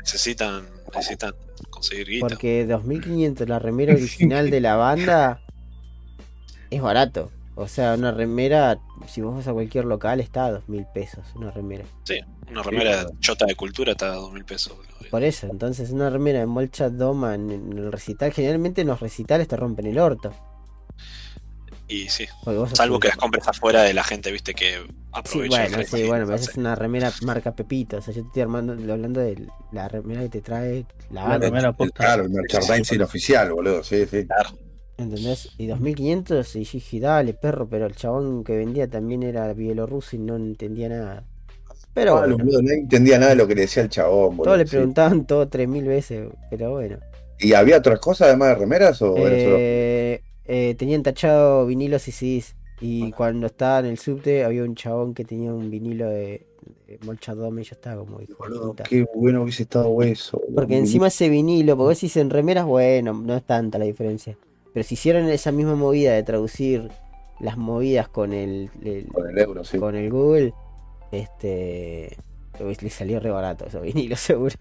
Necesitan, 0.04 0.66
necesitan 0.96 1.34
conseguir 1.70 2.08
guita. 2.08 2.28
Porque 2.28 2.66
2500 2.66 3.48
la 3.48 3.60
remera 3.60 3.94
original 4.02 4.50
de 4.50 4.62
la 4.62 4.76
banda 4.78 5.42
es 6.72 6.82
barato. 6.82 7.32
O 7.56 7.68
sea, 7.68 7.94
una 7.96 8.12
remera, 8.12 8.80
si 9.08 9.22
vos 9.22 9.36
vas 9.36 9.48
a 9.48 9.54
cualquier 9.54 9.86
local, 9.86 10.20
está 10.20 10.46
a 10.46 10.52
2000 10.52 10.86
pesos. 10.94 11.24
Una 11.36 11.52
remera. 11.52 11.86
Sí, 12.04 12.20
una 12.50 12.64
remera 12.64 13.06
chota 13.20 13.46
de 13.46 13.56
cultura 13.56 13.92
está 13.92 14.14
a 14.14 14.16
dos 14.16 14.32
mil 14.32 14.46
pesos. 14.46 14.76
boludo. 14.76 14.92
Por 15.12 15.24
eso, 15.24 15.48
entonces 15.48 15.92
una 15.92 16.10
remera 16.10 16.40
de 16.40 16.46
Molcha 16.46 16.90
Doma 16.90 17.36
en, 17.36 17.52
en 17.52 17.78
el 17.78 17.92
recital, 17.92 18.32
generalmente 18.32 18.82
en 18.82 18.88
los 18.88 19.00
recitales 19.02 19.48
te 19.48 19.58
rompen 19.58 19.86
el 19.86 20.00
orto. 20.00 20.34
Y 21.88 22.08
sí, 22.08 22.26
salvo 22.74 23.00
que 23.02 23.10
las 23.10 23.18
compres 23.18 23.46
afuera 23.50 23.82
de 23.84 23.94
la 23.94 24.04
gente, 24.06 24.32
viste, 24.32 24.54
que 24.54 24.78
Sí, 24.78 24.88
aprovecha. 25.12 25.66
el 25.66 25.72
bueno, 25.74 25.84
sí, 25.86 26.04
bueno, 26.08 26.26
pero 26.26 26.36
esa 26.38 26.52
es 26.52 26.58
una 26.58 26.74
remera 26.76 27.12
marca 27.24 27.54
Pepito. 27.54 27.98
O 27.98 28.02
sea, 28.02 28.14
yo 28.14 28.22
te 28.22 28.28
estoy 28.28 28.44
armando, 28.44 28.72
hablando 28.72 29.20
de 29.20 29.46
la 29.74 29.90
remera 29.90 30.22
que 30.22 30.30
te 30.30 30.42
trae 30.42 30.86
la 31.10 31.26
banda. 31.26 31.76
Claro, 31.94 32.24
el 32.24 32.30
merchandising 32.30 33.02
oficial, 33.02 33.52
boludo, 33.52 33.84
sí, 33.84 34.06
sí. 34.06 34.26
¿Entendés? 34.98 35.50
Y 35.58 35.68
2500 35.68 36.56
y 36.56 36.60
dije, 36.60 37.00
dale, 37.00 37.34
perro, 37.34 37.68
pero 37.68 37.86
el 37.88 37.96
chabón 37.96 38.44
que 38.44 38.56
vendía 38.58 38.88
también 38.90 39.24
era 39.24 39.52
bielorruso 39.54 40.16
y 40.16 40.20
no 40.20 40.36
entendía 40.36 40.90
nada. 40.90 41.24
Pero 41.94 42.18
Ah, 42.18 42.20
bueno, 42.20 42.38
boludo, 42.38 42.62
no 42.62 42.72
entendía 42.72 43.18
nada 43.20 43.32
de 43.32 43.38
lo 43.38 43.48
que 43.48 43.56
le 43.56 43.62
decía 43.62 43.84
el 43.84 43.90
chabón, 43.90 44.38
boludo. 44.38 44.44
todos 44.44 44.58
le 44.58 44.66
sí. 44.66 44.70
preguntaban 44.72 45.26
todo 45.26 45.48
3000 45.50 45.86
veces, 45.86 46.30
pero 46.50 46.72
bueno. 46.72 47.00
¿Y 47.40 47.54
había 47.54 47.78
otras 47.78 48.00
cosas 48.00 48.28
además 48.30 48.50
de 48.50 48.56
remeras 48.56 49.02
o 49.02 49.28
era 49.28 49.38
solo- 49.40 49.58
Eh, 49.58 50.22
eh, 50.46 50.76
tenían 50.78 51.04
tachado 51.04 51.66
vinilos 51.66 52.08
y 52.08 52.12
CDs. 52.12 52.56
Y 52.80 53.12
cuando 53.12 53.48
estaba 53.48 53.80
en 53.80 53.86
el 53.88 53.98
subte 54.00 54.44
había 54.44 54.64
un 54.64 54.76
chabón 54.76 55.14
que 55.14 55.24
tenía 55.24 55.54
un 55.54 55.70
vinilo 55.70 56.10
de, 56.10 56.48
de 56.88 57.00
Molcha 57.06 57.36
Dome 57.36 57.62
y 57.62 57.66
yo 57.66 57.76
estaba 57.76 58.04
como, 58.04 58.22
hijo 58.22 58.36
Boludo, 58.40 58.76
qué 58.76 59.06
bueno 59.14 59.44
hubiese 59.44 59.64
estado 59.64 60.02
eso. 60.02 60.42
Porque 60.56 60.78
encima 60.78 61.08
ese 61.08 61.30
vinilo, 61.30 61.78
porque 61.78 61.96
si 61.96 62.20
en 62.20 62.30
remeras, 62.30 62.66
bueno, 62.66 63.14
no 63.14 63.36
es 63.36 63.44
tanta 63.46 63.78
la 63.78 63.86
diferencia. 63.86 64.38
Pero 64.74 64.84
si 64.84 64.96
hicieron 64.96 65.28
esa 65.30 65.52
misma 65.52 65.76
movida 65.76 66.14
de 66.14 66.24
traducir 66.24 66.90
las 67.40 67.58
movidas 67.58 68.08
con 68.08 68.34
el, 68.34 68.70
el- 68.84 69.08
Con 69.08 69.30
el 69.30 69.38
euro, 69.40 69.64
sí. 69.64 69.78
con 69.78 69.96
el 69.96 70.10
Google, 70.10 70.54
este 71.12 72.18
le 72.60 72.90
salió 72.92 73.20
re 73.20 73.32
barato 73.32 73.66
esos 73.66 73.82
vinilos 73.82 74.20
seguro. 74.20 74.56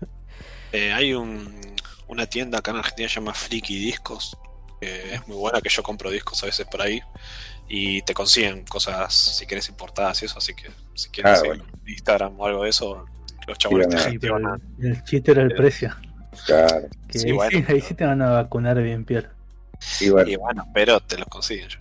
Eh, 0.72 0.92
hay 0.92 1.12
un, 1.12 1.48
una 2.08 2.26
tienda 2.26 2.58
acá 2.58 2.70
en 2.70 2.78
Argentina 2.78 3.06
que 3.08 3.14
se 3.14 3.20
llama 3.20 3.34
Discos, 3.50 4.36
que 4.80 5.14
es 5.14 5.28
muy 5.28 5.36
buena, 5.36 5.60
que 5.60 5.68
yo 5.68 5.82
compro 5.82 6.10
discos 6.10 6.42
a 6.42 6.47
veces 6.47 6.66
por 6.66 6.80
ahí 6.80 7.00
y 7.68 8.02
te 8.02 8.14
consiguen 8.14 8.64
cosas 8.64 9.12
si 9.14 9.47
quieres 9.47 9.68
importadas 9.68 10.22
y 10.22 10.26
eso, 10.26 10.39
así 10.39 10.55
que 10.55 10.70
si 10.94 11.08
quieres 11.10 11.32
Ah, 11.32 11.36
seguir 11.36 11.62
en 11.84 11.89
Instagram 11.92 12.40
o 12.40 12.47
algo 12.47 12.64
de 12.64 12.70
eso, 12.70 13.05
Los 13.47 13.58
chabones 13.58 13.86
Sí, 13.89 14.18
te 14.18 14.30
gestionan. 14.30 14.60
el, 14.80 14.86
el 14.86 15.05
chiste 15.05 15.32
era 15.32 15.42
el 15.42 15.55
precio. 15.55 15.94
Claro. 16.47 16.89
Que 17.08 17.18
Sí, 17.18 17.28
ahí, 17.28 17.32
bueno. 17.32 17.58
sí, 17.58 17.64
ahí 17.68 17.80
sí 17.80 17.94
te 17.94 18.05
van 18.06 18.22
a 18.22 18.30
vacunar 18.30 18.80
bien 18.82 19.05
piola. 19.05 19.30
Y 20.00 20.10
bueno, 20.10 20.31
Y 20.31 20.36
bueno, 20.36 20.67
pero 20.75 21.00
te 21.00 21.17
los 21.18 21.26
consiguen. 21.28 21.68
yo. 21.68 21.78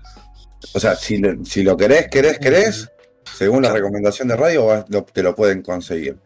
o 0.74 0.80
sea, 0.80 0.96
si, 0.96 1.18
lo- 1.18 1.44
si 1.46 1.64
lo 1.64 1.76
querés, 1.78 2.08
querés, 2.10 2.40
querés, 2.40 2.90
según 3.38 3.64
la 3.64 3.72
recomendación 3.74 4.28
de 4.28 4.36
radio, 4.36 4.66
vas- 4.66 4.86
lo- 4.90 5.04
te 5.04 5.24
lo 5.24 5.36
pueden 5.36 5.62
conseguir. 5.62 6.18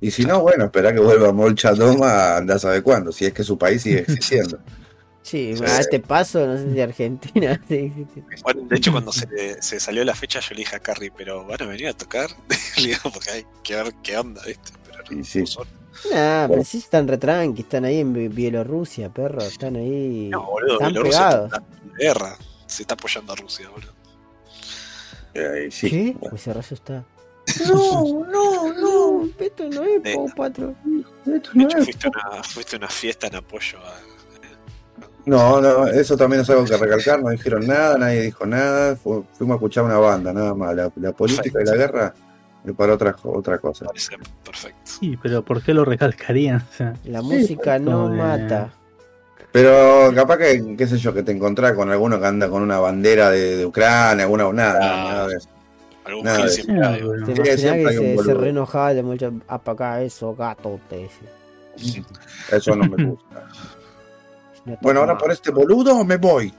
Y 0.00 0.10
si 0.10 0.24
no, 0.24 0.40
bueno, 0.40 0.64
esperá 0.66 0.92
que 0.92 1.00
vuelva 1.00 1.32
Molcha 1.32 1.72
Doma, 1.72 2.36
andás 2.36 2.56
a 2.56 2.68
saber 2.68 2.82
cuándo, 2.82 3.12
si 3.12 3.24
es 3.26 3.32
que 3.32 3.42
su 3.44 3.56
país 3.56 3.82
sigue 3.82 4.00
existiendo. 4.08 4.58
Sí, 5.22 5.54
a 5.66 5.80
este 5.80 5.98
paso, 5.98 6.46
no 6.46 6.56
sé 6.56 6.72
si 6.72 6.80
Argentina. 6.80 7.60
sí, 7.68 7.92
sí, 7.96 8.06
sí. 8.14 8.22
Bueno, 8.44 8.62
de 8.68 8.76
hecho, 8.76 8.92
cuando 8.92 9.10
se, 9.10 9.60
se 9.60 9.80
salió 9.80 10.04
la 10.04 10.14
fecha, 10.14 10.38
yo 10.38 10.50
le 10.54 10.58
dije 10.58 10.76
a 10.76 10.78
Carrie, 10.78 11.10
pero 11.16 11.44
van 11.44 11.60
a 11.62 11.66
venir 11.66 11.88
a 11.88 11.94
tocar. 11.94 12.28
le 12.76 12.88
digo, 12.88 13.10
porque 13.12 13.30
hay 13.30 13.46
que 13.64 13.74
ver 13.74 13.92
qué 14.04 14.16
onda, 14.18 14.40
¿viste? 14.46 14.70
Pero 14.86 15.02
no, 15.10 15.24
sí. 15.24 15.40
no 15.40 15.64
Nah, 16.12 16.46
Bueno. 16.46 16.48
pero 16.48 16.64
sí 16.64 16.78
están 16.78 17.08
retranqui, 17.08 17.62
están 17.62 17.84
ahí 17.84 18.00
en 18.00 18.12
Bi- 18.12 18.28
Bielorrusia, 18.28 19.08
perro, 19.08 19.40
están 19.42 19.76
ahí. 19.76 20.28
No, 20.30 20.44
boludo, 20.44 20.72
están 20.74 20.88
Bielorrusia 20.92 21.28
pegados. 21.28 21.52
está 21.52 21.56
en 21.84 21.92
guerra. 21.98 22.36
Se 22.66 22.82
está 22.82 22.94
apoyando 22.94 23.32
a 23.32 23.36
Rusia, 23.36 23.68
boludo. 23.70 23.92
Eh, 25.34 25.68
sí. 25.70 25.90
¿Qué? 25.90 26.16
Pues 26.30 26.42
se 26.42 26.52
re 26.52 26.60
asusta. 26.60 27.04
No, 27.68 28.24
no, 28.26 28.72
no, 28.72 29.28
esto 29.38 29.64
no 29.70 29.84
es 29.84 30.02
Nena. 30.02 30.16
Pau 30.16 30.34
Patro. 30.34 30.74
De 31.24 31.36
hecho, 31.36 31.78
fuiste 31.82 32.08
a 32.08 32.10
una, 32.10 32.42
fuiste 32.42 32.76
una 32.76 32.88
fiesta 32.88 33.26
en 33.28 33.36
apoyo 33.36 33.78
a. 33.78 33.94
No, 35.26 35.60
no, 35.60 35.86
eso 35.88 36.16
también 36.16 36.42
es 36.42 36.50
algo 36.50 36.64
que 36.64 36.76
recalcar, 36.76 37.20
no 37.20 37.30
dijeron 37.30 37.66
nada, 37.66 37.98
nadie 37.98 38.22
dijo 38.22 38.46
nada, 38.46 38.94
fu- 38.94 39.24
fuimos 39.32 39.54
a 39.54 39.56
escuchar 39.56 39.82
una 39.84 39.98
banda, 39.98 40.32
nada 40.32 40.54
más. 40.54 40.74
La, 40.76 40.90
la 40.96 41.12
política 41.12 41.60
y 41.62 41.64
la 41.64 41.74
guerra 41.74 42.14
es 42.16 42.22
para 42.74 42.94
otra, 42.94 43.14
otra 43.24 43.58
cosa. 43.58 43.86
Parece 43.86 44.16
perfecto. 44.44 44.78
Sí, 44.84 45.18
pero 45.22 45.44
¿por 45.44 45.62
qué 45.62 45.74
lo 45.74 45.84
recalcarían? 45.84 46.62
O 46.70 46.74
sea, 46.76 46.94
La 47.04 47.22
música 47.22 47.78
no 47.78 48.08
mata. 48.08 48.72
Pero 49.52 50.12
capaz 50.14 50.36
que, 50.38 50.74
qué 50.76 50.86
sé 50.86 50.98
yo, 50.98 51.14
que 51.14 51.22
te 51.22 51.32
encontrás 51.32 51.72
con 51.72 51.90
alguno 51.90 52.20
que 52.20 52.26
anda 52.26 52.48
con 52.50 52.62
una 52.62 52.78
bandera 52.78 53.30
de, 53.30 53.56
de 53.56 53.64
Ucrania, 53.66 54.24
alguna, 54.24 54.52
nada, 54.52 54.78
Ah. 54.82 55.04
nada 55.12 55.28
de 55.28 55.36
eso. 55.36 55.48
Algún 56.04 56.24
Nada 56.24 56.48
siempre 56.48 56.86
hay. 56.86 57.02
bueno. 57.02 57.26
Te 57.26 57.32
que 57.34 57.50
hay 57.50 57.84
un 57.84 57.88
se, 57.90 57.96
se 57.98 58.14
boludo. 58.14 58.40
re 58.40 58.48
enojaba 58.50 58.94
de 58.94 59.02
mucho 59.02 59.32
apagar 59.48 60.02
eso, 60.02 60.34
gato, 60.36 60.78
te 60.88 60.96
decía. 61.76 62.04
Eso 62.52 62.76
no 62.76 62.84
me 62.96 63.04
gusta. 63.06 63.48
No 64.66 64.76
Bueno, 64.82 64.98
ahora 65.00 65.16
por 65.16 65.30
este 65.30 65.52
boludo 65.52 66.04
me 66.04 66.16
voy. 66.16 66.52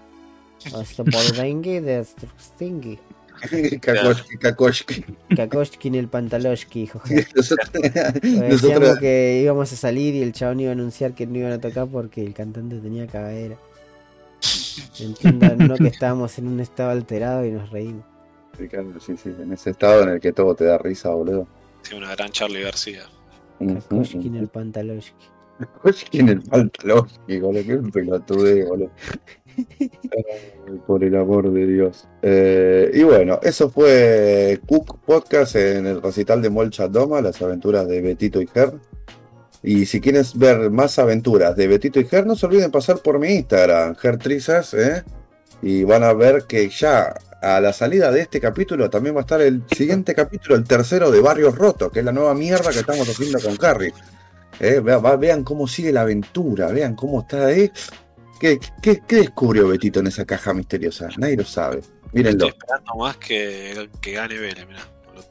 Dengue 1.38 1.82
de 1.82 2.06
Stingy. 2.40 2.98
Kakoshki, 3.82 4.38
Kakoshki. 4.38 5.06
Kakoshki 5.36 5.88
en 5.90 5.96
el 5.96 6.08
pantaloshki, 6.08 6.84
hijo. 6.84 7.02
Nosotros, 7.36 7.70
Decíamos 7.74 8.52
nosotros- 8.52 9.00
que 9.00 9.42
íbamos 9.44 9.72
a 9.74 9.76
salir 9.76 10.16
y 10.16 10.22
el 10.24 10.34
chabón 10.34 10.60
iba 10.60 10.70
a 10.70 10.74
anunciar 10.74 11.14
que 11.14 11.26
no 11.28 11.38
iban 11.38 11.52
a 11.52 11.60
tocar 11.60 11.88
porque 11.88 12.24
el 12.24 12.34
cantante 12.34 12.78
tenía 12.80 13.08
cagadera. 13.08 13.58
Entiendan, 15.00 15.58
no 15.58 15.76
que 15.76 15.88
estábamos 15.88 16.38
en 16.38 16.48
un 16.48 16.60
estado 16.60 16.92
alterado 16.92 17.46
y 17.46 17.52
nos 17.52 17.70
reímos. 17.72 18.06
Ricardo, 18.58 19.00
sí, 19.00 19.16
sí, 19.18 19.30
en 19.40 19.54
ese 19.54 19.72
estado 19.72 20.04
en 20.04 20.10
el 20.10 20.20
que 20.20 20.32
todo 20.34 20.56
te 20.56 20.66
da 20.66 20.78
risa, 20.78 21.10
boludo. 21.10 21.48
Sí, 21.84 21.96
una 21.96 22.16
gran 22.16 22.32
Charlie 22.32 22.62
García. 22.62 23.04
Kakoshki 23.60 24.28
en 24.28 24.36
el 24.36 24.48
pantaloshki. 24.48 25.26
Kakoshki 25.60 26.20
en 26.20 26.30
el 26.30 26.42
pantalón, 26.42 27.08
boludo, 27.28 27.64
qué 27.64 27.78
pelotude, 27.92 28.66
boludo. 28.66 28.92
Por 30.88 31.04
el 31.04 31.16
amor 31.16 31.52
de 31.52 31.68
Dios. 31.68 32.08
Eh, 32.22 32.92
y 32.94 33.04
bueno, 33.04 33.40
eso 33.42 33.70
fue 33.70 34.60
Cook 34.68 35.00
Podcast 35.06 35.56
en 35.56 35.88
el 35.88 36.02
recital 36.02 36.42
de 36.42 36.50
Molcha 36.50 36.88
Doma, 36.88 37.22
las 37.22 37.42
aventuras 37.42 37.88
de 37.88 38.02
Betito 38.02 38.42
y 38.42 38.48
Ger. 38.48 38.74
Y 39.64 39.86
si 39.86 40.00
quieres 40.00 40.38
ver 40.38 40.70
más 40.72 41.00
aventuras 41.00 41.56
de 41.56 41.68
Betito 41.68 42.00
y 42.00 42.06
Ger, 42.06 42.26
no 42.26 42.36
se 42.36 42.46
olviden 42.46 42.72
pasar 42.72 43.00
por 43.00 43.20
mi 43.20 43.30
Instagram, 43.30 43.96
Gertrizas, 43.96 44.74
¿eh? 44.74 45.04
Y 45.62 45.84
van 45.84 46.04
a 46.04 46.14
ver 46.14 46.44
que 46.48 46.70
ya 46.70 47.16
a 47.42 47.60
la 47.60 47.74
salida 47.74 48.12
de 48.12 48.22
este 48.22 48.40
capítulo 48.40 48.90
también 48.90 49.16
va 49.16 49.20
a 49.20 49.22
estar 49.22 49.42
el 49.42 49.64
siguiente 49.76 50.14
capítulo, 50.14 50.56
el 50.56 50.64
tercero 50.64 51.12
de 51.12 51.20
Barrios 51.22 51.56
Rotos, 51.56 51.92
que 51.92 52.00
es 52.00 52.06
la 52.06 52.12
nueva 52.12 52.34
mierda 52.34 52.72
que 52.72 52.80
estamos 52.80 53.08
haciendo 53.10 53.40
con 53.40 53.56
Carrie. 53.58 53.94
Eh, 54.60 54.82
vean 55.20 55.44
cómo 55.44 55.68
sigue 55.68 55.92
la 55.92 56.02
aventura, 56.02 56.68
vean 56.68 56.96
cómo 56.96 57.22
está 57.22 57.48
ahí. 57.48 57.72
¿Qué, 58.40 58.60
qué, 58.82 59.02
qué 59.08 59.16
descubrió 59.18 59.68
Betito 59.68 60.00
en 60.00 60.08
esa 60.08 60.26
caja 60.26 60.54
misteriosa? 60.54 61.10
Nadie 61.18 61.38
lo 61.38 61.46
sabe. 61.46 61.82
Mírenlo. 62.14 62.48
Estoy 62.48 62.60
esperando 62.60 62.96
más 62.96 63.18
que, 63.18 63.90
que 64.02 64.12
gane 64.14 64.38
Vélez, 64.38 64.68
mirá. 64.68 64.82
Lo, 65.16 65.22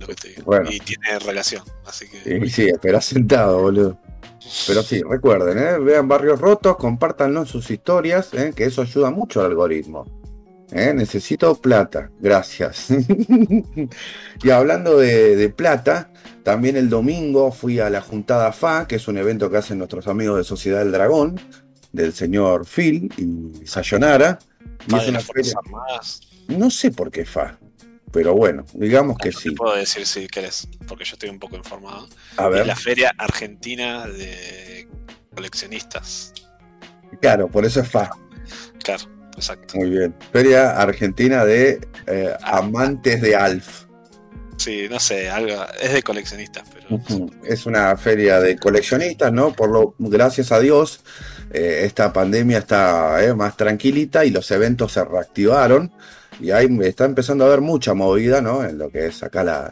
lo 0.00 0.06
que 0.06 0.14
te 0.14 0.28
digo. 0.28 0.42
Bueno. 0.44 0.70
Y 0.70 0.80
tiene 0.80 1.18
relación, 1.20 1.62
así 1.86 2.08
que. 2.08 2.22
Sí, 2.22 2.50
sí, 2.50 2.68
espera 2.68 3.00
sentado, 3.00 3.60
boludo. 3.60 3.98
Pero 4.66 4.82
sí, 4.82 5.02
recuerden, 5.02 5.58
¿eh? 5.58 5.78
vean 5.78 6.06
Barrios 6.06 6.40
Rotos, 6.40 6.76
compártanlo 6.76 7.40
en 7.40 7.46
sus 7.46 7.70
historias, 7.70 8.32
¿eh? 8.34 8.52
que 8.54 8.64
eso 8.64 8.82
ayuda 8.82 9.10
mucho 9.10 9.40
al 9.40 9.46
algoritmo. 9.46 10.04
¿eh? 10.70 10.92
Necesito 10.94 11.54
plata, 11.56 12.10
gracias. 12.20 12.88
y 14.42 14.50
hablando 14.50 14.98
de, 14.98 15.34
de 15.34 15.48
plata, 15.48 16.10
también 16.44 16.76
el 16.76 16.88
domingo 16.88 17.50
fui 17.50 17.80
a 17.80 17.90
la 17.90 18.00
Juntada 18.00 18.52
FA, 18.52 18.86
que 18.86 18.96
es 18.96 19.08
un 19.08 19.18
evento 19.18 19.50
que 19.50 19.56
hacen 19.56 19.78
nuestros 19.78 20.06
amigos 20.06 20.38
de 20.38 20.44
Sociedad 20.44 20.78
del 20.78 20.92
Dragón, 20.92 21.40
del 21.92 22.12
señor 22.12 22.66
Phil 22.66 23.10
y 23.16 23.66
Sayonara. 23.66 24.38
Y 24.88 24.94
es 24.96 25.08
una 25.08 25.20
feria- 25.20 25.52
Armadas. 25.64 26.20
No 26.48 26.70
sé 26.70 26.90
por 26.92 27.10
qué 27.10 27.22
FA, 27.24 27.58
pero 28.12 28.34
bueno, 28.34 28.64
digamos 28.74 29.18
que 29.18 29.30
Yo 29.32 29.38
sí. 29.40 29.48
Te 29.50 29.54
puedo 29.56 29.74
decir 29.76 30.06
si 30.06 30.28
querés, 30.28 30.68
porque 30.86 31.04
yo 31.04 31.14
estoy 31.14 31.28
un 31.28 31.38
poco 31.40 31.56
informado. 31.56 32.08
A 32.36 32.44
Es 32.46 32.50
ver, 32.52 32.66
la 32.66 32.76
Feria 32.76 33.12
Argentina 33.18 34.06
de 34.06 34.88
Coleccionistas. 35.34 36.32
claro, 37.20 37.48
por 37.48 37.64
eso 37.64 37.80
es 37.80 37.88
FA. 37.88 38.10
Claro, 38.82 39.04
exacto. 39.34 39.76
Muy 39.76 39.90
bien. 39.90 40.14
Feria 40.32 40.70
Argentina 40.80 41.44
de 41.44 41.80
eh, 42.06 42.36
Amantes 42.42 43.20
de 43.20 43.34
Alf. 43.34 43.86
Sí, 44.56 44.86
no 44.88 44.98
sé, 45.00 45.28
algo. 45.28 45.66
Es 45.82 45.92
de 45.92 46.02
coleccionistas, 46.02 46.64
pero. 46.72 47.32
Es 47.44 47.66
una 47.66 47.94
feria 47.96 48.40
de 48.40 48.56
coleccionistas, 48.56 49.30
¿no? 49.32 49.52
Por 49.52 49.70
lo, 49.70 49.94
gracias 49.98 50.50
a 50.52 50.60
Dios, 50.60 51.00
eh, 51.50 51.82
esta 51.84 52.12
pandemia 52.12 52.58
está 52.58 53.22
eh, 53.24 53.34
más 53.34 53.56
tranquilita 53.56 54.24
y 54.24 54.30
los 54.30 54.50
eventos 54.50 54.92
se 54.92 55.04
reactivaron. 55.04 55.90
Y 56.40 56.50
ahí 56.50 56.68
está 56.82 57.04
empezando 57.06 57.44
a 57.44 57.48
haber 57.48 57.60
mucha 57.62 57.94
movida, 57.94 58.40
¿no? 58.42 58.62
En 58.64 58.78
lo 58.78 58.90
que 58.90 59.06
es 59.06 59.22
acá 59.22 59.70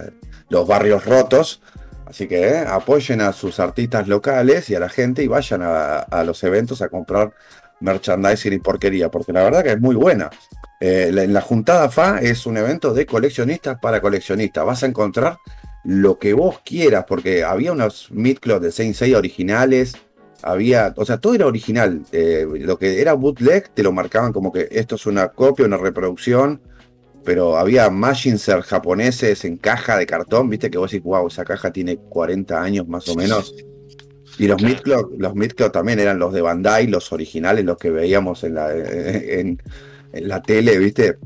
los 0.49 0.67
barrios 0.67 1.05
rotos. 1.05 1.61
Así 2.07 2.27
que 2.27 2.49
eh, 2.49 2.59
apoyen 2.59 3.21
a 3.21 3.33
sus 3.33 3.61
artistas 3.61 4.09
locales 4.09 4.69
y 4.71 4.75
a 4.75 4.81
la 4.81 4.89
gente 4.89 5.23
y 5.23 5.27
vayan 5.27 5.63
a, 5.63 6.23
los 6.25 6.43
eventos 6.45 6.81
a 6.83 6.89
comprar 6.89 7.33
merchandising 7.81 8.53
y 8.53 8.59
porquería, 8.59 9.11
porque 9.11 9.33
la 9.33 9.43
verdad 9.43 9.63
que 9.63 9.73
es 9.73 9.81
muy 9.81 9.95
buena. 9.95 10.31
Eh, 10.81 11.11
la- 11.13 11.23
en 11.23 11.33
la 11.33 11.41
Juntada 11.41 11.89
FA 11.89 12.19
es 12.21 12.47
un 12.47 12.57
evento 12.57 12.95
de 12.95 13.05
coleccionistas 13.07 13.79
para 13.81 14.01
coleccionistas. 14.01 14.65
Vas 14.65 14.83
a 14.83 14.87
encontrar 14.87 15.39
lo 15.85 16.19
que 16.19 16.33
vos 16.33 16.61
quieras, 16.65 17.05
porque 17.07 17.45
había 17.45 17.73
unos 17.73 18.11
midcloth 18.11 18.63
de 18.63 18.73
Saint 18.73 18.97
originales, 19.15 19.97
había, 20.45 20.93
o 20.97 21.05
sea, 21.05 21.19
todo 21.19 21.35
era 21.35 21.47
original. 21.47 22.03
Eh, 22.13 22.47
lo 22.61 22.79
que 22.79 23.01
era 23.01 23.15
bootleg 23.15 23.71
te 23.71 23.83
lo 23.83 23.93
marcaban 23.93 24.33
como 24.33 24.53
que 24.53 24.69
esto 24.71 24.97
es 24.97 25.07
una 25.07 25.29
copia, 25.29 25.67
una 25.67 25.79
reproducción, 25.79 26.61
pero 27.25 27.57
había 27.57 27.89
Machinser 27.91 28.61
japoneses 28.61 29.45
en 29.45 29.57
caja 29.57 29.97
de 29.97 30.07
cartón, 30.07 30.51
viste 30.51 30.71
que 30.71 30.79
vos 30.79 30.91
decís, 30.91 31.05
wow, 31.05 31.27
esa 31.27 31.45
caja 31.45 31.73
tiene 31.73 31.97
40 31.97 32.63
años 32.63 32.87
más 32.87 33.09
o 33.09 33.15
menos. 33.15 33.55
Y 34.39 34.49
los 34.49 34.61
midcloth, 34.63 35.13
los 35.17 35.35
midcloth 35.35 35.73
también 35.73 35.99
eran 36.01 36.19
los 36.19 36.33
de 36.33 36.43
Bandai, 36.43 36.89
los 36.89 37.13
originales, 37.13 37.65
los 37.65 37.79
que 37.79 37.91
veíamos 37.91 38.45
en 38.45 38.55
la, 38.55 38.73
en, 38.73 39.63
en 40.13 40.29
la 40.29 40.43
tele, 40.43 40.77
viste, 40.79 41.19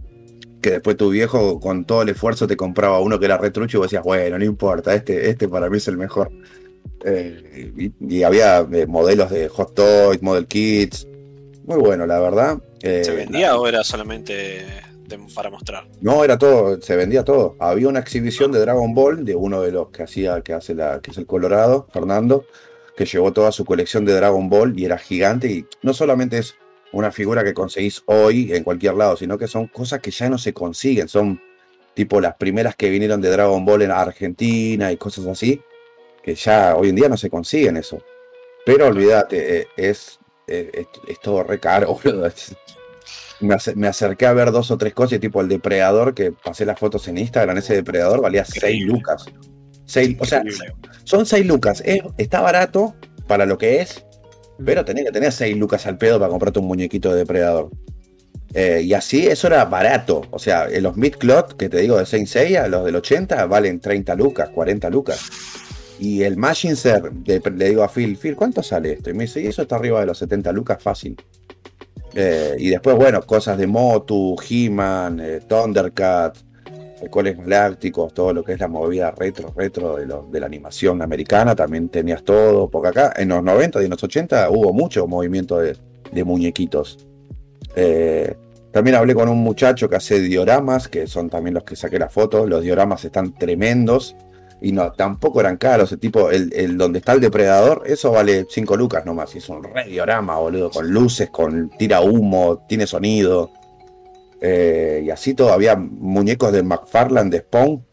que 0.60 0.72
después 0.72 0.96
tu 0.96 1.10
viejo 1.10 1.58
con 1.58 1.84
todo 1.84 2.02
el 2.02 2.10
esfuerzo 2.10 2.46
te 2.46 2.56
compraba 2.56 3.00
uno 3.00 3.18
que 3.18 3.24
era 3.24 3.38
retrucho 3.38 3.76
y 3.76 3.78
vos 3.78 3.86
decías, 3.86 4.04
bueno, 4.04 4.38
no 4.38 4.44
importa, 4.44 4.94
este, 4.94 5.30
este 5.30 5.48
para 5.48 5.70
mí 5.70 5.78
es 5.78 5.88
el 5.88 5.96
mejor. 5.96 6.30
Eh, 7.04 7.72
y, 7.76 8.16
y 8.16 8.22
había 8.22 8.58
eh, 8.72 8.86
modelos 8.86 9.30
de 9.30 9.48
Hot 9.48 9.74
Toys, 9.74 10.22
Model 10.22 10.46
Kits, 10.46 11.06
muy 11.64 11.78
bueno, 11.78 12.06
la 12.06 12.18
verdad. 12.18 12.58
Eh, 12.82 13.02
¿Se 13.04 13.14
vendía 13.14 13.56
o 13.56 13.66
era 13.68 13.84
solamente 13.84 14.32
de- 14.32 14.88
para 15.34 15.48
mostrar? 15.50 15.88
no, 16.02 16.22
era 16.22 16.36
todo, 16.38 16.80
se 16.82 16.94
vendía 16.96 17.24
todo. 17.24 17.56
Había 17.60 17.88
una 17.88 18.00
exhibición 18.00 18.52
de 18.52 18.60
Dragon 18.60 18.94
Ball 18.94 19.24
de 19.24 19.34
uno 19.34 19.62
de 19.62 19.72
los 19.72 19.88
que 19.90 20.02
hacía, 20.02 20.40
que 20.42 20.52
hace 20.52 20.74
la, 20.74 21.00
que 21.00 21.10
es 21.12 21.16
el 21.18 21.26
Colorado, 21.26 21.86
Fernando, 21.92 22.44
que 22.96 23.06
llevó 23.06 23.32
toda 23.32 23.50
su 23.52 23.64
colección 23.64 24.04
de 24.04 24.12
Dragon 24.14 24.48
Ball 24.50 24.78
y 24.78 24.84
era 24.84 24.98
gigante. 24.98 25.50
Y 25.50 25.66
no 25.82 25.94
solamente 25.94 26.38
es 26.38 26.56
una 26.92 27.10
figura 27.12 27.42
que 27.44 27.54
conseguís 27.54 28.02
hoy 28.06 28.52
en 28.52 28.64
cualquier 28.64 28.94
lado, 28.94 29.16
sino 29.16 29.38
que 29.38 29.46
son 29.46 29.66
cosas 29.68 30.00
que 30.00 30.10
ya 30.10 30.28
no 30.28 30.36
se 30.36 30.52
consiguen. 30.52 31.08
Son 31.08 31.40
tipo 31.94 32.20
las 32.20 32.34
primeras 32.36 32.76
que 32.76 32.90
vinieron 32.90 33.20
de 33.20 33.30
Dragon 33.30 33.64
Ball 33.64 33.82
en 33.82 33.90
Argentina 33.90 34.92
y 34.92 34.96
cosas 34.98 35.26
así, 35.26 35.60
que 36.22 36.34
ya 36.34 36.76
hoy 36.76 36.90
en 36.90 36.96
día 36.96 37.08
no 37.08 37.16
se 37.16 37.30
consiguen 37.30 37.76
eso. 37.76 38.02
Pero 38.66 38.86
olvídate, 38.86 39.60
eh, 39.60 39.66
es, 39.76 40.18
eh, 40.46 40.70
es, 40.74 40.86
es 41.08 41.20
todo 41.20 41.42
re 41.42 41.58
caro, 41.58 41.98
me, 43.40 43.56
me 43.76 43.86
acerqué 43.88 44.26
a 44.26 44.32
ver 44.32 44.50
dos 44.50 44.70
o 44.70 44.78
tres 44.78 44.94
cosas, 44.94 45.20
tipo 45.20 45.40
el 45.40 45.48
depredador, 45.48 46.14
que 46.14 46.32
pasé 46.32 46.64
las 46.66 46.78
fotos 46.78 47.06
en 47.08 47.18
Instagram, 47.18 47.56
ese 47.58 47.74
depredador 47.74 48.20
valía 48.20 48.44
6 48.44 48.56
Increíble. 48.56 48.92
lucas. 48.94 49.24
Seis- 49.86 50.16
o 50.20 50.24
sea, 50.24 50.42
son 51.04 51.24
6 51.24 51.46
lucas. 51.46 51.82
Es- 51.86 52.02
está 52.18 52.40
barato 52.40 52.94
para 53.26 53.46
lo 53.46 53.56
que 53.56 53.80
es, 53.80 54.04
pero 54.64 54.84
tenés 54.84 55.04
que 55.06 55.12
tener 55.12 55.32
6 55.32 55.56
lucas 55.56 55.86
al 55.86 55.96
pedo 55.96 56.18
para 56.18 56.30
comprarte 56.30 56.58
un 56.58 56.66
muñequito 56.66 57.10
de 57.12 57.18
depredador. 57.20 57.70
Eh, 58.54 58.80
y 58.82 58.92
así, 58.94 59.26
eso 59.26 59.46
era 59.46 59.64
barato. 59.66 60.22
O 60.30 60.38
sea, 60.38 60.66
en 60.68 60.82
los 60.82 60.96
Midclot, 60.96 61.56
que 61.56 61.68
te 61.68 61.78
digo 61.78 61.96
de 61.98 62.06
Saint 62.06 62.26
Seiya, 62.26 62.66
los 62.66 62.84
del 62.84 62.96
80, 62.96 63.46
valen 63.46 63.78
30 63.80 64.14
lucas, 64.14 64.48
40 64.50 64.90
lucas. 64.90 65.20
Y 65.98 66.22
el 66.22 66.36
Machinser, 66.36 67.10
de- 67.12 67.42
le 67.56 67.68
digo 67.70 67.82
a 67.82 67.88
Phil, 67.88 68.16
Phil, 68.16 68.36
¿cuánto 68.36 68.62
sale 68.62 68.92
esto? 68.92 69.10
Y 69.10 69.14
me 69.14 69.24
dice, 69.24 69.40
y 69.40 69.46
eso 69.46 69.62
está 69.62 69.76
arriba 69.76 70.00
de 70.00 70.06
los 70.06 70.18
70 70.18 70.52
lucas 70.52 70.82
fácil. 70.82 71.16
Eh, 72.14 72.54
y 72.58 72.68
después, 72.70 72.96
bueno, 72.96 73.20
cosas 73.22 73.58
de 73.58 73.66
Motu, 73.66 74.36
He-Man, 74.48 75.20
eh, 75.20 75.40
Thundercat, 75.46 76.38
Coles 77.10 77.36
Galácticos, 77.36 78.12
todo 78.12 78.32
lo 78.32 78.42
que 78.42 78.52
es 78.54 78.60
la 78.60 78.66
movida 78.68 79.10
retro, 79.12 79.52
retro 79.56 79.96
de, 79.96 80.06
lo- 80.06 80.26
de 80.30 80.40
la 80.40 80.46
animación 80.46 81.00
americana, 81.02 81.54
también 81.54 81.88
tenías 81.88 82.24
todo, 82.24 82.68
porque 82.70 82.88
acá 82.88 83.12
en 83.16 83.28
los 83.28 83.42
90 83.42 83.80
y 83.80 83.84
en 83.84 83.90
los 83.90 84.02
80 84.02 84.50
hubo 84.50 84.72
mucho 84.72 85.06
movimiento 85.06 85.58
de, 85.58 85.76
muñequitos. 86.24 87.06
Eh, 87.76 88.34
también 88.72 88.96
hablé 88.96 89.14
con 89.14 89.28
un 89.28 89.38
muchacho 89.38 89.88
que 89.88 89.96
hace 89.96 90.20
dioramas, 90.20 90.88
que 90.88 91.06
son 91.06 91.28
también 91.30 91.54
los 91.54 91.64
que 91.64 91.76
saqué 91.76 91.98
la 91.98 92.08
foto, 92.08 92.46
los 92.46 92.62
dioramas 92.62 93.04
están 93.04 93.34
tremendos 93.34 94.16
y 94.60 94.72
no, 94.72 94.92
tampoco 94.92 95.40
eran 95.40 95.56
caros, 95.56 95.92
el 95.92 96.00
tipo, 96.00 96.30
el, 96.30 96.76
donde 96.76 96.98
está 96.98 97.12
el 97.12 97.20
depredador, 97.20 97.82
eso 97.86 98.10
vale 98.10 98.46
5 98.48 98.76
lucas 98.76 99.06
nomás, 99.06 99.34
y 99.34 99.38
es 99.38 99.48
un 99.48 99.62
re 99.62 99.84
diorama, 99.84 100.38
boludo, 100.38 100.70
con 100.70 100.90
luces, 100.90 101.30
con 101.30 101.70
tira 101.70 102.00
humo, 102.00 102.64
tiene 102.68 102.86
sonido. 102.86 103.52
Eh, 104.40 105.02
y 105.04 105.10
así 105.10 105.34
todavía 105.34 105.76
muñecos 105.76 106.52
de 106.52 106.62
McFarlane 106.62 107.30
de 107.30 107.40
Spawn. 107.40 107.84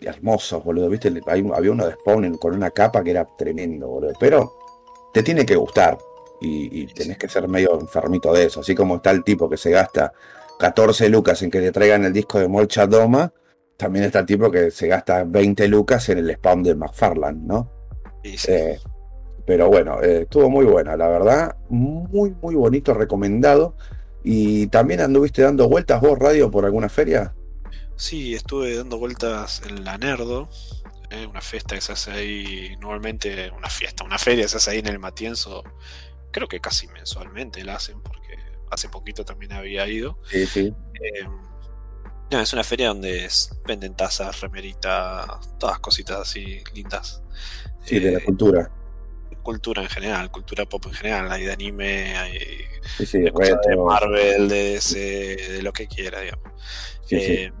Hermosos, 0.00 0.62
boludo. 0.64 0.88
¿Viste? 0.88 1.12
Había 1.26 1.72
uno 1.72 1.86
de 1.86 1.92
Spawn 1.92 2.36
con 2.38 2.54
una 2.54 2.70
capa 2.70 3.02
que 3.02 3.10
era 3.10 3.26
tremendo, 3.38 3.88
boludo. 3.88 4.12
Pero 4.18 4.52
te 5.12 5.22
tiene 5.22 5.44
que 5.44 5.56
gustar. 5.56 5.98
Y, 6.42 6.82
y 6.82 6.86
tenés 6.86 7.18
que 7.18 7.28
ser 7.28 7.48
medio 7.48 7.78
enfermito 7.78 8.32
de 8.32 8.46
eso. 8.46 8.60
Así 8.60 8.74
como 8.74 8.96
está 8.96 9.10
el 9.10 9.22
tipo 9.24 9.48
que 9.48 9.58
se 9.58 9.70
gasta 9.70 10.12
14 10.58 11.08
lucas 11.10 11.42
en 11.42 11.50
que 11.50 11.60
le 11.60 11.72
traigan 11.72 12.04
el 12.04 12.12
disco 12.12 12.38
de 12.38 12.48
Molcha 12.48 12.86
Doma. 12.86 13.32
También 13.80 14.04
está 14.04 14.18
el 14.18 14.26
tipo 14.26 14.50
que 14.50 14.70
se 14.70 14.86
gasta 14.86 15.24
20 15.24 15.66
lucas 15.68 16.06
en 16.10 16.18
el 16.18 16.34
Spawn 16.34 16.62
de 16.62 16.74
McFarlane, 16.74 17.40
¿no? 17.42 17.72
Y 18.22 18.36
sí. 18.36 18.52
Eh, 18.52 18.78
pero 19.46 19.68
bueno, 19.68 20.02
eh, 20.02 20.22
estuvo 20.22 20.50
muy 20.50 20.66
buena, 20.66 20.98
la 20.98 21.08
verdad. 21.08 21.56
Muy, 21.70 22.34
muy 22.42 22.54
bonito, 22.54 22.92
recomendado. 22.92 23.74
Y 24.22 24.66
también 24.66 25.00
anduviste 25.00 25.40
dando 25.40 25.66
vueltas 25.66 26.02
vos, 26.02 26.18
radio, 26.18 26.50
por 26.50 26.66
alguna 26.66 26.90
feria. 26.90 27.34
Sí, 27.96 28.34
estuve 28.34 28.76
dando 28.76 28.98
vueltas 28.98 29.62
en 29.66 29.82
la 29.82 29.96
Nerdo, 29.96 30.50
eh, 31.10 31.26
una 31.26 31.40
fiesta 31.40 31.74
que 31.74 31.80
se 31.80 31.92
hace 31.92 32.10
ahí, 32.10 32.76
normalmente 32.80 33.50
una 33.50 33.70
fiesta, 33.70 34.04
una 34.04 34.18
feria 34.18 34.44
que 34.44 34.48
se 34.48 34.58
hace 34.58 34.72
ahí 34.72 34.78
en 34.80 34.88
el 34.88 34.98
Matienzo, 34.98 35.64
creo 36.30 36.48
que 36.48 36.60
casi 36.60 36.86
mensualmente 36.88 37.64
la 37.64 37.76
hacen 37.76 38.00
porque 38.02 38.38
hace 38.70 38.90
poquito 38.90 39.24
también 39.24 39.52
había 39.52 39.88
ido. 39.88 40.18
Sí, 40.30 40.46
sí. 40.46 40.74
Eh, 40.94 41.26
no, 42.30 42.40
es 42.40 42.52
una 42.52 42.64
feria 42.64 42.88
donde 42.88 43.28
venden 43.66 43.94
tazas, 43.96 44.40
remeritas, 44.40 45.26
todas 45.58 45.78
cositas 45.80 46.18
así 46.20 46.62
lindas. 46.74 47.22
Sí, 47.84 47.98
de 47.98 48.12
la 48.12 48.18
Eh, 48.18 48.24
cultura. 48.24 48.70
cultura 49.42 49.82
en 49.82 49.88
general, 49.88 50.30
cultura 50.30 50.66
pop 50.66 50.84
en 50.86 50.92
general, 50.92 51.32
hay 51.32 51.44
de 51.44 51.52
anime, 51.52 52.16
hay 52.16 52.38
Sí, 52.98 53.06
sí, 53.06 53.18
de, 53.20 53.32
cosas 53.32 53.58
de 53.66 53.70
retro. 53.70 53.84
Marvel, 53.86 54.48
de 54.48 54.80
de 55.50 55.62
lo 55.62 55.72
que 55.72 55.86
quiera, 55.88 56.20
digamos. 56.20 56.52
Sí. 57.06 57.16
Eh, 57.18 57.52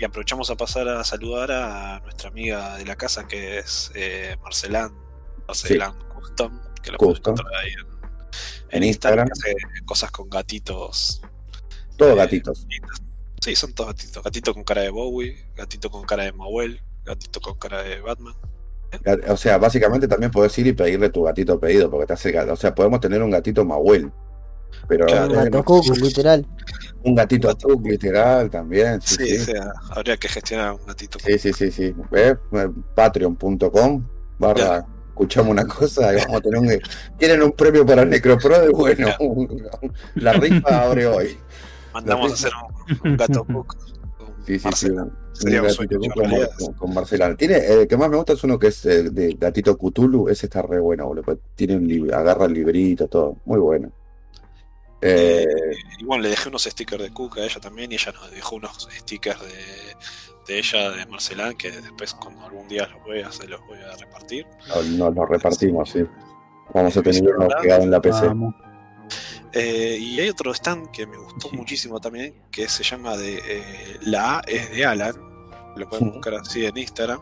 Y 0.00 0.04
aprovechamos 0.04 0.48
a 0.50 0.56
pasar 0.56 0.88
a 0.88 1.02
saludar 1.04 1.50
a 1.50 2.00
nuestra 2.00 2.28
amiga 2.30 2.76
de 2.76 2.84
la 2.84 2.94
casa 2.96 3.26
que 3.26 3.58
es 3.58 3.90
eh, 3.96 4.36
Marcelán, 4.42 4.92
Marcelán 5.48 5.98
Custom, 6.14 6.60
que 6.82 6.92
lo 6.92 6.98
pueden 6.98 7.14
Custom. 7.14 7.32
encontrar 7.34 7.60
ahí 7.64 7.72
en, 7.72 7.86
En 8.70 8.82
en 8.82 8.84
Instagram, 8.84 9.26
Instagram. 9.28 9.56
que 9.58 9.66
hace 9.74 9.84
cosas 9.84 10.10
con 10.12 10.28
gatitos. 10.30 11.20
Todos 11.96 12.12
eh, 12.12 12.16
gatitos. 12.16 12.66
Sí, 13.42 13.54
son 13.54 13.72
todos 13.72 13.90
gatitos. 13.90 14.22
Gatito 14.22 14.54
con 14.54 14.64
cara 14.64 14.82
de 14.82 14.90
Bowie, 14.90 15.36
gatito 15.56 15.90
con 15.90 16.04
cara 16.04 16.24
de 16.24 16.32
Mauel, 16.32 16.80
gatito 17.04 17.40
con 17.40 17.56
cara 17.58 17.82
de 17.82 18.00
Batman. 18.00 18.34
O 19.28 19.36
sea, 19.36 19.58
básicamente 19.58 20.08
también 20.08 20.30
podés 20.30 20.58
ir 20.58 20.66
y 20.66 20.72
pedirle 20.72 21.10
tu 21.10 21.22
gatito 21.22 21.60
pedido, 21.60 21.90
porque 21.90 22.06
te 22.06 22.12
hace 22.14 22.32
gato. 22.32 22.52
O 22.52 22.56
sea, 22.56 22.74
podemos 22.74 23.00
tener 23.00 23.22
un 23.22 23.30
gatito 23.30 23.64
Mahuel. 23.64 24.10
Pero 24.86 25.06
Claro. 25.06 25.32
Un 25.32 25.44
gato 25.44 25.64
cucu, 25.64 25.94
literal. 25.96 26.46
un 27.04 27.14
gatito 27.14 27.54
Tuk, 27.54 27.86
literal 27.86 28.50
también. 28.50 29.00
Sí, 29.02 29.16
Sí, 29.16 29.26
sí. 29.26 29.40
o 29.40 29.44
sea, 29.44 29.72
habría 29.90 30.16
que 30.16 30.28
gestionar 30.28 30.72
un 30.72 30.86
gatito. 30.86 31.18
Sí, 31.18 31.38
sí, 31.38 31.52
sí, 31.52 31.70
sí. 31.70 31.94
¿Ves? 32.10 32.36
Eh, 32.52 32.68
Patreon.com 32.94 34.06
barra 34.38 34.86
escuchamos 35.08 35.50
una 35.50 35.66
cosa 35.66 36.12
y 36.12 36.16
vamos 36.18 36.36
a 36.36 36.40
tener 36.40 36.58
un 36.60 36.68
quieren 37.18 37.42
un 37.42 37.50
premio 37.50 37.84
para 37.84 38.04
Necropro 38.04 38.60
de 38.60 38.68
bueno 38.70 39.08
la 40.14 40.32
rifa 40.34 40.82
abre 40.84 41.06
hoy 41.08 41.36
Mandamos 41.92 42.30
a 42.30 42.34
hacer 42.34 42.52
un, 42.54 42.77
un 43.04 43.16
gato 43.16 43.44
cook 43.52 43.76
con 44.16 44.44
sí, 44.46 44.58
sí, 44.58 44.58
sí, 44.58 44.64
Marcela. 44.64 45.08
Sería 45.32 45.62
un 45.62 45.70
sueño, 45.70 45.98
con, 46.58 46.72
con- 46.74 46.94
Marcelán 46.94 47.36
tiene 47.36 47.58
el 47.58 47.86
que 47.86 47.96
más 47.96 48.08
me 48.10 48.16
gusta 48.16 48.32
es 48.32 48.42
uno 48.42 48.58
que 48.58 48.68
es 48.68 48.84
eh, 48.86 49.10
de 49.10 49.34
gatito 49.34 49.76
Cthulhu. 49.78 50.28
Ese 50.28 50.46
está 50.46 50.62
re 50.62 50.80
bueno 50.80 51.06
boludo, 51.06 51.38
tiene 51.54 51.76
un 51.76 51.86
libro 51.86 52.16
agarra 52.16 52.46
el 52.46 52.54
librito 52.54 53.06
todo. 53.08 53.36
Muy 53.44 53.58
bueno. 53.60 53.92
Eh, 55.00 55.44
Igual 56.00 56.22
le 56.22 56.30
dejé 56.30 56.48
unos 56.48 56.64
stickers 56.64 57.02
de 57.02 57.12
Cook 57.12 57.38
a 57.38 57.44
ella 57.44 57.60
también 57.60 57.92
y 57.92 57.94
ella 57.94 58.10
nos 58.12 58.30
dejó 58.32 58.56
unos 58.56 58.88
stickers 58.98 59.40
de, 59.42 60.52
de 60.52 60.58
ella, 60.58 60.90
de 60.90 61.06
Marcelán, 61.06 61.56
que 61.56 61.70
después 61.70 62.14
cuando 62.14 62.44
algún 62.44 62.66
día 62.66 62.88
los 62.88 63.04
vea 63.06 63.30
se 63.30 63.46
los 63.46 63.60
voy 63.66 63.78
a 63.78 63.96
repartir. 63.96 64.44
nos, 64.68 64.86
nos 64.88 65.14
lo 65.14 65.26
repartimos 65.26 65.90
sí. 65.90 66.04
Vamos 66.74 66.96
a 66.96 67.02
tener 67.02 67.36
uno 67.36 67.46
pegado 67.62 67.82
en 67.84 67.90
la 67.92 68.00
PC 68.00 68.26
Vamos. 68.26 68.54
Eh, 69.52 69.96
y 70.00 70.20
hay 70.20 70.28
otro 70.28 70.52
stand 70.52 70.90
que 70.90 71.06
me 71.06 71.16
gustó 71.16 71.48
Sí. 71.50 71.56
muchísimo 71.56 72.00
también, 72.00 72.34
que 72.50 72.68
se 72.68 72.82
llama 72.84 73.16
de 73.16 73.38
eh, 73.44 73.98
La 74.02 74.38
A 74.38 74.40
es 74.46 74.70
de 74.70 74.84
Alan, 74.84 75.14
lo 75.76 75.88
pueden 75.88 76.10
buscar 76.12 76.34
así 76.34 76.64
en 76.66 76.76
Instagram. 76.76 77.20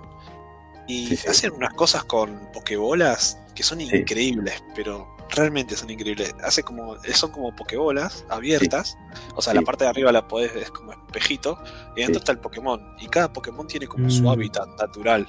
Y 0.89 1.09
Sí, 1.09 1.17
sí. 1.17 1.29
hacen 1.29 1.53
unas 1.53 1.75
cosas 1.75 2.05
con 2.05 2.51
pokebolas 2.53 3.39
que 3.55 3.63
son 3.63 3.81
increíbles, 3.81 4.63
pero 4.75 5.17
realmente 5.31 5.75
son 5.77 5.91
increíbles. 5.91 6.35
Hace 6.45 6.63
como, 6.63 6.97
son 7.15 7.33
como 7.33 7.55
pokebolas 7.57 8.25
abiertas, 8.29 8.97
o 9.35 9.43
sea, 9.43 9.55
la 9.55 9.63
parte 9.63 9.85
de 9.85 9.91
arriba 9.91 10.13
la 10.13 10.29
podés, 10.29 10.55
es 10.55 10.71
como 10.71 10.93
espejito, 10.93 11.59
y 11.97 12.03
adentro 12.03 12.15
Sí. 12.15 12.19
está 12.19 12.33
el 12.33 12.39
Pokémon. 12.39 12.81
Y 13.01 13.09
cada 13.09 13.33
Pokémon 13.33 13.67
tiene 13.67 13.87
como 13.89 14.09
su 14.11 14.23
Mm. 14.23 14.29
hábitat 14.29 14.69
natural, 14.79 15.27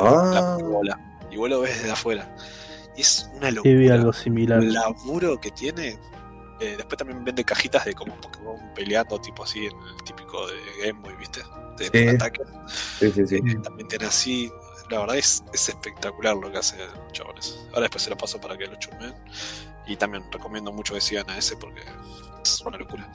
la 0.00 0.06
ah, 0.10 0.56
pokebola. 0.58 1.18
Y 1.30 1.36
vos 1.36 1.48
lo 1.48 1.60
ves 1.60 1.76
desde 1.78 1.90
afuera. 1.92 2.36
Y 2.96 3.00
es 3.02 3.30
una 3.36 3.50
locura 3.50 3.74
vi 3.74 3.88
algo 3.90 4.12
similar. 4.12 4.58
el 4.58 4.72
laburo 4.74 5.38
que 5.40 5.50
tiene. 5.52 5.98
Eh, 6.60 6.74
después 6.76 6.96
también 6.98 7.22
vende 7.24 7.44
cajitas 7.44 7.84
de 7.84 7.94
como 7.94 8.14
Pokémon 8.20 8.56
peleando, 8.74 9.20
tipo 9.20 9.44
así, 9.44 9.66
en 9.66 9.72
el 9.76 10.04
típico 10.04 10.46
de 10.48 10.54
Game 10.86 11.00
Boy, 11.00 11.14
¿viste? 11.16 11.40
De 11.76 11.84
Sí. 11.88 12.08
ataque. 12.08 12.42
sí, 12.98 13.12
sí, 13.12 13.26
sí. 13.26 13.36
Eh, 13.36 13.56
también 13.62 13.86
tiene 13.88 14.06
así. 14.06 14.52
La 14.90 15.00
verdad 15.00 15.16
es, 15.18 15.44
es 15.52 15.68
espectacular 15.68 16.34
lo 16.36 16.50
que 16.50 16.58
hace 16.58 16.76
chavales. 17.12 17.58
Ahora 17.68 17.82
después 17.82 18.02
se 18.02 18.10
lo 18.10 18.16
paso 18.16 18.40
para 18.40 18.56
que 18.56 18.66
lo 18.66 18.74
chumen. 18.76 19.14
Y 19.86 19.96
también 19.96 20.24
recomiendo 20.32 20.72
mucho 20.72 20.94
que 20.94 21.00
sigan 21.00 21.28
a 21.30 21.38
ese 21.38 21.56
porque 21.56 21.82
es 22.42 22.60
una 22.62 22.76
locura. 22.78 23.10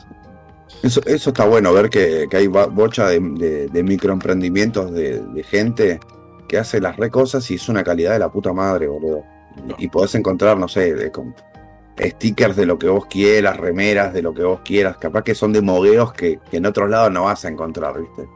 Eso, 0.82 1.02
eso 1.06 1.30
está 1.32 1.46
bueno, 1.46 1.72
ver 1.74 1.90
que, 1.90 2.28
que 2.30 2.38
hay 2.38 2.48
bocha 2.48 3.08
de, 3.08 3.20
de- 3.20 3.68
de 3.68 3.84
microemprendimientos 3.84 4.92
de, 4.92 5.20
de 5.22 5.44
gente 5.44 6.00
que 6.48 6.58
hace 6.58 6.80
las 6.80 6.96
re 6.98 7.10
cosas 7.10 7.50
y 7.52 7.56
es 7.56 7.68
una 7.70 7.84
calidad 7.84 8.14
de 8.14 8.20
la 8.20 8.32
puta 8.32 8.54
madre, 8.54 8.88
boludo. 8.88 9.24
Y, 9.78 9.86
y 9.86 9.88
podés 9.90 10.16
encontrar, 10.16 10.58
no 10.58 10.68
sé, 10.68 10.94
de, 10.94 11.12
stickers 12.00 12.56
de 12.56 12.66
lo 12.66 12.78
que 12.80 12.88
vos 12.88 13.06
quieras, 13.06 13.58
remeras 13.58 14.14
de 14.14 14.22
lo 14.22 14.34
que 14.34 14.44
vos 14.44 14.62
quieras, 14.64 14.98
capaz 14.98 15.24
que 15.24 15.36
son 15.36 15.54
de 15.54 15.62
mogueos 15.62 16.14
que, 16.14 16.40
que 16.50 16.58
en 16.58 16.66
otros 16.66 16.90
lados 16.90 17.12
no 17.12 17.24
vas 17.26 17.46
a 17.46 17.50
encontrar, 17.50 18.00
¿viste? 18.00 18.28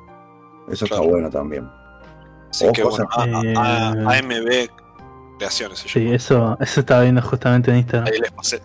Eso 0.69 0.85
está 0.85 0.99
bueno 0.99 1.29
también. 1.29 1.67
Que 2.73 2.81
cosas- 2.81 3.07
bueno, 3.17 3.37
a- 3.59 3.91
a- 3.91 3.93
Eh, 3.93 4.19
AMB 4.19 4.69
Creaciones 5.37 5.79
se 5.79 5.89
Sí, 5.89 6.11
eso, 6.11 6.57
eso 6.59 6.79
estaba 6.79 7.01
viendo 7.03 7.21
justamente 7.21 7.69
en 7.71 7.77
Instagram. 7.77 8.11
Ahí 8.11 8.19
les 8.19 8.31
pasé. 8.31 8.59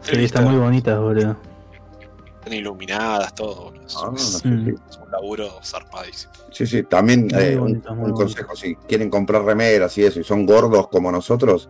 Sí, 0.00 0.24
están 0.24 0.44
muy 0.44 0.56
bonitas, 0.56 0.98
boludo. 0.98 1.36
Están 2.38 2.52
iluminadas, 2.54 3.34
todo. 3.34 3.64
boludo. 3.64 3.86
Es, 3.86 3.96
Ah, 3.96 4.10
es- 4.14 4.22
sí, 4.40 4.48
Mm. 4.48 4.64
sí. 4.64 4.74
es 4.90 4.96
un 4.98 5.10
laburo 5.10 5.48
zarpadísimo. 5.62 6.32
Sí, 6.50 6.66
sí, 6.66 6.82
también 6.84 7.28
eh, 7.34 7.56
un, 7.56 7.82
bonito, 7.82 8.14
consejo, 8.14 8.56
si 8.56 8.74
quieren 8.74 9.10
comprar 9.10 9.42
remeras 9.44 9.96
y 9.98 10.04
eso, 10.04 10.18
y 10.20 10.24
son 10.24 10.46
gordos 10.46 10.88
como 10.88 11.12
nosotros, 11.12 11.68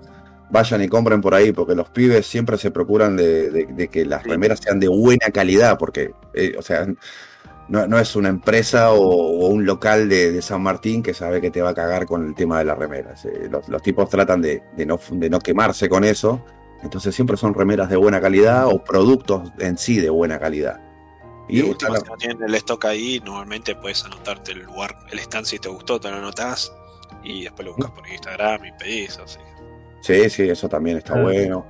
vayan 0.53 0.83
y 0.83 0.89
compren 0.89 1.21
por 1.21 1.35
ahí, 1.35 1.53
porque 1.53 1.75
los 1.75 1.91
pibes 1.91 2.27
siempre 2.27 2.59
se 2.59 2.71
procuran 2.71 3.17
de, 3.17 3.51
de- 3.51 3.67
de 3.67 3.89
que 3.89 4.05
las 4.07 4.27
remeras 4.27 4.61
sean 4.63 4.79
de 4.81 4.89
buena 4.89 5.31
calidad, 5.33 5.79
porque, 5.79 6.13
eh, 6.35 6.55
o 6.59 6.63
sea, 6.63 6.87
no, 7.69 7.87
no 7.87 7.99
es 7.99 8.17
una 8.17 8.29
empresa 8.29 8.93
o, 8.93 8.99
o 9.01 9.47
un 9.49 9.65
local 9.67 10.09
de, 10.09 10.33
de 10.33 10.43
San 10.43 10.63
Martín 10.63 11.03
que 11.03 11.15
sabe 11.15 11.41
que 11.41 11.51
te 11.51 11.63
va 11.63 11.71
a 11.71 11.75
cagar 11.75 12.07
con 12.07 12.27
el 12.27 12.35
tema 12.35 12.59
de 12.59 12.65
las 12.67 12.79
remeras. 12.79 13.25
eh, 13.25 13.49
los, 13.51 13.69
los 13.69 13.83
tipos 13.83 14.09
tratan 14.11 14.43
de, 14.43 14.63
de 14.77 14.87
no, 14.87 14.99
de 15.13 15.31
no 15.31 15.39
quemarse 15.41 15.89
con 15.89 16.05
eso, 16.05 16.45
entonces 16.83 17.15
siempre 17.15 17.37
son 17.37 17.55
remeras 17.55 17.89
de 17.89 17.97
buena 17.97 18.21
calidad 18.21 18.67
o 18.67 18.83
productos 18.85 19.53
en 19.59 19.79
sí 19.79 20.01
de 20.01 20.11
buena 20.11 20.39
calidad. 20.39 20.81
Y 21.49 21.61
Y 21.61 21.75
la- 21.89 22.01
si 22.01 22.09
no 22.09 22.17
tienen 22.17 22.43
el 22.43 22.55
stock 22.57 22.85
ahí, 22.87 23.21
normalmente 23.25 23.75
puedes 23.77 24.05
anotarte 24.05 24.53
el 24.53 24.61
lugar, 24.65 24.99
el 25.11 25.19
stand 25.21 25.47
si 25.47 25.59
te 25.59 25.69
gustó, 25.69 26.01
te 26.01 26.11
lo 26.11 26.17
anotás 26.17 26.73
y 27.23 27.45
después 27.45 27.67
lo 27.67 27.73
buscas 27.73 27.91
por 27.93 28.09
Instagram 28.09 28.65
y 28.67 28.73
pedís, 28.73 29.19
así. 29.19 29.39
Sí, 30.03 30.29
sí, 30.29 30.43
eso 30.49 30.69
también 30.69 30.99
está 30.99 31.15
Ah. 31.15 31.23
bueno. 31.23 31.67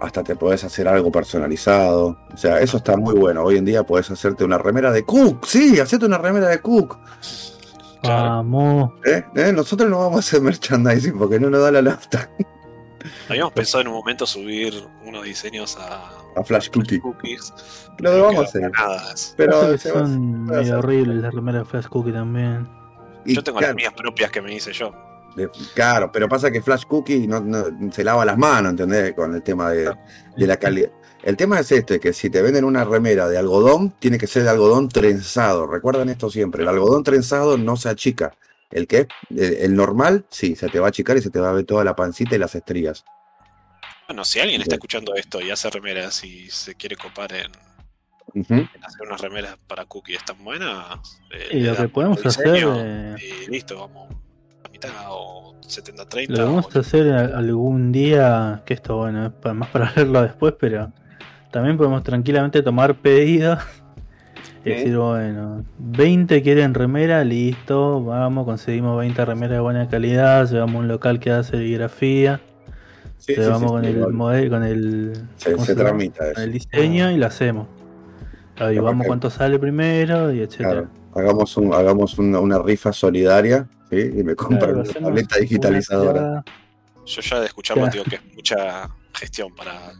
Hasta 0.00 0.22
te 0.22 0.36
podés 0.36 0.64
hacer 0.64 0.86
algo 0.88 1.10
personalizado. 1.12 2.18
O 2.32 2.36
sea, 2.36 2.60
eso 2.60 2.76
está 2.78 2.96
muy 2.96 3.14
bueno. 3.14 3.42
Hoy 3.42 3.56
en 3.58 3.64
día 3.64 3.84
podés 3.84 4.10
hacerte 4.10 4.44
una 4.44 4.58
remera 4.58 4.90
de 4.92 5.02
Cook. 5.04 5.44
Sí, 5.46 5.78
hacete 5.80 6.04
una 6.06 6.18
remera 6.18 6.48
de 6.48 6.60
Cook. 6.60 6.98
Vamos. 8.02 8.92
¿Eh? 9.04 9.24
¿Eh? 9.34 9.52
Nosotros 9.52 9.88
no 9.88 9.98
vamos 10.00 10.16
a 10.16 10.18
hacer 10.20 10.40
merchandising 10.42 11.16
porque 11.18 11.40
no 11.40 11.48
nos 11.48 11.62
da 11.62 11.70
la 11.70 11.80
nafta. 11.82 12.28
Habíamos 13.28 13.52
pensado 13.52 13.82
en 13.82 13.88
un 13.88 13.94
momento 13.94 14.26
subir 14.26 14.74
unos 15.06 15.24
diseños 15.24 15.76
a 15.78 16.10
A 16.36 16.44
Flash 16.44 16.68
Cookie. 16.70 17.00
cookies. 17.00 17.52
Lo 17.98 18.10
pero 18.10 18.22
vamos 18.24 18.40
a 18.40 18.48
hacer. 18.48 18.72
Pero 19.36 19.78
son 19.78 20.44
medio 20.44 20.78
horribles 20.80 21.16
las 21.22 21.32
remeras 21.34 21.62
de 21.64 21.70
Flash 21.70 21.86
Cookie 21.86 22.12
también. 22.12 22.68
y 23.24 23.34
Yo 23.34 23.42
tengo 23.42 23.58
claro, 23.58 23.72
las 23.74 23.76
mías 23.82 23.92
propias 23.94 24.30
que 24.30 24.42
me 24.42 24.54
hice 24.54 24.72
yo. 24.72 24.92
De- 25.36 25.50
claro, 25.74 26.10
pero 26.12 26.28
pasa 26.28 26.50
que 26.50 26.62
Flash 26.62 26.84
Cookie 26.84 27.26
no, 27.26 27.40
no- 27.40 27.92
se 27.92 28.04
lava 28.04 28.24
las 28.24 28.38
manos, 28.38 28.70
¿entendés? 28.70 29.14
Con 29.14 29.34
el 29.34 29.42
tema 29.42 29.70
de, 29.70 29.94
de 30.36 30.46
la 30.46 30.56
calidad. 30.56 30.90
El 31.22 31.36
tema 31.36 31.58
es 31.60 31.72
este, 31.72 31.98
que 32.00 32.12
si 32.12 32.28
te 32.28 32.42
venden 32.42 32.64
una 32.64 32.84
remera 32.84 33.28
de 33.28 33.38
algodón, 33.38 33.92
tiene 33.98 34.18
que 34.18 34.26
ser 34.26 34.42
de 34.42 34.50
algodón 34.50 34.88
trenzado. 34.90 35.66
Recuerden 35.66 36.10
esto 36.10 36.28
siempre, 36.30 36.62
el 36.62 36.68
algodón 36.68 37.02
trenzado 37.02 37.56
no 37.56 37.76
se 37.76 37.88
achica. 37.88 38.32
El 38.70 38.86
que 38.86 38.98
es 39.00 39.06
el, 39.30 39.54
el 39.54 39.74
normal, 39.74 40.26
sí, 40.30 40.54
se 40.56 40.68
te 40.68 40.78
va 40.80 40.86
a 40.86 40.88
achicar 40.90 41.16
y 41.16 41.22
se 41.22 41.30
te 41.30 41.38
va 41.40 41.50
a 41.50 41.52
ver 41.52 41.64
toda 41.64 41.84
la 41.84 41.94
pancita 41.96 42.34
y 42.34 42.38
las 42.38 42.54
estrías. 42.54 43.04
Bueno, 44.08 44.24
si 44.24 44.40
alguien 44.40 44.60
está 44.60 44.74
escuchando 44.74 45.14
esto 45.14 45.40
y 45.40 45.50
hace 45.50 45.70
remeras 45.70 46.22
y 46.24 46.50
se 46.50 46.74
quiere 46.74 46.96
copar 46.96 47.32
en, 47.32 47.50
hacer 48.82 49.06
unas 49.06 49.20
remeras 49.20 49.56
para 49.66 49.86
cookies 49.86 50.24
tan 50.24 50.42
buenas, 50.44 50.98
eh, 51.32 51.48
Y 51.52 51.60
lo 51.60 51.74
que 51.76 51.88
podemos 51.88 52.26
hacer, 52.26 52.54
eh, 52.54 53.16
y 53.46 53.50
listo, 53.50 53.78
vamos 53.80 54.14
mitad 54.74 54.90
o 55.10 55.54
70-30. 55.66 56.28
lo 56.36 56.44
vamos 56.46 56.66
o- 56.74 56.78
a 56.78 56.80
hacer 56.80 57.12
algún 57.12 57.92
día, 57.92 58.62
que 58.66 58.74
esto 58.74 58.96
bueno, 58.98 59.26
es 59.44 59.54
más 59.54 59.68
para 59.70 59.92
verlo 59.96 60.22
después, 60.22 60.54
pero 60.58 60.90
también 61.50 61.76
podemos 61.76 62.02
tranquilamente 62.02 62.62
tomar 62.62 62.94
pedidos. 62.96 63.58
Y 64.66 64.70
decir, 64.70 64.96
bueno, 64.96 65.62
20 65.78 66.40
quieren 66.42 66.72
remera, 66.72 67.22
listo, 67.22 68.02
vamos, 68.02 68.46
conseguimos 68.46 68.98
20 68.98 69.22
remeras 69.26 69.50
de 69.56 69.60
buena 69.60 69.88
calidad, 69.88 70.48
llevamos 70.50 70.76
un 70.80 70.88
local 70.88 71.20
que 71.20 71.30
hace 71.30 71.50
serigrafía, 71.52 72.40
Sí, 73.18 73.34
llevamos 73.34 73.60
sí, 73.60 73.66
con 73.68 73.84
el 73.84 74.08
modelo, 74.12 74.50
con 74.50 74.64
el, 74.64 75.12
Se, 75.36 75.52
¿cómo 75.52 75.64
se 75.66 75.72
se 75.74 75.78
llama? 75.78 75.90
tramita 75.90 76.32
con 76.32 76.42
el 76.42 76.52
diseño 76.52 77.10
y 77.10 77.18
lo 77.18 77.26
hacemos. 77.26 77.66
Averiguamos 78.58 78.98
porque- 78.98 79.08
cuánto 79.08 79.30
sale 79.30 79.58
primero 79.58 80.32
y 80.32 80.40
etcétera. 80.40 80.70
Claro, 80.70 80.88
hagamos, 81.14 81.56
un, 81.58 81.74
hagamos 81.74 82.18
una, 82.18 82.40
una 82.40 82.58
rifa 82.58 82.90
solidaria 82.92 83.66
y 84.00 84.22
me 84.24 84.34
compran 84.34 84.58
Claro, 84.60 84.74
una 84.74 84.82
hacemos 84.82 85.08
tableta 85.08 85.38
digitalizadora. 85.38 86.44
Yo 87.06 87.20
ya 87.20 87.40
de 87.40 87.46
escucharlo 87.46 87.86
digo 87.88 88.04
que 88.04 88.16
es 88.16 88.34
mucha 88.34 88.88
gestión 89.14 89.54
para 89.54 89.92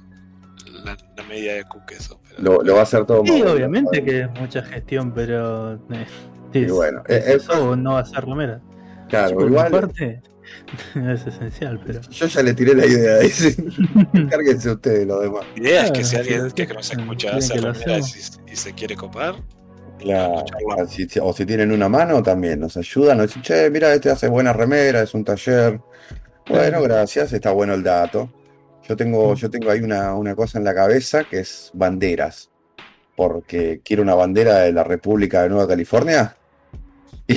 la, 0.84 0.96
la 1.16 1.22
media 1.24 1.54
de 1.54 1.64
cookies. 1.64 2.00
eso, 2.00 2.20
pero- 2.28 2.42
Lo, 2.42 2.62
lo 2.62 2.74
va 2.74 2.80
a 2.80 2.82
hacer 2.84 3.04
todo 3.06 3.22
Sí, 3.24 3.42
obviamente 3.42 4.00
¿no? 4.00 4.04
que 4.06 4.20
es 4.22 4.30
mucha 4.40 4.62
gestión, 4.62 5.12
pero. 5.12 5.74
eh, 5.90 6.06
Y 6.54 6.64
bueno, 6.66 7.02
es 7.06 7.26
eh, 7.26 7.34
eso 7.36 7.76
no 7.76 7.96
hacer 7.96 8.24
remera. 8.24 8.60
Claro, 9.08 9.34
Por 9.34 9.44
mi 9.44 9.50
igual 9.50 9.70
parte, 9.70 10.22
es 11.12 11.26
esencial, 11.26 11.78
pero. 11.84 12.00
yo 12.00 12.26
ya 12.26 12.42
le 12.42 12.54
tiré 12.54 12.74
la 12.74 12.86
idea. 12.86 13.18
Dice, 13.18 13.54
Cárguense 14.30 14.70
ustedes 14.70 15.06
los 15.06 15.20
demás. 15.20 15.44
La 15.56 15.62
idea 15.62 15.74
es 15.84 15.90
Claro, 15.90 15.92
que 15.94 16.04
si 16.04 16.16
alguien 16.16 16.50
que, 16.52 16.66
sí, 16.66 16.72
nos 16.74 16.90
escucha 16.92 17.36
hace 17.36 17.52
que 17.54 17.60
remeras 17.60 18.40
y, 18.48 18.52
y 18.52 18.56
se 18.56 18.72
quiere 18.72 18.96
copar, 18.96 19.36
Claro, 19.96 20.44
si- 20.88 21.06
o 21.22 21.32
si 21.32 21.46
tienen 21.46 21.72
una 21.72 21.88
mano 21.88 22.22
también, 22.22 22.60
nos 22.60 22.76
ayudan, 22.76 23.16
nos 23.18 23.28
dicen, 23.28 23.42
che, 23.42 23.70
mira, 23.70 23.92
este 23.94 24.10
hace 24.10 24.28
buena 24.28 24.52
remera, 24.52 25.02
es 25.02 25.14
un 25.14 25.24
taller. 25.24 25.82
Bueno, 26.46 26.82
gracias, 26.82 27.32
está 27.32 27.52
bueno 27.52 27.74
el 27.74 27.82
dato. 27.82 28.34
Yo 28.82 28.96
tengo, 28.96 29.34
yo 29.36 29.50
tengo 29.50 29.70
ahí 29.70 29.80
una, 29.80 30.14
una 30.14 30.34
cosa 30.36 30.58
en 30.58 30.64
la 30.64 30.74
cabeza 30.74 31.24
que 31.24 31.40
es 31.40 31.70
banderas, 31.74 32.52
porque 33.16 33.82
quiero 33.84 34.02
una 34.02 34.14
bandera 34.14 34.60
de 34.60 34.72
la 34.72 34.84
República 34.84 35.42
de 35.42 35.50
Nueva 35.50 35.68
California. 35.68 36.36
Y, 37.26 37.34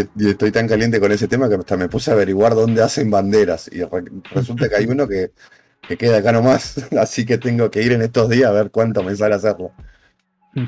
y- 0.00 0.10
y 0.16 0.30
estoy 0.30 0.52
tan 0.52 0.68
caliente 0.68 1.00
con 1.00 1.10
ese 1.12 1.28
tema 1.28 1.48
que 1.48 1.54
hasta 1.56 1.76
me 1.76 1.88
puse 1.88 2.10
a 2.10 2.14
averiguar 2.14 2.54
dónde 2.54 2.82
hacen 2.82 3.10
banderas. 3.10 3.68
Y 3.72 3.82
re- 3.84 4.04
resulta 4.30 4.68
que 4.68 4.76
hay 4.76 4.86
uno 4.86 5.08
que, 5.08 5.32
que 5.88 5.96
queda 5.98 6.18
acá 6.18 6.32
nomás, 6.32 6.76
así 6.98 7.26
que 7.26 7.38
tengo 7.38 7.70
que 7.70 7.82
ir 7.82 7.92
en 7.92 8.02
estos 8.02 8.28
días 8.30 8.50
a 8.50 8.52
ver 8.52 8.70
cuánto 8.70 9.02
me 9.04 9.16
sale 9.16 9.34
hacerlo. 9.36 9.74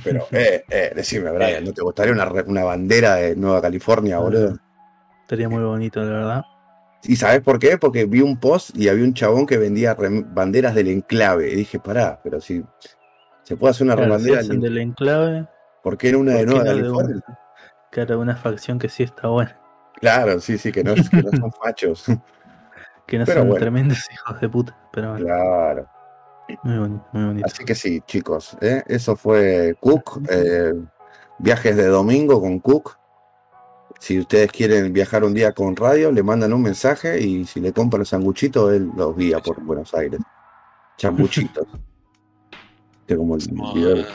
Pero, 0.02 0.26
eh, 0.32 0.64
eh, 0.70 0.92
decime, 0.94 1.30
Brian, 1.32 1.64
¿no 1.64 1.72
te 1.72 1.82
gustaría 1.82 2.12
una, 2.12 2.30
una 2.46 2.64
bandera 2.64 3.16
de 3.16 3.36
Nueva 3.36 3.60
California, 3.62 4.18
boludo? 4.18 4.56
Estaría 5.22 5.48
muy 5.48 5.62
bonito, 5.62 6.00
la 6.02 6.12
verdad. 6.12 6.44
¿Y 7.04 7.16
sabes 7.16 7.40
por 7.42 7.58
qué? 7.58 7.78
Porque 7.78 8.04
vi 8.06 8.20
un 8.20 8.38
post 8.40 8.76
y 8.76 8.88
había 8.88 9.04
un 9.04 9.14
chabón 9.14 9.46
que 9.46 9.58
vendía 9.58 9.94
banderas 9.94 10.74
del 10.74 10.88
enclave. 10.88 11.52
Y 11.52 11.56
dije, 11.56 11.78
pará, 11.78 12.20
pero 12.22 12.40
si 12.40 12.64
se 13.42 13.56
puede 13.56 13.70
hacer 13.72 13.86
una 13.86 13.96
Claro, 13.96 14.12
bandera, 14.12 14.42
del 14.42 14.78
enclave, 14.78 15.48
¿por 15.82 15.96
qué 15.98 16.08
era 16.10 16.18
una 16.18 16.34
de 16.34 16.44
¿por 16.44 16.46
qué 16.46 16.46
Nueva 16.46 16.64
no 16.64 16.74
de 16.74 16.82
California? 16.82 17.16
una, 17.16 17.22
claro, 17.90 18.20
una 18.20 18.36
facción 18.36 18.78
que 18.78 18.88
sí 18.88 19.02
está 19.04 19.28
buena. 19.28 19.58
Claro, 20.00 20.40
sí, 20.40 20.58
sí, 20.58 20.72
que 20.72 20.84
no, 20.84 20.94
que 21.10 21.22
no 21.22 21.32
son 21.32 21.52
fachos. 21.52 22.06
Que 23.06 23.18
no 23.18 23.24
Pero 23.24 23.40
son 23.40 23.48
bueno. 23.48 23.60
tremendos 23.60 24.10
hijos 24.12 24.40
de 24.40 24.48
puta. 24.48 24.76
Pero 24.92 25.12
bueno, 25.12 25.26
claro. 25.26 25.88
Muy 26.62 26.78
bonito, 26.78 27.04
muy 27.12 27.24
bonito. 27.24 27.46
Así 27.46 27.64
que 27.64 27.74
sí, 27.74 28.00
chicos, 28.06 28.56
¿eh? 28.60 28.82
eso 28.86 29.16
fue 29.16 29.76
Cook. 29.80 30.20
eh, 30.28 30.72
viajes 31.38 31.76
de 31.76 31.86
domingo 31.86 32.40
con 32.40 32.58
Cook. 32.60 32.96
Si 33.98 34.18
ustedes 34.18 34.52
quieren 34.52 34.92
viajar 34.92 35.24
un 35.24 35.32
día 35.34 35.52
con 35.52 35.74
radio, 35.74 36.12
le 36.12 36.22
mandan 36.22 36.52
un 36.52 36.62
mensaje 36.62 37.20
y 37.20 37.44
si 37.46 37.60
le 37.60 37.72
compran 37.72 38.00
el 38.02 38.06
sanguchito, 38.06 38.70
él 38.70 38.90
los 38.94 39.16
guía 39.16 39.40
por 39.40 39.62
Buenos 39.62 39.94
Aires. 39.94 40.20
Chambuchitos. 40.98 41.66
Como 43.08 43.36
el 43.36 43.48
video. 43.48 44.06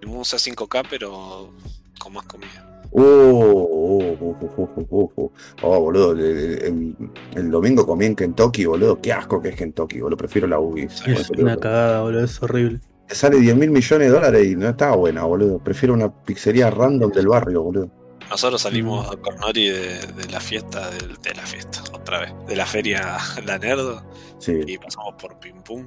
el 0.00 0.08
Musa 0.08 0.36
5K, 0.36 0.86
pero 0.88 1.50
con 1.98 2.12
más 2.12 2.24
comida. 2.26 2.71
Uh, 2.94 3.00
uh, 3.00 4.16
uh, 4.20 4.36
uh, 4.40 4.46
uh, 4.56 4.86
uh, 4.90 5.12
uh. 5.16 5.30
Oh, 5.62 5.80
boludo, 5.80 6.12
el, 6.12 6.20
el- 6.20 6.96
el 7.34 7.50
domingo 7.50 7.86
comí 7.86 8.04
en 8.06 8.14
Kentucky, 8.14 8.66
boludo. 8.66 9.00
Qué 9.00 9.12
asco 9.12 9.40
que 9.40 9.48
es 9.50 9.56
Kentucky, 9.56 10.00
boludo. 10.00 10.16
Prefiero 10.18 10.46
la 10.46 10.58
Ubi. 10.60 10.82
Es 11.06 11.30
una 11.30 11.56
cagada, 11.56 12.02
boludo, 12.02 12.24
es 12.24 12.42
horrible. 12.42 12.80
Te 13.08 13.14
sale 13.14 13.38
10 13.38 13.56
mil 13.56 13.70
millones 13.70 14.08
de 14.08 14.14
dólares 14.14 14.46
y 14.46 14.56
no 14.56 14.68
está 14.68 14.94
buena, 14.94 15.24
boludo. 15.24 15.58
Prefiero 15.58 15.94
una 15.94 16.12
pizzería 16.12 16.70
random 16.70 17.10
del 17.12 17.28
barrio, 17.28 17.62
boludo. 17.62 17.90
Nosotros 18.30 18.62
salimos 18.62 19.14
con 19.16 19.36
Nori 19.36 19.68
de, 19.68 19.98
de 20.06 20.28
la 20.30 20.40
fiesta, 20.40 20.88
de, 20.90 21.34
la 21.34 21.42
fiesta, 21.42 21.82
otra 21.92 22.20
vez, 22.20 22.32
de 22.46 22.56
la 22.56 22.64
feria 22.66 23.18
La 23.46 23.58
Nerdo 23.58 24.02
Sí. 24.38 24.60
y 24.66 24.78
pasamos 24.78 25.14
por 25.20 25.38
Pim 25.38 25.62
Pum. 25.62 25.86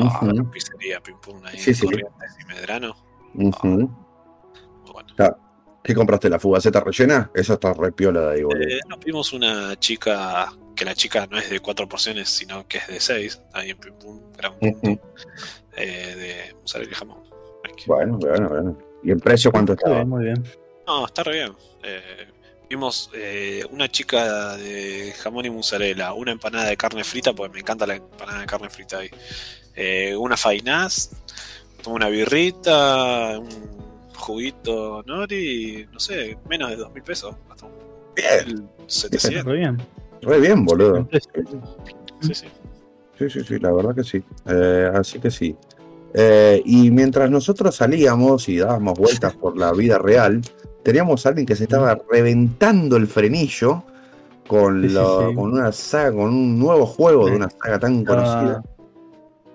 Ah, 0.00 0.20
la 0.30 0.44
pizzería 0.50 1.00
Pim 1.00 1.16
Pum 1.20 1.40
ahí 1.44 1.58
Sí, 1.58 1.70
en 1.70 1.76
sí. 1.76 1.86
Corrientes 1.86 2.36
y 2.42 2.46
Medrano. 2.46 2.94
Muy 3.34 3.52
bueno. 3.62 4.06
¿Qué 5.86 5.94
compraste? 5.94 6.28
¿La 6.28 6.40
fugaceta 6.40 6.80
rellena? 6.80 7.30
Eso 7.32 7.54
está 7.54 7.72
re 7.72 7.92
piola 7.92 8.20
de 8.22 8.34
ahí, 8.34 8.42
boludo. 8.42 8.62
Eh, 8.68 8.80
nos 8.88 8.98
vimos 8.98 9.32
una 9.32 9.78
chica, 9.78 10.52
que 10.74 10.84
la 10.84 10.94
chica 10.94 11.28
no 11.30 11.38
es 11.38 11.48
de 11.48 11.60
cuatro 11.60 11.88
porciones, 11.88 12.28
sino 12.28 12.66
que 12.66 12.78
es 12.78 12.88
de 12.88 13.00
seis, 13.00 13.40
ahí 13.52 13.70
en 13.70 13.78
Pim 13.78 13.94
Pum, 13.94 14.20
gran 14.36 14.58
punto, 14.58 15.00
eh, 15.76 16.14
de 16.50 16.54
mozzarella 16.60 16.90
y 16.90 16.94
jamón. 16.94 17.18
Bueno, 17.86 18.18
bueno, 18.18 18.48
bueno. 18.48 18.78
¿Y 19.04 19.10
el 19.12 19.18
precio 19.20 19.52
cuánto 19.52 19.74
Está 19.74 19.86
estaba? 19.86 19.96
bien, 19.98 20.08
muy 20.08 20.24
bien. 20.24 20.44
No, 20.86 21.06
está 21.06 21.22
re 21.22 21.32
bien. 21.34 21.52
Eh, 21.84 22.26
vimos 22.68 23.10
eh, 23.14 23.64
una 23.70 23.88
chica 23.88 24.56
de 24.56 25.14
jamón 25.18 25.46
y 25.46 25.50
mozzarella, 25.50 26.12
una 26.14 26.32
empanada 26.32 26.64
de 26.64 26.76
carne 26.76 27.04
frita, 27.04 27.32
porque 27.32 27.54
me 27.54 27.60
encanta 27.60 27.86
la 27.86 27.94
empanada 27.94 28.40
de 28.40 28.46
carne 28.46 28.70
frita 28.70 28.98
ahí. 28.98 29.10
Eh, 29.76 30.16
una 30.16 30.36
fainaz, 30.36 31.10
una 31.86 32.08
birrita, 32.08 33.38
un 33.38 33.75
juguito 34.16 35.02
nori, 35.06 35.86
no 35.92 35.98
sé, 36.00 36.36
menos 36.48 36.70
de 36.70 36.76
dos 36.76 36.92
mil 36.92 37.02
pesos. 37.02 37.34
Hasta 37.50 37.66
Bien, 38.16 38.68
700. 38.86 39.44
Re 39.44 39.56
bien. 39.58 39.78
re 40.22 40.40
bien, 40.40 40.64
boludo. 40.64 41.06
Sí, 42.20 42.34
sí. 42.34 42.46
Sí, 43.18 43.30
sí, 43.30 43.40
sí, 43.44 43.58
la 43.58 43.72
verdad 43.72 43.94
que 43.94 44.04
sí. 44.04 44.22
Eh, 44.46 44.90
así 44.94 45.18
que 45.18 45.30
sí. 45.30 45.56
Eh, 46.14 46.62
y 46.64 46.90
mientras 46.90 47.30
nosotros 47.30 47.76
salíamos 47.76 48.48
y 48.48 48.58
dábamos 48.58 48.98
vueltas 48.98 49.34
por 49.34 49.56
la 49.58 49.72
vida 49.72 49.98
real, 49.98 50.40
teníamos 50.82 51.24
a 51.24 51.30
alguien 51.30 51.46
que 51.46 51.56
se 51.56 51.64
estaba 51.64 51.98
reventando 52.10 52.96
el 52.96 53.06
frenillo 53.06 53.82
con, 54.46 54.82
Sí, 54.82 54.88
lo- 54.94 55.28
sí. 55.28 55.34
con 55.34 55.52
una 55.52 55.72
saga, 55.72 56.12
con 56.12 56.24
un 56.28 56.58
nuevo 56.58 56.86
juego 56.86 57.26
de 57.28 57.36
una 57.36 57.48
saga 57.50 57.78
tan 57.78 58.04
conocida. 58.04 58.62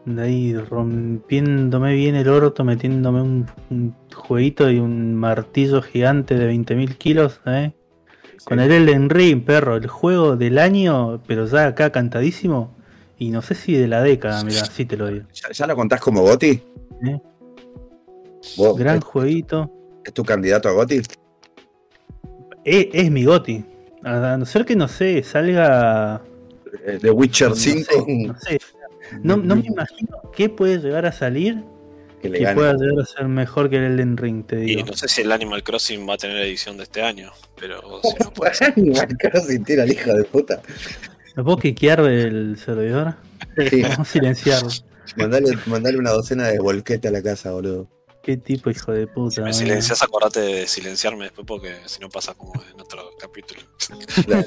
De 0.05 0.21
ahí 0.23 0.57
rompiéndome 0.57 1.93
bien 1.93 2.15
el 2.15 2.27
orto, 2.27 2.63
metiéndome 2.63 3.21
un, 3.21 3.45
un 3.69 3.95
jueguito 4.15 4.69
y 4.71 4.79
un 4.79 5.13
martillo 5.15 5.81
gigante 5.81 6.35
de 6.35 6.51
20.000 6.51 6.97
kilos, 6.97 7.39
¿eh? 7.45 7.73
Con 8.45 8.59
el 8.59 8.71
Elden 8.71 9.09
Ring, 9.09 9.43
perro, 9.45 9.75
el 9.75 9.87
juego 9.87 10.35
del 10.35 10.57
año, 10.57 11.21
pero 11.27 11.45
ya 11.45 11.67
acá 11.67 11.91
cantadísimo. 11.91 12.75
Y 13.19 13.29
no 13.29 13.43
sé 13.43 13.53
si 13.53 13.73
de 13.73 13.87
la 13.87 14.01
década, 14.01 14.43
mira, 14.43 14.61
así 14.61 14.85
te 14.85 14.97
lo 14.97 15.07
digo. 15.07 15.27
¿Ya, 15.33 15.51
ya 15.51 15.67
lo 15.67 15.75
contás 15.75 16.01
como 16.01 16.23
Goti? 16.23 16.63
¿Eh? 17.05 17.19
¿Vos, 18.57 18.77
Gran 18.77 18.97
es, 18.97 19.03
jueguito. 19.03 19.71
es 20.03 20.13
tu 20.13 20.23
candidato 20.23 20.69
a 20.69 20.71
Goti? 20.71 21.01
Es, 22.63 22.87
es 22.91 23.11
mi 23.11 23.23
goti. 23.25 23.63
A 24.03 24.37
no 24.37 24.45
ser 24.45 24.65
que 24.65 24.75
no 24.75 24.87
sé, 24.87 25.21
salga. 25.21 26.21
Eh, 26.85 26.97
The 26.99 27.11
Witcher 27.11 27.49
No 27.49 27.55
sé, 27.55 27.83
5 27.83 28.05
no 28.07 28.39
sé. 28.39 28.59
No, 29.23 29.37
no 29.37 29.55
me 29.55 29.65
imagino 29.65 30.17
qué 30.35 30.49
puede 30.49 30.77
llegar 30.79 31.05
a 31.05 31.11
salir 31.11 31.63
que 32.21 32.29
le 32.29 32.39
que 32.39 32.47
pueda 32.53 32.73
llegar 32.73 32.99
a 33.01 33.05
ser 33.05 33.27
mejor 33.27 33.69
que 33.69 33.77
el 33.77 33.83
Elden 33.83 34.15
Ring, 34.17 34.45
te 34.45 34.57
Y 34.63 34.75
digo. 34.75 34.85
no 34.87 34.93
sé 34.93 35.07
si 35.07 35.21
el 35.21 35.31
Animal 35.31 35.63
Crossing 35.63 36.07
va 36.07 36.13
a 36.13 36.17
tener 36.17 36.37
edición 36.37 36.77
de 36.77 36.83
este 36.83 37.01
año, 37.01 37.31
pero 37.59 37.81
si 38.03 38.23
no 38.23 38.31
puede 38.31 38.53
ser. 38.53 38.73
Animal 38.77 39.07
Crossing 39.17 39.63
tira 39.63 39.83
al 39.83 39.91
hijo 39.91 40.13
de 40.13 40.23
puta. 40.23 40.61
¿Me 41.35 41.43
puedo 41.43 41.57
quiquear 41.57 42.01
el 42.01 42.57
servidor? 42.57 43.15
Sí, 43.69 43.81
Vamos 43.81 43.99
a 43.99 44.05
silenciarlo. 44.05 44.69
mandale, 45.17 45.57
mandale 45.65 45.97
una 45.97 46.11
docena 46.11 46.47
de 46.47 46.59
volquete 46.59 47.07
a 47.07 47.11
la 47.11 47.21
casa, 47.23 47.51
boludo. 47.51 47.87
Qué 48.23 48.37
tipo 48.37 48.69
hijo 48.69 48.91
de 48.91 49.07
puta. 49.07 49.35
Si 49.35 49.41
me 49.41 49.53
silencias, 49.53 50.01
acordate 50.03 50.39
de 50.39 50.67
silenciarme 50.67 51.23
después 51.25 51.45
porque 51.47 51.75
si 51.87 51.99
no 51.99 52.07
pasa 52.09 52.33
como 52.35 52.53
en 52.71 52.79
otro 52.79 53.11
capítulo. 53.19 53.61
Claro. 54.25 54.45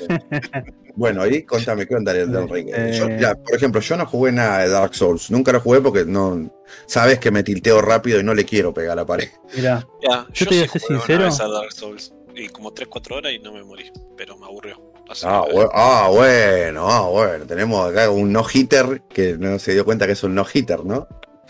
bueno, 0.94 1.23
ahí 1.23 1.43
contame 1.43 1.86
qué 1.86 1.94
onda 1.97 2.12
el 2.12 2.19
Elden 2.28 2.49
Ring. 2.49 2.69
Eh. 2.73 2.97
Yo, 2.99 3.09
ya, 3.20 3.35
por 3.35 3.55
ejemplo, 3.55 3.81
yo 3.81 3.97
no 3.97 4.07
jugué 4.07 4.31
nada 4.33 4.61
de 4.61 4.69
Dark 4.69 4.94
Souls. 4.94 5.31
Nunca 5.31 5.53
lo 5.53 5.61
jugué 5.61 5.81
porque 5.81 6.05
no. 6.05 6.51
Sabes 6.86 7.19
que 7.19 7.31
me 7.31 7.43
tilteo 7.43 7.81
rápido 7.83 8.20
y 8.20 8.23
no 8.23 8.33
le 8.35 8.44
quiero 8.44 8.73
pegar 8.73 8.93
a 8.93 8.97
la 9.03 9.07
pared. 9.07 9.28
Mirá, 9.57 9.86
Ya, 10.03 10.27
Yo 10.33 10.47
te 10.47 10.55
voy 10.55 10.65
a 10.65 10.69
ser 10.69 10.81
sincero. 10.81 11.25
a 11.27 11.49
Dark 11.49 11.73
Souls 11.73 12.12
y 12.36 12.49
como 12.49 12.73
3-4 12.73 13.17
horas 13.17 13.33
y 13.33 13.39
no 13.41 13.53
me 13.53 13.62
morí, 13.65 13.91
pero 14.17 14.36
me 14.39 14.47
aburrió. 14.47 14.81
Ah, 15.25 15.44
que- 15.47 15.55
bu- 15.57 15.70
ah, 15.75 16.09
bueno, 16.11 16.89
ah, 16.89 17.09
bueno. 17.11 17.44
Tenemos 17.47 17.91
acá 17.91 18.09
un 18.11 18.33
no-hitter 18.33 19.03
que 19.09 19.36
no 19.36 19.59
se 19.59 19.73
dio 19.73 19.85
cuenta 19.85 20.07
que 20.07 20.12
es 20.12 20.23
un 20.23 20.35
no-hitter, 20.35 20.85
¿no? 20.85 21.07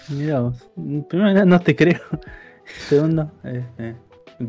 Mirá 0.09 0.41
vos. 0.41 0.67
Primero 1.09 1.45
no 1.45 1.61
te 1.61 1.77
creo. 1.77 2.01
Segundo, 2.89 3.31
eh, 3.45 3.65
eh. 3.79 3.95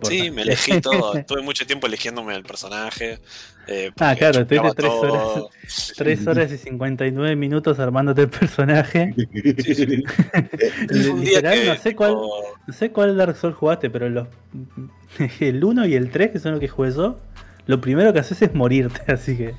Sí, 0.03 0.31
me 0.31 0.41
elegí 0.41 0.81
todo. 0.81 1.13
Tuve 1.25 1.41
mucho 1.41 1.65
tiempo 1.65 1.87
eligiéndome 1.87 2.35
el 2.35 2.43
personaje. 2.43 3.19
eh, 3.67 3.91
Ah, 3.99 4.15
claro, 4.17 4.43
chupaba 4.43 4.73
tuviste 4.73 4.81
tres 4.81 4.91
todo. 4.91 5.49
3 5.97 6.27
horas 6.27 6.51
y 6.51 6.57
59 6.57 7.35
minutos 7.35 7.79
armándote 7.79 8.21
el 8.21 8.29
personaje. 8.29 9.13
Un 9.15 11.21
día 11.21 11.39
Literal, 11.39 11.59
que, 11.59 11.65
no 11.67 11.75
sé 11.75 11.95
cuál, 11.95 12.15
no 12.67 12.73
sé 12.73 12.91
cuál 12.91 13.15
Dark 13.15 13.37
Souls 13.37 13.55
jugaste, 13.55 13.89
pero 13.89 14.09
los 14.09 14.27
el 15.39 15.63
1 15.63 15.85
y 15.85 15.95
el 15.95 16.09
3, 16.09 16.31
que 16.31 16.39
son 16.39 16.51
los 16.53 16.59
que 16.59 16.67
jugué 16.67 16.91
yo, 16.91 17.19
lo 17.67 17.81
primero 17.81 18.13
que 18.13 18.19
haces 18.19 18.41
es 18.41 18.53
morirte, 18.53 19.11
así 19.11 19.37
que. 19.37 19.55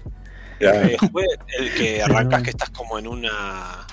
Eh, 0.59 0.97
jugué 0.99 1.27
el 1.59 1.75
que 1.75 2.03
arrancas 2.03 2.43
que 2.43 2.51
estás 2.51 2.71
como 2.71 2.99
en 2.99 3.07
una. 3.07 3.87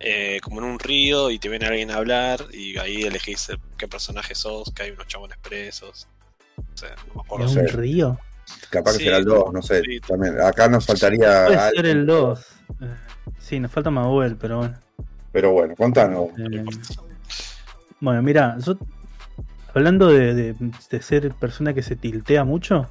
Eh, 0.00 0.38
como 0.42 0.58
en 0.60 0.64
un 0.64 0.78
río 0.78 1.30
y 1.30 1.38
te 1.38 1.48
viene 1.48 1.66
alguien 1.66 1.90
a 1.90 1.96
hablar 1.96 2.46
y 2.52 2.76
ahí 2.78 3.02
elegís 3.02 3.48
qué 3.76 3.86
personaje 3.86 4.34
sos, 4.34 4.72
que 4.74 4.82
hay 4.84 4.90
unos 4.90 5.06
chabones 5.06 5.38
presos. 5.38 6.08
O 6.56 6.76
sea, 6.76 6.90
no 7.08 7.14
me 7.14 7.20
acuerdo. 7.20 7.46
¿Es 7.46 7.52
sé. 7.52 7.60
un 7.60 7.68
río? 7.68 8.18
Capaz 8.70 8.92
que 8.92 8.98
Sí. 8.98 9.04
será 9.04 9.18
el 9.18 9.24
2, 9.24 9.52
no 9.52 9.62
sé. 9.62 9.82
Sí. 9.84 10.00
También. 10.00 10.40
Acá 10.40 10.68
nos 10.68 10.84
faltaría. 10.86 11.44
Puede 11.46 11.56
algo, 11.58 11.76
ser 11.76 11.86
el 11.86 12.06
2. 12.06 12.40
Eh, 12.80 12.94
sí, 13.38 13.60
nos 13.60 13.70
falta 13.70 13.90
Mabuel, 13.90 14.36
pero 14.36 14.58
bueno. 14.58 14.78
Pero 15.32 15.52
bueno, 15.52 15.74
contanos. 15.76 16.28
Eh, 16.38 16.64
bueno, 18.00 18.22
mira, 18.22 18.56
yo 18.58 18.76
hablando 19.74 20.08
de, 20.08 20.34
de- 20.34 20.54
de 20.90 21.02
ser 21.02 21.30
persona 21.34 21.74
que 21.74 21.82
se 21.82 21.94
tiltea 21.96 22.44
mucho, 22.44 22.88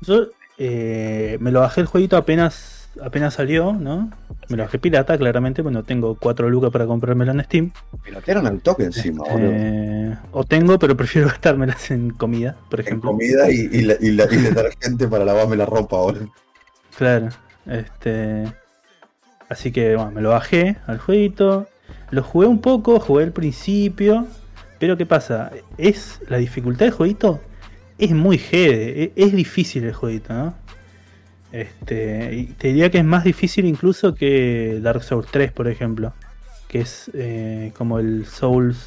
yo 0.00 0.28
eh, 0.58 1.36
me 1.40 1.52
lo 1.52 1.60
bajé 1.60 1.82
el 1.82 1.86
jueguito 1.86 2.16
apenas 2.16 2.81
apenas 3.00 3.34
salió, 3.34 3.72
¿no? 3.72 4.10
Me 4.48 4.56
lo 4.56 4.64
bajé 4.64 4.78
pirata, 4.78 5.16
claramente, 5.16 5.62
pues 5.62 5.72
no 5.72 5.84
tengo 5.84 6.16
4 6.16 6.50
lucas 6.50 6.70
para 6.70 6.86
comprármelo 6.86 7.32
en 7.32 7.44
Steam. 7.44 7.72
Piratearon 8.04 8.46
al 8.46 8.60
toque 8.60 8.84
encima. 8.84 9.24
Eh, 9.38 10.14
o 10.32 10.44
tengo, 10.44 10.78
pero 10.78 10.96
prefiero 10.96 11.28
gastármelas 11.32 11.90
en 11.90 12.10
comida, 12.10 12.56
por 12.68 12.80
En 12.80 12.86
ejemplo. 12.86 13.10
comida 13.12 13.50
y, 13.50 13.68
y, 13.72 13.82
la- 13.82 13.96
y, 14.00 14.10
la- 14.10 14.24
y 14.30 14.36
detergente 14.36 15.08
para 15.08 15.24
lavarme 15.24 15.56
la 15.56 15.66
ropa, 15.66 15.96
boludo. 15.96 16.32
Claro. 16.96 17.28
Este. 17.66 18.44
Así 19.48 19.70
que 19.72 19.94
bueno, 19.96 20.10
me 20.12 20.20
lo 20.22 20.30
bajé 20.30 20.76
al 20.86 20.98
jueguito. 20.98 21.68
Lo 22.10 22.22
jugué 22.22 22.46
un 22.46 22.60
poco, 22.60 23.00
jugué 23.00 23.24
al 23.24 23.32
principio. 23.32 24.26
Pero 24.78 24.96
¿qué 24.96 25.06
pasa? 25.06 25.50
Es. 25.78 26.20
La 26.28 26.38
dificultad 26.38 26.86
del 26.86 26.94
jueguito 26.94 27.40
es 27.98 28.10
muy 28.10 28.36
jede. 28.38 29.12
Es, 29.14 29.32
difícil 29.32 29.84
el 29.84 29.92
jueguito, 29.94 30.32
¿no? 30.34 30.54
Este. 31.52 32.34
y 32.34 32.44
te 32.46 32.68
diría 32.68 32.90
que 32.90 32.98
es 32.98 33.04
más 33.04 33.24
difícil 33.24 33.64
incluso 33.66 34.14
que 34.14 34.78
Dark 34.82 35.02
Souls 35.02 35.28
3, 35.30 35.52
por 35.52 35.68
ejemplo. 35.68 36.12
Que 36.68 36.80
es 36.80 37.10
eh, 37.14 37.72
como 37.76 37.98
el 37.98 38.26
Souls. 38.26 38.86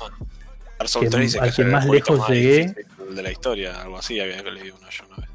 Dark 0.80 0.90
Souls 0.90 1.06
que 1.06 1.10
3 1.12 1.22
dice 1.22 1.40
al 1.40 1.50
que 1.54 1.64
que 1.64 1.70
más 1.70 1.86
lejos 1.88 2.20
más 2.20 2.30
llegué. 2.30 2.76
de 3.14 3.22
la 3.24 3.32
historia, 3.32 3.82
algo 3.82 3.98
así, 4.00 4.20
había 4.20 4.42
leído 4.44 4.76
uno 4.80 4.90
yo 4.90 5.06
una 5.08 5.18
vez. 5.18 5.30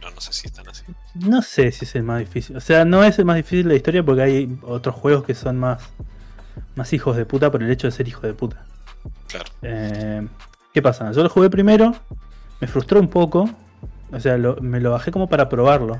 No, 0.00 0.10
no 0.12 0.20
sé 0.20 0.32
si 0.32 0.46
están 0.46 0.68
así. 0.68 0.84
No 1.14 1.42
sé 1.42 1.72
si 1.72 1.84
es 1.84 1.94
el 1.96 2.04
más 2.04 2.20
difícil. 2.20 2.56
O 2.56 2.60
sea, 2.60 2.84
no 2.84 3.02
es 3.02 3.18
el 3.18 3.24
más 3.24 3.36
difícil 3.36 3.64
de 3.64 3.70
la 3.70 3.74
historia 3.74 4.02
porque 4.04 4.22
hay 4.22 4.58
otros 4.62 4.94
juegos 4.94 5.24
que 5.24 5.34
son 5.34 5.58
más, 5.58 5.82
más 6.76 6.92
hijos 6.92 7.16
de 7.16 7.26
puta 7.26 7.50
por 7.50 7.62
el 7.62 7.70
hecho 7.70 7.88
de 7.88 7.90
ser 7.92 8.06
hijos 8.06 8.22
de 8.22 8.34
puta. 8.34 8.64
Claro. 9.26 9.46
Eh, 9.62 10.24
¿Qué 10.72 10.80
pasa? 10.82 11.10
Yo 11.10 11.22
lo 11.24 11.28
jugué 11.28 11.50
primero, 11.50 11.94
me 12.60 12.68
frustró 12.68 13.00
un 13.00 13.08
poco. 13.08 13.50
O 14.12 14.20
sea, 14.20 14.38
lo- 14.38 14.56
me 14.60 14.78
lo 14.78 14.92
bajé 14.92 15.10
como 15.10 15.28
para 15.28 15.48
probarlo. 15.48 15.98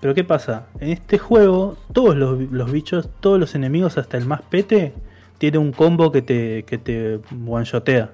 Pero 0.00 0.14
¿qué 0.14 0.24
pasa? 0.24 0.68
En 0.80 0.90
este 0.90 1.18
juego, 1.18 1.76
todos 1.92 2.16
los, 2.16 2.70
bichos, 2.70 3.08
todos 3.20 3.40
los 3.40 3.54
enemigos, 3.54 3.98
hasta 3.98 4.16
el 4.16 4.26
más 4.26 4.42
pete, 4.42 4.92
tiene 5.38 5.58
un 5.58 5.72
combo 5.72 6.12
que 6.12 6.22
te, 6.22 6.64
que 6.64 6.78
te 6.78 7.20
one-shotea. 7.46 8.12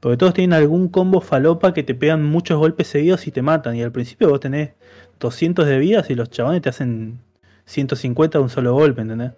Porque 0.00 0.16
todos 0.16 0.34
tienen 0.34 0.52
algún 0.52 0.88
combo 0.88 1.20
falopa 1.20 1.72
que 1.72 1.82
te 1.82 1.94
pegan 1.94 2.24
muchos 2.24 2.58
golpes 2.58 2.88
seguidos 2.88 3.26
y 3.26 3.30
te 3.30 3.40
matan. 3.40 3.76
Y 3.76 3.82
al 3.82 3.92
principio 3.92 4.28
vos 4.28 4.40
tenés 4.40 4.72
200 5.20 5.66
de 5.66 5.78
vidas 5.78 6.10
y 6.10 6.14
los 6.14 6.28
chabones 6.28 6.60
te 6.60 6.68
hacen 6.68 7.20
150 7.66 8.38
de 8.38 8.42
un 8.42 8.50
solo 8.50 8.74
golpe, 8.74 9.00
¿entendés? 9.02 9.32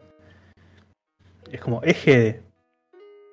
Es 1.53 1.61
como 1.61 1.83
eje. 1.85 2.43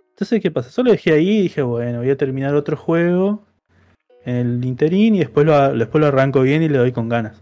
Entonces, 0.09 0.41
¿qué 0.41 0.51
pasa? 0.51 0.69
Solo 0.69 0.91
dejé 0.91 1.14
ahí 1.14 1.40
y 1.40 1.41
dije, 1.43 1.61
bueno, 1.64 2.00
voy 2.00 2.09
a 2.09 2.17
terminar 2.17 2.53
otro 2.53 2.77
juego 2.77 3.45
en 4.25 4.35
el 4.35 4.66
interín 4.66 5.16
y 5.16 5.19
después 5.19 5.45
lo, 5.45 5.74
después 5.74 6.01
lo 6.01 6.08
arranco 6.08 6.41
bien 6.41 6.61
y 6.61 6.69
le 6.69 6.77
doy 6.77 6.91
con 6.91 7.09
ganas. 7.09 7.41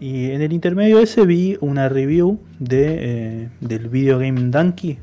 Y 0.00 0.30
en 0.30 0.40
el 0.40 0.54
intermedio 0.54 0.98
ese 0.98 1.26
vi 1.26 1.58
una 1.60 1.90
review 1.90 2.40
de, 2.58 2.96
eh, 3.00 3.48
del 3.60 3.90
Video 3.90 4.18
Game 4.18 4.40
Donkey, 4.50 4.98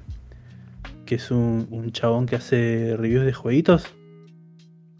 que 1.05 1.15
es 1.15 1.29
un, 1.29 1.67
un 1.69 1.91
chabón 1.91 2.25
que 2.25 2.35
hace 2.35 2.95
reviews 2.97 3.23
de 3.23 3.31
jueguitos, 3.31 3.93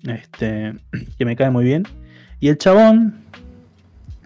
este, 0.03 0.75
que 1.17 1.25
me 1.25 1.35
cae 1.35 1.49
muy 1.49 1.65
bien. 1.65 1.83
Y 2.39 2.49
el 2.49 2.59
chabón 2.59 3.23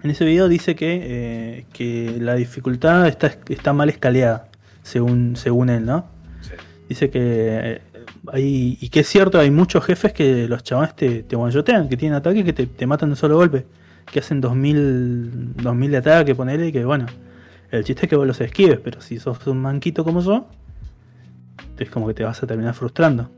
en 0.03 0.09
ese 0.09 0.25
video 0.25 0.49
dice 0.49 0.75
que, 0.75 0.99
eh, 1.03 1.65
que 1.71 2.17
la 2.19 2.35
dificultad 2.35 3.07
está, 3.07 3.31
está 3.47 3.71
mal 3.71 3.87
escaleada, 3.87 4.49
según, 4.83 5.37
según 5.37 5.69
él, 5.69 5.85
¿no? 5.85 6.05
Sí. 6.41 6.51
Dice 6.89 7.09
que 7.09 7.19
eh, 7.21 7.81
hay, 8.27 8.77
y 8.81 8.89
que 8.89 8.99
es 8.99 9.07
cierto, 9.07 9.39
hay 9.39 9.51
muchos 9.51 9.85
jefes 9.85 10.11
que 10.11 10.49
los 10.49 10.63
chabones 10.63 10.97
te, 10.97 11.23
te 11.23 11.37
que 11.89 11.97
tienen 11.97 12.13
ataques 12.13 12.43
que 12.43 12.51
te, 12.51 12.67
te 12.67 12.85
matan 12.85 13.07
de 13.07 13.13
un 13.13 13.17
solo 13.17 13.37
golpe, 13.37 13.65
que 14.05 14.19
hacen 14.19 14.41
2000, 14.41 15.53
2000 15.55 15.91
de 15.91 15.97
ataque, 15.97 16.35
ponele, 16.35 16.67
y 16.67 16.71
que 16.71 16.83
bueno, 16.85 17.05
el 17.71 17.83
chiste 17.83 18.05
es 18.05 18.09
que 18.09 18.15
vos 18.15 18.27
los 18.27 18.39
esquives, 18.41 18.79
pero 18.79 19.01
si 19.01 19.19
sos 19.19 19.45
un 19.47 19.59
manquito 19.61 20.03
como 20.03 20.21
yo, 20.21 20.47
es 21.77 21.89
como 21.89 22.07
que 22.07 22.13
te 22.13 22.23
vas 22.23 22.41
a 22.43 22.47
terminar 22.47 22.73
frustrando. 22.73 23.29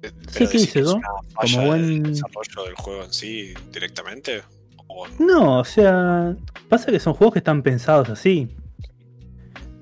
Pero 0.00 0.14
Sí, 0.30 0.46
¿qué 0.48 0.56
hice 0.58 0.82
yo? 0.82 1.00
Como 1.34 1.66
buen- 1.66 2.02
desarrollo 2.04 2.64
del 2.66 2.74
juego 2.74 3.04
en 3.04 3.12
sí 3.12 3.54
directamente? 3.72 4.42
¿O 4.86 5.06
No, 5.18 5.58
o 5.60 5.64
sea, 5.64 6.36
pasa 6.68 6.90
que 6.90 6.98
son 6.98 7.14
juegos 7.14 7.34
que 7.34 7.38
están 7.40 7.62
pensados 7.62 8.08
así. 8.08 8.48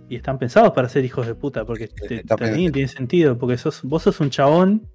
Y 0.08 0.16
están 0.16 0.38
pensados 0.38 0.72
para 0.72 0.88
ser 0.88 1.04
hijos 1.04 1.26
de 1.26 1.34
puta, 1.34 1.64
porque 1.64 1.88
te- 1.88 2.22
también 2.22 2.72
tiene 2.72 2.88
sentido, 2.88 3.38
porque 3.38 3.58
sos, 3.58 3.82
vos 3.82 4.02
sos 4.02 4.20
un 4.20 4.30
chabón, 4.30 4.86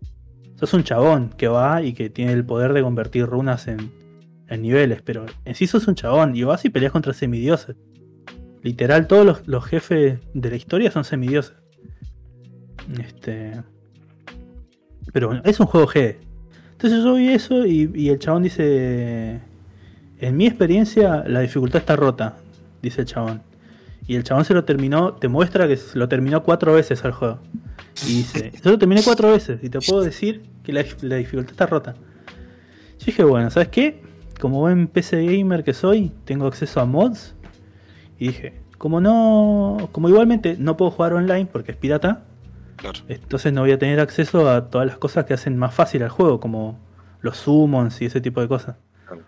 sos 0.55 0.73
un 0.73 0.83
chabón 0.83 1.29
que 1.29 1.47
va 1.47 1.81
y 1.81 1.93
que 1.93 2.09
tiene 2.09 2.31
el 2.33 2.45
poder 2.45 2.71
de 2.73 2.81
convertir 2.81 3.25
runas 3.25 3.67
en, 3.67 3.91
en 4.51 4.61
niveles, 4.61 5.01
pero 5.01 5.25
en 5.45 5.55
sí 5.55 5.65
sos 5.65 5.87
un 5.87 5.95
chabón 5.95 6.35
y 6.35 6.43
vas 6.43 6.65
y 6.65 6.69
peleas 6.69 6.91
contra 6.91 7.13
semidioses. 7.13 7.77
Literal, 8.61 9.07
todos 9.07 9.25
los, 9.25 9.47
los 9.47 9.65
jefes 9.65 10.19
de 10.33 10.49
la 10.49 10.55
historia 10.57 10.91
son 10.91 11.05
semidioses. 11.05 11.55
Este. 12.99 13.63
Pero 15.13 15.27
bueno, 15.27 15.41
es 15.45 15.59
un 15.59 15.67
juego 15.67 15.87
G. 15.87 16.17
Entonces 16.73 17.03
yo 17.03 17.15
vi 17.15 17.29
eso 17.29 17.65
y, 17.65 18.09
el 18.09 18.19
chabón 18.19 18.43
dice. 18.43 19.39
En 20.19 20.37
mi 20.37 20.45
experiencia, 20.45 21.23
la 21.25 21.39
dificultad 21.39 21.79
está 21.79 21.95
rota, 21.95 22.37
dice 22.81 23.01
el 23.01 23.07
chabón. 23.07 23.41
Y 24.05 24.15
el 24.15 24.23
chabón 24.23 24.43
se 24.43 24.53
lo 24.53 24.65
terminó, 24.65 25.13
te 25.13 25.29
muestra 25.29 25.67
que 25.67 25.77
se 25.77 25.97
lo 25.97 26.09
terminó 26.09 26.43
cuatro 26.43 26.73
veces 26.73 27.03
al 27.05 27.13
juego. 27.13 27.39
Y 28.05 28.17
dice, 28.17 28.51
yo 28.63 28.71
lo 28.71 28.77
terminé 28.77 29.01
cuatro 29.03 29.31
veces 29.31 29.63
y 29.63 29.69
te 29.69 29.79
puedo 29.79 30.01
decir 30.01 30.43
que 30.63 30.73
la, 30.73 30.83
la 31.01 31.15
dificultad 31.15 31.51
está 31.51 31.65
rota. 31.65 31.95
Yo 32.99 33.05
dije, 33.05 33.23
bueno, 33.23 33.49
¿sabes 33.49 33.69
qué? 33.69 34.10
Como 34.41 34.59
buen 34.59 34.87
PC 34.87 35.23
gamer 35.25 35.63
que 35.63 35.73
soy, 35.73 36.11
tengo 36.25 36.47
acceso 36.47 36.81
a 36.81 36.85
mods. 36.85 37.35
Y 38.19 38.27
dije, 38.27 38.53
como 38.77 38.99
no, 38.99 39.89
como 39.93 40.09
igualmente 40.09 40.57
no 40.59 40.75
puedo 40.75 40.91
jugar 40.91 41.13
online 41.13 41.45
porque 41.45 41.71
es 41.71 41.77
pirata, 41.77 42.25
Claro. 42.77 42.99
entonces 43.07 43.53
no 43.53 43.61
voy 43.61 43.71
a 43.71 43.77
tener 43.79 43.99
acceso 43.99 44.49
a 44.49 44.69
todas 44.69 44.87
las 44.87 44.97
cosas 44.97 45.25
que 45.25 45.35
hacen 45.35 45.55
más 45.57 45.73
fácil 45.75 46.01
al 46.03 46.09
juego, 46.09 46.39
como 46.39 46.79
los 47.21 47.37
summons 47.37 48.01
y 48.01 48.05
ese 48.05 48.19
tipo 48.21 48.41
de 48.41 48.47
cosas. 48.47 48.75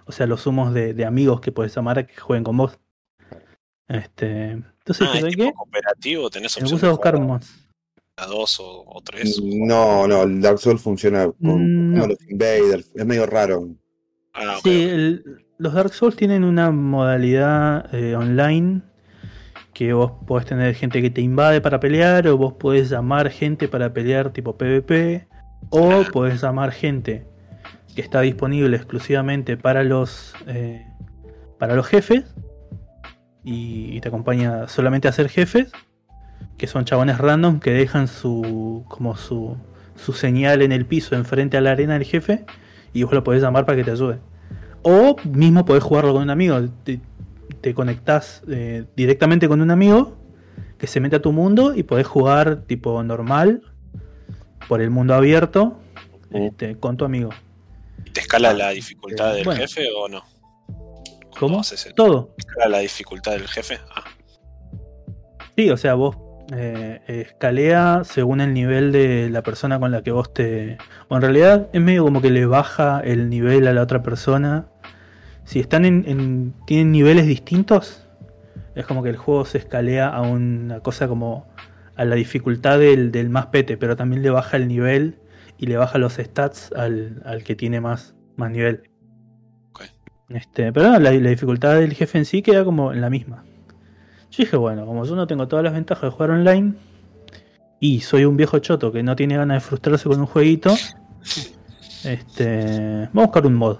o 0.05 0.11
sea, 0.11 0.25
los 0.25 0.41
sumos 0.41 0.73
de, 0.73 0.93
de 0.95 1.05
amigos 1.05 1.41
que 1.41 1.51
podés 1.51 1.75
llamar 1.75 1.99
a 1.99 2.07
que 2.07 2.15
jueguen 2.19 2.43
con 2.43 2.57
vos. 2.57 2.79
Este, 3.87 4.51
entonces, 4.51 5.07
Ah, 5.07 5.11
es 5.13 5.19
¿sabes 5.19 5.35
tipo 5.35 5.43
qué? 5.49 5.53
cooperativo, 5.53 6.29
tenés 6.29 6.59
Me 6.61 6.69
puse 6.69 6.85
a 6.85 6.89
buscar 6.89 7.15
jugar 7.15 7.27
mods. 7.27 7.67
a 8.17 8.25
dos 8.25 8.59
o, 8.59 8.83
o 8.87 9.01
tres. 9.01 9.39
No, 9.43 10.07
no, 10.07 10.23
el 10.23 10.41
Dark 10.41 10.57
Souls 10.59 10.81
funciona 10.81 11.25
con 11.25 11.35
Mm, 11.91 11.93
como 11.95 11.97
no. 12.01 12.07
los 12.07 12.21
Invaders. 12.29 12.89
Es 12.95 13.05
medio 13.05 13.25
raro. 13.25 13.67
Ah, 14.33 14.57
Sí, 14.63 14.83
el- 14.83 15.23
los 15.57 15.73
Dark 15.73 15.93
Souls 15.93 16.15
tienen 16.15 16.43
una 16.43 16.71
modalidad 16.71 17.93
eh, 17.93 18.15
online 18.15 18.81
que 19.73 19.93
vos 19.93 20.11
podés 20.27 20.45
tener 20.45 20.73
gente 20.75 21.01
que 21.01 21.09
te 21.09 21.21
invade 21.21 21.61
para 21.61 21.79
pelear 21.79 22.27
o 22.27 22.37
vos 22.37 22.53
podés 22.53 22.89
llamar 22.89 23.29
gente 23.29 23.67
para 23.67 23.93
pelear 23.93 24.31
tipo 24.31 24.57
PvP 24.57 25.27
o 25.69 26.03
podés 26.11 26.41
llamar 26.41 26.71
gente 26.71 27.25
que 27.95 28.01
está 28.01 28.21
disponible 28.21 28.75
exclusivamente 28.75 29.55
para 29.57 29.83
los 29.83 30.33
eh, 30.47 30.85
para 31.59 31.75
los 31.75 31.87
jefes 31.87 32.23
y, 33.43 33.95
y 33.95 34.01
te 34.01 34.07
acompaña 34.09 34.67
solamente 34.67 35.07
a 35.07 35.11
hacer 35.11 35.29
jefes 35.29 35.71
que 36.57 36.67
son 36.67 36.85
chabones 36.85 37.17
random 37.17 37.59
que 37.59 37.71
dejan 37.71 38.07
su 38.07 38.83
como 38.89 39.15
su 39.15 39.57
su 39.95 40.13
señal 40.13 40.61
en 40.61 40.71
el 40.71 40.85
piso 40.85 41.15
enfrente 41.15 41.57
a 41.57 41.61
la 41.61 41.71
arena 41.71 41.93
del 41.93 42.03
jefe 42.03 42.45
y 42.93 43.03
vos 43.03 43.13
lo 43.13 43.23
podés 43.23 43.41
llamar 43.41 43.65
para 43.65 43.75
que 43.75 43.83
te 43.83 43.91
ayude. 43.91 44.19
O 44.81 45.15
mismo 45.23 45.65
podés 45.65 45.83
jugarlo 45.83 46.13
con 46.13 46.23
un 46.23 46.29
amigo. 46.29 46.59
Te, 46.83 46.99
te 47.61 47.73
conectás 47.73 48.43
eh, 48.49 48.85
directamente 48.95 49.47
con 49.47 49.61
un 49.61 49.71
amigo 49.71 50.17
que 50.77 50.87
se 50.87 50.99
mete 50.99 51.15
a 51.15 51.21
tu 51.21 51.31
mundo 51.31 51.73
y 51.73 51.83
podés 51.83 52.07
jugar 52.07 52.63
tipo 52.63 53.01
normal 53.03 53.61
por 54.67 54.81
el 54.81 54.89
mundo 54.89 55.13
abierto 55.13 55.79
este, 56.31 56.77
con 56.77 56.97
tu 56.97 57.05
amigo. 57.05 57.29
¿Te 58.11 58.21
escala 58.21 58.53
la 58.53 58.69
dificultad 58.69 59.33
del 59.33 59.45
bueno. 59.45 59.61
jefe 59.61 59.87
o 59.95 60.07
no? 60.07 60.23
¿Cómo? 61.39 61.61
¿Te 61.63 61.75
escala 61.75 62.67
la 62.67 62.79
dificultad 62.79 63.31
del 63.33 63.47
jefe? 63.47 63.79
Ah, 63.95 64.03
Sí, 65.55 65.69
o 65.69 65.77
sea, 65.77 65.93
vos 65.93 66.17
eh, 66.51 66.99
escalea 67.07 68.01
según 68.03 68.41
el 68.41 68.53
nivel 68.53 68.91
de 68.91 69.29
la 69.29 69.43
persona 69.43 69.79
con 69.79 69.91
la 69.91 70.01
que 70.03 70.11
vos 70.11 70.33
te... 70.33 70.77
O 71.07 71.15
en 71.15 71.21
realidad 71.21 71.67
es 71.73 71.81
medio 71.81 72.03
como 72.03 72.21
que 72.21 72.29
le 72.29 72.45
baja 72.45 72.99
el 72.99 73.29
nivel 73.29 73.67
a 73.67 73.73
la 73.73 73.81
otra 73.81 74.03
persona. 74.03 74.67
Si 75.45 75.59
están 75.59 75.85
en, 75.85 76.03
en- 76.07 76.53
tienen 76.65 76.91
niveles 76.91 77.25
distintos, 77.27 78.07
es 78.75 78.85
como 78.85 79.03
que 79.03 79.09
el 79.09 79.17
juego 79.17 79.45
se 79.45 79.57
escalea 79.59 80.09
a 80.09 80.21
una 80.21 80.79
cosa 80.81 81.07
como 81.07 81.47
a 81.95 82.05
la 82.05 82.15
dificultad 82.15 82.79
del, 82.79 83.11
del 83.11 83.29
más 83.29 83.47
pete, 83.47 83.77
pero 83.77 83.95
también 83.95 84.23
le 84.23 84.29
baja 84.29 84.57
el 84.57 84.67
nivel 84.67 85.19
y 85.57 85.67
le 85.67 85.77
baja 85.77 85.97
los 85.97 86.13
stats 86.13 86.71
al, 86.75 87.21
al 87.25 87.43
que 87.43 87.55
tiene 87.55 87.79
más, 87.81 88.15
más 88.35 88.51
nivel. 88.51 88.89
Este, 90.29 90.73
pero 90.73 90.89
la, 90.91 90.99
la 90.99 91.11
dificultad 91.29 91.75
del 91.75 91.93
jefe 91.93 92.17
en 92.17 92.25
sí 92.25 92.41
queda 92.41 92.65
como 92.65 92.91
en 92.91 93.01
la 93.01 93.09
misma. 93.09 93.43
Yo 94.33 94.37
dije, 94.45 94.57
bueno, 94.57 94.87
como 94.87 95.05
yo 95.05 95.15
no 95.15 95.27
tengo 95.27 95.47
todas 95.47 95.63
las 95.63 95.73
ventajas 95.73 96.05
de 96.05 96.09
jugar 96.09 96.31
online 96.31 96.73
y 97.79 97.99
soy 97.99 98.25
un 98.25 98.35
viejo 98.35 98.57
choto 98.57 98.91
que 98.91 99.03
no 99.03 99.15
tiene 99.15 99.37
ganas 99.37 99.57
de 99.57 99.67
frustrarse 99.67 100.09
con 100.09 100.19
un 100.19 100.25
jueguito, 100.25 100.73
este, 102.03 103.09
vamos 103.13 103.25
a 103.25 103.25
buscar 103.25 103.45
un 103.45 103.53
mod. 103.53 103.77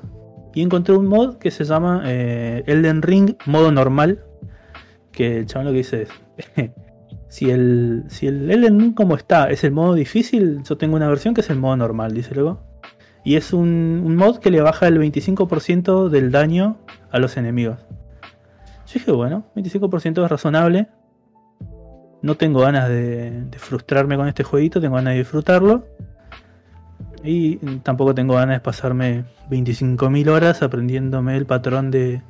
Y 0.53 0.61
encontré 0.61 0.93
un 0.95 1.07
mod 1.07 1.37
que 1.37 1.49
se 1.49 1.63
llama 1.63 2.03
eh, 2.05 2.63
Elden 2.67 3.01
Ring 3.01 3.35
modo 3.47 3.71
normal. 3.71 4.25
Que 5.11 5.39
el 5.39 5.47
chaval 5.47 5.65
lo 5.65 5.71
que 5.71 5.77
dice 5.77 6.03
es, 6.03 6.09
si 7.29 7.49
el, 7.49 8.03
si 8.09 8.27
el 8.27 8.51
Elden 8.51 8.79
Ring 8.79 8.93
como 8.93 9.15
está 9.15 9.49
es 9.49 9.63
el 9.63 9.71
modo 9.71 9.95
difícil, 9.95 10.61
yo 10.61 10.77
tengo 10.77 10.95
una 10.95 11.07
versión 11.07 11.33
que 11.33 11.41
es 11.41 11.49
el 11.49 11.57
modo 11.57 11.75
normal, 11.77 12.13
dice 12.13 12.35
luego. 12.35 12.61
Y 13.23 13.37
es 13.37 13.53
un 13.53 14.15
mod 14.15 14.37
que 14.37 14.51
le 14.51 14.61
baja 14.61 14.87
el 14.87 14.99
25% 14.99 16.09
del 16.09 16.29
daño 16.29 16.77
a 17.09 17.17
los 17.17 17.37
enemigos. 17.37 17.79
Yo 18.93 18.99
dije, 18.99 19.11
bueno, 19.11 19.45
25% 19.55 20.23
es 20.23 20.29
razonable. 20.29 20.87
No 22.21 22.35
tengo 22.35 22.59
ganas 22.61 22.89
de, 22.89 23.41
de 23.45 23.57
frustrarme 23.57 24.15
con 24.15 24.27
este 24.27 24.43
jueguito, 24.43 24.79
tengo 24.79 24.95
ganas 24.95 25.13
de 25.13 25.19
disfrutarlo. 25.19 25.87
Y 27.23 27.55
tampoco 27.79 28.13
tengo 28.13 28.35
ganas 28.35 28.57
de 28.57 28.59
pasarme 28.59 29.25
25.000 29.49 30.27
horas 30.29 30.61
aprendiéndome 30.61 31.35
el 31.35 31.47
patrón 31.47 31.89
de 31.89 32.21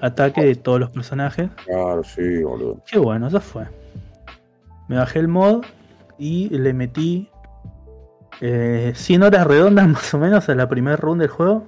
ataque 0.00 0.44
de 0.44 0.56
todos 0.56 0.80
los 0.80 0.90
personajes. 0.90 1.48
Claro, 1.64 2.02
sí, 2.02 2.42
boludo. 2.42 2.82
Qué 2.90 2.98
bueno, 2.98 3.28
ya 3.28 3.38
fue. 3.38 3.66
Me 4.88 4.96
bajé 4.96 5.20
el 5.20 5.28
mod 5.28 5.64
y 6.18 6.48
le 6.48 6.72
metí 6.72 7.28
eh, 8.40 8.92
100 8.96 9.22
horas 9.22 9.46
redondas 9.46 9.88
más 9.88 10.12
o 10.14 10.18
menos 10.18 10.48
a 10.48 10.56
la 10.56 10.68
primera 10.68 10.96
run 10.96 11.18
del 11.18 11.28
juego. 11.28 11.66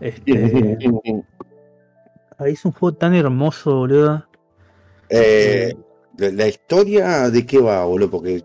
Este, 0.00 0.76
es 2.40 2.64
un 2.64 2.72
juego 2.72 2.96
tan 2.96 3.14
hermoso, 3.14 3.74
boludo. 3.76 4.26
Eh, 5.08 5.74
la, 6.18 6.30
la 6.30 6.48
historia 6.48 7.30
de 7.30 7.46
qué 7.46 7.58
va, 7.58 7.84
boludo, 7.84 8.10
porque 8.10 8.42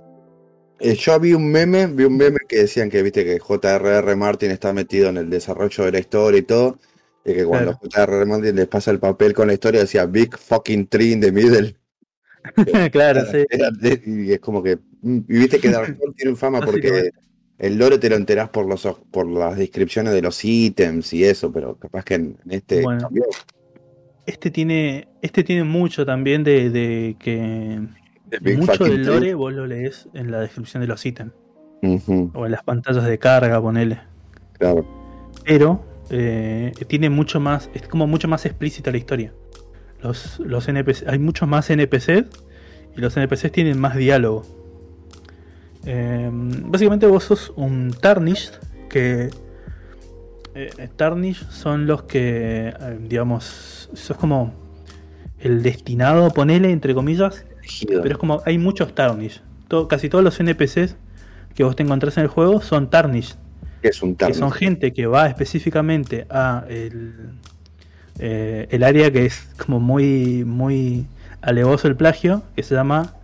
eh, 0.80 0.96
yo 0.96 1.20
vi 1.20 1.34
un 1.34 1.52
meme, 1.52 1.88
vi 1.88 2.06
un 2.06 2.18
meme 2.18 2.40
que 2.48 2.58
decían 2.60 2.90
que 2.90 3.02
viste 3.04 3.24
que 3.26 3.40
J.R.R. 3.40 4.16
Martin 4.16 4.52
está 4.52 4.74
metido 4.74 5.10
en 5.10 5.18
el 5.18 5.30
desarrollo 5.30 5.86
de 5.86 5.92
la 5.92 6.00
historia 6.00 6.40
y 6.40 6.44
todo, 6.44 6.80
y 7.26 7.34
que 7.34 7.46
cuando 7.46 7.74
J.R.R. 7.74 8.26
Martin 8.26 8.56
les 8.56 8.68
pasa 8.68 8.92
el 8.92 9.00
papel 9.00 9.34
con 9.34 9.48
la 9.48 9.54
historia 9.54 9.82
decía 9.82 10.06
Big 10.06 10.38
fucking 10.38 10.88
tree 10.88 11.12
in 11.12 11.22
the 11.22 11.32
middle. 11.32 11.76
claro, 12.92 13.26
sí. 13.32 13.46
Era 13.50 13.70
de- 13.72 14.02
y 14.06 14.32
es 14.34 14.40
como 14.40 14.64
que, 14.64 14.78
mm, 15.02 15.18
y 15.28 15.38
viste 15.38 15.60
que 15.60 15.70
Dark 15.70 15.96
Souls 16.00 16.16
tiene 16.16 16.36
fama 16.36 16.60
porque 16.66 17.12
el 17.60 17.78
lore 17.78 18.00
te 18.00 18.10
lo 18.10 18.16
enterás 18.16 18.50
por 18.50 18.66
los 18.66 18.88
por 19.12 19.28
las 19.28 19.56
descripciones 19.58 20.14
de 20.14 20.22
los 20.24 20.44
ítems 20.44 21.14
y 21.14 21.24
eso, 21.24 21.52
pero 21.52 21.78
capaz 21.78 22.04
que 22.04 22.16
en, 22.16 22.38
en 22.44 22.52
este 22.52 22.82
Bueno. 22.82 23.04
cambió. 23.04 23.26
Este 24.32 24.50
tiene, 24.50 25.10
este 25.22 25.44
tiene 25.44 25.66
mucho 25.66 26.06
también 26.06 26.46
de, 26.46 26.70
de 26.70 27.18
que 27.20 27.82
The 28.30 28.56
mucho 28.56 28.86
del 28.86 29.06
lore 29.06 29.34
vos 29.34 29.52
lo 29.52 29.68
lees 29.68 30.08
en 30.14 30.32
la 30.32 30.40
descripción 30.40 30.80
de 30.80 30.88
los 30.88 31.06
ítems 31.06 31.34
o 32.34 32.46
en 32.46 32.52
las 32.52 32.64
pantallas 32.64 33.04
de 33.04 33.20
carga, 33.20 33.62
ponele. 33.62 34.00
claro. 34.58 34.86
pero 35.44 35.84
eh, 36.10 36.72
tiene 36.88 37.10
mucho 37.10 37.42
más, 37.42 37.70
es 37.74 37.86
como 37.90 38.08
mucho 38.08 38.30
más 38.30 38.46
explícita 38.46 38.90
la 38.90 38.98
historia. 39.00 39.34
Los, 40.02 40.40
los 40.40 40.66
NPC, 40.70 41.10
hay 41.10 41.20
muchos 41.20 41.50
más 41.50 41.70
NPCs 41.70 42.24
y 42.96 43.02
los 43.02 43.18
NPCs 43.18 43.52
tienen 43.52 43.78
más 43.78 43.98
diálogo. 43.98 44.46
Eh, 45.86 46.30
básicamente 46.32 47.06
vos 47.06 47.26
sos 47.26 47.52
un 47.58 47.94
Tarnished 48.00 48.54
que 48.90 49.30
eh, 50.56 50.90
Tarnished 50.96 51.48
son 51.50 51.88
los 51.88 52.04
que, 52.04 52.70
eh, 52.70 52.98
digamos, 53.08 53.90
sos 53.94 54.18
como 54.18 54.54
el 55.40 55.64
destinado, 55.64 56.30
ponele 56.32 56.72
entre 56.72 56.94
comillas, 56.94 57.46
Elegido. 57.60 58.02
pero 58.02 58.14
es 58.16 58.18
como 58.20 58.42
hay 58.46 58.58
muchos 58.58 58.94
Tarnished. 58.96 59.42
To- 59.68 59.88
casi 59.88 60.10
todos 60.10 60.24
los 60.24 60.40
NPCs 60.40 60.96
que 61.56 61.64
vos 61.64 61.76
te 61.76 61.84
encontrás 61.84 62.18
en 62.18 62.24
el 62.24 62.30
juego 62.30 62.62
son 62.62 62.90
Tarnished 62.90 63.36
que 63.82 63.88
es 63.90 64.02
un 64.04 64.12
que 64.12 64.18
tarno. 64.18 64.36
son 64.36 64.52
gente 64.52 64.94
que 64.94 65.08
va 65.08 65.28
específicamente 65.28 66.28
a 66.30 66.66
el, 66.70 67.14
eh, 68.20 68.68
el 68.70 68.84
área 68.84 69.12
que 69.12 69.26
es 69.26 69.50
como 69.58 69.80
muy 69.80 70.44
muy 70.46 71.08
alevoso 71.42 71.88
el 71.88 71.96
plagio 71.96 72.44
que 72.56 72.62
se 72.64 72.76
llama 72.76 73.16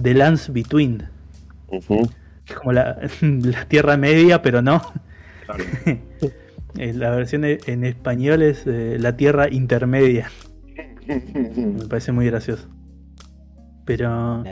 The 0.00 0.14
Lands 0.14 0.52
Between 0.52 1.08
que 1.70 2.52
es 2.52 2.58
como 2.58 2.72
la, 2.72 2.98
la 3.20 3.64
tierra 3.66 3.96
media 3.96 4.42
pero 4.42 4.60
no 4.62 4.82
Eh, 5.86 6.00
la 6.74 7.10
versión 7.10 7.44
e- 7.44 7.58
en 7.66 7.84
español 7.84 8.42
es 8.42 8.66
eh, 8.66 8.96
la 8.98 9.16
tierra 9.16 9.48
intermedia 9.50 10.30
me 11.06 11.86
parece 11.88 12.12
muy 12.12 12.26
gracioso 12.26 12.68
pero 13.84 14.44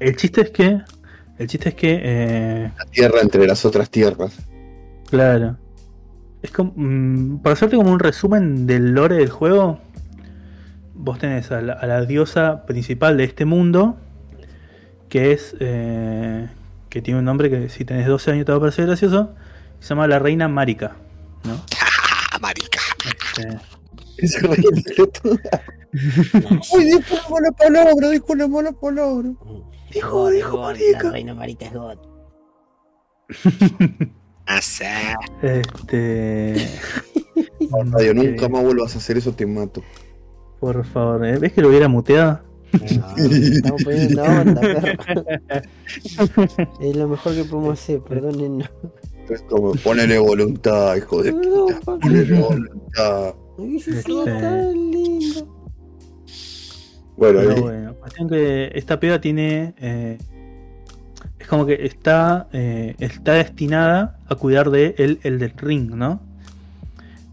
el 0.00 0.16
chiste 0.16 0.40
es 0.42 0.50
que 0.50 0.80
el 1.38 1.46
chiste 1.48 1.70
es 1.70 1.74
que 1.74 2.00
eh, 2.02 2.70
La 2.78 2.84
tierra 2.86 3.20
entre 3.20 3.46
las 3.46 3.64
otras 3.64 3.90
tierras. 3.90 4.38
Claro. 5.10 5.56
Es 6.42 6.50
como. 6.50 6.72
mm, 6.76 7.38
para 7.42 7.54
hacerte 7.54 7.76
como 7.76 7.90
un 7.90 7.98
resumen 7.98 8.66
del 8.66 8.92
lore 8.94 9.16
del 9.16 9.30
juego, 9.30 9.80
vos 10.94 11.18
tenés 11.18 11.50
a 11.50 11.60
la, 11.60 11.72
a 11.72 11.86
la 11.86 12.04
diosa 12.04 12.64
principal 12.66 13.16
de 13.16 13.24
este 13.24 13.44
mundo, 13.44 13.96
que 15.08 15.32
es. 15.32 15.56
eh, 15.60 16.48
que 16.88 17.00
tiene 17.00 17.20
un 17.20 17.24
nombre 17.24 17.48
que 17.48 17.70
si 17.70 17.84
tenés 17.84 18.06
12 18.06 18.32
años 18.32 18.44
te 18.44 18.52
va 18.52 18.58
a 18.58 18.60
parecer 18.60 18.86
gracioso, 18.86 19.34
se 19.80 19.88
llama 19.88 20.06
la 20.06 20.18
reina 20.18 20.46
Marika. 20.46 20.96
¿No? 21.44 21.60
Ah, 21.80 22.38
marica. 22.40 22.80
Pelotuda. 24.16 25.62
Uy, 26.72 26.84
dijo 26.84 27.14
una 27.14 27.28
mala 27.30 27.52
palabra, 27.52 28.08
dijo 28.10 28.26
una 28.32 28.48
mala 28.48 28.72
palabra. 28.72 29.30
Dijo, 29.92 30.10
God, 30.10 30.32
dijo 30.32 30.56
God, 30.56 30.62
marica. 30.62 31.02
la 31.04 31.10
reina 31.10 31.34
marica 31.34 31.66
es 31.66 31.72
God. 31.72 31.98
Asá. 34.46 35.16
este. 35.42 36.68
Radio, 37.90 38.14
nunca 38.14 38.48
más 38.48 38.62
vuelvas 38.62 38.94
a 38.94 38.98
hacer 38.98 39.16
eso, 39.16 39.32
te 39.32 39.46
mato. 39.46 39.82
Por 40.60 40.84
favor, 40.84 41.24
¿eh? 41.26 41.38
¿ves 41.38 41.52
que 41.52 41.62
lo 41.62 41.68
hubiera 41.68 41.88
muteado? 41.88 42.40
No, 42.72 43.16
estamos 43.26 43.82
poniendo 43.84 44.22
onda, 44.22 44.60
perro. 44.60 44.92
Es 46.80 46.96
lo 46.96 47.08
mejor 47.08 47.34
que 47.34 47.44
podemos 47.44 47.78
hacer, 47.78 48.00
perdónennos. 48.00 48.70
Es 49.30 49.42
como 49.42 49.72
ponele 49.74 50.18
voluntad, 50.18 50.96
hijo 50.96 51.22
de 51.22 51.32
puta. 51.32 51.80
Ponele 51.84 52.40
voluntad. 52.40 53.34
Este-. 53.86 55.44
Bueno, 57.16 57.38
Pero 57.40 57.50
ahí- 57.52 57.60
bueno, 57.60 57.94
cuestión 57.94 58.28
que 58.28 58.70
esta 58.74 58.98
piba 58.98 59.20
tiene. 59.20 59.74
eh, 59.78 60.18
es 61.38 61.46
como 61.46 61.66
que 61.66 61.84
está. 61.86 62.48
eh, 62.52 62.94
está 62.98 63.34
destinada 63.34 64.18
a 64.26 64.34
cuidar 64.34 64.70
de 64.70 64.94
el 64.98 65.18
Elden 65.22 65.52
Ring, 65.58 65.94
¿no? 65.94 66.20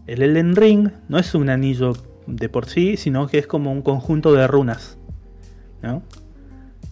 El 0.06 0.22
Elden 0.22 0.56
Ring 0.56 0.88
no 1.08 1.18
es 1.18 1.34
un 1.34 1.48
anillo 1.50 1.92
de 2.26 2.48
por 2.48 2.66
sí, 2.66 2.96
sino 2.96 3.26
que 3.26 3.38
es 3.38 3.46
como 3.46 3.72
un 3.72 3.82
conjunto 3.82 4.32
de 4.32 4.46
runas. 4.46 4.96
¿No? 5.82 6.02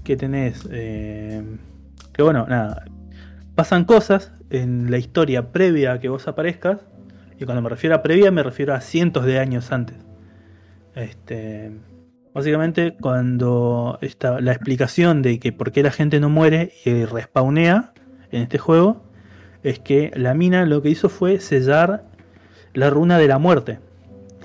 Que 0.02 0.16
tenés. 0.16 0.66
eh, 0.70 1.42
que 2.12 2.22
bueno, 2.22 2.46
nada. 2.48 2.84
Pasan 3.54 3.84
cosas 3.84 4.32
en 4.50 4.90
la 4.90 4.98
historia 4.98 5.52
previa 5.52 5.92
a 5.92 6.00
que 6.00 6.08
vos 6.08 6.28
aparezcas. 6.28 6.78
Y 7.38 7.44
cuando 7.44 7.62
me 7.62 7.68
refiero 7.68 7.96
a 7.96 8.02
previa, 8.02 8.30
me 8.30 8.42
refiero 8.42 8.74
a 8.74 8.80
cientos 8.80 9.24
de 9.24 9.38
años 9.38 9.72
antes. 9.72 9.96
Este. 10.94 11.72
Básicamente, 12.34 12.96
cuando 13.00 13.98
está 14.00 14.40
la 14.40 14.52
explicación 14.52 15.22
de 15.22 15.40
que 15.40 15.52
por 15.52 15.72
qué 15.72 15.82
la 15.82 15.90
gente 15.90 16.20
no 16.20 16.28
muere 16.28 16.72
y 16.84 17.04
respawnea 17.04 17.92
en 18.30 18.42
este 18.42 18.58
juego, 18.58 19.02
es 19.62 19.78
que 19.78 20.12
la 20.14 20.34
mina 20.34 20.64
lo 20.66 20.82
que 20.82 20.90
hizo 20.90 21.08
fue 21.08 21.40
sellar 21.40 22.04
la 22.74 22.90
runa 22.90 23.18
de 23.18 23.28
la 23.28 23.38
muerte. 23.38 23.80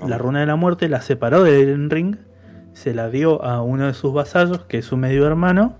La 0.06 0.18
runa 0.18 0.40
de 0.40 0.46
la 0.46 0.56
muerte 0.56 0.88
la 0.88 1.02
separó 1.02 1.44
del 1.44 1.88
ring, 1.88 2.16
se 2.72 2.94
la 2.94 3.08
dio 3.08 3.42
a 3.44 3.62
uno 3.62 3.86
de 3.86 3.94
sus 3.94 4.12
vasallos, 4.12 4.64
que 4.64 4.78
es 4.78 4.84
su 4.84 4.96
medio 4.96 5.26
hermano, 5.26 5.78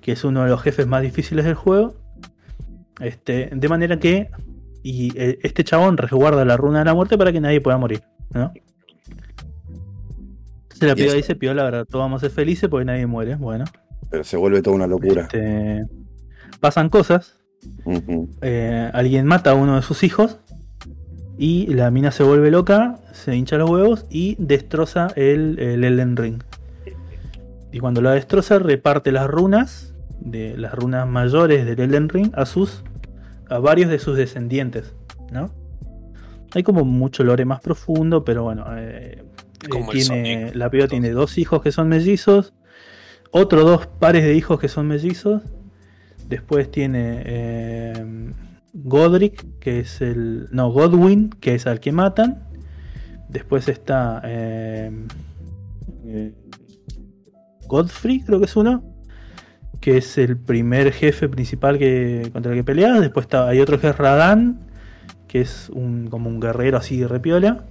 que 0.00 0.12
es 0.12 0.24
uno 0.24 0.44
de 0.44 0.50
los 0.50 0.62
jefes 0.62 0.86
más 0.86 1.02
difíciles 1.02 1.44
del 1.44 1.54
juego. 1.54 1.94
Este, 3.00 3.50
de 3.54 3.68
manera 3.68 3.98
que 3.98 4.30
y 4.82 5.12
eh, 5.18 5.38
este 5.42 5.64
chabón 5.64 5.96
resguarda 5.96 6.44
la 6.44 6.56
runa 6.56 6.78
de 6.80 6.84
la 6.86 6.94
muerte 6.94 7.18
para 7.18 7.32
que 7.32 7.40
nadie 7.40 7.60
pueda 7.60 7.76
morir, 7.76 8.02
¿no? 8.32 8.52
Se 10.74 10.86
la 10.86 10.92
Y 10.92 10.96
piba 10.96 11.08
eso- 11.08 11.16
dice, 11.16 11.34
piola, 11.36 11.62
ahora 11.62 11.84
todos 11.84 12.04
vamos 12.04 12.22
a 12.22 12.26
ser 12.26 12.30
felices 12.34 12.68
porque 12.68 12.84
nadie 12.84 13.06
muere. 13.06 13.34
Bueno, 13.36 13.64
pero 14.10 14.24
se 14.24 14.36
vuelve 14.36 14.62
toda 14.62 14.76
una 14.76 14.86
locura. 14.86 15.22
este, 15.22 15.86
pasan 16.60 16.88
cosas. 16.90 17.36
Eh, 18.42 18.90
alguien 18.92 19.26
mata 19.26 19.50
a 19.50 19.54
uno 19.54 19.76
de 19.76 19.82
sus 19.82 20.02
hijos. 20.04 20.38
Y 21.38 21.66
la 21.74 21.90
mina 21.90 22.12
se 22.12 22.22
vuelve 22.22 22.50
loca, 22.50 22.98
se 23.12 23.36
hincha 23.36 23.58
los 23.58 23.68
huevos 23.68 24.06
y 24.08 24.36
destroza 24.38 25.08
el, 25.16 25.58
el 25.58 25.84
Elden 25.84 26.16
Ring. 26.16 26.42
Y 27.72 27.78
cuando 27.78 28.00
la 28.00 28.12
destroza, 28.12 28.58
reparte 28.58 29.12
las 29.12 29.26
runas, 29.28 29.94
de 30.20 30.56
las 30.56 30.74
runas 30.74 31.06
mayores 31.08 31.64
del 31.66 31.80
Elden 31.80 32.08
Ring, 32.08 32.30
a 32.34 32.46
sus. 32.46 32.82
a 33.48 33.58
varios 33.58 33.90
de 33.90 33.98
sus 33.98 34.16
descendientes. 34.16 34.94
¿No? 35.32 35.50
Hay 36.54 36.62
como 36.62 36.84
mucho 36.84 37.24
lore 37.24 37.44
más 37.44 37.60
profundo, 37.60 38.24
pero 38.24 38.44
bueno. 38.44 38.64
eh, 38.78 39.18
eh, 39.64 39.68
Como 39.68 39.90
tiene, 39.90 40.54
la 40.54 40.70
piba 40.70 40.86
tiene 40.88 41.10
dos 41.10 41.38
hijos 41.38 41.62
que 41.62 41.72
son 41.72 41.88
mellizos. 41.88 42.54
Otros 43.32 43.64
dos 43.64 43.86
pares 43.86 44.24
de 44.24 44.34
hijos 44.34 44.58
que 44.60 44.68
son 44.68 44.86
mellizos. 44.86 45.42
Después 46.28 46.70
tiene 46.70 47.22
eh, 47.26 48.32
Godric, 48.72 49.58
que 49.58 49.80
es 49.80 50.00
el. 50.00 50.48
No, 50.52 50.70
Godwin, 50.70 51.30
que 51.30 51.54
es 51.54 51.66
al 51.66 51.80
que 51.80 51.92
matan. 51.92 52.44
Después 53.28 53.68
está. 53.68 54.22
eh, 54.24 54.90
Godfrey, 57.66 58.20
creo 58.20 58.38
que 58.38 58.46
es 58.46 58.56
uno. 58.56 58.82
Que 59.86 59.98
es 59.98 60.18
el 60.18 60.36
primer 60.36 60.90
jefe 60.90 61.28
principal 61.28 61.78
contra 62.32 62.50
el 62.50 62.58
que 62.58 62.64
peleas. 62.64 63.00
Después 63.00 63.26
está, 63.26 63.46
hay 63.46 63.60
otro 63.60 63.78
que 63.78 63.88
es 63.88 63.96
Radan. 63.96 64.58
Que 65.28 65.40
es 65.40 65.70
un, 65.70 66.08
como 66.08 66.28
un 66.28 66.40
guerrero 66.40 66.76
así 66.76 66.98
de 66.98 67.06
repiola. 67.06 67.64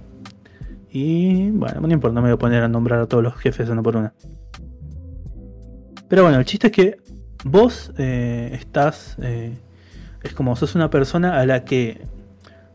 Y 0.90 1.50
bueno, 1.50 1.82
no 1.82 1.92
importa, 1.92 2.14
no 2.14 2.22
me 2.22 2.28
voy 2.28 2.36
a 2.36 2.38
poner 2.38 2.62
a 2.62 2.68
nombrar 2.68 3.00
a 3.00 3.06
todos 3.06 3.22
los 3.22 3.36
jefes 3.36 3.68
uno 3.68 3.82
por 3.82 3.98
uno. 3.98 4.12
Pero 6.08 6.22
bueno, 6.22 6.38
el 6.38 6.46
chiste 6.46 6.68
es 6.68 6.72
que 6.72 6.96
vos 7.44 7.92
eh, 7.98 8.48
estás. 8.54 9.16
eh, 9.20 9.58
es 10.22 10.32
como 10.32 10.56
sos 10.56 10.74
una 10.74 10.88
persona 10.88 11.38
a 11.38 11.44
la 11.44 11.64
que 11.64 12.00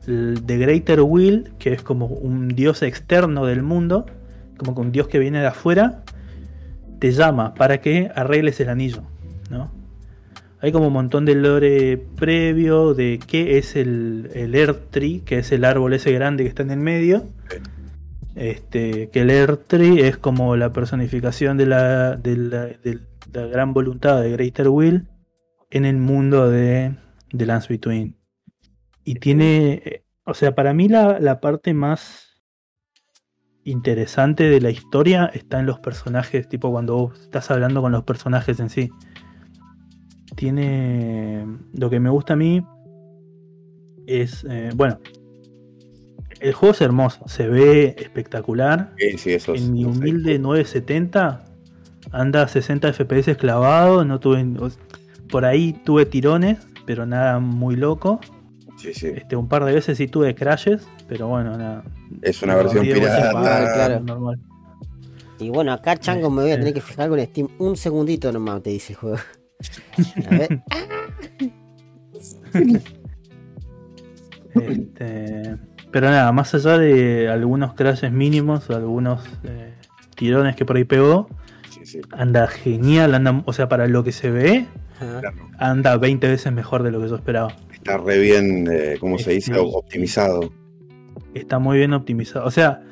The 0.06 0.58
Greater 0.58 1.02
Will, 1.02 1.54
que 1.58 1.74
es 1.74 1.82
como 1.82 2.06
un 2.06 2.50
dios 2.50 2.84
externo 2.84 3.48
del 3.48 3.64
mundo, 3.64 4.06
como 4.58 4.76
que 4.76 4.82
un 4.82 4.92
dios 4.92 5.08
que 5.08 5.18
viene 5.18 5.40
de 5.40 5.48
afuera, 5.48 6.04
te 7.00 7.12
llama 7.12 7.56
para 7.56 7.82
que 7.82 8.12
arregles 8.14 8.60
el 8.60 8.70
anillo, 8.70 9.02
¿no? 9.52 9.72
Hay 10.62 10.72
como 10.72 10.88
un 10.88 10.94
montón 10.94 11.26
de 11.26 11.36
lore 11.36 11.98
previo 11.98 12.94
de 12.94 13.20
qué 13.26 13.58
es 13.58 13.76
el, 13.76 14.30
el 14.34 14.54
Earth 14.54 14.96
que 15.26 15.40
es 15.40 15.52
el 15.52 15.66
árbol 15.66 15.94
ese 15.94 16.12
grande 16.12 16.44
que 16.44 16.50
está 16.50 16.62
en 16.62 16.72
el 16.72 16.80
medio. 16.80 17.28
Este, 18.36 19.10
que 19.10 19.22
el 19.22 19.32
Earth 19.32 19.74
es 19.74 20.18
como 20.18 20.56
la 20.56 20.72
personificación 20.72 21.58
de 21.58 21.66
la, 21.66 22.16
de 22.16 22.38
la, 22.38 23.48
gran 23.48 23.74
voluntad 23.74 24.22
de 24.22 24.32
Greater 24.32 24.70
Will 24.70 25.08
en 25.72 25.86
el 25.86 25.98
mundo 25.98 26.50
de, 26.50 26.96
de 27.32 27.46
Lance 27.46 27.68
Between. 27.68 28.16
Y 29.04 29.16
tiene, 29.16 30.04
o 30.26 30.36
sea, 30.36 30.54
para 30.54 30.74
mí 30.74 30.88
la, 30.88 31.20
la 31.20 31.40
parte 31.40 31.74
más 31.74 32.44
interesante 33.64 34.44
de 34.44 34.62
la 34.62 34.70
historia 34.70 35.26
está 35.34 35.60
en 35.60 35.66
los 35.66 35.80
personajes, 35.80 36.48
tipo 36.48 36.72
cuando 36.72 36.96
vos 36.96 37.20
estás 37.20 37.50
hablando 37.50 37.82
con 37.82 37.92
los 37.92 38.04
personajes 38.04 38.60
en 38.60 38.70
sí. 38.70 38.92
Tiene, 40.36 41.46
lo 41.74 41.90
que 41.90 42.00
me 42.00 42.10
gusta 42.10 42.34
a 42.34 42.36
mí 42.38 42.64
es, 44.08 44.46
eh, 44.50 44.70
bueno, 44.76 45.00
el 46.40 46.54
juego 46.54 46.74
es 46.74 46.82
hermoso, 46.82 47.28
se 47.28 47.48
ve 47.48 47.96
espectacular. 47.98 48.94
Sí, 48.98 49.18
sí, 49.18 49.34
eso 49.34 49.54
es- 49.54 49.62
En 49.64 49.74
mi 49.74 49.86
humilde 49.86 50.40
970 50.40 51.46
anda 52.12 52.44
a 52.44 52.48
60 52.48 52.90
FPS 52.90 53.36
clavado, 53.36 54.04
no 54.06 54.20
tuve 54.20 54.46
por 55.30 55.46
ahí 55.46 55.74
tuve 55.74 56.06
tirones, 56.06 56.58
pero 56.86 57.06
nada 57.06 57.40
muy 57.40 57.76
loco. 57.76 58.20
Sí, 58.78 58.94
sí. 58.94 59.08
Este 59.08 59.36
un 59.36 59.48
par 59.48 59.64
de 59.66 59.74
veces 59.74 59.98
sí 59.98 60.08
tuve 60.08 60.34
crashes, 60.34 60.88
pero 61.08 61.28
bueno, 61.28 61.58
nada. 61.58 61.84
Es 62.22 62.42
una 62.42 62.56
versión 62.56 62.84
pirata. 62.84 63.32
claro. 63.74 64.00
normal. 64.00 64.40
Y 65.40 65.50
bueno, 65.50 65.72
acá 65.74 65.98
Chango 65.98 66.30
me 66.30 66.44
voy 66.44 66.52
a 66.52 66.58
tener 66.58 66.74
que 66.74 66.82
fijar 66.82 67.10
con 67.10 67.20
Steam. 67.20 67.48
Un 67.60 67.76
segundito 67.78 68.32
nomás 68.32 68.62
te 68.62 68.72
dice 68.72 68.94
el 68.94 69.00
juego. 69.00 69.18
A 70.26 70.30
ver. 70.30 70.62
Este, 74.54 75.56
pero 75.92 76.10
nada, 76.10 76.32
más 76.32 76.54
allá 76.54 76.78
de 76.78 77.30
algunos 77.30 77.74
crashes 77.74 78.12
mínimos, 78.12 78.70
algunos 78.70 79.24
eh, 79.44 79.74
tirones 80.16 80.56
que 80.56 80.66
por 80.66 80.76
ahí 80.78 80.84
pegó, 80.84 81.30
Sí, 81.70 81.86
sí. 81.86 82.02
anda 82.12 82.48
genial, 82.48 83.16
anda, 83.16 83.42
o 83.46 83.54
sea, 83.54 83.70
para 83.70 83.88
lo 83.88 84.04
que 84.04 84.12
se 84.12 84.30
ve. 84.32 84.66
Claro. 85.00 85.32
anda 85.58 85.98
20 85.98 86.28
veces 86.28 86.54
mejor 86.54 86.84
de 86.84 86.92
lo 86.92 87.02
que 87.02 87.10
yo 87.10 87.16
esperaba. 87.16 87.56
Está 87.74 87.98
re 87.98 88.20
bien, 88.20 88.68
eh, 88.72 88.98
¿cómo 89.00 89.18
se 89.18 89.32
dice? 89.32 89.52
Optimizado. 89.58 90.52
Está 91.34 91.58
muy 91.58 91.80
bien 91.80 91.94
optimizado. 91.94 92.46
O 92.46 92.52
sea, 92.52 92.84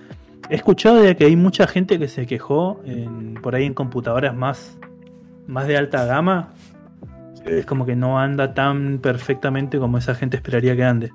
he 0.50 0.56
escuchado 0.56 1.02
de 1.04 1.16
que 1.16 1.26
hay 1.26 1.36
mucha 1.36 1.68
gente 1.68 2.00
que 2.00 2.08
se 2.08 2.26
quejó 2.26 2.82
en- 2.84 3.36
por 3.36 3.54
ahí 3.54 3.66
en 3.66 3.76
computadoras 3.76 4.36
más, 4.36 4.80
más 5.50 5.68
de 5.68 5.78
alta 5.78 6.06
gama. 6.06 6.54
Sí. 7.36 7.44
Es 7.48 7.66
como 7.66 7.86
que 7.86 7.96
no 7.96 8.20
anda 8.20 8.54
tan 8.54 9.00
perfectamente 9.00 9.80
como 9.80 9.98
esa 9.98 10.14
gente 10.16 10.38
esperaría 10.38 10.76
que 10.76 10.84
ande. 10.84 11.12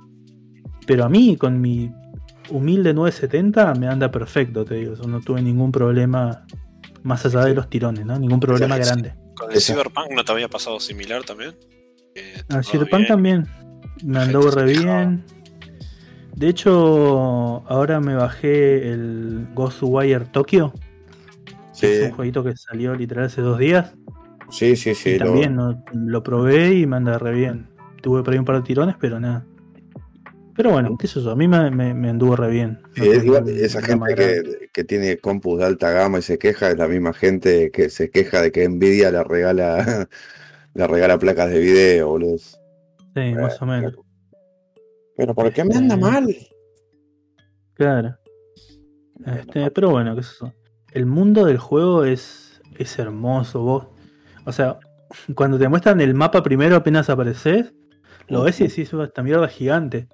Pero 0.86 1.04
a 1.04 1.08
mí, 1.08 1.36
con 1.36 1.60
mi 1.60 1.92
humilde 2.50 2.92
970, 2.92 3.74
me 3.74 3.88
anda 3.88 4.10
perfecto, 4.10 4.64
te 4.64 4.74
digo. 4.74 4.94
Yo 4.94 5.04
no 5.08 5.20
tuve 5.20 5.40
ningún 5.40 5.72
problema 5.72 6.44
más 7.02 7.24
allá 7.26 7.44
de 7.44 7.54
los 7.54 7.70
tirones, 7.70 8.04
¿no? 8.04 8.18
Ningún 8.18 8.40
problema 8.40 8.76
grande. 8.76 9.14
Con 9.36 9.52
el 9.52 9.60
Cyberpunk 9.60 10.10
no 10.14 10.24
te 10.24 10.32
había 10.32 10.48
pasado 10.48 10.80
similar 10.80 11.22
también. 11.24 11.54
Eh, 12.14 12.34
Al 12.48 12.62
todo 12.62 12.62
Cyberpunk 12.62 13.00
bien. 13.00 13.08
también. 13.08 13.46
Me 14.04 14.18
andó 14.18 14.50
re 14.50 14.64
bien. 14.64 15.24
De 16.34 16.48
hecho, 16.48 17.62
ahora 17.68 18.00
me 18.00 18.14
bajé 18.14 18.90
el 18.90 19.46
Ghostwire 19.54 20.24
Tokyo. 20.26 20.72
Sí, 21.72 21.86
Es 21.86 22.10
un 22.10 22.16
jueguito 22.16 22.42
que 22.42 22.56
salió 22.56 22.94
literal 22.94 23.26
hace 23.26 23.40
dos 23.40 23.58
días. 23.58 23.94
Sí, 24.50 24.76
sí. 24.76 24.94
sí, 24.94 25.18
lo- 25.18 25.26
también 25.26 25.54
¿no? 25.56 25.82
lo 25.92 26.22
probé 26.22 26.74
y 26.74 26.86
me 26.86 26.96
anda 26.96 27.18
re 27.18 27.32
bien. 27.32 27.68
Tuve 28.02 28.22
por 28.22 28.32
ahí 28.32 28.38
un 28.38 28.44
par 28.44 28.56
de 28.56 28.62
tirones, 28.62 28.96
pero 29.00 29.18
nada. 29.20 29.44
Pero 30.56 30.70
bueno, 30.70 30.96
qué 30.98 31.08
sé 31.08 31.20
yo, 31.20 31.32
a 31.32 31.36
mí 31.36 31.48
me, 31.48 31.70
me- 31.70 31.94
me 31.94 32.10
anduvo 32.10 32.36
re 32.36 32.48
bien. 32.48 32.80
Sí, 32.94 33.08
es 33.08 33.24
igual, 33.24 33.42
un 33.44 33.48
esa 33.48 33.82
gente 33.82 34.14
que, 34.14 34.68
que 34.72 34.84
tiene 34.84 35.18
compus 35.18 35.58
de 35.58 35.64
alta 35.64 35.90
gama 35.90 36.18
y 36.20 36.22
se 36.22 36.38
queja 36.38 36.70
es 36.70 36.78
la 36.78 36.86
misma 36.86 37.12
gente 37.12 37.70
que 37.72 37.90
se 37.90 38.10
queja 38.10 38.40
de 38.40 38.52
que 38.52 38.68
Nvidia 38.68 39.10
le 39.10 39.24
regala, 39.24 40.08
le 40.74 40.86
regala 40.86 41.18
placas 41.18 41.50
de 41.50 41.58
video, 41.58 42.08
boludo. 42.10 42.38
Sí, 42.38 43.34
más 43.34 43.60
o 43.62 43.66
menos. 43.66 43.94
Pero 45.16 45.34
¿por 45.34 45.52
qué 45.52 45.64
me 45.64 45.74
anda 45.74 45.94
Este- 45.94 46.04
mal? 46.06 46.36
Claro. 47.74 48.16
Este, 49.26 49.70
pero 49.70 49.90
bueno, 49.90 50.14
qué 50.14 50.22
sé 50.22 50.34
yo. 50.40 50.52
El 50.92 51.06
mundo 51.06 51.44
del 51.46 51.58
juego 51.58 52.04
es, 52.04 52.60
es 52.78 52.98
hermoso. 52.98 53.62
Vos, 53.62 53.86
o 54.44 54.52
sea, 54.52 54.78
cuando 55.34 55.58
te 55.58 55.68
muestran 55.68 56.00
el 56.00 56.14
mapa 56.14 56.42
primero 56.42 56.76
apenas 56.76 57.10
apareces, 57.10 57.72
Lo 58.26 58.42
ves 58.42 58.60
y 58.60 58.68
decís, 58.68 58.92
esta 58.92 59.22
mierda 59.22 59.48
gigante. 59.48 60.08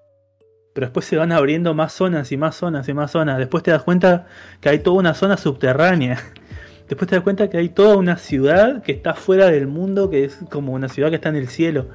Pero 0.75 0.87
después 0.87 1.07
se 1.07 1.17
van 1.17 1.33
abriendo 1.33 1.75
más 1.75 1.93
zonas 1.93 2.33
y 2.33 2.37
más 2.37 2.57
zonas 2.57 2.89
y 2.89 2.95
más 2.95 3.13
zonas. 3.13 3.39
Después 3.39 3.63
te 3.63 3.71
das 3.71 3.83
cuenta 3.83 4.27
que 4.61 4.69
hay 4.69 4.81
toda 4.81 4.99
una 4.99 5.15
zona 5.15 5.37
subterránea. 5.37 6.19
Después 6.89 7.09
te 7.09 7.15
das 7.15 7.23
cuenta 7.23 7.49
que 7.49 7.57
hay 7.57 7.69
toda 7.69 7.97
una 7.97 8.17
ciudad 8.17 8.83
que 8.83 8.91
está 8.91 9.15
fuera 9.15 9.47
del 9.47 9.69
mundo, 9.69 10.11
que 10.11 10.25
es 10.25 10.41
como 10.51 10.73
una 10.73 10.89
ciudad 10.89 11.11
que 11.11 11.15
está 11.17 11.29
en 11.29 11.37
el 11.37 11.47
cielo. 11.47 11.87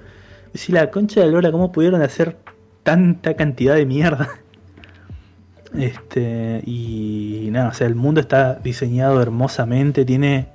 Y 0.54 0.58
si 0.58 0.72
la 0.72 0.90
concha 0.90 1.20
de 1.20 1.28
Lora, 1.28 1.52
¿cómo 1.52 1.74
pudieron 1.74 2.02
hacer 2.02 2.38
tanta 2.84 3.36
cantidad 3.36 3.76
de 3.76 3.86
mierda? 3.86 4.30
Este, 5.78 6.62
y 6.66 7.50
nada, 7.52 7.68
o 7.68 7.74
sea, 7.74 7.88
el 7.88 7.96
mundo 7.96 8.22
está 8.22 8.54
diseñado 8.56 9.22
hermosamente, 9.22 10.06
tiene. 10.06 10.55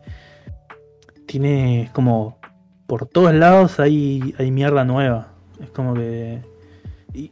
Tiene 1.30 1.90
como. 1.92 2.40
Por 2.88 3.06
todos 3.06 3.32
lados 3.32 3.78
hay, 3.78 4.34
hay 4.36 4.50
mierda 4.50 4.84
nueva. 4.84 5.28
Es 5.62 5.70
como 5.70 5.94
que. 5.94 6.42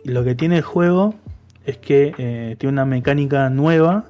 Lo 0.05 0.23
que 0.23 0.37
tiene 0.37 0.59
el 0.59 0.63
juego 0.63 1.17
es 1.65 1.79
que 1.79 2.15
eh, 2.17 2.55
tiene 2.61 2.75
una 2.75 2.85
mecánica 2.85 3.51
nueva. 3.51 4.05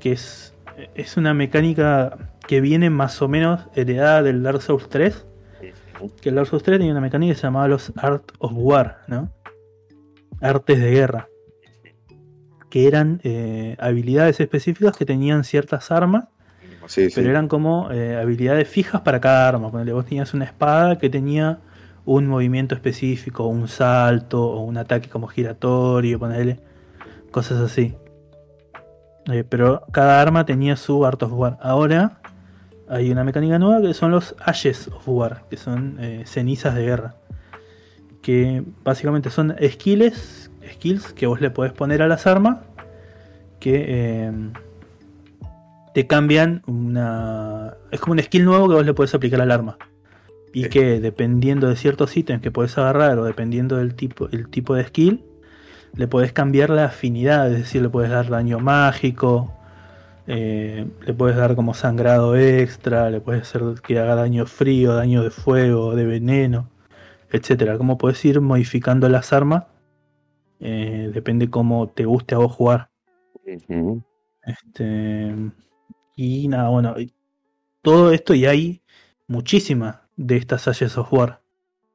Que 0.00 0.12
es. 0.12 0.54
Es 0.94 1.16
una 1.16 1.32
mecánica 1.32 2.34
que 2.46 2.60
viene 2.60 2.90
más 2.90 3.22
o 3.22 3.28
menos 3.28 3.62
heredada 3.74 4.22
del 4.22 4.42
Dark 4.42 4.60
Souls 4.60 4.90
3. 4.90 5.26
Que 6.20 6.28
el 6.28 6.34
Dark 6.34 6.48
Souls 6.48 6.62
3 6.62 6.76
tenía 6.76 6.92
una 6.92 7.00
mecánica 7.00 7.32
que 7.32 7.40
se 7.40 7.46
llamaba 7.46 7.68
los 7.68 7.94
Art 7.96 8.32
of 8.38 8.52
War, 8.54 8.98
¿no? 9.08 9.32
Artes 10.42 10.78
de 10.78 10.90
guerra 10.90 11.26
que 12.68 12.86
eran 12.86 13.20
eh, 13.24 13.76
habilidades 13.80 14.40
específicas 14.40 14.96
que 14.96 15.04
tenían 15.04 15.42
ciertas 15.42 15.90
armas, 15.90 16.28
Sí, 16.90 17.08
sí. 17.08 17.12
pero 17.14 17.30
eran 17.30 17.46
como 17.46 17.88
eh, 17.92 18.16
habilidades 18.16 18.68
fijas 18.68 19.02
para 19.02 19.20
cada 19.20 19.46
arma. 19.46 19.70
Ponele, 19.70 19.92
vos 19.92 20.04
tenías 20.06 20.34
una 20.34 20.44
espada 20.44 20.98
que 20.98 21.08
tenía 21.08 21.60
un 22.04 22.26
movimiento 22.26 22.74
específico, 22.74 23.46
un 23.46 23.68
salto, 23.68 24.44
o 24.44 24.64
un 24.64 24.76
ataque 24.76 25.08
como 25.08 25.28
giratorio, 25.28 26.18
ponerle 26.18 26.58
cosas 27.30 27.60
así. 27.60 27.94
Eh, 29.26 29.44
pero 29.48 29.84
cada 29.92 30.20
arma 30.20 30.44
tenía 30.44 30.74
su 30.74 31.06
Art 31.06 31.22
of 31.22 31.32
War. 31.32 31.58
Ahora 31.62 32.18
hay 32.88 33.12
una 33.12 33.22
mecánica 33.22 33.60
nueva 33.60 33.80
que 33.80 33.94
son 33.94 34.10
los 34.10 34.34
Ashes 34.40 34.88
of 34.88 35.06
War, 35.06 35.44
que 35.48 35.56
son 35.56 35.96
eh, 36.00 36.24
cenizas 36.26 36.74
de 36.74 36.82
guerra. 36.82 37.14
Que 38.20 38.64
básicamente 38.82 39.30
son 39.30 39.54
skills, 39.62 40.50
skills 40.72 41.12
que 41.12 41.28
vos 41.28 41.40
le 41.40 41.50
podés 41.50 41.72
poner 41.72 42.02
a 42.02 42.08
las 42.08 42.26
armas 42.26 42.58
que 43.60 44.32
te 45.94 46.06
cambian 46.06 46.62
una. 46.66 47.74
Es 47.90 48.00
como 48.00 48.12
un 48.12 48.20
skill 48.20 48.44
nuevo 48.44 48.68
que 48.68 48.74
vos 48.74 48.86
le 48.86 48.94
podés 48.94 49.14
aplicar 49.14 49.40
al 49.40 49.50
arma. 49.50 49.78
Y 50.52 50.68
que 50.68 51.00
dependiendo 51.00 51.68
de 51.68 51.76
ciertos 51.76 52.16
ítems 52.16 52.42
que 52.42 52.50
podés 52.50 52.76
agarrar 52.76 53.18
o 53.18 53.24
dependiendo 53.24 53.76
del 53.76 53.94
tipo, 53.94 54.28
el 54.32 54.48
tipo 54.48 54.74
de 54.74 54.84
skill, 54.84 55.24
le 55.94 56.08
podés 56.08 56.32
cambiar 56.32 56.70
la 56.70 56.86
afinidad, 56.86 57.52
es 57.52 57.58
decir, 57.58 57.82
le 57.82 57.88
podés 57.88 58.10
dar 58.10 58.28
daño 58.28 58.58
mágico, 58.58 59.52
eh, 60.26 60.88
le 61.06 61.14
puedes 61.14 61.36
dar 61.36 61.54
como 61.54 61.72
sangrado 61.72 62.36
extra, 62.36 63.10
le 63.10 63.20
puedes 63.20 63.42
hacer 63.42 63.62
que 63.82 63.98
haga 64.00 64.16
daño 64.16 64.44
frío, 64.46 64.94
daño 64.94 65.22
de 65.22 65.30
fuego, 65.30 65.94
de 65.94 66.04
veneno, 66.04 66.68
etcétera. 67.30 67.78
Como 67.78 67.96
puedes 67.96 68.24
ir 68.24 68.40
modificando 68.40 69.08
las 69.08 69.32
armas, 69.32 69.64
eh, 70.58 71.10
depende 71.14 71.48
cómo 71.48 71.88
te 71.88 72.04
guste 72.04 72.34
a 72.34 72.38
vos 72.38 72.52
jugar. 72.52 72.90
Este, 74.42 75.34
y 76.20 76.48
nada, 76.48 76.68
bueno, 76.68 76.94
todo 77.82 78.12
esto 78.12 78.34
y 78.34 78.46
hay 78.46 78.82
muchísimas 79.26 80.00
de 80.16 80.36
estas 80.36 80.68
Ashes 80.68 80.98
of 80.98 81.12
War. 81.12 81.40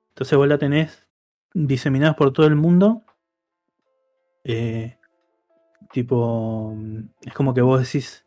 Entonces 0.09 0.37
vos 0.37 0.47
la 0.47 0.57
tenés 0.57 1.07
diseminadas 1.53 2.15
por 2.15 2.33
todo 2.33 2.47
el 2.47 2.55
mundo. 2.55 3.03
Eh, 4.43 4.97
tipo, 5.91 6.75
es 7.21 7.33
como 7.33 7.53
que 7.53 7.61
vos 7.61 7.81
decís. 7.81 8.25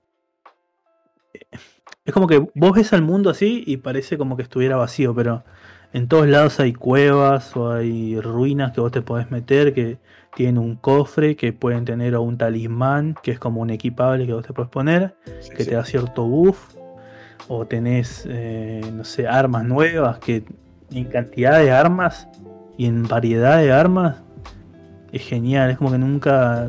eh, 1.34 1.58
Es 2.04 2.14
como 2.14 2.26
que 2.26 2.38
vos 2.54 2.72
ves 2.72 2.92
al 2.92 3.02
mundo 3.02 3.30
así 3.30 3.62
y 3.66 3.78
parece 3.78 4.18
como 4.18 4.36
que 4.36 4.42
estuviera 4.42 4.76
vacío, 4.76 5.14
pero 5.14 5.44
en 5.92 6.08
todos 6.08 6.26
lados 6.28 6.60
hay 6.60 6.72
cuevas 6.72 7.56
o 7.56 7.72
hay 7.72 8.20
ruinas 8.20 8.72
que 8.72 8.80
vos 8.80 8.92
te 8.92 9.02
podés 9.02 9.30
meter 9.30 9.74
que 9.74 9.98
tienen 10.34 10.58
un 10.58 10.76
cofre, 10.76 11.36
que 11.36 11.52
pueden 11.52 11.84
tener 11.84 12.14
o 12.14 12.22
un 12.22 12.38
talismán, 12.38 13.16
que 13.22 13.32
es 13.32 13.38
como 13.38 13.60
un 13.60 13.70
equipable 13.70 14.26
que 14.26 14.32
vos 14.32 14.46
te 14.46 14.52
podés 14.52 14.70
poner 14.70 15.14
Sí, 15.40 15.50
que 15.50 15.64
sí. 15.64 15.70
te 15.70 15.76
da 15.76 15.84
cierto 15.84 16.24
buff, 16.24 16.74
o 17.48 17.66
tenés, 17.66 18.24
eh, 18.28 18.80
no 18.92 19.04
sé, 19.04 19.26
armas 19.26 19.64
nuevas, 19.64 20.18
que 20.18 20.44
en 20.90 21.04
cantidad 21.06 21.58
de 21.58 21.70
armas 21.70 22.28
y 22.76 22.86
en 22.86 23.02
variedad 23.04 23.58
de 23.58 23.72
armas 23.72 24.16
es 25.12 25.22
genial, 25.22 25.70
es 25.70 25.78
como 25.78 25.90
que 25.90 25.98
nunca, 25.98 26.68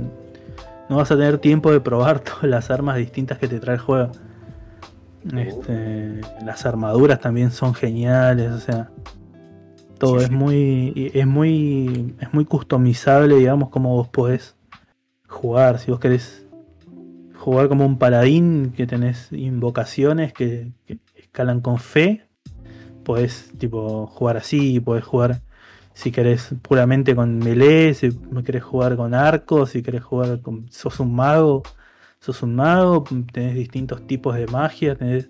no 0.89 0.97
vas 0.97 1.11
a 1.11 1.15
tener 1.17 1.37
tiempo 1.37 1.71
de 1.71 1.81
probar 1.81 2.19
todas 2.21 2.43
las 2.43 2.71
armas 2.71 2.97
distintas 2.97 3.37
que 3.37 3.47
te 3.47 3.59
trae 3.59 3.75
el 3.75 3.81
juego. 3.81 4.11
Este, 5.35 6.21
las 6.45 6.65
armaduras 6.65 7.19
también 7.19 7.51
son 7.51 7.73
geniales, 7.73 8.51
o 8.51 8.59
sea, 8.59 8.89
todo 9.99 10.19
Sí, 10.19 10.23
es 10.23 10.29
sí. 10.29 10.31
muy, 10.31 11.11
es 11.15 11.27
muy, 11.27 12.15
es 12.21 12.33
muy 12.33 12.45
customizable, 12.45 13.35
digamos, 13.37 13.69
como 13.71 13.91
vos 13.97 14.09
podés 14.09 14.57
jugar, 15.27 15.79
si 15.79 15.91
vos 15.91 15.99
querés 16.01 16.47
jugar 17.37 17.69
como 17.69 17.85
un 17.85 17.97
paladín 17.99 18.73
que 18.75 18.87
tenés 18.87 19.31
invocaciones 19.31 20.33
que, 20.33 20.71
que 20.85 20.99
escalan 21.15 21.61
con 21.61 21.79
fe. 21.79 22.27
Podés 23.03 23.53
tipo 23.57 24.07
jugar 24.07 24.37
así, 24.37 24.79
podés 24.79 25.03
jugar 25.05 25.41
si 25.93 26.11
querés 26.11 26.55
puramente 26.61 27.15
con 27.15 27.39
melee, 27.39 27.93
si 27.93 28.11
querés 28.45 28.63
jugar 28.63 28.95
con 28.97 29.13
arco, 29.13 29.65
si 29.65 29.83
querés 29.83 30.03
jugar 30.03 30.41
con. 30.41 30.71
sos 30.71 30.99
un 30.99 31.15
mago, 31.15 31.63
sos 32.19 32.43
un 32.43 32.55
mago, 32.55 33.03
tenés 33.33 33.55
distintos 33.55 34.07
tipos 34.07 34.35
de 34.35 34.47
magia, 34.47 34.95
tenés, 34.95 35.29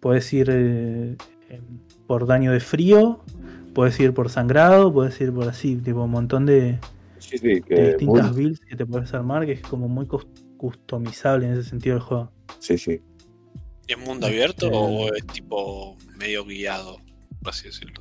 podés 0.00 0.32
ir 0.32 0.48
eh, 0.50 1.16
por 2.06 2.26
daño 2.26 2.52
de 2.52 2.60
frío, 2.60 3.20
podés 3.76 4.00
ir 4.00 4.14
por 4.14 4.30
sangrado, 4.30 4.90
podés 4.90 5.20
ir 5.20 5.30
por 5.34 5.46
así, 5.48 5.76
tipo 5.76 6.02
un 6.04 6.10
montón 6.10 6.46
de, 6.46 6.78
Sí, 7.18 7.36
sí, 7.36 7.46
de 7.46 7.60
que 7.62 7.82
distintas 7.90 8.32
muy- 8.32 8.36
builds 8.44 8.60
que 8.60 8.74
te 8.74 8.86
puedes 8.86 9.12
armar, 9.12 9.44
que 9.44 9.52
es 9.52 9.60
como 9.60 9.86
muy 9.86 10.06
cus- 10.06 10.26
customizable 10.56 11.46
en 11.46 11.52
ese 11.52 11.68
sentido 11.68 11.96
del 11.96 12.02
juego. 12.02 12.32
sí, 12.58 12.78
sí. 12.78 13.02
¿Es 13.86 13.98
mundo 13.98 14.26
abierto 14.26 14.66
Este- 14.66 14.78
o 14.78 15.14
es 15.14 15.26
tipo 15.26 15.96
medio 16.18 16.44
guiado? 16.44 16.96
Por 17.42 17.50
así 17.50 17.66
decirlo. 17.66 18.00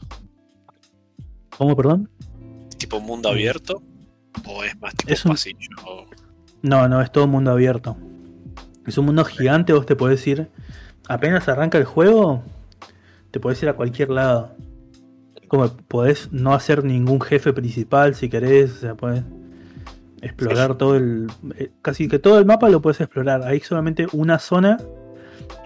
¿Cómo, 1.58 1.76
perdón? 1.76 2.10
¿Es 2.70 2.78
tipo 2.78 3.00
mundo 3.00 3.30
abierto? 3.30 3.82
¿O 4.48 4.64
es 4.64 4.80
más 4.80 4.96
tipo 4.96 5.14
Es 5.14 5.26
un- 5.26 5.32
pasillo? 5.32 5.60
No, 6.62 6.88
no, 6.88 7.02
es 7.02 7.12
todo 7.12 7.28
mundo 7.28 7.52
abierto. 7.52 7.98
Es 8.88 8.98
un 8.98 9.06
mundo 9.08 9.24
gigante, 9.26 9.74
vos 9.74 9.86
te 9.86 9.96
podés 9.96 10.26
ir. 10.26 10.50
Apenas 11.08 11.48
arranca 11.50 11.78
el 11.78 11.86
juego, 11.86 12.44
te 13.32 13.40
podés 13.40 13.62
ir 13.62 13.70
a 13.70 13.74
cualquier 13.76 14.10
lado. 14.10 14.56
Como 15.48 15.68
podés 15.88 16.32
no 16.32 16.54
hacer 16.54 16.84
ningún 16.84 17.22
jefe 17.22 17.54
principal 17.54 18.16
si 18.16 18.30
querés, 18.30 18.72
o 18.74 18.78
sea, 18.78 18.96
podés 18.96 19.24
explorar 20.22 20.76
todo 20.78 20.96
el. 20.96 21.28
eh, 21.58 21.72
Casi 21.82 22.08
que 22.08 22.20
todo 22.20 22.40
el 22.40 22.46
mapa 22.46 22.70
lo 22.70 22.82
puedes 22.82 23.00
explorar. 23.02 23.44
Hay 23.44 23.60
solamente 23.60 24.08
una 24.14 24.40
zona 24.40 24.78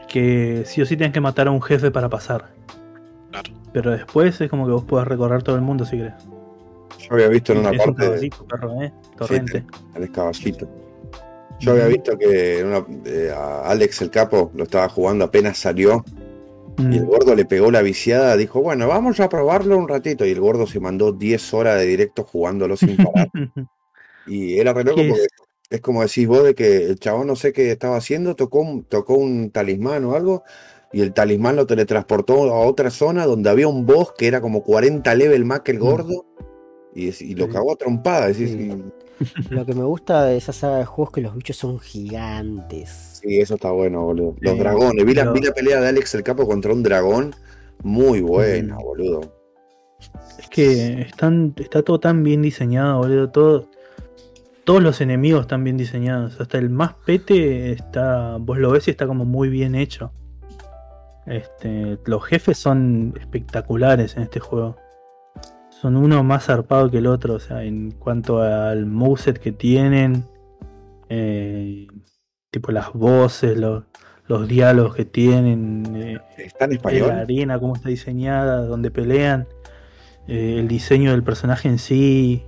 que 0.08 0.64
sí 0.66 0.82
o 0.82 0.86
sí 0.86 0.98
tienes 0.98 1.14
que 1.14 1.22
matar 1.22 1.48
a 1.48 1.52
un 1.52 1.62
jefe 1.62 1.92
para 1.92 2.10
pasar. 2.10 2.46
Claro. 3.32 3.52
Pero 3.72 3.92
después 3.92 4.40
es 4.42 4.50
como 4.50 4.66
que 4.66 4.72
vos 4.72 4.84
podés 4.84 5.08
recorrer 5.08 5.44
todo 5.44 5.56
el 5.56 5.62
mundo 5.62 5.86
si 5.86 5.98
querés. 5.98 6.14
Yo 7.00 7.14
había 7.14 7.28
visto 7.28 7.54
en 7.54 7.60
una 7.60 7.70
Es 7.72 7.80
un 7.80 7.96
parte 7.96 8.10
de, 8.20 8.30
perro, 8.50 8.82
¿eh? 8.82 8.92
Torrente. 9.18 9.64
el 9.96 10.12
caballito. 10.12 10.68
Yo 11.60 11.72
había 11.72 11.88
visto 11.88 12.18
que 12.18 12.64
una- 12.64 12.86
eh, 13.06 13.32
a 13.36 13.70
Alex 13.70 14.02
el 14.02 14.10
capo 14.10 14.50
lo 14.56 14.64
estaba 14.64 14.88
jugando 14.90 15.26
apenas 15.26 15.58
salió 15.58 16.04
y 16.80 16.98
el 16.98 17.04
Mm. 17.04 17.08
gordo 17.08 17.36
le 17.36 17.46
pegó 17.46 17.72
la 17.72 17.82
viciada, 17.82 18.36
dijo, 18.38 18.62
bueno, 18.62 18.88
vamos 18.88 19.20
a 19.20 19.30
probarlo 19.30 19.78
un 19.78 19.88
ratito 19.88 20.26
y 20.26 20.32
el 20.32 20.40
gordo 20.40 20.66
se 20.68 20.80
mandó 20.80 21.12
10 21.12 21.54
horas 21.54 21.78
de 21.80 21.86
directo 21.86 22.24
jugándolo 22.24 22.76
sin 22.78 22.98
parar. 22.98 23.30
Y 24.28 24.60
era 24.60 24.74
re 24.74 24.84
loco 24.84 24.98
porque 25.08 25.28
es 25.72 25.82
como 25.82 26.02
decís 26.04 26.28
vos 26.28 26.44
de 26.44 26.54
que 26.54 26.86
el 26.86 27.00
chabón 27.00 27.28
no 27.28 27.36
sé 27.36 27.52
qué 27.52 27.72
estaba 27.72 27.98
haciendo, 27.98 28.36
tocó 28.36 28.60
un, 28.62 28.84
tocó 28.84 29.16
un 29.16 29.50
talismán 29.50 30.06
o 30.06 30.16
algo, 30.16 30.44
y 30.94 31.02
el 31.02 31.14
talismán 31.14 31.56
lo 31.56 31.66
teletransportó 31.66 32.44
a 32.54 32.60
otra 32.60 32.92
zona 32.92 33.26
donde 33.26 33.50
había 33.50 33.68
un 33.68 33.86
boss 33.88 34.14
que 34.18 34.28
era 34.28 34.40
como 34.42 34.62
40 34.64 35.16
level 35.16 35.46
más 35.46 35.62
que 35.62 35.72
el 35.72 35.80
gordo, 35.80 36.26
y, 36.94 37.08
y 37.24 37.36
lo 37.36 37.50
cagó 37.50 37.72
a 37.74 37.76
trompada. 37.76 38.28
decís, 38.28 38.52
Sí. 38.52 38.72
y- 38.72 39.54
Lo 39.54 39.66
que 39.66 39.74
me 39.74 39.84
gusta 39.84 40.26
de 40.26 40.38
esa 40.38 40.54
saga 40.54 40.78
de 40.78 40.86
juegos 40.86 41.12
es 41.12 41.16
que 41.16 41.22
los 41.22 41.36
bichos 41.36 41.58
son 41.58 41.80
gigantes. 41.80 43.09
Sí, 43.22 43.40
eso 43.40 43.56
está 43.56 43.72
bueno, 43.72 44.06
boludo. 44.06 44.36
Los 44.40 44.54
Sí, 44.54 44.60
dragones, 44.60 45.06
vi 45.06 45.14
la, 45.14 45.32
vi 45.32 45.42
la 45.42 45.52
pelea 45.54 45.82
de 45.82 45.88
Alex 45.90 46.16
el 46.16 46.24
Capo 46.24 46.48
contra 46.48 46.72
un 46.74 46.84
dragón, 46.84 47.36
muy 47.84 48.22
buena, 48.22 48.78
boludo. 48.78 49.22
Es 50.40 50.48
que 50.50 51.02
están, 51.02 51.54
está 51.58 51.84
todo 51.84 52.00
tan 52.00 52.24
bien 52.24 52.42
diseñado, 52.42 53.00
boludo. 53.00 53.30
Todo, 53.30 53.70
todos 54.64 54.82
los 54.82 55.02
enemigos 55.02 55.42
están 55.42 55.64
bien 55.64 55.76
diseñados. 55.78 56.40
Hasta 56.40 56.58
el 56.58 56.70
más 56.70 56.94
pete 57.06 57.72
está. 57.72 58.38
Vos 58.40 58.58
lo 58.58 58.72
ves 58.72 58.88
y 58.88 58.92
está 58.92 59.06
como 59.08 59.26
muy 59.26 59.50
bien 59.50 59.76
hecho. 59.76 60.14
Este, 61.26 62.00
los 62.06 62.24
jefes 62.26 62.58
son 62.58 63.14
espectaculares 63.20 64.16
en 64.18 64.24
este 64.24 64.40
juego. 64.40 64.78
son 65.82 65.96
uno 65.96 66.24
más 66.24 66.46
zarpado 66.46 66.90
que 66.90 66.98
el 66.98 67.08
otro, 67.08 67.36
o 67.36 67.40
sea, 67.40 67.64
en 67.64 67.92
cuanto 67.92 68.42
al 68.42 68.86
moveset 68.86 69.38
que 69.40 69.52
tienen, 69.52 70.26
eh, 71.10 71.88
tipo 72.52 72.72
las 72.72 72.94
voces, 72.94 73.58
los, 73.58 73.84
los 74.28 74.48
diálogos 74.48 74.96
que 74.96 75.06
tienen, 75.06 75.84
eh, 75.96 76.20
¿Está 76.38 76.66
en 76.66 76.72
la 76.72 76.76
español? 76.78 77.12
arena, 77.12 77.60
cómo 77.60 77.76
está 77.76 77.90
diseñada, 77.90 78.66
donde 78.66 78.92
pelean, 78.92 79.48
eh, 80.28 80.58
el 80.60 80.68
diseño 80.68 81.12
del 81.12 81.24
personaje 81.24 81.68
en 81.68 81.80
sí, 81.80 82.44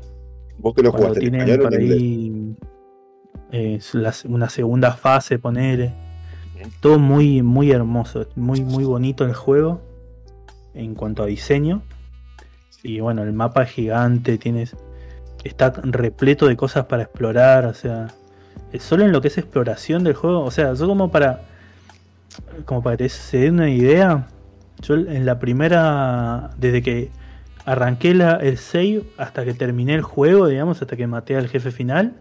¿Vos 0.58 0.74
que 0.76 0.84
lo 0.84 0.92
cuando 0.92 1.10
jugaste 1.10 1.26
en 1.26 1.32
tienen 1.32 1.50
español 1.50 1.74
o 1.74 1.76
en 1.76 1.82
inglés? 1.82 2.00
ahí 2.00 2.56
eh, 3.54 3.80
la- 3.94 4.14
una 4.26 4.50
segunda 4.50 4.92
fase, 4.94 5.38
poner 5.40 5.92
todo 6.80 7.00
muy, 7.00 7.42
muy 7.42 7.72
hermoso, 7.72 8.28
muy, 8.36 8.62
muy 8.64 8.84
bonito 8.84 9.26
el 9.26 9.34
juego 9.34 9.82
en 10.74 10.94
cuanto 10.96 11.24
a 11.24 11.26
diseño. 11.26 11.82
Y 12.84 13.00
bueno, 13.00 13.24
el 13.24 13.34
mapa 13.34 13.64
es 13.64 13.72
gigante, 13.72 14.38
tienes. 14.38 14.76
Está 15.44 15.72
repleto 15.84 16.48
de 16.48 16.56
cosas 16.56 16.86
para 16.86 17.04
explorar. 17.04 17.66
O 17.66 17.74
sea. 17.74 18.08
Solo 18.80 19.06
en 19.06 19.12
lo 19.12 19.22
que 19.22 19.28
es 19.30 19.38
exploración 19.38 20.04
del 20.04 20.14
juego. 20.14 20.44
O 20.44 20.52
sea, 20.52 20.74
yo 20.74 20.88
como 20.88 21.12
para. 21.12 21.42
Como 22.66 22.82
para 22.82 22.98
que 22.98 23.10
se 23.10 23.38
den 23.40 23.56
una 23.56 23.70
idea. 23.70 24.28
Yo 24.82 24.96
en 24.96 25.26
la 25.26 25.40
primera. 25.40 26.52
Desde 26.58 26.82
que 26.82 27.10
arranqué 27.66 28.14
la- 28.16 28.38
el 28.38 28.58
save 28.58 29.04
hasta 29.18 29.46
que 29.46 29.54
terminé 29.54 29.94
el 29.96 30.02
juego, 30.02 30.48
digamos, 30.48 30.82
hasta 30.82 30.96
que 30.96 31.08
maté 31.08 31.36
al 31.36 31.48
jefe 31.48 31.72
final. 31.72 32.14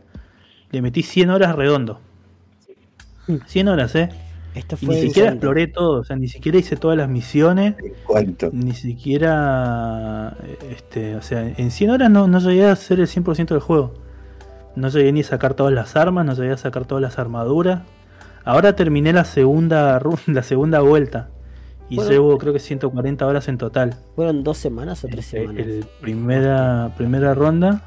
Le 0.71 0.83
metí 0.83 1.03
100 1.03 1.31
horas 1.31 1.57
redondo. 1.57 2.01
100 3.47 3.69
horas, 3.69 3.95
eh. 3.95 4.09
Esto 4.55 4.77
Y 4.81 4.87
fue 4.87 4.95
ni 4.97 5.03
siquiera 5.03 5.31
exploré 5.31 5.69
todo, 5.69 6.01
o 6.01 6.05
sea, 6.05 6.17
ni 6.17 6.27
siquiera 6.27 6.59
hice 6.59 6.77
todas 6.77 6.97
las 6.99 7.09
misiones, 7.09 7.77
¿Cuánto? 8.05 8.51
ni 8.53 8.73
siquiera, 8.73 10.37
este, 10.69 11.15
o 11.15 11.23
sea, 11.23 11.47
en 11.57 11.71
100 11.71 11.91
horas 11.91 12.11
no, 12.11 12.27
no 12.27 12.41
llegué 12.41 12.67
a 12.67 12.73
hacer 12.73 12.99
el 12.99 13.07
100% 13.07 13.55
del 13.55 13.61
juego. 13.61 13.95
No 14.77 14.89
llegué 14.89 15.13
ni 15.13 15.21
a 15.21 15.25
sacar 15.25 15.55
todas 15.55 15.73
las 15.73 15.97
armas, 15.97 16.25
no 16.25 16.35
llegué 16.35 16.53
a 16.53 16.57
sacar 16.57 16.85
todas 16.87 17.03
las 17.03 17.19
armaduras. 17.19 17.83
Ahora 18.45 18.75
terminé 18.77 19.13
la 19.13 19.25
segunda 19.25 20.01
la 20.27 20.43
segunda 20.43 20.81
vuelta 20.81 21.29
y 21.89 21.97
Bueno. 21.97 22.11
llevo 22.11 22.39
creo 22.39 22.53
que 22.53 22.59
140 22.61 23.27
horas 23.27 23.49
en 23.49 23.59
total. 23.59 23.95
¿Fueron 24.15 24.45
dos 24.45 24.59
semanas 24.59 25.05
o 25.05 25.09
tres 25.09 25.27
semanas? 25.27 25.67
el 25.67 25.85
primera 26.01 26.93
primera 26.97 27.35
ronda. 27.35 27.83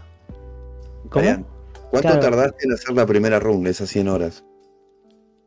¿Cómo? 1.09 1.45
¿Cuánto 1.89 2.09
Claro. 2.09 2.19
tardaste 2.19 2.65
en 2.65 2.73
hacer 2.73 2.95
la 2.95 3.05
primera 3.05 3.39
run, 3.39 3.67
esas 3.67 3.87
100 3.89 4.07
horas? 4.07 4.43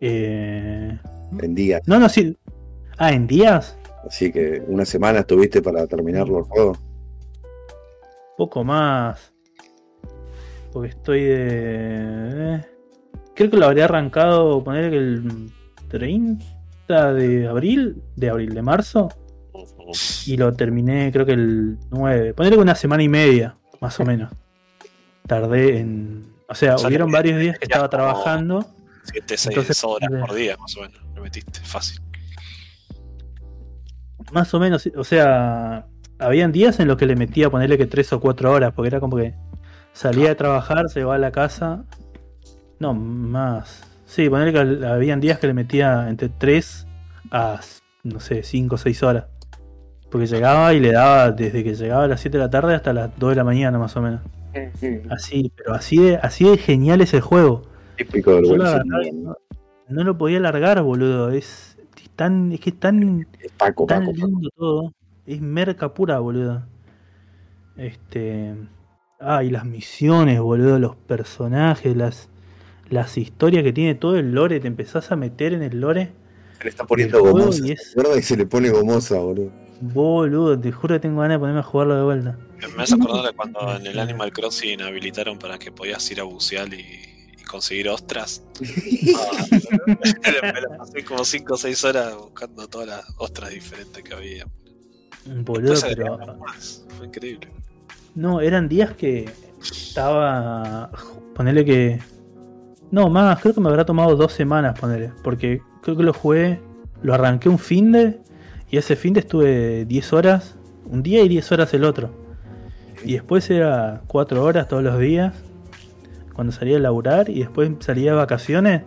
Eh, 0.00 0.98
En 1.40 1.54
días. 1.54 1.82
no, 1.86 1.98
no, 1.98 2.08
sí. 2.08 2.36
Ah, 2.98 3.12
en 3.12 3.26
días. 3.26 3.76
Así 4.06 4.30
que 4.30 4.62
una 4.68 4.84
semana 4.84 5.20
estuviste 5.20 5.60
para 5.60 5.86
terminarlo 5.86 6.38
el 6.38 6.44
juego. 6.44 6.76
Poco 8.36 8.62
más. 8.62 9.32
Porque 10.76 10.90
estoy 10.90 11.22
de. 11.24 12.54
eh, 12.56 12.64
Creo 13.34 13.50
que 13.50 13.56
lo 13.56 13.64
habría 13.64 13.86
arrancado, 13.86 14.62
poner 14.62 14.90
que 14.90 14.98
el 14.98 15.50
30 15.88 17.14
de 17.14 17.48
abril, 17.48 18.02
de 18.14 18.28
abril, 18.28 18.52
de 18.54 18.60
marzo. 18.60 19.08
Y 20.26 20.36
lo 20.36 20.52
terminé, 20.52 21.10
creo 21.12 21.24
que 21.24 21.32
el 21.32 21.78
9. 21.90 22.34
Ponerle 22.34 22.58
que 22.58 22.62
una 22.62 22.74
semana 22.74 23.02
y 23.02 23.08
media, 23.08 23.56
más 23.80 23.98
o 24.00 24.04
menos. 24.10 24.30
Tardé 25.26 25.78
en. 25.78 26.26
O 26.46 26.54
sea, 26.54 26.76
hubieron 26.76 27.08
le- 27.08 27.14
varios 27.16 27.40
días 27.40 27.58
que 27.58 27.66
ya 27.66 27.76
estaba 27.76 27.88
trabajando. 27.88 28.66
7, 29.04 29.24
6 29.28 29.46
Entonces, 29.46 29.82
horas 29.82 30.10
por 30.20 30.34
día, 30.34 30.58
más 30.58 30.76
o 30.76 30.82
menos. 30.82 31.00
Le 31.14 31.20
metiste, 31.22 31.58
fácil. 31.60 32.02
Más 34.30 34.52
o 34.52 34.60
menos, 34.60 34.86
o 34.94 35.04
sea, 35.04 35.86
habían 36.18 36.52
días 36.52 36.78
en 36.80 36.88
los 36.88 36.98
que 36.98 37.06
le 37.06 37.16
metía 37.16 37.48
ponerle 37.48 37.78
que 37.78 37.86
3 37.86 38.12
o 38.12 38.20
4 38.20 38.52
horas, 38.52 38.74
porque 38.74 38.88
era 38.88 39.00
como 39.00 39.16
que 39.16 39.34
salía 39.96 40.28
de 40.28 40.34
trabajar, 40.34 40.88
se 40.90 41.00
iba 41.00 41.14
a 41.14 41.18
la 41.18 41.32
casa. 41.32 41.84
No, 42.78 42.92
más. 42.92 43.82
Sí, 44.04 44.28
ponerle 44.28 44.52
que 44.52 44.86
habían 44.86 45.20
días 45.20 45.38
que 45.38 45.46
le 45.46 45.54
metía 45.54 46.08
entre 46.08 46.28
3 46.28 46.86
a, 47.30 47.60
no 48.04 48.20
sé, 48.20 48.42
5 48.42 48.74
o 48.74 48.78
6 48.78 49.02
horas. 49.02 49.24
Porque 50.10 50.26
llegaba 50.26 50.74
y 50.74 50.80
le 50.80 50.92
daba 50.92 51.32
desde 51.32 51.64
que 51.64 51.74
llegaba 51.74 52.04
a 52.04 52.08
las 52.08 52.20
7 52.20 52.36
de 52.36 52.44
la 52.44 52.50
tarde 52.50 52.74
hasta 52.74 52.92
las 52.92 53.18
2 53.18 53.30
de 53.30 53.36
la 53.36 53.44
mañana, 53.44 53.78
más 53.78 53.96
o 53.96 54.02
menos. 54.02 54.20
Así, 55.10 55.52
pero 55.56 55.74
así 55.74 55.98
de, 55.98 56.16
así 56.16 56.44
de 56.44 56.56
genial 56.58 57.00
es 57.00 57.12
el 57.14 57.20
juego. 57.22 57.62
Típico 57.96 58.34
del 58.34 58.44
buen 58.46 58.60
no, 59.22 59.36
no 59.88 60.04
lo 60.04 60.18
podía 60.18 60.40
largar, 60.40 60.82
boludo. 60.82 61.30
Es, 61.30 61.78
es 62.02 62.10
tan, 62.10 62.52
es 62.52 62.60
que 62.60 62.70
es 62.70 62.78
tan 62.78 63.26
Es 63.40 63.52
Paco, 63.52 63.86
tan 63.86 64.00
Paco, 64.00 64.12
Paco. 64.12 64.26
lindo 64.26 64.50
todo. 64.56 64.92
Es 65.26 65.40
merca 65.40 65.92
pura, 65.92 66.18
boludo. 66.18 66.62
Este. 67.76 68.54
Ah, 69.20 69.42
y 69.42 69.50
las 69.50 69.64
misiones, 69.64 70.40
boludo, 70.40 70.78
los 70.78 70.94
personajes, 70.96 71.96
las, 71.96 72.28
las 72.90 73.16
historias 73.16 73.62
que 73.64 73.72
tiene 73.72 73.94
todo 73.94 74.16
el 74.16 74.32
lore. 74.32 74.60
Te 74.60 74.66
empezás 74.68 75.10
a 75.12 75.16
meter 75.16 75.52
en 75.54 75.62
el 75.62 75.80
lore. 75.80 76.12
Se 76.58 76.64
le 76.64 76.70
está 76.70 76.84
poniendo 76.84 77.20
gomosa. 77.22 77.64
y 77.64 77.68
¿se 77.68 77.72
es- 77.74 77.90
acuerda? 77.96 78.18
Y 78.18 78.22
se 78.22 78.36
le 78.36 78.46
pone 78.46 78.70
gomosa, 78.70 79.18
boludo. 79.18 79.50
Boludo, 79.80 80.58
te 80.58 80.72
juro 80.72 80.94
que 80.94 81.00
tengo 81.00 81.20
ganas 81.20 81.34
de 81.36 81.38
ponerme 81.40 81.60
a 81.60 81.62
jugarlo 81.62 81.96
de 81.96 82.02
vuelta. 82.04 82.38
Me 82.76 82.82
hace 82.82 82.94
acordar 82.94 83.26
de 83.26 83.36
cuando 83.36 83.76
en 83.76 83.86
el 83.86 83.98
Animal 83.98 84.32
Crossing 84.32 84.80
habilitaron 84.80 85.38
para 85.38 85.58
que 85.58 85.70
podías 85.70 86.10
ir 86.10 86.20
a 86.20 86.22
bucear 86.24 86.72
y, 86.72 86.80
y 87.38 87.42
conseguir 87.44 87.88
ostras. 87.90 88.42
Ah, 89.14 89.44
me 90.54 90.60
la 90.62 90.78
pasé 90.78 91.04
como 91.04 91.24
5 91.24 91.54
o 91.54 91.56
6 91.58 91.84
horas 91.84 92.16
buscando 92.16 92.66
todas 92.68 92.86
las 92.88 93.04
ostras 93.18 93.50
diferentes 93.50 94.02
que 94.02 94.14
había. 94.14 94.46
Boludo, 95.26 95.74
pero. 95.86 96.18
más. 96.38 96.86
Fue 96.96 97.06
increíble. 97.08 97.48
No, 98.16 98.40
eran 98.40 98.66
días 98.66 98.94
que 98.94 99.30
estaba. 99.60 100.90
Ponerle 101.34 101.64
que. 101.64 102.00
No, 102.90 103.10
más, 103.10 103.40
creo 103.40 103.54
que 103.54 103.60
me 103.60 103.68
habrá 103.68 103.84
tomado 103.84 104.16
dos 104.16 104.32
semanas 104.32 104.78
ponerle. 104.80 105.12
Porque 105.22 105.60
creo 105.82 105.96
que 105.96 106.02
lo 106.02 106.14
jugué. 106.14 106.60
Lo 107.02 107.12
arranqué 107.12 107.50
un 107.50 107.58
fin 107.58 107.92
de. 107.92 108.18
Y 108.70 108.78
ese 108.78 108.96
fin 108.96 109.12
de 109.12 109.20
estuve 109.20 109.84
10 109.84 110.12
horas. 110.14 110.56
Un 110.86 111.02
día 111.02 111.22
y 111.22 111.28
10 111.28 111.52
horas 111.52 111.74
el 111.74 111.84
otro. 111.84 112.10
Y 113.04 113.12
después 113.12 113.48
era 113.50 114.02
4 114.06 114.42
horas 114.42 114.66
todos 114.66 114.82
los 114.82 114.98
días. 114.98 115.34
Cuando 116.32 116.54
salía 116.54 116.78
a 116.78 116.80
laburar. 116.80 117.28
Y 117.28 117.40
después 117.40 117.70
salía 117.80 118.12
de 118.12 118.16
vacaciones. 118.16 118.82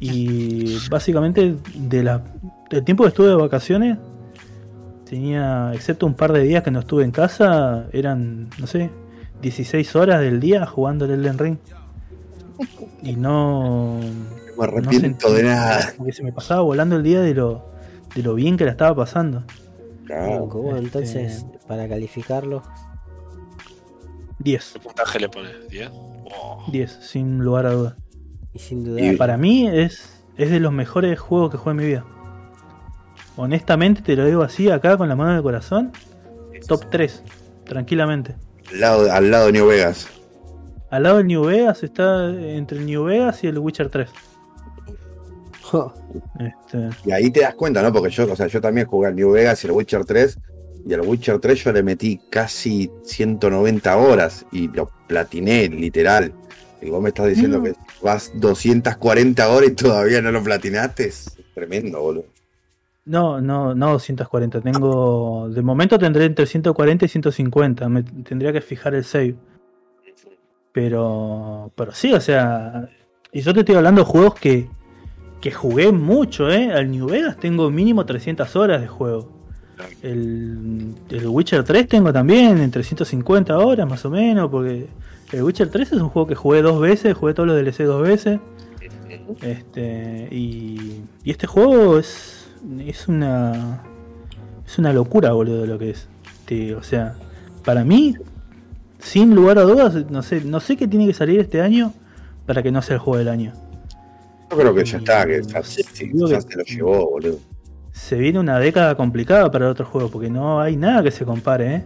Y 0.00 0.76
básicamente 0.90 1.56
de 1.74 2.02
la, 2.02 2.22
del 2.68 2.84
tiempo 2.84 3.04
que 3.04 3.08
estuve 3.08 3.28
de 3.28 3.36
vacaciones. 3.36 3.96
Tenía, 5.10 5.72
excepto 5.74 6.06
un 6.06 6.14
par 6.14 6.32
de 6.32 6.40
días 6.44 6.62
que 6.62 6.70
no 6.70 6.78
estuve 6.80 7.02
en 7.02 7.10
casa, 7.10 7.86
eran, 7.92 8.48
no 8.60 8.66
sé, 8.68 8.90
16 9.42 9.96
horas 9.96 10.20
del 10.20 10.38
día 10.38 10.64
jugando 10.66 11.04
el 11.04 11.10
Elden 11.10 11.36
Ring. 11.36 11.56
Y 13.02 13.16
no. 13.16 13.98
No 13.98 14.56
me 14.56 14.64
arrepiento 14.64 15.28
sentí- 15.28 15.34
de 15.36 15.42
nada. 15.42 15.92
Porque 15.96 16.12
se 16.12 16.22
me 16.22 16.32
pasaba 16.32 16.60
volando 16.60 16.94
el 16.94 17.02
día 17.02 17.20
de 17.22 17.34
lo, 17.34 17.64
de 18.14 18.22
lo 18.22 18.34
bien 18.34 18.56
que 18.56 18.64
la 18.64 18.70
estaba 18.70 18.94
pasando. 18.94 19.42
Claro. 20.04 20.46
Bueno, 20.46 20.76
este- 20.76 20.86
entonces, 20.86 21.44
para 21.66 21.88
calificarlo, 21.88 22.62
10. 24.38 24.70
¿Qué 24.74 24.78
puntaje 24.80 25.18
le 25.18 25.28
pones? 25.28 25.52
¿10? 25.70 25.90
Oh, 25.92 26.64
10, 26.70 26.98
sin 27.02 27.38
lugar 27.40 27.66
a 27.66 27.72
dudas. 27.72 27.94
y 28.52 28.58
sin 28.60 28.84
duda. 28.84 29.00
Y- 29.00 29.16
Para 29.16 29.36
mí 29.36 29.66
es, 29.66 30.22
es 30.36 30.50
de 30.50 30.60
los 30.60 30.72
mejores 30.72 31.18
juegos 31.18 31.50
que 31.50 31.56
jugué 31.56 31.70
en 31.72 31.76
mi 31.76 31.86
vida. 31.86 32.04
Honestamente 33.40 34.02
te 34.02 34.14
lo 34.16 34.26
digo 34.26 34.42
así, 34.42 34.70
acá 34.70 34.98
con 34.98 35.08
la 35.08 35.16
mano 35.16 35.30
en 35.30 35.36
el 35.38 35.42
corazón. 35.42 35.92
Top 36.68 36.84
3, 36.90 37.22
tranquilamente. 37.64 38.36
Al 38.70 38.80
lado, 38.80 39.10
al 39.12 39.30
lado 39.30 39.46
de 39.46 39.52
New 39.52 39.66
Vegas. 39.66 40.06
Al 40.90 41.04
lado 41.04 41.16
del 41.18 41.26
New 41.26 41.44
Vegas 41.46 41.82
está 41.82 42.28
entre 42.28 42.78
el 42.78 42.84
New 42.86 43.04
Vegas 43.04 43.42
y 43.42 43.46
el 43.46 43.58
Witcher 43.58 43.88
3. 43.88 44.10
Jo, 45.62 45.94
Este, 46.38 46.88
Y 47.06 47.12
ahí 47.12 47.30
te 47.30 47.40
das 47.40 47.54
cuenta, 47.54 47.80
¿no? 47.82 47.92
Porque 47.92 48.10
yo, 48.10 48.30
o 48.30 48.36
sea, 48.36 48.46
yo 48.46 48.60
también 48.60 48.86
jugué 48.86 49.08
al 49.08 49.14
New 49.16 49.30
Vegas 49.30 49.64
y 49.64 49.68
al 49.68 49.72
Witcher 49.72 50.04
3. 50.04 50.38
Y 50.86 50.92
al 50.94 51.00
Witcher 51.02 51.38
3 51.38 51.64
yo 51.64 51.72
le 51.72 51.82
metí 51.82 52.20
casi 52.30 52.90
190 53.04 53.96
horas 53.96 54.44
y 54.52 54.68
lo 54.68 54.90
platiné, 55.06 55.68
literal. 55.68 56.32
Y 56.82 56.90
vos 56.90 57.00
me 57.02 57.08
estás 57.10 57.28
diciendo 57.28 57.60
Mm. 57.60 57.64
que 57.64 57.74
vas 58.02 58.32
240 58.34 59.48
horas 59.48 59.70
y 59.70 59.74
todavía 59.74 60.20
no 60.20 60.30
lo 60.32 60.42
platinaste. 60.42 61.06
Es 61.08 61.36
tremendo, 61.54 62.00
boludo. 62.00 62.24
No, 63.10 63.40
no, 63.40 63.74
no 63.74 63.90
240. 63.90 64.60
Tengo. 64.60 65.48
De 65.50 65.62
momento 65.62 65.98
tendré 65.98 66.26
entre 66.26 66.46
140 66.46 67.04
y 67.04 67.08
150. 67.08 67.88
Me 67.88 68.04
tendría 68.04 68.52
que 68.52 68.60
fijar 68.60 68.94
el 68.94 69.04
save. 69.04 69.34
Pero. 70.72 71.72
Pero 71.74 71.92
sí, 71.92 72.12
o 72.12 72.20
sea. 72.20 72.88
Y 73.32 73.40
yo 73.40 73.52
te 73.52 73.60
estoy 73.60 73.74
hablando 73.74 74.02
de 74.02 74.06
juegos 74.06 74.34
que. 74.34 74.68
Que 75.40 75.50
jugué 75.50 75.90
mucho, 75.90 76.50
¿eh? 76.50 76.72
Al 76.72 76.90
New 76.90 77.08
Vegas 77.08 77.38
tengo 77.38 77.70
mínimo 77.70 78.04
300 78.04 78.54
horas 78.56 78.80
de 78.80 78.86
juego. 78.86 79.40
El, 80.02 80.94
el 81.08 81.26
Witcher 81.26 81.64
3 81.64 81.88
tengo 81.88 82.12
también 82.12 82.58
entre 82.58 82.84
150 82.84 83.58
horas 83.58 83.88
más 83.88 84.04
o 84.04 84.10
menos. 84.10 84.50
Porque 84.50 84.86
el 85.32 85.42
Witcher 85.42 85.68
3 85.68 85.92
es 85.92 86.00
un 86.00 86.10
juego 86.10 86.28
que 86.28 86.34
jugué 86.36 86.62
dos 86.62 86.78
veces. 86.80 87.16
Jugué 87.16 87.34
todos 87.34 87.48
los 87.48 87.56
DLC 87.56 87.84
dos 87.84 88.02
veces. 88.02 88.38
Este, 89.40 90.28
y, 90.30 91.02
y 91.24 91.30
este 91.30 91.46
juego 91.46 91.98
es, 91.98 92.39
es 92.86 93.08
una 93.08 93.82
es 94.66 94.78
una 94.78 94.92
locura, 94.92 95.32
boludo, 95.32 95.66
lo 95.66 95.78
que 95.78 95.90
es. 95.90 96.06
Te- 96.46 96.74
o 96.74 96.82
sea, 96.82 97.14
para 97.64 97.84
mí, 97.84 98.14
sin 98.98 99.34
lugar 99.34 99.58
a 99.58 99.62
dudas, 99.62 99.94
no 100.10 100.22
sé, 100.22 100.42
no 100.42 100.60
sé 100.60 100.76
qué 100.76 100.86
tiene 100.86 101.06
que 101.06 101.14
salir 101.14 101.40
este 101.40 101.60
año 101.60 101.92
para 102.46 102.62
que 102.62 102.70
no 102.70 102.80
sea 102.82 102.94
el 102.94 103.00
juego 103.00 103.18
del 103.18 103.28
año. 103.28 103.52
Yo 104.50 104.56
creo 104.56 104.74
que 104.74 104.84
ya 104.84 104.98
está, 104.98 105.26
que 105.26 105.42
ya, 105.42 105.62
Sí, 105.62 105.82
sí, 105.92 106.06
digo 106.08 106.28
ya 106.28 106.36
que- 106.36 106.42
se 106.42 106.56
lo 106.58 106.64
llevó, 106.64 107.10
boludo. 107.10 107.38
Se 107.92 108.16
viene 108.16 108.38
una 108.38 108.58
década 108.58 108.96
complicada 108.96 109.50
para 109.50 109.66
el 109.66 109.72
otro 109.72 109.84
juego, 109.86 110.10
porque 110.10 110.30
no 110.30 110.60
hay 110.60 110.76
nada 110.76 111.02
que 111.02 111.10
se 111.10 111.24
compare, 111.24 111.74
¿eh? 111.76 111.84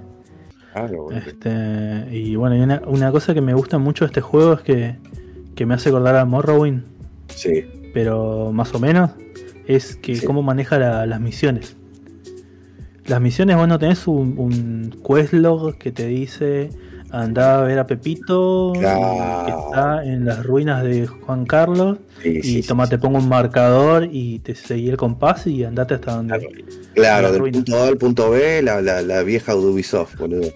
Claro, 0.73 1.05
boludo. 1.05 1.19
Este, 1.19 2.09
y 2.17 2.37
bueno, 2.37 2.57
y 2.57 2.61
una, 2.61 2.83
una 2.87 3.11
cosa 3.13 3.33
que 3.35 3.41
me 3.41 3.55
gusta 3.55 3.79
mucho 3.79 4.05
de 4.05 4.09
este 4.09 4.21
juego 4.21 4.55
es 4.55 4.61
que, 4.61 4.97
que 5.55 5.67
me 5.67 5.75
hace 5.75 5.89
acordar 5.89 6.17
a 6.17 6.25
Morrowind, 6.25 6.85
Sí, 7.29 7.65
pero 7.95 8.51
más 8.53 8.75
o 8.75 8.79
menos, 8.79 9.11
es 9.67 9.97
que 9.97 10.17
Sí. 10.17 10.27
cómo 10.27 10.43
maneja 10.43 10.79
la- 10.79 11.07
las 11.07 11.21
misiones. 11.21 11.77
Las 13.07 13.21
misiones, 13.21 13.57
bueno, 13.57 13.79
tenés 13.79 14.07
un, 14.09 14.39
un 14.39 14.99
questlog 15.07 15.77
que 15.77 15.93
te 15.93 16.07
dice 16.07 16.71
anda 17.11 17.61
a 17.61 17.63
ver 17.65 17.79
a 17.79 17.87
Pepito 17.87 18.73
Claro. 18.75 19.45
que 19.45 19.53
está 19.53 20.05
en 20.05 20.25
las 20.25 20.45
ruinas 20.45 20.83
de 20.83 21.07
Juan 21.07 21.45
Carlos 21.45 21.99
sí, 22.23 22.39
y 22.39 22.43
sí, 22.43 22.63
toma, 22.63 22.89
te 22.89 22.99
pongo 22.99 23.19
un 23.19 23.29
marcador 23.29 24.09
y 24.11 24.41
te 24.41 24.55
seguí 24.57 24.89
el 24.89 24.97
compás 24.97 25.47
y 25.47 25.63
andate 25.63 25.95
hasta 25.95 26.17
donde. 26.17 26.39
Claro. 26.39 26.55
Claro, 26.95 27.27
la 27.29 27.33
del 27.33 27.53
punto 27.53 27.77
A 27.77 27.87
al 27.89 27.99
punto 27.99 28.31
B, 28.31 28.63
la, 28.63 28.81
la, 28.83 29.01
la 29.03 29.23
vieja 29.23 29.55
Ubisoft, 29.55 30.17
boludo. 30.17 30.49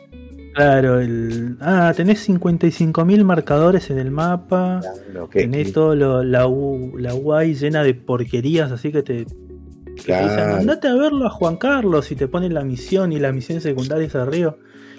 Claro, 0.58 1.00
el, 1.00 1.56
ah, 1.60 1.92
tenés 1.96 2.28
55.000 2.28 3.24
marcadores 3.24 3.90
en 3.90 3.98
el 3.98 4.10
mapa. 4.10 4.80
Claro, 4.82 5.30
que- 5.30 5.40
Tenés 5.40 5.72
todo 5.72 5.94
lo- 5.94 6.22
la, 6.24 6.46
U- 6.48 6.98
la 6.98 7.14
UI 7.14 7.54
llena 7.54 7.82
de 7.84 7.94
porquerías, 7.94 8.72
así 8.72 8.90
que 8.92 9.02
te, 9.02 9.24
que 9.24 10.02
te 10.02 10.12
dicen, 10.22 10.28
claro, 10.36 10.56
andate 10.56 10.88
a 10.88 10.94
verlo 10.94 11.26
a 11.26 11.30
Juan 11.30 11.56
Carlos 11.56 12.10
y 12.10 12.16
te 12.16 12.26
ponen 12.28 12.54
la 12.54 12.64
misión 12.64 13.12
y 13.12 13.18
las 13.20 13.32
misiones 13.34 13.62
secundarias 13.62 14.14
arriba. 14.14 14.56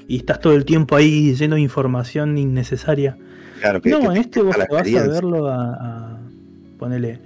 Y 0.08 0.18
estás 0.18 0.40
todo 0.40 0.54
el 0.56 0.66
tiempo 0.66 0.96
ahí 0.96 1.36
lleno 1.36 1.56
de 1.56 1.62
información 1.62 2.38
innecesaria. 2.38 3.18
claro, 3.60 3.82
que, 3.82 3.90
no, 3.90 4.00
que 4.00 4.06
en 4.06 4.18
este 4.18 4.42
vos 4.42 4.58
la 4.58 4.66
te 4.66 4.74
vas 4.74 4.88
a 4.96 5.08
verlo 5.08 5.48
a. 5.48 5.74
a- 5.74 6.20
ponele. 6.80 7.20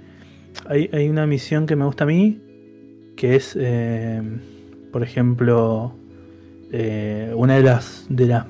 Hay, 0.66 0.90
hay 0.92 1.08
una 1.08 1.26
misión 1.26 1.66
que 1.66 1.76
me 1.76 1.84
gusta 1.84 2.04
a 2.04 2.06
mí, 2.06 2.40
que 3.16 3.36
es, 3.36 3.56
eh, 3.58 4.20
por 4.92 5.02
ejemplo, 5.02 5.94
eh, 6.76 7.32
una 7.36 7.54
de 7.54 7.62
las, 7.62 8.04
de 8.08 8.26
las 8.26 8.46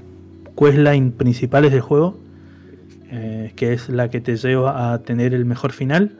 questline 0.58 1.12
principales 1.12 1.72
del 1.72 1.82
juego, 1.82 2.18
eh, 3.10 3.52
que 3.54 3.74
es 3.74 3.90
la 3.90 4.08
que 4.08 4.22
te 4.22 4.36
lleva 4.36 4.94
a 4.94 5.02
tener 5.02 5.34
el 5.34 5.44
mejor 5.44 5.72
final, 5.72 6.16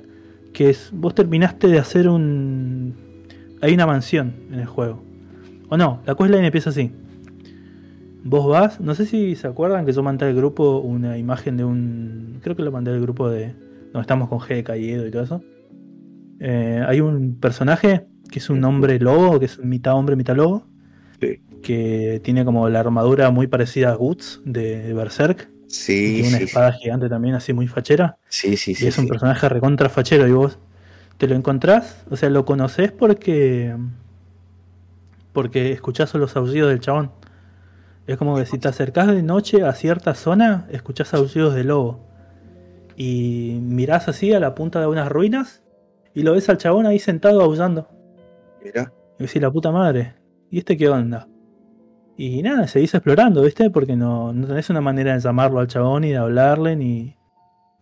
que 0.52 0.68
es, 0.68 0.90
vos 0.92 1.14
terminaste 1.14 1.66
de 1.66 1.78
hacer 1.78 2.10
un... 2.10 2.94
Hay 3.62 3.72
una 3.72 3.86
mansión 3.86 4.34
en 4.52 4.60
el 4.60 4.66
juego. 4.66 5.02
O 5.70 5.78
no, 5.78 6.02
la 6.04 6.14
questline 6.14 6.44
empieza 6.44 6.68
así. 6.68 6.92
Vos 8.22 8.46
vas, 8.48 8.82
no 8.82 8.94
sé 8.94 9.06
si 9.06 9.34
se 9.34 9.46
acuerdan 9.46 9.86
que 9.86 9.92
yo 9.92 10.02
mandé 10.02 10.26
al 10.26 10.34
grupo 10.34 10.80
una 10.80 11.16
imagen 11.16 11.56
de 11.56 11.64
un. 11.64 12.38
Creo 12.42 12.54
que 12.54 12.62
lo 12.62 12.70
mandé 12.70 12.90
al 12.90 13.00
grupo 13.00 13.30
de. 13.30 13.54
Donde 13.92 14.00
estamos 14.00 14.28
con 14.28 14.40
GK 14.40 14.76
y 14.76 14.90
Edo 14.90 15.06
y 15.06 15.10
todo 15.10 15.22
eso. 15.22 15.42
Eh, 16.38 16.84
hay 16.86 17.00
un 17.00 17.36
personaje 17.40 18.06
que 18.30 18.40
es 18.40 18.50
un 18.50 18.62
hombre 18.64 18.98
lobo, 18.98 19.38
que 19.38 19.46
es 19.46 19.58
mitad 19.58 19.94
hombre, 19.94 20.16
mitad 20.16 20.36
lobo. 20.36 20.66
Que 21.64 22.20
tiene 22.24 22.44
como 22.44 22.68
la 22.70 22.80
armadura 22.80 23.30
muy 23.30 23.48
parecida 23.48 23.90
a 23.90 23.94
Guts 23.96 24.42
de 24.44 24.92
Berserk. 24.94 25.50
y 26.04 26.12
Sí, 26.12 26.14
tiene 26.14 26.28
una 26.28 26.38
sí, 26.38 26.42
espada 26.42 26.72
gigante 26.72 27.08
también, 27.08 27.34
así 27.36 27.52
muy 27.54 27.68
fachera. 27.68 28.18
sí, 28.28 28.56
sí, 28.56 28.74
y 28.76 28.76
sí, 28.76 28.88
es 28.88 28.98
un 28.98 29.06
sí. 29.06 29.08
personaje 29.08 29.48
recontra 29.48 29.88
fachero. 29.90 30.28
Y 30.28 30.32
vos 30.32 30.60
te 31.18 31.28
lo 31.28 31.36
encontrás, 31.36 32.06
o 32.10 32.16
sea, 32.16 32.30
lo 32.30 32.44
conoces 32.46 32.92
porque. 32.92 33.76
Porque 35.32 35.72
escuchás 35.72 36.14
los 36.14 36.36
aullidos 36.36 36.70
del 36.70 36.80
chabón. 36.80 37.12
Es 38.06 38.18
como 38.18 38.36
que 38.36 38.46
si 38.46 38.58
te 38.58 38.68
acercás 38.68 39.08
de 39.08 39.22
noche 39.22 39.62
a 39.64 39.72
cierta 39.74 40.14
zona, 40.14 40.66
escuchás 40.70 41.14
aullidos 41.14 41.54
de 41.54 41.64
lobo. 41.64 42.10
Y 42.96 43.60
mirás 43.62 44.08
así 44.08 44.32
a 44.32 44.40
la 44.40 44.54
punta 44.54 44.80
de 44.80 44.86
unas 44.88 45.08
ruinas 45.10 45.64
y 46.14 46.22
lo 46.22 46.32
ves 46.34 46.48
al 46.48 46.58
chabón 46.58 46.86
ahí 46.86 46.98
sentado 46.98 47.42
aullando. 47.42 47.88
Mira, 48.60 48.92
Y 49.18 49.24
decís, 49.24 49.42
la 49.42 49.50
puta 49.50 49.72
madre, 49.72 50.14
¿y 50.50 50.58
este 50.58 50.76
qué 50.76 50.88
onda? 50.88 51.28
Y 52.16 52.42
nada, 52.42 52.66
seguís 52.68 52.94
explorando, 52.94 53.42
¿viste? 53.42 53.70
Porque 53.70 53.96
no, 53.96 54.32
no 54.32 54.46
tenés 54.46 54.70
una 54.70 54.80
manera 54.80 55.14
de 55.14 55.20
llamarlo 55.20 55.58
al 55.60 55.66
chabón 55.66 56.04
y 56.04 56.10
de 56.10 56.16
hablarle, 56.18 56.76
ni. 56.76 57.16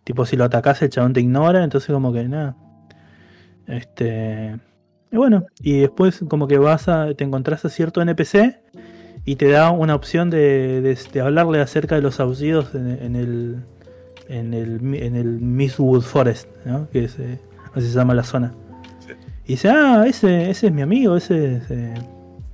Tipo, 0.03 0.25
si 0.25 0.35
lo 0.35 0.43
atacás, 0.43 0.81
el 0.81 0.89
chabón 0.89 1.13
te 1.13 1.21
ignora, 1.21 1.63
entonces, 1.63 1.91
como 1.93 2.11
que 2.11 2.27
nada. 2.27 2.55
Este. 3.67 4.59
Y 5.11 5.17
bueno, 5.17 5.45
y 5.61 5.79
después, 5.81 6.23
como 6.27 6.47
que 6.47 6.57
vas 6.57 6.87
a. 6.89 7.13
Te 7.13 7.23
encontrás 7.23 7.63
a 7.65 7.69
cierto 7.69 8.01
NPC 8.01 8.59
y 9.25 9.35
te 9.35 9.49
da 9.49 9.71
una 9.71 9.95
opción 9.95 10.29
de, 10.29 10.81
de- 10.81 10.97
de 11.13 11.21
hablarle 11.21 11.61
acerca 11.61 11.95
de 11.95 12.01
los 12.01 12.19
aullidos 12.19 12.73
en, 12.75 12.89
en 12.89 13.15
el. 13.15 13.63
En 14.29 14.53
el, 14.53 14.79
en 14.95 15.15
el 15.17 15.41
Mistwood 15.41 16.01
Forest, 16.01 16.47
¿no? 16.65 16.89
Que 16.91 17.03
es, 17.03 17.19
eh, 17.19 17.39
así 17.75 17.87
se 17.89 17.93
llama 17.93 18.13
la 18.13 18.23
zona. 18.23 18.53
Sí. 19.05 19.11
Y 19.45 19.47
dice, 19.53 19.69
ah, 19.69 20.05
ese, 20.07 20.49
ese 20.49 20.67
es 20.67 20.73
mi 20.73 20.81
amigo, 20.81 21.17
ese 21.17 21.57
es 21.57 21.69
eh, 21.69 21.93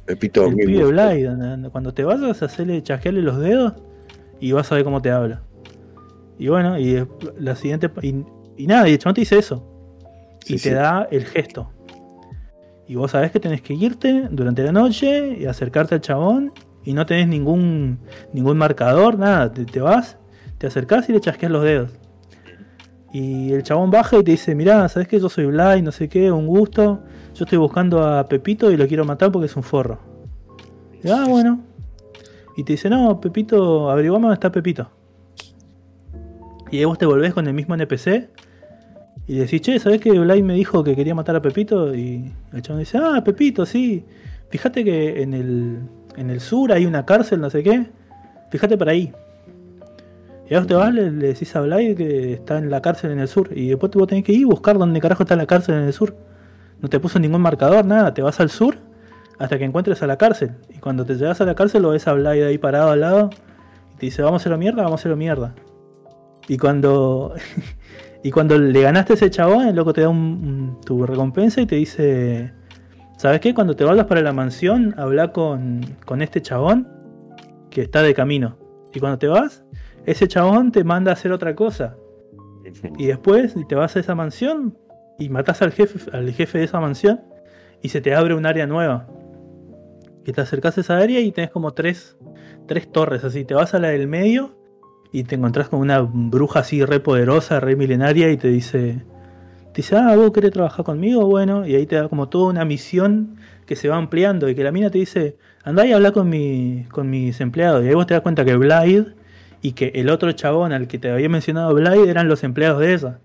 Pepito 0.09 0.47
el 0.47 0.55
pibe 0.55 1.27
anda. 1.27 1.69
Cuando 1.69 1.93
te 1.93 2.03
vayas, 2.03 2.41
hacerle, 2.41 2.81
chasquearle 2.81 3.21
los 3.21 3.38
dedos 3.38 3.73
y 4.39 4.51
vas 4.53 4.71
a 4.71 4.75
ver 4.75 4.83
cómo 4.83 5.03
te 5.03 5.11
habla. 5.11 5.43
Y 6.39 6.47
bueno, 6.47 6.79
y 6.79 7.05
la 7.38 7.55
siguiente. 7.55 7.91
Y, 8.01 8.25
y 8.57 8.65
nada, 8.65 8.89
y 8.89 8.93
el 8.93 8.97
chabón 8.97 9.13
te 9.13 9.21
dice 9.21 9.38
eso. 9.38 9.63
Sí, 10.43 10.55
y 10.55 10.57
sí. 10.57 10.69
te 10.69 10.75
da 10.75 11.07
el 11.11 11.25
gesto. 11.25 11.69
Y 12.88 12.95
vos 12.95 13.11
sabés 13.11 13.29
que 13.29 13.39
tenés 13.39 13.61
que 13.61 13.75
irte 13.75 14.27
durante 14.31 14.63
la 14.63 14.71
noche 14.71 15.38
y 15.39 15.45
acercarte 15.45 15.93
al 15.93 16.01
chabón. 16.01 16.53
Y 16.83 16.93
no 16.93 17.05
tenés 17.05 17.27
ningún, 17.27 17.99
ningún 18.33 18.57
marcador, 18.57 19.19
nada. 19.19 19.53
Te, 19.53 19.63
te 19.63 19.79
vas, 19.79 20.17
te 20.57 20.65
acercás 20.65 21.07
y 21.09 21.11
le 21.11 21.21
chasqueas 21.21 21.51
los 21.51 21.63
dedos. 21.63 21.91
Y 23.11 23.51
el 23.53 23.63
chabón 23.63 23.89
baja 23.89 24.17
y 24.17 24.23
te 24.23 24.31
dice, 24.31 24.53
mirá, 24.53 24.88
¿sabes 24.88 25.07
que 25.07 25.19
yo 25.19 25.29
soy 25.29 25.45
Blay, 25.45 25.81
no 25.81 25.91
sé 25.91 26.07
qué, 26.07 26.31
un 26.31 26.45
gusto? 26.45 26.99
Yo 27.33 27.45
estoy 27.45 27.57
buscando 27.57 28.03
a 28.03 28.27
Pepito 28.27 28.71
y 28.71 28.77
lo 28.77 28.88
quiero 28.88 29.03
matar 29.03 29.31
porque 29.31 29.47
es 29.47 29.55
un 29.55 29.63
forro. 29.63 29.99
Y, 31.03 31.09
ah, 31.09 31.25
bueno. 31.27 31.61
Y 32.55 32.63
te 32.63 32.73
dice, 32.73 32.89
no, 32.89 33.19
Pepito, 33.19 33.89
averiguame 33.89 34.23
dónde 34.23 34.35
está 34.35 34.51
Pepito. 34.51 34.89
Y 36.71 36.77
ahí 36.77 36.85
vos 36.85 36.97
te 36.97 37.05
volvés 37.05 37.33
con 37.33 37.47
el 37.47 37.53
mismo 37.53 37.73
NPC 37.73 38.29
y 39.25 39.35
decís, 39.35 39.61
che, 39.61 39.79
¿sabés 39.79 40.01
que 40.01 40.11
Blay 40.19 40.43
me 40.43 40.53
dijo 40.53 40.83
que 40.83 40.95
quería 40.95 41.15
matar 41.15 41.35
a 41.35 41.41
Pepito? 41.41 41.95
Y 41.95 42.31
el 42.53 42.61
chabón 42.61 42.79
dice, 42.79 42.99
ah, 42.99 43.23
Pepito, 43.23 43.65
sí. 43.65 44.05
Fíjate 44.49 44.83
que 44.83 45.23
en 45.23 45.33
el, 45.33 45.79
en 46.15 46.29
el 46.29 46.39
sur 46.39 46.71
hay 46.71 46.85
una 46.85 47.05
cárcel, 47.05 47.41
no 47.41 47.49
sé 47.49 47.63
qué. 47.63 47.88
Fíjate 48.51 48.77
para 48.77 48.91
ahí. 48.91 49.11
Y 50.49 50.55
ahora 50.55 50.67
te 50.67 50.73
vas, 50.73 50.93
le, 50.93 51.11
le 51.11 51.27
decís 51.27 51.55
a 51.55 51.61
Blay 51.61 51.95
que 51.95 52.33
está 52.33 52.57
en 52.57 52.71
la 52.71 52.81
cárcel 52.81 53.11
en 53.11 53.19
el 53.19 53.27
sur. 53.27 53.49
Y 53.55 53.69
después 53.69 53.91
vos 53.93 54.07
tenés 54.07 54.23
que 54.23 54.31
ir 54.31 54.45
a 54.45 54.47
buscar 54.47 54.77
dónde 54.77 54.99
carajo 54.99 55.23
está 55.23 55.35
la 55.35 55.45
cárcel 55.45 55.75
en 55.75 55.83
el 55.83 55.93
sur. 55.93 56.15
No 56.81 56.89
te 56.89 56.99
puso 56.99 57.19
ningún 57.19 57.41
marcador, 57.41 57.85
nada. 57.85 58.13
Te 58.13 58.21
vas 58.23 58.39
al 58.39 58.49
sur 58.49 58.75
hasta 59.37 59.57
que 59.57 59.63
encuentres 59.63 60.01
a 60.01 60.07
la 60.07 60.17
cárcel. 60.17 60.55
Y 60.75 60.79
cuando 60.79 61.05
te 61.05 61.15
llegas 61.15 61.39
a 61.41 61.45
la 61.45 61.53
cárcel 61.53 61.83
lo 61.83 61.89
ves 61.89 62.07
a 62.07 62.13
Blay 62.13 62.41
ahí 62.41 62.57
parado 62.57 62.91
al 62.91 63.01
lado. 63.01 63.29
Y 63.93 63.97
te 63.97 64.05
dice, 64.07 64.23
vamos 64.23 64.41
a 64.41 64.43
hacerlo 64.43 64.57
mierda, 64.57 64.83
vamos 64.83 64.99
a 64.99 65.01
hacerlo 65.01 65.17
mierda. 65.17 65.53
Y 66.47 66.57
cuando... 66.57 67.35
y 68.23 68.31
cuando 68.31 68.57
le 68.57 68.81
ganaste 68.81 69.13
a 69.13 69.15
ese 69.15 69.29
chabón, 69.29 69.67
el 69.67 69.75
loco 69.75 69.93
te 69.93 70.01
da 70.01 70.11
tu 70.83 71.05
recompensa 71.05 71.61
y 71.61 71.67
te 71.67 71.75
dice... 71.75 72.53
¿Sabes 73.17 73.41
qué? 73.41 73.53
Cuando 73.53 73.75
te 73.75 73.83
vayas 73.83 74.05
para 74.05 74.21
la 74.21 74.31
mansión, 74.31 74.95
habla 74.97 75.33
con, 75.33 75.81
con 76.05 76.21
este 76.21 76.41
chabón 76.41 76.87
que 77.69 77.81
está 77.81 78.01
de 78.01 78.13
camino. 78.13 78.57
Y 78.93 78.99
cuando 78.99 79.19
te 79.19 79.27
vas, 79.27 79.65
ese 80.11 80.27
chabón 80.27 80.71
te 80.71 80.83
manda 80.83 81.11
a 81.11 81.13
hacer 81.13 81.31
otra 81.31 81.55
cosa. 81.55 81.95
Y 82.97 83.05
después 83.05 83.55
te 83.67 83.75
vas 83.75 83.95
a 83.95 83.99
esa 83.99 84.15
mansión 84.15 84.75
y 85.19 85.29
matás 85.29 85.61
al 85.61 85.71
jefe, 85.71 86.09
al 86.11 86.31
jefe 86.31 86.57
de 86.57 86.63
esa 86.63 86.79
mansión 86.79 87.21
y 87.83 87.89
se 87.89 88.01
te 88.01 88.15
abre 88.15 88.33
un 88.33 88.47
área 88.47 88.65
nueva. 88.65 89.07
Que 90.25 90.33
te 90.33 90.41
acercás 90.41 90.77
a 90.77 90.81
esa 90.81 90.97
área 90.97 91.19
y 91.19 91.31
tenés 91.31 91.51
como 91.51 91.73
tres, 91.73 92.17
tres 92.67 92.91
torres 92.91 93.23
así. 93.23 93.45
Te 93.45 93.53
vas 93.53 93.75
a 93.75 93.79
la 93.79 93.89
del 93.89 94.07
medio 94.07 94.57
y 95.11 95.25
te 95.25 95.35
encontrás 95.35 95.69
con 95.69 95.79
una 95.79 96.01
bruja 96.01 96.61
así 96.61 96.83
re 96.83 96.99
poderosa, 96.99 97.59
re 97.59 97.75
milenaria 97.75 98.31
y 98.31 98.38
te 98.38 98.47
dice... 98.47 99.05
Te 99.73 99.83
dice, 99.83 99.95
ah, 99.97 100.15
vos 100.15 100.31
querés 100.31 100.49
trabajar 100.49 100.83
conmigo, 100.83 101.27
bueno, 101.27 101.67
y 101.67 101.75
ahí 101.75 101.85
te 101.85 101.95
da 101.95 102.09
como 102.09 102.27
toda 102.27 102.49
una 102.49 102.65
misión 102.65 103.35
que 103.67 103.75
se 103.75 103.88
va 103.88 103.97
ampliando 103.97 104.49
y 104.49 104.55
que 104.55 104.63
la 104.63 104.71
mina 104.71 104.89
te 104.89 104.97
dice, 104.97 105.38
andá 105.63 105.85
y 105.85 105.93
habla 105.93 106.11
con, 106.11 106.27
mi, 106.27 106.88
con 106.89 107.07
mis 107.11 107.39
empleados. 107.39 107.85
Y 107.85 107.89
ahí 107.89 107.93
vos 107.93 108.07
te 108.07 108.15
das 108.15 108.23
cuenta 108.23 108.43
que 108.43 108.55
Blade 108.55 109.13
y 109.61 109.73
que 109.73 109.91
el 109.95 110.09
otro 110.09 110.31
chabón 110.31 110.71
al 110.71 110.88
que 110.88 110.97
te 110.99 111.11
había 111.11 111.29
mencionado 111.29 111.73
Blade 111.73 112.09
eran 112.09 112.27
los 112.27 112.43
empleados 112.43 112.79
de 112.79 112.93
ella. 112.93 113.19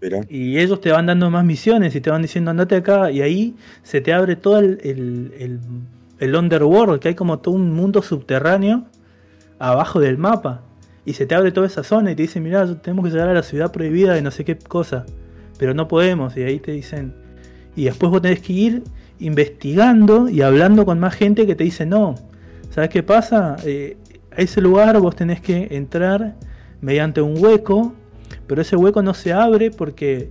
Mirá. 0.00 0.20
Y 0.28 0.58
ellos 0.58 0.80
te 0.80 0.90
van 0.92 1.06
dando 1.06 1.30
más 1.30 1.44
misiones 1.44 1.94
y 1.94 2.00
te 2.00 2.10
van 2.10 2.22
diciendo 2.22 2.50
andate 2.50 2.76
acá. 2.76 3.10
Y 3.10 3.20
ahí 3.22 3.54
se 3.82 4.00
te 4.00 4.12
abre 4.12 4.36
todo 4.36 4.58
el, 4.58 4.78
el, 4.82 5.32
el- 5.38 5.60
el 6.20 6.34
underworld, 6.36 7.00
que 7.00 7.08
hay 7.08 7.14
como 7.14 7.38
todo 7.38 7.54
un 7.54 7.72
mundo 7.72 8.02
subterráneo 8.02 8.84
abajo 9.58 10.00
del 10.00 10.18
mapa. 10.18 10.62
Y 11.06 11.14
se 11.14 11.26
te 11.26 11.34
abre 11.34 11.50
toda 11.50 11.66
esa 11.66 11.82
zona 11.82 12.12
y 12.12 12.14
te 12.14 12.22
dicen, 12.22 12.42
mirá, 12.42 12.66
tenemos 12.82 13.06
que 13.06 13.10
llegar 13.10 13.28
a 13.28 13.34
la 13.34 13.42
ciudad 13.42 13.72
prohibida 13.72 14.12
de 14.14 14.20
no 14.22 14.30
sé 14.30 14.44
qué 14.44 14.56
cosa. 14.58 15.06
Pero 15.58 15.72
no 15.74 15.88
podemos. 15.88 16.36
Y 16.36 16.42
ahí 16.42 16.58
te 16.60 16.72
dicen... 16.72 17.14
Y 17.76 17.84
después 17.84 18.10
vos 18.10 18.20
tenés 18.20 18.40
que 18.40 18.52
ir 18.52 18.82
investigando 19.18 20.28
y 20.28 20.42
hablando 20.42 20.84
con 20.84 20.98
más 21.00 21.14
gente 21.14 21.46
que 21.46 21.54
te 21.54 21.64
dice, 21.64 21.86
no, 21.86 22.14
¿Sabes 22.70 22.90
qué 22.90 23.02
pasa? 23.02 23.56
Eh, 23.64 23.96
a 24.36 24.40
ese 24.42 24.60
lugar 24.60 24.98
vos 25.00 25.16
tenés 25.16 25.40
que 25.40 25.68
entrar 25.72 26.36
mediante 26.80 27.20
un 27.20 27.42
hueco, 27.42 27.94
pero 28.46 28.62
ese 28.62 28.76
hueco 28.76 29.02
no 29.02 29.14
se 29.14 29.32
abre 29.32 29.70
porque 29.70 30.30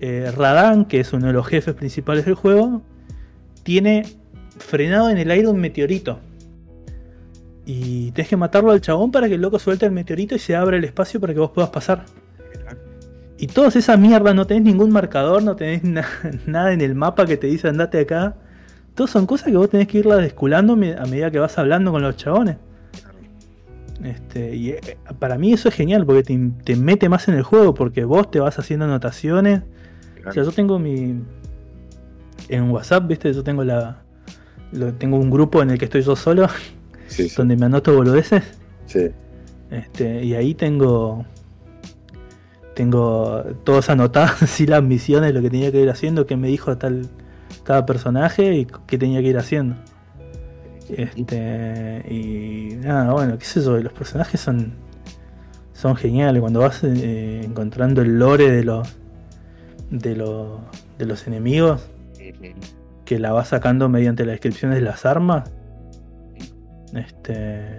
eh, 0.00 0.32
Radan, 0.36 0.84
que 0.84 1.00
es 1.00 1.12
uno 1.12 1.26
de 1.28 1.32
los 1.32 1.46
jefes 1.46 1.74
principales 1.74 2.24
del 2.24 2.34
juego, 2.34 2.82
tiene 3.62 4.04
frenado 4.58 5.10
en 5.10 5.18
el 5.18 5.30
aire 5.30 5.48
un 5.48 5.60
meteorito. 5.60 6.18
Y 7.64 8.10
tenés 8.12 8.28
que 8.28 8.36
matarlo 8.36 8.72
al 8.72 8.80
chabón 8.80 9.12
para 9.12 9.28
que 9.28 9.34
el 9.34 9.40
loco 9.40 9.58
suelte 9.58 9.86
el 9.86 9.92
meteorito 9.92 10.34
y 10.34 10.38
se 10.38 10.56
abra 10.56 10.76
el 10.76 10.84
espacio 10.84 11.20
para 11.20 11.32
que 11.32 11.38
vos 11.38 11.50
puedas 11.52 11.70
pasar. 11.70 12.04
Y 13.38 13.46
todas 13.48 13.74
esas 13.76 13.98
mierdas, 13.98 14.34
no 14.34 14.46
tenés 14.46 14.64
ningún 14.64 14.90
marcador, 14.90 15.42
no 15.42 15.56
tenés 15.56 15.82
na- 15.84 16.06
nada 16.46 16.72
en 16.72 16.80
el 16.80 16.94
mapa 16.94 17.26
que 17.26 17.36
te 17.36 17.46
dice 17.46 17.68
andate 17.68 18.00
acá. 18.00 18.36
Todas 18.94 19.10
son 19.10 19.26
cosas 19.26 19.48
que 19.48 19.56
vos 19.56 19.70
tenés 19.70 19.88
que 19.88 19.98
irlas 19.98 20.20
desculando 20.20 20.74
a 20.74 20.76
medida 20.76 21.30
que 21.30 21.38
vas 21.38 21.56
hablando 21.58 21.92
con 21.92 22.02
los 22.02 22.16
chabones. 22.16 22.56
Este, 24.02 24.54
y 24.56 24.70
eh, 24.70 24.80
para 25.18 25.38
mí 25.38 25.52
eso 25.52 25.68
es 25.68 25.74
genial 25.74 26.04
porque 26.04 26.22
te, 26.24 26.50
te 26.64 26.74
mete 26.76 27.08
más 27.08 27.28
en 27.28 27.34
el 27.34 27.42
juego 27.44 27.72
porque 27.74 28.04
vos 28.04 28.30
te 28.30 28.40
vas 28.40 28.58
haciendo 28.58 28.84
anotaciones. 28.86 29.62
O 30.26 30.32
sea, 30.32 30.42
yo 30.44 30.52
tengo 30.52 30.78
mi. 30.78 31.22
En 32.48 32.70
WhatsApp, 32.70 33.06
viste, 33.06 33.32
yo 33.32 33.42
tengo 33.44 33.62
la. 33.64 34.02
lo- 34.72 34.92
tengo 34.94 35.16
un 35.18 35.30
grupo 35.30 35.62
en 35.62 35.70
el 35.70 35.78
que 35.78 35.84
estoy 35.84 36.02
yo 36.02 36.16
solo, 36.16 36.48
Sí, 37.06 37.28
sí, 37.28 37.34
donde 37.36 37.56
me 37.56 37.66
anoto 37.66 37.94
boludeces. 37.94 38.42
sí. 38.86 39.10
Este, 39.70 40.24
y 40.24 40.34
ahí 40.34 40.54
tengo. 40.54 41.24
Tengo 42.74 43.42
todas 43.64 43.90
anotadas 43.90 44.42
así 44.42 44.66
las 44.66 44.82
misiones, 44.82 45.34
lo 45.34 45.42
que 45.42 45.50
tenía 45.50 45.70
que 45.70 45.80
ir 45.82 45.90
haciendo, 45.90 46.26
qué 46.26 46.36
me 46.36 46.48
dijo 46.48 46.76
tal 46.78 47.06
cada 47.64 47.84
personaje 47.86 48.54
y 48.56 48.66
qué 48.86 48.98
tenía 48.98 49.20
que 49.20 49.28
ir 49.28 49.38
haciendo. 49.38 49.76
Este, 50.90 52.04
y 52.10 52.76
nada, 52.76 53.12
bueno, 53.12 53.38
qué 53.38 53.44
sé 53.44 53.62
yo, 53.62 53.78
los 53.78 53.92
personajes 53.92 54.40
son 54.40 54.74
son 55.72 55.96
geniales 55.96 56.40
cuando 56.40 56.60
vas 56.60 56.84
eh, 56.84 57.40
encontrando 57.44 58.02
el 58.02 58.18
lore 58.18 58.50
de 58.50 58.62
los 58.64 58.96
de 59.90 60.14
los 60.16 60.60
de 60.98 61.06
los 61.06 61.26
enemigos 61.26 61.88
que 63.04 63.18
la 63.18 63.32
vas 63.32 63.48
sacando 63.48 63.88
mediante 63.88 64.24
las 64.24 64.34
descripciones 64.34 64.78
de 64.78 64.82
las 64.84 65.04
armas. 65.06 65.50
Este, 66.94 67.78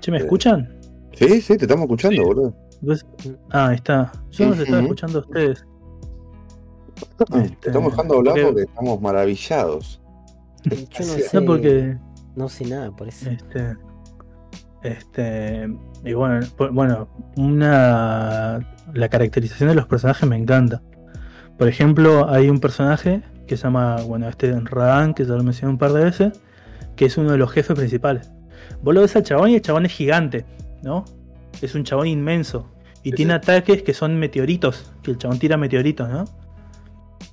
che, 0.00 0.10
¿me 0.10 0.18
escuchan? 0.18 0.68
Sí, 1.14 1.40
sí, 1.40 1.56
te 1.56 1.64
estamos 1.64 1.84
escuchando, 1.84 2.16
Sí. 2.22 2.22
boludo. 2.26 2.54
Pues- 2.84 3.06
Ah, 3.50 3.68
ahí 3.68 3.76
está. 3.76 4.12
Yo 4.30 4.48
no 4.48 4.54
se 4.54 4.62
estaba 4.64 4.82
escuchando 4.82 5.18
a 5.18 5.22
ustedes. 5.22 5.64
Te 7.30 7.38
Este, 7.38 7.68
estamos 7.68 7.92
dejando 7.92 8.14
hablar 8.16 8.34
porque- 8.34 8.46
porque 8.46 8.62
estamos 8.62 9.00
maravillados. 9.00 10.00
Yo 10.64 10.76
no 11.06 11.12
Sí, 11.14 11.22
sé. 11.22 11.40
No, 11.40 11.46
porque. 11.46 11.96
No 12.36 12.48
sé 12.48 12.64
nada 12.66 12.90
por 12.90 13.08
eso. 13.08 13.30
Este. 13.30 13.76
Este. 14.82 15.68
Y 16.04 16.12
bueno, 16.12 16.46
bueno, 16.72 17.08
una. 17.36 18.60
La 18.92 19.08
caracterización 19.08 19.68
de 19.70 19.74
los 19.74 19.86
personajes 19.86 20.28
me 20.28 20.36
encanta. 20.36 20.82
Por 21.58 21.68
ejemplo, 21.68 22.28
hay 22.28 22.50
un 22.50 22.60
personaje 22.60 23.22
que 23.46 23.56
se 23.56 23.64
llama, 23.64 23.96
bueno, 24.06 24.28
este 24.28 24.52
Radan, 24.60 25.14
que 25.14 25.24
ya 25.24 25.34
lo 25.34 25.42
mencioné 25.42 25.72
un 25.72 25.78
par 25.78 25.92
de 25.92 26.04
veces, 26.04 26.40
que 26.96 27.04
es 27.06 27.16
uno 27.16 27.30
de 27.32 27.38
los 27.38 27.50
jefes 27.50 27.76
principales. 27.76 28.30
Vos 28.82 28.94
lo 28.94 29.00
ves 29.00 29.14
al 29.16 29.22
chabón 29.22 29.50
y 29.50 29.54
el 29.56 29.62
chabón 29.62 29.86
es 29.86 29.92
gigante, 29.92 30.44
¿no? 30.82 31.04
Es 31.62 31.74
un 31.74 31.84
chabón 31.84 32.06
inmenso. 32.08 32.70
Y 33.02 33.10
Sí, 33.10 33.16
tiene 33.16 33.32
sí. 33.34 33.36
ataques 33.36 33.82
que 33.82 33.94
son 33.94 34.18
meteoritos, 34.18 34.92
que 35.02 35.12
el 35.12 35.18
chabón 35.18 35.38
tira 35.38 35.56
meteoritos, 35.56 36.08
¿no? 36.08 36.24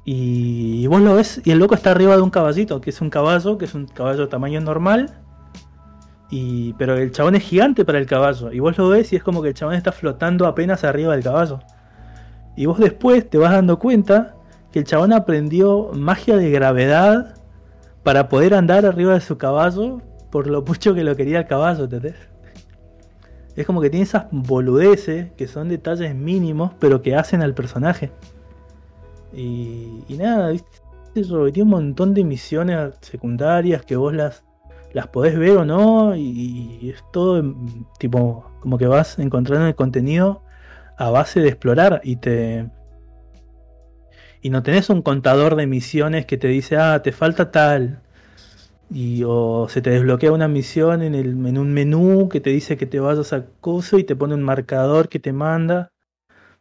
Y 0.04 0.88
vos 0.88 1.02
lo 1.02 1.16
ves 1.16 1.42
y 1.46 1.52
el 1.52 1.60
loco 1.60 1.76
está 1.76 1.92
arriba 1.92 2.16
de 2.16 2.22
un 2.22 2.30
caballito, 2.30 2.82
que 2.82 2.90
es 2.90 3.02
un 3.02 3.10
caballo, 3.10 3.58
que 3.58 3.66
es 3.66 3.74
un 3.76 3.86
caballo 3.86 4.22
de 4.22 4.28
tamaño 4.28 4.62
normal. 4.62 5.20
Y, 6.30 6.74
pero 6.74 6.96
el 6.96 7.12
chabón 7.12 7.36
es 7.36 7.44
gigante 7.44 7.86
para 7.86 8.00
el 8.00 8.06
caballo. 8.06 8.52
Y 8.52 8.60
vos 8.60 8.78
lo 8.78 8.90
ves 8.90 9.12
y 9.14 9.18
es 9.18 9.24
como 9.24 9.42
que 9.42 9.50
el 9.50 9.54
chabón 9.54 9.76
está 9.76 9.92
flotando 9.92 10.48
apenas 10.48 10.84
arriba 10.84 11.14
del 11.14 11.24
caballo. 11.24 11.60
Y 12.56 12.66
vos 12.66 12.80
después 12.80 13.30
te 13.30 13.38
vas 13.38 13.52
dando 13.52 13.80
cuenta 13.80 14.36
que 14.72 14.80
el 14.80 14.86
chabón 14.86 15.14
aprendió 15.14 15.92
magia 15.94 16.38
de 16.38 16.50
gravedad 16.50 17.36
para 18.04 18.30
poder 18.30 18.54
andar 18.54 18.86
arriba 18.86 19.14
de 19.14 19.22
su 19.22 19.38
caballo 19.38 20.02
por 20.32 20.48
lo 20.48 20.64
mucho 20.64 20.96
que 20.96 21.04
lo 21.04 21.16
quería 21.16 21.40
el 21.40 21.46
caballo, 21.46 21.84
¿entendés? 21.84 22.16
Es 23.56 23.66
como 23.66 23.82
que 23.82 23.90
tiene 23.90 24.06
esas 24.06 24.28
boludeces 24.32 25.32
que 25.34 25.48
son 25.48 25.68
detalles 25.68 26.16
mínimos, 26.16 26.72
pero 26.80 27.02
que 27.02 27.16
hacen 27.16 27.42
al 27.42 27.54
personaje. 27.54 28.12
Y, 29.34 30.04
nada, 30.18 30.50
¿viste? 30.50 30.70
Tiene 31.14 31.64
un 31.64 31.70
montón 31.70 32.14
de 32.14 32.24
misiones 32.24 32.94
secundarias 33.02 33.84
que 33.86 33.96
vos 33.96 34.14
las, 34.14 34.44
las 34.94 35.08
podés 35.08 35.38
ver 35.38 35.58
o 35.58 35.66
no, 35.66 36.16
y, 36.16 36.80
y 36.82 36.90
es 36.90 37.04
todo 37.12 37.38
em, 37.38 37.86
tipo, 38.00 38.50
como 38.62 38.78
que 38.78 38.88
vas 38.88 39.20
encontrando 39.20 39.68
el 39.68 39.76
contenido 39.76 40.44
a 40.98 41.10
base 41.10 41.42
de 41.42 41.50
explorar 41.50 42.02
y 42.04 42.18
te. 42.18 42.70
Y 44.42 44.50
no 44.50 44.64
tenés 44.64 44.90
un 44.90 45.02
contador 45.02 45.56
de 45.56 45.68
misiones 45.68 46.26
que 46.26 46.38
te 46.38 46.48
dice, 46.48 46.78
ah, 46.78 47.02
te 47.04 47.12
falta 47.12 47.52
tal. 47.52 48.02
Y 48.90 49.24
o 49.26 49.68
se 49.70 49.82
te 49.82 49.92
desbloquea 49.92 50.32
una 50.32 50.48
misión 50.48 51.02
en, 51.02 51.16
el, 51.16 51.46
en 51.46 51.58
un 51.58 51.74
menú 51.74 52.30
que 52.30 52.42
te 52.42 52.50
dice 52.50 52.78
que 52.78 52.86
te 52.86 53.00
vayas 53.00 53.34
a 53.34 53.46
coso 53.62 53.98
y 53.98 54.04
te 54.04 54.16
pone 54.16 54.36
un 54.36 54.44
marcador 54.44 55.10
que 55.10 55.20
te 55.20 55.34
manda. 55.34 55.92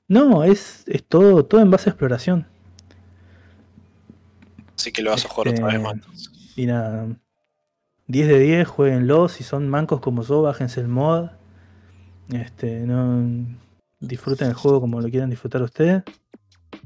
No, 0.08 0.44
es, 0.44 0.84
es 0.89 1.05
todo, 1.05 1.44
todo 1.47 1.60
en 1.60 1.70
base 1.70 1.90
a 1.90 1.92
exploración. 1.92 2.47
Así 4.81 4.92
que 4.92 5.02
lo 5.02 5.10
vas 5.10 5.26
a 5.26 5.28
jugar 5.28 5.49
otra 5.49 5.67
vez, 5.67 5.75
Este, 5.75 5.84
man. 5.84 6.02
Y 6.57 6.65
nada. 6.65 7.07
10 8.07 8.28
de 8.28 8.39
10, 8.39 8.67
jueguenlo. 8.67 9.28
Si 9.28 9.44
son 9.44 9.68
mancos 9.68 10.00
como 10.00 10.23
yo, 10.23 10.41
bájense 10.41 10.81
el 10.81 10.89
mod. 10.89 11.28
Este, 12.33 12.81
no. 12.86 13.47
Disfruten 13.99 14.49
el 14.49 14.55
juego 14.55 14.81
como 14.81 15.02
lo 15.02 15.10
quieran 15.10 15.28
disfrutar 15.28 15.60
ustedes. 15.60 16.02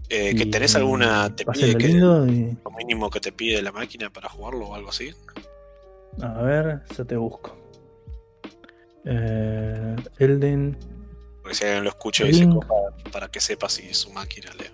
Eh, 0.08 0.34
¿Que 0.34 0.46
tenés 0.46 0.74
alguna. 0.74 1.34
¿Te 1.36 1.46
pide 1.46 1.76
que, 1.78 1.86
lindo 1.86 2.26
y- 2.26 2.58
lo 2.64 2.70
mínimo 2.72 3.10
que 3.10 3.20
te 3.20 3.30
pide 3.30 3.62
la 3.62 3.70
máquina 3.70 4.10
para 4.10 4.28
jugarlo 4.28 4.66
o 4.70 4.74
algo 4.74 4.88
así? 4.88 5.14
A 6.20 6.42
ver, 6.42 6.82
ya 6.98 7.04
te 7.04 7.16
busco. 7.16 7.56
Eh, 9.04 9.94
Elden. 10.18 10.76
Porque 11.42 11.54
si 11.54 11.64
alguien 11.64 11.84
lo 11.84 11.90
escucha 11.90 12.26
y 12.26 12.34
se 12.34 12.48
copa, 12.48 12.74
para 13.12 13.28
que 13.28 13.38
sepa 13.38 13.68
si 13.68 13.94
su 13.94 14.10
máquina 14.10 14.50
le, 14.58 14.72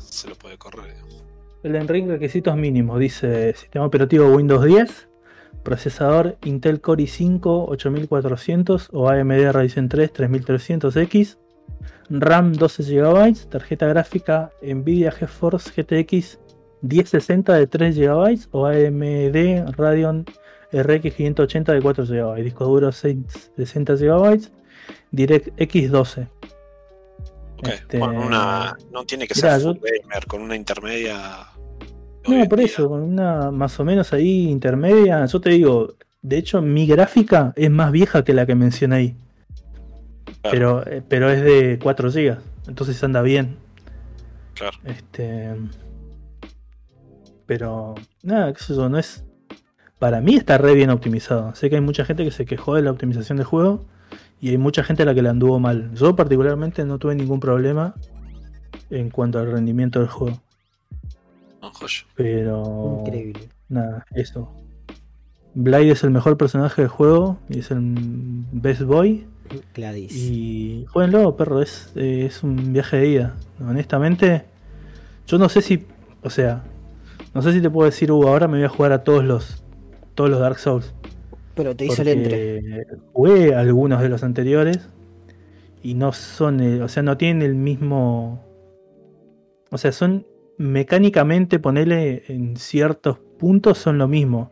se 0.00 0.26
lo 0.26 0.36
puede 0.36 0.56
correr. 0.56 0.94
Elden 1.62 1.88
Ring, 1.88 2.08
requisitos 2.08 2.56
mínimos. 2.56 3.00
Dice 3.00 3.52
sistema 3.54 3.84
operativo 3.84 4.28
Windows 4.28 4.64
10. 4.64 5.08
Procesador 5.64 6.38
Intel 6.44 6.80
Core 6.80 7.02
i5 7.02 7.40
8400 7.44 8.90
o 8.92 9.08
AMD 9.08 9.52
Ryzen 9.52 9.88
3 9.88 10.12
3300X. 10.12 11.38
RAM 12.10 12.52
12 12.52 12.82
GB. 12.84 13.48
Tarjeta 13.50 13.86
gráfica 13.86 14.52
Nvidia 14.62 15.10
GeForce 15.10 15.72
GTX 15.74 16.38
1060 16.82 17.52
de 17.54 17.66
3 17.66 17.96
GB 17.96 18.48
o 18.52 18.66
AMD 18.66 19.76
Radeon 19.76 20.24
RX 20.72 21.14
580 21.14 21.72
de 21.72 21.82
4 21.82 22.06
GB. 22.06 22.42
Disco 22.44 22.64
duro 22.66 22.92
660 22.92 23.96
GB. 23.96 24.48
DirectX 25.10 25.90
12. 25.90 26.28
Este, 27.62 27.98
con 27.98 28.16
una. 28.16 28.76
No 28.92 29.04
tiene 29.04 29.26
que 29.26 29.34
mirá, 29.34 29.58
ser 29.58 29.74
yo- 29.74 29.80
gamer, 29.80 30.26
con 30.26 30.42
una 30.42 30.56
intermedia. 30.56 31.46
No, 32.26 32.44
por 32.48 32.60
eso, 32.60 32.88
con 32.88 33.02
una 33.02 33.50
más 33.50 33.78
o 33.80 33.84
menos 33.84 34.12
ahí 34.12 34.48
intermedia. 34.50 35.24
Yo 35.26 35.40
te 35.40 35.50
digo, 35.50 35.94
de 36.20 36.36
hecho, 36.38 36.60
mi 36.60 36.86
gráfica 36.86 37.52
es 37.56 37.70
más 37.70 37.90
vieja 37.90 38.22
que 38.22 38.34
la 38.34 38.44
que 38.46 38.54
mencioné 38.54 38.96
ahí. 38.96 39.16
Claro, 40.42 40.82
Pero, 40.82 40.86
eh, 40.86 41.02
pero 41.08 41.30
es 41.30 41.42
de 41.42 41.78
4 41.82 42.10
GB. 42.10 42.36
Entonces 42.68 43.02
anda 43.02 43.22
bien. 43.22 43.56
claro. 44.54 44.76
Este. 44.84 45.54
Pero, 47.46 47.94
nada, 48.22 48.52
qué 48.52 48.62
sé 48.62 48.74
yo, 48.74 48.88
no 48.88 48.98
es. 48.98 49.24
Para 49.98 50.20
mí 50.20 50.36
está 50.36 50.58
re 50.58 50.74
bien 50.74 50.90
optimizado. 50.90 51.54
Sé 51.54 51.70
que 51.70 51.76
hay 51.76 51.80
mucha 51.82 52.04
gente 52.04 52.24
que 52.24 52.30
se 52.30 52.44
quejó 52.46 52.74
de 52.76 52.82
la 52.82 52.90
optimización 52.90 53.38
del 53.38 53.46
juego. 53.46 53.86
Y 54.40 54.50
hay 54.50 54.58
mucha 54.58 54.84
gente 54.84 55.02
a 55.02 55.06
la 55.06 55.14
que 55.14 55.22
le 55.22 55.28
anduvo 55.28 55.58
mal. 55.58 55.92
Yo, 55.94 56.14
particularmente, 56.14 56.84
no 56.84 56.98
tuve 56.98 57.14
ningún 57.14 57.40
problema 57.40 57.94
en 58.90 59.10
cuanto 59.10 59.38
al 59.38 59.50
rendimiento 59.50 59.98
del 59.98 60.08
juego. 60.08 60.40
No, 61.60 61.72
joya. 61.72 62.04
Pero. 62.14 63.02
Increíble. 63.04 63.48
Nada, 63.68 64.06
eso. 64.14 64.50
Blade 65.54 65.90
es 65.90 66.04
el 66.04 66.10
mejor 66.10 66.36
personaje 66.36 66.82
del 66.82 66.88
juego 66.88 67.38
y 67.48 67.58
es 67.58 67.70
el 67.70 67.94
best 68.52 68.82
boy. 68.82 69.26
Gladys. 69.74 70.14
Y 70.14 70.86
jueguenlo, 70.90 71.36
perro, 71.36 71.62
es, 71.62 71.90
eh, 71.96 72.26
es 72.26 72.42
un 72.42 72.72
viaje 72.72 72.98
de 72.98 73.08
ida. 73.08 73.36
Honestamente, 73.60 74.44
yo 75.26 75.38
no 75.38 75.48
sé 75.48 75.62
si, 75.62 75.86
o 76.22 76.30
sea, 76.30 76.62
no 77.34 77.42
sé 77.42 77.52
si 77.52 77.60
te 77.60 77.70
puedo 77.70 77.86
decir, 77.86 78.12
uh, 78.12 78.28
ahora 78.28 78.46
me 78.46 78.58
voy 78.58 78.64
a 78.64 78.68
jugar 78.68 78.92
a 78.92 79.04
todos 79.04 79.24
los 79.24 79.64
todos 80.14 80.30
los 80.30 80.40
Dark 80.40 80.58
Souls. 80.58 80.92
Pero 81.58 81.76
te 81.76 81.84
hizo 81.86 82.00
el 82.02 82.08
entre. 82.08 82.60
Porque 82.62 83.02
jugué 83.12 83.54
algunos 83.54 84.00
de 84.00 84.08
los 84.08 84.22
anteriores 84.22 84.88
y 85.82 85.94
no 85.94 86.12
son, 86.12 86.60
o 86.82 86.88
sea, 86.88 87.02
no 87.02 87.16
tienen 87.18 87.42
el 87.42 87.54
mismo, 87.54 88.42
o 89.70 89.76
sea, 89.78 89.92
son 89.92 90.26
mecánicamente, 90.56 91.58
ponerle 91.58 92.22
en 92.28 92.56
ciertos 92.56 93.18
puntos 93.38 93.78
son 93.78 93.98
lo 93.98 94.08
mismo. 94.08 94.50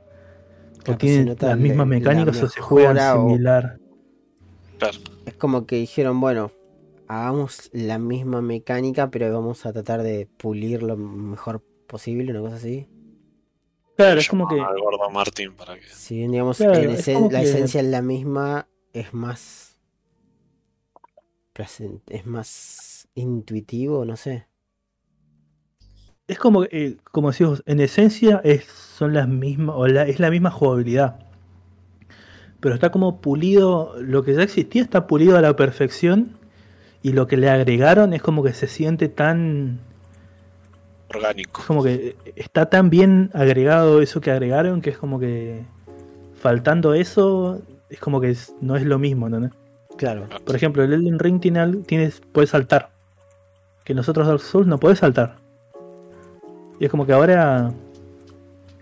Capaz 0.78 0.93
se 0.93 0.97
tiene 0.99 1.25
nota 1.25 1.47
las 1.47 1.57
la- 1.57 1.62
mismas 1.62 1.78
la 1.78 1.85
mecánicas 1.86 2.43
o 2.43 2.49
se 2.49 2.60
juegan 2.60 2.99
o- 2.99 3.28
similar. 3.28 3.78
Claro. 4.78 4.99
Es 5.26 5.35
como 5.35 5.65
que 5.67 5.76
dijeron, 5.76 6.20
bueno, 6.20 6.51
hagamos 7.09 7.70
la 7.73 7.99
misma 7.99 8.43
mecánica, 8.43 9.10
pero 9.10 9.33
vamos 9.33 9.65
a 9.65 9.73
tratar 9.73 10.02
de 10.02 10.28
pulir 10.36 10.83
lo 10.83 10.97
mejor 10.97 11.62
posible, 11.86 12.31
una 12.33 12.41
cosa 12.41 12.57
así. 12.57 12.86
Claro, 13.97 14.20
es 14.20 14.28
como 14.28 14.47
que. 14.47 14.60
Al 14.60 14.78
gordo 14.78 15.08
Martín 15.10 15.55
para 15.55 15.75
que. 15.76 15.86
Si 15.89 16.16
bien, 16.16 16.33
digamos, 16.33 16.58
Claro, 16.58 16.75
en 16.78 16.91
es 16.91 17.08
esen- 17.08 17.15
como 17.15 17.31
la 17.31 17.41
que- 17.41 17.49
esencia 17.49 17.81
es 17.81 17.86
la 17.86 18.02
misma, 18.02 18.68
es 18.92 19.12
más. 19.15 19.78
es 22.08 22.26
más 22.26 23.08
intuitivo, 23.15 24.05
no 24.05 24.16
sé. 24.16 24.47
Es 26.28 26.39
como, 26.39 26.65
eh, 26.65 26.99
como 27.12 27.31
decimos, 27.31 27.62
en 27.66 27.81
esencia 27.81 28.41
es, 28.44 28.65
son 28.66 29.15
las 29.15 29.26
mismas, 29.28 29.75
o 29.78 29.86
la- 29.86 30.07
es 30.07 30.20
la 30.20 30.31
misma 30.31 30.50
jugabilidad. 30.50 31.18
Pero 32.60 32.75
está 32.75 32.91
como 32.91 33.20
pulido, 33.23 33.94
lo 34.00 34.23
que 34.23 34.34
ya 34.34 34.42
existía 34.42 34.83
está 34.83 35.07
pulido 35.07 35.39
a 35.39 35.41
la 35.41 35.57
perfección. 35.57 36.36
Y 37.02 37.12
lo 37.12 37.26
que 37.26 37.36
le 37.36 37.49
agregaron 37.49 38.12
es 38.12 38.20
como 38.23 38.42
que 38.42 38.52
se 38.52 38.66
siente 38.66 39.08
tan. 39.08 39.78
Orgánico. 41.15 41.60
Es 41.60 41.67
como 41.67 41.83
que 41.83 42.17
está 42.35 42.67
tan 42.68 42.91
bien 42.91 43.31
agregado 43.33 44.01
eso 44.02 44.20
que 44.20 44.31
agregaron 44.31 44.81
que 44.81 44.91
es 44.91 44.99
como 44.99 45.18
que. 45.20 45.65
Faltando 46.41 46.94
eso, 46.94 47.60
es 47.89 47.99
como 47.99 48.20
que 48.20 48.31
es- 48.31 48.55
no 48.60 48.76
es 48.76 48.85
lo 48.85 48.99
mismo, 48.99 49.28
¿no? 49.28 49.51
Claro. 49.97 50.26
Por 50.44 50.55
ejemplo, 50.55 50.83
el 50.83 50.93
Elden 50.93 51.18
Ring 51.18 51.41
tiene, 51.41 51.76
tienes, 51.86 52.20
puedes 52.33 52.51
saltar. 52.51 52.91
Que 53.85 53.94
nosotros 53.94 54.26
Dark 54.26 54.41
Souls 54.41 54.67
no 54.67 54.78
puedes 54.78 54.99
saltar. 54.99 55.36
Y 56.78 56.85
es 56.85 56.91
como 56.91 57.07
que 57.07 57.12
ahora. 57.12 57.73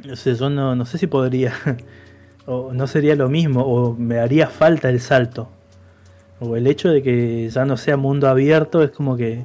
No 0.04 0.16
sé, 0.16 0.34
yo 0.34 0.50
no, 0.50 0.74
no 0.74 0.84
sé 0.86 0.98
si 0.98 1.06
podría. 1.06 1.52
o 2.46 2.72
no 2.72 2.86
sería 2.86 3.14
lo 3.14 3.28
mismo. 3.28 3.62
O 3.64 3.94
me 3.94 4.18
haría 4.18 4.48
falta 4.48 4.88
el 4.90 5.00
salto. 5.00 5.48
O 6.40 6.56
el 6.56 6.66
hecho 6.66 6.88
de 6.88 7.02
que 7.02 7.48
ya 7.48 7.64
no 7.64 7.76
sea 7.76 7.96
mundo 7.96 8.28
abierto 8.28 8.82
es 8.82 8.90
como 8.90 9.16
que. 9.16 9.44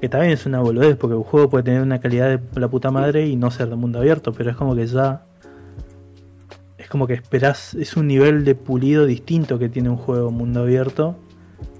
Que 0.00 0.08
también 0.08 0.32
es 0.32 0.46
una 0.46 0.60
boludez, 0.60 0.96
porque 0.96 1.16
un 1.16 1.22
juego 1.22 1.50
puede 1.50 1.64
tener 1.64 1.82
una 1.82 2.00
calidad 2.00 2.38
de 2.38 2.60
la 2.60 2.68
puta 2.68 2.90
madre 2.90 3.26
y 3.26 3.36
no 3.36 3.50
ser 3.50 3.68
de 3.68 3.76
mundo 3.76 3.98
abierto, 3.98 4.32
pero 4.32 4.50
es 4.50 4.56
como 4.56 4.74
que 4.74 4.86
ya. 4.86 5.24
Es 6.78 6.88
como 6.88 7.06
que 7.06 7.14
esperás. 7.14 7.74
Es 7.74 7.96
un 7.96 8.06
nivel 8.06 8.44
de 8.44 8.54
pulido 8.54 9.06
distinto 9.06 9.58
que 9.58 9.68
tiene 9.68 9.90
un 9.90 9.96
juego 9.96 10.30
mundo 10.30 10.60
abierto. 10.60 11.16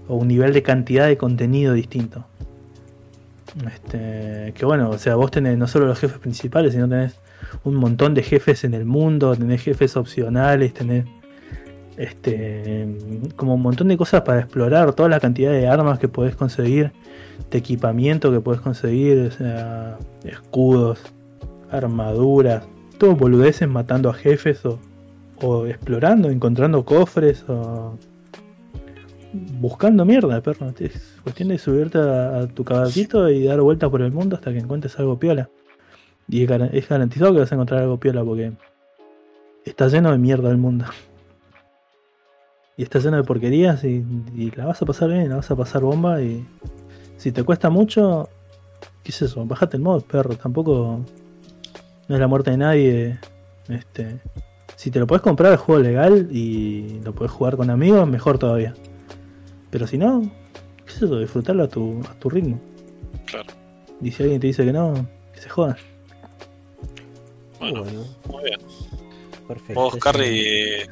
O 0.09 0.17
un 0.17 0.29
nivel 0.29 0.53
de 0.53 0.63
cantidad 0.63 1.07
de 1.07 1.17
contenido 1.17 1.73
distinto. 1.73 2.27
Este, 3.67 4.53
que 4.57 4.65
bueno, 4.65 4.91
o 4.91 4.99
sea, 4.99 5.17
vos 5.17 5.31
tenés 5.31 5.57
no 5.59 5.67
solo 5.67 5.87
los 5.87 5.99
jefes 5.99 6.19
principales, 6.19 6.73
sino 6.73 6.89
tenés 6.89 7.15
un 7.65 7.75
montón 7.75 8.15
de 8.15 8.23
jefes 8.23 8.65
en 8.65 8.75
el 8.75 8.85
mundo, 8.85 9.35
tenés 9.37 9.63
jefes 9.63 9.97
opcionales, 9.97 10.73
tenés 10.73 11.05
este 12.01 12.97
como 13.37 13.55
un 13.55 13.63
montón 13.63 13.89
de 13.89 13.97
cosas 13.97 14.23
para 14.23 14.41
explorar, 14.41 14.95
toda 14.95 15.09
la 15.09 15.21
cantidad 15.21 15.53
de 15.53 15.69
armas 15.69 15.99
que 15.99 16.09
podés 16.09 16.35
conseguir, 16.35 16.93
de 17.51 17.59
equipamiento 17.59 18.33
que 18.33 18.41
podés 18.41 18.61
conseguir, 18.61 19.19
o 19.19 19.31
sea, 19.31 19.99
escudos, 20.25 21.01
armaduras, 21.71 22.65
todo 22.99 23.17
boludeces 23.17 23.69
matando 23.69 24.09
a 24.09 24.15
jefes 24.15 24.63
o, 24.65 25.67
explorando, 25.67 26.31
encontrando 26.31 26.85
cofres 26.85 27.45
o 27.49 27.97
buscando 29.59 30.05
mierda, 30.05 30.41
perro. 30.41 30.73
Es 30.79 31.19
cuestión 31.23 31.51
de 31.51 31.59
subirte 31.59 31.99
a, 31.99 32.41
a 32.41 32.47
tu 32.47 32.65
caballito 32.65 33.29
y 33.29 33.45
dar 33.45 33.61
vueltas 33.61 33.91
por 33.91 34.03
el 34.03 34.13
mundo 34.13 34.37
hasta 34.37 34.53
que 34.53 34.59
encuentres 34.59 34.99
algo 34.99 35.19
piola. 35.19 35.51
Y 36.29 36.45
es 36.45 36.89
garantizado 36.89 37.33
que 37.33 37.41
vas 37.41 37.53
a 37.53 37.55
encontrar 37.55 37.83
algo 37.83 37.99
piola 37.99 38.25
porque 38.25 38.53
está 39.65 39.89
lleno 39.89 40.13
de 40.13 40.19
mierda 40.19 40.51
el 40.51 40.59
mundo. 40.59 40.87
Y 42.77 42.83
está 42.83 42.99
lleno 42.99 43.17
de 43.19 43.25
porquerías 43.25 43.85
y, 43.85 44.05
y 44.35 44.51
la 44.57 44.67
vas 44.67 44.81
a 44.81 44.87
pasar 44.87 45.11
bien, 45.11 45.29
la 45.29 45.37
vas 45.37 45.51
a 45.51 45.57
pasar 45.57 45.83
bomba 45.83 46.23
y 46.23 46.45
si 47.19 47.33
te 47.33 47.43
cuesta 47.45 47.69
mucho, 47.69 48.29
qué 49.03 49.11
es 49.11 49.21
eso, 49.23 49.45
bajate 49.45 49.77
el 49.77 49.83
mod, 49.83 50.03
perro, 50.05 50.35
tampoco 50.37 51.01
no 52.09 52.15
es 52.15 52.21
la 52.21 52.27
muerte 52.27 52.51
de 52.53 52.57
nadie. 52.57 53.19
Este, 53.69 54.19
si 54.77 54.91
te 54.91 54.99
lo 54.99 55.07
puedes 55.07 55.23
comprar 55.23 55.53
el 55.53 55.59
juego 55.59 55.83
legal 55.83 56.29
y 56.33 57.01
lo 57.05 57.15
puedes 57.15 57.31
jugar 57.31 57.57
con 57.57 57.69
amigos, 57.69 58.09
mejor 58.09 58.39
todavía. 58.39 58.75
Pero 59.71 59.87
si 59.87 59.99
no, 59.99 60.23
qué 60.87 60.93
es 60.93 60.97
eso, 61.03 61.19
disfrutarlo 61.19 61.65
a 61.65 61.69
tu, 61.69 62.01
a 62.11 62.15
tu 62.19 62.31
ritmo. 62.31 62.59
Claro. 63.27 63.49
Y 64.01 64.11
si 64.13 64.23
alguien 64.23 64.41
te 64.41 64.47
dice 64.47 64.65
que 64.65 64.73
no, 64.73 65.07
que 65.35 65.41
se 65.41 65.51
jodan. 65.51 65.77
Bueno, 67.61 67.83
Bueno, 67.83 68.05
muy 68.33 68.45
bien. 68.45 68.61
perfecto. 69.47 69.75
Vos, 69.81 69.97
Carly, 69.97 70.87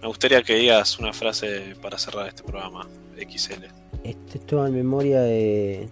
me 0.00 0.08
gustaría 0.08 0.42
que 0.42 0.54
digas 0.54 0.98
una 0.98 1.12
frase 1.12 1.74
para 1.82 1.98
cerrar 1.98 2.28
este 2.28 2.42
programa. 2.42 2.86
XL. 3.16 3.64
Esto 4.04 4.38
es 4.38 4.46
todo 4.46 4.66
en 4.66 4.74
memoria 4.74 5.20
de, 5.22 5.88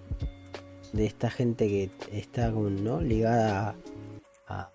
de 0.92 1.06
esta 1.06 1.30
gente 1.30 1.66
que 1.68 1.90
está 2.12 2.52
como, 2.52 2.68
¿no? 2.70 3.00
ligada 3.00 3.74
a- 4.46 4.70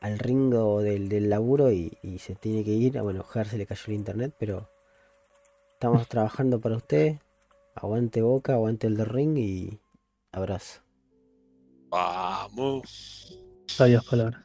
al 0.00 0.18
ringo 0.18 0.80
del, 0.82 1.08
del 1.08 1.28
laburo 1.30 1.70
y, 1.70 1.98
y 2.02 2.18
se 2.18 2.34
tiene 2.34 2.64
que 2.64 2.70
ir. 2.72 3.00
Bueno, 3.02 3.24
Ger 3.24 3.46
se 3.48 3.58
le 3.58 3.66
cayó 3.66 3.82
el 3.88 3.94
internet, 3.94 4.34
pero 4.38 4.68
estamos 5.74 6.08
trabajando 6.08 6.60
para 6.60 6.76
usted. 6.76 7.16
Aguante 7.74 8.22
boca, 8.22 8.54
aguante 8.54 8.86
el 8.86 8.96
del 8.96 9.06
ring 9.06 9.36
y 9.36 9.78
abrazo. 10.32 10.80
Vamos. 11.90 13.38
Sabias 13.66 14.02
palabras. 14.06 14.42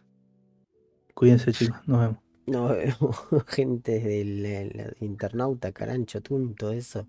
Cuídense 1.13 1.53
chicos, 1.53 1.77
nos 1.87 1.99
vemos. 2.01 2.17
Vemos, 2.51 3.17
gente 3.47 3.99
del 3.99 4.45
el 4.45 4.97
internauta, 4.99 5.71
carancho, 5.71 6.21
tun, 6.21 6.53
todo 6.55 6.73
eso. 6.73 7.07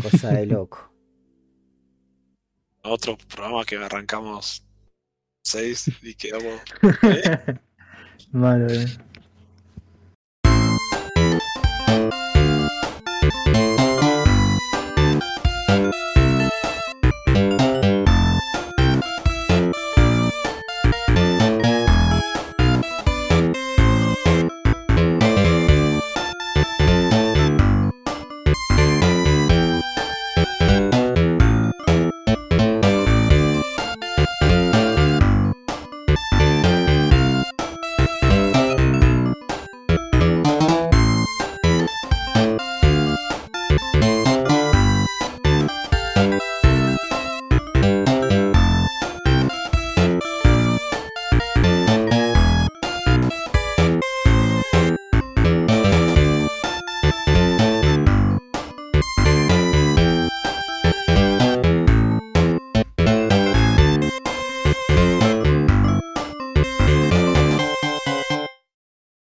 Cosa 0.00 0.32
de 0.32 0.46
loco. 0.54 0.92
Otro 2.84 3.16
programa 3.16 3.64
que 3.64 3.76
arrancamos 3.76 4.64
6 5.44 5.90
y 6.02 6.14
quedamos. 6.14 6.60
Malo, 8.32 8.72
eh. 8.72 8.86